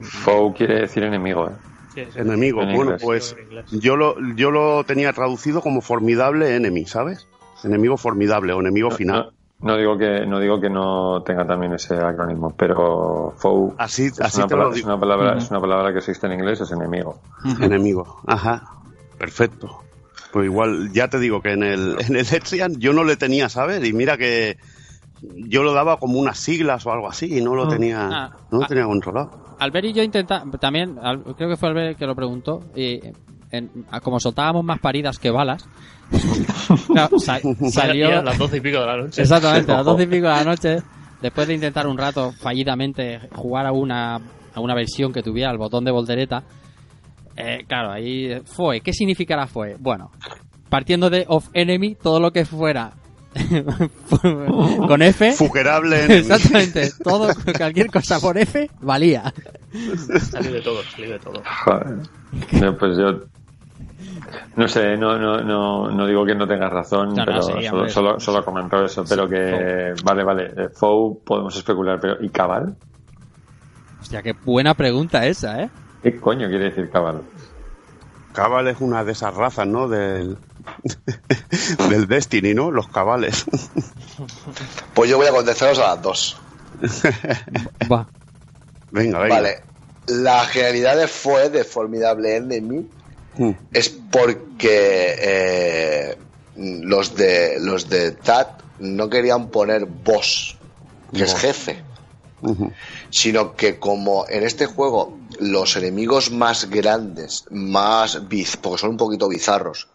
Foe 0.00 0.52
quiere 0.54 0.80
decir 0.82 1.02
enemigo, 1.04 1.48
¿eh? 1.48 1.54
Sí, 1.94 2.02
sí. 2.12 2.18
enemigo. 2.18 2.62
En 2.62 2.68
bueno, 2.74 2.82
inglés. 2.92 3.02
pues 3.04 3.36
yo 3.70 3.96
lo, 3.96 4.16
yo 4.34 4.50
lo 4.50 4.84
tenía 4.84 5.12
traducido 5.12 5.60
como 5.60 5.80
formidable 5.80 6.56
enemy, 6.56 6.86
¿sabes? 6.86 7.28
Enemigo 7.62 7.96
formidable 7.96 8.52
o 8.52 8.60
enemigo 8.60 8.90
final. 8.90 9.32
No, 9.60 9.72
no 9.72 9.78
digo 9.78 9.96
que 9.96 10.26
no 10.26 10.40
digo 10.40 10.60
que 10.60 10.68
no 10.70 11.22
tenga 11.22 11.46
también 11.46 11.72
ese 11.74 11.94
acrónimo, 11.94 12.54
pero 12.56 13.34
foe 13.38 13.72
Así, 13.78 14.06
es, 14.06 14.20
así 14.20 14.38
una 14.38 14.46
te 14.48 14.54
palabra, 14.54 14.64
lo 14.64 14.70
es 14.70 14.76
digo. 14.76 14.88
una 14.88 15.00
palabra 15.00 15.30
Ujú. 15.30 15.38
es 15.38 15.50
una 15.50 15.60
palabra 15.60 15.92
que 15.92 15.98
existe 15.98 16.26
en 16.26 16.32
inglés, 16.32 16.60
es 16.60 16.72
enemigo. 16.72 17.20
Enemigo. 17.60 18.20
Ajá. 18.26 18.62
Perfecto. 19.18 19.80
Pues 20.32 20.46
igual, 20.46 20.90
ya 20.92 21.08
te 21.08 21.20
digo 21.20 21.40
que 21.40 21.52
en 21.52 21.62
el, 21.62 21.96
en 22.00 22.16
el 22.16 22.26
Etrian 22.32 22.74
yo 22.80 22.92
no 22.92 23.04
le 23.04 23.16
tenía, 23.16 23.48
¿sabes? 23.48 23.84
Y 23.86 23.92
mira 23.92 24.16
que 24.18 24.56
yo 25.46 25.62
lo 25.62 25.72
daba 25.72 25.96
como 25.98 26.18
unas 26.18 26.38
siglas 26.38 26.84
o 26.86 26.92
algo 26.92 27.08
así 27.08 27.38
y 27.38 27.40
no 27.42 27.54
lo 27.54 27.68
tenía, 27.68 28.08
Ah. 28.10 28.30
no 28.50 28.58
lo 28.58 28.64
Ah. 28.64 28.68
tenía 28.68 28.84
controlado. 28.84 29.30
Albert 29.58 29.86
y 29.86 29.92
yo 29.92 30.02
intentamos, 30.02 30.58
también, 30.60 30.98
al- 31.00 31.22
creo 31.36 31.48
que 31.48 31.56
fue 31.56 31.68
Albert 31.68 31.98
que 31.98 32.06
lo 32.06 32.14
preguntó, 32.14 32.60
y 32.74 33.00
en- 33.50 33.70
a- 33.90 34.00
como 34.00 34.18
soltábamos 34.20 34.64
más 34.64 34.80
paridas 34.80 35.18
que 35.18 35.30
balas, 35.30 35.66
claro, 36.88 37.18
sa- 37.18 37.40
salió... 37.70 38.18
A 38.18 38.22
las 38.22 38.38
doce 38.38 38.56
y 38.58 38.60
pico 38.60 38.80
de 38.80 38.86
la 38.86 38.96
noche. 38.96 39.22
Exactamente, 39.22 39.72
a 39.72 39.76
las 39.76 39.84
doce 39.86 40.02
y 40.02 40.06
pico 40.06 40.26
de 40.26 40.32
la 40.34 40.44
noche, 40.44 40.78
después 41.22 41.46
de 41.48 41.54
intentar 41.54 41.86
un 41.86 41.96
rato 41.98 42.32
fallidamente 42.32 43.20
jugar 43.34 43.66
a 43.66 43.72
una, 43.72 44.16
a 44.54 44.60
una 44.60 44.74
versión 44.74 45.12
que 45.12 45.22
tuviera 45.22 45.50
el 45.50 45.58
botón 45.58 45.84
de 45.84 45.90
voltereta, 45.92 46.42
eh, 47.36 47.64
claro, 47.66 47.90
ahí 47.92 48.40
fue. 48.44 48.80
¿Qué 48.80 48.92
significará 48.92 49.46
fue? 49.46 49.76
Bueno, 49.78 50.10
partiendo 50.68 51.10
de 51.10 51.24
of 51.28 51.48
enemy, 51.52 51.94
todo 51.94 52.20
lo 52.20 52.32
que 52.32 52.44
fuera 52.44 52.92
con 54.86 55.02
F, 55.02 55.32
Fugerable 55.32 56.04
exactamente, 56.18 56.90
todo, 57.02 57.28
cualquier 57.56 57.90
cosa 57.90 58.20
por 58.20 58.38
F, 58.38 58.70
valía. 58.80 59.32
Salí 60.30 60.48
de 60.48 60.60
todo, 60.60 60.82
salí 60.84 61.08
de 61.08 61.18
todo. 61.18 61.42
Joder. 61.64 61.96
No, 62.52 62.76
pues 62.76 62.96
yo 62.96 63.20
no 64.56 64.68
sé, 64.68 64.96
no, 64.96 65.18
no, 65.18 65.42
no, 65.42 65.90
no 65.90 66.06
digo 66.06 66.24
que 66.24 66.34
no 66.34 66.46
tengas 66.46 66.72
razón, 66.72 67.08
No, 67.08 67.16
no, 67.16 67.24
pero 67.24 67.42
sí, 67.42 67.52
solo, 67.66 67.88
solo, 67.88 68.20
solo 68.20 68.44
comento 68.44 68.84
eso, 68.84 69.04
pero 69.08 69.28
que 69.28 69.94
vale, 70.04 70.24
vale, 70.24 70.52
eh, 70.56 70.68
Foe 70.72 71.16
podemos 71.24 71.56
especular, 71.56 71.98
pero 72.00 72.16
¿y 72.20 72.28
Cabal? 72.28 72.76
Hostia, 74.00 74.22
qué 74.22 74.32
buena 74.44 74.74
pregunta 74.74 75.26
esa, 75.26 75.62
¿eh? 75.62 75.70
¿Qué 76.02 76.20
coño 76.20 76.48
quiere 76.48 76.66
decir 76.66 76.90
Cabal? 76.90 77.22
Cabal 78.32 78.68
es 78.68 78.80
una 78.80 79.04
de 79.04 79.12
esas 79.12 79.34
razas, 79.34 79.66
¿no? 79.66 79.88
Del, 79.88 80.36
del 81.88 82.06
Destiny, 82.06 82.54
¿no? 82.54 82.70
Los 82.70 82.88
cabales. 82.88 83.44
Pues 84.94 85.10
yo 85.10 85.16
voy 85.16 85.26
a 85.26 85.32
contestaros 85.32 85.78
a 85.80 85.94
las 85.94 86.02
dos. 86.02 86.36
Va. 87.90 88.08
venga, 88.92 89.18
venga. 89.18 89.34
Vale. 89.34 89.62
La 90.06 90.44
genialidad 90.44 90.96
de 90.96 91.08
fue 91.08 91.50
de 91.50 91.64
Formidable 91.64 92.36
Enemy 92.36 92.86
Mm. 93.36 93.50
es 93.72 93.88
porque 93.88 95.16
eh, 95.18 96.18
los 96.56 97.16
de 97.16 97.58
los 97.60 97.88
de 97.88 98.12
TAT 98.12 98.62
no 98.78 99.10
querían 99.10 99.48
poner 99.48 99.86
boss, 99.86 100.56
que 101.12 101.24
es 101.24 101.34
jefe, 101.34 101.82
sino 103.10 103.56
que 103.56 103.78
como 103.78 104.26
en 104.28 104.44
este 104.44 104.66
juego 104.66 105.18
los 105.40 105.74
enemigos 105.76 106.30
más 106.30 106.70
grandes, 106.70 107.44
más 107.50 108.28
biz, 108.28 108.56
porque 108.56 108.78
son 108.78 108.90
un 108.90 108.96
poquito 108.96 109.28
bizarros, 109.28 109.88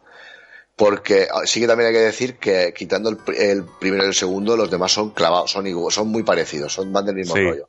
porque 0.80 1.28
ah, 1.30 1.42
sí 1.46 1.60
que 1.60 1.68
también 1.68 1.88
hay 1.88 1.94
que 1.94 2.00
decir 2.00 2.38
que 2.38 2.74
quitando 2.74 3.10
el, 3.10 3.18
el 3.36 3.66
primero 3.66 4.06
y 4.06 4.08
el 4.08 4.14
segundo, 4.14 4.56
los 4.56 4.72
demás 4.72 4.94
son 4.94 5.10
clavados, 5.10 5.52
son 5.52 5.66
son 5.92 6.08
muy 6.08 6.24
parecidos, 6.24 6.72
son 6.72 6.94
van 6.94 7.06
del 7.06 7.16
mismo 7.16 7.36
Sí. 7.36 7.44
rollo. 7.44 7.68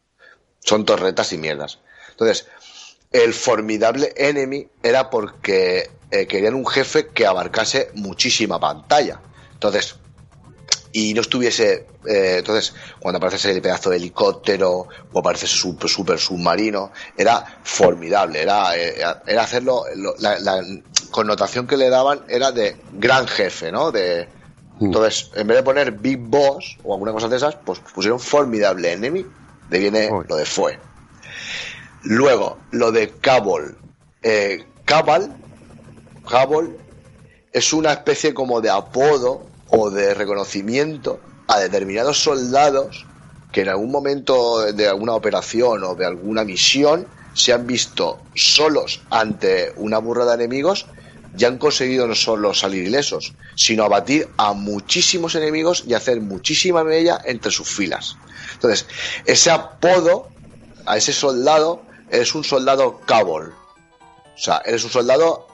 Son 0.61 0.85
torretas 0.85 1.33
y 1.33 1.39
mierdas. 1.39 1.81
Entonces, 2.11 2.47
el 3.11 3.35
formidable 3.35 4.13
enemy 4.17 4.69
era 4.81 5.11
porque 5.11 5.91
eh, 6.13 6.27
querían 6.29 6.55
un 6.55 6.65
jefe 6.65 7.09
que 7.09 7.27
abarcase 7.27 7.91
muchísima 7.95 8.61
pantalla. 8.61 9.21
Entonces, 9.55 9.97
y 10.93 11.15
no 11.15 11.21
estuviese. 11.21 11.87
eh, 12.07 12.37
entonces, 12.39 12.75
cuando 12.99 13.19
aparece 13.19 13.51
ese 13.51 13.61
pedazo 13.61 13.91
de 13.91 13.97
helicóptero 13.97 14.89
o 15.13 15.19
aparece 15.19 15.47
ese 15.47 15.55
super, 15.57 15.89
super 15.89 16.19
submarino, 16.19 16.91
era 17.17 17.45
formidable. 17.63 18.41
Era, 18.43 18.77
eh, 18.77 18.95
era 19.27 19.43
hacerlo. 19.43 19.85
lo- 19.97 20.15
la, 20.19 20.39
la 20.41 20.63
connotación 21.11 21.67
que 21.67 21.77
le 21.77 21.89
daban 21.91 22.23
era 22.29 22.53
de 22.53 22.77
gran 22.93 23.27
jefe, 23.29 23.71
¿no? 23.71 23.91
De. 23.93 24.29
Entonces, 24.81 25.31
en 25.35 25.47
vez 25.47 25.59
de 25.59 25.63
poner 25.63 25.93
Big 25.93 26.19
Boss 26.19 26.79
o 26.85 26.95
alguna 26.95 27.13
cosa 27.13 27.29
de 27.29 27.37
esas, 27.37 27.55
pues 27.57 27.81
pusieron 27.81 28.19
Formidable 28.19 28.93
Enemy. 28.93 29.27
De 29.69 29.79
viene 29.79 30.09
lo 30.29 30.37
de 30.37 30.47
fue. 30.47 30.79
Luego, 32.03 32.59
lo 32.71 32.91
de 32.91 33.11
Cabal. 33.11 33.77
Eh, 34.23 34.65
Cabal, 34.87 35.37
Cabal 36.29 36.77
es 37.53 37.73
una 37.73 37.93
especie 37.93 38.33
como 38.33 38.61
de 38.61 38.71
apodo 38.71 39.50
o 39.71 39.91
de 39.91 40.15
reconocimiento 40.15 41.21
a 41.47 41.59
determinados 41.59 42.23
soldados 42.23 43.07
que 43.53 43.63
en 43.63 43.69
algún 43.69 43.91
momento 43.91 44.73
de 44.73 44.89
alguna 44.89 45.15
operación 45.15 45.83
o 45.85 45.95
de 45.95 46.07
alguna 46.07 46.45
misión 46.45 47.07
se 47.35 47.53
han 47.53 47.67
visto 47.67 48.23
solos 48.35 49.01
ante 49.11 49.73
una 49.77 49.99
burra 49.99 50.25
de 50.25 50.35
enemigos 50.35 50.87
y 51.37 51.45
han 51.45 51.59
conseguido 51.59 52.07
no 52.07 52.15
solo 52.15 52.55
salir 52.55 52.85
ilesos, 52.85 53.35
sino 53.55 53.85
abatir 53.85 54.29
a 54.37 54.53
muchísimos 54.53 55.35
enemigos 55.35 55.85
y 55.87 55.95
hacer 55.95 56.21
muchísima 56.21 56.83
mella 56.83 57.21
entre 57.25 57.53
sus 57.53 57.69
filas. 57.69 58.17
Entonces, 58.55 58.87
ese 59.27 59.51
apodo 59.51 60.29
a 60.87 60.97
ese 60.97 61.13
soldado 61.13 61.83
es 62.11 62.35
un 62.35 62.43
soldado 62.43 63.01
Cabal. 63.01 63.55
O 64.35 64.39
sea, 64.43 64.63
eres 64.65 64.83
un 64.85 64.91
soldado 64.91 65.47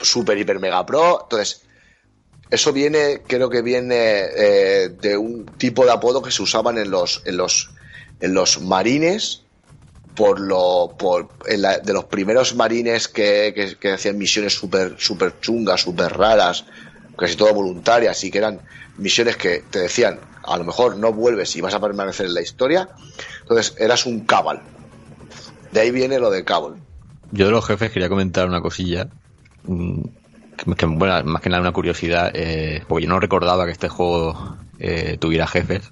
super, 0.00 0.38
hiper, 0.38 0.60
mega 0.60 0.84
pro. 0.86 1.22
Entonces, 1.22 1.61
eso 2.52 2.70
viene, 2.72 3.22
creo 3.26 3.48
que 3.48 3.62
viene 3.62 3.96
eh, 4.36 4.90
de 5.00 5.16
un 5.16 5.46
tipo 5.56 5.86
de 5.86 5.90
apodo 5.90 6.20
que 6.20 6.30
se 6.30 6.42
usaban 6.42 6.76
en 6.76 6.90
los, 6.90 7.22
en 7.24 7.38
los, 7.38 7.70
en 8.20 8.34
los 8.34 8.60
marines 8.60 9.40
por 10.14 10.38
lo 10.38 10.94
por 10.98 11.30
en 11.46 11.62
la- 11.62 11.78
de 11.78 11.94
los 11.94 12.04
primeros 12.04 12.54
marines 12.54 13.08
que, 13.08 13.76
que, 13.80 13.90
hacían 13.90 14.18
misiones 14.18 14.52
súper 14.52 14.96
super 14.98 15.40
chungas, 15.40 15.80
súper 15.80 16.12
raras, 16.12 16.66
casi 17.16 17.36
todo 17.36 17.54
voluntarias 17.54 18.22
y 18.22 18.30
que 18.30 18.36
eran 18.36 18.60
misiones 18.98 19.38
que 19.38 19.60
te 19.70 19.78
decían 19.78 20.20
a 20.44 20.58
lo 20.58 20.64
mejor 20.64 20.98
no 20.98 21.10
vuelves 21.10 21.56
y 21.56 21.62
vas 21.62 21.72
a 21.72 21.80
permanecer 21.80 22.26
en 22.26 22.34
la 22.34 22.42
historia, 22.42 22.90
entonces 23.40 23.74
eras 23.78 24.04
un 24.04 24.26
cabal. 24.26 24.60
De 25.70 25.80
ahí 25.80 25.90
viene 25.90 26.18
lo 26.18 26.30
de 26.30 26.44
cabal. 26.44 26.74
Yo 27.30 27.46
de 27.46 27.52
los 27.52 27.64
jefes 27.64 27.90
quería 27.92 28.10
comentar 28.10 28.46
una 28.46 28.60
cosilla. 28.60 29.08
Que, 30.64 30.74
que, 30.74 30.86
bueno, 30.86 31.22
más 31.24 31.42
que 31.42 31.48
nada 31.50 31.60
una 31.62 31.72
curiosidad, 31.72 32.30
eh, 32.34 32.82
porque 32.88 33.04
yo 33.04 33.10
no 33.10 33.18
recordaba 33.20 33.64
que 33.66 33.72
este 33.72 33.88
juego 33.88 34.56
eh, 34.78 35.16
tuviera 35.20 35.46
jefes. 35.46 35.90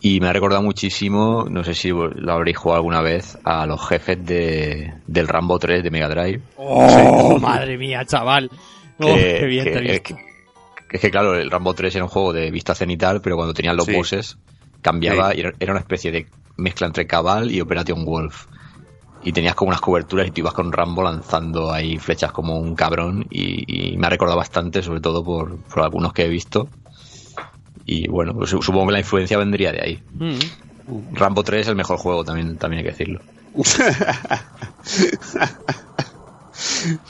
Y 0.00 0.20
me 0.20 0.28
ha 0.28 0.32
recordado 0.34 0.62
muchísimo, 0.62 1.46
no 1.48 1.64
sé 1.64 1.74
si 1.74 1.88
lo 1.88 2.32
habréis 2.32 2.58
jugado 2.58 2.76
alguna 2.78 3.00
vez, 3.00 3.38
a 3.44 3.64
los 3.64 3.86
jefes 3.88 4.24
de, 4.24 4.92
del 5.06 5.26
Rambo 5.28 5.58
3 5.58 5.82
de 5.82 5.90
Mega 5.90 6.08
Drive. 6.10 6.42
¡Oh, 6.56 7.38
madre 7.38 7.78
mía, 7.78 8.04
chaval! 8.04 8.50
Oh, 8.98 9.14
que- 9.14 9.36
qué 9.40 9.46
bien 9.46 9.64
que- 9.64 9.70
te 9.70 9.78
he 9.78 9.84
es, 9.86 10.02
visto. 10.02 10.16
que, 10.88 10.96
es 10.96 11.00
que, 11.00 11.10
claro, 11.10 11.34
el 11.36 11.50
Rambo 11.50 11.72
3 11.72 11.94
era 11.94 12.04
un 12.04 12.10
juego 12.10 12.34
de 12.34 12.50
vista 12.50 12.74
cenital, 12.74 13.22
pero 13.22 13.36
cuando 13.36 13.54
tenían 13.54 13.76
los 13.76 13.86
Sí. 13.86 13.94
bosses 13.94 14.36
cambiaba 14.82 15.32
Sí. 15.32 15.38
y 15.38 15.44
era 15.58 15.72
una 15.72 15.80
especie 15.80 16.12
de 16.12 16.26
mezcla 16.58 16.86
entre 16.86 17.06
Cabal 17.06 17.50
y 17.50 17.62
Operation 17.62 18.04
Wolf. 18.04 18.44
Y 19.24 19.32
tenías 19.32 19.54
como 19.54 19.70
unas 19.70 19.80
coberturas 19.80 20.28
y 20.28 20.30
tú 20.30 20.40
ibas 20.42 20.52
con 20.52 20.70
Rambo 20.70 21.02
lanzando 21.02 21.72
ahí 21.72 21.98
flechas 21.98 22.32
como 22.32 22.58
un 22.58 22.74
cabrón 22.74 23.26
y, 23.30 23.92
y 23.92 23.96
me 23.96 24.06
ha 24.06 24.10
recordado 24.10 24.38
bastante, 24.38 24.82
sobre 24.82 25.00
todo 25.00 25.24
por, 25.24 25.56
por 25.66 25.82
algunos 25.82 26.12
que 26.12 26.24
he 26.24 26.28
visto. 26.28 26.68
Y 27.86 28.08
bueno, 28.08 28.34
pues 28.34 28.50
su- 28.50 28.62
supongo 28.62 28.86
que 28.86 28.92
la 28.92 28.98
influencia 29.00 29.38
vendría 29.38 29.72
de 29.72 29.80
ahí. 29.82 30.02
Mm. 30.18 31.14
Rambo 31.14 31.42
3 31.42 31.62
es 31.62 31.68
el 31.68 31.76
mejor 31.76 31.98
juego, 31.98 32.24
también, 32.24 32.56
también 32.58 32.78
hay 32.78 32.84
que 32.84 32.90
decirlo. 32.90 33.20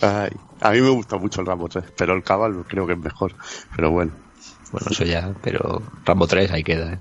Ay, 0.01 0.31
a 0.61 0.71
mí 0.71 0.81
me 0.81 0.91
gusta 0.91 1.17
mucho 1.17 1.41
el 1.41 1.47
Rambo 1.47 1.69
3, 1.69 1.85
pero 1.97 2.15
el 2.15 2.23
Cabal 2.23 2.65
creo 2.69 2.87
que 2.87 2.95
es 2.95 2.99
mejor. 2.99 3.35
Pero 3.77 3.91
bueno. 3.91 4.13
Bueno, 4.73 4.87
eso 4.91 5.05
ya, 5.05 5.33
pero 5.43 5.83
Rambo 6.05 6.27
3 6.27 6.51
ahí 6.51 6.63
queda, 6.63 6.95
¿eh? 6.95 6.99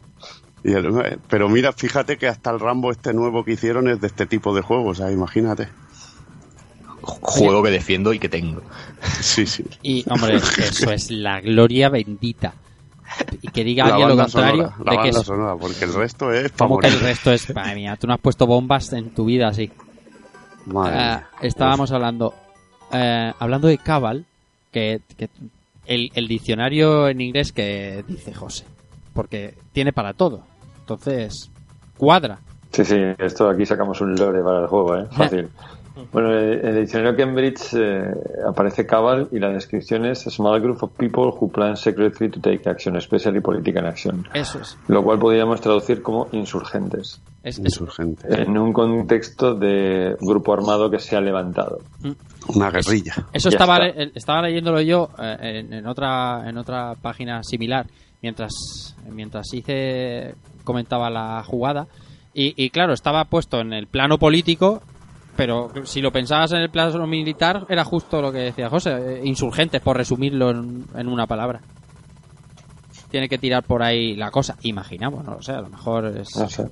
Y 0.63 0.71
el- 0.73 1.19
pero 1.29 1.49
mira, 1.49 1.73
fíjate 1.73 2.17
que 2.17 2.27
hasta 2.27 2.49
el 2.51 2.59
Rambo 2.59 2.91
este 2.91 3.13
nuevo 3.13 3.43
que 3.43 3.53
hicieron 3.53 3.87
es 3.89 3.99
de 3.99 4.07
este 4.07 4.25
tipo 4.25 4.55
de 4.55 4.61
juegos, 4.61 4.99
o 4.99 5.03
sea, 5.03 5.11
imagínate. 5.11 5.67
Juego 7.01 7.61
que 7.63 7.69
defiendo 7.71 8.13
y 8.13 8.19
que 8.19 8.29
tengo. 8.29 8.61
Sí, 9.19 9.45
sí. 9.45 9.65
Y, 9.81 10.05
hombre, 10.09 10.35
eso 10.59 10.91
es 10.91 11.11
la 11.11 11.41
gloria 11.41 11.89
bendita. 11.89 12.53
Y 13.41 13.49
que 13.49 13.63
diga 13.63 13.85
alguien 13.85 14.07
lo 14.09 14.15
contrario 14.17 14.71
sonora, 14.71 14.75
la 14.85 14.91
de 14.91 14.97
que 14.97 15.03
banda 15.03 15.19
es 15.19 15.25
sonora, 15.25 15.55
porque 15.57 15.83
el 15.85 15.93
resto 15.93 16.31
es 16.31 16.51
como 16.53 16.79
que 16.79 16.87
el 16.87 16.99
resto 17.01 17.31
es... 17.31 17.53
Madre 17.53 17.75
mía, 17.75 17.95
tú 17.97 18.07
no 18.07 18.13
has 18.13 18.19
puesto 18.21 18.47
bombas 18.47 18.91
en 18.93 19.09
tu 19.13 19.25
vida 19.25 19.49
así. 19.49 19.69
Madre 20.65 20.93
Eh, 20.95 20.97
mía. 20.97 21.27
estábamos 21.41 21.91
hablando 21.91 22.33
eh, 22.93 23.33
hablando 23.37 23.67
de 23.67 23.77
Cabal 23.77 24.25
que, 24.71 25.01
que 25.17 25.29
el, 25.85 26.09
el 26.15 26.27
diccionario 26.27 27.07
en 27.09 27.19
inglés 27.21 27.51
que 27.51 28.03
dice 28.07 28.33
José 28.33 28.63
porque 29.13 29.55
tiene 29.73 29.91
para 29.93 30.13
todo 30.13 30.43
entonces 30.83 31.49
cuadra 31.97 32.39
Sí, 32.71 32.83
sí, 32.85 32.95
esto 33.19 33.47
aquí 33.49 33.65
sacamos 33.67 34.01
un 34.01 34.15
lore 34.15 34.41
para 34.43 34.61
el 34.61 34.67
juego, 34.67 34.97
¿eh? 34.97 35.05
Fácil. 35.11 35.49
Bueno, 36.11 36.33
en 36.35 36.65
el 36.65 36.79
diccionario 36.81 37.15
Cambridge 37.15 37.71
eh, 37.75 38.03
aparece 38.49 38.83
Cabal 38.83 39.27
y 39.31 39.37
la 39.37 39.49
descripción 39.49 40.05
es 40.07 40.25
a 40.25 40.31
small 40.31 40.59
group 40.59 40.79
of 40.83 40.91
people 40.97 41.25
who 41.39 41.47
plan 41.51 41.77
secretly 41.77 42.29
to 42.29 42.39
take 42.39 42.67
action, 42.67 42.95
especially 42.95 43.39
political 43.41 43.85
action. 43.85 44.27
eso 44.33 44.59
es, 44.59 44.75
Lo 44.87 45.03
cual 45.03 45.19
podríamos 45.19 45.61
traducir 45.61 46.01
como 46.01 46.29
insurgentes, 46.31 47.21
es, 47.43 47.59
es- 47.59 47.65
Insurgente. 47.65 48.25
en 48.41 48.57
un 48.57 48.73
contexto 48.73 49.53
de 49.53 50.15
grupo 50.19 50.51
armado 50.55 50.89
que 50.89 50.97
se 50.97 51.15
ha 51.15 51.21
levantado. 51.21 51.77
Una 52.55 52.71
guerrilla. 52.71 53.13
eso 53.31 53.49
estaba 53.49 53.77
está. 53.85 53.99
le- 53.99 54.11
estaba 54.15 54.41
leyéndolo 54.41 54.81
yo 54.81 55.09
eh, 55.19 55.37
en, 55.63 55.73
en 55.73 55.85
otra 55.85 56.49
en 56.49 56.57
otra 56.57 56.95
página 56.99 57.43
similar 57.43 57.85
mientras 58.23 58.95
mientras 59.11 59.53
hice 59.53 60.33
comentaba 60.63 61.09
la 61.11 61.43
jugada 61.45 61.85
y, 62.33 62.53
y 62.63 62.69
claro 62.71 62.93
estaba 62.93 63.25
puesto 63.25 63.59
en 63.59 63.73
el 63.73 63.85
plano 63.87 64.17
político 64.17 64.81
pero 65.35 65.71
si 65.83 66.01
lo 66.01 66.11
pensabas 66.11 66.51
en 66.53 66.59
el 66.59 66.69
plano 66.69 67.05
militar 67.05 67.65
era 67.69 67.83
justo 67.83 68.21
lo 68.21 68.31
que 68.31 68.39
decía 68.39 68.69
José 68.69 68.91
eh, 68.91 69.21
insurgentes 69.25 69.81
por 69.81 69.97
resumirlo 69.97 70.49
en, 70.51 70.85
en 70.95 71.07
una 71.07 71.27
palabra 71.27 71.59
tiene 73.11 73.27
que 73.29 73.37
tirar 73.37 73.63
por 73.63 73.83
ahí 73.83 74.15
la 74.15 74.31
cosa 74.31 74.55
imaginamos 74.63 75.23
no 75.25 75.35
lo 75.35 75.41
sé 75.41 75.51
a 75.51 75.61
lo 75.61 75.69
mejor 75.69 76.05
es 76.05 76.35
No 76.37 76.49
sé. 76.49 76.67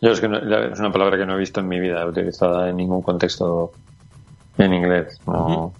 Yo 0.00 0.12
es 0.12 0.20
que 0.20 0.28
no- 0.28 0.38
es 0.38 0.78
una 0.78 0.92
palabra 0.92 1.18
que 1.18 1.26
no 1.26 1.34
he 1.34 1.38
visto 1.38 1.58
en 1.60 1.68
mi 1.68 1.80
vida 1.80 2.06
utilizada 2.06 2.68
en 2.70 2.76
ningún 2.76 3.02
contexto 3.02 3.72
en 4.56 4.72
inglés. 4.72 5.20
No. 5.26 5.74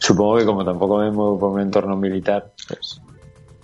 Supongo 0.00 0.38
que 0.38 0.44
como 0.44 0.64
tampoco 0.64 0.98
me 0.98 1.10
muevo 1.12 1.38
por 1.38 1.50
un 1.52 1.60
entorno 1.60 1.94
militar, 1.96 2.52
pues 2.66 3.00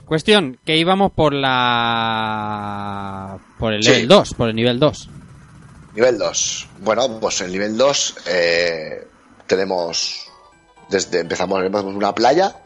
cuestión 0.07 0.59
que 0.65 0.77
íbamos 0.77 1.13
por 1.13 1.33
la 1.35 3.39
por 3.59 3.73
el 3.73 3.83
Sí. 3.83 3.91
level 3.91 4.09
2 4.09 4.35
por 4.35 4.49
el 4.49 4.57
nivel 4.57 4.79
2 4.79 5.09
Nivel 5.95 6.19
2. 6.19 6.69
Bueno, 6.81 7.21
pues 7.21 7.41
en 7.41 7.53
nivel 7.53 7.77
2 7.77 8.17
eh, 8.27 9.07
tenemos. 9.47 10.29
Desde 10.89 11.21
empezamos 11.21 11.63
en 11.65 11.73
una 11.73 12.13
playa, 12.13 12.57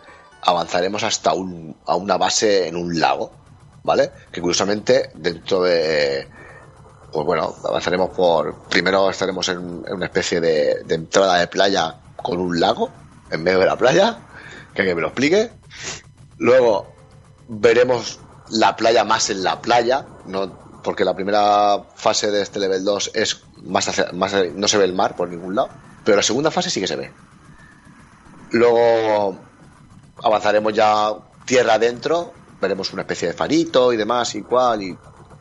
avanzaremos 0.42 1.02
hasta 1.02 1.34
un, 1.34 1.76
a 1.86 1.94
una 1.96 2.16
base 2.16 2.68
en 2.68 2.76
un 2.76 2.98
lago, 2.98 3.30
¿vale? 3.84 4.10
Que 4.32 4.40
curiosamente, 4.40 5.10
dentro 5.14 5.60
de. 5.62 6.26
Pues 7.12 7.26
bueno, 7.26 7.54
avanzaremos 7.66 8.08
por. 8.16 8.62
Primero 8.70 9.10
estaremos 9.10 9.46
en, 9.50 9.84
en 9.86 9.92
una 9.92 10.06
especie 10.06 10.40
de, 10.40 10.76
de 10.86 10.94
entrada 10.94 11.36
de 11.38 11.48
playa 11.48 11.96
con 12.16 12.40
un 12.40 12.58
lago, 12.58 12.88
en 13.30 13.42
medio 13.42 13.58
de 13.58 13.66
la 13.66 13.76
playa, 13.76 14.20
que 14.72 14.80
alguien 14.80 14.96
me 14.96 15.02
lo 15.02 15.08
explique. 15.08 15.50
Luego 16.38 16.94
veremos 17.48 18.20
la 18.50 18.76
playa 18.76 19.04
más 19.04 19.30
en 19.30 19.42
la 19.42 19.60
playa, 19.60 20.06
no 20.26 20.52
porque 20.82 21.04
la 21.04 21.14
primera 21.14 21.84
fase 21.96 22.30
de 22.30 22.42
este 22.42 22.60
level 22.60 22.84
2 22.84 23.10
es 23.14 23.40
más, 23.64 23.88
hacia- 23.88 24.12
más 24.12 24.32
no 24.54 24.68
se 24.68 24.78
ve 24.78 24.84
el 24.84 24.94
mar 24.94 25.16
por 25.16 25.28
ningún 25.28 25.54
lado, 25.54 25.70
pero 26.04 26.16
la 26.16 26.22
segunda 26.22 26.50
fase 26.50 26.70
sí 26.70 26.80
que 26.80 26.86
se 26.86 26.96
ve. 26.96 27.12
Luego 28.52 29.38
avanzaremos 30.22 30.72
ya 30.72 31.12
tierra 31.44 31.74
adentro, 31.74 32.32
veremos 32.60 32.92
una 32.92 33.02
especie 33.02 33.28
de 33.28 33.34
farito 33.34 33.92
y 33.92 33.96
demás 33.96 34.34
y 34.34 34.42
cual 34.42 34.82
y, 34.82 34.96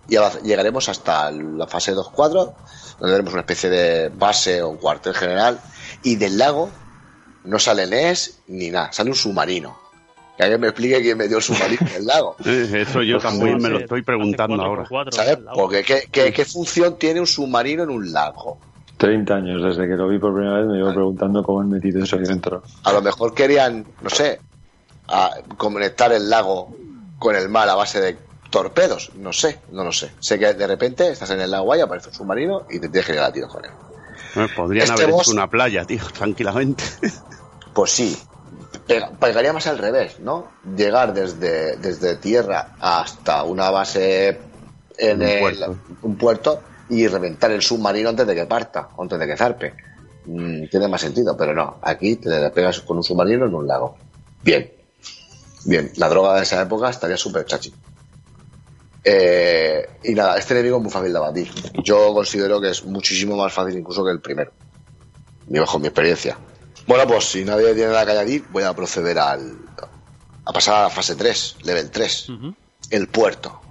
llegaremos 0.07 0.87
hasta 0.89 1.31
la 1.31 1.67
fase 1.67 1.93
2-4 1.93 2.53
donde 2.99 3.11
veremos 3.11 3.33
una 3.33 3.41
especie 3.41 3.69
de 3.69 4.09
base 4.09 4.61
o 4.61 4.77
cuartel 4.77 5.13
general 5.13 5.59
y 6.03 6.15
del 6.15 6.37
lago 6.37 6.69
no 7.43 7.59
sale 7.59 7.87
NES 7.87 8.39
ni 8.47 8.69
nada, 8.69 8.91
sale 8.91 9.09
un 9.09 9.15
submarino. 9.15 9.86
Que 10.37 10.43
alguien 10.43 10.61
me 10.61 10.67
explique 10.67 11.01
quién 11.01 11.17
me 11.17 11.27
dio 11.27 11.37
el 11.37 11.43
submarino 11.43 11.81
en 11.89 11.95
el 11.95 12.05
lago. 12.05 12.35
Eso 12.45 13.01
yo 13.01 13.19
Pues 13.19 13.23
también 13.23 13.57
me 13.61 13.69
lo 13.69 13.79
estoy 13.79 14.03
preguntando 14.03 14.61
ahora. 14.61 14.83
4x4, 14.85 15.11
¿Sabes? 15.11 15.39
lago. 15.39 15.57
Porque 15.61 15.83
¿qué, 15.83 16.03
qué, 16.11 16.31
qué 16.31 16.45
función 16.45 16.97
tiene 16.97 17.19
un 17.19 17.27
submarino 17.27 17.83
en 17.83 17.89
un 17.89 18.11
lago? 18.13 18.59
30 18.97 19.35
años 19.35 19.61
desde 19.63 19.87
que 19.87 19.95
lo 19.95 20.07
vi 20.07 20.17
por 20.19 20.33
primera 20.33 20.57
vez 20.59 20.67
me 20.67 20.77
iba 20.79 20.91
preguntando 20.93 21.43
cómo 21.43 21.61
han 21.61 21.69
metido 21.69 22.03
eso 22.03 22.15
ahí 22.15 22.23
dentro. 22.23 22.63
A 22.83 22.91
lo 22.93 23.01
mejor 23.01 23.33
querían, 23.33 23.85
no 24.01 24.09
sé, 24.09 24.39
a 25.07 25.31
conectar 25.57 26.11
el 26.13 26.29
lago 26.29 26.75
con 27.19 27.35
el 27.35 27.47
mar 27.49 27.69
a 27.69 27.75
base 27.75 27.99
de 28.01 28.17
torpedos. 28.49 29.11
No 29.15 29.33
sé, 29.33 29.59
no 29.71 29.83
lo 29.83 29.91
sé. 29.91 30.11
Sé 30.19 30.39
que 30.39 30.53
de 30.53 30.65
repente 30.67 31.09
estás 31.11 31.29
en 31.31 31.41
el 31.41 31.53
agua 31.53 31.77
y 31.77 31.81
aparece 31.81 32.09
un 32.09 32.15
submarino 32.15 32.63
y 32.69 32.79
te 32.79 32.89
tienes 32.89 33.05
que 33.05 33.13
llegar 33.13 33.29
a 33.29 33.33
tiros 33.33 33.51
con 33.53 33.65
él. 33.65 33.71
Eh, 34.35 34.47
Podrían 34.55 34.83
Este 34.89 35.03
haber 35.03 35.13
boss- 35.13 35.23
hecho 35.27 35.31
una 35.31 35.47
playa, 35.49 35.85
tío, 35.85 36.01
tranquilamente. 36.17 36.83
Pues 37.73 37.91
sí, 37.91 38.17
pegaría 39.19 39.53
más 39.53 39.67
al 39.67 39.77
revés, 39.77 40.19
¿no? 40.19 40.51
Llegar 40.75 41.13
desde, 41.13 41.75
desde 41.77 42.15
tierra 42.15 42.75
hasta 42.79 43.43
una 43.43 43.69
base 43.69 44.39
en 44.97 45.21
Un 45.21 45.27
el- 45.27 45.39
puerto. 45.39 45.77
un 46.03 46.17
puerto 46.17 46.61
y 46.89 47.07
reventar 47.07 47.51
el 47.51 47.61
submarino 47.61 48.09
antes 48.09 48.25
de 48.27 48.33
que 48.35 48.45
parta, 48.45 48.89
antes 48.97 49.19
de 49.19 49.27
que 49.27 49.37
zarpe. 49.37 49.73
mm, 50.25 50.67
tiene 50.69 50.87
más 50.89 51.01
sentido, 51.01 51.35
pero 51.37 51.53
no. 51.53 51.79
Aquí 51.81 52.17
te 52.17 52.49
pegas 52.51 52.81
con 52.81 52.97
un 52.97 53.03
submarino 53.03 53.45
en 53.45 53.53
un 53.55 53.65
lago. 53.67 53.97
Bien. 54.43 54.71
Bien. 55.65 55.91
La 55.95 56.09
droga 56.09 56.35
de 56.35 56.43
esa 56.43 56.61
época 56.61 56.89
estaría 56.89 57.15
súper 57.17 57.45
chachi. 57.45 57.73
Eh, 59.03 59.87
y 60.03 60.13
nada, 60.13 60.37
este 60.37 60.53
enemigo 60.53 60.77
es 60.77 60.83
muy 60.83 60.91
fácil 60.91 61.11
de 61.13 61.17
abatir. 61.17 61.49
Yo 61.83 62.13
considero 62.13 62.59
que 62.59 62.69
es 62.71 62.83
muchísimo 62.83 63.37
más 63.37 63.53
fácil 63.53 63.77
incluso 63.77 64.03
que 64.03 64.11
el 64.11 64.19
primero. 64.19 64.51
Ni 65.47 65.59
bajo 65.59 65.79
mi 65.79 65.87
experiencia. 65.87 66.37
Bueno, 66.87 67.05
pues 67.05 67.25
si 67.25 67.43
nadie 67.43 67.73
tiene 67.73 67.91
nada 67.91 68.05
que 68.05 68.11
añadir, 68.11 68.45
voy 68.49 68.63
a 68.63 68.73
proceder 68.73 69.19
al, 69.19 69.57
a 70.45 70.53
pasar 70.53 70.75
a 70.75 70.81
la 70.83 70.89
fase 70.89 71.15
3, 71.15 71.57
level 71.63 71.91
3. 71.91 72.27
El 72.89 73.07
puerto. 73.09 73.61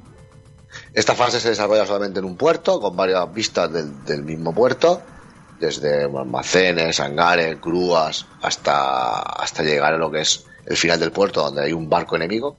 Esta 0.93 1.15
fase 1.15 1.41
se 1.41 1.49
desarrolla 1.49 1.87
solamente 1.87 2.19
en 2.19 2.27
un 2.27 2.37
puerto, 2.37 2.79
con 2.79 2.95
varias 2.95 3.33
vistas 3.33 3.73
del, 3.73 4.05
del 4.05 4.23
mismo 4.23 4.55
puerto, 4.55 5.01
desde 5.59 6.05
almacenes, 6.05 7.01
hangares, 7.01 7.59
grúas, 7.61 8.27
hasta, 8.43 9.21
hasta 9.23 9.63
llegar 9.63 9.95
a 9.95 9.99
lo 9.99 10.11
que 10.11 10.21
es 10.21 10.45
el 10.67 10.77
final 10.77 11.01
del 11.01 11.13
puerto, 11.13 11.43
donde 11.43 11.65
hay 11.65 11.73
un 11.73 11.89
barco 11.89 12.17
enemigo. 12.17 12.59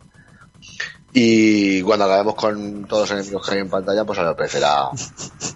Y 1.14 1.82
cuando 1.84 2.06
acabemos 2.06 2.34
con 2.34 2.86
todos 2.86 3.10
los 3.10 3.20
enemigos 3.20 3.48
que 3.48 3.56
hay 3.56 3.62
en 3.62 3.70
pantalla, 3.70 4.04
pues 4.04 4.18
aparecerá 4.18 4.90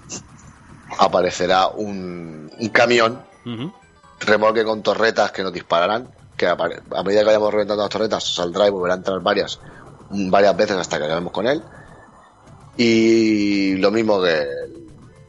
aparecerá 1.00 1.68
un, 1.70 2.52
un 2.60 2.70
camión 2.70 3.24
remolque 4.22 4.64
con 4.64 4.82
torretas 4.82 5.32
que 5.32 5.44
nos 5.44 5.54
dispararán. 5.54 6.10
Que 6.38 6.48
a, 6.48 6.56
medida 6.56 7.20
que 7.22 7.26
vayamos 7.26 7.52
reventando 7.54 7.84
las 7.84 7.90
torretas, 7.92 8.24
saldrá 8.34 8.66
y 8.68 8.72
volverá 8.72 8.96
a 8.96 8.98
entrar 8.98 9.20
varias, 9.20 9.60
varias 10.10 10.56
veces 10.58 10.78
hasta 10.78 10.98
que 10.98 11.04
acabemos 11.06 11.32
con 11.32 11.46
él. 11.48 11.62
Y 12.78 13.76
lo 13.78 13.92
mismo 13.92 14.22
que 14.22 14.40
el 14.42 14.88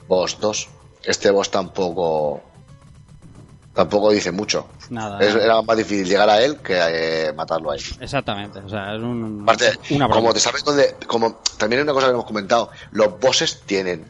boss 0.08 0.38
2. 0.40 0.68
Este 1.04 1.30
boss 1.30 1.50
tampoco 1.50 2.40
tampoco 3.74 4.10
dice 4.10 4.30
mucho. 4.32 4.68
Nada. 4.90 5.18
Es- 5.20 5.34
era 5.34 5.60
más 5.62 5.76
difícil 5.76 6.06
llegar 6.06 6.28
a 6.28 6.40
él 6.42 6.58
que 6.58 6.76
eh, 6.78 7.32
matarlo 7.32 7.70
a 7.72 7.76
él. 7.76 7.82
Exactamente. 8.00 8.60
O 8.60 8.68
sea, 8.68 8.94
es 8.94 9.02
un, 9.02 9.40
Aparte, 9.42 9.72
una 9.90 10.06
broma. 10.06 10.20
como 10.20 10.34
te 10.34 10.40
sabes 10.40 10.62
dónde, 10.62 10.94
como 11.06 11.40
también 11.58 11.80
hay 11.80 11.84
una 11.84 11.92
cosa 11.94 12.06
que 12.06 12.12
hemos 12.12 12.26
comentado, 12.26 12.70
los 12.92 13.18
bosses 13.18 13.62
tienen 13.62 14.04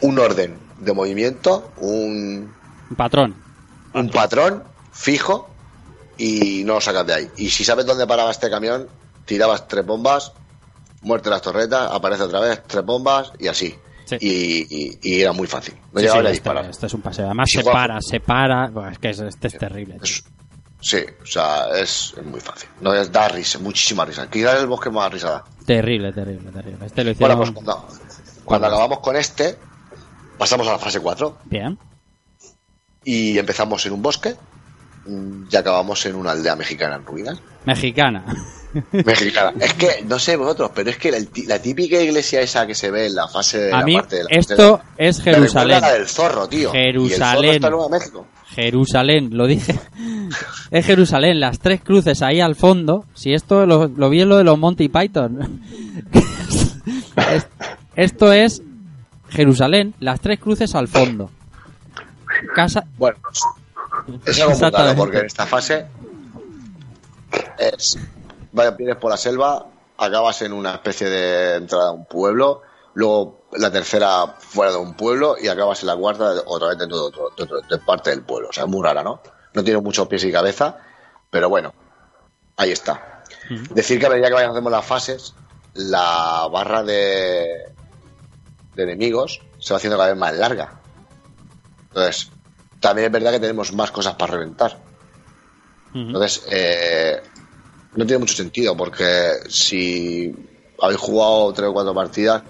un 0.00 0.18
orden 0.18 0.58
de 0.78 0.92
movimiento, 0.92 1.70
un, 1.78 2.52
Un 2.90 2.96
patrón. 2.96 3.34
Un 3.94 4.10
patrón 4.10 4.62
fijo 4.92 5.48
y 6.16 6.62
no 6.64 6.74
lo 6.74 6.80
sacas 6.80 7.06
de 7.06 7.14
ahí. 7.14 7.30
Y 7.36 7.50
si 7.50 7.64
sabes 7.64 7.86
dónde 7.86 8.06
paraba 8.06 8.30
este 8.30 8.50
camión, 8.50 8.88
tirabas 9.24 9.66
tres 9.68 9.84
bombas, 9.86 10.32
muerte 11.02 11.30
las 11.30 11.42
torretas, 11.42 11.90
aparece 11.92 12.22
otra 12.24 12.40
vez, 12.40 12.62
tres 12.66 12.84
bombas 12.84 13.32
y 13.38 13.48
así. 13.48 13.74
Sí. 14.06 14.16
Y, 14.20 14.66
y- 14.68 14.98
y 15.02 15.20
era 15.22 15.32
muy 15.32 15.46
fácil. 15.46 15.74
No 15.92 16.00
Sí, 16.00 16.06
sí, 16.06 16.12
a 16.12 16.18
este, 16.20 16.30
disparar. 16.32 16.66
este 16.66 16.86
es 16.86 16.94
un 16.94 17.00
paseo. 17.00 17.24
Además, 17.24 17.48
se 17.50 17.64
para, 17.64 17.98
se 18.02 18.20
para. 18.20 18.70
Es 18.92 18.98
que 18.98 19.10
es- 19.10 19.20
este 19.20 19.48
es 19.48 19.58
terrible. 19.58 19.96
Es- 20.02 20.24
sí, 20.80 20.98
o 21.22 21.26
sea, 21.26 21.68
es, 21.74 22.14
muy 22.22 22.38
fácil. 22.40 22.68
No 22.82 22.92
es 22.92 23.10
da 23.10 23.28
risa, 23.28 23.58
muchísima 23.60 24.04
risa. 24.04 24.28
Quizás 24.28 24.60
el 24.60 24.66
bosque 24.66 24.90
más 24.90 25.10
risa 25.10 25.30
da. 25.30 25.44
Terrible, 25.64 26.12
terrible, 26.12 26.50
terrible. 26.52 26.84
Este 26.86 27.02
lo 27.02 27.10
hicieron. 27.12 27.38
Bueno, 27.38 27.52
pues 27.54 27.64
cuando, 27.64 27.88
cuando 28.44 28.66
acabamos 28.66 28.98
con 28.98 29.16
este, 29.16 29.56
pasamos 30.36 30.68
a 30.68 30.72
la 30.72 30.78
fase 30.78 31.00
4 31.00 31.38
Bien. 31.46 31.78
Y 33.04 33.38
empezamos 33.38 33.84
en 33.86 33.92
un 33.92 34.02
bosque 34.02 34.34
mm, 35.06 35.44
y 35.50 35.56
acabamos 35.56 36.04
en 36.06 36.14
una 36.16 36.32
aldea 36.32 36.56
mexicana 36.56 36.96
en 36.96 37.04
ruinas. 37.06 37.38
Mexicana. 37.64 38.24
Mexicana. 38.92 39.52
Es 39.60 39.72
que, 39.74 40.04
no 40.06 40.18
sé 40.18 40.36
vosotros, 40.36 40.70
pero 40.74 40.90
es 40.90 40.96
que 40.98 41.12
la, 41.46 41.58
típica 41.60 42.00
iglesia 42.00 42.40
esa 42.40 42.66
que 42.66 42.74
se 42.74 42.90
ve 42.90 43.06
en 43.06 43.14
la 43.14 43.28
fase 43.28 43.58
de 43.58 43.72
A 43.72 43.78
la 43.78 43.84
mí, 43.84 43.94
parte 43.94 44.16
de 44.16 44.24
la 44.24 44.28
esto 44.30 44.80
es 44.98 45.20
Jerusalén. 45.22 45.80
la 45.80 45.92
del 45.92 46.08
zorro, 46.08 46.48
tío. 46.48 46.72
Y 46.74 46.76
el 46.78 46.92
zorro 46.94 47.06
Jerusalén. 47.08 47.50
está 47.54 47.66
en 47.68 47.72
Nueva 47.72 47.88
México. 47.88 48.26
Jerusalén, 48.48 49.28
lo 49.36 49.46
dije. 49.46 49.78
Es 50.70 50.86
Jerusalén, 50.86 51.38
las 51.38 51.60
tres 51.60 51.80
cruces 51.82 52.20
ahí 52.22 52.40
al 52.40 52.56
fondo. 52.56 53.04
Si 53.14 53.32
esto 53.32 53.64
lo, 53.66 53.86
lo 53.88 54.10
vi 54.10 54.22
en 54.22 54.28
lo 54.28 54.36
de 54.38 54.44
los 54.44 54.58
Monty 54.58 54.88
Python. 54.88 55.60
Es- 57.32 57.46
esto 57.96 58.32
es 58.32 58.60
Jerusalén, 59.28 59.94
las 60.00 60.20
tres 60.20 60.40
cruces 60.40 60.74
al 60.74 60.88
fondo. 60.88 61.30
Casa. 62.54 62.84
Bueno, 62.96 63.18
es 64.26 64.40
algo 64.40 64.50
muy 64.52 64.60
raro 64.60 64.66
Exactamente. 64.66 64.96
porque 64.96 65.18
en 65.18 65.26
esta 65.26 65.46
fase 65.46 65.86
es 67.58 67.98
vienes 68.76 68.96
por 68.96 69.10
la 69.10 69.16
selva, 69.16 69.66
acabas 69.98 70.42
en 70.42 70.52
una 70.52 70.74
especie 70.74 71.08
de 71.08 71.56
entrada 71.56 71.88
a 71.88 71.92
un 71.92 72.04
pueblo, 72.04 72.62
luego 72.94 73.42
la 73.52 73.70
tercera 73.70 74.26
fuera 74.38 74.72
de 74.72 74.78
un 74.78 74.94
pueblo 74.94 75.36
y 75.40 75.48
acabas 75.48 75.80
en 75.82 75.88
la 75.88 75.96
cuarta 75.96 76.32
otra 76.46 76.68
vez 76.68 76.78
dentro 76.78 76.98
de, 76.98 77.04
otro, 77.04 77.30
de 77.36 77.42
otro- 77.44 77.60
de 77.62 77.78
parte 77.78 78.10
del 78.10 78.22
pueblo. 78.22 78.48
O 78.50 78.52
sea, 78.52 78.64
es 78.64 78.70
muy 78.70 78.82
rara, 78.82 79.02
¿no? 79.02 79.20
No 79.54 79.64
tiene 79.64 79.80
muchos 79.80 80.06
pies 80.08 80.24
y 80.24 80.32
cabeza, 80.32 80.78
pero 81.30 81.48
bueno, 81.48 81.72
ahí 82.56 82.70
está. 82.72 83.22
Decir 83.70 83.98
que 84.00 84.06
a 84.06 84.10
medida 84.10 84.28
que 84.28 84.34
vayamos 84.34 84.54
haciendo 84.54 84.70
las 84.70 84.84
fases, 84.84 85.34
la 85.74 86.48
barra 86.50 86.82
de, 86.82 87.66
de 88.74 88.82
enemigos 88.82 89.40
se 89.58 89.72
va 89.74 89.78
haciendo 89.78 89.96
cada 89.96 90.10
vez 90.10 90.18
más 90.18 90.34
larga. 90.36 90.80
Entonces, 91.94 92.32
también 92.80 93.06
es 93.06 93.12
verdad 93.12 93.30
que 93.30 93.38
tenemos 93.38 93.72
más 93.72 93.92
cosas 93.92 94.16
para 94.16 94.32
reventar. 94.32 94.76
Entonces, 95.94 96.44
eh, 96.50 97.22
no 97.94 98.04
tiene 98.04 98.18
mucho 98.18 98.34
sentido 98.34 98.76
porque 98.76 99.30
si 99.48 100.34
habéis 100.82 100.98
jugado 100.98 101.52
tres 101.52 101.68
o 101.68 101.72
cuatro 101.72 101.94
partidas, 101.94 102.42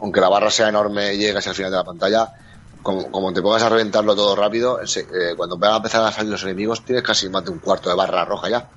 aunque 0.00 0.20
la 0.20 0.28
barra 0.28 0.52
sea 0.52 0.68
enorme 0.68 1.14
y 1.14 1.18
llegas 1.18 1.48
al 1.48 1.56
final 1.56 1.72
de 1.72 1.78
la 1.78 1.84
pantalla, 1.84 2.32
como, 2.80 3.10
como 3.10 3.32
te 3.32 3.42
pongas 3.42 3.64
a 3.64 3.68
reventarlo 3.68 4.14
todo 4.14 4.36
rápido, 4.36 4.78
eh, 4.80 5.34
cuando 5.36 5.58
van 5.58 5.72
a 5.72 5.76
empezar 5.78 6.04
a 6.04 6.12
salir 6.12 6.30
los 6.30 6.44
enemigos, 6.44 6.84
tienes 6.84 7.02
casi 7.02 7.28
más 7.28 7.44
de 7.44 7.50
un 7.50 7.58
cuarto 7.58 7.90
de 7.90 7.96
barra 7.96 8.24
roja 8.24 8.48
ya. 8.48 8.70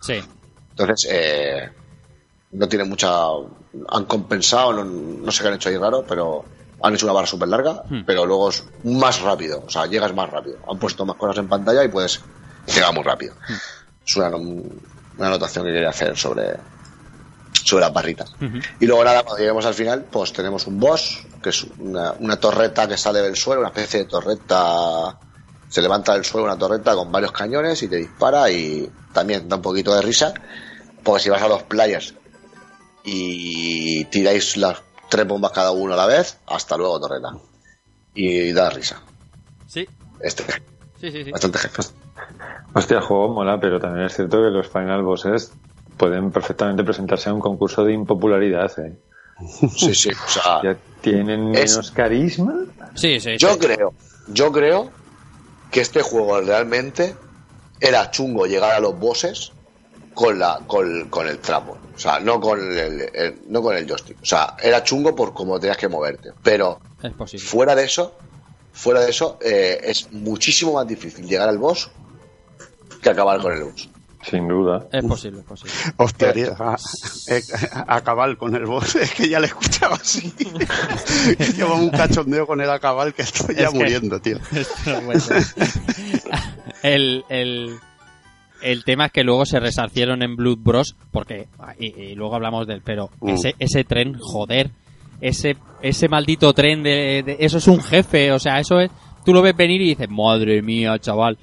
Sí. 0.00 0.22
Entonces, 0.70 1.10
eh, 1.10 1.72
no 2.52 2.68
tiene 2.68 2.84
mucha. 2.84 3.10
Han 3.88 4.04
compensado, 4.04 4.72
no, 4.72 4.84
no 4.84 5.32
sé 5.32 5.42
qué 5.42 5.48
han 5.48 5.54
hecho 5.54 5.70
ahí 5.70 5.76
raro, 5.76 6.04
pero 6.06 6.44
han 6.82 6.94
hecho 6.94 7.06
una 7.06 7.12
barra 7.14 7.26
súper 7.26 7.48
larga, 7.48 7.82
Hmm. 7.88 8.02
pero 8.06 8.24
luego 8.26 8.48
es 8.50 8.64
más 8.84 9.20
rápido, 9.20 9.62
o 9.66 9.70
sea, 9.70 9.86
llegas 9.86 10.14
más 10.14 10.30
rápido. 10.30 10.58
Han 10.70 10.78
puesto 10.78 11.04
más 11.06 11.16
cosas 11.16 11.38
en 11.38 11.48
pantalla 11.48 11.84
y 11.84 11.88
puedes 11.88 12.20
llegar 12.66 12.92
muy 12.94 13.02
rápido. 13.02 13.34
Es 14.06 14.16
una, 14.16 14.28
una 14.36 15.26
anotación 15.26 15.64
que 15.66 15.72
quería 15.72 15.90
hacer 15.90 16.16
sobre, 16.16 16.56
sobre 17.64 17.82
las 17.82 17.92
barritas. 17.92 18.32
Y 18.80 18.86
luego 18.86 19.04
nada, 19.04 19.22
cuando 19.22 19.38
lleguemos 19.38 19.64
al 19.66 19.74
final, 19.74 20.04
pues 20.10 20.32
tenemos 20.32 20.66
un 20.66 20.78
boss, 20.80 21.20
que 21.42 21.50
es 21.50 21.64
una, 21.78 22.12
una 22.18 22.36
torreta 22.36 22.88
que 22.88 22.96
sale 22.96 23.20
del 23.20 23.36
suelo, 23.36 23.60
una 23.60 23.70
especie 23.70 24.00
de 24.00 24.06
torreta. 24.06 25.18
Se 25.68 25.80
levanta 25.82 26.14
del 26.14 26.24
suelo 26.24 26.46
una 26.46 26.58
torreta 26.58 26.94
con 26.94 27.12
varios 27.12 27.30
cañones 27.32 27.82
y 27.82 27.88
te 27.88 27.96
dispara 27.96 28.50
y 28.50 28.90
también 29.12 29.48
da 29.48 29.56
un 29.56 29.62
poquito 29.62 29.94
de 29.94 30.02
risa. 30.02 30.34
Porque 31.04 31.22
si 31.22 31.30
vas 31.30 31.42
a 31.42 31.48
los 31.48 31.62
players 31.62 32.14
y 33.04 34.04
tiráis 34.06 34.56
las 34.56 34.78
tres 35.10 35.26
bombas 35.26 35.52
cada 35.52 35.72
uno 35.72 35.92
a 35.92 35.96
la 35.96 36.06
vez, 36.06 36.38
hasta 36.46 36.76
luego 36.76 36.98
torreta. 37.00 37.36
Y 38.14 38.52
da 38.52 38.70
risa. 38.70 39.02
Sí. 39.66 39.86
Este, 40.20 40.44
Sí, 41.00 41.10
sí, 41.10 41.24
sí. 41.24 41.30
bastante 41.30 41.58
jefe. 41.58 41.82
Hostia, 42.74 42.98
el 42.98 43.02
juego 43.02 43.28
mola, 43.34 43.58
pero 43.60 43.80
también 43.80 44.06
es 44.06 44.14
cierto 44.14 44.36
que 44.38 44.50
los 44.50 44.68
final 44.68 45.02
bosses 45.02 45.52
pueden 45.96 46.30
perfectamente 46.30 46.84
presentarse 46.84 47.28
a 47.30 47.34
un 47.34 47.40
concurso 47.40 47.84
de 47.84 47.92
impopularidad. 47.94 48.70
¿eh? 48.78 48.98
Sí, 49.76 49.94
sí, 49.94 50.10
o 50.10 50.28
sea, 50.30 50.60
Ya 50.62 50.76
tienen 51.00 51.54
Es- 51.54 51.70
menos 51.72 51.90
carisma. 51.90 52.54
Sí, 52.94 53.18
sí, 53.20 53.36
Yo 53.38 53.54
sí. 53.54 53.58
creo, 53.60 53.94
yo 54.28 54.52
creo 54.52 54.92
que 55.70 55.80
este 55.80 56.02
juego 56.02 56.40
realmente 56.40 57.16
era 57.80 58.10
chungo 58.10 58.46
llegar 58.46 58.72
a 58.72 58.80
los 58.80 58.98
bosses 58.98 59.52
con 60.12 60.38
la 60.38 60.64
con, 60.66 61.08
con 61.08 61.26
el 61.28 61.38
trapo, 61.38 61.78
o 62.00 62.02
sea, 62.02 62.18
no 62.18 62.40
con 62.40 62.58
el, 62.58 63.10
el- 63.14 63.40
no 63.48 63.60
con 63.60 63.76
el 63.76 63.86
joystick, 63.86 64.16
o 64.22 64.24
sea, 64.24 64.56
era 64.62 64.82
chungo 64.82 65.14
por 65.14 65.34
cómo 65.34 65.60
tenías 65.60 65.76
que 65.76 65.86
moverte, 65.86 66.30
pero 66.42 66.80
Es 67.02 67.12
posible. 67.12 67.44
fuera 67.46 67.74
de 67.74 67.84
eso, 67.84 68.16
fuera 68.72 69.00
de 69.00 69.10
eso 69.10 69.36
eh, 69.42 69.78
es 69.84 70.10
muchísimo 70.10 70.72
más 70.72 70.86
difícil 70.88 71.26
llegar 71.28 71.50
al 71.50 71.58
boss 71.58 71.90
que 73.02 73.10
acabar 73.10 73.38
con 73.42 73.52
el 73.52 73.64
boss. 73.64 73.90
Sin 74.22 74.48
duda. 74.48 74.86
Es 74.92 75.02
posible, 75.04 75.40
es 75.40 75.46
posible. 75.46 75.72
Hostia, 75.96 76.32
tío, 76.34 76.54
a, 76.58 76.76
eh, 77.28 77.42
a 77.86 78.00
cabal 78.02 78.36
con 78.38 78.54
el 78.54 78.64
boss, 78.66 78.94
es 78.96 79.12
que 79.12 79.28
ya 79.28 79.38
le 79.40 79.46
escuchaba 79.48 79.96
así. 79.96 80.32
Lleva 81.56 81.74
un 81.74 81.90
cachondeo 81.90 82.46
con 82.46 82.60
el 82.62 82.70
acabal 82.70 83.12
que 83.14 83.22
estoy 83.22 83.56
ya 83.56 83.64
Es 83.64 83.70
que- 83.72 83.78
muriendo, 83.78 84.20
tío. 84.20 84.38
Esto 84.52 84.90
no 84.92 85.00
puede 85.02 85.20
ser. 85.20 85.42
el, 86.82 87.24
el, 87.28 87.78
el 88.62 88.84
tema 88.84 89.06
es 89.06 89.12
que 89.12 89.24
luego 89.24 89.44
se 89.46 89.60
resarcieron 89.60 90.22
en 90.22 90.36
Blood 90.36 90.58
Bros. 90.60 90.96
Porque, 91.10 91.48
y, 91.78 91.86
y 92.00 92.14
luego 92.14 92.34
hablamos 92.34 92.66
del, 92.66 92.82
pero 92.82 93.10
Mm. 93.20 93.28
ese, 93.30 93.54
ese 93.58 93.84
tren, 93.84 94.16
joder, 94.18 94.70
ese, 95.20 95.56
ese 95.82 96.08
maldito 96.08 96.52
tren 96.52 96.82
de, 96.82 97.22
de- 97.24 97.36
Eso 97.40 97.58
es 97.58 97.68
un 97.68 97.80
jefe, 97.82 98.32
o 98.32 98.38
sea, 98.38 98.58
eso 98.60 98.80
es. 98.80 98.90
Tú 99.24 99.32
lo 99.34 99.42
ves 99.42 99.54
venir 99.56 99.80
y 99.82 99.88
dices, 99.90 100.08
madre 100.08 100.62
mía, 100.62 100.98
chaval, 100.98 101.36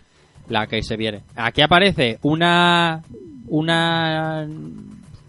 la 0.50 0.66
que 0.68 0.82
se 0.82 0.98
viene. 0.98 1.22
Aquí 1.36 1.62
aparece 1.62 2.20
una. 2.24 3.04
Una. 3.48 4.48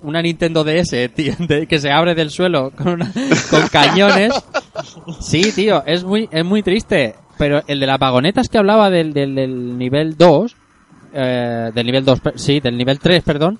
Una 0.01 0.23
Nintendo 0.23 0.62
DS, 0.62 1.09
tío, 1.15 1.35
de- 1.40 1.66
que 1.66 1.81
se 1.81 1.90
abre 1.90 2.15
del 2.15 2.31
suelo 2.31 2.70
con, 2.70 2.89
una- 2.94 3.12
con 3.51 3.66
cañones. 3.69 4.32
Sí, 5.20 5.51
tío, 5.52 5.82
es 5.86 6.05
muy, 6.05 6.28
es 6.31 6.44
muy 6.44 6.62
triste. 6.62 7.15
pero 7.36 7.62
el 7.66 7.81
de 7.81 7.86
las 7.86 7.98
vagonetas 7.98 8.48
que 8.48 8.59
hablaba 8.59 8.90
del, 8.90 9.12
del, 9.12 9.35
del 9.35 9.77
nivel 9.78 10.16
2, 10.16 10.56
eh, 11.12 11.70
del 11.74 11.86
nivel 11.86 12.05
2, 12.05 12.20
per- 12.20 12.39
sí, 12.39 12.60
del 12.60 12.76
nivel 12.76 12.98
3, 12.98 13.22
perdón, 13.22 13.59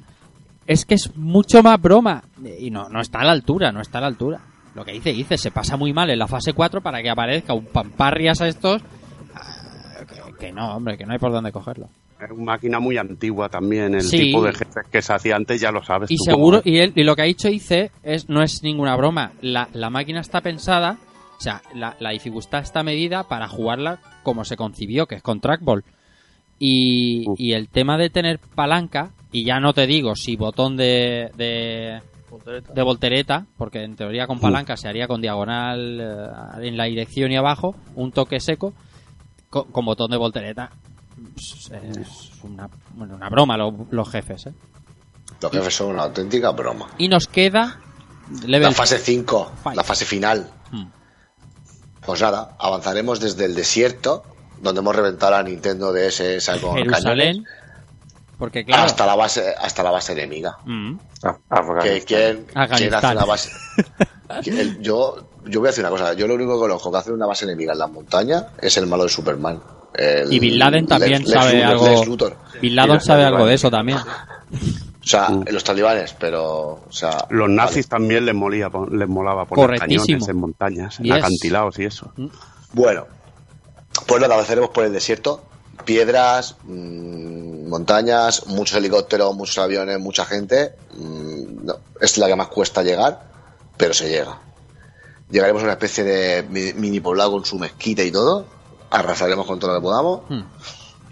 es 0.67 0.85
que 0.85 0.95
es 0.95 1.17
mucho 1.17 1.63
más 1.63 1.81
broma. 1.81 2.23
Y 2.59 2.71
no, 2.71 2.89
no 2.89 3.01
está 3.01 3.21
a 3.21 3.25
la 3.25 3.33
altura, 3.33 3.73
no 3.73 3.81
está 3.81 3.99
a 3.99 4.03
la 4.03 4.07
altura. 4.09 4.41
Lo 4.75 4.85
que 4.85 4.93
dice, 4.93 5.13
dice, 5.13 5.37
se 5.39 5.51
pasa 5.51 5.77
muy 5.77 5.93
mal 5.93 6.11
en 6.11 6.19
la 6.19 6.29
fase 6.29 6.53
4 6.53 6.81
para 6.83 7.03
que 7.03 7.11
aparezca 7.11 7.55
un 7.55 7.65
pamparrias 7.67 8.41
a 8.41 8.49
estos. 8.49 8.83
ah, 9.35 10.05
Que, 10.07 10.47
que 10.47 10.53
no, 10.53 10.77
hombre, 10.77 10.97
que 10.97 11.05
no 11.07 11.13
hay 11.13 11.19
por 11.19 11.33
dónde 11.33 11.51
cogerlo. 11.53 11.89
Es 12.21 12.31
una 12.33 12.53
máquina 12.53 12.81
muy 12.81 12.97
antigua 12.99 13.49
también, 13.49 13.95
el 13.95 14.03
Sí. 14.03 14.19
tipo 14.19 14.43
de 14.43 14.53
jefes 14.53 14.85
que 14.91 15.01
se 15.03 15.13
hacía 15.13 15.37
antes 15.37 15.61
ya 15.61 15.71
lo 15.71 15.85
sabes. 15.85 16.11
Y 16.11 16.17
tú 16.17 16.25
seguro, 16.25 16.61
y, 16.65 16.79
él, 16.79 16.93
y 16.97 17.05
lo 17.05 17.15
que 17.15 17.23
ha 17.23 17.27
dicho 17.27 17.49
Ice 17.49 17.93
es, 18.03 18.29
no 18.29 18.43
es 18.43 18.63
ninguna 18.65 18.97
broma. 18.97 19.33
La, 19.41 19.69
la 19.73 19.89
máquina 19.89 20.21
está 20.21 20.41
pensada, 20.41 20.99
o 21.39 21.41
sea, 21.41 21.63
la, 21.75 21.97
la 22.01 22.11
dificultad 22.11 22.61
está 22.63 22.83
medida 22.83 23.23
para 23.29 23.47
jugarla 23.49 24.01
como 24.25 24.45
se 24.45 24.57
concibió, 24.57 25.07
que 25.07 25.15
es 25.15 25.23
con 25.23 25.41
trackball. 25.41 25.85
Y, 26.59 27.53
el 27.53 27.69
tema 27.69 27.97
de 27.99 28.11
tener 28.11 28.39
palanca, 28.39 29.11
y 29.31 29.45
ya 29.45 29.61
no 29.61 29.73
te 29.73 29.87
digo 29.87 30.17
si 30.17 30.35
botón 30.37 30.77
de, 30.77 31.31
de, 31.37 32.01
de 32.75 32.83
voltereta, 32.83 33.47
porque 33.57 33.85
en 33.85 33.95
teoría 33.95 34.27
con 34.27 34.41
palanca 34.41 34.77
se 34.77 34.89
haría 34.89 35.07
con 35.07 35.21
diagonal 35.21 36.01
eh, 36.61 36.67
en 36.69 36.77
la 36.77 36.85
dirección 36.85 37.31
y 37.31 37.37
abajo, 37.37 37.77
un 37.95 38.11
toque 38.11 38.41
seco, 38.41 38.73
con, 39.51 39.71
con 39.71 39.85
botón 39.85 40.11
de 40.11 40.17
voltereta. 40.17 40.71
pues, 41.35 41.71
Es 41.71 42.31
una, 42.43 42.69
bueno, 42.95 43.15
una 43.15 43.29
broma 43.29 43.57
lo- 43.57 43.87
los 43.91 44.09
jefes, 44.11 44.47
¿eh? 44.49 44.53
Los 45.41 45.53
jefes 45.53 45.75
son 45.77 45.91
una 45.95 46.03
auténtica 46.05 46.51
broma. 46.51 46.89
Y 46.99 47.07
nos 47.07 47.29
queda 47.29 47.79
level 48.45 48.71
La 48.71 48.73
fase 48.75 48.99
5, 48.99 49.53
Five. 49.63 49.77
la 49.77 49.85
fase 49.85 50.05
final. 50.05 50.51
Hmm. 50.73 50.87
Pues 52.05 52.21
nada, 52.23 52.57
avanzaremos 52.59 53.21
desde 53.21 53.45
el 53.45 53.55
desierto, 53.55 54.25
donde 54.63 54.81
hemos 54.81 54.95
reventado 54.97 55.33
la 55.33 55.43
Nintendo 55.43 55.93
DS 55.93 56.21
esa 56.37 56.61
con 56.61 56.77
Jerusalén. 56.77 57.45
cañones, 57.45 57.53
Porque 58.39 58.65
claro. 58.65 58.85
hasta 58.85 59.05
la 59.07 59.17
base, 59.17 59.55
hasta 59.59 59.83
la 59.83 59.91
base 59.91 60.13
enemiga. 60.13 60.57
Mm. 60.65 60.95
Ah, 61.25 61.63
Que 61.83 62.03
quién, 62.03 62.47
Afganistán. 62.55 62.79
quién 62.79 62.95
hace 62.95 63.07
una 63.17 63.25
base. 63.25 63.51
el- 64.47 64.81
yo, 64.81 65.29
yo 65.47 65.61
voy 65.61 65.69
a 65.69 65.71
decir 65.71 65.83
una 65.85 65.91
cosa, 65.91 66.13
yo 66.15 66.27
lo 66.29 66.35
único 66.35 66.55
que 66.55 66.61
conozco 66.61 66.93
que 66.93 66.99
hace 66.99 67.13
una 67.13 67.27
base 67.27 67.45
enemiga 67.45 67.73
en 67.73 67.79
las 67.79 67.91
montañas 67.91 68.45
es 68.61 68.77
el 68.77 68.87
malo 68.87 69.05
de 69.05 69.09
Superman. 69.09 69.61
El- 69.95 70.33
Y 70.33 70.39
Bin 70.39 70.59
Laden 70.59 70.87
también 70.87 71.25
Lex- 71.25 71.33
sabe 71.33 71.53
Lex 71.55 71.65
algo. 71.67 72.37
Bin 72.61 72.77
Laden 72.77 73.01
sabe 73.01 73.25
algo 73.25 73.47
de 73.47 73.55
eso 73.55 73.71
también. 73.71 73.99
O 73.99 75.07
sea, 75.11 75.31
Mm. 75.31 75.45
los 75.51 75.65
talibanes, 75.65 76.15
pero. 76.21 76.83
O 76.87 76.93
sea, 76.93 77.27
Los 77.31 77.49
nazis 77.49 77.89
también 77.89 78.27
les, 78.27 78.35
molía, 78.35 78.69
les 78.93 79.09
molaba 79.09 79.47
poner 79.47 79.81
cañones 79.81 80.29
en 80.29 80.37
montañas, 80.37 80.99
en 81.01 81.07
Yes. 81.07 81.15
acantilados 81.17 81.79
y 81.79 81.85
eso. 81.87 82.13
Bueno, 82.75 83.07
pues 84.09 84.21
nada, 84.21 84.35
avanzaremos 84.35 84.71
por 84.71 84.85
el 84.85 84.93
desierto. 84.93 85.45
Piedras, 85.85 86.57
mm, 86.65 87.69
montañas, 87.69 88.47
muchos 88.47 88.77
helicópteros, 88.77 89.35
muchos 89.37 89.59
aviones, 89.59 90.01
mucha 90.01 90.25
gente. 90.25 90.75
Mm, 90.97 91.65
no, 91.67 91.77
es 92.01 92.19
la 92.19 92.27
que 92.27 92.35
más 92.35 92.49
cuesta 92.49 92.83
llegar, 92.83 93.23
pero 93.77 93.95
se 93.95 94.09
llega. 94.09 94.41
Llegaremos 95.31 95.63
a 95.63 95.67
una 95.67 95.73
especie 95.75 96.03
de 96.05 96.43
mi- 96.43 96.73
mini 96.73 97.01
poblado 97.01 97.31
con 97.33 97.45
su 97.45 97.59
mezquita 97.59 98.03
y 98.03 98.11
todo. 98.11 98.47
Arrasaremos 98.91 99.47
con 99.47 99.59
todo 99.61 99.73
lo 99.75 99.79
que 99.79 99.83
podamos. 99.83 100.21
Hmm. 100.29 100.41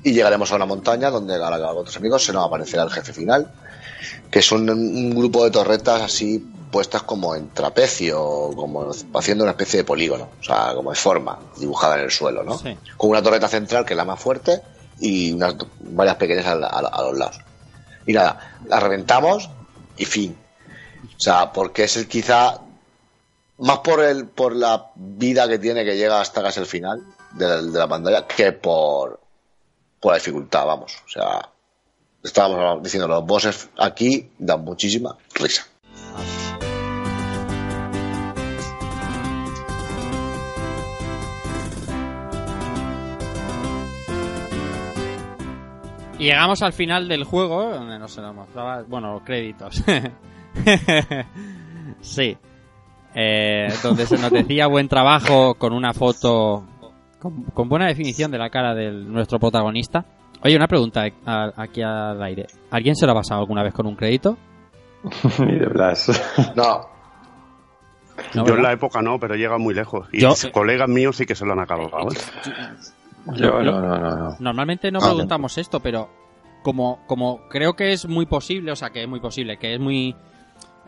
Y 0.02 0.12
llegaremos 0.12 0.50
a 0.50 0.56
una 0.56 0.66
montaña 0.66 1.10
donde 1.10 1.34
acabar 1.34 1.60
con 1.60 1.78
otros 1.78 1.96
amigos 1.98 2.24
se 2.24 2.32
nos 2.32 2.46
aparecerá 2.46 2.82
el 2.84 2.90
jefe 2.90 3.12
final. 3.12 3.52
Que 4.30 4.40
son 4.40 4.68
un 4.70 5.10
grupo 5.14 5.44
de 5.44 5.50
torretas 5.50 6.00
así 6.02 6.44
puestas 6.76 7.02
como 7.04 7.34
en 7.34 7.48
trapecio, 7.54 8.50
como 8.54 8.90
haciendo 9.14 9.44
una 9.44 9.52
especie 9.52 9.78
de 9.78 9.84
polígono, 9.84 10.28
o 10.40 10.42
sea, 10.44 10.74
como 10.74 10.90
de 10.90 10.96
forma, 10.96 11.38
dibujada 11.56 11.94
en 11.96 12.02
el 12.02 12.10
suelo, 12.10 12.42
¿no? 12.44 12.58
Sí. 12.58 12.76
Con 12.98 13.08
una 13.10 13.22
torreta 13.22 13.48
central 13.48 13.86
que 13.86 13.94
es 13.94 13.96
la 13.96 14.04
más 14.04 14.20
fuerte 14.20 14.60
y 15.00 15.32
unas 15.32 15.54
varias 15.80 16.16
pequeñas 16.16 16.44
a, 16.46 16.54
la- 16.54 16.66
a 16.68 17.02
los 17.02 17.16
lados. 17.16 17.38
Y 18.06 18.12
nada, 18.12 18.58
la 18.66 18.78
reventamos 18.80 19.48
y 19.96 20.04
fin. 20.04 20.36
O 21.16 21.20
sea, 21.20 21.50
porque 21.50 21.84
es 21.84 21.96
el 21.96 22.08
quizá 22.08 22.58
más 23.58 23.78
por 23.78 24.02
el 24.04 24.26
por 24.26 24.54
la 24.54 24.90
vida 24.96 25.48
que 25.48 25.58
tiene 25.58 25.82
que 25.82 25.96
llega 25.96 26.20
hasta 26.20 26.42
casi 26.42 26.60
el 26.60 26.66
final 26.66 27.02
de 27.32 27.48
la, 27.48 27.56
de 27.62 27.78
la 27.78 27.88
pantalla 27.88 28.26
que 28.26 28.52
por 28.52 29.18
por 29.98 30.12
la 30.12 30.18
dificultad, 30.18 30.66
vamos. 30.66 30.92
O 31.06 31.08
sea, 31.08 31.48
estábamos 32.22 32.82
diciendo 32.82 33.08
los 33.08 33.24
bosses 33.24 33.70
aquí 33.78 34.30
dan 34.38 34.62
muchísima 34.62 35.16
risa. 35.34 35.66
Llegamos 46.26 46.62
al 46.62 46.72
final 46.72 47.08
del 47.08 47.24
juego, 47.24 47.70
donde 47.70 47.98
nos 47.98 48.12
se 48.12 48.20
nos 48.20 48.34
mostraba, 48.34 48.82
bueno, 48.86 49.14
los 49.14 49.22
créditos. 49.22 49.82
sí. 52.00 52.36
Eh, 53.14 53.68
donde 53.82 54.06
se 54.06 54.18
nos 54.18 54.30
decía 54.30 54.66
buen 54.66 54.88
trabajo 54.88 55.54
con 55.54 55.72
una 55.72 55.94
foto 55.94 56.64
con, 57.18 57.44
con 57.44 57.68
buena 57.68 57.86
definición 57.86 58.30
de 58.30 58.36
la 58.38 58.50
cara 58.50 58.74
de 58.74 58.90
nuestro 58.92 59.38
protagonista. 59.38 60.04
Oye, 60.44 60.54
una 60.54 60.68
pregunta 60.68 61.04
a- 61.24 61.52
aquí 61.56 61.80
al 61.82 62.22
aire. 62.22 62.46
¿Alguien 62.70 62.94
se 62.94 63.06
lo 63.06 63.12
ha 63.12 63.14
pasado 63.14 63.40
alguna 63.40 63.62
vez 63.62 63.72
con 63.72 63.86
un 63.86 63.96
crédito? 63.96 64.36
Ni 65.38 65.58
de 65.58 65.66
Blas. 65.66 66.08
No, 66.54 66.80
No, 68.34 68.46
Yo 68.46 68.54
en 68.54 68.62
la 68.62 68.72
época 68.72 69.00
no, 69.00 69.18
pero 69.18 69.34
llega 69.34 69.56
muy 69.56 69.72
lejos. 69.74 70.06
Y 70.12 70.20
Yo- 70.20 70.34
colegas 70.52 70.88
míos 70.88 71.16
sí 71.16 71.24
que 71.24 71.34
se 71.34 71.46
lo 71.46 71.52
han 71.52 71.60
acabado. 71.60 72.08
¿eh? 72.10 72.14
Yo 73.34 73.62
no, 73.62 73.80
no, 73.80 73.98
no, 73.98 74.16
no. 74.16 74.36
Normalmente 74.38 74.90
no 74.92 75.00
Ah, 75.02 75.06
preguntamos 75.06 75.58
esto, 75.58 75.80
pero 75.80 76.08
como, 76.62 77.00
como 77.06 77.40
creo 77.48 77.74
que 77.74 77.92
es 77.92 78.06
muy 78.06 78.26
posible, 78.26 78.72
o 78.72 78.76
sea, 78.76 78.90
que 78.90 79.02
es 79.02 79.08
muy 79.08 79.20
posible, 79.20 79.58
que 79.58 79.74
es 79.74 79.80
muy 79.80 80.14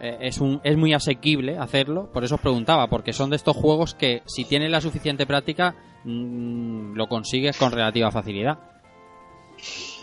eh, 0.00 0.18
es 0.20 0.38
un 0.38 0.60
es 0.62 0.76
muy 0.76 0.92
asequible 0.94 1.58
hacerlo, 1.58 2.08
por 2.12 2.22
eso 2.24 2.36
os 2.36 2.40
preguntaba, 2.40 2.86
porque 2.88 3.12
son 3.12 3.30
de 3.30 3.36
estos 3.36 3.56
juegos 3.56 3.94
que 3.94 4.22
si 4.26 4.44
tienes 4.44 4.70
la 4.70 4.80
suficiente 4.80 5.26
práctica 5.26 5.74
mm, 6.04 6.94
lo 6.94 7.08
consigues 7.08 7.56
con 7.56 7.72
relativa 7.72 8.10
facilidad. 8.12 8.58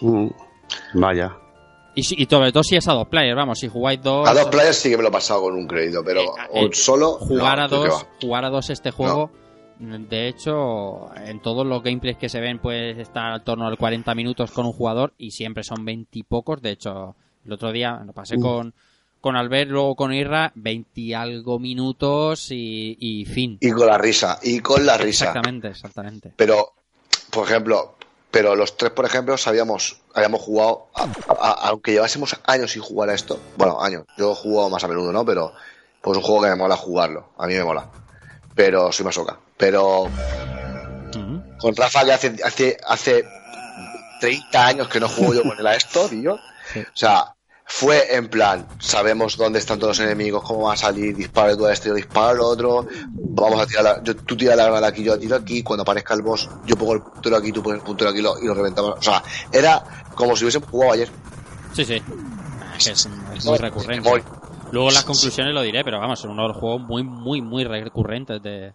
Mm, 0.01 0.27
Vaya. 0.95 1.37
Y, 1.97 2.03
si- 2.03 2.15
y 2.21 2.25
sobre 2.25 2.51
todo 2.51 2.63
si 2.63 2.75
es 2.75 2.85
a 2.89 2.93
dos 2.93 3.07
players, 3.07 3.37
vamos, 3.37 3.57
si 3.59 3.69
jugáis 3.69 4.01
dos 4.01 4.27
a 4.27 4.33
dos 4.33 4.47
players 4.47 4.75
sí 4.77 4.89
que 4.89 4.97
me 4.97 5.03
lo 5.03 5.09
he 5.09 5.11
pasado 5.13 5.43
con 5.43 5.55
un 5.55 5.65
crédito, 5.65 6.01
pero 6.03 6.21
Eh, 6.21 6.65
eh, 6.65 6.69
solo 6.73 7.13
jugar 7.13 7.57
no, 7.59 7.63
a 7.63 7.67
dos, 7.69 8.05
jugar 8.21 8.43
a 8.43 8.49
dos 8.49 8.69
este 8.69 8.91
juego, 8.91 9.31
de 9.80 10.27
hecho, 10.27 11.10
en 11.18 11.41
todos 11.41 11.65
los 11.65 11.84
gameplays 11.84 12.18
que 12.18 12.30
se 12.30 12.39
ven 12.39 12.60
puedes 12.60 12.97
estar 12.97 13.31
al 13.31 13.43
torno 13.43 13.68
al 13.68 13.77
40 13.77 14.15
minutos 14.15 14.52
con 14.52 14.65
un 14.65 14.73
jugador 14.73 15.14
y 15.18 15.31
siempre 15.31 15.64
son 15.64 15.84
20 15.85 16.19
y 16.19 16.23
pocos. 16.23 16.61
De 16.61 16.72
hecho, 16.72 17.15
el 17.45 17.52
otro 17.53 17.72
día 17.72 18.02
lo 18.06 18.14
pasé 18.14 18.38
con, 18.39 18.73
con 19.22 19.35
Albert, 19.35 19.69
luego 19.69 19.95
con 19.95 20.14
Irra, 20.14 20.52
20 20.56 21.02
y 21.02 21.14
algo 21.14 21.60
minutos 21.60 22.52
y, 22.52 22.95
y 22.99 23.26
fin. 23.26 23.57
Y 23.60 23.72
con 23.72 23.88
la 23.88 23.97
risa, 23.97 24.39
y 24.41 24.60
con 24.60 24.85
la 24.85 24.97
risa. 24.97 25.26
Exactamente, 25.26 25.68
exactamente. 25.69 26.34
Pero, 26.35 26.73
por 27.31 27.45
ejemplo, 27.47 27.95
pero 28.31 28.56
los 28.56 28.77
tres, 28.77 28.91
por 28.91 29.06
ejemplo, 29.06 29.38
sabíamos, 29.38 30.02
habíamos 30.14 30.41
jugado, 30.41 30.88
a- 30.95 31.07
a- 31.38 31.68
aunque 31.69 31.91
llevásemos 31.91 32.39
años 32.45 32.72
sin 32.72 32.81
jugar 32.81 33.10
a 33.10 33.14
esto, 33.14 33.39
bueno, 33.57 33.81
años, 33.81 34.03
yo 34.18 34.31
he 34.31 34.35
jugado 34.35 34.69
más 34.69 34.84
a 34.84 34.88
menudo, 34.88 35.11
¿no? 35.11 35.26
Pero, 35.26 35.52
pues 36.02 36.18
es 36.18 36.23
un 36.23 36.27
juego 36.27 36.43
que 36.43 36.49
me 36.49 36.56
mola 36.56 36.77
jugarlo, 36.77 37.30
a 37.38 37.47
mí 37.47 37.56
me 37.56 37.64
mola. 37.64 37.89
Pero 38.56 38.91
soy 38.91 39.06
masoca. 39.06 39.38
Pero 39.57 40.10
con 41.60 41.76
Rafa 41.76 42.03
que 42.06 42.11
hace, 42.11 42.36
hace, 42.44 42.77
hace 42.88 43.26
30 44.19 44.65
años 44.68 44.88
que 44.90 44.99
no 44.99 45.07
juego 45.10 45.34
yo 45.34 45.44
con 45.44 45.57
él 45.60 45.68
a 45.68 45.76
esto, 45.76 46.07
tío. 46.10 46.38
Sí. 46.73 46.80
O 46.82 46.86
sea, 46.98 47.34
fue 47.68 48.15
en 48.15 48.27
plan, 48.30 48.68
sabemos 48.80 49.38
dónde 49.38 49.60
están 49.60 49.80
todos 49.80 49.98
los 49.98 50.06
enemigos, 50.06 50.44
cómo 50.44 50.68
va 50.68 50.73
a 50.73 50.77
salir, 50.77 51.15
disparo 51.15 51.57
tú 51.57 51.65
a 51.65 51.73
este, 51.73 51.90
yo 51.90 51.95
disparo 51.95 52.30
al 52.30 52.40
otro, 52.41 52.88
vamos 53.14 53.60
a 53.61 53.65
tirar 53.65 53.84
la, 53.84 54.03
yo, 54.03 54.15
tú 54.15 54.36
tiras 54.38 54.56
la 54.56 54.65
granada 54.65 54.88
aquí, 54.88 55.03
yo 55.03 55.14
la 55.15 55.19
tiro 55.19 55.36
aquí, 55.36 55.64
cuando 55.64 55.82
aparezca 55.82 56.14
el 56.14 56.22
boss, 56.22 56.48
yo 56.65 56.76
pongo 56.76 56.94
el 56.94 57.02
puntero 57.02 57.38
aquí, 57.38 57.52
tú 57.52 57.64
pones 57.64 57.80
el 57.80 57.86
puntero 57.86 58.11
aquí 58.11 58.22
lo- 58.22 58.40
y 58.40 58.45
lo 58.45 58.53
reventamos. 58.53 58.95
O 58.99 59.02
sea, 59.02 59.23
era 59.52 59.84
como 60.14 60.36
si 60.36 60.44
hubiésemos 60.44 60.69
jugado 60.69 60.94
ayer. 60.94 61.10
Sí, 61.73 61.86
sí. 61.86 62.02
Es 62.77 62.88
es, 62.88 63.07
muy 63.45 63.57
recurrente. 63.57 64.23
Luego 64.72 64.91
las 64.91 65.03
conclusiones 65.03 65.53
lo 65.53 65.61
diré, 65.61 65.84
pero 65.84 65.99
vamos, 65.99 66.19
son 66.19 66.32
uno 66.32 66.44
de 66.44 66.48
los 66.49 66.57
juegos 66.57 66.82
muy, 66.82 67.03
muy, 67.03 67.41
muy 67.41 67.64
recurrentes 67.64 68.41
de, 68.44 68.73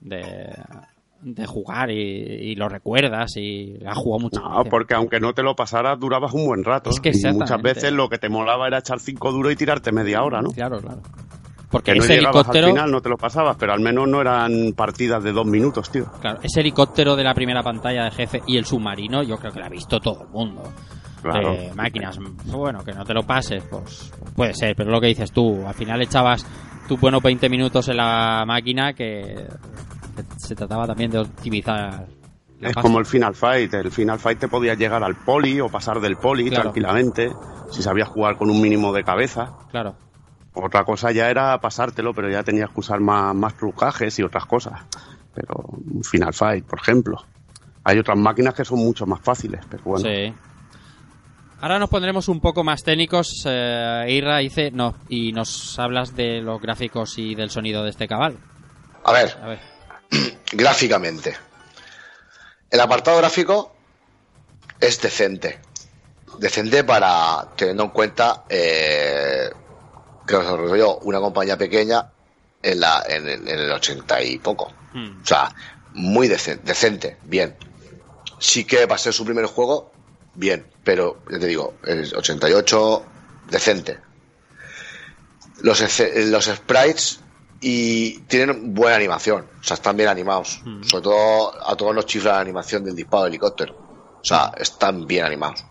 de, 0.00 0.54
de 1.22 1.46
jugar 1.46 1.90
y, 1.90 1.96
y 1.96 2.54
lo 2.54 2.68
recuerdas 2.68 3.36
y 3.36 3.76
has 3.86 3.96
jugado 3.98 4.20
muchas 4.24 4.42
No, 4.42 4.58
veces. 4.58 4.70
porque 4.70 4.94
aunque 4.94 5.20
no 5.20 5.32
te 5.34 5.42
lo 5.42 5.54
pasaras, 5.56 5.98
durabas 5.98 6.32
un 6.32 6.46
buen 6.46 6.64
rato. 6.64 6.90
Es 6.90 7.00
que 7.00 7.10
y 7.10 7.32
muchas 7.32 7.60
veces 7.62 7.92
lo 7.92 8.08
que 8.08 8.18
te 8.18 8.28
molaba 8.28 8.66
era 8.68 8.78
echar 8.78 9.00
cinco 9.00 9.32
duros 9.32 9.52
y 9.52 9.56
tirarte 9.56 9.92
media 9.92 10.22
hora, 10.22 10.40
¿no? 10.42 10.50
Claro, 10.50 10.80
claro. 10.80 11.00
Porque 11.70 11.92
Que 11.92 11.98
no 11.98 12.04
ese 12.04 12.14
llegabas 12.16 12.36
helicóptero, 12.36 12.66
al 12.68 12.72
final, 12.72 12.90
no 12.90 13.00
te 13.02 13.08
lo 13.10 13.16
pasabas, 13.18 13.56
pero 13.58 13.74
al 13.74 13.80
menos 13.80 14.08
no 14.08 14.22
eran 14.22 14.72
partidas 14.74 15.22
de 15.22 15.32
dos 15.32 15.44
minutos, 15.44 15.90
tío. 15.90 16.06
claro, 16.20 16.38
ese 16.42 16.60
helicóptero 16.60 17.14
de 17.14 17.24
la 17.24 17.34
primera 17.34 17.62
pantalla 17.62 18.04
de 18.04 18.10
jefe 18.10 18.40
y 18.46 18.56
el 18.56 18.64
submarino, 18.64 19.22
yo 19.22 19.36
creo 19.36 19.52
que 19.52 19.58
lo 19.58 19.66
ha 19.66 19.68
visto 19.68 20.00
todo 20.00 20.22
el 20.22 20.28
mundo. 20.28 20.62
Claro. 21.20 21.50
De 21.52 21.74
máquinas, 21.74 22.18
bueno, 22.46 22.82
que 22.84 22.92
no 22.92 23.04
te 23.04 23.12
lo 23.12 23.22
pases, 23.24 23.62
pues 23.68 24.10
puede 24.34 24.54
ser, 24.54 24.74
pero 24.76 24.90
lo 24.90 24.98
que 25.00 25.08
dices 25.08 25.30
tú, 25.32 25.66
al 25.66 25.74
final 25.74 26.00
echabas 26.00 26.46
tus 26.88 26.98
buenos 26.98 27.20
20 27.22 27.50
minutos 27.50 27.88
en 27.88 27.96
la 27.98 28.44
máquina 28.46 28.94
que 28.94 29.44
se 30.36 30.54
trataba 30.54 30.86
también 30.86 31.10
de 31.10 31.18
optimizar 31.18 32.06
la 32.60 32.68
Es 32.70 32.74
como 32.76 32.98
el 32.98 33.06
Final 33.06 33.34
Fight. 33.34 33.72
El 33.74 33.90
Final 33.92 34.18
Fight 34.18 34.38
te 34.38 34.48
podías 34.48 34.76
llegar 34.78 35.02
al 35.04 35.14
poli 35.16 35.60
o 35.60 35.68
pasar 35.68 36.00
del 36.00 36.16
poli 36.16 36.48
Claro. 36.48 36.62
tranquilamente, 36.64 37.32
si 37.70 37.82
sabías 37.82 38.08
jugar 38.08 38.36
con 38.36 38.50
un 38.50 38.60
mínimo 38.60 38.92
de 38.92 39.04
cabeza. 39.04 39.52
Claro. 39.70 39.94
Otra 40.54 40.84
cosa 40.84 41.12
ya 41.12 41.30
era 41.30 41.58
pasártelo, 41.60 42.12
pero 42.14 42.28
ya 42.30 42.42
tenías 42.42 42.70
que 42.70 42.80
usar 42.80 42.98
más, 43.00 43.32
más 43.34 43.54
trucajes 43.56 44.18
y 44.18 44.22
otras 44.24 44.44
cosas. 44.46 44.80
Pero 45.34 45.54
un 45.94 46.02
Final 46.02 46.34
Fight, 46.34 46.64
por 46.64 46.80
ejemplo. 46.80 47.24
Hay 47.84 47.98
otras 47.98 48.18
máquinas 48.18 48.54
que 48.54 48.64
son 48.64 48.80
mucho 48.80 49.06
más 49.06 49.20
fáciles, 49.20 49.60
pero 49.70 49.84
bueno. 49.84 50.08
Sí. 50.08 50.34
Ahora 51.60 51.78
nos 51.78 51.88
pondremos 51.90 52.28
un 52.28 52.40
poco 52.40 52.62
más 52.64 52.82
técnicos. 52.82 53.42
Eh, 53.46 54.06
Irra 54.10 54.38
dice, 54.38 54.70
no, 54.72 54.94
y 55.08 55.32
nos 55.32 55.78
hablas 55.78 56.14
de 56.14 56.40
los 56.40 56.60
gráficos 56.60 57.18
y 57.18 57.34
del 57.34 57.50
sonido 57.50 57.82
de 57.84 57.90
este 57.90 58.06
cabal. 58.06 58.36
A 59.04 59.12
ver, 59.12 59.36
A 59.42 59.46
ver. 59.48 59.58
gráficamente. 60.52 61.36
El 62.70 62.80
apartado 62.80 63.18
gráfico 63.18 63.74
es 64.80 65.00
decente. 65.00 65.60
Decente 66.38 66.84
para, 66.84 67.48
teniendo 67.56 67.84
en 67.84 67.90
cuenta 67.90 68.44
eh, 68.48 69.50
que 70.26 70.36
os 70.36 70.42
desarrolló 70.44 70.98
una 70.98 71.18
compañía 71.18 71.56
pequeña 71.56 72.10
en, 72.62 72.80
la, 72.80 73.04
en, 73.08 73.28
el, 73.28 73.48
en 73.48 73.58
el 73.58 73.72
80 73.72 74.22
y 74.22 74.38
poco. 74.38 74.72
Hmm. 74.92 75.22
O 75.22 75.26
sea, 75.26 75.54
muy 75.94 76.28
decente, 76.28 76.64
decente, 76.64 77.16
bien. 77.24 77.56
Sí 78.38 78.64
que 78.64 78.86
va 78.86 78.94
a 78.94 78.98
ser 78.98 79.12
su 79.12 79.24
primer 79.24 79.46
juego, 79.46 79.90
bien, 80.34 80.66
pero 80.84 81.22
ya 81.30 81.38
te 81.38 81.46
digo, 81.46 81.74
el 81.84 82.14
88, 82.14 83.04
decente. 83.50 83.98
Los, 85.60 85.82
los 86.14 86.44
sprites 86.44 87.20
y 87.60 88.20
tienen 88.20 88.72
buena 88.74 88.96
animación, 88.96 89.48
o 89.60 89.64
sea, 89.64 89.74
están 89.74 89.96
bien 89.96 90.08
animados. 90.08 90.60
Sobre 90.84 91.02
todo 91.02 91.68
a 91.68 91.74
todos 91.76 91.94
los 91.94 92.06
chifla 92.06 92.34
de 92.34 92.40
animación 92.40 92.84
del 92.84 92.94
disparo 92.94 93.24
de 93.24 93.28
helicóptero. 93.30 93.74
O 94.20 94.24
sea, 94.24 94.52
están 94.58 95.06
bien 95.06 95.24
animados. 95.24 95.64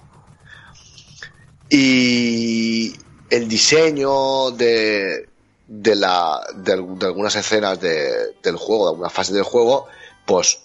Y 1.70 2.96
el 3.30 3.48
diseño 3.48 4.52
de, 4.52 5.30
de, 5.68 5.96
la, 5.96 6.40
de, 6.56 6.74
al- 6.74 6.98
de 7.00 7.06
algunas 7.06 7.36
escenas 7.36 7.80
de- 7.82 8.36
del 8.42 8.56
juego, 8.56 8.86
de 8.86 8.92
algunas 8.92 9.12
fases 9.14 9.34
del 9.34 9.44
juego, 9.44 9.88
pues 10.26 10.60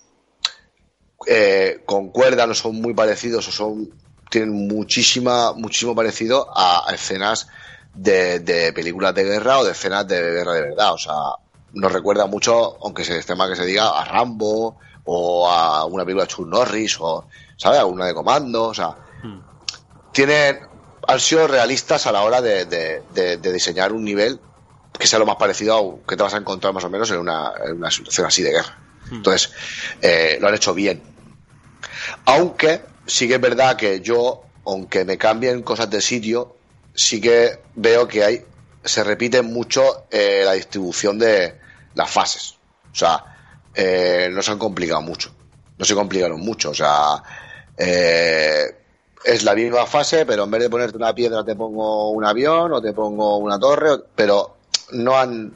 eh, 1.27 1.83
concuerdan 1.87 2.51
o 2.51 2.55
son 2.55 2.77
muy 2.81 2.95
parecidos 2.95 3.47
o 3.49 3.53
son 3.53 3.91
tienen 4.31 4.51
muchísima 4.67 5.53
muchísimo 5.53 5.95
parecido 5.95 6.49
a, 6.57 6.89
a 6.91 6.95
escenas 6.95 7.47
de, 7.95 8.41
de 8.41 8.73
películas 8.73 9.15
de 9.15 9.25
guerra 9.25 9.59
o 9.59 9.65
de 9.65 9.73
escenas 9.73 10.07
de 10.09 10.21
guerra 10.21 10.53
de 10.55 10.63
verdad 10.63 10.93
o 10.95 10.99
sea 10.99 11.15
nos 11.73 11.93
recuerda 11.93 12.27
mucho 12.27 12.79
aunque 12.83 13.05
se 13.05 13.23
tema 13.23 13.49
que 13.49 13.57
se 13.57 13.65
diga 13.67 13.89
a 14.01 14.05
Rambo 14.05 14.77
o 15.05 15.49
a 15.51 15.85
una 15.85 16.05
película 16.05 16.25
de 16.25 16.31
Chuck 16.31 16.47
Norris 16.47 16.97
o 17.01 17.27
sabes 17.57 17.79
alguna 17.81 18.07
de 18.07 18.15
Comando 18.15 18.65
o 18.65 18.75
sea 18.75 18.97
tienen 20.13 20.61
han 21.07 21.21
sido 21.21 21.47
realistas 21.49 22.07
a 22.07 22.13
la 22.13 22.23
hora 22.23 22.41
de, 22.41 22.65
de- 22.65 23.03
de- 23.13 23.37
de 23.37 23.53
diseñar 23.53 23.93
un 23.93 24.05
nivel 24.05 24.41
que 24.99 25.07
sea 25.07 25.19
lo 25.19 25.27
más 25.27 25.37
parecido 25.37 25.77
a 26.05 26.07
que 26.09 26.17
te 26.17 26.23
vas 26.23 26.35
a 26.35 26.37
encontrar 26.37 26.73
más 26.73 26.85
o 26.85 26.91
menos 26.91 27.11
en 27.11 27.19
una, 27.19 27.53
en 27.65 27.77
una 27.77 27.91
situación 27.91 28.27
así 28.27 28.43
de 28.43 28.53
guerra. 28.53 28.79
Entonces, 29.11 29.51
eh, 30.01 30.37
lo 30.41 30.47
han 30.49 30.55
hecho 30.55 30.75
bien. 30.75 31.03
Aunque 32.27 32.83
sí 33.07 33.27
que 33.27 33.35
es 33.35 33.41
verdad 33.41 33.77
que 33.77 34.01
yo, 34.01 34.43
aunque 34.65 35.05
me 35.05 35.19
cambien 35.19 35.63
cosas 35.63 35.91
de 35.91 36.01
sitio, 36.01 36.55
sí 36.95 37.21
que 37.21 37.59
veo 37.75 38.07
que 38.09 38.25
hay 38.25 38.45
se 38.85 39.05
repite 39.05 39.43
mucho 39.43 40.07
eh, 40.11 40.43
la 40.45 40.53
distribución 40.53 41.19
de 41.19 41.57
las 41.95 42.11
fases. 42.11 42.57
O 42.93 42.95
sea, 42.95 43.25
eh, 43.75 44.29
no 44.33 44.43
se 44.43 44.51
han 44.51 44.59
complicado 44.59 45.01
mucho. 45.03 45.31
No 45.79 45.85
se 45.85 45.95
complicaron 45.95 46.41
mucho. 46.41 46.71
O 46.71 46.75
sea, 46.75 47.23
eh, 47.77 48.65
es 49.25 49.45
la 49.45 49.55
misma 49.55 49.87
fase, 49.87 50.27
pero 50.27 50.45
en 50.45 50.51
vez 50.51 50.63
de 50.63 50.71
ponerte 50.71 50.97
una 50.97 51.15
piedra 51.15 51.45
te 51.45 51.55
pongo 51.55 52.11
un 52.11 52.25
avión 52.25 52.73
o 52.73 52.83
te 52.83 52.93
pongo 52.93 53.37
una 53.39 53.59
torre, 53.59 53.91
pero 54.15 54.57
no 54.93 55.17
han 55.19 55.53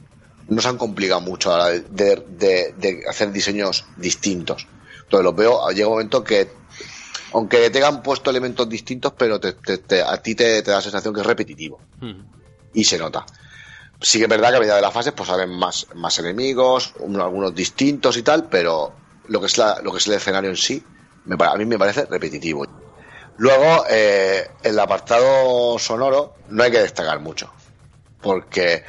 no 0.49 0.61
se 0.61 0.69
han 0.69 0.77
complicado 0.77 1.19
mucho 1.19 1.53
de- 1.57 1.81
de- 2.29 2.73
de 2.77 3.03
hacer 3.09 3.33
diseños 3.33 3.83
distintos. 3.97 4.65
Entonces 5.03 5.23
los 5.25 5.35
veo, 5.35 5.69
llega 5.71 5.87
un 5.87 5.93
momento 5.95 6.23
que 6.23 6.47
aunque 7.33 7.69
tengan 7.69 8.01
puesto 8.01 8.29
elementos 8.29 8.67
distintos, 8.69 9.13
pero 9.17 9.39
te- 9.39 9.53
te- 9.53 9.79
te- 9.79 10.01
a 10.01 10.17
ti 10.21 10.35
te, 10.35 10.61
da 10.61 10.75
la 10.75 10.81
sensación 10.81 11.13
que 11.13 11.21
es 11.21 11.25
repetitivo 11.25 11.79
Hmm. 11.99 12.21
y 12.73 12.83
se 12.83 12.97
nota. 12.97 13.25
Sí 13.99 14.17
que 14.19 14.25
es 14.25 14.29
verdad 14.29 14.51
que 14.51 14.57
a 14.57 14.59
medida 14.59 14.75
de 14.75 14.81
las 14.81 14.93
fases 14.93 15.13
pues 15.13 15.27
salen 15.29 15.49
más, 15.49 15.87
más 15.95 16.17
enemigos, 16.19 16.93
uno- 16.99 17.23
algunos 17.23 17.53
distintos 17.55 18.15
y 18.17 18.23
tal, 18.23 18.47
pero 18.49 18.93
lo 19.27 19.39
que 19.39 19.47
es 19.47 19.57
la, 19.57 19.79
lo 19.81 19.91
que 19.91 19.97
es 19.97 20.07
el 20.07 20.13
escenario 20.13 20.49
en 20.51 20.55
sí, 20.57 20.83
me, 21.25 21.35
a 21.43 21.55
mí 21.55 21.65
me 21.65 21.77
parece 21.79 22.05
repetitivo. 22.05 22.65
Luego, 23.37 23.85
eh, 23.89 24.49
el 24.63 24.79
apartado 24.79 25.77
sonoro 25.79 26.35
no 26.49 26.63
hay 26.63 26.71
que 26.71 26.79
destacar 26.79 27.19
mucho, 27.19 27.51
porque 28.21 28.83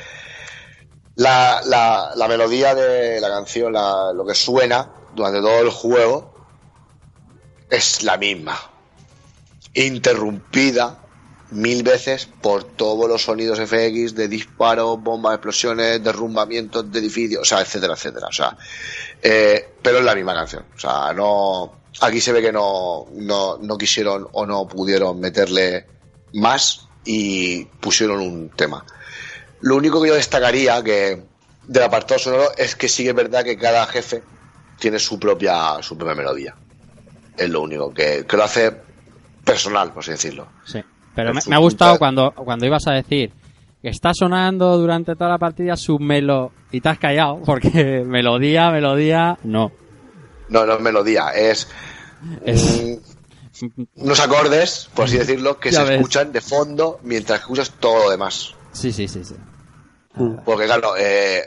la, 1.17 1.61
la, 1.65 2.13
la 2.15 2.29
melodía 2.29 2.75
de 2.75 3.21
la 3.21 3.29
canción, 3.29 3.73
la- 3.73 4.13
lo 4.15 4.25
que 4.25 4.35
suena 4.35 4.91
durante 5.15 5.41
todo 5.41 5.61
el 5.61 5.71
juego, 5.71 6.38
es 7.71 8.03
la 8.03 8.17
misma, 8.17 8.59
interrumpida 9.75 10.99
mil 11.51 11.83
veces 11.83 12.29
por 12.41 12.65
todos 12.65 13.09
los 13.09 13.23
sonidos 13.23 13.59
FX 13.59 14.15
de 14.15 14.29
disparos, 14.29 15.03
bombas, 15.03 15.35
explosiones, 15.35 16.03
derrumbamientos 16.03 16.91
de 16.91 16.99
edificios, 16.99 17.43
o 17.43 17.45
sea, 17.45 17.61
etcétera, 17.61 17.95
etcétera. 17.95 18.27
O 18.29 18.33
sea, 18.33 18.57
eh, 19.23 19.75
pero 19.83 19.99
es 19.99 20.05
la 20.05 20.15
misma 20.15 20.35
canción. 20.35 20.65
O 20.75 20.79
sea, 20.79 21.13
no. 21.15 21.79
Aquí 22.01 22.21
se 22.21 22.33
ve 22.33 22.43
que 22.43 22.53
no, 22.53 23.07
no, 23.13 23.59
no 23.59 23.79
quisieron 23.79 24.29
o 24.33 24.47
no 24.47 24.69
pudieron 24.69 25.19
meterle 25.19 25.87
más 26.35 26.87
y 27.05 27.65
pusieron 27.65 28.21
un 28.21 28.51
tema. 28.51 28.85
Lo 29.63 29.77
único 29.77 30.01
que 30.01 30.09
yo 30.09 30.15
destacaría 30.15 30.83
que 30.85 31.23
del 31.67 31.83
apartado 31.83 32.21
sonoro 32.21 32.53
es 32.57 32.77
que 32.77 32.89
sí 32.89 33.03
que 33.03 33.11
es 33.11 33.17
verdad 33.17 33.43
que 33.43 33.59
cada 33.59 33.87
jefe 33.87 34.23
tiene 34.79 34.99
su 34.99 35.19
propia, 35.19 35.83
su 35.83 35.97
propia 35.97 36.15
melodía. 36.15 36.55
Es 37.39 37.49
lo 37.51 37.61
único 37.63 37.93
que, 37.93 38.25
que 38.27 38.37
lo 38.37 38.45
hace 38.45 38.73
personal, 39.45 39.93
por 39.93 40.03
así 40.03 40.11
decirlo. 40.13 40.49
Sí. 40.65 40.81
Pero 41.15 41.33
me, 41.35 41.41
ha 41.55 41.59
gustado 41.59 41.99
cuando, 41.99 42.33
cuando 42.33 42.67
ibas 42.67 42.87
a 42.87 42.93
decir 42.93 43.33
que 43.83 43.89
está 43.89 44.11
sonando 44.13 44.77
durante 44.79 45.15
toda 45.15 45.31
la 45.31 45.39
partida 45.39 45.77
su 45.77 45.99
melo 45.99 46.53
y 46.71 46.81
te 46.81 46.89
has 46.89 46.99
callado 46.99 47.41
porque 47.47 48.05
melodía, 48.07 48.71
melodía, 48.71 49.39
no. 49.45 49.73
No, 50.49 50.65
no 50.67 50.75
es 50.75 50.81
melodía, 50.81 51.29
es, 51.31 51.69
Es- 52.45 52.83
mm, 53.63 53.83
unos 53.97 54.21
acordes, 54.21 54.89
por 54.95 55.07
así 55.07 55.19
decirlo, 55.19 55.59
que 55.59 55.73
se 55.73 55.83
ves. 55.83 55.91
escuchan 55.93 56.33
de 56.33 56.41
fondo 56.41 57.01
mientras 57.03 57.41
escuchas 57.41 57.71
todo 57.81 58.05
lo 58.05 58.11
demás. 58.11 58.55
Sí, 58.73 58.93
sí, 58.93 59.09
sí, 59.09 59.25
sí. 59.25 59.35
Porque 60.45 60.67
claro, 60.67 60.95
eh, 60.99 61.43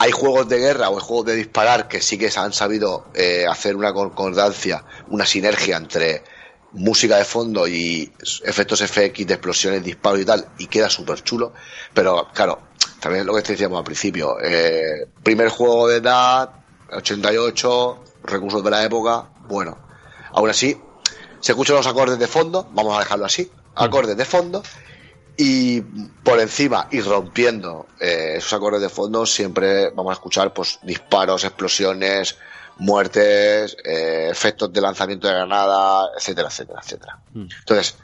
hay 0.00 0.12
juegos 0.12 0.48
de 0.48 0.58
guerra 0.58 0.88
o 0.88 0.98
juegos 0.98 1.26
de 1.26 1.36
disparar 1.36 1.86
que 1.86 2.00
sí 2.00 2.16
que 2.16 2.30
han 2.34 2.54
sabido 2.54 3.08
eh, 3.12 3.44
hacer 3.46 3.76
una 3.76 3.92
concordancia, 3.92 4.82
una 5.08 5.26
sinergia 5.26 5.76
entre 5.76 6.24
música 6.72 7.18
de 7.18 7.26
fondo 7.26 7.68
y 7.68 8.10
efectos 8.44 8.80
FX 8.80 9.26
de 9.26 9.34
explosiones, 9.34 9.84
disparos 9.84 10.20
y 10.20 10.24
tal, 10.24 10.48
y 10.56 10.68
queda 10.68 10.88
súper 10.88 11.22
chulo. 11.22 11.52
Pero 11.92 12.28
claro, 12.32 12.60
también 12.98 13.26
lo 13.26 13.34
que 13.34 13.42
te 13.42 13.52
decíamos 13.52 13.78
al 13.78 13.84
principio, 13.84 14.38
eh, 14.42 15.06
primer 15.22 15.50
juego 15.50 15.88
de 15.88 15.98
edad, 15.98 16.50
88, 16.92 18.04
recursos 18.24 18.64
de 18.64 18.70
la 18.70 18.82
época, 18.82 19.28
bueno, 19.48 19.76
aún 20.32 20.48
así, 20.48 20.80
se 21.40 21.52
escuchan 21.52 21.76
los 21.76 21.86
acordes 21.86 22.18
de 22.18 22.26
fondo, 22.26 22.66
vamos 22.72 22.96
a 22.96 23.00
dejarlo 23.00 23.26
así, 23.26 23.52
acordes 23.74 24.16
de 24.16 24.24
fondo, 24.24 24.62
y 25.42 25.80
por 25.80 26.38
encima 26.38 26.86
y 26.90 27.00
rompiendo 27.00 27.86
eh, 27.98 28.34
esos 28.36 28.52
acordes 28.52 28.82
de 28.82 28.90
fondo 28.90 29.24
siempre 29.24 29.88
vamos 29.88 30.10
a 30.10 30.12
escuchar 30.12 30.52
pues 30.52 30.78
disparos, 30.82 31.44
explosiones, 31.44 32.36
muertes, 32.76 33.74
eh, 33.82 34.28
efectos 34.30 34.70
de 34.70 34.82
lanzamiento 34.82 35.28
de 35.28 35.32
granada, 35.32 36.10
etcétera, 36.14 36.48
etcétera, 36.48 36.80
etcétera. 36.82 37.18
Entonces, 37.34 37.96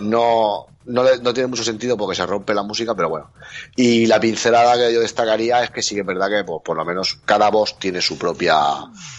no, 0.00 0.66
no, 0.84 1.02
no 1.22 1.32
tiene 1.32 1.46
mucho 1.46 1.64
sentido 1.64 1.96
porque 1.96 2.14
se 2.14 2.26
rompe 2.26 2.52
la 2.52 2.62
música, 2.62 2.94
pero 2.94 3.08
bueno. 3.08 3.30
Y 3.74 4.04
la 4.04 4.20
pincelada 4.20 4.74
que 4.74 4.92
yo 4.92 5.00
destacaría 5.00 5.62
es 5.62 5.70
que 5.70 5.80
sí 5.80 5.94
que 5.94 6.02
es 6.02 6.06
verdad 6.06 6.28
que 6.28 6.44
pues, 6.44 6.60
por 6.62 6.76
lo 6.76 6.84
menos 6.84 7.20
cada 7.24 7.48
voz 7.48 7.78
tiene 7.78 8.02
su 8.02 8.18
propia, 8.18 8.56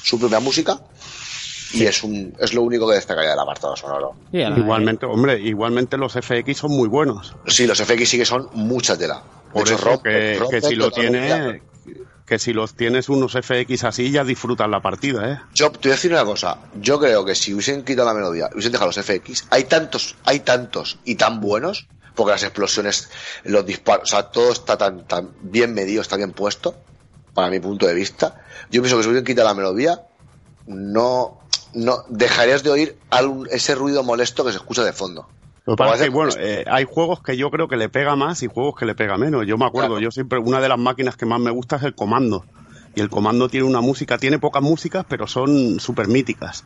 su 0.04 0.20
propia 0.20 0.40
música. 0.40 0.80
Y 1.74 1.86
es, 1.86 2.04
un, 2.04 2.36
es 2.40 2.54
lo 2.54 2.62
único 2.62 2.88
que 2.88 2.96
destacaría 2.96 3.32
del 3.32 3.40
apartado 3.40 3.76
sonoro. 3.76 4.16
La- 4.32 4.58
Igualmente, 4.58 5.06
hombre, 5.06 5.40
igualmente 5.40 5.98
los 5.98 6.14
FX 6.14 6.58
son 6.58 6.72
muy 6.72 6.88
buenos. 6.88 7.36
Sí, 7.48 7.66
los 7.68 7.80
FX 7.82 8.08
sí 8.10 8.18
que 8.18 8.26
son 8.26 8.50
mucha 8.54 8.98
tela. 8.98 9.16
De 9.16 9.54
Por 9.54 9.62
hecho, 9.68 9.76
eso 9.76 9.86
rompe- 9.90 10.02
que, 10.04 10.38
rompe 10.40 10.62
que 10.62 10.68
si 10.68 10.76
lo 10.76 10.92
tiene, 10.92 11.62
que 12.26 12.40
si 12.40 12.54
los 12.54 12.74
tienes 12.76 13.10
unos 13.10 13.34
FX 13.34 13.84
así 13.84 14.12
ya 14.12 14.24
disfrutas 14.24 14.70
la 14.70 14.82
partida, 14.82 15.32
¿eh? 15.32 15.40
Yo 15.54 15.72
te 15.72 15.80
voy 15.80 15.92
a 15.92 15.96
decir 15.96 16.12
una 16.12 16.24
cosa. 16.26 16.58
Yo 16.80 17.00
creo 17.00 17.26
que 17.26 17.36
si 17.36 17.54
hubiesen 17.54 17.84
quitado 17.84 18.08
la 18.08 18.14
melodía, 18.14 18.50
hubiesen 18.54 18.72
dejado 18.72 18.92
los 18.92 18.98
FX, 19.06 19.48
hay 19.50 19.66
tantos, 19.66 20.16
hay 20.26 20.40
tantos 20.42 20.98
y 21.06 21.16
tan 21.16 21.42
buenos, 21.42 21.88
porque 22.16 22.32
las 22.32 22.44
explosiones, 22.44 23.10
los 23.44 23.66
disparos, 23.66 24.04
o 24.12 24.16
sea, 24.16 24.24
todo 24.30 24.52
está 24.52 24.78
tan, 24.78 25.06
tan 25.08 25.32
bien 25.42 25.74
medido, 25.74 26.02
está 26.02 26.16
bien 26.18 26.32
puesto, 26.32 26.76
para 27.34 27.50
mi 27.50 27.60
punto 27.60 27.88
de 27.88 27.94
vista. 27.96 28.42
Yo 28.72 28.82
pienso 28.82 28.98
que 28.98 29.04
si 29.04 29.10
hubiesen 29.10 29.26
quitado 29.26 29.48
la 29.50 29.54
melodía, 29.56 30.02
no, 30.66 31.42
no 31.74 32.04
dejarías 32.10 32.64
de 32.64 32.70
oír 32.70 32.98
algún- 33.10 33.48
ese 33.52 33.76
ruido 33.76 34.04
molesto 34.04 34.44
que 34.46 34.52
se 34.52 34.58
escucha 34.58 34.84
de 34.84 34.94
fondo. 34.94 35.28
Lo 35.66 35.76
que 35.76 35.78
pasa 35.78 35.94
es 35.94 36.00
que, 36.00 36.04
hace- 36.06 36.10
bueno, 36.14 36.34
eh, 36.40 36.66
hay 36.68 36.86
juegos 36.86 37.22
que 37.24 37.38
yo 37.38 37.50
creo 37.50 37.68
que 37.68 37.78
le 37.78 37.88
pega 37.90 38.16
más 38.16 38.44
y 38.44 38.48
juegos 38.48 38.76
que 38.78 38.86
le 38.86 38.96
pega 38.96 39.18
menos. 39.18 39.46
Yo 39.48 39.58
me 39.58 39.66
acuerdo, 39.66 39.92
Claro. 39.92 40.02
yo 40.02 40.12
siempre, 40.12 40.38
una 40.40 40.60
de 40.60 40.68
las 40.70 40.78
máquinas 40.78 41.16
que 41.16 41.26
más 41.26 41.40
me 41.40 41.52
gusta 41.52 41.78
es 41.78 41.84
el 41.84 41.96
comando. 41.96 42.46
Y 42.96 43.02
el 43.02 43.10
comando 43.10 43.50
tiene 43.50 43.66
una 43.66 43.82
música, 43.82 44.18
tiene 44.18 44.40
pocas 44.40 44.62
músicas, 44.62 45.06
pero 45.08 45.26
son 45.26 45.80
súper 45.80 46.08
míticas. 46.10 46.66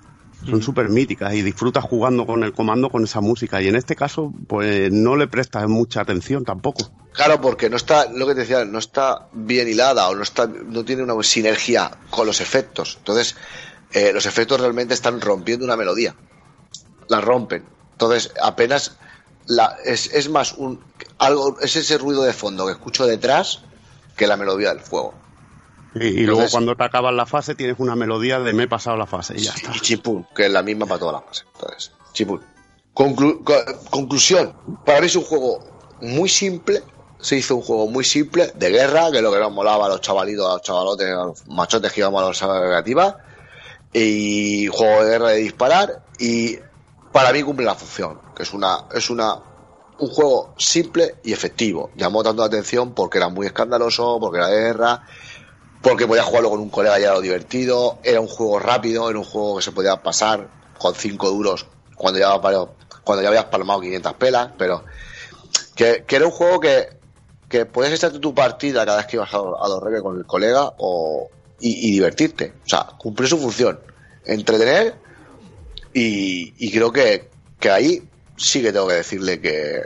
Son 0.49 0.61
súper 0.61 0.89
míticas 0.89 1.33
y 1.33 1.41
disfrutas 1.41 1.83
jugando 1.83 2.25
con 2.25 2.43
el 2.43 2.53
comando 2.53 2.89
con 2.89 3.03
esa 3.03 3.21
música. 3.21 3.61
Y 3.61 3.67
en 3.69 3.75
este 3.75 3.95
caso, 3.95 4.31
pues 4.47 4.91
no 4.91 5.15
le 5.15 5.27
prestas 5.27 5.67
mucha 5.67 6.01
atención 6.01 6.43
tampoco. 6.45 6.91
Claro, 7.13 7.41
porque 7.41 7.69
no 7.71 7.75
está, 7.77 8.11
lo 8.11 8.27
que 8.27 8.35
te 8.35 8.41
decía, 8.41 8.63
no 8.63 8.77
está 8.77 9.27
bien 9.33 9.67
hilada 9.67 10.07
o 10.09 10.15
no 10.15 10.21
está, 10.21 10.45
no 10.47 10.83
tiene 10.85 11.01
una 11.03 11.21
sinergia 11.23 11.89
con 12.11 12.27
los 12.27 12.39
efectos. 12.39 12.97
Entonces, 12.99 13.35
eh, 13.93 14.11
los 14.13 14.25
efectos 14.25 14.59
realmente 14.59 14.93
están 14.93 15.21
rompiendo 15.21 15.65
una 15.65 15.75
melodía. 15.77 16.15
La 17.07 17.21
rompen. 17.21 17.65
Entonces, 17.93 18.31
apenas 18.41 18.97
la, 19.45 19.77
es, 19.85 20.13
es 20.13 20.29
más 20.29 20.53
un 20.53 20.79
algo, 21.17 21.57
es 21.61 21.75
ese 21.75 21.97
ruido 21.97 22.23
de 22.23 22.33
fondo 22.33 22.65
que 22.65 22.73
escucho 22.73 23.05
detrás 23.05 23.61
que 24.15 24.27
la 24.27 24.37
melodía 24.37 24.69
del 24.69 24.81
fuego. 24.81 25.13
Y, 25.95 26.05
y 26.07 26.23
luego 26.25 26.43
cuando 26.51 26.75
te 26.75 26.83
acabas 26.83 27.13
la 27.13 27.25
fase 27.25 27.55
tienes 27.55 27.77
una 27.79 27.95
melodía 27.95 28.39
de 28.39 28.53
me 28.53 28.63
he 28.63 28.67
pasado 28.67 28.97
la 28.97 29.07
fase 29.07 29.35
y 29.35 29.39
ya 29.43 29.51
está. 29.53 29.71
Y 29.75 29.79
chipún, 29.79 30.27
que 30.35 30.45
es 30.45 30.51
la 30.51 30.61
misma 30.61 30.85
para 30.85 30.99
toda 30.99 31.11
la 31.13 31.21
fase. 31.21 31.43
Entonces, 31.55 31.91
chipún. 32.13 32.41
Conclu- 32.93 33.43
co- 33.43 33.79
conclusión. 33.89 34.53
Para 34.85 34.99
mí 34.99 35.07
es 35.07 35.15
un 35.15 35.23
juego 35.23 35.59
muy 36.01 36.29
simple. 36.29 36.83
Se 37.19 37.35
hizo 37.37 37.55
un 37.55 37.61
juego 37.63 37.87
muy 37.87 38.03
simple 38.03 38.51
de 38.53 38.69
guerra, 38.69 39.09
que 39.11 39.17
es 39.17 39.23
lo 39.23 39.31
que 39.31 39.39
nos 39.39 39.51
molaba 39.51 39.85
a 39.87 39.89
los 39.89 40.01
chavalitos, 40.01 40.45
a 40.47 40.53
los 40.53 40.61
chavalotes, 40.61 41.07
a 41.07 41.25
los 41.25 41.47
machotes 41.47 41.91
que 41.93 42.01
íbamos 42.01 42.21
a 42.21 42.27
las 42.27 42.37
salas 42.37 42.59
recreativas. 42.61 43.15
Y 43.99 44.67
juego 44.67 45.03
de 45.03 45.09
guerra 45.09 45.29
de 45.29 45.37
disparar. 45.37 46.03
Y 46.19 46.57
para 47.11 47.31
mí 47.33 47.41
cumple 47.43 47.65
la 47.65 47.75
función. 47.75 48.19
Que 48.35 48.43
es 48.43 48.53
una, 48.53 48.85
es 48.93 49.09
una, 49.09 49.35
un 49.99 50.09
juego 50.09 50.53
simple 50.57 51.15
y 51.23 51.33
efectivo. 51.33 51.91
Llamó 51.95 52.23
tanto 52.23 52.41
la 52.41 52.47
atención 52.47 52.93
porque 52.93 53.17
era 53.17 53.29
muy 53.29 53.47
escandaloso, 53.47 54.19
porque 54.19 54.37
era 54.37 54.47
de 54.47 54.61
guerra, 54.61 55.03
porque 55.81 56.07
podía 56.07 56.23
jugarlo 56.23 56.49
con 56.49 56.59
un 56.59 56.69
colega 56.69 56.99
y 56.99 57.03
era 57.03 57.13
lo 57.13 57.21
divertido, 57.21 57.99
era 58.03 58.19
un 58.19 58.27
juego 58.27 58.59
rápido, 58.59 59.09
era 59.09 59.17
un 59.17 59.25
juego 59.25 59.57
que 59.57 59.63
se 59.63 59.71
podía 59.71 60.01
pasar 60.01 60.49
con 60.77 60.93
5 60.93 61.29
duros 61.29 61.65
cuando 61.95 62.19
ya, 62.19 62.39
cuando 63.03 63.21
ya 63.21 63.29
habías 63.29 63.45
palmado 63.45 63.81
500 63.81 64.13
pelas, 64.13 64.49
pero 64.57 64.83
que, 65.75 66.03
que 66.05 66.15
era 66.15 66.25
un 66.25 66.31
juego 66.31 66.59
que, 66.59 66.89
que 67.49 67.65
podías 67.65 67.93
echarte 67.93 68.19
tu 68.19 68.33
partida 68.33 68.85
cada 68.85 68.97
vez 68.97 69.07
que 69.07 69.15
ibas 69.15 69.33
a, 69.33 69.37
a 69.37 69.67
los 69.67 70.01
con 70.01 70.17
el 70.17 70.25
colega 70.25 70.73
o, 70.77 71.29
y, 71.59 71.91
divertirte. 71.91 72.53
O 72.65 72.69
sea, 72.69 72.87
cumplir 72.97 73.29
su 73.29 73.37
función, 73.37 73.79
entretener 74.25 74.95
y, 75.93 76.71
creo 76.71 76.91
que, 76.91 77.29
que 77.59 77.71
ahí 77.71 78.07
sí 78.35 78.61
que 78.61 78.71
tengo 78.71 78.87
que 78.87 78.95
decirle 78.95 79.41
que, 79.41 79.81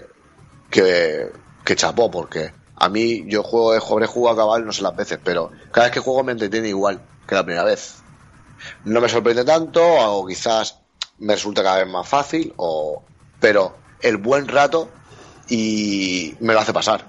que, 0.69 1.75
chapó, 1.75 2.11
porque 2.11 2.51
a 2.75 2.89
mí 2.89 3.23
yo 3.27 3.43
juego, 3.43 3.71
habré 3.71 4.07
jugado 4.07 4.41
a 4.41 4.43
cabal 4.43 4.65
no 4.65 4.73
sé 4.73 4.81
las 4.81 4.95
veces, 4.95 5.19
pero 5.23 5.51
cada 5.71 5.87
vez 5.87 5.93
que 5.93 5.99
juego 6.01 6.23
me 6.23 6.33
entretiene 6.33 6.67
igual 6.67 7.01
que 7.27 7.35
la 7.35 7.45
primera 7.45 7.63
vez. 7.63 7.95
No 8.83 9.01
me 9.01 9.09
sorprende 9.09 9.45
tanto, 9.45 9.81
o 9.81 10.25
quizás 10.27 10.79
me 11.19 11.33
resulta 11.33 11.63
cada 11.63 11.77
vez 11.77 11.87
más 11.87 12.07
fácil, 12.07 12.53
o 12.57 13.03
pero 13.39 13.77
el 14.01 14.17
buen 14.17 14.47
rato 14.47 14.89
y 15.47 16.35
me 16.39 16.53
lo 16.53 16.59
hace 16.59 16.73
pasar. 16.73 17.05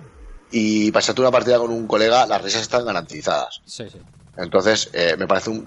Y 0.50 0.92
pasarte 0.92 1.22
una 1.22 1.30
partida 1.30 1.58
con 1.58 1.70
un 1.70 1.86
colega, 1.86 2.26
las 2.26 2.42
risas 2.42 2.62
están 2.62 2.84
garantizadas. 2.84 3.62
Sí, 3.64 3.88
sí. 3.90 3.98
Entonces, 4.36 4.90
eh, 4.92 5.16
me 5.18 5.26
parece 5.26 5.50
un, 5.50 5.66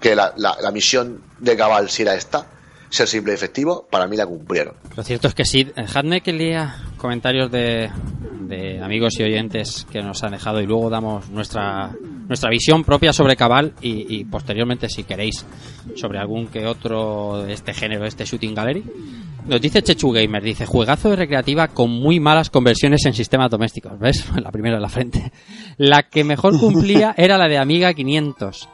que 0.00 0.14
la, 0.14 0.32
la, 0.36 0.56
la 0.60 0.70
misión 0.70 1.22
de 1.38 1.56
Cabal, 1.56 1.90
si 1.90 2.02
era 2.02 2.14
esta, 2.14 2.46
ser 2.90 3.06
simple 3.06 3.32
y 3.32 3.34
efectivo, 3.34 3.86
para 3.90 4.06
mí 4.06 4.16
la 4.16 4.26
cumplieron. 4.26 4.74
Lo 4.96 5.02
cierto 5.02 5.28
es 5.28 5.34
que 5.34 5.44
sí. 5.44 5.64
Dejadme 5.64 6.22
que 6.22 6.32
lea 6.32 6.76
comentarios 6.96 7.50
de, 7.50 7.90
de 8.40 8.82
amigos 8.82 9.18
y 9.18 9.24
oyentes 9.24 9.86
que 9.90 10.02
nos 10.02 10.22
han 10.22 10.32
dejado 10.32 10.60
y 10.60 10.66
luego 10.66 10.88
damos 10.88 11.28
nuestra 11.28 11.90
nuestra 12.28 12.50
visión 12.50 12.84
propia 12.84 13.12
sobre 13.12 13.36
Cabal 13.36 13.72
y, 13.80 14.20
y 14.20 14.24
posteriormente, 14.24 14.88
si 14.88 15.04
queréis, 15.04 15.44
sobre 15.96 16.18
algún 16.18 16.46
que 16.46 16.66
otro 16.66 17.42
de 17.42 17.54
este 17.54 17.74
género, 17.74 18.04
este 18.04 18.24
Shooting 18.24 18.54
Gallery. 18.54 18.84
Nos 19.46 19.62
dice 19.62 19.82
Chechu 19.82 20.12
Gamer, 20.12 20.42
dice, 20.42 20.66
juegazo 20.66 21.08
de 21.08 21.16
recreativa 21.16 21.68
con 21.68 21.90
muy 21.90 22.20
malas 22.20 22.50
conversiones 22.50 23.06
en 23.06 23.14
sistemas 23.14 23.50
domésticos. 23.50 23.98
¿Ves? 23.98 24.26
La 24.42 24.52
primera 24.52 24.76
en 24.76 24.82
la 24.82 24.90
frente. 24.90 25.32
La 25.78 26.02
que 26.02 26.22
mejor 26.22 26.58
cumplía 26.60 27.14
era 27.16 27.38
la 27.38 27.48
de 27.48 27.56
Amiga 27.56 27.94
500. 27.94 28.68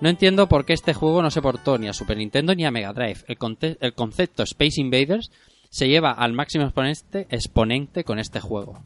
No 0.00 0.08
entiendo 0.08 0.48
por 0.48 0.64
qué 0.64 0.74
este 0.74 0.94
juego 0.94 1.22
no 1.22 1.30
se 1.30 1.42
portó 1.42 1.76
ni 1.76 1.88
a 1.88 1.92
Super 1.92 2.16
Nintendo 2.16 2.54
ni 2.54 2.64
a 2.64 2.70
Mega 2.70 2.92
Drive. 2.92 3.24
El, 3.26 3.36
el 3.80 3.94
concepto 3.94 4.44
Space 4.44 4.80
Invaders 4.80 5.30
se 5.70 5.88
lleva 5.88 6.12
al 6.12 6.34
máximo 6.34 6.64
exponente, 6.64 7.26
exponente 7.30 8.04
con 8.04 8.18
este 8.18 8.38
juego. 8.38 8.80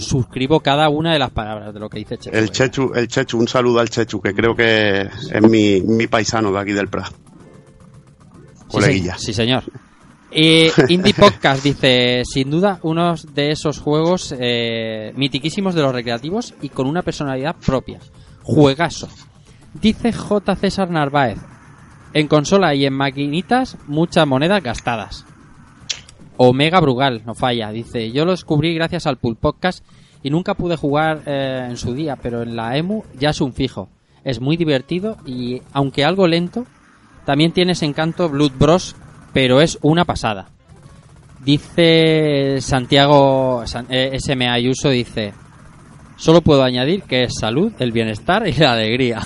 Suscribo 0.00 0.60
cada 0.60 0.88
una 0.88 1.12
de 1.12 1.18
las 1.18 1.30
palabras 1.30 1.72
de 1.72 1.80
lo 1.80 1.88
que 1.88 1.98
dice 1.98 2.18
Chechu. 2.18 2.36
El 2.36 2.50
Chechu, 2.50 2.92
el 2.94 3.08
Chechu, 3.08 3.38
un 3.38 3.48
saludo 3.48 3.80
al 3.80 3.88
Chechu, 3.88 4.20
que 4.20 4.34
creo 4.34 4.54
que 4.54 5.02
es 5.02 5.42
mi, 5.42 5.80
mi 5.80 6.06
paisano 6.06 6.52
de 6.52 6.58
aquí 6.58 6.72
del 6.72 6.88
Prat. 6.88 7.12
Coleguilla. 8.68 9.16
Sí, 9.18 9.32
señor. 9.32 9.64
Y 10.30 10.68
Indie 10.88 11.14
Podcast 11.14 11.64
dice, 11.64 12.22
sin 12.24 12.50
duda, 12.50 12.78
uno 12.82 13.14
de 13.32 13.50
esos 13.50 13.78
juegos 13.78 14.34
eh, 14.38 15.12
mitiquísimos 15.16 15.74
de 15.74 15.82
los 15.82 15.92
recreativos 15.92 16.54
y 16.60 16.68
con 16.68 16.86
una 16.86 17.02
personalidad 17.02 17.56
propia. 17.56 17.98
Juegazo. 18.42 19.08
Dice 19.72 20.12
J. 20.12 20.56
César 20.56 20.90
Narváez, 20.90 21.38
en 22.12 22.28
consola 22.28 22.74
y 22.74 22.84
en 22.84 22.92
maquinitas, 22.92 23.78
muchas 23.86 24.26
monedas 24.26 24.62
gastadas. 24.62 25.24
Omega 26.38 26.80
Brugal, 26.80 27.22
no 27.26 27.34
falla, 27.34 27.70
dice, 27.70 28.10
yo 28.12 28.24
lo 28.24 28.30
descubrí 28.30 28.74
gracias 28.74 29.06
al 29.06 29.18
Pool 29.18 29.36
Podcast 29.36 29.84
y 30.22 30.30
nunca 30.30 30.54
pude 30.54 30.76
jugar 30.76 31.20
eh, 31.26 31.66
en 31.68 31.76
su 31.76 31.92
día, 31.94 32.16
pero 32.20 32.42
en 32.42 32.56
la 32.56 32.76
EMU 32.76 33.04
ya 33.18 33.30
es 33.30 33.40
un 33.40 33.52
fijo. 33.52 33.88
Es 34.24 34.40
muy 34.40 34.56
divertido 34.56 35.16
y, 35.26 35.62
aunque 35.72 36.04
algo 36.04 36.26
lento, 36.26 36.64
también 37.24 37.52
tiene 37.52 37.72
ese 37.72 37.86
encanto 37.86 38.28
Blood 38.28 38.52
Bros, 38.58 38.96
pero 39.32 39.60
es 39.60 39.78
una 39.82 40.04
pasada. 40.04 40.48
Dice 41.44 42.60
Santiago 42.60 43.62
San- 43.66 43.86
eh, 43.90 44.10
SM 44.14 44.48
Ayuso, 44.48 44.90
dice, 44.90 45.32
solo 46.16 46.40
puedo 46.40 46.62
añadir 46.62 47.02
que 47.04 47.24
es 47.24 47.34
salud, 47.38 47.72
el 47.78 47.92
bienestar 47.92 48.46
y 48.46 48.52
la 48.52 48.72
alegría. 48.72 49.20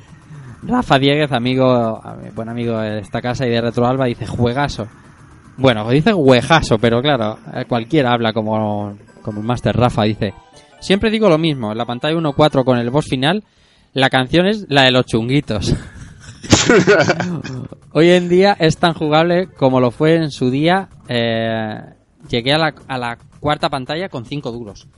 Rafa 0.62 0.98
Dieguez, 0.98 1.30
amigo, 1.32 2.00
buen 2.34 2.48
amigo 2.48 2.78
de 2.78 2.98
esta 3.00 3.20
casa 3.22 3.46
y 3.46 3.50
de 3.50 3.60
Retroalba, 3.60 4.06
dice, 4.06 4.26
juegazo. 4.26 4.88
Bueno, 5.56 5.88
dice 5.88 6.12
huejazo, 6.12 6.78
pero 6.78 7.00
claro, 7.00 7.38
eh, 7.54 7.64
cualquiera 7.68 8.12
habla 8.12 8.32
como, 8.32 8.96
como 9.22 9.40
el 9.40 9.46
Master 9.46 9.76
Rafa, 9.76 10.02
dice. 10.02 10.34
Siempre 10.80 11.10
digo 11.10 11.28
lo 11.28 11.38
mismo, 11.38 11.72
en 11.72 11.78
la 11.78 11.86
pantalla 11.86 12.16
1.4 12.16 12.64
con 12.64 12.78
el 12.78 12.90
boss 12.90 13.06
final, 13.06 13.44
la 13.92 14.10
canción 14.10 14.46
es 14.46 14.66
la 14.68 14.82
de 14.82 14.90
los 14.90 15.06
chunguitos. 15.06 15.72
Hoy 17.92 18.10
en 18.10 18.28
día 18.28 18.56
es 18.58 18.76
tan 18.76 18.94
jugable 18.94 19.48
como 19.56 19.80
lo 19.80 19.90
fue 19.90 20.16
en 20.16 20.30
su 20.30 20.50
día. 20.50 20.88
eh, 21.08 21.80
llegué 22.28 22.52
a 22.52 22.58
la, 22.58 22.74
a 22.88 22.98
la 22.98 23.18
cuarta 23.40 23.68
pantalla 23.68 24.08
con 24.08 24.24
5 24.24 24.50
duros. 24.50 24.88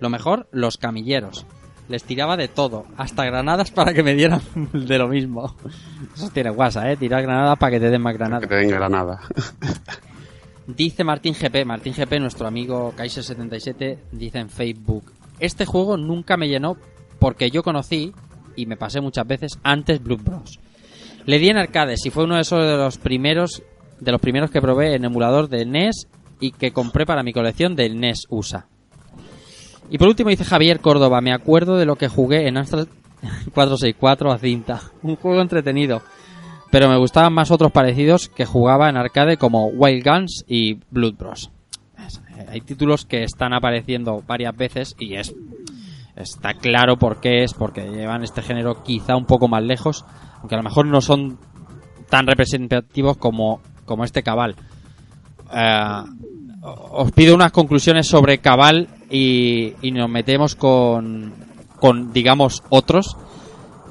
Lo 0.00 0.10
mejor, 0.10 0.48
los 0.52 0.78
camilleros. 0.78 1.46
Les 1.92 2.04
tiraba 2.04 2.38
de 2.38 2.48
todo, 2.48 2.86
hasta 2.96 3.22
granadas 3.26 3.70
para 3.70 3.92
que 3.92 4.02
me 4.02 4.14
dieran 4.14 4.40
de 4.72 4.96
lo 4.96 5.08
mismo. 5.08 5.54
Eso 6.16 6.30
tiene 6.30 6.48
guasa, 6.48 6.90
¿eh? 6.90 6.96
Tirar 6.96 7.20
granadas 7.20 7.58
para 7.58 7.72
que 7.72 7.80
te 7.80 7.90
den 7.90 8.00
más 8.00 8.16
granadas. 8.16 8.40
Que 8.40 8.46
te 8.46 8.54
den 8.54 8.70
granada. 8.70 9.20
Dice 10.66 11.04
Martín 11.04 11.34
GP, 11.34 11.66
Martín 11.66 11.92
GP, 11.92 12.18
nuestro 12.18 12.46
amigo 12.46 12.94
Kaiser77, 12.96 13.98
dice 14.12 14.38
en 14.38 14.48
Facebook, 14.48 15.12
este 15.38 15.66
juego 15.66 15.98
nunca 15.98 16.38
me 16.38 16.48
llenó 16.48 16.78
porque 17.18 17.50
yo 17.50 17.62
conocí, 17.62 18.14
y 18.56 18.64
me 18.64 18.78
pasé 18.78 19.02
muchas 19.02 19.26
veces, 19.26 19.58
antes 19.62 20.02
Blood 20.02 20.22
Bros. 20.22 20.60
Le 21.26 21.38
di 21.38 21.50
en 21.50 21.58
arcades 21.58 22.06
y 22.06 22.10
fue 22.10 22.24
uno 22.24 22.36
de 22.36 22.40
esos 22.40 22.64
de 22.64 22.78
los 22.78 22.96
primeros, 22.96 23.62
de 24.00 24.12
los 24.12 24.20
primeros 24.20 24.50
que 24.50 24.62
probé 24.62 24.94
en 24.94 25.04
emulador 25.04 25.50
de 25.50 25.66
NES 25.66 26.08
y 26.40 26.52
que 26.52 26.72
compré 26.72 27.04
para 27.04 27.22
mi 27.22 27.34
colección 27.34 27.76
del 27.76 28.00
NES 28.00 28.26
USA. 28.30 28.66
Y 29.92 29.98
por 29.98 30.08
último 30.08 30.30
dice 30.30 30.46
Javier 30.46 30.80
Córdoba, 30.80 31.20
me 31.20 31.34
acuerdo 31.34 31.76
de 31.76 31.84
lo 31.84 31.96
que 31.96 32.08
jugué 32.08 32.48
en 32.48 32.56
Amstrad 32.56 32.86
464 33.52 34.32
a 34.32 34.38
cinta. 34.38 34.80
Un 35.02 35.16
juego 35.16 35.42
entretenido. 35.42 36.00
Pero 36.70 36.88
me 36.88 36.96
gustaban 36.96 37.34
más 37.34 37.50
otros 37.50 37.72
parecidos 37.72 38.30
que 38.30 38.46
jugaba 38.46 38.88
en 38.88 38.96
arcade 38.96 39.36
como 39.36 39.66
Wild 39.66 40.02
Guns 40.02 40.46
y 40.48 40.78
Blood 40.90 41.16
Bros. 41.18 41.50
Eh, 41.98 42.46
Hay 42.48 42.62
títulos 42.62 43.04
que 43.04 43.22
están 43.22 43.52
apareciendo 43.52 44.22
varias 44.26 44.56
veces 44.56 44.96
y 44.98 45.16
es 45.16 45.34
está 46.16 46.54
claro 46.54 46.96
por 46.96 47.20
qué 47.20 47.44
es, 47.44 47.52
porque 47.52 47.82
llevan 47.82 48.24
este 48.24 48.40
género 48.40 48.82
quizá 48.82 49.14
un 49.14 49.26
poco 49.26 49.46
más 49.46 49.62
lejos, 49.62 50.06
aunque 50.38 50.54
a 50.54 50.58
lo 50.58 50.64
mejor 50.64 50.86
no 50.86 51.02
son 51.02 51.38
tan 52.08 52.26
representativos 52.26 53.18
como, 53.18 53.60
como 53.84 54.04
este 54.04 54.22
Cabal. 54.22 54.56
Eh, 55.52 56.02
os 56.62 57.12
pido 57.12 57.34
unas 57.34 57.52
conclusiones 57.52 58.06
sobre 58.06 58.38
Cabal 58.38 58.88
y, 59.12 59.90
nos 59.92 60.08
metemos 60.08 60.54
con, 60.54 61.32
con, 61.78 62.12
digamos, 62.12 62.62
otros. 62.70 63.16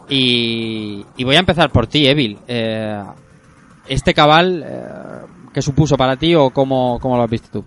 Y, 0.09 1.05
voy 1.23 1.35
a 1.35 1.39
empezar 1.39 1.71
por 1.71 1.87
ti, 1.87 2.07
Evil. 2.07 2.39
Eh, 2.47 3.03
¿Este 3.87 4.13
cabal 4.13 4.65
eh, 4.65 4.81
qué 5.53 5.61
supuso 5.61 5.95
para 5.95 6.17
ti 6.17 6.33
o 6.35 6.49
cómo, 6.49 6.99
cómo 6.99 7.17
lo 7.17 7.23
has 7.23 7.29
visto 7.29 7.61
tú? 7.61 7.65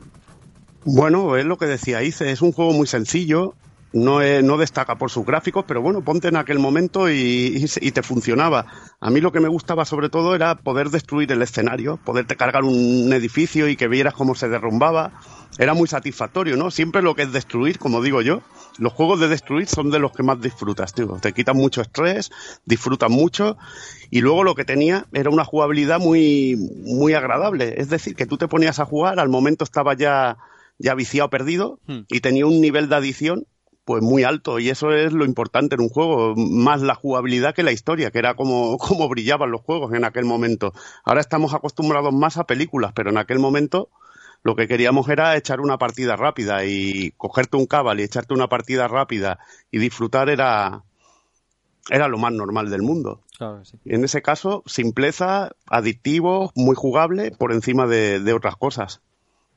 Bueno, 0.84 1.36
es 1.36 1.44
lo 1.44 1.56
que 1.56 1.66
decía 1.66 2.02
Ice, 2.02 2.30
es 2.30 2.42
un 2.42 2.52
juego 2.52 2.72
muy 2.72 2.86
sencillo, 2.86 3.54
no, 3.94 4.20
no 4.42 4.56
destaca 4.58 4.96
por 4.96 5.10
sus 5.10 5.24
gráficos, 5.24 5.64
pero 5.66 5.80
bueno, 5.80 6.02
ponte 6.02 6.28
en 6.28 6.36
aquel 6.36 6.58
momento 6.58 7.08
y, 7.08 7.14
y 7.14 7.86
y 7.86 7.90
te 7.92 8.02
funcionaba. 8.02 8.66
A 9.00 9.10
mí 9.10 9.20
lo 9.20 9.32
que 9.32 9.40
me 9.40 9.48
gustaba 9.48 9.84
sobre 9.84 10.10
todo 10.10 10.34
era 10.34 10.56
poder 10.56 10.90
destruir 10.90 11.30
el 11.32 11.40
escenario, 11.40 11.98
poderte 12.04 12.36
cargar 12.36 12.64
un 12.64 13.12
edificio 13.12 13.68
y 13.68 13.76
que 13.76 13.88
vieras 13.88 14.12
cómo 14.12 14.34
se 14.34 14.48
derrumbaba. 14.48 15.12
Era 15.58 15.74
muy 15.74 15.86
satisfactorio, 15.86 16.56
¿no? 16.56 16.70
Siempre 16.70 17.00
lo 17.00 17.14
que 17.14 17.22
es 17.22 17.32
destruir, 17.32 17.78
como 17.78 18.02
digo 18.02 18.22
yo, 18.22 18.42
los 18.78 18.92
juegos 18.92 19.20
de 19.20 19.28
destruir 19.28 19.68
son 19.68 19.90
de 19.90 20.00
los 20.00 20.12
que 20.12 20.24
más 20.24 20.40
disfrutas, 20.40 20.92
tío. 20.92 21.16
Te 21.20 21.32
quitan 21.32 21.56
mucho 21.56 21.80
estrés, 21.80 22.32
disfrutas 22.64 23.10
mucho 23.10 23.56
y 24.10 24.20
luego 24.20 24.42
lo 24.42 24.56
que 24.56 24.64
tenía 24.64 25.06
era 25.12 25.30
una 25.30 25.44
jugabilidad 25.44 26.00
muy, 26.00 26.56
muy 26.84 27.14
agradable. 27.14 27.74
Es 27.76 27.88
decir, 27.88 28.16
que 28.16 28.26
tú 28.26 28.36
te 28.36 28.48
ponías 28.48 28.80
a 28.80 28.84
jugar, 28.84 29.20
al 29.20 29.28
momento 29.28 29.62
estaba 29.62 29.94
ya, 29.94 30.38
ya 30.78 30.94
viciado, 30.94 31.30
perdido 31.30 31.78
y 32.08 32.20
tenía 32.20 32.46
un 32.46 32.60
nivel 32.60 32.88
de 32.88 32.96
adición 32.96 33.46
pues 33.84 34.02
muy 34.02 34.24
alto 34.24 34.58
y 34.58 34.70
eso 34.70 34.92
es 34.92 35.12
lo 35.12 35.24
importante 35.26 35.74
en 35.74 35.82
un 35.82 35.90
juego, 35.90 36.34
más 36.36 36.80
la 36.80 36.94
jugabilidad 36.94 37.54
que 37.54 37.62
la 37.62 37.72
historia, 37.72 38.10
que 38.10 38.18
era 38.18 38.34
como, 38.34 38.78
como 38.78 39.08
brillaban 39.08 39.50
los 39.50 39.60
juegos 39.60 39.92
en 39.94 40.04
aquel 40.04 40.24
momento. 40.24 40.72
Ahora 41.04 41.20
estamos 41.20 41.54
acostumbrados 41.54 42.12
más 42.12 42.38
a 42.38 42.44
películas, 42.44 42.92
pero 42.94 43.10
en 43.10 43.18
aquel 43.18 43.38
momento 43.38 43.90
lo 44.44 44.54
que 44.54 44.68
queríamos 44.68 45.08
era 45.08 45.36
echar 45.36 45.60
una 45.60 45.78
partida 45.78 46.16
rápida 46.16 46.64
y 46.66 47.12
cogerte 47.16 47.56
un 47.56 47.66
cabal 47.66 47.98
y 47.98 48.04
echarte 48.04 48.34
una 48.34 48.46
partida 48.46 48.86
rápida 48.86 49.38
y 49.70 49.78
disfrutar 49.78 50.28
era, 50.28 50.82
era 51.90 52.08
lo 52.08 52.18
más 52.18 52.32
normal 52.32 52.70
del 52.70 52.82
mundo. 52.82 53.22
Claro 53.38 53.64
sí. 53.64 53.78
En 53.86 54.04
ese 54.04 54.20
caso, 54.20 54.62
simpleza, 54.66 55.50
adictivo, 55.66 56.52
muy 56.54 56.76
jugable 56.76 57.30
por 57.30 57.52
encima 57.52 57.86
de, 57.86 58.20
de 58.20 58.32
otras 58.34 58.56
cosas. 58.56 59.00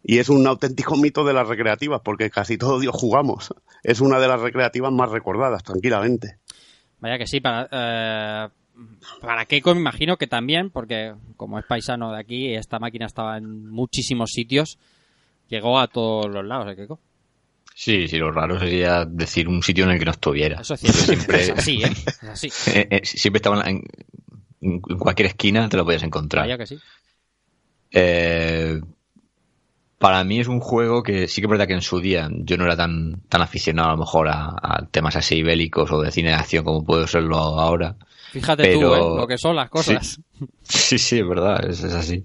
Y 0.03 0.19
es 0.19 0.30
un 0.30 0.47
auténtico 0.47 0.95
mito 0.97 1.26
de 1.26 1.34
las 1.34 1.49
recreativas, 1.49 2.01
porque 2.01 2.30
casi 2.30 2.57
todo 2.57 2.80
Dios 2.80 2.95
jugamos. 2.95 3.53
Es 3.84 3.99
una 3.99 4.19
de 4.19 4.30
las 4.30 4.39
recreativas 4.39 4.93
más 4.93 5.11
recordadas, 5.11 5.64
tranquilamente. 5.64 6.38
Vaya 7.01 7.18
que 7.18 7.27
sí, 7.27 7.41
para, 7.41 7.68
eh, 7.69 8.49
para 9.22 9.45
Keiko 9.45 9.74
me 9.74 9.82
imagino 9.82 10.18
que 10.18 10.28
también, 10.28 10.70
porque 10.70 11.14
como 11.36 11.60
es 11.60 11.66
paisano 11.66 12.12
de 12.12 12.20
aquí, 12.20 12.54
esta 12.54 12.80
máquina 12.80 13.06
estaba 13.06 13.38
en 13.38 13.70
muchísimos 13.70 14.32
sitios, 14.32 14.78
llegó 15.48 15.80
a 15.80 15.88
todos 15.88 16.28
los 16.28 16.45
lados, 16.45 16.72
¿eh, 16.72 16.76
Keiko? 16.76 16.99
Sí, 17.80 18.08
sí, 18.08 18.18
lo 18.18 18.32
raro 18.32 18.60
sería 18.60 19.06
decir 19.06 19.48
un 19.48 19.62
sitio 19.62 19.84
en 19.84 19.91
el 19.91 19.99
que 19.99 20.06
no 20.06 20.12
estuviera. 20.12 20.62
Eso 20.62 20.74
es 20.74 20.80
cierto, 20.80 20.99
Siempre, 20.99 21.41
es 21.41 21.49
así, 21.52 21.84
¿eh? 21.84 21.91
Es 22.08 22.24
así. 22.24 22.48
eh, 22.72 22.88
eh, 22.90 23.02
siempre 23.04 23.38
estaba 23.38 23.62
en, 23.70 23.84
en 24.62 24.80
cualquier 24.80 25.28
esquina, 25.28 25.70
te 25.70 25.78
lo 25.78 25.86
podías 25.86 26.02
encontrar. 26.02 26.45
Vaya 26.45 26.58
que 26.58 26.66
sí. 26.66 26.80
Eh, 27.91 28.82
para 29.99 30.24
mí 30.24 30.40
es 30.40 30.48
un 30.48 30.60
juego 30.60 31.04
que 31.04 31.28
sí 31.28 31.40
que 31.40 31.45
es 31.45 31.52
verdad 31.52 31.68
que 31.68 31.74
en 31.74 31.82
su 31.82 31.99
día 31.99 32.30
yo 32.32 32.58
no 32.58 32.66
era 32.66 32.76
tan, 32.76 33.22
tan 33.30 33.41
aficionado 33.41 33.90
a 33.90 33.91
lo 33.91 33.99
mejor 33.99 34.28
a, 34.28 34.56
a 34.60 34.88
temas 34.90 35.16
así 35.16 35.44
bélicos 35.44 35.91
o 35.91 36.02
de 36.02 36.12
cine 36.12 36.30
de 36.30 36.36
acción 36.36 36.66
como 36.66 36.84
puedo 36.84 37.06
serlo 37.06 37.38
ahora. 37.38 37.95
Fíjate 38.39 38.73
tú, 38.73 38.93
¿eh? 38.93 38.99
Lo 38.99 39.27
que 39.27 39.38
son 39.38 39.55
las 39.55 39.69
cosas. 39.69 40.19
Sí, 40.61 40.99
sí, 40.99 41.19
es 41.19 41.27
verdad, 41.27 41.68
es, 41.68 41.81
es 41.84 41.93
así. 41.93 42.22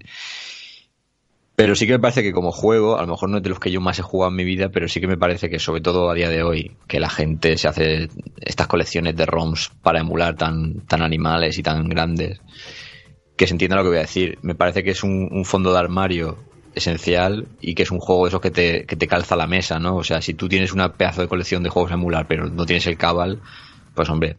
Pero 1.55 1.75
sí 1.75 1.85
que 1.85 1.93
me 1.93 1.99
parece 1.99 2.23
que 2.23 2.31
como 2.31 2.51
juego, 2.51 2.97
a 2.97 3.01
lo 3.01 3.07
mejor 3.07 3.29
no 3.29 3.37
es 3.37 3.43
de 3.43 3.49
los 3.49 3.59
que 3.59 3.71
yo 3.71 3.79
más 3.79 3.99
he 3.99 4.01
jugado 4.01 4.31
en 4.31 4.35
mi 4.35 4.43
vida, 4.43 4.69
pero 4.69 4.87
sí 4.87 4.99
que 4.99 5.07
me 5.07 5.17
parece 5.17 5.49
que 5.49 5.59
sobre 5.59 5.81
todo 5.81 6.09
a 6.09 6.13
día 6.13 6.29
de 6.29 6.43
hoy, 6.43 6.75
que 6.87 6.99
la 6.99 7.09
gente 7.09 7.57
se 7.57 7.67
hace 7.67 8.09
estas 8.41 8.67
colecciones 8.67 9.15
de 9.15 9.25
ROMs 9.25 9.71
para 9.81 9.99
emular 9.99 10.35
tan, 10.35 10.81
tan 10.87 11.01
animales 11.01 11.57
y 11.57 11.63
tan 11.63 11.87
grandes, 11.89 12.41
que 13.37 13.47
se 13.47 13.53
entienda 13.53 13.77
lo 13.77 13.83
que 13.83 13.89
voy 13.89 13.97
a 13.97 14.01
decir. 14.01 14.39
Me 14.41 14.55
parece 14.55 14.83
que 14.83 14.91
es 14.91 15.03
un, 15.03 15.29
un 15.31 15.45
fondo 15.45 15.71
de 15.71 15.79
armario 15.79 16.37
esencial 16.75 17.47
y 17.61 17.75
que 17.75 17.83
es 17.83 17.91
un 17.91 17.99
juego 17.99 18.25
de 18.25 18.29
esos 18.29 18.41
que 18.41 18.51
te, 18.51 18.85
que 18.85 18.95
te 18.95 19.07
calza 19.07 19.35
la 19.35 19.47
mesa, 19.47 19.79
¿no? 19.79 19.95
O 19.95 20.03
sea, 20.03 20.21
si 20.21 20.33
tú 20.33 20.49
tienes 20.49 20.73
una 20.73 20.93
pedazo 20.93 21.21
de 21.21 21.27
colección 21.27 21.61
de 21.61 21.69
juegos 21.69 21.91
a 21.91 21.95
emular, 21.95 22.27
pero 22.27 22.49
no 22.49 22.65
tienes 22.65 22.87
el 22.87 22.97
cabal, 22.97 23.41
pues 23.93 24.09
hombre, 24.09 24.37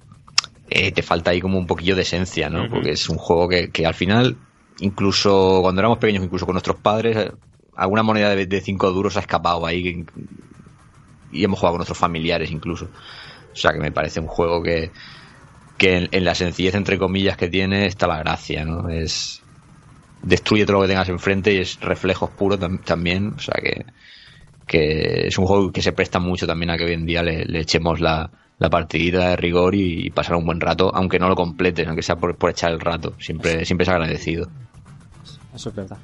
eh, 0.67 0.93
te 0.93 1.03
falta 1.03 1.31
ahí 1.31 1.41
como 1.41 1.59
un 1.59 1.67
poquillo 1.67 1.97
de 1.97 2.03
esencia, 2.03 2.51
¿no? 2.51 2.69
Porque 2.69 2.93
es 2.93 3.09
un 3.09 3.19
juego 3.19 3.49
que, 3.49 3.71
que 3.73 3.87
al 3.87 3.95
final, 3.95 4.43
incluso 4.79 5.61
cuando 5.63 5.81
éramos 5.81 5.99
pequeños, 5.99 6.25
incluso 6.25 6.47
con 6.47 6.55
nuestros 6.55 6.81
padres, 6.81 7.33
alguna 7.77 8.03
moneda 8.03 8.35
de, 8.35 8.47
de 8.47 8.61
cinco 8.61 8.91
duros 8.93 9.17
ha 9.17 9.21
escapado 9.21 9.67
ahí 9.67 10.05
y 11.31 11.45
hemos 11.45 11.59
jugado 11.59 11.75
con 11.75 11.79
nuestros 11.79 11.99
familiares 11.99 12.51
incluso. 12.51 12.87
O 12.87 12.93
sea 13.57 13.73
que 13.73 13.81
me 13.81 13.93
parece 13.93 14.21
un 14.21 14.27
juego 14.27 14.63
que, 14.63 14.93
que 15.79 15.97
en, 15.99 16.09
en 16.13 16.25
la 16.25 16.37
sencillez 16.37 16.75
entre 16.77 16.99
comillas 16.99 17.37
que 17.37 17.49
tiene 17.49 17.87
está 17.87 18.07
la 18.07 18.19
gracia, 18.19 18.65
¿no? 18.65 18.89
Es 18.91 19.47
destruye 20.23 20.67
todo 20.67 20.79
lo 20.79 20.83
que 20.83 20.89
tengas 20.89 21.09
enfrente 21.11 21.55
y 21.55 21.59
es 21.59 21.81
reflejos 21.81 22.33
puros 22.33 22.61
tam- 22.61 22.85
también, 22.85 23.35
o 23.37 23.41
sea 23.41 23.57
que, 23.63 23.87
que 24.67 25.29
es 25.29 25.39
un 25.39 25.47
juego 25.47 25.73
que 25.73 25.83
se 25.83 25.93
presta 25.93 26.21
mucho 26.21 26.47
también 26.47 26.71
a 26.71 26.79
que 26.79 26.85
hoy 26.85 26.95
en 26.95 27.07
día 27.07 27.23
le, 27.23 27.45
le 27.47 27.61
echemos 27.61 28.01
la, 28.01 28.33
la 28.59 28.71
partidita 28.71 29.31
de 29.31 29.37
rigor 29.37 29.75
y, 29.75 30.11
pasar 30.11 30.37
un 30.37 30.47
buen 30.47 30.61
rato, 30.61 30.91
aunque 30.95 31.19
no 31.19 31.29
lo 31.29 31.35
completes, 31.35 31.87
aunque 31.87 32.03
sea 32.03 32.17
por, 32.17 32.37
por 32.37 32.51
echar 32.51 32.73
el 32.73 32.81
rato, 32.81 33.15
siempre, 33.19 33.65
siempre 33.65 33.83
es 33.85 33.89
agradecido. 33.89 34.49
Eso 35.55 35.69
es 35.71 35.75
verdad. 35.75 35.99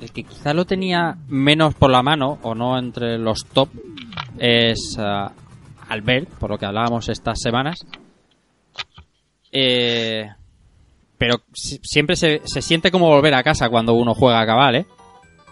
El 0.00 0.10
que 0.12 0.24
quizá 0.24 0.52
lo 0.54 0.64
tenía 0.66 1.16
menos 1.28 1.74
por 1.74 1.90
la 1.90 2.02
mano, 2.02 2.38
o 2.42 2.54
no 2.54 2.78
entre 2.78 3.18
los 3.18 3.44
top, 3.46 3.68
es 4.38 4.96
ah, 4.98 5.32
Albert, 5.88 6.28
por 6.30 6.50
lo 6.50 6.58
que 6.58 6.66
hablábamos 6.66 7.08
estas 7.08 7.40
semanas. 7.40 7.84
Eh, 9.52 10.28
pero 11.18 11.40
si- 11.54 11.80
siempre 11.82 12.16
se, 12.16 12.42
se 12.44 12.60
siente 12.62 12.90
como 12.90 13.06
volver 13.08 13.34
a 13.34 13.42
casa 13.42 13.68
cuando 13.70 13.94
uno 13.94 14.14
juega 14.14 14.40
a 14.40 14.46
cabal, 14.46 14.74
¿eh? 14.76 14.86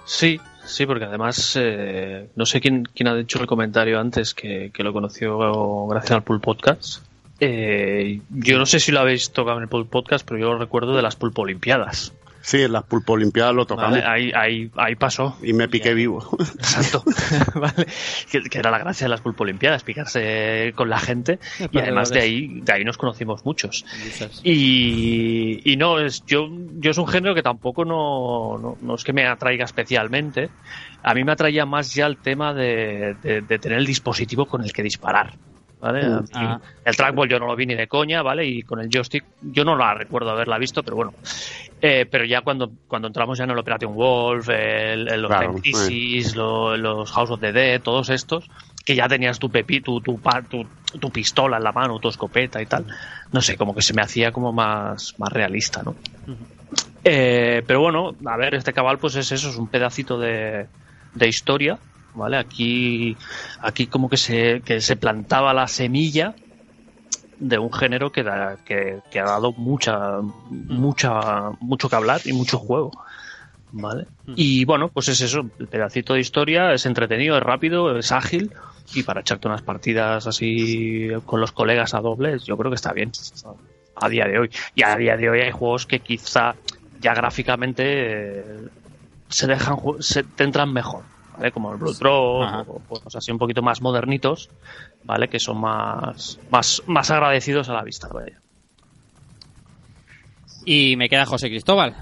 Sí, 0.04 0.38
sí, 0.64 0.86
porque 0.86 1.04
además 1.04 1.56
eh, 1.60 2.28
no 2.36 2.46
sé 2.46 2.60
quién, 2.60 2.84
quién 2.84 3.08
ha 3.08 3.14
dicho 3.14 3.40
el 3.40 3.46
comentario 3.46 3.98
antes 3.98 4.34
que, 4.34 4.70
que 4.72 4.82
lo 4.82 4.92
conoció 4.92 5.86
gracias 5.86 6.12
al 6.12 6.22
Pool 6.22 6.40
Podcast. 6.40 7.02
Eh, 7.40 8.20
yo 8.30 8.58
no 8.58 8.66
sé 8.66 8.80
si 8.80 8.92
lo 8.92 9.00
habéis 9.00 9.30
tocado 9.30 9.58
en 9.58 9.64
el 9.64 9.68
Pool 9.68 9.86
Podcast, 9.86 10.26
pero 10.26 10.40
yo 10.40 10.52
lo 10.52 10.58
recuerdo 10.58 10.94
de 10.94 11.02
las 11.02 11.16
Pulpo 11.16 11.42
Olimpiadas. 11.42 12.12
Sí, 12.46 12.60
en 12.60 12.72
las 12.72 12.82
Pulpo 12.84 13.14
Olimpiadas 13.14 13.54
lo 13.54 13.64
tocamos. 13.64 13.92
¿vale? 13.92 14.04
Ahí, 14.06 14.30
ahí, 14.34 14.70
ahí 14.76 14.96
pasó. 14.96 15.34
Y 15.42 15.54
me 15.54 15.66
piqué 15.66 15.94
vivo. 15.94 16.28
Exacto. 16.38 17.02
vale. 17.58 17.86
que, 18.30 18.42
que 18.42 18.58
era 18.58 18.70
la 18.70 18.78
gracia 18.78 19.06
de 19.06 19.08
las 19.08 19.22
Pulpo 19.22 19.44
Olimpiadas, 19.44 19.82
picarse 19.82 20.74
con 20.76 20.90
la 20.90 20.98
gente. 21.00 21.38
Y 21.72 21.78
además 21.78 22.10
de 22.10 22.20
ahí, 22.20 22.60
de 22.60 22.72
ahí 22.74 22.84
nos 22.84 22.98
conocimos 22.98 23.46
muchos. 23.46 23.86
Y, 24.44 25.72
y 25.72 25.76
no, 25.78 25.98
es, 25.98 26.22
yo, 26.26 26.48
yo 26.80 26.90
es 26.90 26.98
un 26.98 27.08
género 27.08 27.34
que 27.34 27.42
tampoco 27.42 27.86
no, 27.86 28.58
no, 28.58 28.76
no 28.80 28.94
es 28.94 29.04
que 29.04 29.14
me 29.14 29.26
atraiga 29.26 29.64
especialmente. 29.64 30.50
A 31.02 31.14
mí 31.14 31.24
me 31.24 31.32
atraía 31.32 31.64
más 31.64 31.94
ya 31.94 32.04
el 32.06 32.18
tema 32.18 32.52
de, 32.52 33.14
de- 33.22 33.40
de 33.40 33.58
tener 33.58 33.78
el 33.78 33.86
dispositivo 33.86 34.44
con 34.44 34.62
el 34.62 34.72
que 34.72 34.82
disparar. 34.82 35.32
Mí 35.92 36.00
Ah. 36.34 36.60
El 36.84 36.96
trackball 36.96 37.28
yo 37.28 37.38
no 37.38 37.46
lo 37.46 37.56
vi 37.56 37.66
ni 37.66 37.74
de 37.74 37.86
coña, 37.86 38.22
¿vale? 38.22 38.46
Y 38.46 38.62
con 38.62 38.80
el 38.80 38.88
joystick 38.92 39.24
yo 39.42 39.64
no 39.64 39.76
la 39.76 39.94
recuerdo 39.94 40.30
haberla 40.30 40.58
visto, 40.58 40.82
pero 40.82 40.96
bueno. 40.96 41.14
Eh, 41.80 42.06
pero 42.10 42.24
ya 42.24 42.40
cuando, 42.40 42.70
cuando 42.88 43.08
entramos 43.08 43.36
ya 43.38 43.44
en 43.44 43.50
el 43.50 43.58
Operation 43.58 43.94
Wolf, 43.94 44.48
el, 44.48 45.08
el- 45.08 45.20
los 45.22 45.28
Claro, 45.30 45.54
Crisis, 45.54 46.34
lo- 46.36 46.76
los 46.76 47.10
House 47.12 47.30
of 47.30 47.40
the 47.40 47.52
Dead, 47.52 47.80
todos 47.82 48.08
estos, 48.10 48.48
que 48.84 48.94
ya 48.94 49.06
tenías 49.08 49.38
tu 49.38 49.50
pepi, 49.50 49.80
tu, 49.80 50.00
tu, 50.00 50.18
pa- 50.18 50.42
tu, 50.42 50.66
tu 50.98 51.10
pistola 51.10 51.58
en 51.58 51.64
la 51.64 51.72
mano, 51.72 51.98
tu 51.98 52.08
escopeta 52.08 52.60
y 52.62 52.66
tal. 52.66 52.86
No 53.32 53.40
sé, 53.42 53.56
como 53.56 53.74
que 53.74 53.82
se 53.82 53.92
me 53.94 54.02
hacía 54.02 54.32
como 54.32 54.52
más, 54.52 55.14
más 55.18 55.32
realista, 55.32 55.82
¿no? 55.82 55.94
Eh, 57.04 57.62
pero 57.66 57.80
bueno, 57.80 58.14
a 58.26 58.36
ver, 58.36 58.54
este 58.54 58.72
cabal 58.72 58.98
pues 58.98 59.14
es 59.16 59.30
eso, 59.30 59.50
es 59.50 59.56
un 59.56 59.68
pedacito 59.68 60.18
de, 60.18 60.66
de 61.14 61.28
historia, 61.28 61.78
¿vale? 62.14 62.36
Aquí, 62.36 63.16
aquí 63.60 63.86
como 63.86 64.08
que 64.08 64.16
se, 64.16 64.62
que 64.64 64.80
se 64.80 64.96
plantaba 64.96 65.52
la 65.54 65.68
semilla 65.68 66.34
de 67.38 67.58
un 67.58 67.72
género 67.72 68.12
que, 68.12 68.22
da, 68.22 68.56
que, 68.64 69.00
que 69.10 69.20
ha 69.20 69.24
dado 69.24 69.52
mucha, 69.52 70.20
mucha, 70.50 71.50
mucho 71.60 71.88
que 71.88 71.96
hablar 71.96 72.20
y 72.24 72.32
mucho 72.32 72.58
juego. 72.58 72.92
¿Vale? 73.76 74.06
Y 74.36 74.64
bueno, 74.66 74.88
pues 74.88 75.08
es 75.08 75.20
eso, 75.20 75.50
el 75.58 75.66
pedacito 75.66 76.14
de 76.14 76.20
historia, 76.20 76.72
es 76.72 76.86
entretenido, 76.86 77.36
es 77.36 77.42
rápido, 77.42 77.98
es 77.98 78.12
ágil 78.12 78.52
y 78.94 79.02
para 79.02 79.22
echarte 79.22 79.48
unas 79.48 79.62
partidas 79.62 80.26
así 80.28 81.08
con 81.26 81.40
los 81.40 81.50
colegas 81.50 81.92
a 81.94 82.00
dobles, 82.00 82.44
yo 82.44 82.56
creo 82.56 82.70
que 82.70 82.76
está 82.76 82.92
bien 82.92 83.10
a 83.96 84.08
día 84.08 84.26
de 84.26 84.38
hoy. 84.38 84.50
Y 84.74 84.84
a 84.84 84.96
día 84.96 85.16
de 85.16 85.28
hoy 85.28 85.40
hay 85.40 85.50
juegos 85.50 85.86
que 85.86 86.00
quizá 86.00 86.54
ya 87.00 87.14
gráficamente 87.14 87.82
eh, 87.86 88.44
se 89.28 89.46
dejan, 89.46 89.76
se 90.00 90.22
te 90.22 90.44
entran 90.44 90.72
mejor, 90.72 91.02
¿vale? 91.36 91.52
Como 91.52 91.72
el 91.72 91.78
Blood 91.78 92.42
Ajá. 92.42 92.64
o 92.66 92.80
juegos 92.88 93.16
así 93.16 93.30
un 93.32 93.38
poquito 93.38 93.62
más 93.62 93.80
modernitos, 93.82 94.50
¿vale? 95.04 95.28
Que 95.28 95.38
son 95.38 95.60
más, 95.60 96.38
más, 96.50 96.82
más 96.86 97.10
agradecidos 97.10 97.68
a 97.68 97.74
la 97.74 97.82
vista, 97.82 98.08
vaya. 98.08 98.40
Y 100.64 100.96
me 100.96 101.08
queda 101.08 101.26
José 101.26 101.48
Cristóbal. 101.48 101.94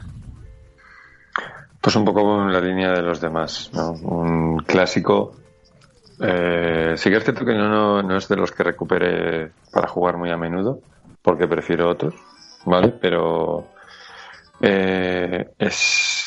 Pues 1.81 1.97
un 1.97 2.05
poco 2.05 2.43
en 2.43 2.53
la 2.53 2.61
línea 2.61 2.93
de 2.93 3.03
los 3.03 3.21
demás, 3.21 3.71
¿no? 3.73 3.91
Un 3.91 4.59
clásico. 4.59 5.37
Eh, 6.21 6.95
sí 6.97 7.11
que 7.11 7.17
es 7.17 7.25
cierto 7.25 7.45
que 7.45 7.55
no, 7.55 7.69
no, 7.69 8.03
no 8.03 8.17
es 8.17 8.29
de 8.29 8.37
los 8.37 8.53
que 8.53 8.63
recupere 8.63 9.51
para 9.73 9.89
jugar 9.89 10.17
muy 10.17 10.31
a 10.31 10.37
menudo, 10.37 10.79
porque 11.23 11.49
prefiero 11.49 11.91
otros, 11.91 12.15
¿vale? 12.65 12.91
Pero 13.01 13.67
eh, 14.61 15.51
es, 15.59 16.22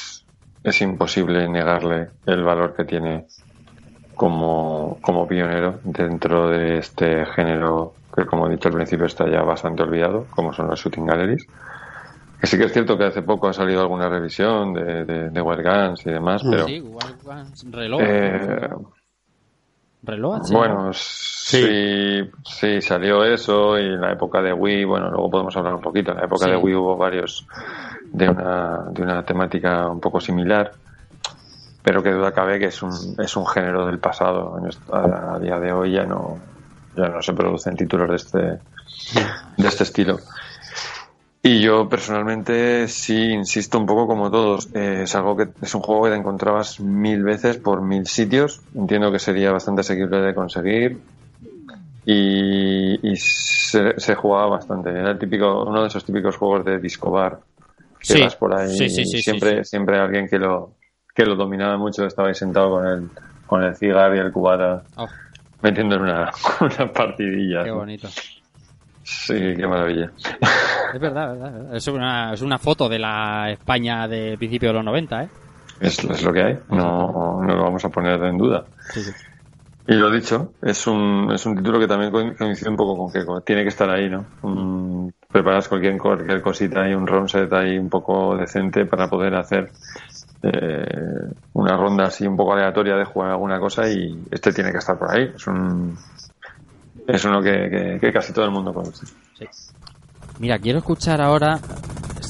es 0.65 0.81
imposible 0.81 1.47
negarle 1.47 2.09
el 2.25 2.43
valor 2.43 2.75
que 2.75 2.85
tiene 2.85 3.25
como, 4.15 4.97
como 5.01 5.27
pionero 5.27 5.79
dentro 5.83 6.49
de 6.49 6.77
este 6.79 7.25
género 7.27 7.93
que, 8.15 8.25
como 8.25 8.47
he 8.47 8.51
dicho 8.51 8.69
al 8.69 8.75
principio, 8.75 9.05
está 9.05 9.29
ya 9.29 9.41
bastante 9.43 9.83
olvidado, 9.83 10.25
como 10.33 10.53
son 10.53 10.67
los 10.67 10.79
shooting 10.79 11.05
galleries. 11.05 11.45
Que 12.39 12.47
sí 12.47 12.57
que 12.57 12.65
es 12.65 12.73
cierto 12.73 12.97
que 12.97 13.05
hace 13.05 13.21
poco 13.23 13.47
ha 13.47 13.53
salido 13.53 13.81
alguna 13.81 14.07
revisión 14.09 14.73
de, 14.73 15.03
de, 15.05 15.29
de 15.29 15.41
Wild 15.41 15.63
Guns 15.63 16.05
y 16.05 16.11
demás, 16.11 16.41
pero... 16.49 16.65
Sí, 16.65 16.79
Wild 16.81 17.21
Guns, 17.23 17.65
reloj. 17.71 18.01
eh, 18.03 18.69
reloj, 20.03 20.39
sí. 20.43 20.53
bueno, 20.53 20.89
sí, 20.93 22.21
sí, 22.43 22.81
salió 22.81 23.23
eso 23.23 23.77
y 23.79 23.83
en 23.85 24.01
la 24.01 24.11
época 24.13 24.41
de 24.41 24.53
Wii, 24.53 24.85
bueno, 24.85 25.09
luego 25.09 25.29
podemos 25.29 25.57
hablar 25.57 25.73
un 25.75 25.81
poquito, 25.81 26.11
en 26.11 26.17
la 26.17 26.25
época 26.25 26.45
Sí. 26.45 26.51
de 26.51 26.57
Wii 26.57 26.75
hubo 26.75 26.95
varios 26.97 27.47
de 28.15 28.29
una, 28.29 28.85
de 28.91 29.01
una 29.01 29.23
temática 29.23 29.87
un 29.89 29.99
poco 29.99 30.21
similar, 30.21 30.71
pero 31.83 32.01
que 32.01 32.11
duda 32.11 32.31
cabe 32.31 32.59
que 32.59 32.67
es 32.67 32.81
un, 32.81 33.15
es 33.19 33.35
un 33.35 33.45
género 33.45 33.85
del 33.85 33.99
pasado. 33.99 34.57
A, 34.91 35.37
día 35.39 35.59
de 35.59 35.71
hoy 35.71 35.91
ya 35.91 36.05
no, 36.05 36.37
ya 36.95 37.09
no 37.09 37.21
se 37.21 37.33
producen 37.33 37.75
títulos 37.75 38.09
de 38.09 38.15
este, 38.15 38.39
de 39.57 39.67
este 39.67 39.83
estilo. 39.83 40.17
Y 41.43 41.61
yo 41.61 41.87
personalmente 41.87 42.87
sí 42.87 43.33
insisto 43.33 43.77
un 43.77 43.85
poco 43.85 44.07
como 44.07 44.31
todos. 44.31 44.67
eh, 44.73 45.01
es 45.03 45.13
algo 45.13 45.35
que 45.35 45.49
es 45.61 45.75
un 45.75 45.81
juego 45.81 46.05
que 46.05 46.11
te 46.11 46.15
encontrabas 46.15 46.79
mil 46.79 47.21
veces 47.23 47.57
por 47.57 47.81
mil 47.81 48.07
sitios. 48.07 48.61
Entiendo 48.73 49.11
que 49.11 49.19
sería 49.19 49.51
bastante 49.51 49.81
asequible 49.81 50.21
de 50.21 50.33
conseguir. 50.33 51.01
Y, 52.07 53.11
y 53.11 53.15
se, 53.17 53.99
se 53.99 54.15
jugaba 54.15 54.47
bastante. 54.47 54.89
Era 54.89 55.11
el 55.11 55.19
típico, 55.19 55.65
uno 55.65 55.81
de 55.81 55.87
esos 55.87 56.03
típicos 56.03 56.37
juegos 56.37 56.65
de 56.65 56.79
discobar 56.79 57.39
que 57.54 57.54
Sí. 58.13 58.21
vas 58.21 58.35
por 58.35 58.53
ahí. 58.53 58.69
Sí, 58.69 58.89
sí, 58.89 59.01
y 59.01 59.21
siempre, 59.21 59.63
siempre 59.63 59.97
alguien 59.99 60.27
que 60.27 60.37
lo, 60.39 60.73
que 61.13 61.25
lo 61.25 61.35
dominaba 61.35 61.77
mucho 61.77 62.05
estaba 62.05 62.27
ahí 62.29 62.35
sentado 62.35 62.69
con 62.71 62.85
el, 62.87 63.09
con 63.45 63.63
el 63.63 63.75
cigarro 63.75 64.15
y 64.15 64.19
el 64.19 64.31
cubata 64.31 64.83
Oh, 64.97 65.07
metiendo 65.61 65.95
en 65.95 66.01
una, 66.03 66.31
una 66.61 66.91
partidilla. 66.91 67.63
qué 67.63 67.71
bonito. 67.71 68.07
Sí, 69.03 69.33
qué 69.55 69.67
maravilla. 69.67 70.11
Es 70.93 70.99
verdad. 70.99 71.75
Es 71.75 71.87
una, 71.87 72.33
es 72.33 72.41
una 72.41 72.57
foto 72.57 72.89
de 72.89 72.99
la 72.99 73.51
España 73.51 74.07
de 74.07 74.35
principio 74.37 74.69
de 74.69 74.73
los 74.75 74.85
90, 74.85 75.23
¿eh? 75.23 75.29
Es, 75.79 75.99
es 76.03 76.23
lo 76.23 76.31
que 76.31 76.41
hay, 76.41 76.57
no, 76.69 77.41
no 77.43 77.55
lo 77.55 77.63
vamos 77.63 77.83
a 77.85 77.89
poner 77.89 78.21
en 78.23 78.37
duda. 78.37 78.65
Sí, 78.93 79.01
sí. 79.01 79.11
Y 79.87 79.93
lo 79.93 80.09
dicho, 80.09 80.53
es 80.63 80.87
un, 80.87 81.29
es 81.33 81.45
un 81.45 81.55
título 81.57 81.79
que 81.79 81.87
también 81.87 82.11
co- 82.11 82.35
coincide 82.37 82.69
un 82.69 82.77
poco 82.77 82.97
con 82.97 83.11
que 83.11 83.23
tiene 83.45 83.61
que 83.63 83.69
estar 83.69 83.87
ahí, 83.89 84.09
¿no? 84.09 84.25
Mm, 84.41 85.09
preparas 85.35 85.67
cualquier, 85.67 85.97
cualquier 85.97 86.41
cosita 86.41 86.87
y 86.87 86.93
un 86.93 87.05
round 87.05 87.27
set 87.27 87.51
ahí 87.51 87.77
un 87.77 87.89
poco 87.89 88.37
decente 88.37 88.85
para 88.85 89.09
poder 89.09 89.35
hacer 89.35 89.69
eh, 90.41 91.27
una 91.51 91.75
ronda 91.75 92.05
así 92.05 92.25
un 92.25 92.37
poco 92.37 92.53
aleatoria 92.53 92.95
de 92.95 93.03
jugar 93.03 93.31
alguna 93.31 93.59
cosa 93.59 93.85
y 93.89 94.17
este 94.31 94.53
tiene 94.53 94.71
que 94.71 94.77
estar 94.77 94.97
por 94.97 95.13
ahí. 95.13 95.29
Es 95.35 95.45
un, 95.47 95.97
es 97.05 97.25
uno 97.25 97.41
que, 97.41 97.99
casi 98.13 98.31
todo 98.31 98.45
el 98.45 98.51
mundo 98.51 98.73
conoce. 98.73 99.07
Mira, 100.39 100.57
quiero 100.57 100.79
escuchar 100.79 101.19
ahora 101.21 101.59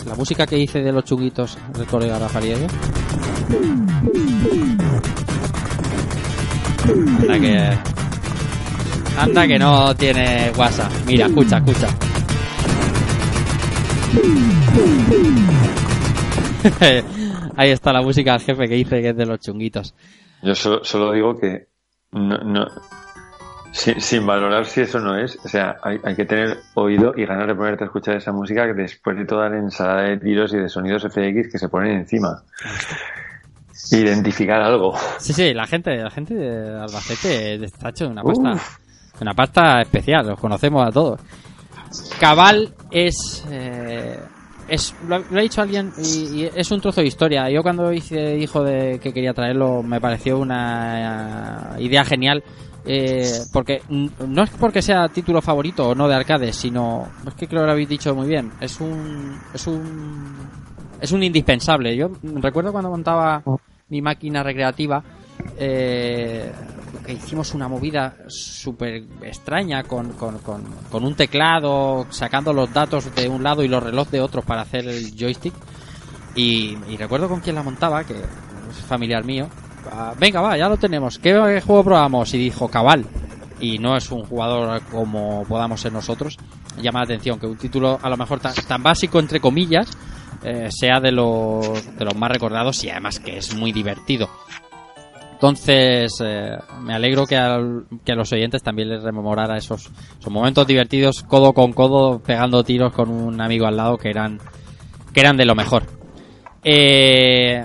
la 0.07 0.15
música 0.15 0.47
que 0.47 0.57
hice 0.57 0.79
de 0.79 0.91
los 0.91 1.03
chunguitos 1.03 1.59
del 1.77 1.85
colega 1.85 2.17
Rafaliego. 2.17 2.65
Anda 7.21 7.39
que. 7.39 7.77
Anda 9.19 9.47
que 9.47 9.59
no 9.59 9.95
tiene 9.95 10.51
WhatsApp. 10.57 10.91
Mira, 11.05 11.27
escucha, 11.27 11.57
escucha. 11.57 12.14
Ahí 17.57 17.69
está 17.69 17.93
la 17.93 18.01
música 18.01 18.33
del 18.33 18.41
jefe 18.41 18.67
que 18.67 18.77
hice 18.77 19.01
que 19.01 19.09
es 19.09 19.17
de 19.17 19.25
los 19.25 19.39
chunguitos. 19.39 19.95
Yo 20.41 20.55
solo, 20.55 20.83
solo 20.83 21.13
digo 21.13 21.37
que 21.37 21.67
no, 22.11 22.37
no, 22.37 22.65
sin, 23.71 23.99
sin 23.99 24.25
valorar 24.25 24.65
si 24.65 24.79
eso 24.81 24.99
no 24.99 25.17
es, 25.17 25.37
o 25.43 25.49
sea, 25.49 25.77
hay, 25.83 25.99
hay 26.03 26.15
que 26.15 26.25
tener 26.25 26.57
oído 26.75 27.13
y 27.15 27.25
ganas 27.25 27.47
de 27.47 27.55
ponerte 27.55 27.83
a 27.83 27.87
escuchar 27.87 28.15
esa 28.15 28.31
música 28.31 28.65
después 28.73 29.17
de 29.17 29.25
toda 29.25 29.49
la 29.49 29.57
ensalada 29.57 30.03
de 30.03 30.17
tiros 30.17 30.53
y 30.53 30.57
de 30.57 30.69
sonidos 30.69 31.03
FX 31.03 31.51
que 31.51 31.57
se 31.57 31.67
ponen 31.67 31.97
encima. 31.99 32.43
Identificar 33.91 34.61
algo. 34.61 34.97
Sí, 35.19 35.33
sí, 35.33 35.53
la 35.53 35.67
gente, 35.67 35.97
la 35.97 36.09
gente 36.09 36.33
de 36.33 36.79
Albacete 36.79 37.55
está 37.65 37.89
hecho 37.89 38.07
una 38.07 38.23
pasta, 38.23 38.55
una 39.19 39.33
pasta 39.33 39.81
especial, 39.81 40.27
los 40.27 40.39
conocemos 40.39 40.87
a 40.87 40.91
todos. 40.91 41.19
Cabal 42.19 42.73
es, 42.91 43.43
eh, 43.51 44.19
es 44.67 44.93
lo, 45.07 45.15
ha- 45.15 45.41
dicho 45.41 45.61
alguien 45.61 45.91
y, 45.97 46.43
es 46.55 46.71
un 46.71 46.81
trozo 46.81 47.01
de 47.01 47.07
historia. 47.07 47.49
Yo 47.49 47.61
cuando 47.61 47.91
hice 47.91 48.35
dijo 48.35 48.63
de 48.63 48.99
que 48.99 49.13
quería 49.13 49.33
traerlo 49.33 49.83
me 49.83 49.99
pareció 50.01 50.39
una 50.39 51.75
eh, 51.77 51.83
idea 51.83 52.03
genial. 52.05 52.43
eh, 52.87 53.31
porque 53.51 53.81
no 53.89 54.43
es 54.43 54.49
porque 54.51 54.81
sea 54.81 55.07
título 55.09 55.41
favorito 55.41 55.89
o 55.89 55.95
no 55.95 56.07
de 56.07 56.15
arcade, 56.15 56.53
sino 56.53 57.07
es 57.27 57.33
que 57.33 57.47
creo 57.47 57.61
que 57.61 57.65
lo 57.65 57.71
habéis 57.71 57.89
dicho 57.89 58.13
muy 58.13 58.27
bien. 58.27 58.51
Es 58.61 58.79
un 58.79 59.39
es 59.53 59.65
un 59.67 60.35
es 61.01 61.11
un 61.11 61.23
indispensable. 61.23 61.95
Yo 61.95 62.11
recuerdo 62.23 62.71
cuando 62.71 62.89
montaba 62.91 63.41
mi 63.89 64.01
máquina 64.01 64.41
recreativa 64.43 65.03
eh, 65.57 66.51
que 67.03 67.13
hicimos 67.13 67.53
una 67.53 67.67
movida 67.67 68.15
súper 68.27 69.03
extraña 69.21 69.83
con, 69.83 70.13
con, 70.13 70.39
con, 70.39 71.03
un 71.03 71.15
teclado, 71.15 72.07
sacando 72.09 72.53
los 72.53 72.71
datos 72.73 73.13
de 73.15 73.27
un 73.29 73.43
lado 73.43 73.63
y 73.63 73.67
los 73.67 73.81
relojes 73.81 74.11
de 74.11 74.21
otro 74.21 74.41
para 74.41 74.61
hacer 74.61 74.87
el 74.87 75.15
joystick. 75.15 75.53
Y, 76.35 76.75
recuerdo 76.97 77.29
con 77.29 77.39
quién 77.39 77.55
la 77.55 77.63
montaba, 77.63 78.03
que 78.03 78.13
es 78.13 78.85
familiar 78.87 79.23
mío. 79.23 79.47
Ah, 79.91 80.13
Venga, 80.17 80.41
va, 80.41 80.57
ya 80.57 80.67
lo 80.67 80.77
tenemos. 80.77 81.17
¿Qué 81.19 81.61
juego 81.61 81.83
probamos? 81.83 82.33
Y 82.33 82.37
dijo 82.37 82.67
Cabal. 82.67 83.05
Y 83.59 83.79
no 83.79 83.95
es 83.95 84.11
un 84.11 84.23
jugador 84.25 84.81
como 84.91 85.45
podamos 85.47 85.79
ser 85.79 85.93
nosotros. 85.93 86.37
Llama 86.81 86.99
la 86.99 87.05
atención 87.05 87.39
que 87.39 87.47
un 87.47 87.57
título 87.57 87.97
a 88.01 88.09
lo 88.09 88.17
mejor 88.17 88.39
tan, 88.41 88.53
tan 88.53 88.83
básico, 88.83 89.19
entre 89.19 89.39
comillas, 89.39 89.89
eh, 90.43 90.67
sea 90.69 90.99
de 90.99 91.11
los, 91.11 91.95
de 91.97 92.05
los 92.05 92.15
más 92.15 92.29
recordados 92.29 92.83
y 92.83 92.89
además 92.89 93.19
que 93.19 93.37
es 93.37 93.55
muy 93.55 93.71
divertido. 93.71 94.29
Entonces, 95.35 96.13
eh, 96.23 96.57
me 96.81 96.93
alegro 96.93 97.25
que, 97.27 97.35
al- 97.37 97.85
que 98.03 98.13
a 98.13 98.15
los 98.15 98.31
oyentes 98.31 98.63
también 98.63 98.89
les 98.89 99.03
rememorara 99.03 99.57
esos, 99.57 99.91
esos 100.19 100.31
momentos 100.33 100.65
divertidos, 100.65 101.23
codo 101.23 101.51
con 101.53 101.73
codo, 101.73 102.19
pegando 102.19 102.63
tiros 102.63 102.93
con 102.93 103.09
un 103.09 103.39
amigo 103.41 103.67
al 103.67 103.75
lado 103.77 103.97
que 103.97 104.09
eran, 104.09 104.39
que 105.13 105.19
eran 105.19 105.35
de 105.37 105.45
lo 105.45 105.53
mejor. 105.53 105.83
Eh, 106.63 107.63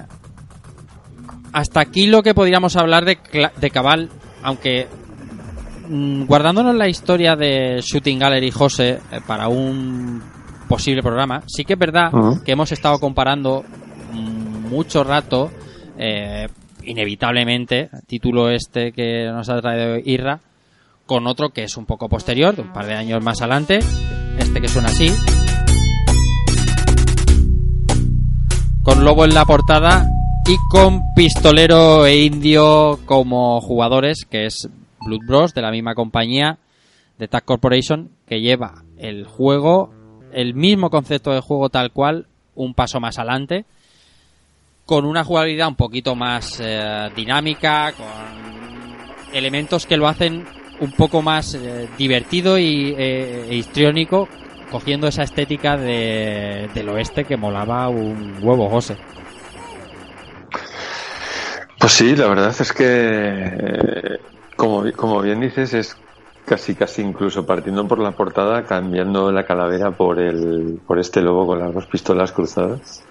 hasta 1.53 1.81
aquí 1.81 2.07
lo 2.07 2.23
que 2.23 2.35
podríamos 2.35 2.77
hablar 2.77 3.05
de, 3.05 3.19
de 3.57 3.71
Cabal, 3.71 4.11
aunque 4.43 4.89
mm, 5.89 6.25
guardándonos 6.27 6.75
la 6.75 6.89
historia 6.89 7.37
de 7.37 7.81
Shooting 7.83 8.19
Gallery 8.19 8.51
José 8.51 8.99
eh, 9.13 9.21
para 9.27 9.49
un 9.49 10.23
posible 10.69 11.03
programa, 11.03 11.43
sí 11.47 11.65
que 11.65 11.73
es 11.75 11.79
verdad 11.79 12.11
que 12.45 12.53
hemos 12.53 12.71
estado 12.73 12.99
comparando 12.99 13.65
mm, 14.13 14.69
mucho 14.69 15.03
rato, 15.05 15.51
eh, 15.99 16.49
inevitablemente, 16.91 17.89
título 18.07 18.51
este 18.51 18.93
que 18.93 19.27
nos 19.27 19.49
ha 19.49 19.61
traído 19.61 19.97
Irra, 20.05 20.41
con 21.07 21.27
otro 21.27 21.51
que 21.51 21.65
es 21.65 21.77
un 21.77 21.87
poco 21.87 22.09
posterior, 22.09 22.55
de 22.55 22.63
un 22.63 22.73
par 22.73 22.87
de 22.87 22.95
años 22.95 23.23
más 23.23 23.41
adelante, 23.41 23.79
este 24.39 24.61
que 24.61 24.69
suena 24.69 24.89
así, 24.89 25.11
con 28.83 29.05
Lobo 29.05 29.25
en 29.25 29.35
la 29.35 29.45
portada 29.45 30.07
y 30.47 30.57
con 30.69 31.03
Pistolero 31.15 32.07
e 32.07 32.25
Indio 32.25 32.99
como 33.07 33.61
jugadores, 33.61 34.27
que 34.29 34.47
es 34.47 34.69
Blood 35.01 35.27
Bros 35.27 35.55
de 35.55 35.63
la 35.63 35.71
misma 35.71 35.95
compañía 35.95 36.59
de 37.19 37.29
Tag 37.29 37.45
Corporation, 37.45 38.11
que 38.27 38.41
lleva 38.41 38.83
el 38.99 39.27
juego, 39.27 39.93
el 40.33 40.55
mismo 40.55 40.91
concepto 40.91 41.33
de 41.33 41.41
juego 41.41 41.69
tal 41.69 41.93
cual, 41.93 42.27
un 42.55 42.75
paso 42.75 42.99
más 43.01 43.19
adelante, 43.19 43.65
con 44.91 45.05
una 45.05 45.23
jugabilidad 45.23 45.69
un 45.69 45.77
poquito 45.77 46.17
más 46.17 46.59
eh, 46.61 47.11
dinámica, 47.15 47.93
con 47.93 48.09
elementos 49.33 49.87
que 49.87 49.97
lo 49.97 50.09
hacen 50.09 50.45
un 50.81 50.91
poco 50.91 51.23
más 51.23 51.55
eh, 51.55 51.89
divertido 51.97 52.59
y 52.59 52.97
eh, 52.99 53.47
e 53.51 53.55
histriónico, 53.55 54.27
cogiendo 54.69 55.07
esa 55.07 55.23
estética 55.23 55.77
de, 55.77 56.69
del 56.75 56.89
oeste 56.89 57.25
que 57.25 57.37
molaba 57.37 57.89
un 57.89 58.35
huevo, 58.43 58.69
José. 58.69 58.97
Pues 61.79 61.93
sí, 61.93 62.17
la 62.17 62.27
verdad 62.27 62.53
es 62.59 62.73
que, 62.73 62.85
eh, 62.85 64.19
como, 64.57 64.91
como 64.97 65.23
bien 65.23 65.39
dices, 65.41 65.73
es 65.73 65.97
casi 66.45 66.75
casi 66.75 67.03
incluso 67.03 67.47
partiendo 67.47 67.87
por 67.87 68.01
la 68.01 68.11
portada, 68.11 68.65
cambiando 68.65 69.31
la 69.31 69.47
calavera 69.47 69.93
por 69.93 70.19
el 70.19 70.81
por 70.85 70.99
este 70.99 71.21
lobo 71.21 71.47
con 71.47 71.61
las 71.61 71.73
dos 71.73 71.87
pistolas 71.87 72.33
cruzadas. 72.33 73.05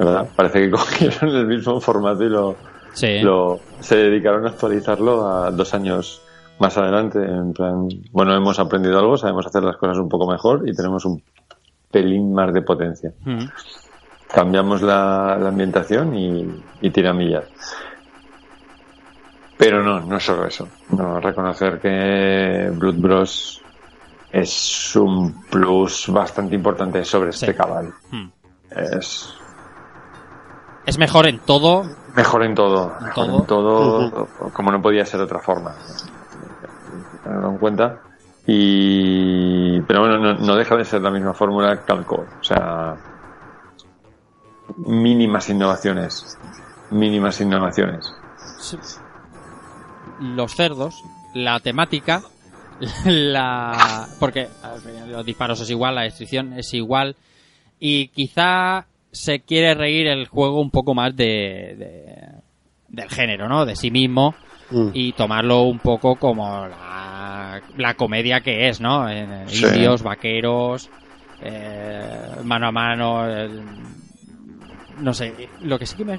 ¿Verdad? 0.00 0.28
Parece 0.34 0.60
que 0.62 0.70
cogieron 0.72 1.28
el 1.36 1.46
mismo 1.46 1.78
formato 1.80 2.24
y 2.24 2.28
lo, 2.30 2.56
Sí. 2.94 3.20
lo 3.20 3.60
se 3.80 3.96
dedicaron 3.96 4.46
a 4.46 4.50
actualizarlo 4.50 5.26
a 5.26 5.50
dos 5.50 5.74
años 5.74 6.22
más 6.58 6.76
adelante. 6.78 7.18
En 7.22 7.52
plan, 7.52 7.86
bueno, 8.10 8.34
hemos 8.34 8.58
aprendido 8.58 8.98
algo, 8.98 9.16
sabemos 9.18 9.46
hacer 9.46 9.62
las 9.62 9.76
cosas 9.76 9.98
un 9.98 10.08
poco 10.08 10.26
mejor 10.26 10.66
y 10.66 10.74
tenemos 10.74 11.04
un 11.04 11.22
pelín 11.90 12.32
más 12.32 12.52
de 12.54 12.62
potencia. 12.62 13.12
Mm. 13.24 13.44
cambiamos 14.32 14.80
la, 14.80 15.36
la 15.40 15.48
ambientación 15.48 16.16
y, 16.16 16.62
y 16.80 16.90
tiramillas. 16.90 17.44
Pero 19.58 19.82
no, 19.82 20.00
no 20.00 20.18
solo 20.18 20.46
eso. 20.46 20.66
No, 20.90 21.20
reconocer 21.20 21.78
que 21.78 22.70
Blood 22.74 22.94
Bros 22.96 23.60
es 24.32 24.96
un 24.96 25.42
plus 25.50 26.06
bastante 26.08 26.54
importante 26.54 27.04
sobre 27.04 27.30
este 27.30 27.54
cabal. 27.54 27.92
Hmm. 28.10 28.28
Es 28.70 29.34
Es 30.90 30.98
mejor 30.98 31.28
en 31.28 31.38
todo. 31.38 31.84
mejor 32.16 32.42
en 32.42 32.52
todo. 32.56 32.92
En 32.98 33.04
mejor 33.04 33.46
todo. 33.46 34.02
en 34.02 34.10
todo, 34.10 34.28
como 34.52 34.72
no 34.72 34.82
podía 34.82 35.06
ser 35.06 35.20
de 35.20 35.26
otra 35.26 35.38
forma. 35.38 35.72
Tenerlo 37.22 37.50
en 37.50 37.58
cuenta. 37.58 38.00
Y, 38.44 39.80
pero 39.82 40.00
bueno, 40.00 40.18
no, 40.18 40.34
no 40.34 40.56
deja 40.56 40.74
de 40.74 40.84
ser 40.84 41.00
la 41.00 41.12
misma 41.12 41.32
fórmula 41.32 41.84
que 41.84 41.92
Alcor. 41.92 42.26
O 42.40 42.42
sea, 42.42 42.96
mínimas 44.78 45.48
innovaciones. 45.48 46.36
Mínimas 46.90 47.40
innovaciones. 47.40 48.12
Los 50.18 50.56
cerdos, 50.56 51.04
la 51.34 51.60
temática, 51.60 52.22
la. 53.04 54.08
Porque 54.18 54.48
los 55.06 55.24
disparos 55.24 55.60
es 55.60 55.70
igual, 55.70 55.94
la 55.94 56.02
destrucción 56.02 56.54
es 56.54 56.74
igual. 56.74 57.14
Y 57.78 58.08
quizá 58.08 58.86
se 59.12 59.40
quiere 59.40 59.74
reír 59.74 60.06
el 60.06 60.26
juego 60.28 60.60
un 60.60 60.70
poco 60.70 60.94
más 60.94 61.14
de, 61.16 61.74
de- 61.78 62.28
del 62.88 63.08
género, 63.10 63.48
¿no? 63.48 63.64
De 63.66 63.76
sí 63.76 63.90
mismo. 63.90 64.34
Mm. 64.72 64.90
y 64.94 65.12
tomarlo 65.14 65.62
un 65.62 65.80
poco 65.80 66.14
como 66.14 66.68
la, 66.68 67.60
la 67.76 67.94
comedia 67.94 68.40
que 68.40 68.68
es, 68.68 68.80
¿no? 68.80 69.08
Sí. 69.48 69.64
Indios, 69.66 70.04
vaqueros, 70.04 70.88
eh, 71.42 72.36
mano 72.44 72.68
a 72.68 72.70
mano, 72.70 73.26
el- 73.28 73.62
no 75.00 75.12
sé, 75.12 75.34
lo 75.62 75.76
que 75.76 75.86
sí 75.86 75.96
que 75.96 76.04
me- 76.04 76.18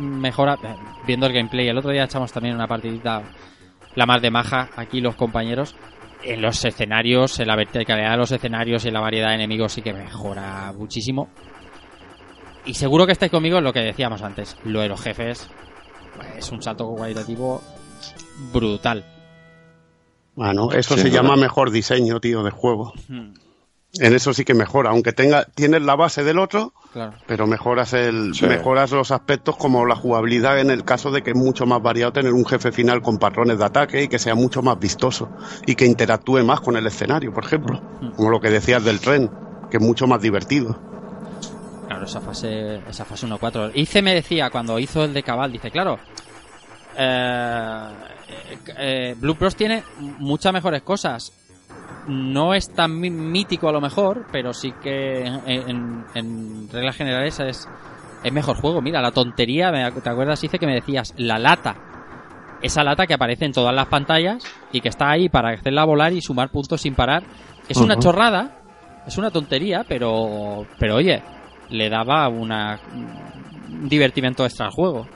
mejora, 0.00 0.54
eh, 0.54 0.74
viendo 1.06 1.26
el 1.26 1.32
gameplay, 1.32 1.68
el 1.68 1.78
otro 1.78 1.92
día 1.92 2.02
echamos 2.02 2.32
también 2.32 2.56
una 2.56 2.66
partidita, 2.66 3.22
la 3.94 4.04
más 4.06 4.20
de 4.20 4.32
maja, 4.32 4.70
aquí 4.74 5.00
los 5.00 5.14
compañeros, 5.14 5.76
en 6.24 6.42
los 6.42 6.64
escenarios, 6.64 7.38
en 7.38 7.46
la 7.46 7.54
verticalidad 7.54 8.10
de 8.12 8.16
los 8.16 8.32
escenarios 8.32 8.84
y 8.84 8.88
en 8.88 8.94
la 8.94 9.00
variedad 9.00 9.28
de 9.28 9.34
enemigos 9.36 9.74
sí 9.74 9.82
que 9.82 9.92
mejora 9.92 10.72
muchísimo. 10.76 11.28
Y 12.64 12.74
seguro 12.74 13.06
que 13.06 13.12
estáis 13.12 13.32
conmigo 13.32 13.58
en 13.58 13.64
lo 13.64 13.72
que 13.72 13.80
decíamos 13.80 14.22
antes, 14.22 14.56
lo 14.64 14.80
de 14.80 14.88
los 14.88 15.00
jefes, 15.00 15.48
pues, 16.16 16.28
es 16.38 16.52
un 16.52 16.62
salto 16.62 16.86
cualitativo 16.88 17.60
brutal. 18.52 19.04
Bueno, 20.34 20.70
eso 20.72 20.96
se 20.96 21.10
llama 21.10 21.36
mejor 21.36 21.70
diseño, 21.70 22.20
tío, 22.20 22.42
de 22.42 22.50
juego. 22.50 22.92
Hmm, 23.08 23.34
En 24.00 24.14
eso 24.14 24.32
sí 24.32 24.46
que 24.46 24.54
mejora, 24.54 24.88
aunque 24.88 25.12
tenga, 25.12 25.44
tienes 25.44 25.82
la 25.82 25.94
base 25.96 26.24
del 26.24 26.38
otro, 26.38 26.72
Claro. 26.94 27.12
pero 27.26 27.46
mejoras 27.46 27.92
el, 27.92 28.34
Sí. 28.34 28.46
mejoras 28.46 28.90
los 28.90 29.10
aspectos 29.10 29.54
como 29.58 29.84
la 29.84 29.94
jugabilidad 29.96 30.58
en 30.60 30.70
el 30.70 30.82
caso 30.82 31.10
de 31.10 31.22
que 31.22 31.32
es 31.32 31.36
mucho 31.36 31.66
más 31.66 31.82
variado 31.82 32.10
tener 32.10 32.32
un 32.32 32.46
jefe 32.46 32.72
final 32.72 33.02
con 33.02 33.18
patrones 33.18 33.58
de 33.58 33.64
ataque 33.66 34.04
y 34.04 34.08
que 34.08 34.18
sea 34.18 34.34
mucho 34.34 34.62
más 34.62 34.78
vistoso 34.78 35.28
y 35.66 35.74
que 35.74 35.84
interactúe 35.84 36.42
más 36.42 36.62
con 36.62 36.78
el 36.78 36.86
escenario, 36.86 37.34
por 37.34 37.44
ejemplo, 37.44 37.82
como 38.16 38.30
lo 38.30 38.40
que 38.40 38.48
decías 38.48 38.82
del 38.82 38.98
tren, 38.98 39.30
que 39.70 39.76
es 39.76 39.82
mucho 39.82 40.06
más 40.06 40.22
divertido. 40.22 40.80
Claro, 42.02 42.18
esa 42.18 42.20
fase, 42.20 42.80
esa 42.88 43.04
fase 43.04 43.26
1-4. 43.26 43.70
Ice 43.74 44.02
me 44.02 44.14
decía 44.14 44.50
cuando 44.50 44.78
hizo 44.78 45.04
el 45.04 45.14
de 45.14 45.22
Cabal, 45.22 45.52
dice, 45.52 45.70
claro, 45.70 45.98
eh, 46.96 47.88
eh, 48.78 49.14
Blue 49.18 49.34
Bros 49.34 49.54
tiene 49.56 49.82
muchas 50.18 50.52
mejores 50.52 50.82
cosas. 50.82 51.32
No 52.08 52.54
es 52.54 52.70
tan 52.70 52.98
mí- 52.98 53.10
mítico 53.10 53.68
a 53.68 53.72
lo 53.72 53.80
mejor, 53.80 54.26
pero 54.32 54.52
sí 54.52 54.72
que 54.82 55.24
en, 55.24 55.40
en- 55.46 56.04
en 56.14 56.68
reglas 56.72 56.96
generales 56.96 57.38
es, 57.40 57.68
es 58.24 58.32
mejor 58.32 58.56
juego. 58.56 58.80
Mira, 58.82 59.00
la 59.00 59.12
tontería, 59.12 59.70
¿te 60.02 60.10
acuerdas, 60.10 60.40
Dice 60.40 60.58
que 60.58 60.66
me 60.66 60.74
decías? 60.74 61.14
La 61.16 61.38
lata. 61.38 61.76
Esa 62.60 62.82
lata 62.84 63.06
que 63.06 63.14
aparece 63.14 63.44
en 63.44 63.52
todas 63.52 63.74
las 63.74 63.86
pantallas 63.86 64.42
y 64.72 64.80
que 64.80 64.88
está 64.88 65.10
ahí 65.10 65.28
para 65.28 65.50
hacerla 65.50 65.84
volar 65.84 66.12
y 66.12 66.20
sumar 66.20 66.48
puntos 66.48 66.80
sin 66.80 66.94
parar. 66.94 67.22
Es 67.68 67.76
una 67.76 67.94
chorrada, 68.02 68.58
es 69.06 69.18
una 69.18 69.30
tontería, 69.30 69.84
pero, 69.88 70.66
pero 70.78 70.96
oye, 70.96 71.22
le 71.72 71.88
daba 71.88 72.28
una, 72.28 72.80
un 72.94 73.88
divertimento 73.88 74.44
extra 74.44 74.66
al 74.66 74.72
juego. 74.72 75.08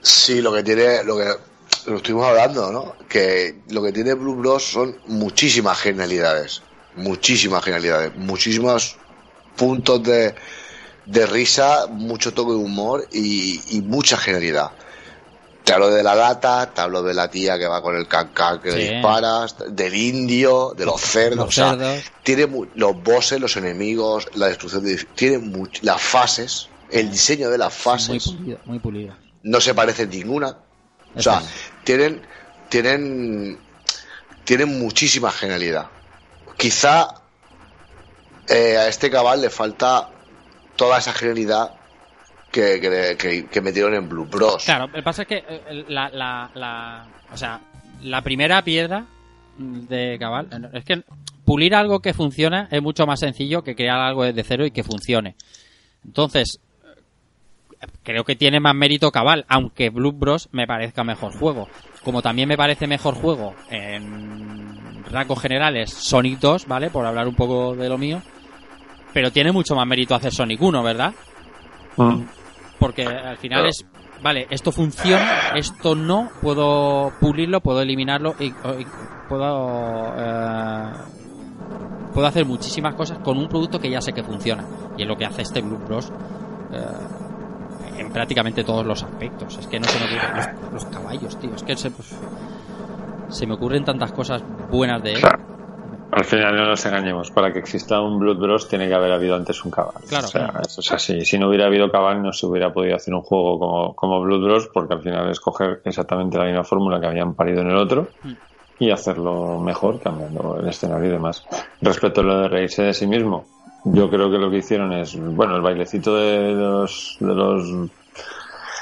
Sí, 0.00 0.40
lo 0.40 0.52
que 0.52 0.62
tiene, 0.62 1.04
lo 1.04 1.16
que 1.16 1.26
lo 1.86 1.96
estuvimos 1.96 2.26
hablando, 2.26 2.72
¿no? 2.72 2.94
Que 3.08 3.60
lo 3.68 3.82
que 3.82 3.92
tiene 3.92 4.14
Blue 4.14 4.36
Bros 4.36 4.64
son 4.64 4.96
muchísimas 5.06 5.78
genialidades, 5.78 6.62
muchísimas 6.96 7.64
genialidades, 7.64 8.14
muchísimos 8.16 8.96
puntos 9.56 10.02
de, 10.02 10.34
de 11.06 11.26
risa, 11.26 11.86
mucho 11.88 12.32
toque 12.32 12.52
de 12.52 12.58
humor 12.58 13.06
y, 13.12 13.60
y 13.76 13.82
mucha 13.82 14.16
genialidad. 14.16 14.70
Te 15.64 15.72
hablo 15.74 15.90
de 15.90 16.02
la 16.02 16.14
lata, 16.14 16.72
te 16.72 16.80
hablo 16.80 17.02
de 17.02 17.14
la 17.14 17.28
tía 17.30 17.58
que 17.58 17.66
va 17.66 17.82
con 17.82 17.94
el 17.96 18.08
cancán 18.08 18.60
que 18.60 18.72
Sí. 18.72 18.78
disparas, 18.78 19.56
del 19.68 19.94
indio, 19.94 20.72
de 20.76 20.86
los 20.86 21.00
cerdos, 21.00 21.36
Los 21.46 21.48
o 21.48 21.52
sea, 21.52 22.02
tiene 22.22 22.48
los 22.74 23.02
bosses, 23.02 23.40
los 23.40 23.56
enemigos, 23.56 24.26
la 24.34 24.46
destrucción 24.48 24.82
de 24.84 24.96
tiene 25.14 25.38
much- 25.38 25.80
las 25.82 26.00
fases, 26.00 26.68
el 26.90 27.10
diseño 27.10 27.50
de 27.50 27.58
las 27.58 27.72
Muy 27.74 27.82
fases 27.82 28.24
pulido, 28.24 28.58
muy 28.64 28.78
pulido. 28.78 29.16
no 29.42 29.60
se 29.60 29.74
parecen 29.74 30.10
ninguna. 30.10 30.56
O 31.14 31.22
sea, 31.22 31.42
tienen, 31.84 32.22
tienen, 32.68 33.58
tienen 34.44 34.78
muchísima 34.78 35.30
genialidad. 35.30 35.88
Quizá 36.56 37.08
eh, 38.48 38.76
a 38.76 38.88
este 38.88 39.10
cabal 39.10 39.40
le 39.42 39.50
falta 39.50 40.08
toda 40.76 40.98
esa 40.98 41.12
genialidad 41.12 41.74
que, 42.50 42.80
que, 42.80 43.16
que- 43.18 43.46
que 43.46 43.60
metieron 43.60 43.94
en 43.94 44.08
Blue 44.08 44.26
Bros. 44.26 44.64
Claro, 44.64 44.86
lo 44.88 44.92
que 44.92 45.02
pasa 45.02 45.22
es 45.22 45.28
que 45.28 45.44
eh, 45.48 45.84
la, 45.88 46.08
la, 46.10 46.50
la- 46.54 47.06
o 47.32 47.36
sea, 47.36 47.60
la 48.02 48.22
primera 48.22 48.62
piedra 48.62 49.06
de 49.58 50.16
Cabal 50.18 50.48
eh, 50.52 50.78
es 50.78 50.84
que 50.84 51.02
pulir 51.44 51.74
algo 51.74 52.00
que 52.00 52.14
funciona 52.14 52.68
es 52.70 52.82
mucho 52.82 53.06
más 53.06 53.20
sencillo 53.20 53.62
que 53.62 53.74
crear 53.74 53.98
algo 54.00 54.24
desde 54.24 54.42
cero 54.44 54.64
y 54.66 54.70
que 54.70 54.82
funcione. 54.84 55.36
Entonces, 56.04 56.58
eh, 57.80 57.86
creo 58.02 58.24
que 58.24 58.36
tiene 58.36 58.58
más 58.60 58.74
mérito 58.74 59.10
Cabal, 59.10 59.44
aunque 59.48 59.90
Blue 59.90 60.12
Bros 60.12 60.48
me 60.52 60.66
parezca 60.66 61.04
mejor 61.04 61.32
juego. 61.38 61.68
Como 62.04 62.22
también 62.22 62.48
me 62.48 62.56
parece 62.56 62.86
mejor 62.86 63.14
juego 63.14 63.54
en 63.70 65.04
rasgos 65.04 65.40
generales 65.42 65.90
Sonic 65.90 66.38
2, 66.40 66.66
¿vale? 66.66 66.88
Por 66.90 67.04
hablar 67.04 67.28
un 67.28 67.34
poco 67.34 67.74
de 67.76 67.88
lo 67.88 67.98
mío. 67.98 68.22
Pero 69.12 69.30
tiene 69.32 69.52
mucho 69.52 69.74
más 69.74 69.86
mérito 69.86 70.14
hacer 70.14 70.32
Sonic 70.32 70.62
1, 70.62 70.82
¿verdad? 70.82 71.12
Porque 72.80 73.06
al 73.06 73.36
final 73.36 73.66
es, 73.66 73.86
vale, 74.22 74.46
esto 74.50 74.72
funciona, 74.72 75.50
esto 75.54 75.94
no, 75.94 76.30
puedo 76.42 77.12
pulirlo, 77.20 77.60
puedo 77.60 77.82
eliminarlo 77.82 78.34
y, 78.40 78.46
y 78.46 78.86
puedo, 79.28 80.12
eh, 80.16 80.92
puedo 82.12 82.26
hacer 82.26 82.46
muchísimas 82.46 82.94
cosas 82.94 83.18
con 83.18 83.38
un 83.38 83.48
producto 83.48 83.78
que 83.78 83.90
ya 83.90 84.00
sé 84.00 84.12
que 84.12 84.24
funciona. 84.24 84.64
Y 84.96 85.02
es 85.02 85.08
lo 85.08 85.16
que 85.16 85.26
hace 85.26 85.42
este 85.42 85.60
Blue 85.60 85.78
Bros. 85.78 86.10
eh, 86.72 87.98
en 87.98 88.10
prácticamente 88.10 88.64
todos 88.64 88.86
los 88.86 89.02
aspectos. 89.02 89.58
Es 89.58 89.66
que 89.66 89.78
no 89.78 89.86
se 89.86 89.98
me 89.98 90.06
ocurren 90.06 90.36
los, 90.36 90.72
los 90.72 90.84
caballos, 90.86 91.38
tío. 91.38 91.54
Es 91.54 91.62
que 91.62 91.76
se, 91.76 91.90
pues, 91.90 92.16
se 93.28 93.46
me 93.46 93.54
ocurren 93.54 93.84
tantas 93.84 94.10
cosas 94.12 94.42
buenas 94.70 95.02
de 95.02 95.12
él. 95.12 95.20
Claro. 95.20 95.59
Al 96.12 96.24
final 96.24 96.56
no 96.56 96.66
nos 96.66 96.84
engañemos, 96.86 97.30
para 97.30 97.52
que 97.52 97.60
exista 97.60 98.00
un 98.00 98.18
Blood 98.18 98.38
Bros 98.38 98.68
tiene 98.68 98.88
que 98.88 98.94
haber 98.94 99.12
habido 99.12 99.36
antes 99.36 99.64
un 99.64 99.70
Cabal. 99.70 99.94
Claro. 100.08 100.26
O 100.26 100.30
sea, 100.30 100.52
eso 100.66 100.80
es 100.80 100.92
así. 100.92 101.24
Si 101.24 101.38
no 101.38 101.48
hubiera 101.48 101.66
habido 101.66 101.90
Cabal 101.90 102.22
no 102.22 102.32
se 102.32 102.46
hubiera 102.46 102.72
podido 102.72 102.96
hacer 102.96 103.14
un 103.14 103.22
juego 103.22 103.58
como, 103.58 103.94
como 103.94 104.20
Blood 104.20 104.44
Bros 104.44 104.70
porque 104.72 104.94
al 104.94 105.02
final 105.02 105.30
es 105.30 105.38
coger 105.38 105.80
exactamente 105.84 106.36
la 106.38 106.44
misma 106.44 106.64
fórmula 106.64 107.00
que 107.00 107.06
habían 107.06 107.34
parido 107.34 107.60
en 107.62 107.70
el 107.70 107.76
otro 107.76 108.08
Mm. 108.24 108.32
y 108.80 108.90
hacerlo 108.90 109.60
mejor 109.60 110.00
cambiando 110.00 110.58
el 110.60 110.68
escenario 110.68 111.08
y 111.08 111.12
demás. 111.12 111.46
Respecto 111.80 112.22
a 112.22 112.24
lo 112.24 112.38
de 112.40 112.48
reírse 112.48 112.82
de 112.82 112.94
sí 112.94 113.06
mismo, 113.06 113.44
yo 113.84 114.10
creo 114.10 114.30
que 114.30 114.38
lo 114.38 114.50
que 114.50 114.58
hicieron 114.58 114.92
es, 114.92 115.16
bueno, 115.16 115.54
el 115.56 115.62
bailecito 115.62 116.16
de 116.16 116.52
los, 116.54 117.16
de 117.20 117.34
los 117.34 117.90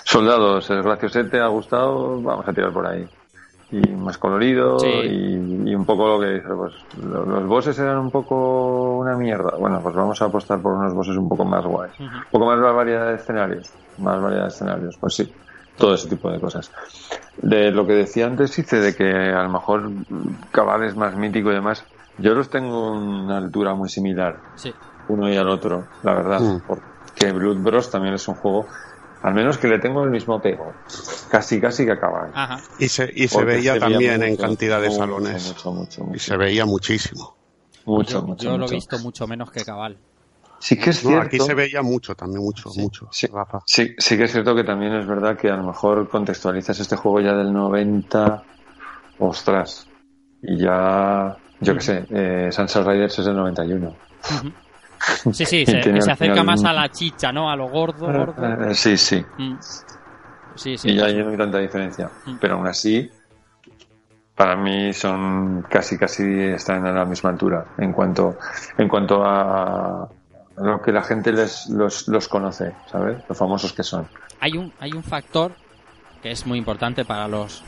soldados 0.04 0.70
es 0.70 0.82
graciosete, 0.82 1.40
ha 1.40 1.48
gustado, 1.48 2.20
vamos 2.22 2.48
a 2.48 2.52
tirar 2.52 2.72
por 2.72 2.86
ahí. 2.86 3.06
Y 3.70 3.80
más 3.96 4.16
colorido 4.16 4.78
Sí. 4.78 4.88
y, 4.88 5.70
y 5.70 5.74
un 5.74 5.84
poco 5.84 6.08
lo 6.08 6.20
que 6.20 6.30
dice, 6.36 6.48
pues 6.56 6.72
lo- 7.04 7.24
los 7.26 7.46
bosses 7.46 7.78
eran 7.78 7.98
un 7.98 8.10
poco 8.10 8.96
una 8.98 9.14
mierda. 9.16 9.56
Bueno, 9.58 9.80
pues 9.82 9.94
vamos 9.94 10.20
a 10.22 10.24
apostar 10.26 10.60
por 10.62 10.72
unos 10.72 10.94
bosses 10.94 11.16
un 11.16 11.28
poco 11.28 11.44
más 11.44 11.64
guays. 11.66 11.92
Ujú. 11.94 12.04
Un 12.04 12.24
poco 12.30 12.46
más 12.46 12.60
variedad 12.74 13.08
de 13.08 13.16
escenarios. 13.16 13.70
Más 13.98 14.20
variedad 14.22 14.44
de 14.44 14.48
escenarios, 14.48 14.96
pues 14.98 15.14
sí. 15.14 15.30
Todo 15.76 15.94
ese 15.94 16.08
tipo 16.08 16.30
de 16.30 16.40
cosas. 16.40 16.72
De 17.42 17.70
lo 17.70 17.86
que 17.86 17.92
decía 17.92 18.26
antes, 18.26 18.56
dice 18.56 18.80
de 18.80 18.96
que 18.96 19.04
a 19.12 19.42
lo 19.42 19.50
mejor 19.50 19.90
Cabal 20.50 20.84
es 20.84 20.96
más 20.96 21.14
mítico 21.14 21.50
y 21.50 21.54
demás. 21.54 21.84
Yo 22.16 22.34
los 22.34 22.48
tengo 22.50 22.90
una 22.92 23.36
altura 23.36 23.74
muy 23.74 23.88
similar, 23.88 24.38
Sí. 24.56 24.74
uno 25.08 25.28
y 25.30 25.36
al 25.36 25.48
otro, 25.48 25.84
la 26.02 26.14
verdad. 26.14 26.40
Mm. 26.40 26.60
Porque 26.66 27.32
Blood 27.32 27.58
Bros 27.58 27.90
también 27.90 28.14
es 28.14 28.26
un 28.26 28.34
juego, 28.34 28.66
al 29.22 29.34
menos 29.34 29.58
que 29.58 29.68
le 29.68 29.78
tengo 29.78 30.04
el 30.04 30.10
mismo 30.10 30.34
apego. 30.34 30.72
Casi, 31.30 31.60
casi 31.60 31.84
que 31.84 31.98
Cabal. 31.98 32.30
Ajá. 32.34 32.60
Y 32.78 32.88
se, 32.88 33.10
y 33.14 33.28
se 33.28 33.44
veía 33.44 33.74
se 33.74 33.80
también 33.80 34.22
en 34.22 34.30
mucho, 34.30 34.42
cantidad 34.42 34.80
de 34.80 34.88
mucho, 34.88 34.98
salones. 35.00 35.48
Mucho, 35.48 35.72
mucho, 35.72 36.06
Y 36.14 36.18
se 36.18 36.36
veía 36.36 36.64
muchísimo. 36.66 37.36
Mucho, 37.84 38.20
Yo, 38.20 38.22
mucho, 38.26 38.44
yo 38.44 38.58
lo 38.58 38.66
he 38.66 38.70
visto 38.70 38.98
mucho 38.98 39.26
menos 39.26 39.50
que 39.50 39.64
Cabal. 39.64 39.96
Sí 40.60 40.76
que 40.76 40.90
es 40.90 41.04
No, 41.04 41.10
cierto. 41.10 41.26
aquí 41.26 41.38
se 41.40 41.54
veía 41.54 41.82
mucho, 41.82 42.14
también 42.16 42.42
mucho, 42.42 42.70
mucho. 42.76 43.08
Sí, 43.12 43.28
Rafa. 43.28 43.60
sí, 43.64 43.94
sí 43.96 44.16
que 44.16 44.24
es 44.24 44.32
cierto 44.32 44.54
que 44.56 44.64
también 44.64 44.92
es 44.94 45.06
verdad 45.06 45.36
que 45.36 45.48
a 45.50 45.56
lo 45.56 45.62
mejor 45.62 46.08
contextualizas 46.08 46.78
este 46.80 46.96
juego 46.96 47.20
ya 47.20 47.32
del 47.34 47.52
90. 47.52 48.42
Ostras. 49.20 49.86
Y 50.42 50.58
ya. 50.58 51.36
Yo 51.60 51.74
qué 51.74 51.80
sé, 51.80 52.06
eh, 52.10 52.48
Sunset 52.52 52.86
Riders 52.86 53.18
es 53.18 53.24
del 53.26 53.36
91. 53.36 53.94
Sí, 55.32 55.44
sí, 55.44 55.64
se, 55.66 56.10
acerca 56.10 56.42
más 56.42 56.64
a 56.64 56.72
la 56.72 56.88
chicha, 56.90 57.32
¿no? 57.32 57.50
A 57.50 57.56
lo 57.56 57.68
gordo, 57.68 58.06
gordo. 58.06 58.70
Eh, 58.70 58.74
sí, 58.74 58.96
sí. 58.96 59.24
Mm. 59.38 59.56
Sí, 60.54 60.76
sí. 60.76 60.90
Y 60.90 60.96
ya 60.96 61.06
ahí 61.06 61.16
no 61.16 61.30
hay 61.30 61.36
tanta 61.36 61.58
diferencia. 61.58 62.10
Mm. 62.26 62.36
Pero 62.40 62.54
aún 62.54 62.66
así, 62.66 63.10
para 64.34 64.56
mí 64.56 64.92
son 64.92 65.62
casi, 65.68 65.98
casi 65.98 66.22
están 66.22 66.86
a 66.86 66.92
la 66.92 67.04
misma 67.04 67.30
altura 67.30 67.66
en 67.78 67.92
cuanto, 67.92 68.38
en 68.76 68.88
cuanto 68.88 69.22
a 69.24 70.08
lo 70.56 70.82
que 70.82 70.92
la 70.92 71.02
gente 71.02 71.32
les, 71.32 71.68
los, 71.68 72.08
los 72.08 72.28
conoce, 72.28 72.74
¿sabes? 72.90 73.18
Los 73.28 73.38
famosos 73.38 73.72
que 73.72 73.82
son. 73.82 74.08
hay 74.40 74.56
un 74.56 74.72
hay 74.80 74.92
un 74.92 75.02
factor 75.02 75.52
que 76.22 76.30
es 76.30 76.46
muy 76.46 76.58
importante 76.58 77.04
para 77.04 77.28
los 77.28 77.62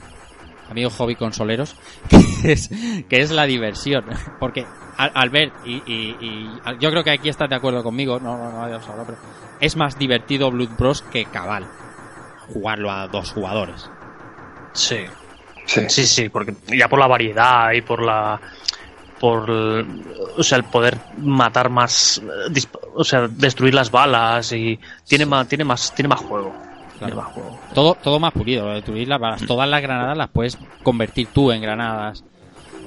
amigos 0.68 0.94
hobby 0.96 1.14
consoleros 1.16 1.76
que 2.08 2.52
es, 2.52 2.70
que 3.08 3.20
es 3.20 3.30
la 3.30 3.44
diversión 3.44 4.04
porque 4.38 4.66
al, 5.04 5.10
al 5.14 5.30
ver 5.30 5.52
y, 5.64 5.74
y- 5.86 6.16
y 6.20 6.60
yo 6.78 6.90
creo 6.90 7.02
que 7.04 7.10
aquí 7.10 7.28
estás 7.28 7.48
de 7.48 7.56
acuerdo 7.56 7.82
conmigo 7.82 8.18
no 8.20 8.36
no 8.36 8.50
no 8.52 8.64
hayamos 8.64 8.88
hablado, 8.88 9.06
pero 9.06 9.18
es 9.60 9.76
más 9.76 9.98
divertido 9.98 10.50
Blood 10.50 10.70
Bros 10.78 11.02
que 11.02 11.24
Cabal 11.26 11.66
jugarlo 12.52 12.90
a 12.90 13.06
dos 13.08 13.30
jugadores. 13.32 13.88
Sí. 14.72 14.98
Sí. 15.66 15.82
Sí, 15.88 16.06
sí, 16.06 16.28
porque 16.28 16.54
ya 16.68 16.88
por 16.88 16.98
la 16.98 17.06
variedad 17.06 17.72
y 17.72 17.80
por 17.82 18.02
la 18.02 18.40
por 19.20 19.50
o 19.50 20.42
sea 20.42 20.58
el 20.58 20.64
poder 20.64 20.96
matar 21.18 21.68
más 21.70 22.18
eh, 22.18 22.60
o 22.94 23.04
sea 23.04 23.28
destruir 23.28 23.74
las 23.74 23.90
balas 23.90 24.50
y 24.52 24.78
tiene 25.06 25.26
más 25.26 25.46
tiene 25.46 25.64
más 25.64 25.94
tiene 25.94 26.08
más 26.08 26.20
juego. 26.20 26.52
Tiene 26.98 27.14
más 27.14 27.26
juego. 27.26 27.58
Todo 27.74 27.94
todo 27.94 28.18
más 28.18 28.32
pulido 28.32 28.66
lo 28.66 28.74
de 28.74 28.82
tu 28.82 28.94
isla 28.96 29.16
balas. 29.18 29.46
Todas 29.46 29.68
las 29.68 29.80
granadas 29.82 30.16
las 30.16 30.28
puedes 30.30 30.58
convertir 30.82 31.28
tú 31.28 31.50
en 31.52 31.62
granadas. 31.62 32.24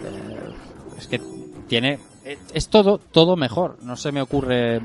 Eh, 0.03 0.49
es 0.97 1.07
que 1.07 1.19
tiene 1.63 1.99
es, 2.25 2.37
es 2.53 2.69
todo 2.69 2.97
todo 2.99 3.35
mejor 3.35 3.77
no 3.83 3.95
se 3.95 4.11
me 4.11 4.21
ocurre 4.21 4.81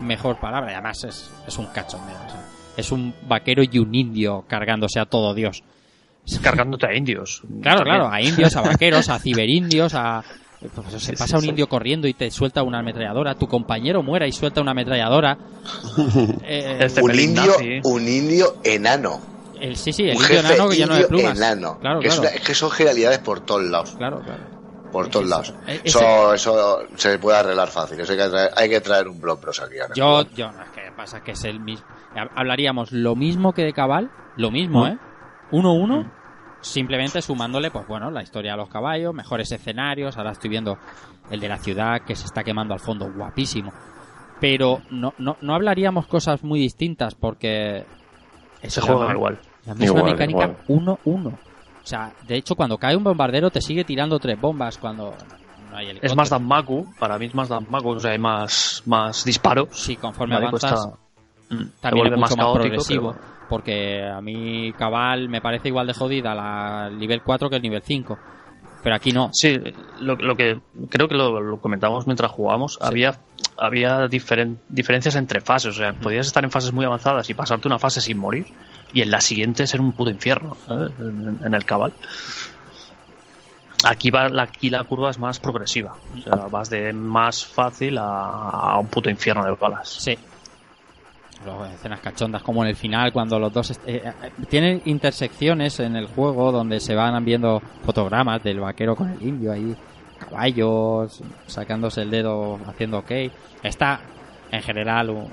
mejor 0.00 0.38
palabra 0.38 0.70
y 0.70 0.74
además 0.74 1.02
es, 1.04 1.30
es 1.46 1.58
un 1.58 1.66
cachondeo 1.66 2.16
o 2.26 2.30
sea, 2.30 2.44
es 2.76 2.92
un 2.92 3.14
vaquero 3.26 3.62
y 3.62 3.78
un 3.78 3.94
indio 3.94 4.44
cargándose 4.48 5.00
a 5.00 5.06
todo 5.06 5.34
Dios 5.34 5.62
cargándote 6.42 6.86
a 6.86 6.94
indios 6.94 7.42
Claro, 7.62 7.78
También. 7.78 7.96
claro, 7.96 8.12
a 8.12 8.20
indios, 8.20 8.54
a 8.56 8.60
vaqueros, 8.62 9.08
a 9.08 9.18
ciberindios, 9.18 9.94
a... 9.94 10.22
Pues 10.60 11.02
se 11.02 11.12
pasa 11.12 11.26
sí, 11.26 11.34
un 11.36 11.40
sí. 11.42 11.48
indio 11.50 11.68
corriendo 11.68 12.06
y 12.08 12.14
te 12.14 12.30
suelta 12.32 12.62
una 12.64 12.80
ametralladora, 12.80 13.36
tu 13.36 13.46
compañero 13.46 14.02
muera 14.02 14.26
y 14.26 14.32
suelta 14.32 14.60
una 14.60 14.72
ametralladora. 14.72 15.38
Eh, 16.44 16.78
El 16.96 17.02
Un 17.02 17.18
indio, 17.20 17.46
nazi. 17.46 17.80
un 17.84 18.08
indio 18.08 18.56
enano. 18.64 19.20
el, 19.60 19.76
sí, 19.76 19.92
sí, 19.92 20.02
el 20.02 20.16
un 20.16 20.22
indio 20.24 20.28
jefe 20.42 20.54
enano 20.54 20.70
lleno 20.72 20.94
de 20.96 21.04
plumas. 21.06 21.36
enano. 21.38 21.78
Claro, 21.80 22.00
que, 22.00 22.08
es 22.08 22.14
claro. 22.14 22.28
una- 22.28 22.36
es 22.38 22.46
que 22.46 22.54
son 22.54 22.70
genialidades 22.70 23.18
por 23.20 23.40
todos 23.40 23.62
lados. 23.64 23.94
Claro, 23.96 24.20
claro. 24.20 24.42
Por 24.92 25.08
todos 25.08 25.26
lados. 25.28 25.54
eh, 25.66 25.80
Eso, 25.84 26.32
eso 26.34 26.78
se 26.96 27.18
puede 27.18 27.38
arreglar 27.38 27.68
fácil. 27.68 28.00
Eso 28.00 28.12
hay 28.12 28.18
que 28.18 28.28
traer, 28.28 28.50
hay 28.56 28.68
que 28.68 28.80
traer 28.80 29.08
un 29.08 29.20
blog 29.20 29.40
bros 29.40 29.60
aquí 29.60 29.78
ahora. 29.78 29.94
Yo, 29.94 30.22
yo, 30.34 30.50
no, 30.52 30.62
es 30.62 30.70
que 30.70 30.90
pasa 30.96 31.22
que 31.22 31.32
es 31.32 31.44
el 31.44 31.60
mismo. 31.60 31.86
Hablaríamos 32.34 32.92
lo 32.92 33.14
mismo 33.14 33.52
que 33.52 33.62
de 33.64 33.72
Cabal, 33.72 34.10
lo 34.36 34.50
mismo, 34.50 34.86
¿eh? 34.86 34.98
Uno, 35.50 35.72
uno, 35.74 36.10
simplemente 36.60 37.22
sumándole, 37.22 37.70
pues 37.70 37.86
bueno, 37.86 38.10
la 38.10 38.22
historia 38.22 38.52
de 38.52 38.56
los 38.58 38.68
caballos, 38.68 39.14
mejores 39.14 39.50
escenarios. 39.52 40.16
Ahora 40.16 40.32
estoy 40.32 40.50
viendo 40.50 40.78
el 41.30 41.40
de 41.40 41.48
la 41.48 41.58
ciudad 41.58 42.02
que 42.02 42.14
se 42.16 42.24
está 42.26 42.42
quemando 42.44 42.74
al 42.74 42.80
fondo, 42.80 43.10
guapísimo. 43.12 43.72
Pero 44.40 44.82
no, 44.90 45.14
no, 45.18 45.36
no 45.40 45.54
hablaríamos 45.54 46.06
cosas 46.06 46.42
muy 46.44 46.60
distintas 46.60 47.14
porque. 47.14 47.84
es 48.62 48.72
se 48.72 48.80
juega 48.80 49.12
igual 49.12 49.40
La 49.66 49.74
misma 49.74 49.98
Igual, 49.98 50.12
mecánica 50.12 50.56
igual. 50.68 50.98
1-1. 51.04 51.38
O 51.88 51.90
sea, 51.90 52.12
de 52.26 52.36
hecho, 52.36 52.54
cuando 52.54 52.76
cae 52.76 52.94
un 52.94 53.02
bombardero 53.02 53.50
te 53.50 53.62
sigue 53.62 53.82
tirando 53.82 54.18
tres 54.18 54.38
bombas 54.38 54.76
cuando 54.76 55.14
no 55.70 55.76
hay 55.76 55.86
es 55.86 55.90
helicóptero. 55.92 56.16
más 56.16 56.28
Danmaku 56.28 56.86
para 56.98 57.18
mí 57.18 57.24
es 57.26 57.34
más 57.34 57.48
Danmaku 57.48 57.88
o 57.92 58.00
sea 58.00 58.10
hay 58.10 58.18
más 58.18 58.82
más 58.84 59.24
disparos 59.24 59.68
Sí, 59.72 59.96
conforme 59.96 60.34
Vale, 60.34 60.48
avanzas, 60.48 60.72
está- 60.84 60.98
Mm, 61.50 61.68
también 61.80 62.02
vuelve 62.02 62.16
es 62.16 62.20
mucho 62.20 62.36
más, 62.36 62.44
caótico, 62.44 62.62
progresivo. 62.62 63.12
pero- 63.14 63.24
Porque 63.48 64.04
a 64.06 64.20
mí 64.20 64.74
Cabal 64.76 65.30
me 65.30 65.40
parece 65.40 65.68
igual 65.68 65.86
de 65.86 65.94
jodida 65.94 66.34
la 66.34 66.90
nivel 66.90 67.22
4 67.22 67.48
que 67.48 67.56
el 67.56 67.62
nivel 67.62 67.80
5. 67.82 68.18
Pero 68.82 68.94
aquí 68.94 69.12
no. 69.12 69.30
Sí, 69.32 69.58
lo, 70.00 70.16
lo 70.16 70.36
que 70.36 70.60
creo 70.90 71.08
que 71.08 71.14
lo, 71.14 71.40
lo 71.40 71.58
comentamos 71.58 72.06
mientras 72.06 72.30
jugábamos, 72.32 72.78
había 72.82 73.18
había 73.56 74.06
diferen- 74.10 74.58
diferencias 74.68 75.16
entre 75.16 75.40
fases, 75.40 75.70
o 75.74 75.78
sea, 75.78 75.94
podías 75.94 76.26
estar 76.26 76.44
en 76.44 76.50
fases 76.50 76.70
muy 76.74 76.84
avanzadas 76.84 77.30
y 77.30 77.34
pasarte 77.34 77.66
una 77.66 77.78
fase 77.78 78.02
sin 78.02 78.18
morir 78.18 78.46
y 78.92 79.02
en 79.02 79.10
la 79.10 79.20
siguiente 79.20 79.66
ser 79.66 79.80
un 79.80 79.92
puto 79.92 80.10
infierno. 80.10 80.56
En, 80.68 81.54
el 81.54 81.64
cabal. 81.64 81.92
Aquí 83.84 84.10
va 84.10 84.28
aquí 84.42 84.70
la 84.70 84.82
curva 84.84 85.10
es 85.10 85.18
más 85.18 85.38
progresiva, 85.38 85.94
o 86.16 86.20
sea, 86.20 86.34
vas 86.50 86.68
de 86.68 86.92
más 86.92 87.46
fácil 87.46 87.96
a, 87.96 88.76
un 88.80 88.88
puto 88.88 89.08
infierno 89.08 89.44
de 89.44 89.52
balas. 89.52 89.88
Sí. 89.88 90.18
Luego 91.44 91.64
escenas 91.66 92.00
cachondas 92.00 92.42
como 92.42 92.64
en 92.64 92.70
el 92.70 92.76
final 92.76 93.12
cuando 93.12 93.38
los 93.38 93.52
dos 93.52 93.70
eh, 93.70 93.76
eh, 93.86 94.12
tienen 94.48 94.82
intersecciones 94.86 95.78
en 95.78 95.94
el 95.94 96.06
juego 96.06 96.50
donde 96.50 96.80
se 96.80 96.96
van 96.96 97.24
viendo 97.24 97.62
fotogramas 97.84 98.42
del 98.42 98.58
vaquero 98.58 98.96
con 98.96 99.10
el 99.10 99.22
indio 99.22 99.52
ahí 99.52 99.76
caballos 100.18 101.22
sacándose 101.46 102.02
el 102.02 102.10
dedo 102.10 102.58
haciendo 102.66 102.98
ok 102.98 103.12
está 103.62 104.00
en 104.50 104.62
general 104.62 105.30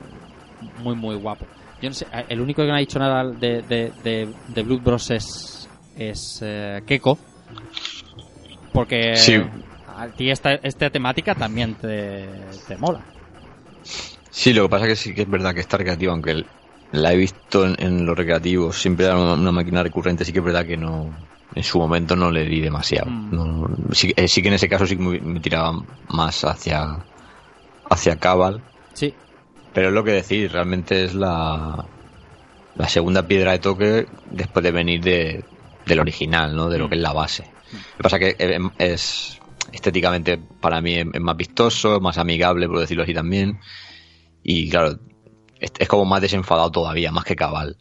muy 0.84 0.96
muy 0.96 1.16
guapo 1.16 1.48
yo 1.82 1.90
no 1.90 1.94
sé 1.96 2.08
el 2.30 2.42
único 2.42 2.62
que 2.62 2.68
no 2.70 2.76
ha 2.76 2.80
dicho 2.80 3.00
nada 3.00 3.24
de, 3.26 3.62
de, 3.62 3.92
de, 4.04 4.28
de 4.50 4.64
Blood 4.64 4.82
Bros 4.82 5.12
es 5.12 5.70
es 5.98 6.40
eh, 6.42 6.82
Keiko 6.86 7.18
porque 8.74 9.16
Sí. 9.16 9.36
a 9.98 10.08
ti 10.08 10.30
esta, 10.30 10.56
esta 10.56 10.90
temática 10.90 11.34
también 11.36 11.76
te, 11.76 12.28
te 12.68 12.78
mola 12.78 13.02
Sí, 14.32 14.54
lo 14.54 14.64
que 14.64 14.70
pasa 14.70 14.88
que 14.88 14.96
sí 14.96 15.14
que 15.14 15.22
es 15.22 15.30
verdad 15.30 15.54
que 15.54 15.62
está 15.62 15.78
recreativa, 15.78 16.12
aunque 16.12 16.44
la 16.92 17.14
he 17.14 17.16
visto 17.18 17.66
en, 17.66 17.76
en 17.80 18.06
los 18.06 18.18
recreativos, 18.18 18.82
siempre 18.82 19.06
era 19.06 19.16
una, 19.18 19.34
una 19.34 19.52
máquina 19.52 19.82
recurrente, 19.82 20.26
sí 20.26 20.34
que 20.34 20.40
es 20.40 20.46
verdad 20.46 20.66
que 20.66 20.76
no, 20.76 21.10
en 21.56 21.64
su 21.64 21.80
momento 21.80 22.16
no 22.18 22.30
le 22.30 22.44
di 22.44 22.60
demasiado. 22.60 23.10
Mm. 23.10 23.34
No, 23.34 23.70
sí, 23.94 24.14
eh, 24.16 24.28
sí 24.28 24.42
que 24.42 24.50
en 24.50 24.56
ese 24.56 24.68
caso 24.68 24.86
sí 24.86 24.98
que 24.98 25.04
me, 25.04 25.20
me 25.22 25.40
tiraba 25.40 25.82
más 26.10 26.44
hacia, 26.44 26.98
hacia 27.90 28.18
Cabal, 28.18 28.62
sí 28.94 29.14
pero 29.76 29.90
es 29.90 29.94
lo 29.94 30.04
que 30.04 30.12
decir, 30.12 30.52
realmente 30.52 31.04
es 31.06 31.14
la, 31.14 31.86
la 32.76 32.90
segunda 32.90 33.28
piedra 33.28 33.52
de 33.52 33.60
toque 33.60 34.08
después 34.32 34.64
de 34.64 34.72
venir 34.72 35.02
de, 35.04 35.44
del 35.86 36.00
original, 36.00 36.56
¿no? 36.56 36.70
De 36.70 36.78
lo 36.80 36.88
Mm. 36.88 36.90
que 36.90 36.96
es 36.96 37.02
la 37.02 37.14
base. 37.14 37.44
Lo 37.44 37.98
que 37.98 38.04
pasa 38.04 38.20
que 38.20 38.36
eh, 38.40 38.60
es 38.80 39.38
estéticamente 39.74 40.38
para 40.38 40.82
mí 40.82 40.96
es, 40.96 41.06
es 41.14 41.22
más 41.22 41.38
vistoso, 41.38 42.00
más 42.00 42.18
amigable, 42.18 42.68
por 42.68 42.80
decirlo 42.80 43.04
así 43.04 43.14
también. 43.14 43.60
Y 44.44 44.70
claro, 44.70 45.00
es, 45.60 45.72
es 45.78 45.88
como 45.88 46.06
más 46.06 46.22
desenfadado 46.22 46.72
todavía, 46.72 47.12
más 47.12 47.26
que 47.26 47.36
cabal. 47.36 47.78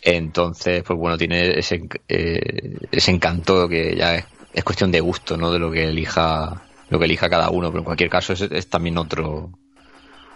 Entonces, 0.00 0.82
pues 0.82 0.98
bueno, 0.98 1.16
tiene 1.16 1.58
ese, 1.58 1.88
eh, 2.08 2.88
ese 2.90 3.10
encanto 3.12 3.68
que 3.68 3.96
ya 3.96 4.16
es, 4.16 4.26
es 4.52 4.64
cuestión 4.64 4.90
de 4.90 5.00
gusto, 5.00 5.36
¿no? 5.36 5.52
De 5.52 5.58
lo 5.58 5.70
que 5.70 5.84
elija, 5.84 6.66
lo 6.88 6.98
que 6.98 7.04
elija 7.04 7.30
cada 7.30 7.50
uno. 7.50 7.68
Pero 7.70 7.80
en 7.80 7.84
cualquier 7.84 8.10
caso 8.10 8.32
es, 8.32 8.40
es 8.42 8.68
también 8.68 8.98
otro, 8.98 9.52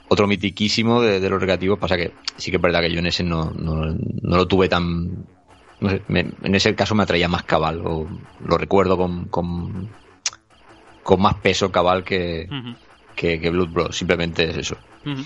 otro 0.09 0.27
mitiquísimo 0.27 1.01
de, 1.03 1.21
de 1.21 1.31
los 1.31 1.41
recreativos. 1.41 1.79
Pasa 1.79 1.97
que 1.97 2.13
sí 2.37 2.51
que 2.51 2.57
es 2.57 2.63
verdad 2.63 2.81
que 2.81 2.93
yo 2.93 2.99
en 2.99 3.07
ese 3.07 3.23
no, 3.25 3.51
no, 3.51 3.85
no 3.87 4.37
lo 4.37 4.47
tuve 4.47 4.69
tan. 4.69 5.27
No 5.81 5.91
sé, 5.91 6.03
me- 6.09 6.33
en 6.43 6.55
ese 6.55 6.75
caso 6.75 6.95
me 6.95 7.03
atraía 7.03 7.29
más 7.29 7.43
cabal. 7.43 7.83
O 7.85 8.07
lo 8.45 8.59
recuerdo 8.59 8.97
con, 8.97 9.27
con, 9.27 9.89
con 11.03 11.21
más 11.21 11.35
peso 11.35 11.71
cabal 11.71 12.05
que, 12.05 12.49
que, 13.15 13.41
que 13.41 13.51
Blood 13.51 13.69
Bros. 13.71 13.97
Simplemente 13.97 14.49
es 14.51 14.57
eso. 14.57 14.77
Ujú. 15.05 15.23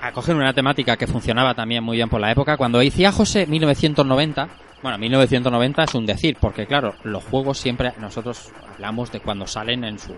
A 0.00 0.10
coger 0.12 0.34
una 0.34 0.52
temática 0.52 0.96
que 0.96 1.06
funcionaba 1.06 1.54
también 1.54 1.84
muy 1.84 1.96
bien 1.96 2.08
por 2.08 2.20
la 2.20 2.32
época. 2.32 2.56
Cuando 2.56 2.78
decía 2.80 3.12
José 3.12 3.46
1990, 3.46 4.48
bueno, 4.82 4.98
1990 4.98 5.84
es 5.84 5.94
un 5.94 6.06
decir, 6.06 6.36
porque 6.40 6.66
claro, 6.66 6.94
los 7.04 7.22
juegos 7.22 7.58
siempre 7.58 7.92
nosotros 8.00 8.50
hablamos 8.74 9.12
de 9.12 9.20
cuando 9.20 9.46
salen 9.46 9.84
en 9.84 10.00
su, 10.00 10.12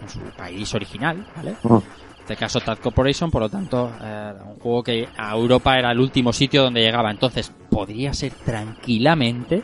en 0.00 0.08
su 0.08 0.20
país 0.36 0.74
original, 0.74 1.26
¿vale? 1.36 1.56
En 1.62 1.82
este 2.20 2.36
caso 2.36 2.60
Tad 2.60 2.78
Corporation, 2.78 3.30
por 3.30 3.42
lo 3.42 3.48
tanto, 3.48 3.90
eh, 4.02 4.32
un 4.46 4.58
juego 4.60 4.82
que 4.82 5.08
a 5.16 5.34
Europa 5.34 5.78
era 5.78 5.92
el 5.92 5.98
último 5.98 6.32
sitio 6.32 6.64
donde 6.64 6.82
llegaba. 6.82 7.10
Entonces, 7.10 7.52
podría 7.70 8.12
ser 8.12 8.32
tranquilamente 8.32 9.62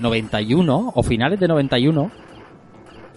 91 0.00 0.92
o 0.94 1.02
finales 1.02 1.38
de 1.38 1.48
91 1.48 2.10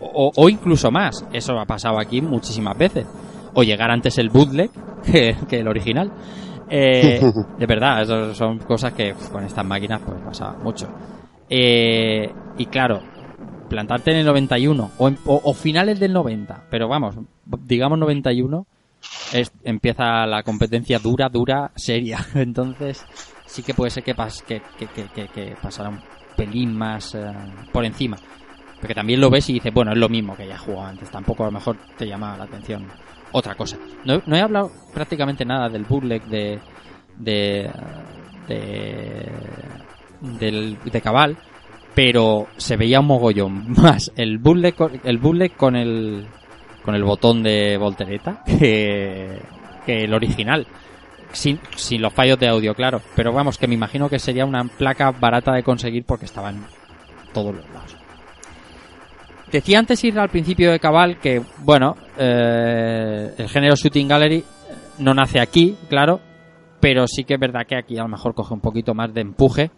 o, 0.01 0.31
o 0.35 0.49
incluso 0.49 0.91
más. 0.91 1.25
Eso 1.33 1.57
ha 1.59 1.65
pasado 1.65 1.99
aquí 1.99 2.21
muchísimas 2.21 2.77
veces. 2.77 3.07
O 3.53 3.63
llegar 3.63 3.89
antes 3.89 4.17
el 4.17 4.29
bootleg 4.29 4.69
que, 5.03 5.35
que 5.47 5.59
el 5.59 5.67
original. 5.67 6.11
Eh, 6.69 7.21
de 7.59 7.65
verdad, 7.65 8.01
eso 8.01 8.33
son 8.33 8.59
cosas 8.59 8.93
que 8.93 9.13
con 9.31 9.43
estas 9.43 9.65
máquinas 9.65 10.01
pues 10.05 10.19
pasa 10.21 10.55
mucho. 10.63 10.87
Eh, 11.49 12.31
y 12.57 12.65
claro, 12.65 13.01
plantarte 13.69 14.11
en 14.11 14.17
el 14.17 14.25
91 14.25 14.91
o, 14.97 15.07
en- 15.07 15.17
o- 15.25 15.53
finales 15.53 15.99
del 15.99 16.13
90, 16.13 16.65
pero 16.69 16.87
vamos, 16.87 17.15
digamos 17.65 17.97
91, 17.99 18.65
es, 19.33 19.51
empieza 19.63 20.25
la 20.25 20.43
competencia 20.43 20.99
dura, 20.99 21.29
dura, 21.29 21.71
seria. 21.75 22.19
Entonces, 22.35 23.05
sí 23.45 23.63
que 23.63 23.73
puede 23.73 23.91
ser 23.91 24.03
que, 24.03 24.15
pas, 24.15 24.41
que, 24.41 24.61
que, 24.77 24.87
que, 24.87 25.27
que- 25.27 25.55
pasara 25.61 25.89
un 25.89 25.99
pelín 26.35 26.75
más 26.75 27.15
eh, 27.15 27.31
por 27.71 27.85
encima. 27.85 28.17
Porque 28.79 28.93
también 28.93 29.21
lo 29.21 29.29
ves 29.29 29.49
y 29.49 29.53
dices, 29.53 29.73
bueno, 29.73 29.91
es 29.93 29.97
lo 29.97 30.09
mismo 30.09 30.35
que 30.35 30.45
ya 30.47 30.55
he 30.55 30.57
jugado 30.59 30.85
antes. 30.87 31.09
Tampoco 31.09 31.43
a 31.43 31.47
lo 31.47 31.51
mejor 31.53 31.77
te 31.97 32.05
llama 32.07 32.35
la 32.37 32.43
atención 32.43 32.85
otra 33.31 33.55
cosa. 33.55 33.77
No, 34.03 34.21
no 34.25 34.35
he 34.35 34.41
hablado 34.41 34.71
prácticamente 34.93 35.45
nada 35.45 35.69
del 35.69 35.85
bootleg 35.85 36.23
de. 36.25 36.59
de. 37.17 37.69
de. 38.47 39.31
del, 40.39 40.77
de 40.83 41.01
Cabal, 41.01 41.37
pero 41.95 42.47
se 42.57 42.75
veía 42.75 42.99
un 42.99 43.07
mogollón 43.07 43.71
más 43.81 44.11
el 44.15 44.37
bootleg 44.37 44.75
con, 44.75 44.91
el 45.03 45.51
con 45.51 45.75
el. 45.75 46.27
con 46.83 46.93
el 46.93 47.03
botón 47.03 47.41
de 47.41 47.77
voltereta 47.77 48.43
que. 48.45 49.41
que 49.85 50.03
el 50.03 50.13
original. 50.13 50.67
Sin, 51.31 51.59
sin 51.75 52.01
los 52.01 52.13
fallos 52.13 52.39
de 52.39 52.47
audio, 52.47 52.73
claro. 52.73 53.01
Pero 53.13 53.33
vamos, 53.33 53.57
que 53.57 53.67
me 53.67 53.73
imagino 53.73 54.07
que 54.07 54.19
sería 54.19 54.45
una 54.45 54.63
placa 54.63 55.11
barata 55.11 55.51
de 55.51 55.63
conseguir 55.63 56.05
porque 56.05 56.25
estaba 56.25 56.49
en 56.49 56.63
todos 57.33 57.55
los 57.55 57.69
lados. 57.71 57.97
Decía 59.51 59.79
antes 59.79 60.01
ir 60.03 60.17
al 60.17 60.29
principio 60.29 60.71
de 60.71 60.79
Cabal 60.79 61.19
que, 61.19 61.41
bueno, 61.59 61.95
eh, 62.17 63.33
el 63.37 63.49
género 63.49 63.75
Shooting 63.75 64.07
Gallery 64.07 64.43
no 64.99 65.13
nace 65.13 65.41
aquí, 65.41 65.75
claro, 65.89 66.21
pero 66.79 67.05
sí 67.07 67.25
que 67.25 67.33
es 67.33 67.39
verdad 67.39 67.65
que 67.67 67.75
aquí 67.75 67.97
a 67.97 68.03
lo 68.03 68.09
mejor 68.09 68.33
coge 68.33 68.53
un 68.53 68.61
poquito 68.61 68.93
más 68.93 69.13
de 69.13 69.21
empuje. 69.21 69.71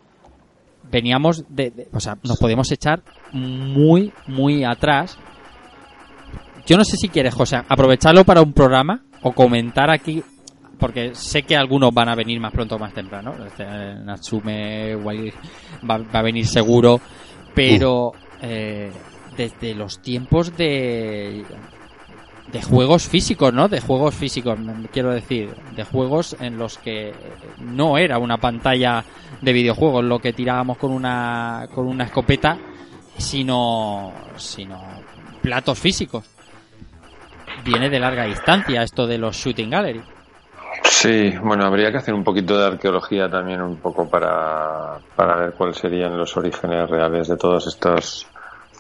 Veníamos 0.92 1.44
de, 1.50 1.72
de- 1.72 1.88
o 1.94 2.00
sea, 2.00 2.18
nos 2.24 2.38
podemos 2.40 2.72
echar 2.72 3.02
muy, 3.34 4.14
muy 4.28 4.64
atrás. 4.64 5.18
Yo 6.66 6.78
no 6.78 6.84
sé 6.84 6.98
si 6.98 7.10
quieres, 7.10 7.34
José, 7.34 7.58
aprovecharlo 7.68 8.24
para 8.24 8.42
un 8.42 8.54
programa 8.54 9.02
o 9.22 9.32
comentar 9.32 9.90
aquí, 9.90 10.22
porque 10.78 11.16
sé 11.16 11.44
que 11.44 11.56
algunos 11.56 11.94
van 11.94 12.10
a 12.10 12.16
venir 12.16 12.40
más 12.40 12.52
pronto 12.52 12.76
o 12.76 12.80
más 12.80 12.94
temprano. 12.94 13.34
Este, 13.46 13.66
Natsume 13.66 14.96
va, 14.96 15.98
va 15.98 16.20
a 16.20 16.24
venir 16.24 16.46
seguro, 16.46 17.00
pero 17.56 18.12
eh, 18.42 18.92
desde 19.36 19.74
los 19.76 20.02
tiempos 20.02 20.56
de 20.58 21.44
de 22.52 22.62
juegos 22.62 23.08
físicos, 23.08 23.54
¿no? 23.54 23.68
De 23.68 23.82
juegos 23.82 24.16
físicos, 24.16 24.58
quiero 24.92 25.12
decir, 25.12 25.54
de 25.76 25.84
juegos 25.84 26.36
en 26.40 26.58
los 26.58 26.78
que 26.78 27.14
no 27.60 27.98
era 27.98 28.18
una 28.20 28.38
pantalla 28.38 29.04
de 29.42 29.54
videojuegos 29.54 30.04
lo 30.06 30.20
que 30.20 30.34
tirábamos 30.34 30.78
con 30.78 30.92
una 30.92 31.68
con 31.76 31.88
una 31.88 32.06
escopeta, 32.06 32.58
sino 33.18 34.14
sino 34.38 34.80
platos 35.42 35.78
físicos. 35.78 36.24
Viene 37.66 37.90
de 37.90 38.00
larga 38.00 38.24
distancia 38.24 38.84
esto 38.84 39.06
de 39.08 39.18
los 39.18 39.36
shooting 39.36 39.70
gallery. 39.70 40.02
Sí, 40.84 41.34
bueno, 41.44 41.66
habría 41.66 41.92
que 41.92 41.98
hacer 41.98 42.14
un 42.14 42.24
poquito 42.24 42.58
de 42.58 42.66
arqueología 42.66 43.30
también, 43.30 43.62
un 43.62 43.78
poco 43.78 44.10
para, 44.10 44.98
para 45.16 45.36
ver 45.38 45.54
cuáles 45.54 45.78
serían 45.78 46.18
los 46.18 46.36
orígenes 46.38 46.90
reales 46.90 47.28
de 47.28 47.36
todas 47.38 47.68
estas 47.68 48.28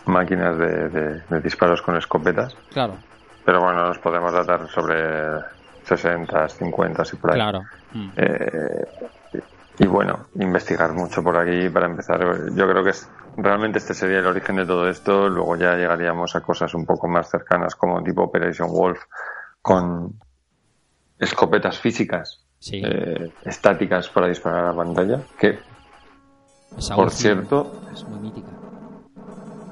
máquinas 0.05 0.57
de, 0.57 0.89
de- 0.89 1.21
de 1.29 1.41
disparos 1.41 1.81
con 1.81 1.97
escopetas. 1.97 2.55
Claro, 2.71 2.95
Pero 3.47 3.61
bueno, 3.61 3.87
nos 3.87 3.97
podemos 3.99 4.33
datar 4.33 4.67
sobre 4.67 5.39
60, 5.85 6.49
50 6.49 7.03
y 7.13 7.15
por 7.15 7.31
ahí. 7.31 7.37
claro. 7.37 7.61
Mm. 7.93 8.09
Eh, 8.17 8.85
y 9.79 9.87
bueno, 9.87 10.25
investigar 10.35 10.91
mucho 10.91 11.23
por 11.23 11.37
aquí 11.37 11.69
para 11.69 11.85
empezar. 11.85 12.19
Yo 12.53 12.67
creo 12.69 12.83
que 12.83 12.89
es, 12.89 13.09
realmente 13.37 13.77
este 13.77 13.93
sería 13.93 14.19
el 14.19 14.25
origen 14.25 14.57
de 14.57 14.65
todo 14.65 14.89
esto. 14.89 15.29
Luego 15.29 15.55
ya 15.55 15.75
llegaríamos 15.75 16.35
a 16.35 16.41
cosas 16.41 16.73
un 16.73 16.85
poco 16.85 17.07
más 17.07 17.29
cercanas 17.29 17.73
como 17.77 18.03
tipo 18.03 18.23
Operation 18.23 18.69
Wolf 18.69 18.99
con 19.61 20.11
escopetas 21.17 21.79
físicas 21.79 22.43
Sí. 22.59 22.81
eh, 22.83 23.31
estáticas 23.45 24.09
para 24.09 24.27
disparar 24.27 24.65
a 24.65 24.67
la 24.73 24.75
pantalla. 24.75 25.21
Que, 25.39 25.57
Esa 26.77 26.95
por 26.97 27.11
cierto, 27.11 27.79
es 27.93 28.03
muy 28.03 28.19
mítica. 28.19 28.49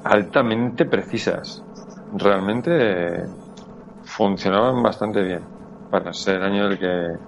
altamente 0.05 0.85
precisas. 0.85 1.61
Realmente 2.15 3.25
funcionaban 4.05 4.81
bastante 4.83 5.21
bien 5.21 5.47
para 5.89 6.13
ser 6.13 6.35
el 6.37 6.43
año 6.43 6.65
en 6.65 6.71
el 6.71 6.79
que 6.79 7.25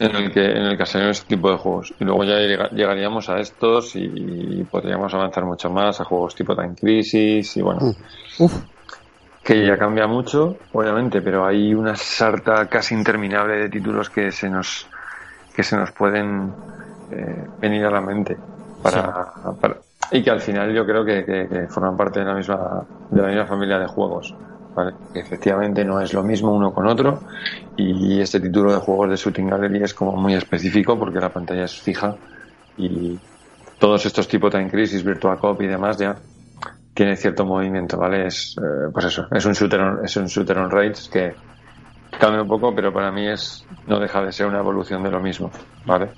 en 0.00 0.14
el 0.14 0.32
que 0.32 0.44
en 0.44 0.62
el 0.64 0.78
que 0.78 0.86
salieron 0.86 1.10
este 1.10 1.26
tipo 1.34 1.50
de 1.50 1.56
juegos. 1.56 1.92
Y 1.98 2.04
luego 2.04 2.22
ya 2.24 2.36
llega- 2.38 2.70
llegaríamos 2.70 3.28
a 3.28 3.40
estos 3.40 3.92
y 3.94 4.64
podríamos 4.70 5.12
avanzar 5.14 5.44
mucho 5.44 5.70
más 5.70 6.00
a 6.00 6.04
juegos 6.04 6.34
tipo 6.36 6.54
Time 6.54 6.74
Crisis 6.76 7.56
y 7.56 7.62
bueno 7.62 7.80
que 9.42 9.66
ya 9.66 9.76
cambia 9.78 10.06
mucho 10.06 10.58
obviamente 10.72 11.20
pero 11.22 11.46
hay 11.46 11.74
una 11.74 11.96
sarta 11.96 12.66
casi 12.68 12.94
interminable 12.94 13.56
de 13.56 13.68
títulos 13.70 14.08
que 14.10 14.30
se 14.30 14.48
nos 14.50 14.88
que 15.54 15.62
se 15.64 15.76
nos 15.76 15.90
pueden 15.92 16.54
eh, 17.10 17.48
venir 17.60 17.84
a 17.86 17.90
la 17.90 18.00
mente 18.00 18.38
para, 18.82 19.26
para- 19.60 19.78
y 20.12 20.22
que 20.22 20.30
al 20.30 20.40
final 20.40 20.72
yo 20.72 20.84
creo 20.86 21.04
que, 21.04 21.24
que- 21.24 21.48
que 21.48 21.66
forman 21.68 21.96
parte 21.96 22.20
de 22.20 22.26
la 22.26 22.34
misma 22.34 22.86
de 23.10 23.22
la 23.22 23.28
misma 23.28 23.46
familia 23.46 23.78
de 23.78 23.86
juegos 23.86 24.36
¿vale? 24.78 24.96
efectivamente 25.12 25.84
no 25.84 26.00
es 26.00 26.12
lo 26.14 26.22
mismo 26.22 26.52
uno 26.54 26.72
con 26.72 26.86
otro 26.86 27.24
y 27.76 28.20
este 28.20 28.40
título 28.40 28.72
de 28.72 28.78
juegos 28.78 29.10
de 29.10 29.16
Shooting 29.16 29.48
Gallery 29.48 29.82
es 29.82 29.94
como 29.94 30.12
muy 30.16 30.34
específico 30.34 30.98
porque 30.98 31.20
la 31.20 31.32
pantalla 31.32 31.64
es 31.64 31.80
fija 31.82 32.18
y 32.76 33.20
todos 33.78 34.06
estos 34.06 34.28
tipos 34.28 34.50
Time 34.52 34.70
Crisis, 34.70 35.04
Virtua 35.04 35.38
Cop 35.38 35.60
y 35.62 35.66
demás 35.68 35.98
ya 35.98 36.22
tiene 36.94 37.16
cierto 37.16 37.44
movimiento, 37.46 37.98
¿vale? 37.98 38.26
Es, 38.26 38.56
eh, 38.58 38.90
pues 38.92 39.06
eso, 39.06 39.28
es 39.30 39.44
un 39.46 39.52
shooter 39.54 39.80
on, 39.80 40.04
es 40.04 40.16
un 40.16 40.26
shooter 40.26 40.58
on 40.58 40.70
rails 40.70 41.08
que 41.12 41.36
cambia 42.10 42.42
un 42.42 42.48
poco, 42.48 42.74
pero 42.74 42.92
para 42.92 43.12
mí 43.12 43.28
es 43.28 43.66
no 43.86 44.00
deja 44.00 44.22
de 44.22 44.32
ser 44.32 44.46
una 44.46 44.60
evolución 44.60 45.02
de 45.04 45.10
lo 45.10 45.20
mismo, 45.20 45.52
¿vale? 45.84 46.14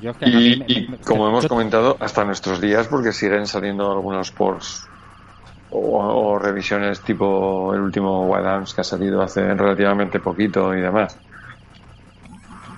yo 0.00 0.10
es 0.10 0.16
que 0.18 0.26
a 0.26 0.30
mí 0.30 0.40
Y, 0.52 0.56
me- 0.58 0.66
y 0.68 0.88
me- 0.90 0.98
como 1.00 1.28
hemos 1.28 1.46
comentado, 1.46 1.96
hasta 2.00 2.24
nuestros 2.24 2.60
días, 2.60 2.88
porque 2.88 3.12
siguen 3.12 3.46
saliendo 3.46 3.90
algunos 3.90 4.32
ports 4.32 4.90
o, 5.74 6.32
o 6.34 6.38
revisiones 6.38 7.00
tipo 7.00 7.74
el 7.74 7.80
último 7.80 8.26
Wild 8.26 8.46
Arms 8.46 8.74
que 8.74 8.80
ha 8.80 8.84
salido 8.84 9.20
hace 9.22 9.42
relativamente 9.54 10.20
poquito 10.20 10.74
y 10.74 10.80
demás. 10.80 11.18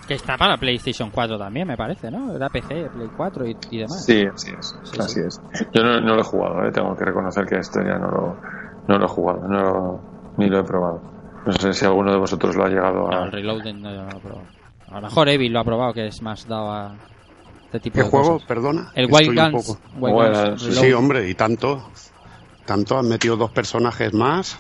Que 0.09 0.15
está 0.15 0.37
para 0.37 0.57
PlayStation 0.57 1.11
4 1.11 1.37
también, 1.37 1.67
me 1.67 1.77
parece, 1.77 2.11
¿no? 2.13 2.35
Era 2.35 2.49
PC, 2.49 2.89
Play 2.95 3.09
4 3.17 3.47
y, 3.47 3.57
y 3.71 3.79
demás. 3.79 4.05
Sí, 4.05 4.25
así 4.25 4.51
es. 4.57 4.75
Sí, 4.85 4.99
así 5.01 5.15
sí. 5.15 5.21
es. 5.27 5.41
Yo 5.75 5.83
no, 5.83 6.01
no 6.01 6.15
lo 6.15 6.21
he 6.21 6.25
jugado, 6.25 6.65
¿eh? 6.65 6.71
tengo 6.73 6.97
que 6.97 7.05
reconocer 7.05 7.45
que 7.47 7.57
esto 7.59 7.81
ya 7.83 7.99
no 7.99 8.09
lo, 8.11 8.37
no 8.87 8.99
lo 8.99 9.05
he 9.05 9.09
jugado, 9.09 9.49
no 9.49 9.59
lo- 9.63 10.01
ni 10.37 10.49
lo 10.49 10.61
he 10.61 10.65
probado. 10.65 11.01
No 11.45 11.53
sé 11.53 11.73
si 11.73 11.85
alguno 11.85 12.13
de 12.13 12.19
vosotros 12.19 12.55
lo 12.55 12.65
ha 12.65 12.69
llegado 12.69 13.09
No, 13.09 13.19
a... 13.21 13.25
el 13.25 13.33
Reloading 13.33 13.83
no 13.83 13.91
lo 13.91 14.03
he 14.09 14.21
probado. 14.21 14.47
A 14.93 14.95
lo 14.95 15.01
mejor 15.03 15.29
Evil 15.29 15.53
lo 15.53 15.61
ha 15.61 15.65
probado, 15.65 15.93
que 15.93 16.07
es 16.07 16.23
más 16.23 16.47
dado 16.47 16.71
a 16.71 16.95
este 17.65 17.81
tipo 17.81 17.97
¿Qué 17.99 18.05
de 18.05 18.11
juego? 18.11 18.33
cosas. 18.35 18.47
Perdona. 18.47 18.91
El 18.95 19.09
Wild 19.11 19.29
un 19.31 19.53
Guns. 19.53 19.79
Wild. 19.99 20.59
Sí, 20.59 20.93
hombre, 20.93 21.29
y 21.29 21.35
tanto. 21.35 21.83
Tanto 22.67 22.99
han 22.99 23.09
metido 23.09 23.37
dos 23.37 23.53
personajes 23.53 24.13
más. 24.13 24.59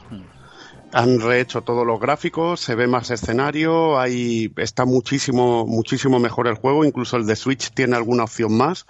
Han 0.92 1.20
rehecho 1.20 1.62
todos 1.62 1.84
los 1.84 2.00
gráficos, 2.00 2.60
se 2.60 2.76
ve 2.76 2.86
más 2.86 3.10
escenario, 3.10 3.98
hay, 3.98 4.52
está 4.56 4.84
muchísimo, 4.84 5.66
muchísimo 5.66 6.20
mejor 6.20 6.46
el 6.46 6.54
juego, 6.54 6.84
incluso 6.84 7.16
el 7.16 7.26
de 7.26 7.34
Switch 7.34 7.72
tiene 7.72 7.96
alguna 7.96 8.22
opción 8.22 8.56
más 8.56 8.86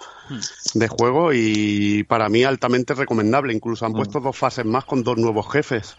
de 0.75 0.87
juego 0.87 1.33
y 1.33 2.03
para 2.03 2.29
mí 2.29 2.43
altamente 2.43 2.93
recomendable. 2.93 3.53
Incluso 3.53 3.85
han 3.85 3.93
puesto 3.93 4.19
dos 4.19 4.37
fases 4.37 4.63
más 4.63 4.85
con 4.85 5.03
dos 5.03 5.17
nuevos 5.17 5.51
jefes. 5.51 5.97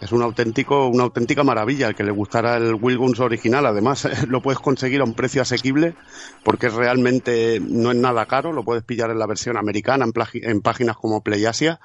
Es 0.00 0.12
un 0.12 0.22
auténtico, 0.22 0.88
una 0.88 1.04
auténtica 1.04 1.44
maravilla. 1.44 1.88
El 1.88 1.94
que 1.94 2.04
le 2.04 2.10
gustara 2.10 2.56
el 2.56 2.74
Will 2.74 2.98
Guns 2.98 3.20
original, 3.20 3.66
además 3.66 4.08
lo 4.28 4.40
puedes 4.40 4.60
conseguir 4.60 5.02
a 5.02 5.04
un 5.04 5.14
precio 5.14 5.42
asequible 5.42 5.94
porque 6.42 6.70
realmente 6.70 7.60
no 7.60 7.90
es 7.90 7.96
nada 7.96 8.26
caro. 8.26 8.52
Lo 8.52 8.64
puedes 8.64 8.82
pillar 8.82 9.10
en 9.10 9.18
la 9.18 9.26
versión 9.26 9.56
americana, 9.56 10.06
en, 10.06 10.12
en 10.32 10.60
páginas 10.62 10.96
como 10.96 11.22
PlayAsia 11.22 11.80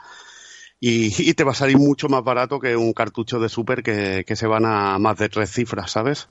y, 0.80 1.30
y 1.30 1.34
te 1.34 1.44
va 1.44 1.52
a 1.52 1.56
salir 1.56 1.78
mucho 1.78 2.08
más 2.10 2.24
barato 2.24 2.60
que 2.60 2.76
un 2.76 2.94
cartucho 2.94 3.40
de 3.40 3.50
Super 3.50 3.84
que, 3.84 4.24
que 4.26 4.36
se 4.36 4.48
van 4.48 4.66
a 4.66 4.98
más 5.00 5.18
de 5.18 5.30
tres 5.30 5.52
cifras, 5.52 5.92
¿sabes? 5.92 6.28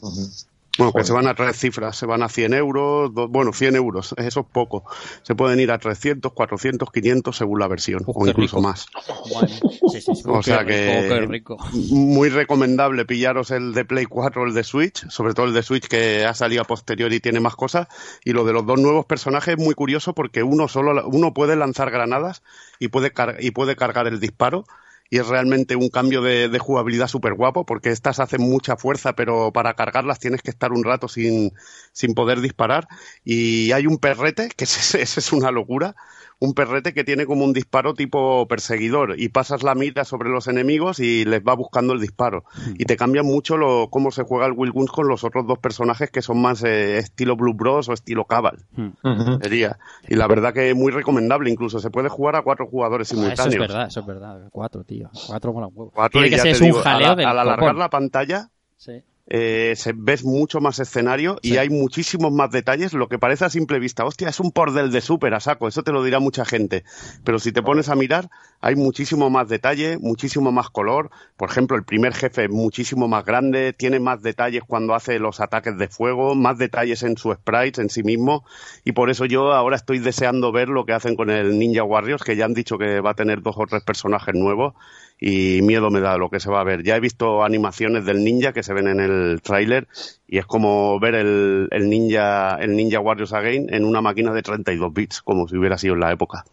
Bueno, 0.78 0.92
que 0.92 1.00
Joder. 1.00 1.06
se 1.06 1.12
van 1.12 1.26
a 1.26 1.34
tres 1.34 1.56
cifras, 1.58 1.96
se 1.96 2.06
van 2.06 2.22
a 2.22 2.28
100 2.28 2.54
euros, 2.54 3.12
do- 3.12 3.28
bueno, 3.28 3.52
100 3.52 3.74
euros, 3.76 4.14
eso 4.16 4.40
es 4.40 4.46
poco. 4.52 4.84
Se 5.22 5.34
pueden 5.34 5.58
ir 5.60 5.70
a 5.72 5.78
300, 5.78 6.32
400, 6.32 6.90
500 6.92 7.36
según 7.36 7.58
la 7.58 7.66
versión, 7.68 8.02
Uf, 8.06 8.16
o 8.16 8.26
incluso 8.26 8.56
rico. 8.56 8.68
más. 8.68 8.86
Madre 9.34 9.48
mía. 9.62 9.78
Sí, 9.92 10.00
sí, 10.00 10.14
sí. 10.14 10.22
O 10.26 10.42
sea 10.42 10.64
que 10.64 11.26
rico. 11.28 11.56
muy 11.90 12.28
recomendable 12.28 13.04
pillaros 13.04 13.50
el 13.50 13.74
de 13.74 13.84
Play 13.84 14.06
4 14.06 14.42
o 14.42 14.46
el 14.46 14.54
de 14.54 14.62
Switch, 14.64 15.08
sobre 15.08 15.34
todo 15.34 15.46
el 15.46 15.52
de 15.52 15.62
Switch 15.62 15.88
que 15.88 16.24
ha 16.24 16.34
salido 16.34 16.62
a 16.62 16.64
posteriori 16.64 17.16
y 17.16 17.20
tiene 17.20 17.40
más 17.40 17.56
cosas. 17.56 17.88
Y 18.24 18.32
lo 18.32 18.44
de 18.44 18.52
los 18.52 18.64
dos 18.64 18.78
nuevos 18.80 19.04
personajes 19.04 19.54
es 19.58 19.60
muy 19.64 19.74
curioso 19.74 20.14
porque 20.14 20.42
uno 20.44 20.68
solo 20.68 21.06
uno 21.08 21.34
puede 21.34 21.56
lanzar 21.56 21.90
granadas 21.90 22.42
y 22.78 22.88
puede 22.88 23.10
car- 23.10 23.36
y 23.40 23.50
puede 23.50 23.74
cargar 23.76 24.06
el 24.06 24.20
disparo. 24.20 24.64
Y 25.10 25.18
es 25.18 25.26
realmente 25.26 25.76
un 25.76 25.88
cambio 25.88 26.20
de, 26.22 26.48
de 26.48 26.58
jugabilidad 26.58 27.08
súper 27.08 27.34
guapo 27.34 27.64
porque 27.64 27.90
estas 27.90 28.20
hacen 28.20 28.42
mucha 28.42 28.76
fuerza, 28.76 29.14
pero 29.14 29.52
para 29.52 29.74
cargarlas 29.74 30.18
tienes 30.18 30.42
que 30.42 30.50
estar 30.50 30.72
un 30.72 30.84
rato 30.84 31.08
sin, 31.08 31.52
sin 31.92 32.14
poder 32.14 32.40
disparar. 32.40 32.88
Y 33.24 33.72
hay 33.72 33.86
un 33.86 33.98
perrete, 33.98 34.48
que 34.56 34.64
ese, 34.64 35.02
ese 35.02 35.20
es 35.20 35.32
una 35.32 35.50
locura, 35.50 35.96
un 36.40 36.54
perrete 36.54 36.94
que 36.94 37.02
tiene 37.02 37.26
como 37.26 37.44
un 37.44 37.52
disparo 37.52 37.94
tipo 37.94 38.46
perseguidor 38.46 39.14
y 39.18 39.28
pasas 39.28 39.64
la 39.64 39.74
mira 39.74 40.04
sobre 40.04 40.28
los 40.30 40.46
enemigos 40.46 41.00
y 41.00 41.24
les 41.24 41.42
va 41.42 41.54
buscando 41.54 41.92
el 41.94 42.00
disparo. 42.00 42.44
Y 42.78 42.84
te 42.84 42.96
cambia 42.96 43.24
mucho 43.24 43.56
lo, 43.56 43.88
cómo 43.90 44.12
se 44.12 44.22
juega 44.22 44.46
el 44.46 44.52
Will 44.52 44.70
Guns 44.70 44.90
con 44.92 45.08
los 45.08 45.24
otros 45.24 45.46
dos 45.48 45.58
personajes 45.58 46.10
que 46.10 46.22
son 46.22 46.40
más 46.40 46.62
eh, 46.62 46.98
estilo 46.98 47.34
Blue 47.36 47.54
Bros 47.54 47.88
o 47.88 47.92
estilo 47.92 48.24
Cabal. 48.24 48.64
Ujú. 48.76 49.38
Sería. 49.42 49.78
Y 50.08 50.14
la 50.14 50.28
verdad 50.28 50.52
que 50.54 50.70
es 50.70 50.76
muy 50.76 50.92
recomendable, 50.92 51.50
incluso 51.50 51.80
se 51.80 51.90
puede 51.90 52.08
jugar 52.08 52.36
a 52.36 52.42
cuatro 52.42 52.66
jugadores 52.68 53.10
Ah, 53.10 53.14
Eso 53.14 53.20
simultáneos. 53.22 53.54
es 53.54 53.60
verdad, 53.60 53.86
eso 53.88 54.00
es 54.00 54.06
verdad. 54.06 54.48
Cuatro, 54.52 54.84
tío. 54.84 55.10
Cuatro 55.26 55.50
un 55.50 55.62
huevo. 55.64 55.90
Cuatro, 55.92 56.20
Tiene 56.20 56.28
y 56.28 56.30
que 56.30 56.36
ya 56.36 56.42
ser 56.44 56.52
te 56.52 56.56
es 56.56 56.60
un 56.60 56.66
digo, 56.68 56.78
jaleo 56.80 57.10
al, 57.10 57.16
del 57.16 57.26
al 57.26 57.38
alargar 57.40 57.58
copón. 57.70 57.78
la 57.78 57.90
pantalla 57.90 58.50
Sí. 58.76 59.02
Eh, 59.30 59.74
se, 59.76 59.92
ves 59.94 60.24
mucho 60.24 60.60
más 60.60 60.78
escenario 60.78 61.38
y 61.42 61.58
hay 61.58 61.68
muchísimos 61.68 62.32
más 62.32 62.50
detalles, 62.50 62.94
lo 62.94 63.08
que 63.08 63.18
parece 63.18 63.44
a 63.44 63.50
simple 63.50 63.78
vista, 63.78 64.06
hostia, 64.06 64.30
es 64.30 64.40
un 64.40 64.52
bordel 64.54 64.90
de 64.90 65.02
súper 65.02 65.34
a 65.34 65.40
saco, 65.40 65.68
eso 65.68 65.82
te 65.82 65.92
lo 65.92 66.02
dirá 66.02 66.18
mucha 66.18 66.46
gente, 66.46 66.84
pero 67.24 67.38
si 67.38 67.52
te 67.52 67.62
pones 67.62 67.90
a 67.90 67.94
mirar, 67.94 68.30
hay 68.62 68.74
muchísimo 68.74 69.28
más 69.28 69.48
detalle, 69.48 69.98
muchísimo 69.98 70.50
más 70.50 70.70
color, 70.70 71.10
por 71.36 71.50
ejemplo, 71.50 71.76
el 71.76 71.84
primer 71.84 72.14
jefe 72.14 72.44
es 72.44 72.50
muchísimo 72.50 73.06
más 73.06 73.24
grande, 73.26 73.74
tiene 73.74 74.00
más 74.00 74.22
detalles 74.22 74.62
cuando 74.66 74.94
hace 74.94 75.18
los 75.18 75.40
ataques 75.40 75.76
de 75.76 75.88
fuego, 75.88 76.34
más 76.34 76.56
detalles 76.56 77.02
en 77.02 77.18
su 77.18 77.30
sprites 77.34 77.78
en 77.78 77.90
sí 77.90 78.02
mismo, 78.02 78.46
y 78.82 78.92
por 78.92 79.10
eso 79.10 79.26
yo 79.26 79.52
ahora 79.52 79.76
estoy 79.76 79.98
deseando 79.98 80.52
ver 80.52 80.70
lo 80.70 80.86
que 80.86 80.94
hacen 80.94 81.16
con 81.16 81.28
el 81.28 81.58
Ninja 81.58 81.84
Warriors, 81.84 82.24
que 82.24 82.34
ya 82.34 82.46
han 82.46 82.54
dicho 82.54 82.78
que 82.78 83.00
va 83.00 83.10
a 83.10 83.14
tener 83.14 83.42
dos 83.42 83.56
o 83.58 83.66
tres 83.66 83.82
personajes 83.82 84.34
nuevos, 84.34 84.72
y 85.20 85.62
miedo 85.62 85.90
me 85.90 86.00
da 86.00 86.16
lo 86.16 86.30
que 86.30 86.40
se 86.40 86.50
va 86.50 86.60
a 86.60 86.64
ver. 86.64 86.82
Ya 86.84 86.96
he 86.96 87.00
visto 87.00 87.42
animaciones 87.42 88.04
del 88.04 88.24
ninja 88.24 88.52
que 88.52 88.62
se 88.62 88.72
ven 88.72 88.88
en 88.88 89.00
el 89.00 89.40
tráiler 89.42 89.88
y 90.26 90.38
es 90.38 90.46
como 90.46 90.98
ver 91.00 91.14
el, 91.14 91.68
el 91.70 91.88
ninja 91.88 92.56
el 92.56 92.76
ninja 92.76 93.00
Warriors 93.00 93.32
Again 93.32 93.72
en 93.72 93.84
una 93.84 94.00
máquina 94.00 94.32
de 94.32 94.42
32 94.42 94.92
bits, 94.92 95.22
como 95.22 95.48
si 95.48 95.56
hubiera 95.56 95.78
sido 95.78 95.94
en 95.94 96.00
la 96.00 96.12
época. 96.12 96.44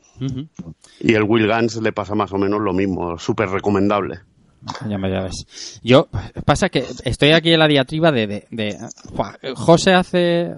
Y 1.00 1.14
el 1.14 1.24
Will 1.24 1.48
Guns 1.48 1.76
le 1.78 1.92
pasa 1.92 2.16
más 2.16 2.32
o 2.34 2.38
menos 2.38 2.62
lo 2.62 2.74
mismo, 2.74 3.18
súper 3.18 3.50
recomendable. 3.50 4.20
Ya 4.90 4.98
me. 4.98 5.10
Yo, 5.84 6.08
pasa 6.44 6.70
que 6.70 6.84
estoy 7.04 7.32
aquí 7.32 7.54
en 7.54 7.60
la 7.60 7.68
diatriba 7.68 8.12
de, 8.12 8.28
de, 8.28 8.48
de- 8.52 8.78
José 9.56 9.94
hace, 9.94 10.54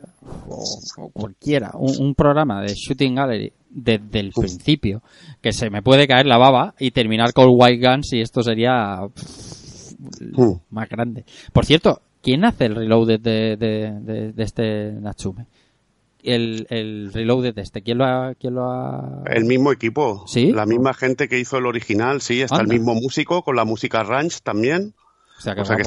o, 0.48 0.64
o 0.98 1.10
cualquiera, 1.10 1.72
un, 1.74 1.94
un 2.00 2.16
programa 2.16 2.62
de 2.62 2.74
Shooting 2.74 3.16
Gallery 3.16 3.52
desde 3.70 4.20
el 4.20 4.32
principio, 4.32 5.02
que 5.42 5.52
se 5.52 5.70
me 5.70 5.82
puede 5.82 6.08
caer 6.08 6.26
la 6.26 6.38
baba 6.38 6.74
y 6.80 6.92
terminar 6.92 7.34
con 7.34 7.48
White 7.50 7.86
Guns 7.86 8.14
y 8.14 8.22
esto 8.22 8.42
sería 8.44 9.00
pff, 9.14 9.92
más 10.72 10.90
grande. 10.90 11.26
Por 11.52 11.66
cierto, 11.66 12.02
¿quién 12.22 12.46
hace 12.46 12.66
el 12.66 12.76
reloaded 12.76 13.20
de, 13.20 13.58
de, 13.58 13.92
de, 14.02 14.32
de 14.32 14.44
este 14.44 14.92
Natsume? 14.94 15.46
El, 16.34 16.68
el 16.70 17.12
reloaded 17.14 17.56
de 17.56 17.62
este, 17.62 17.82
¿quién 17.82 17.98
lo 18.00 18.06
ha...? 18.06 18.36
Quién 18.36 18.56
lo 18.56 18.70
ha... 18.70 19.24
El 19.28 19.46
mismo 19.46 19.72
equipo, 19.72 20.26
¿Sí? 20.28 20.52
la 20.52 20.66
misma 20.66 20.94
gente 20.94 21.28
que 21.30 21.40
hizo 21.40 21.58
el 21.58 21.66
original, 21.66 22.22
sí, 22.22 22.42
está 22.42 22.58
Anda. 22.58 22.74
el 22.74 22.80
mismo 22.80 22.96
músico 22.96 23.44
con 23.44 23.56
la 23.56 23.64
música 23.66 24.04
ranch 24.04 24.42
también. 24.42 24.94
O 25.38 25.42
sea, 25.42 25.54
que 25.54 25.62
O 25.62 25.66
sea 25.66 25.76
que 25.76 25.84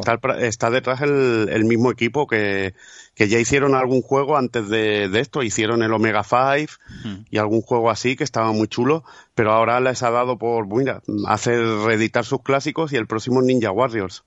está, 0.47 0.71
detrás 0.71 1.01
el, 1.01 1.49
el 1.51 1.65
mismo 1.65 1.91
equipo 1.91 2.27
que, 2.29 2.73
que 3.15 3.27
ya 3.29 3.39
hicieron 3.41 3.75
algún 3.75 4.01
juego 4.01 4.37
antes 4.37 4.69
de, 4.69 5.09
de 5.09 5.19
esto. 5.21 5.43
Hicieron 5.43 5.83
el 5.83 5.93
Omega 5.93 6.23
5 6.23 6.73
Hmm. 7.05 7.25
y 7.31 7.39
algún 7.39 7.61
juego 7.61 7.91
así 7.91 8.15
que 8.15 8.23
estaba 8.23 8.53
muy 8.53 8.69
chulo. 8.69 9.03
Pero 9.35 9.51
ahora 9.53 9.81
les 9.81 10.03
ha 10.05 10.11
dado 10.11 10.39
por, 10.39 10.69
mira, 10.69 11.03
hacer 11.27 11.61
reeditar 11.85 12.25
sus 12.25 12.43
clásicos 12.43 12.93
y 12.93 12.97
el 12.97 13.09
próximo 13.09 13.43
Ninja 13.43 13.73
Warriors. 13.73 14.23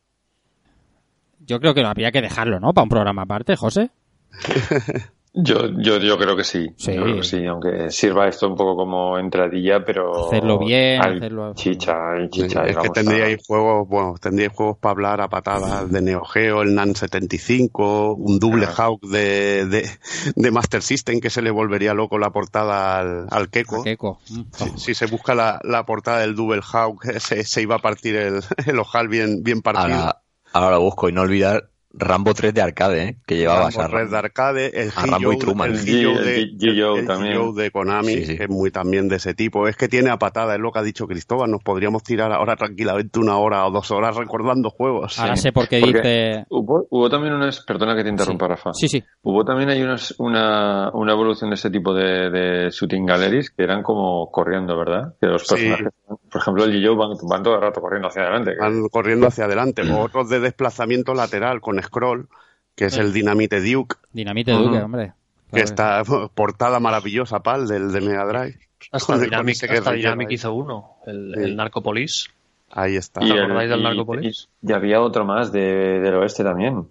Yo 1.40 1.60
creo 1.61 1.73
que 1.73 1.81
habría 1.85 2.11
que 2.11 2.22
dejarlo, 2.22 2.60
¿no? 2.60 2.73
Para 2.73 2.84
un 2.84 2.90
programa 2.90 3.22
aparte, 3.22 3.56
José. 3.56 3.91
Yo, 5.35 5.68
yo, 5.80 5.97
yo 5.97 6.15
creo 6.19 6.35
que 6.38 6.43
sí. 6.43 6.68
Sí. 6.77 6.93
Yo 6.93 7.01
creo 7.03 7.15
que 7.15 7.23
sí, 7.23 7.43
aunque 7.47 7.89
sirva 7.89 8.27
esto 8.27 8.47
un 8.47 8.55
poco 8.55 8.76
como 8.76 9.18
entradilla, 9.18 9.84
pero. 9.84 10.27
Hacerlo 10.27 10.60
bien, 10.60 11.01
hay 11.01 11.18
hacerlo- 11.18 11.53
Chicha, 11.55 12.11
hay 12.11 12.30
chicha. 12.30 12.64
y 12.68 12.69
es 12.69 12.77
que 12.77 12.88
a- 12.88 12.91
tendríais 12.91 13.43
juegos, 13.47 13.88
bueno, 13.88 14.14
tendríais 14.22 14.53
juegos 14.53 14.77
para 14.77 14.91
hablar 14.91 15.22
a 15.22 15.30
patadas 15.30 15.91
de 15.91 16.01
Neo 16.03 16.23
Geo, 16.23 16.61
el 16.61 16.76
NAN 16.76 16.93
75, 16.95 18.14
un 18.14 18.38
double 18.38 18.68
Hawk 18.77 19.01
de, 19.07 19.65
de, 19.65 19.89
de 20.35 20.51
Master 20.51 20.84
System 20.84 21.19
que 21.19 21.31
se 21.31 21.41
le 21.41 21.49
volvería 21.49 21.95
loco 21.95 22.19
la 22.19 22.30
portada 22.31 22.99
al, 22.99 23.26
al 23.31 23.49
Keko. 23.49 23.81
Keiko. 23.84 24.19
Mm. 24.30 24.41
Si, 24.51 24.69
si 24.77 24.93
se 24.93 25.07
busca 25.07 25.34
la, 25.34 25.60
la 25.64 25.84
portada 25.84 26.19
del 26.19 26.35
Double 26.35 26.61
Hawk, 26.72 27.03
se, 27.19 27.43
se 27.43 27.61
iba 27.64 27.77
a 27.77 27.80
partir 27.80 28.15
el, 28.18 28.41
el 28.68 28.77
ojal 28.77 29.07
bien, 29.07 29.41
bien 29.41 29.64
partido. 29.64 29.95
Ahora, 29.95 30.22
ahora 30.53 30.76
lo 30.76 30.81
busco 30.81 31.10
y 31.10 31.11
no 31.11 31.22
olvidar 31.22 31.72
Rambo 31.93 32.33
3 32.33 32.53
de 32.53 32.61
arcade, 32.61 33.03
¿eh? 33.03 33.17
que 33.27 33.37
llevaba 33.37 33.69
Rambo 33.69 33.81
a 33.81 33.87
Red 33.87 34.09
de 34.09 34.17
arcade, 34.17 34.81
el 34.81 34.91
Rambo 34.91 35.31
y 35.33 35.37
Truman. 35.37 35.71
el 35.71 35.85
de, 35.85 37.53
de 37.55 37.71
Konami, 37.71 38.13
Sí, 38.13 38.25
sí. 38.25 38.37
que 38.37 38.43
es 38.45 38.49
muy 38.49 38.71
también 38.71 39.07
de 39.07 39.17
ese 39.17 39.33
tipo. 39.33 39.67
Es 39.67 39.75
que 39.77 39.87
tiene 39.87 40.09
a 40.09 40.17
patada, 40.17 40.55
es 40.55 40.59
lo 40.59 40.71
que 40.71 40.79
ha 40.79 40.83
dicho 40.83 41.05
Cristóbal. 41.07 41.51
Nos 41.51 41.61
podríamos 41.63 42.01
tirar 42.03 42.31
ahora 42.31 42.55
tranquilamente 42.55 43.19
una 43.19 43.37
hora 43.37 43.65
o 43.67 43.71
dos 43.71 43.91
horas 43.91 44.15
recordando 44.15 44.69
juegos. 44.69 45.19
Ahora 45.19 45.35
Sí. 45.35 45.43
sé 45.43 45.51
por 45.51 45.67
qué 45.67 45.79
Porque- 45.81 45.97
dice... 45.99 46.45
Hubo, 46.49 46.87
hubo 46.89 47.09
también 47.09 47.33
unas. 47.33 47.61
Perdona 47.63 47.95
que 47.95 48.03
te 48.03 48.09
interrumpa, 48.09 48.47
Rafa. 48.47 48.73
Sí, 48.73 48.87
sí. 48.87 49.03
Hubo 49.21 49.45
también 49.45 49.69
hay 49.69 49.81
unas, 49.83 50.15
una, 50.17 50.89
una 50.93 51.13
evolución 51.13 51.49
de 51.51 51.55
este 51.55 51.69
tipo 51.69 51.93
de, 51.93 52.29
de 52.29 52.69
shooting 52.71 53.05
galleries 53.05 53.51
que 53.51 53.63
eran 53.63 53.83
como 53.83 54.31
corriendo, 54.31 54.77
¿verdad? 54.77 55.13
Que 55.21 55.27
los 55.27 55.43
Sí. 55.43 55.55
personajes, 55.55 55.87
por 56.07 56.41
ejemplo, 56.41 56.63
el 56.63 56.71
G.I.O. 56.71 56.95
van, 56.95 57.09
van 57.29 57.43
todo 57.43 57.55
el 57.55 57.61
rato 57.61 57.81
corriendo 57.81 58.07
hacia 58.07 58.23
adelante. 58.23 58.55
Van 58.59 58.87
corriendo 58.89 59.27
hacia 59.27 59.45
adelante. 59.45 59.83
O 59.91 59.99
otros 60.01 60.29
de 60.29 60.39
desplazamiento 60.39 61.13
lateral 61.13 61.61
con 61.61 61.77
scroll, 61.84 62.27
que 62.76 62.85
es 62.85 62.97
el 62.97 63.14
Dynamite 63.14 63.61
Duke, 63.61 63.95
Dinamite 64.11 64.53
Ujú. 64.53 64.64
Duque, 64.65 64.77
hombre. 64.81 65.14
que 65.51 65.61
está 65.61 66.01
portada 66.34 66.80
maravillosa, 66.80 67.41
pal, 67.43 67.68
del 67.68 67.91
de 67.91 68.01
Mega 68.01 68.26
Drive. 68.26 68.60
Hasta 68.91 69.18
Dynamic, 69.18 69.64
hasta 69.69 69.91
Dynamic 69.93 70.27
ahí. 70.30 70.34
hizo 70.35 70.53
uno, 70.53 70.97
el, 71.05 71.34
Sí. 71.35 71.41
el 71.43 71.55
Narcopolis. 71.55 72.27
Ahí 72.72 72.95
está. 72.95 73.22
y, 73.23 73.30
¿Os 73.30 73.38
el- 73.38 73.43
acordáis 73.43 73.69
del 73.69 73.80
y- 73.80 73.84
Narcopolis? 73.84 74.49
y- 74.61 74.69
y 74.69 74.73
había 74.73 74.99
otro 75.01 75.26
más 75.26 75.51
de, 75.51 75.99
del 75.99 76.15
oeste 76.15 76.43
también. 76.43 76.88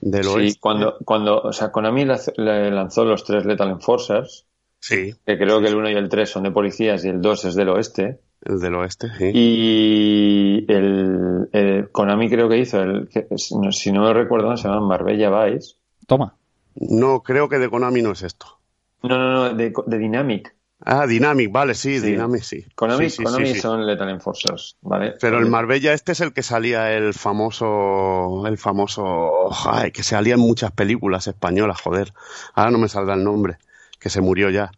Del 0.00 0.24
Sí, 0.24 0.30
oeste. 0.30 0.60
cuando, 0.60 0.96
cuando, 1.04 1.40
o 1.42 1.52
sea, 1.52 1.70
Konami 1.72 2.06
lanzó 2.36 3.04
los 3.04 3.24
tres 3.24 3.44
Lethal 3.44 3.68
Enforcers, 3.70 4.46
Sí, 4.78 5.12
que 5.26 5.36
creo 5.36 5.60
que 5.60 5.66
el 5.68 5.76
1 5.76 5.90
y 5.90 5.94
el 5.94 6.08
3 6.08 6.30
son 6.30 6.44
de 6.44 6.50
policías 6.52 7.04
y 7.04 7.08
el 7.08 7.20
2 7.20 7.44
es 7.44 7.54
del 7.54 7.68
oeste. 7.68 8.20
El 8.42 8.60
del 8.60 8.74
oeste, 8.74 9.08
sí. 9.18 9.30
Y 9.34 10.64
el, 10.72 11.48
el 11.52 11.90
Konami 11.90 12.28
creo 12.30 12.48
que 12.48 12.58
hizo, 12.58 12.80
el, 12.82 13.08
que, 13.08 13.26
si 13.36 13.92
no- 13.92 14.02
me 14.02 14.12
recuerdo, 14.14 14.56
se 14.56 14.68
llama 14.68 14.80
Marbella 14.86 15.44
Vice. 15.44 15.74
Toma. 16.06 16.34
No, 16.76 17.22
creo 17.22 17.48
que 17.48 17.58
de 17.58 17.68
Konami 17.68 18.02
no 18.02 18.12
es 18.12 18.22
esto. 18.22 18.58
No, 19.02 19.18
no, 19.18 19.32
no, 19.32 19.54
de, 19.54 19.72
de 19.86 19.98
Dynamic. 19.98 20.54
Ah, 20.82 21.06
Dynamic, 21.06 21.52
vale, 21.52 21.74
sí, 21.74 21.98
Sí. 22.00 22.06
Dynamic, 22.06 22.42
sí. 22.42 22.64
Konami, 22.74 23.10
Sí, 23.10 23.16
sí, 23.18 23.22
Konami 23.24 23.46
sí, 23.48 23.54
sí. 23.54 23.60
son 23.60 23.86
Lethal 23.86 24.08
Enforcers, 24.08 24.78
¿vale? 24.80 25.14
Pero 25.20 25.38
el 25.38 25.46
Marbella 25.46 25.92
este 25.92 26.12
es 26.12 26.20
el 26.22 26.32
que 26.32 26.42
salía 26.42 26.92
el 26.96 27.12
famoso, 27.12 28.46
el 28.46 28.56
famoso, 28.56 29.50
ay, 29.70 29.90
que 29.90 30.02
salía 30.02 30.34
en 30.34 30.40
muchas 30.40 30.72
películas 30.72 31.26
españolas, 31.26 31.80
joder. 31.82 32.14
Ahora 32.54 32.70
no 32.70 32.78
me 32.78 32.88
saldrá 32.88 33.14
el 33.14 33.24
nombre, 33.24 33.58
que 33.98 34.08
se 34.08 34.22
murió 34.22 34.48
ya. 34.48 34.70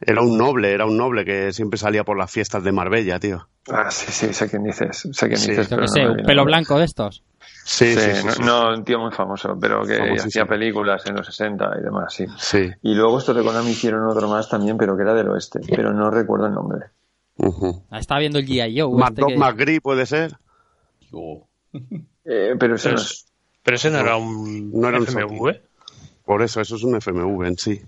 Era 0.00 0.22
un 0.22 0.38
noble, 0.38 0.72
era 0.72 0.86
un 0.86 0.96
noble 0.96 1.24
que 1.26 1.52
siempre 1.52 1.78
salía 1.78 2.04
por 2.04 2.16
las 2.16 2.30
fiestas 2.30 2.64
de 2.64 2.72
Marbella, 2.72 3.18
tío. 3.20 3.48
Ah, 3.70 3.90
sí, 3.90 4.10
sí, 4.10 4.32
sé 4.32 4.48
quién 4.48 4.64
dices. 4.64 5.06
Sé 5.12 5.26
quién 5.28 5.36
Sí, 5.38 5.50
dices. 5.50 5.68
Yo 5.68 5.76
pero 5.76 5.82
que 5.82 5.86
no 5.86 5.88
sé, 5.88 6.04
me 6.04 6.10
un 6.22 6.26
pelo 6.26 6.44
blanco 6.46 6.78
de 6.78 6.84
estos. 6.86 7.22
Sí, 7.64 7.94
Sí, 7.94 8.00
sí, 8.00 8.10
sí. 8.16 8.26
no, 8.26 8.32
sí. 8.32 8.42
no, 8.42 8.74
un 8.74 8.84
tío 8.84 8.98
muy 8.98 9.12
famoso, 9.12 9.58
pero 9.60 9.82
que 9.84 9.98
hacía 10.18 10.46
películas 10.46 11.04
en 11.06 11.16
los 11.16 11.26
60 11.26 11.70
y 11.78 11.82
demás, 11.84 12.14
sí. 12.14 12.24
Sí. 12.38 12.70
Y 12.82 12.94
luego 12.94 13.18
estos 13.18 13.36
de 13.36 13.42
Konami 13.42 13.70
hicieron 13.70 14.06
otro 14.08 14.26
más 14.28 14.48
también, 14.48 14.78
pero 14.78 14.96
que 14.96 15.02
era 15.02 15.12
del 15.14 15.28
oeste, 15.28 15.60
pero 15.68 15.92
no 15.92 16.10
recuerdo 16.10 16.46
el 16.46 16.54
nombre. 16.54 16.86
Ah, 17.90 17.98
Estaba 17.98 18.20
viendo 18.20 18.38
el 18.38 18.46
G.I. 18.46 18.80
Joe. 18.80 19.02
Este 19.02 19.20
Dog 19.20 19.30
que- 19.30 19.36
McGree 19.36 19.80
puede 19.80 20.06
ser. 20.06 20.36
Eh, 22.24 22.54
pero 22.58 22.74
ese 22.74 22.84
Pero, 22.88 22.96
no 22.96 23.02
es- 23.02 23.10
es. 23.10 23.26
pero 23.62 23.76
ese 23.76 23.90
no 23.90 23.98
era 23.98 24.16
un 24.16 24.72
No 24.72 24.88
era 24.88 24.98
un 24.98 25.04
FMV. 25.04 25.60
Por 26.24 26.42
eso, 26.42 26.60
eso 26.60 26.76
es 26.76 26.82
un 26.84 26.96
FMV 26.96 27.44
en 27.46 27.56
sí. 27.58 27.82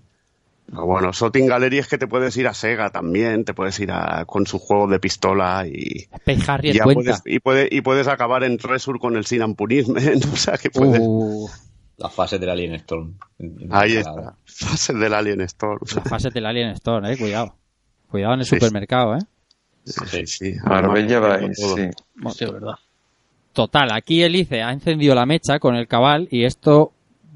Bueno, 0.68 1.12
Shooting 1.12 1.46
Gallery 1.46 1.78
es 1.78 1.88
que 1.88 1.98
te 1.98 2.06
puedes 2.06 2.34
ir 2.36 2.46
a 2.48 2.54
Sega 2.54 2.88
también, 2.90 3.44
te 3.44 3.52
puedes 3.52 3.78
ir 3.80 3.90
a, 3.92 4.24
con 4.24 4.46
sus 4.46 4.60
juegos 4.62 4.90
de 4.90 4.98
pistola 5.00 5.66
y, 5.66 6.06
Space 6.12 6.50
Harrier 6.50 6.74
ya 6.76 6.84
puedes, 6.84 7.20
y, 7.26 7.40
puede- 7.40 7.68
y 7.70 7.80
puedes 7.82 8.08
acabar 8.08 8.42
en 8.44 8.58
Resur 8.58 8.98
con 8.98 9.16
el 9.16 9.26
Sin 9.26 9.54
Punishment, 9.54 10.24
o 10.32 10.36
sea 10.36 10.56
que 10.56 10.70
puedes... 10.70 11.00
Uh, 11.02 11.46
La 11.98 12.08
fase 12.08 12.38
del 12.38 12.48
Alien 12.48 12.74
Storm. 12.74 13.14
Ahí 13.70 13.96
está, 13.96 14.34
fase 14.46 14.94
del 14.94 15.12
Alien 15.12 15.40
sea, 15.86 16.02
la 16.04 16.10
fase 16.10 16.30
del 16.30 16.46
Alien 16.46 16.70
Store, 16.70 17.12
eh. 17.12 17.18
Cuidado. 17.18 17.54
Cuidado 18.08 18.34
en 18.34 18.40
el 18.40 18.46
Sí, 18.46 18.50
sí. 18.50 18.60
supermercado, 18.60 19.16
eh. 19.16 19.20
sí, 19.84 20.26
sí. 20.26 20.54
Marbella 20.64 21.20
todo. 21.54 21.76
sí. 21.76 21.90
Sí, 22.34 22.44
es 22.44 22.52
verdad. 22.52 22.74
Total, 23.52 23.92
aquí 23.92 24.22
Elice 24.22 24.62
ha 24.62 24.72
encendido 24.72 25.14
la 25.14 25.26
mecha 25.26 25.58
con 25.58 25.74
el 25.74 25.86
cabal 25.86 26.28
y 26.30 26.44
esto 26.44 26.92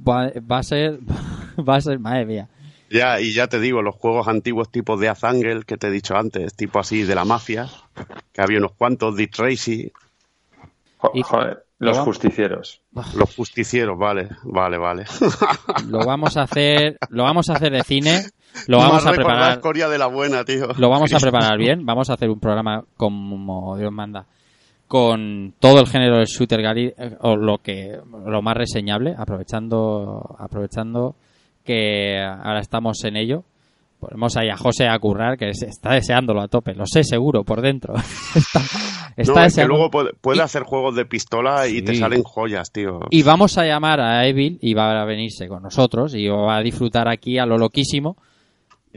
va, 0.08 0.30
va 0.50 0.58
a 0.58 0.62
ser... 0.62 1.00
Va 1.58 1.76
a 1.76 1.80
ser... 1.80 1.98
Madre 1.98 2.26
mía. 2.26 2.48
Ya, 2.90 3.20
y 3.20 3.32
ya 3.32 3.48
te 3.48 3.58
digo, 3.60 3.82
los 3.82 3.96
juegos 3.96 4.28
antiguos 4.28 4.70
tipo 4.70 4.96
de 4.96 5.08
Azangel, 5.08 5.64
que 5.66 5.76
te 5.76 5.88
he 5.88 5.90
dicho 5.90 6.16
antes, 6.16 6.54
tipo 6.54 6.78
así 6.78 7.02
de 7.02 7.14
la 7.14 7.24
mafia, 7.24 7.68
que 8.32 8.40
había 8.42 8.58
unos 8.58 8.72
cuantos, 8.72 9.16
Dick 9.16 9.32
Tracy, 9.34 9.92
Y- 11.14 11.22
joder, 11.22 11.64
los 11.78 11.98
justicieros. 11.98 12.80
los 13.14 13.34
justicieros, 13.34 13.98
vale, 13.98 14.28
vale, 14.44 14.78
vale. 14.78 15.04
Lo 15.88 15.98
vamos 16.06 16.36
a 16.36 16.42
hacer... 16.42 16.96
Lo 17.10 17.24
vamos 17.24 17.50
a 17.50 17.54
hacer 17.54 17.70
de 17.72 17.82
cine 17.82 18.22
Lo 18.66 18.78
vamos 18.78 19.04
Más 19.04 19.06
a 19.06 19.12
preparar. 19.12 19.60
Corea 19.60 19.88
de 19.88 19.98
la 19.98 20.06
buena, 20.06 20.44
tío. 20.44 20.68
Lo 20.78 20.88
vamos 20.88 21.12
a 21.12 21.18
preparar 21.18 21.58
bien. 21.58 21.84
Vamos 21.84 22.08
a 22.08 22.14
hacer 22.14 22.30
un 22.30 22.40
programa 22.40 22.82
como 22.96 23.76
Dios 23.76 23.92
manda 23.92 24.24
con 24.88 25.52
todo 25.58 25.80
el 25.80 25.86
género 25.88 26.16
del 26.18 26.26
shooter 26.26 26.62
gali 26.62 26.94
eh, 26.96 27.16
o 27.20 27.34
lo 27.36 27.58
que 27.58 27.98
lo 28.24 28.40
más 28.40 28.56
reseñable, 28.56 29.14
aprovechando 29.18 30.36
aprovechando 30.38 31.16
que 31.66 32.18
ahora 32.22 32.60
estamos 32.60 33.04
en 33.04 33.16
ello. 33.16 33.44
Ponemos 34.00 34.36
ahí 34.36 34.48
a 34.50 34.56
José 34.56 34.88
a 34.88 34.98
currar 34.98 35.36
que 35.38 35.52
se 35.54 35.66
está 35.66 35.92
deseándolo 35.94 36.40
a 36.42 36.48
tope, 36.48 36.74
lo 36.74 36.86
sé 36.86 37.02
seguro 37.02 37.44
por 37.44 37.60
dentro. 37.62 37.94
está 38.34 38.60
está 39.16 39.32
no, 39.40 39.44
es 39.46 39.54
que 39.54 39.62
deseando- 39.62 39.68
luego 39.68 39.90
puede, 39.90 40.12
puede 40.20 40.38
Y- 40.38 40.40
hacer 40.42 40.62
juegos 40.64 40.94
de 40.96 41.06
pistola 41.06 41.66
y 41.66 41.82
te 41.82 41.94
salen 41.94 42.22
joyas, 42.22 42.70
tío. 42.72 43.00
Y 43.10 43.22
vamos 43.22 43.56
a 43.58 43.64
llamar 43.64 44.00
a 44.00 44.26
Evil 44.26 44.58
y 44.60 44.74
va 44.74 45.00
a 45.00 45.04
venirse 45.06 45.48
con 45.48 45.62
nosotros 45.62 46.14
y 46.14 46.28
va 46.28 46.56
a 46.58 46.62
disfrutar 46.62 47.08
aquí 47.08 47.38
a 47.38 47.46
lo 47.46 47.56
loquísimo. 47.58 48.16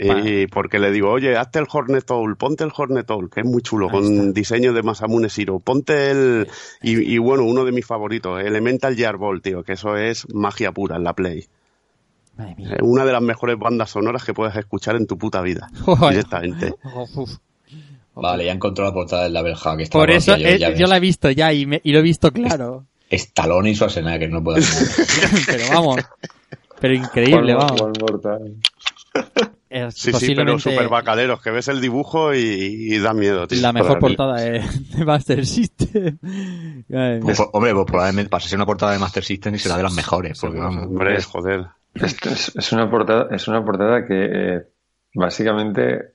Y 0.01 0.47
porque 0.47 0.79
le 0.79 0.91
digo, 0.91 1.09
oye, 1.11 1.35
hazte 1.35 1.59
el 1.59 1.65
Hornet 1.69 2.09
Owl, 2.11 2.37
ponte 2.37 2.63
el 2.63 2.71
Hornet 2.75 3.09
Owl, 3.11 3.29
que 3.29 3.41
es 3.41 3.45
muy 3.45 3.61
chulo, 3.61 3.87
Ahí 3.87 3.91
con 3.91 4.03
está. 4.05 4.31
diseño 4.31 4.71
de 4.71 4.81
Masamune 4.81 5.27
Shiro. 5.27 5.59
Ponte 5.59 6.11
el. 6.11 6.47
Y, 6.81 7.15
y 7.15 7.17
bueno, 7.17 7.43
uno 7.43 7.65
de 7.65 7.73
mis 7.73 7.85
favoritos, 7.85 8.41
Elemental 8.41 8.95
Gearball, 8.95 9.41
tío, 9.41 9.61
que 9.63 9.73
eso 9.73 9.97
es 9.97 10.25
magia 10.33 10.71
pura 10.71 10.95
en 10.95 11.03
la 11.03 11.13
Play. 11.13 11.45
Madre 12.39 12.55
mía. 12.55 12.69
Es 12.73 12.79
una 12.81 13.05
de 13.05 13.11
las 13.11 13.21
mejores 13.21 13.57
bandas 13.59 13.89
sonoras 13.91 14.23
que 14.23 14.33
puedes 14.33 14.55
escuchar 14.55 14.95
en 14.95 15.05
tu 15.07 15.17
puta 15.17 15.41
vida. 15.41 15.69
Joder. 15.85 16.09
Directamente. 16.11 16.73
Vale, 18.15 18.45
ya 18.45 18.51
encontró 18.51 18.83
la 18.85 18.93
portada 18.93 19.23
del 19.23 19.33
Label 19.33 19.55
Hack. 19.55 19.89
Por 19.89 20.09
la 20.09 20.15
eso 20.15 20.35
eh, 20.35 20.75
yo, 20.77 20.87
la 20.87 20.97
he 20.97 20.99
visto 20.99 21.29
ya 21.31 21.53
y, 21.53 21.65
me- 21.65 21.81
y 21.83 21.91
lo 21.93 21.99
he 21.99 22.01
visto 22.01 22.31
claro. 22.31 22.85
Stallone 23.09 23.71
y 23.71 23.75
Schwarzenegger, 23.75 24.29
no 24.29 24.43
puedo 24.43 24.57
pero 25.47 25.63
vamos. 25.71 26.01
Pero 26.79 26.93
increíble, 26.93 27.55
One- 27.55 27.65
vamos. 27.77 28.21
Time. 28.21 28.55
Es 29.69 29.93
Sí, 29.95 29.99
sí, 30.01 30.05
pero 30.11 30.19
posiblemente 30.19 30.61
super 30.71 30.89
bacaleros, 30.89 31.41
que 31.41 31.51
ves 31.51 31.67
el 31.67 31.79
dibujo 31.79 32.33
y, 32.33 32.39
y 32.39 32.97
da 32.99 33.13
miedo, 33.13 33.47
tío. 33.47 33.61
la 33.61 33.71
mejor 33.71 33.99
portada 33.99 34.41
de, 34.41 34.59
de 34.61 35.05
Master 35.05 35.45
System. 35.45 36.17
Pues, 37.21 37.39
hombre, 37.53 37.73
pues 37.73 37.85
probablemente 37.85 38.29
para 38.29 38.43
ser 38.43 38.57
una 38.57 38.65
portada 38.65 38.93
de 38.93 38.99
Master 38.99 39.23
System 39.23 39.55
y 39.55 39.59
será 39.59 39.77
de 39.77 39.83
las 39.83 39.93
mejores. 39.93 40.39
Porque, 40.39 40.59
vamos, 40.59 40.85
Hombre, 40.87 41.21
joder. 41.21 41.65
Esto 41.93 42.29
es, 42.29 42.51
es 42.55 42.71
una 42.71 42.89
portada, 42.89 43.27
es 43.35 43.47
una 43.47 43.63
portada 43.65 44.05
que 44.05 44.25
eh, 44.55 44.61
básicamente 45.13 46.11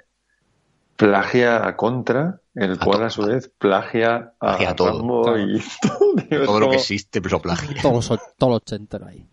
plagia 0.97 1.67
a 1.67 1.77
Contra, 1.77 2.41
el 2.55 2.79
cual 2.79 3.03
a 3.05 3.11
su 3.11 3.27
vez 3.27 3.51
plagia 3.59 4.35
a 4.41 4.57
Plagia 4.57 4.71
a 4.71 4.77
todo. 4.77 4.89
Rambo 4.99 5.23
Claro. 5.25 5.39
y 5.41 5.61
todo, 5.83 6.45
todo 6.47 6.61
lo 6.61 6.71
que 6.71 6.77
existe, 6.77 7.21
pero 7.21 7.41
plagia. 7.43 7.77
todo, 7.83 8.01
so- 8.01 8.21
todo 8.39 8.51
lo 8.51 8.57
ochentero 8.57 9.07
ahí. 9.07 9.27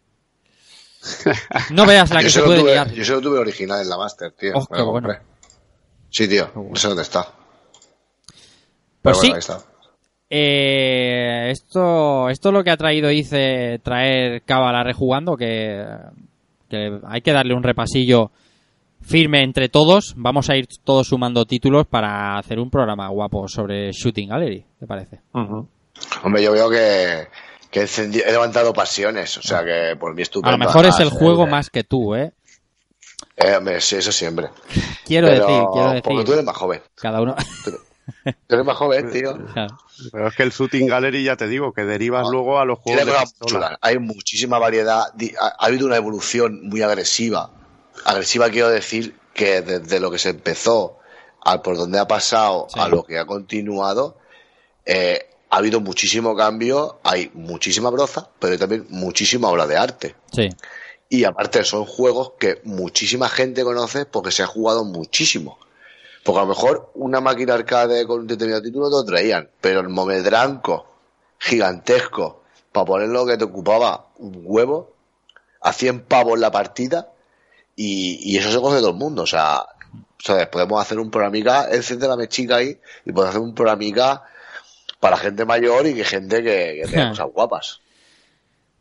No 1.71 1.85
veas 1.85 2.09
la 2.11 2.21
yo, 2.21 2.25
que 2.25 2.29
se 2.29 2.33
se 2.35 2.39
lo 2.41 2.45
puede 2.47 2.59
tuve, 2.59 2.71
liar. 2.73 2.91
yo 2.91 3.03
se 3.05 3.11
lo 3.13 3.21
tuve 3.21 3.39
original 3.39 3.81
en 3.81 3.89
la 3.89 3.97
Master, 3.97 4.31
tío. 4.33 4.51
Oh, 4.55 4.67
qué 4.67 4.77
lo 4.79 4.91
bueno. 4.91 5.09
Sí, 6.09 6.27
tío. 6.27 6.51
No 6.55 6.75
sé 6.75 6.87
dónde 6.87 7.03
está. 7.03 7.23
Pues 9.01 9.01
Pero 9.01 9.15
sí, 9.15 9.21
bueno, 9.29 9.35
ahí 9.35 9.39
está. 9.39 9.61
Eh, 10.29 11.49
esto, 11.51 12.29
esto 12.29 12.49
es 12.49 12.53
lo 12.53 12.63
que 12.63 12.69
ha 12.71 12.77
traído 12.77 13.09
dice 13.09 13.79
traer 13.83 14.43
Cábala 14.43 14.83
rejugando, 14.83 15.35
que, 15.35 15.85
que 16.71 16.99
hay 17.07 17.21
que 17.21 17.31
darle 17.33 17.53
un 17.53 17.61
repasillo 17.61 18.31
firme 19.01 19.43
entre 19.43 19.69
todos. 19.69 20.13
Vamos 20.17 20.49
a 20.49 20.55
ir 20.55 20.65
todos 20.83 21.07
sumando 21.07 21.45
títulos 21.45 21.85
para 21.87 22.37
hacer 22.39 22.57
un 22.59 22.71
programa 22.71 23.07
guapo 23.09 23.47
sobre 23.47 23.91
Shooting 23.91 24.29
Gallery, 24.29 24.65
¿te 24.79 24.87
parece? 24.87 25.19
Hombre, 26.23 26.43
yo 26.43 26.51
veo 26.51 26.69
que, 26.69 27.27
que 27.69 27.81
he, 27.81 28.31
levantado 28.31 28.73
pasiones. 28.73 29.37
O 29.37 29.41
sea 29.43 29.63
que 29.63 29.95
por 29.99 30.15
mí 30.15 30.21
A 30.21 30.23
estupendo. 30.23 30.57
lo 30.57 30.65
mejor 30.65 30.85
es 30.87 30.99
el 30.99 31.09
juego 31.09 31.45
eh, 31.45 31.49
más 31.51 31.69
que 31.69 31.83
tú, 31.83 32.15
¿eh? 32.15 32.31
eh, 33.37 33.55
hombre, 33.55 33.81
sí, 33.81 33.95
eso 33.97 34.11
siempre. 34.11 34.49
Quiero 35.05 35.27
Pero- 35.27 35.47
decir, 35.47 35.63
quiero 35.73 35.87
Porque 36.03 36.09
tú 36.09 36.17
decir, 36.17 36.33
eres 36.33 36.45
más 36.45 36.57
joven. 36.57 36.81
cada 36.95 37.21
uno. 37.21 37.35
Tú 38.23 38.55
eres 38.55 38.65
más 38.65 38.77
joven, 38.77 39.11
tío. 39.11 39.37
Pero 40.11 40.27
es 40.27 40.35
que 40.35 40.43
el 40.43 40.51
Shooting 40.51 40.87
Gallery, 40.87 41.23
ya 41.23 41.35
te 41.35 41.47
digo, 41.47 41.73
que 41.73 41.83
derivas 41.83 42.25
Ah, 42.27 42.31
luego 42.31 42.59
a 42.59 42.65
los 42.65 42.79
juegos 42.79 43.05
de 43.05 43.11
pistola. 43.11 43.77
Hay 43.81 43.99
muchísima 43.99 44.57
variedad. 44.59 45.03
Ha, 45.39 45.45
ha 45.47 45.65
habido 45.65 45.85
una 45.87 45.95
evolución 45.97 46.61
muy 46.67 46.81
agresiva. 46.81 47.51
Agresiva 48.05 48.49
quiero 48.49 48.69
decir 48.69 49.15
que 49.33 49.61
desde 49.61 49.99
lo 49.99 50.09
que 50.11 50.17
se 50.17 50.29
empezó 50.29 50.97
al 51.43 51.61
por 51.61 51.77
donde 51.77 51.99
ha 51.99 52.07
pasado 52.07 52.67
Sí. 52.73 52.79
a 52.79 52.87
lo 52.87 53.03
que 53.03 53.17
ha 53.19 53.25
continuado, 53.25 54.17
eh, 54.85 55.27
ha 55.49 55.57
habido 55.57 55.79
muchísimo 55.81 56.35
cambio. 56.35 56.99
Hay 57.03 57.29
muchísima 57.33 57.89
broza, 57.89 58.29
pero 58.39 58.53
hay 58.53 58.59
también 58.59 58.85
muchísima 58.89 59.49
obra 59.49 59.67
de 59.67 59.77
arte. 59.77 60.15
Sí, 60.33 60.49
Y 61.09 61.25
aparte 61.25 61.63
son 61.65 61.85
juegos 61.85 62.33
que 62.39 62.61
muchísima 62.63 63.27
gente 63.29 63.63
conoce 63.63 64.05
porque 64.05 64.31
se 64.31 64.43
ha 64.43 64.47
jugado 64.47 64.85
muchísimo. 64.85 65.59
Porque 66.23 66.39
a 66.39 66.43
lo 66.43 66.49
mejor 66.49 66.91
una 66.95 67.19
máquina 67.19 67.55
arcade 67.55 68.05
con 68.05 68.21
un 68.21 68.27
determinado 68.27 68.61
título 68.61 68.89
te 68.89 68.95
lo 68.95 69.05
traían, 69.05 69.49
pero 69.59 69.79
el 69.79 69.89
momedranco 69.89 70.85
gigantesco 71.39 72.43
para 72.71 72.85
poner 72.85 73.09
lo 73.09 73.25
que 73.25 73.37
te 73.37 73.43
ocupaba 73.43 74.07
un 74.19 74.41
huevo 74.45 74.93
a 75.61 75.73
100 75.73 76.05
pavos 76.05 76.39
la 76.39 76.51
partida 76.51 77.11
y, 77.75 78.19
y 78.21 78.37
eso 78.37 78.51
se 78.51 78.59
coge 78.59 78.77
todo 78.77 78.89
el 78.89 78.95
mundo. 78.95 79.23
O 79.23 79.27
sea, 79.27 79.65
¿sabes? 80.19 80.47
podemos 80.47 80.81
hacer 80.81 80.99
un 80.99 81.09
programica, 81.09 81.67
enciende 81.71 82.07
la 82.07 82.15
mechica 82.15 82.57
ahí 82.57 82.79
y 83.05 83.11
podemos 83.11 83.29
hacer 83.29 83.41
un 83.41 83.55
programica 83.55 84.23
para 84.99 85.17
gente 85.17 85.45
mayor 85.45 85.87
y 85.87 85.95
que 85.95 86.03
gente 86.03 86.43
que, 86.43 86.81
que 86.81 86.89
tenga 86.89 87.09
cosas 87.09 87.27
guapas. 87.33 87.80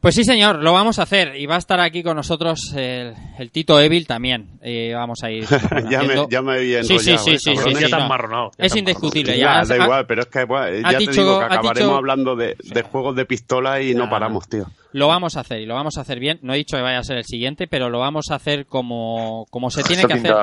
Pues 0.01 0.15
sí, 0.15 0.25
señor, 0.25 0.63
lo 0.63 0.73
vamos 0.73 0.99
a 0.99 1.03
hacer. 1.03 1.37
Y 1.37 1.45
va 1.45 1.57
a 1.57 1.59
estar 1.59 1.79
aquí 1.79 2.03
con 2.03 2.17
nosotros 2.17 2.73
el, 2.75 3.13
el 3.39 3.51
Tito 3.51 3.79
Evil 3.79 4.07
también. 4.07 4.59
Y 4.65 4.93
vamos 4.95 5.23
a 5.23 5.31
ir. 5.31 5.45
ya, 5.91 6.03
me, 6.03 6.15
ya 6.31 6.41
me 6.41 6.53
había 6.55 6.83
Sí, 6.83 6.99
sí, 6.99 7.11
¿eh, 7.13 7.19
sí, 7.19 7.39
sí, 7.39 7.55
ya 7.55 7.63
sí, 7.65 7.75
te 7.75 7.89
no. 7.91 8.51
Es 8.57 8.73
te 8.73 8.79
indiscutible. 8.79 9.37
Ya, 9.37 9.63
Ya, 9.63 9.77
da 9.77 9.85
igual, 9.85 10.07
pero 10.07 10.23
es 10.23 10.29
que 10.29 10.45
bueno, 10.45 10.65
has 10.89 10.93
ya 10.93 10.99
te 10.99 11.05
dicho- 11.05 11.13
digo 11.23 11.39
que 11.41 11.45
acabaremos 11.45 11.75
dicho- 11.79 11.95
hablando 11.97 12.35
de, 12.35 12.57
de 12.65 12.83
juegos 12.83 13.15
de 13.15 13.27
pistola 13.27 13.83
y 13.83 13.95
no 13.95 14.05
Ah. 14.05 14.11
paramos, 14.11 14.49
tío. 14.49 14.65
Lo 14.93 15.07
vamos 15.07 15.37
a 15.37 15.41
hacer 15.41 15.61
y 15.61 15.67
lo 15.67 15.75
vamos 15.75 15.99
a 15.99 16.01
hacer 16.01 16.19
bien. 16.19 16.39
No 16.43 16.55
he 16.55 16.57
dicho 16.57 16.77
que 16.79 16.83
vaya 16.83 16.99
a 16.99 17.05
ser 17.05 17.19
el 17.19 17.25
siguiente, 17.25 17.67
pero 17.69 17.91
lo 17.91 17.99
vamos 17.99 18.31
a 18.31 18.37
hacer 18.37 18.65
como, 18.67 19.47
como 19.51 19.71
se 19.71 19.83
tiene 19.83 20.05
que 20.07 20.15
hacer. 20.15 20.35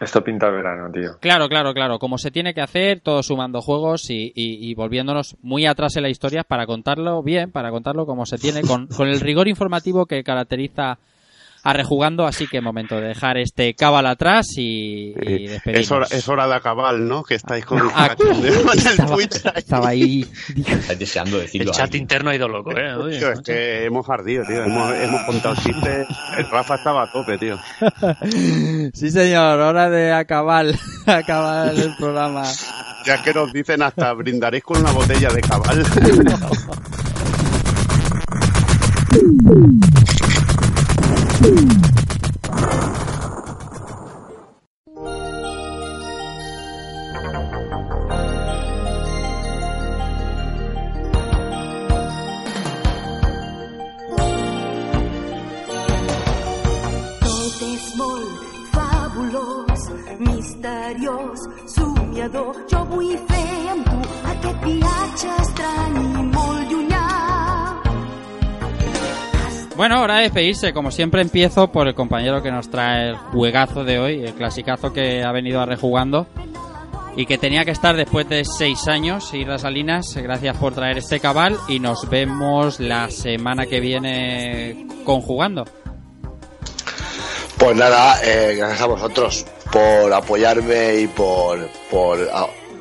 Esto 0.00 0.24
pinta 0.24 0.50
verano, 0.50 0.90
tío. 0.92 1.18
Claro, 1.20 1.48
claro, 1.48 1.72
claro. 1.74 1.98
Como 1.98 2.18
se 2.18 2.30
tiene 2.30 2.54
que 2.54 2.60
hacer, 2.60 3.00
todos 3.00 3.26
sumando 3.26 3.60
juegos 3.60 4.10
y, 4.10 4.32
y- 4.34 4.68
y 4.70 4.74
volviéndonos 4.74 5.36
muy 5.42 5.66
atrás 5.66 5.96
en 5.96 6.02
la 6.02 6.08
historia 6.08 6.42
para 6.44 6.66
contarlo 6.66 7.22
bien, 7.22 7.50
para 7.52 7.70
contarlo 7.70 8.06
como 8.06 8.26
se 8.26 8.38
tiene, 8.38 8.62
con, 8.62 8.86
con 8.88 9.08
el 9.08 9.20
rigor 9.20 9.48
informativo 9.48 10.06
que 10.06 10.24
caracteriza 10.24 10.98
a 11.62 11.72
Rejugando. 11.72 12.26
Así 12.26 12.46
que 12.46 12.60
momento 12.60 12.96
de 12.96 13.08
dejar 13.08 13.38
este 13.38 13.74
cabal 13.74 14.06
atrás 14.06 14.46
y, 14.56 15.12
y 15.20 15.46
despedirnos. 15.48 15.84
Es 15.84 15.90
hora, 15.90 16.06
es 16.10 16.28
hora 16.28 16.46
de 16.48 16.54
acabar, 16.54 16.94
¿no? 16.98 17.22
Que 17.22 17.34
estáis 17.36 17.64
con 17.64 17.78
el 17.78 17.86
Ah, 17.94 18.14
el 18.18 18.44
estaba, 18.78 19.14
ahí. 19.16 19.28
estaba 19.56 19.88
ahí. 19.88 20.26
Deseando 20.98 21.36
El 21.36 21.42
decirlo. 21.42 21.72
chat 21.72 21.92
ahí. 21.94 22.00
interno 22.00 22.30
ha 22.30 22.34
ido 22.34 22.48
loco, 22.48 22.70
¿eh? 22.76 22.94
Oye, 22.94 23.18
Tío, 23.18 23.32
es 23.32 23.40
que 23.40 23.84
hemos 23.86 24.08
ardido, 24.08 24.44
tío. 24.46 24.62
Hemos, 24.64 24.94
hemos 24.94 25.22
contado 25.24 25.54
chistes. 25.56 26.06
El 26.38 26.50
Rafa 26.50 26.74
estaba 26.76 27.04
a 27.04 27.12
tope, 27.12 27.38
tío. 27.38 27.58
Sí, 28.94 29.10
señor, 29.10 29.58
hora 29.60 29.88
de 29.90 30.12
acabar, 30.12 30.66
acabar 31.06 31.74
el 31.74 31.94
programa. 31.96 32.42
Ya 33.04 33.22
que 33.22 33.32
nos 33.34 33.52
dicen 33.52 33.82
hasta 33.82 34.12
brindaréis 34.12 34.62
con 34.64 34.80
una 34.80 34.92
botella 34.92 35.28
de 35.30 35.40
cabal. 35.40 35.82
Woo! 41.42 41.71
Bueno, 69.82 70.00
hora 70.00 70.18
de 70.18 70.22
despedirse. 70.22 70.72
Como 70.72 70.92
siempre 70.92 71.22
empiezo 71.22 71.72
por 71.72 71.88
el 71.88 71.96
compañero 71.96 72.40
que 72.40 72.52
nos 72.52 72.70
trae 72.70 73.08
el 73.08 73.16
juegazo 73.16 73.82
de 73.82 73.98
hoy, 73.98 74.24
el 74.24 74.32
clasicazo 74.32 74.92
que 74.92 75.24
ha 75.24 75.32
venido 75.32 75.60
a 75.60 75.66
rejugando 75.66 76.28
y 77.16 77.26
que 77.26 77.36
tenía 77.36 77.64
que 77.64 77.72
estar 77.72 77.96
después 77.96 78.28
de 78.28 78.44
seis 78.44 78.86
años. 78.86 79.34
Isra 79.34 79.58
Salinas, 79.58 80.14
gracias 80.14 80.56
por 80.56 80.72
traer 80.72 80.98
este 80.98 81.18
cabal 81.18 81.58
y 81.66 81.80
nos 81.80 82.08
vemos 82.08 82.78
la 82.78 83.10
semana 83.10 83.66
que 83.66 83.80
viene 83.80 84.86
conjugando. 85.04 85.64
Pues 87.58 87.74
nada, 87.74 88.22
eh, 88.22 88.54
gracias 88.56 88.82
a 88.82 88.86
vosotros 88.86 89.46
por 89.72 90.12
apoyarme 90.12 90.94
y 91.00 91.06
por, 91.08 91.58
por 91.90 92.30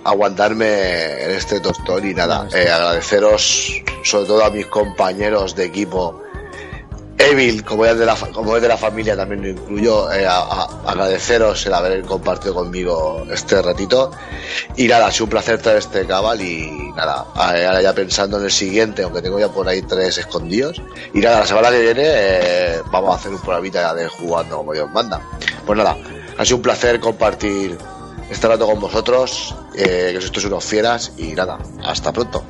aguantarme 0.04 1.24
en 1.24 1.32
este 1.32 1.62
tostón 1.62 2.08
y 2.08 2.14
nada, 2.14 2.48
eh, 2.54 2.70
agradeceros 2.70 3.82
sobre 4.04 4.28
todo 4.28 4.46
a 4.46 4.52
mis 4.52 4.68
compañeros 4.68 5.56
de 5.56 5.66
equipo 5.66 6.21
Evil, 7.30 7.64
como 7.64 7.86
es 7.86 7.98
de 7.98 8.06
la, 8.06 8.16
familia, 8.78 9.16
también 9.16 9.42
lo 9.44 9.50
incluyo. 9.50 10.12
eh, 10.12 10.26
a- 10.28 10.68
agradeceros 10.88 11.66
el 11.66 11.74
haber 11.74 12.02
compartido 12.04 12.54
conmigo 12.56 13.24
este 13.32 13.62
ratito. 13.62 14.12
Y 14.76 14.88
nada, 14.88 15.08
ha 15.08 15.12
sido 15.12 15.26
un 15.26 15.30
placer 15.32 15.62
traer 15.62 15.78
este 15.78 16.06
cabal. 16.06 16.42
Y 16.42 16.70
nada, 16.96 17.26
eh, 17.56 17.66
ahora 17.66 17.82
ya 17.82 17.94
pensando 17.94 18.38
en 18.38 18.46
el 18.46 18.52
siguiente, 18.52 19.04
aunque 19.04 19.22
tengo 19.22 19.40
ya 19.40 19.50
por 19.50 19.68
ahí 19.68 19.82
tres 19.84 20.18
escondidos. 20.18 20.82
Y 21.14 21.20
nada, 21.20 21.40
la 21.42 21.46
semana 21.46 21.70
que 21.70 21.80
viene 21.82 22.04
eh, 22.06 22.82
vamos 22.92 23.14
a 23.16 23.20
hacer 23.20 23.32
un 23.32 23.40
programita 23.40 23.94
de 23.94 24.08
jugando 24.08 24.58
como 24.58 24.74
Dios 24.74 24.90
manda. 24.92 25.22
Pues 25.66 25.78
nada, 25.78 25.98
ha 26.38 26.44
sido 26.46 26.58
un 26.58 26.62
placer 26.64 27.00
compartir 27.00 27.78
este 28.30 28.48
rato 28.48 28.66
con 28.66 28.80
vosotros. 28.80 29.56
Eh, 29.76 30.10
que 30.12 30.18
estos 30.18 30.44
unos 30.46 30.64
fieras. 30.66 31.12
Y 31.18 31.34
nada, 31.34 31.58
hasta 31.84 32.12
pronto. 32.12 32.44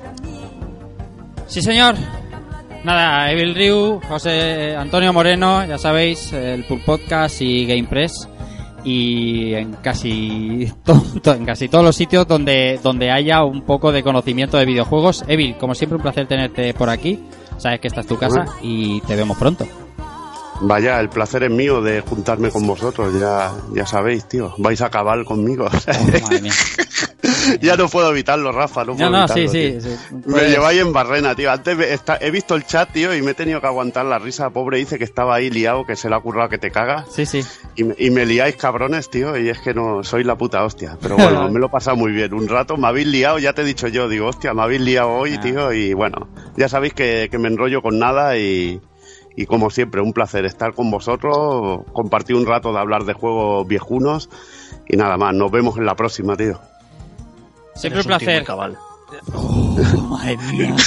Sí, 1.48 1.62
señor. 1.62 1.96
Nada, 2.84 3.32
Evil 3.32 3.54
Ryu, 3.54 4.02
José 4.08 4.76
Antonio 4.76 5.14
Moreno, 5.14 5.64
ya 5.66 5.78
sabéis, 5.78 6.34
el 6.34 6.64
Pool 6.64 6.82
Podcast 6.82 7.40
y 7.42 7.66
Game 7.68 7.84
Press. 7.88 8.28
Y 8.84 9.54
en 9.54 9.74
casi, 9.74 10.68
to- 10.84 11.04
to- 11.22 11.34
en 11.36 11.46
casi 11.46 11.70
todos 11.70 11.84
los 11.86 11.96
sitios 11.96 12.28
donde, 12.28 12.80
donde 12.82 13.12
haya 13.12 13.44
un 13.44 13.62
poco 13.62 13.92
de 13.92 14.02
conocimiento 14.02 14.58
de 14.58 14.66
videojuegos. 14.66 15.24
Evil, 15.28 15.56
como 15.58 15.76
siempre, 15.76 15.98
un 15.98 16.02
placer 16.02 16.28
tenerte 16.28 16.74
por 16.74 16.90
aquí. 16.90 17.20
Sabes 17.58 17.80
que 17.80 17.88
esta 17.88 18.02
es 18.02 18.08
tu 18.08 18.18
casa 18.18 18.46
y 18.64 19.00
te 19.02 19.16
vemos 19.16 19.38
pronto. 19.38 19.68
Vaya, 20.62 21.00
el 21.00 21.10
placer 21.10 21.44
es 21.44 21.52
mío 21.52 21.82
de 21.82 22.02
juntarme 22.02 22.50
con 22.50 22.66
vosotros, 22.66 23.20
ya, 23.20 23.52
ya 23.76 23.86
sabéis, 23.86 24.28
tío. 24.28 24.54
Vais 24.58 24.82
a 24.82 24.88
acabar 24.88 25.24
conmigo. 25.26 25.66
Madre 26.24 26.42
mía. 26.42 26.54
ya 27.62 27.76
no 27.78 27.88
puedo 27.88 28.12
evitarlo, 28.12 28.52
Rafa, 28.52 28.84
no 28.86 28.96
puedo 28.96 29.10
No, 29.10 29.20
no, 29.22 29.28
sí, 29.28 29.42
evitarlo, 29.42 29.82
sí. 29.82 29.90
sí. 29.98 30.16
Me 30.16 30.22
Puedes- 30.34 30.52
lleváis 30.52 30.82
en 30.82 30.94
barrena, 30.94 31.36
tío. 31.36 31.52
Antes 31.52 31.78
me- 31.78 31.92
está- 31.94 32.18
he 32.22 32.32
visto 32.32 32.56
el 32.56 32.66
chat, 32.66 32.92
tío, 32.92 33.16
y 33.16 33.22
me 33.22 33.32
he 33.32 33.34
tenido 33.34 33.62
que 33.62 33.68
aguantar 33.68 34.06
la 34.06 34.20
risa. 34.20 34.50
Pobre 34.50 34.78
dice 34.78 34.98
que 34.98 35.04
estaba 35.04 35.36
ahí 35.36 35.50
liado, 35.50 35.86
que 35.86 35.96
se 35.96 36.10
le 36.10 36.16
ha 36.16 36.20
currado 36.20 36.50
que 36.50 36.58
te 36.58 36.72
cagas. 36.72 37.06
Sí, 37.14 37.26
sí. 37.26 37.42
Y 37.76 37.84
me, 37.84 37.96
y 37.98 38.10
me 38.12 38.26
liáis 38.26 38.56
cabrones, 38.56 39.10
tío, 39.10 39.38
y 39.38 39.50
es 39.50 39.60
que 39.60 39.74
no 39.74 40.04
soy 40.04 40.24
la 40.24 40.36
puta 40.38 40.64
hostia. 40.64 40.98
Pero 41.02 41.16
bueno, 41.18 41.50
me 41.52 41.60
lo 41.60 41.68
he 41.68 41.70
pasado 41.70 41.96
muy 41.98 42.12
bien. 42.12 42.34
Un 42.34 42.48
rato 42.48 42.78
me 42.78 42.88
habéis 42.88 43.08
liado, 43.08 43.40
ya 43.40 43.54
te 43.54 43.62
he 43.62 43.66
dicho 43.66 43.88
yo, 43.88 44.08
digo, 44.10 44.28
hostia, 44.28 44.54
me 44.54 44.62
habéis 44.64 44.82
liado 44.82 45.10
hoy, 45.10 45.36
Ah. 45.38 45.42
tío, 45.42 45.74
y 45.74 45.94
bueno, 45.94 46.28
ya 46.58 46.68
sabéis 46.70 46.94
que, 46.94 47.28
que 47.32 47.38
me 47.38 47.48
enrollo 47.48 47.82
con 47.82 47.98
nada 48.00 48.38
y, 48.38 48.82
y 49.36 49.46
como 49.46 49.70
siempre, 49.70 50.02
un 50.02 50.12
placer 50.14 50.46
estar 50.46 50.74
con 50.74 50.92
vosotros, 50.92 51.82
compartir 51.94 52.36
un 52.36 52.46
rato 52.46 52.74
de 52.74 52.80
hablar 52.80 53.06
de 53.06 53.14
juegos 53.14 53.66
viejunos 53.68 54.30
y 54.88 54.98
nada 54.98 55.18
más. 55.18 55.34
Nos 55.34 55.50
vemos 55.52 55.78
en 55.78 55.86
la 55.86 55.96
próxima, 55.96 56.36
tío. 56.36 56.60
Siempre 57.76 58.02
un 58.02 58.08
placer. 58.08 58.44
cabal. 58.44 58.78
Madre 60.10 60.38
mía. 60.52 60.76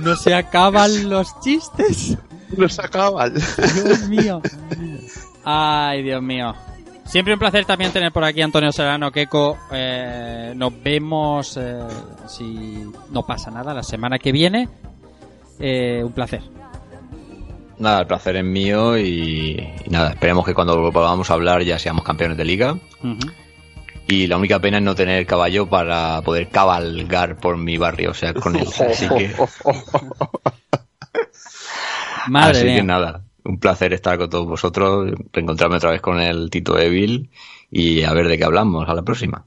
No 0.00 0.16
se 0.16 0.34
acaban 0.34 1.08
los 1.08 1.38
chistes. 1.40 2.16
Nos 2.56 2.78
acaban. 2.78 3.34
Dios 3.34 4.08
mío. 4.08 4.40
Ay, 5.44 6.02
Dios 6.02 6.20
mío. 6.22 6.54
Siempre 7.04 7.34
un 7.34 7.38
placer 7.38 7.64
también 7.64 7.92
tener 7.92 8.10
por 8.12 8.24
aquí 8.24 8.40
a 8.40 8.44
Antonio 8.44 8.72
Serrano, 8.72 9.10
Keco. 9.12 9.58
Eh, 9.70 10.52
nos 10.56 10.72
vemos, 10.82 11.56
eh, 11.56 11.78
si 12.26 12.84
no 13.10 13.22
pasa 13.24 13.50
nada, 13.50 13.74
la 13.74 13.82
semana 13.82 14.18
que 14.18 14.32
viene. 14.32 14.68
Eh, 15.60 16.02
un 16.04 16.12
placer. 16.12 16.42
Nada, 17.78 18.00
el 18.00 18.06
placer 18.06 18.36
es 18.36 18.44
mío 18.44 18.96
y, 18.98 19.60
y 19.84 19.90
nada, 19.90 20.10
esperemos 20.10 20.44
que 20.44 20.54
cuando 20.54 20.90
volvamos 20.90 21.30
a 21.30 21.34
hablar 21.34 21.62
ya 21.62 21.78
seamos 21.78 22.04
campeones 22.04 22.36
de 22.36 22.44
liga. 22.44 22.76
Y 24.12 24.26
la 24.26 24.36
única 24.36 24.58
pena 24.58 24.76
es 24.76 24.82
no 24.82 24.94
tener 24.94 25.24
caballo 25.24 25.70
para 25.70 26.20
poder 26.20 26.50
cabalgar 26.50 27.36
por 27.38 27.56
mi 27.56 27.78
barrio, 27.78 28.10
o 28.10 28.14
sea, 28.14 28.34
con 28.34 28.56
él. 28.56 28.68
Así 28.90 29.08
que, 29.08 29.34
Madre 32.28 32.58
así 32.58 32.64
mía. 32.66 32.76
que 32.76 32.82
nada, 32.82 33.24
un 33.42 33.58
placer 33.58 33.94
estar 33.94 34.18
con 34.18 34.28
todos 34.28 34.46
vosotros, 34.46 35.10
reencontrarme 35.32 35.76
otra 35.76 35.92
vez 35.92 36.02
con 36.02 36.20
el 36.20 36.50
Tito 36.50 36.78
Evil 36.78 37.30
y 37.70 38.02
a 38.02 38.12
ver 38.12 38.28
de 38.28 38.36
qué 38.36 38.44
hablamos 38.44 38.86
a 38.86 38.92
la 38.94 39.00
próxima. 39.00 39.46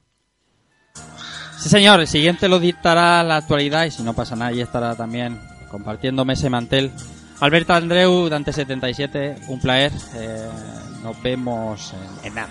Sí, 1.59 1.69
señor, 1.69 1.99
el 1.99 2.07
siguiente 2.07 2.49
lo 2.49 2.59
dictará 2.59 3.23
la 3.23 3.37
actualidad 3.37 3.85
y 3.85 3.91
si 3.91 4.01
no 4.01 4.13
pasa 4.13 4.35
nada, 4.35 4.49
ahí 4.49 4.61
estará 4.61 4.95
también 4.95 5.39
compartiéndome 5.69 6.33
ese 6.33 6.49
mantel. 6.49 6.91
Alberto 7.39 7.73
Andreu, 7.73 8.29
Dante77, 8.29 9.47
un 9.47 9.61
placer. 9.61 9.91
Eh, 10.15 10.49
nos 11.03 11.21
vemos 11.21 11.93
en, 11.93 12.27
en 12.29 12.35
nada, 12.35 12.49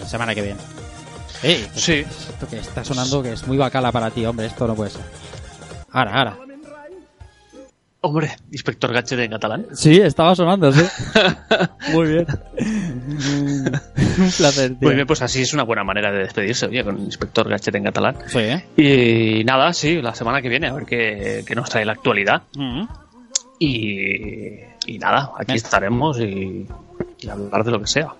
la 0.00 0.06
semana 0.06 0.32
que 0.32 0.42
viene. 0.42 0.60
Eh, 1.42 1.66
Sí. 1.74 2.04
Esto 2.08 2.48
que 2.48 2.58
está 2.58 2.84
sonando 2.84 3.22
que 3.22 3.32
es 3.32 3.46
muy 3.46 3.56
bacala 3.56 3.92
para 3.92 4.10
ti, 4.10 4.24
hombre, 4.26 4.46
esto 4.46 4.66
no 4.66 4.74
puede 4.74 4.90
ser. 4.90 5.02
Ahora, 5.92 6.12
ahora. 6.18 6.38
Hombre, 8.02 8.36
Inspector 8.52 8.92
Gadget 8.92 9.18
en 9.18 9.30
catalán. 9.32 9.66
Sí, 9.72 9.96
estaba 10.00 10.34
sonando, 10.36 10.70
sí. 10.72 10.84
muy 11.92 12.06
bien. 12.08 12.26
un 12.56 14.30
placer, 14.36 14.68
tío. 14.70 14.78
Muy 14.88 14.94
bien, 14.94 15.06
pues 15.08 15.22
así 15.22 15.42
es 15.42 15.52
una 15.54 15.64
buena 15.64 15.82
manera 15.82 16.12
de 16.12 16.18
despedirse, 16.18 16.66
oye, 16.66 16.84
con 16.84 16.98
Inspector 17.00 17.48
Gadget 17.48 17.74
en 17.74 17.84
catalán. 17.84 18.16
Sí, 18.26 18.38
¿eh? 18.38 18.64
Y 18.76 19.44
nada, 19.44 19.72
sí, 19.72 20.00
la 20.00 20.14
semana 20.14 20.40
que 20.40 20.48
viene, 20.48 20.68
a 20.68 20.74
ver 20.74 20.84
qué, 20.84 21.42
qué 21.44 21.54
nos 21.56 21.68
trae 21.68 21.84
la 21.84 21.92
actualidad. 21.92 22.42
Mm. 22.56 22.84
Y, 23.58 24.60
y 24.86 24.98
nada, 25.00 25.32
aquí 25.36 25.54
Bien. 25.54 25.56
estaremos 25.56 26.20
y, 26.20 26.66
y 27.20 27.28
hablar 27.28 27.64
de 27.64 27.70
lo 27.72 27.80
que 27.80 27.86
sea. 27.88 28.14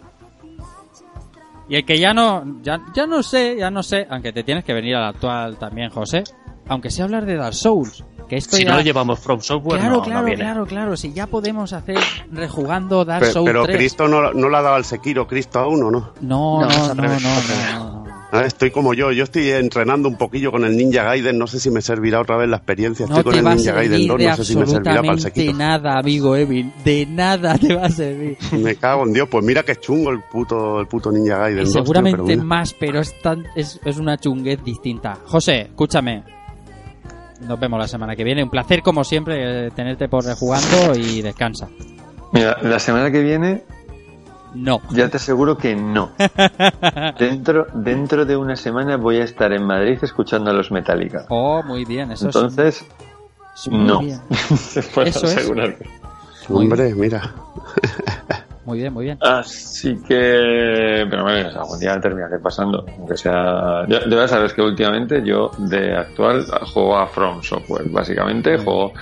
Y 1.68 1.76
el 1.76 1.84
que 1.84 1.98
ya 1.98 2.14
no, 2.14 2.44
ya, 2.62 2.80
ya 2.94 3.06
no 3.06 3.22
sé, 3.22 3.56
ya 3.58 3.70
no 3.70 3.82
sé, 3.82 4.06
aunque 4.10 4.32
te 4.32 4.44
tienes 4.44 4.64
que 4.64 4.72
venir 4.72 4.94
al 4.96 5.04
actual 5.04 5.56
también, 5.56 5.90
José, 5.90 6.22
aunque 6.68 6.90
sé 6.90 7.02
hablar 7.02 7.26
de 7.26 7.34
Dark 7.36 7.54
Souls, 7.54 8.04
que 8.28 8.36
esto 8.36 8.56
Si 8.56 8.64
ya... 8.64 8.70
no 8.70 8.76
lo 8.76 8.82
llevamos 8.82 9.18
From 9.18 9.40
Software, 9.40 9.80
claro, 9.80 9.94
no, 9.94 9.98
no 9.98 10.04
claro, 10.04 10.24
viene. 10.26 10.42
claro, 10.42 10.66
claro, 10.66 10.96
si 10.96 11.12
ya 11.12 11.26
podemos 11.26 11.72
hacer 11.72 11.98
rejugando 12.32 13.04
Dark 13.04 13.20
Pero, 13.20 13.32
Souls 13.32 13.46
pero 13.48 13.64
3. 13.64 13.76
Cristo 13.76 14.06
no, 14.08 14.32
no 14.32 14.48
le 14.48 14.56
ha 14.56 14.62
dado 14.62 14.76
al 14.76 14.84
Sekiro, 14.84 15.26
Cristo 15.26 15.58
aún, 15.58 15.82
¿o 15.82 15.90
no? 15.90 16.12
No, 16.20 16.60
No, 16.60 16.94
no, 16.94 16.94
no, 16.94 17.02
no, 17.18 17.78
no. 17.78 18.05
Ah, 18.32 18.42
Estoy 18.44 18.70
como 18.70 18.92
yo, 18.92 19.12
yo 19.12 19.24
estoy 19.24 19.50
entrenando 19.50 20.08
un 20.08 20.16
poquillo 20.16 20.50
con 20.50 20.64
el 20.64 20.76
Ninja 20.76 21.05
Gaiden, 21.05 21.38
no 21.38 21.46
sé 21.46 21.60
si 21.60 21.70
me 21.70 21.80
servirá 21.80 22.20
otra 22.20 22.36
vez 22.36 22.48
la 22.48 22.56
experiencia. 22.56 23.06
No 23.06 23.18
Estoy 23.18 23.24
con 23.24 23.32
te 23.32 23.38
el 23.38 23.46
va 23.46 23.50
a 23.52 23.55
Ninja 23.55 23.72
Gaiden 23.72 23.92
servir 23.92 24.08
2, 24.08 24.18
de 24.18 24.24
no 24.26 24.36
sé 24.36 24.44
si 24.44 24.56
me 24.56 24.66
servirá 24.66 24.82
para 24.82 25.00
el 25.00 25.08
absolutamente 25.10 25.40
Sekiro. 25.40 25.58
nada, 25.58 25.98
amigo 25.98 26.36
Evil. 26.36 26.72
De 26.84 27.06
nada 27.06 27.56
te 27.58 27.74
va 27.74 27.86
a 27.86 27.90
servir. 27.90 28.36
Me 28.52 28.74
cago 28.76 29.05
en 29.06 29.12
Dios, 29.12 29.28
pues 29.30 29.44
mira 29.44 29.62
que 29.62 29.72
es 29.72 29.80
chungo 29.80 30.10
el 30.10 30.20
puto, 30.20 30.80
el 30.80 30.86
puto 30.86 31.12
Ninja 31.12 31.38
Gaiden 31.38 31.62
Y 31.62 31.64
2, 31.64 31.72
tío, 31.72 31.82
seguramente 31.82 32.22
pero 32.26 32.44
más, 32.44 32.74
pero 32.74 33.00
es, 33.00 33.20
tan, 33.22 33.44
es, 33.55 33.80
es 33.84 33.96
una 33.98 34.16
chunguez 34.18 34.62
distinta. 34.64 35.18
José, 35.24 35.60
escúchame. 35.62 36.24
Nos 37.40 37.60
vemos 37.60 37.78
la 37.78 37.86
semana 37.86 38.16
que 38.16 38.24
viene. 38.24 38.42
Un 38.42 38.50
placer, 38.50 38.82
como 38.82 39.05
siempre, 39.05 39.66
eh, 39.66 39.70
tenerte 39.70 40.08
por 40.08 40.24
jugando 40.34 40.96
y 40.96 41.22
descansa. 41.22 41.68
Mira, 42.32 42.56
la 42.62 42.78
semana 42.78 43.10
que 43.10 43.20
viene 43.22 43.62
No. 44.56 44.80
ya 44.90 45.08
te 45.08 45.18
aseguro 45.18 45.56
que 45.58 45.76
no. 45.76 46.10
Dentro, 47.18 47.66
dentro 47.74 48.24
de 48.24 48.36
una 48.36 48.56
semana 48.56 48.96
voy 48.96 49.18
a 49.18 49.24
estar 49.24 49.52
en 49.52 49.64
Madrid 49.64 49.98
escuchando 50.02 50.50
a 50.50 50.54
los 50.54 50.70
Metallica. 50.70 51.26
Oh, 51.28 51.62
muy 51.62 51.84
bien. 51.84 52.10
Eso 52.12 52.26
Entonces, 52.26 52.82
es, 52.82 52.86
es 53.66 53.68
muy 53.70 53.84
no. 53.86 54.00
bien. 54.00 54.20
Te 54.74 54.82
puedo 54.82 55.06
Eso 55.06 55.26
es. 55.26 55.36
asegurar. 55.36 55.76
Hombre, 56.48 56.94
mira. 56.94 57.34
Muy 58.64 58.78
bien, 58.78 58.92
muy 58.92 59.04
bien. 59.04 59.18
Así 59.20 59.96
que, 60.08 61.06
pero 61.08 61.22
bueno, 61.22 61.48
algún 61.60 61.78
día 61.78 62.00
terminaré 62.00 62.38
pasando, 62.40 62.84
aunque 62.98 63.16
sea. 63.16 63.84
Ya, 63.88 64.00
ya 64.08 64.26
sabes 64.28 64.52
que 64.54 64.62
últimamente 64.62 65.22
yo 65.24 65.52
de 65.58 65.96
actual 65.96 66.44
juego 66.72 66.96
a 66.98 67.06
From 67.06 67.42
Software, 67.42 67.88
básicamente. 67.90 68.58
Juego, 68.58 68.92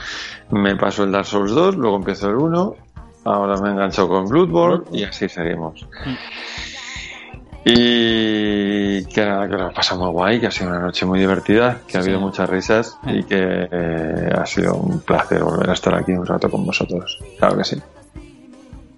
me 0.50 0.76
paso 0.76 1.04
el 1.04 1.12
Dark 1.12 1.24
Souls 1.26 1.52
2, 1.52 1.76
luego 1.76 1.96
empiezo 1.96 2.28
el 2.28 2.36
1, 2.36 2.76
ahora 3.24 3.56
me 3.60 3.70
engancho 3.70 4.08
con 4.08 4.26
Bloodborne 4.28 4.84
y 4.92 5.04
así 5.04 5.28
seguimos. 5.28 5.86
Y 7.66 9.04
que 9.06 9.24
nada, 9.24 9.48
que 9.48 9.54
lo 9.56 9.72
pasa 9.72 9.94
muy 9.96 10.08
guay, 10.10 10.38
que 10.38 10.48
ha 10.48 10.50
sido 10.50 10.68
una 10.70 10.80
noche 10.80 11.06
muy 11.06 11.18
divertida, 11.18 11.80
que 11.88 11.96
ha 11.96 12.00
habido 12.00 12.20
muchas 12.20 12.48
risas 12.50 12.98
y 13.06 13.22
que 13.22 13.68
eh, 13.70 14.30
ha 14.36 14.44
sido 14.44 14.74
un 14.76 15.00
placer 15.00 15.42
volver 15.42 15.70
a 15.70 15.72
estar 15.72 15.94
aquí 15.94 16.12
un 16.12 16.26
rato 16.26 16.50
con 16.50 16.66
vosotros. 16.66 17.18
Claro 17.38 17.56
que 17.56 17.64
sí. 17.64 17.76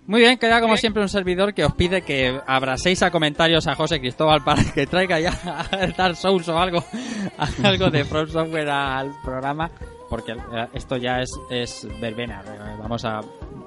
Muy 0.08 0.20
bien, 0.20 0.38
queda 0.38 0.60
como 0.60 0.76
siempre 0.76 1.02
un 1.02 1.08
servidor 1.08 1.52
que 1.54 1.64
os 1.64 1.74
pide 1.74 2.02
que 2.02 2.40
abraséis 2.46 3.02
a 3.02 3.10
comentarios 3.10 3.66
a 3.68 3.74
José 3.76 4.00
Cristóbal 4.00 4.42
para 4.44 4.62
que 4.64 4.86
traiga 4.86 5.18
ya 5.20 5.32
el 5.80 5.92
Dark 5.92 6.16
Souls 6.16 6.48
o 6.48 6.58
algo, 6.58 6.82
algo 7.62 7.90
de 7.90 8.04
From 8.04 8.28
Software 8.28 8.68
al 8.68 9.12
programa, 9.24 9.70
porque 10.10 10.36
esto 10.74 10.96
ya 10.96 11.20
es, 11.22 11.30
es 11.50 11.86
verbena. 12.00 12.42
eh, 12.46 12.76
Vamos 12.80 13.04
a 13.04 13.20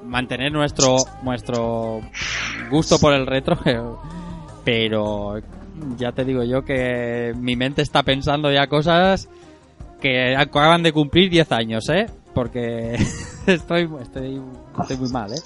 mantener 0.10 0.52
nuestro, 0.52 0.98
nuestro 1.24 2.02
gusto 2.70 3.00
por 3.00 3.14
el 3.14 3.26
retro, 3.26 3.58
pero 4.66 5.40
ya 5.98 6.12
te 6.12 6.26
digo 6.26 6.44
yo 6.44 6.66
que 6.66 7.34
mi 7.38 7.56
mente 7.56 7.82
está 7.82 8.04
pensando 8.04 8.52
ya 8.52 8.68
cosas 8.68 9.30
que 10.02 10.36
acaban 10.36 10.84
de 10.84 10.92
cumplir 10.92 11.30
10 11.30 11.52
años, 11.52 11.88
¿eh? 11.90 12.08
Porque 12.34 12.94
estoy, 13.48 13.90
estoy, 14.02 14.42
estoy 14.82 14.98
muy 14.98 15.10
mal, 15.10 15.32
¿eh? 15.32 15.42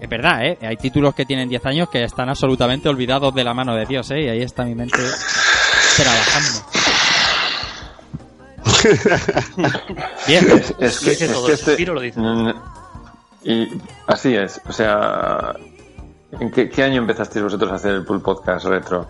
Es 0.00 0.08
verdad, 0.08 0.44
¿eh? 0.46 0.58
Hay 0.62 0.76
títulos 0.76 1.12
que 1.14 1.24
tienen 1.24 1.48
10 1.48 1.66
años 1.66 1.88
que 1.90 2.04
están 2.04 2.28
absolutamente 2.28 2.88
olvidados 2.88 3.34
de 3.34 3.42
la 3.42 3.52
mano 3.54 3.74
de 3.74 3.84
Dios, 3.84 4.08
¿eh? 4.12 4.20
Y 4.22 4.28
ahí 4.28 4.42
está 4.42 4.64
mi 4.64 4.74
mente 4.76 4.98
trabajando. 5.96 6.60
Bien. 10.26 10.46
Es 10.78 11.00
que, 11.00 11.10
Dice 11.10 11.24
es 11.24 11.32
todo 11.32 11.46
que 11.46 11.52
el 11.52 11.58
este- 11.58 11.86
lo 11.86 12.00
dice. 12.00 12.20
no, 12.20 12.34
no- 12.34 12.78
Y 13.44 13.68
así 14.06 14.34
es, 14.34 14.60
o 14.68 14.72
sea, 14.72 15.54
¿en 16.40 16.50
qué, 16.50 16.68
qué 16.68 16.82
año 16.82 17.00
empezasteis 17.00 17.42
vosotros 17.44 17.70
a 17.70 17.76
hacer 17.76 17.94
el 17.94 18.04
Pool 18.04 18.20
Podcast 18.20 18.66
Retro? 18.66 19.06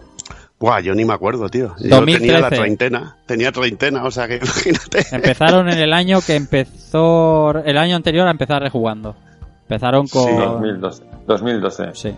Buah, 0.61 0.81
yo 0.81 0.95
ni 0.95 1.05
me 1.05 1.15
acuerdo, 1.15 1.49
tío. 1.49 1.75
Yo 1.79 1.89
2013. 1.97 2.19
tenía 2.21 2.41
la 2.41 2.51
treintena. 2.51 3.17
Tenía 3.27 3.53
treintena, 3.53 4.05
o 4.05 4.11
sea 4.11 4.27
que 4.27 4.37
imagínate. 4.43 5.07
Empezaron 5.13 5.69
en 5.69 5.79
el 5.79 5.93
año 5.93 6.21
que 6.21 6.35
empezó. 6.35 7.51
El 7.65 7.79
año 7.79 7.95
anterior 7.95 8.27
a 8.27 8.33
empezar 8.33 8.61
rejugando. 8.63 9.15
Empezaron 9.63 10.09
con. 10.09 10.37
2012. 10.37 11.05
2012. 11.27 11.85
Sí. 11.95 12.15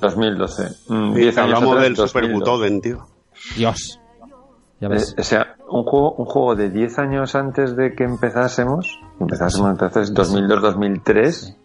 2012. 0.00 0.62
Mm, 0.88 1.14
Sí, 1.14 1.20
10 1.20 1.38
años 1.38 1.54
hablamos 1.54 1.68
atrás, 1.76 1.82
del 1.84 1.96
Super 1.96 2.22
2012. 2.24 2.34
Butoden, 2.34 2.80
tío. 2.82 3.06
Dios. 3.56 4.00
Ya 4.80 4.88
ves. 4.88 5.12
Eh, 5.16 5.20
o 5.20 5.24
sea, 5.24 5.56
un 5.68 5.84
juego, 5.84 6.12
un 6.12 6.26
juego 6.26 6.54
de 6.56 6.70
10 6.70 6.98
años 6.98 7.34
antes 7.34 7.76
de 7.76 7.94
que 7.94 8.04
empezásemos, 8.04 8.98
empezásemos 9.20 9.70
entonces 9.70 10.12
2002-2003, 10.14 11.56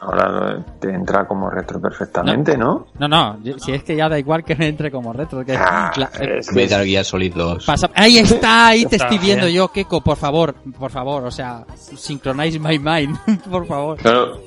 ahora 0.00 0.56
eh, 0.58 0.64
te 0.80 0.90
entra 0.94 1.26
como 1.26 1.48
retro 1.50 1.80
perfectamente, 1.80 2.56
¿no? 2.56 2.86
No, 2.98 3.08
no, 3.08 3.38
si 3.58 3.72
es 3.72 3.84
que 3.84 3.94
ya 3.96 4.08
da 4.08 4.18
igual 4.18 4.44
que 4.44 4.54
me 4.56 4.66
entre 4.68 4.90
como 4.90 5.12
retro. 5.12 5.44
Que 5.44 5.54
Ah, 5.56 5.92
la- 5.96 6.10
eh, 6.20 6.38
es 6.38 6.48
que 6.48 6.54
Metal 6.56 6.84
Gear 6.84 7.04
Solid 7.04 7.34
2. 7.34 7.66
pasa- 7.66 7.90
ahí 7.94 8.18
está, 8.18 8.68
ahí 8.68 8.86
te 8.86 8.96
Está 8.96 9.06
estoy 9.08 9.18
viendo 9.24 9.46
bien. 9.46 9.56
yo, 9.58 9.68
Keiko, 9.68 10.00
por 10.00 10.16
favor, 10.16 10.54
por 10.78 10.90
favor, 10.90 11.24
o 11.24 11.30
sea, 11.30 11.64
synchronize 11.76 12.58
my 12.58 12.78
mind, 12.78 13.16
por 13.50 13.66
favor. 13.66 13.96
Claro, 13.98 14.38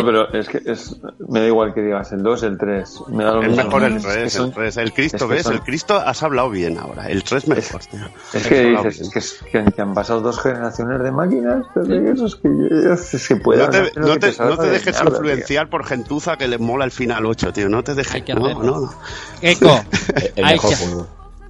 claro, 0.00 0.28
pero 0.30 0.40
es 0.40 0.48
que 0.48 0.62
es, 0.64 0.96
me 1.28 1.40
da 1.40 1.46
igual 1.46 1.74
que 1.74 1.80
digas 1.82 2.12
el 2.12 2.22
2, 2.22 2.42
el 2.44 2.58
3, 2.58 3.00
me 3.08 3.24
da 3.24 3.32
lo 3.32 3.42
Es 3.42 3.48
mismo. 3.48 3.64
mejor 3.64 3.82
el 3.84 3.96
Es 3.96 4.04
que 4.06 4.12
3, 4.12 4.32
son- 4.32 4.46
el 4.48 4.52
3. 4.54 4.76
El 4.78 4.92
Cristo, 4.92 5.16
es 5.16 5.22
que 5.22 5.28
¿ves? 5.28 5.42
son- 5.42 5.52
El 5.54 5.60
Cristo 5.60 5.96
has 5.96 6.22
hablado 6.22 6.50
bien 6.50 6.78
ahora. 6.78 7.08
El 7.08 7.22
3 7.24 7.48
mejor, 7.48 7.80
tío. 7.84 8.00
Es 8.32 8.46
que 8.46 8.64
dices, 8.64 9.40
que, 9.44 9.64
que, 9.64 9.72
que 9.72 9.82
han 9.82 9.94
pasado 9.94 10.20
dos 10.20 10.40
generaciones 10.40 11.02
de 11.02 11.12
máquinas, 11.12 11.66
pero 11.74 12.12
eso 12.12 12.26
es 12.26 12.34
que, 12.36 12.48
es 13.16 13.28
que 13.28 13.36
puedan 13.36 13.66
No 13.66 13.70
te, 13.72 14.00
no 14.00 14.18
te, 14.18 14.32
no 14.38 14.56
te 14.58 14.66
de 14.66 14.70
dejes 14.72 14.96
tío. 14.98 15.08
influenciar 15.08 15.68
por 15.70 15.84
gentuza 15.84 16.36
que 16.36 16.48
le 16.48 16.58
mola 16.58 16.84
el 16.84 16.90
final 16.92 17.24
8, 17.26 17.52
tío. 17.52 17.68
No 17.68 17.82
te 17.84 17.94
dejes. 17.94 18.14
Hay 18.14 18.22
que 18.22 18.34
no, 18.34 18.44
hacerlo. 18.46 18.62
no, 18.64 18.80
no. 18.82 18.94
Keiko, 19.40 19.80
El 20.36 20.44
hay 20.44 20.54
mejor 20.54 20.70
que, 20.70 20.76
juego. 20.76 21.06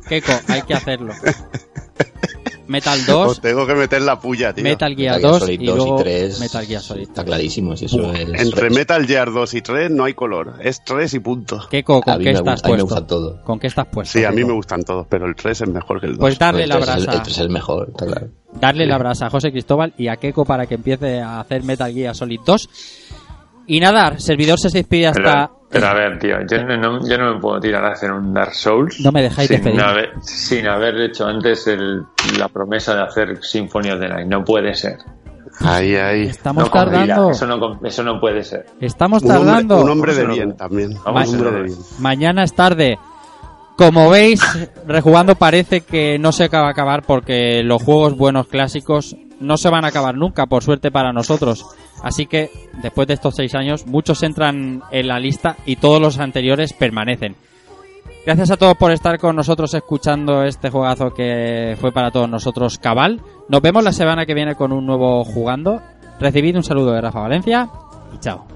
Keiko, 0.08 0.32
hay 0.48 0.62
que 0.62 0.74
hacerlo. 0.74 1.12
Metal 2.72 2.98
Os 3.00 3.06
2, 3.06 3.40
tengo 3.40 3.66
que 3.66 3.74
meter 3.74 4.02
la 4.02 4.18
puya, 4.18 4.52
tío. 4.52 4.64
Metal 4.64 4.96
Gear 4.96 5.14
Metal 5.16 5.20
Gear 5.20 5.32
2 5.32 5.38
Solid 5.40 5.60
y 5.60 5.66
2 5.66 5.76
luego 5.76 6.00
y 6.00 6.02
3. 6.02 6.40
Metal 6.40 6.66
Gear 6.66 6.82
Solid. 6.82 7.02
Está 7.02 7.24
clarísimo, 7.24 7.76
si 7.76 7.84
eso 7.84 8.12
es. 8.12 8.28
Entre 8.40 8.70
Metal 8.70 9.06
Gear 9.06 9.32
2 9.32 9.54
y 9.54 9.62
3 9.62 9.90
no 9.90 10.04
hay 10.04 10.14
color. 10.14 10.54
Es 10.60 10.82
3 10.84 11.14
y 11.14 11.18
punto. 11.20 11.60
Keiko, 11.70 11.98
A 11.98 12.02
¿con 12.02 12.18
mí 12.18 12.24
qué 12.24 12.32
me 12.32 12.38
estás 12.38 12.54
gusta- 12.62 12.68
a 12.68 12.70
mí 12.70 12.76
me 12.76 12.82
puesto? 12.82 12.94
gusta 12.96 13.06
todo. 13.06 13.42
¿Con 13.44 13.58
qué 13.60 13.66
estás 13.68 13.86
puesto? 13.86 14.18
Sí, 14.18 14.24
a 14.24 14.30
mí 14.30 14.36
Keiko? 14.36 14.48
me 14.48 14.54
gustan 14.54 14.82
todos, 14.82 15.06
pero 15.08 15.26
el 15.26 15.36
3 15.36 15.60
es 15.60 15.68
mejor 15.68 16.00
que 16.00 16.06
el 16.06 16.12
2. 16.12 16.20
Pues 16.20 16.38
darle 16.38 16.66
la 16.66 16.76
3 16.76 16.88
es 16.88 16.94
el- 16.96 17.02
brasa. 17.04 17.18
el 17.18 17.22
3 17.22 17.36
es 17.36 17.40
el 17.42 17.50
mejor, 17.50 17.88
está 17.90 18.06
claro. 18.06 18.28
darle 18.60 18.86
la 18.86 18.98
brasa 18.98 19.26
a 19.26 19.30
José 19.30 19.50
Cristóbal 19.52 19.92
y 19.98 20.08
a 20.08 20.16
Keiko 20.16 20.44
para 20.44 20.66
que 20.66 20.74
empiece 20.74 21.20
a 21.20 21.40
hacer 21.40 21.62
Metal 21.62 21.92
Gear 21.92 22.14
Solid 22.16 22.40
2. 22.46 22.68
Y 23.66 23.78
nada, 23.80 24.18
servidor 24.18 24.58
se 24.58 24.68
despide 24.70 25.06
hasta... 25.06 25.22
Pero, 25.22 25.61
pero 25.72 25.86
a 25.88 25.94
ver, 25.94 26.18
tío, 26.18 26.36
yo 26.48 26.62
no, 26.64 27.08
yo 27.08 27.18
no 27.18 27.34
me 27.34 27.40
puedo 27.40 27.58
tirar 27.58 27.84
a 27.84 27.92
hacer 27.92 28.12
un 28.12 28.32
Dark 28.34 28.54
Souls 28.54 29.00
No 29.00 29.10
me 29.10 29.22
dejáis 29.22 29.48
sin, 29.48 29.80
haber, 29.80 30.10
sin 30.20 30.68
haber 30.68 31.00
hecho 31.00 31.26
antes 31.26 31.66
el- 31.66 32.02
la 32.38 32.48
promesa 32.48 32.94
de 32.94 33.02
hacer 33.02 33.38
Symphony 33.42 33.90
of 33.90 33.98
the 34.00 34.08
Night. 34.08 34.26
No 34.28 34.44
puede 34.44 34.74
ser. 34.74 34.98
Ahí, 35.60 35.96
ahí. 35.96 36.22
Estamos 36.22 36.64
no 36.64 36.70
tardando. 36.70 37.30
Eso 37.30 37.46
no, 37.46 37.80
eso 37.84 38.02
no 38.02 38.20
puede 38.20 38.42
ser. 38.44 38.66
Estamos 38.80 39.22
Un 39.22 39.30
hombre, 39.32 39.46
tardando. 39.52 39.82
un 39.82 39.90
hombre 39.90 40.14
de 40.14 40.26
bien 40.26 40.56
también. 40.56 40.94
Vamos 41.04 41.28
un 41.28 41.34
a 41.34 41.38
hombre 41.38 41.50
ver. 41.50 41.62
de 41.62 41.66
bien. 41.74 41.78
Mañana 42.00 42.44
es 42.44 42.54
tarde. 42.54 42.98
Como 43.76 44.10
veis, 44.10 44.40
rejugando 44.86 45.34
parece 45.34 45.80
que 45.80 46.18
no 46.18 46.32
se 46.32 46.44
acaba 46.44 46.68
a 46.68 46.70
acabar 46.70 47.02
porque 47.02 47.62
los 47.64 47.82
juegos 47.82 48.16
buenos 48.16 48.46
clásicos 48.46 49.16
no 49.42 49.56
se 49.56 49.68
van 49.68 49.84
a 49.84 49.88
acabar 49.88 50.16
nunca, 50.16 50.46
por 50.46 50.62
suerte 50.62 50.90
para 50.90 51.12
nosotros. 51.12 51.66
Así 52.02 52.26
que, 52.26 52.50
después 52.82 53.06
de 53.08 53.14
estos 53.14 53.34
seis 53.36 53.54
años, 53.54 53.86
muchos 53.86 54.22
entran 54.22 54.82
en 54.90 55.08
la 55.08 55.18
lista 55.18 55.56
y 55.66 55.76
todos 55.76 56.00
los 56.00 56.18
anteriores 56.18 56.72
permanecen. 56.72 57.36
Gracias 58.24 58.52
a 58.52 58.56
todos 58.56 58.76
por 58.76 58.92
estar 58.92 59.18
con 59.18 59.34
nosotros 59.34 59.74
escuchando 59.74 60.44
este 60.44 60.70
juegazo 60.70 61.12
que 61.12 61.76
fue 61.80 61.90
para 61.90 62.12
todos 62.12 62.28
nosotros 62.28 62.78
cabal. 62.78 63.20
Nos 63.48 63.60
vemos 63.60 63.82
la 63.82 63.92
semana 63.92 64.26
que 64.26 64.34
viene 64.34 64.54
con 64.54 64.72
un 64.72 64.86
nuevo 64.86 65.24
jugando. 65.24 65.82
Recibid 66.20 66.56
un 66.56 66.62
saludo 66.62 66.92
de 66.92 67.00
Rafa 67.00 67.20
Valencia 67.20 67.68
y 68.14 68.18
chao. 68.18 68.46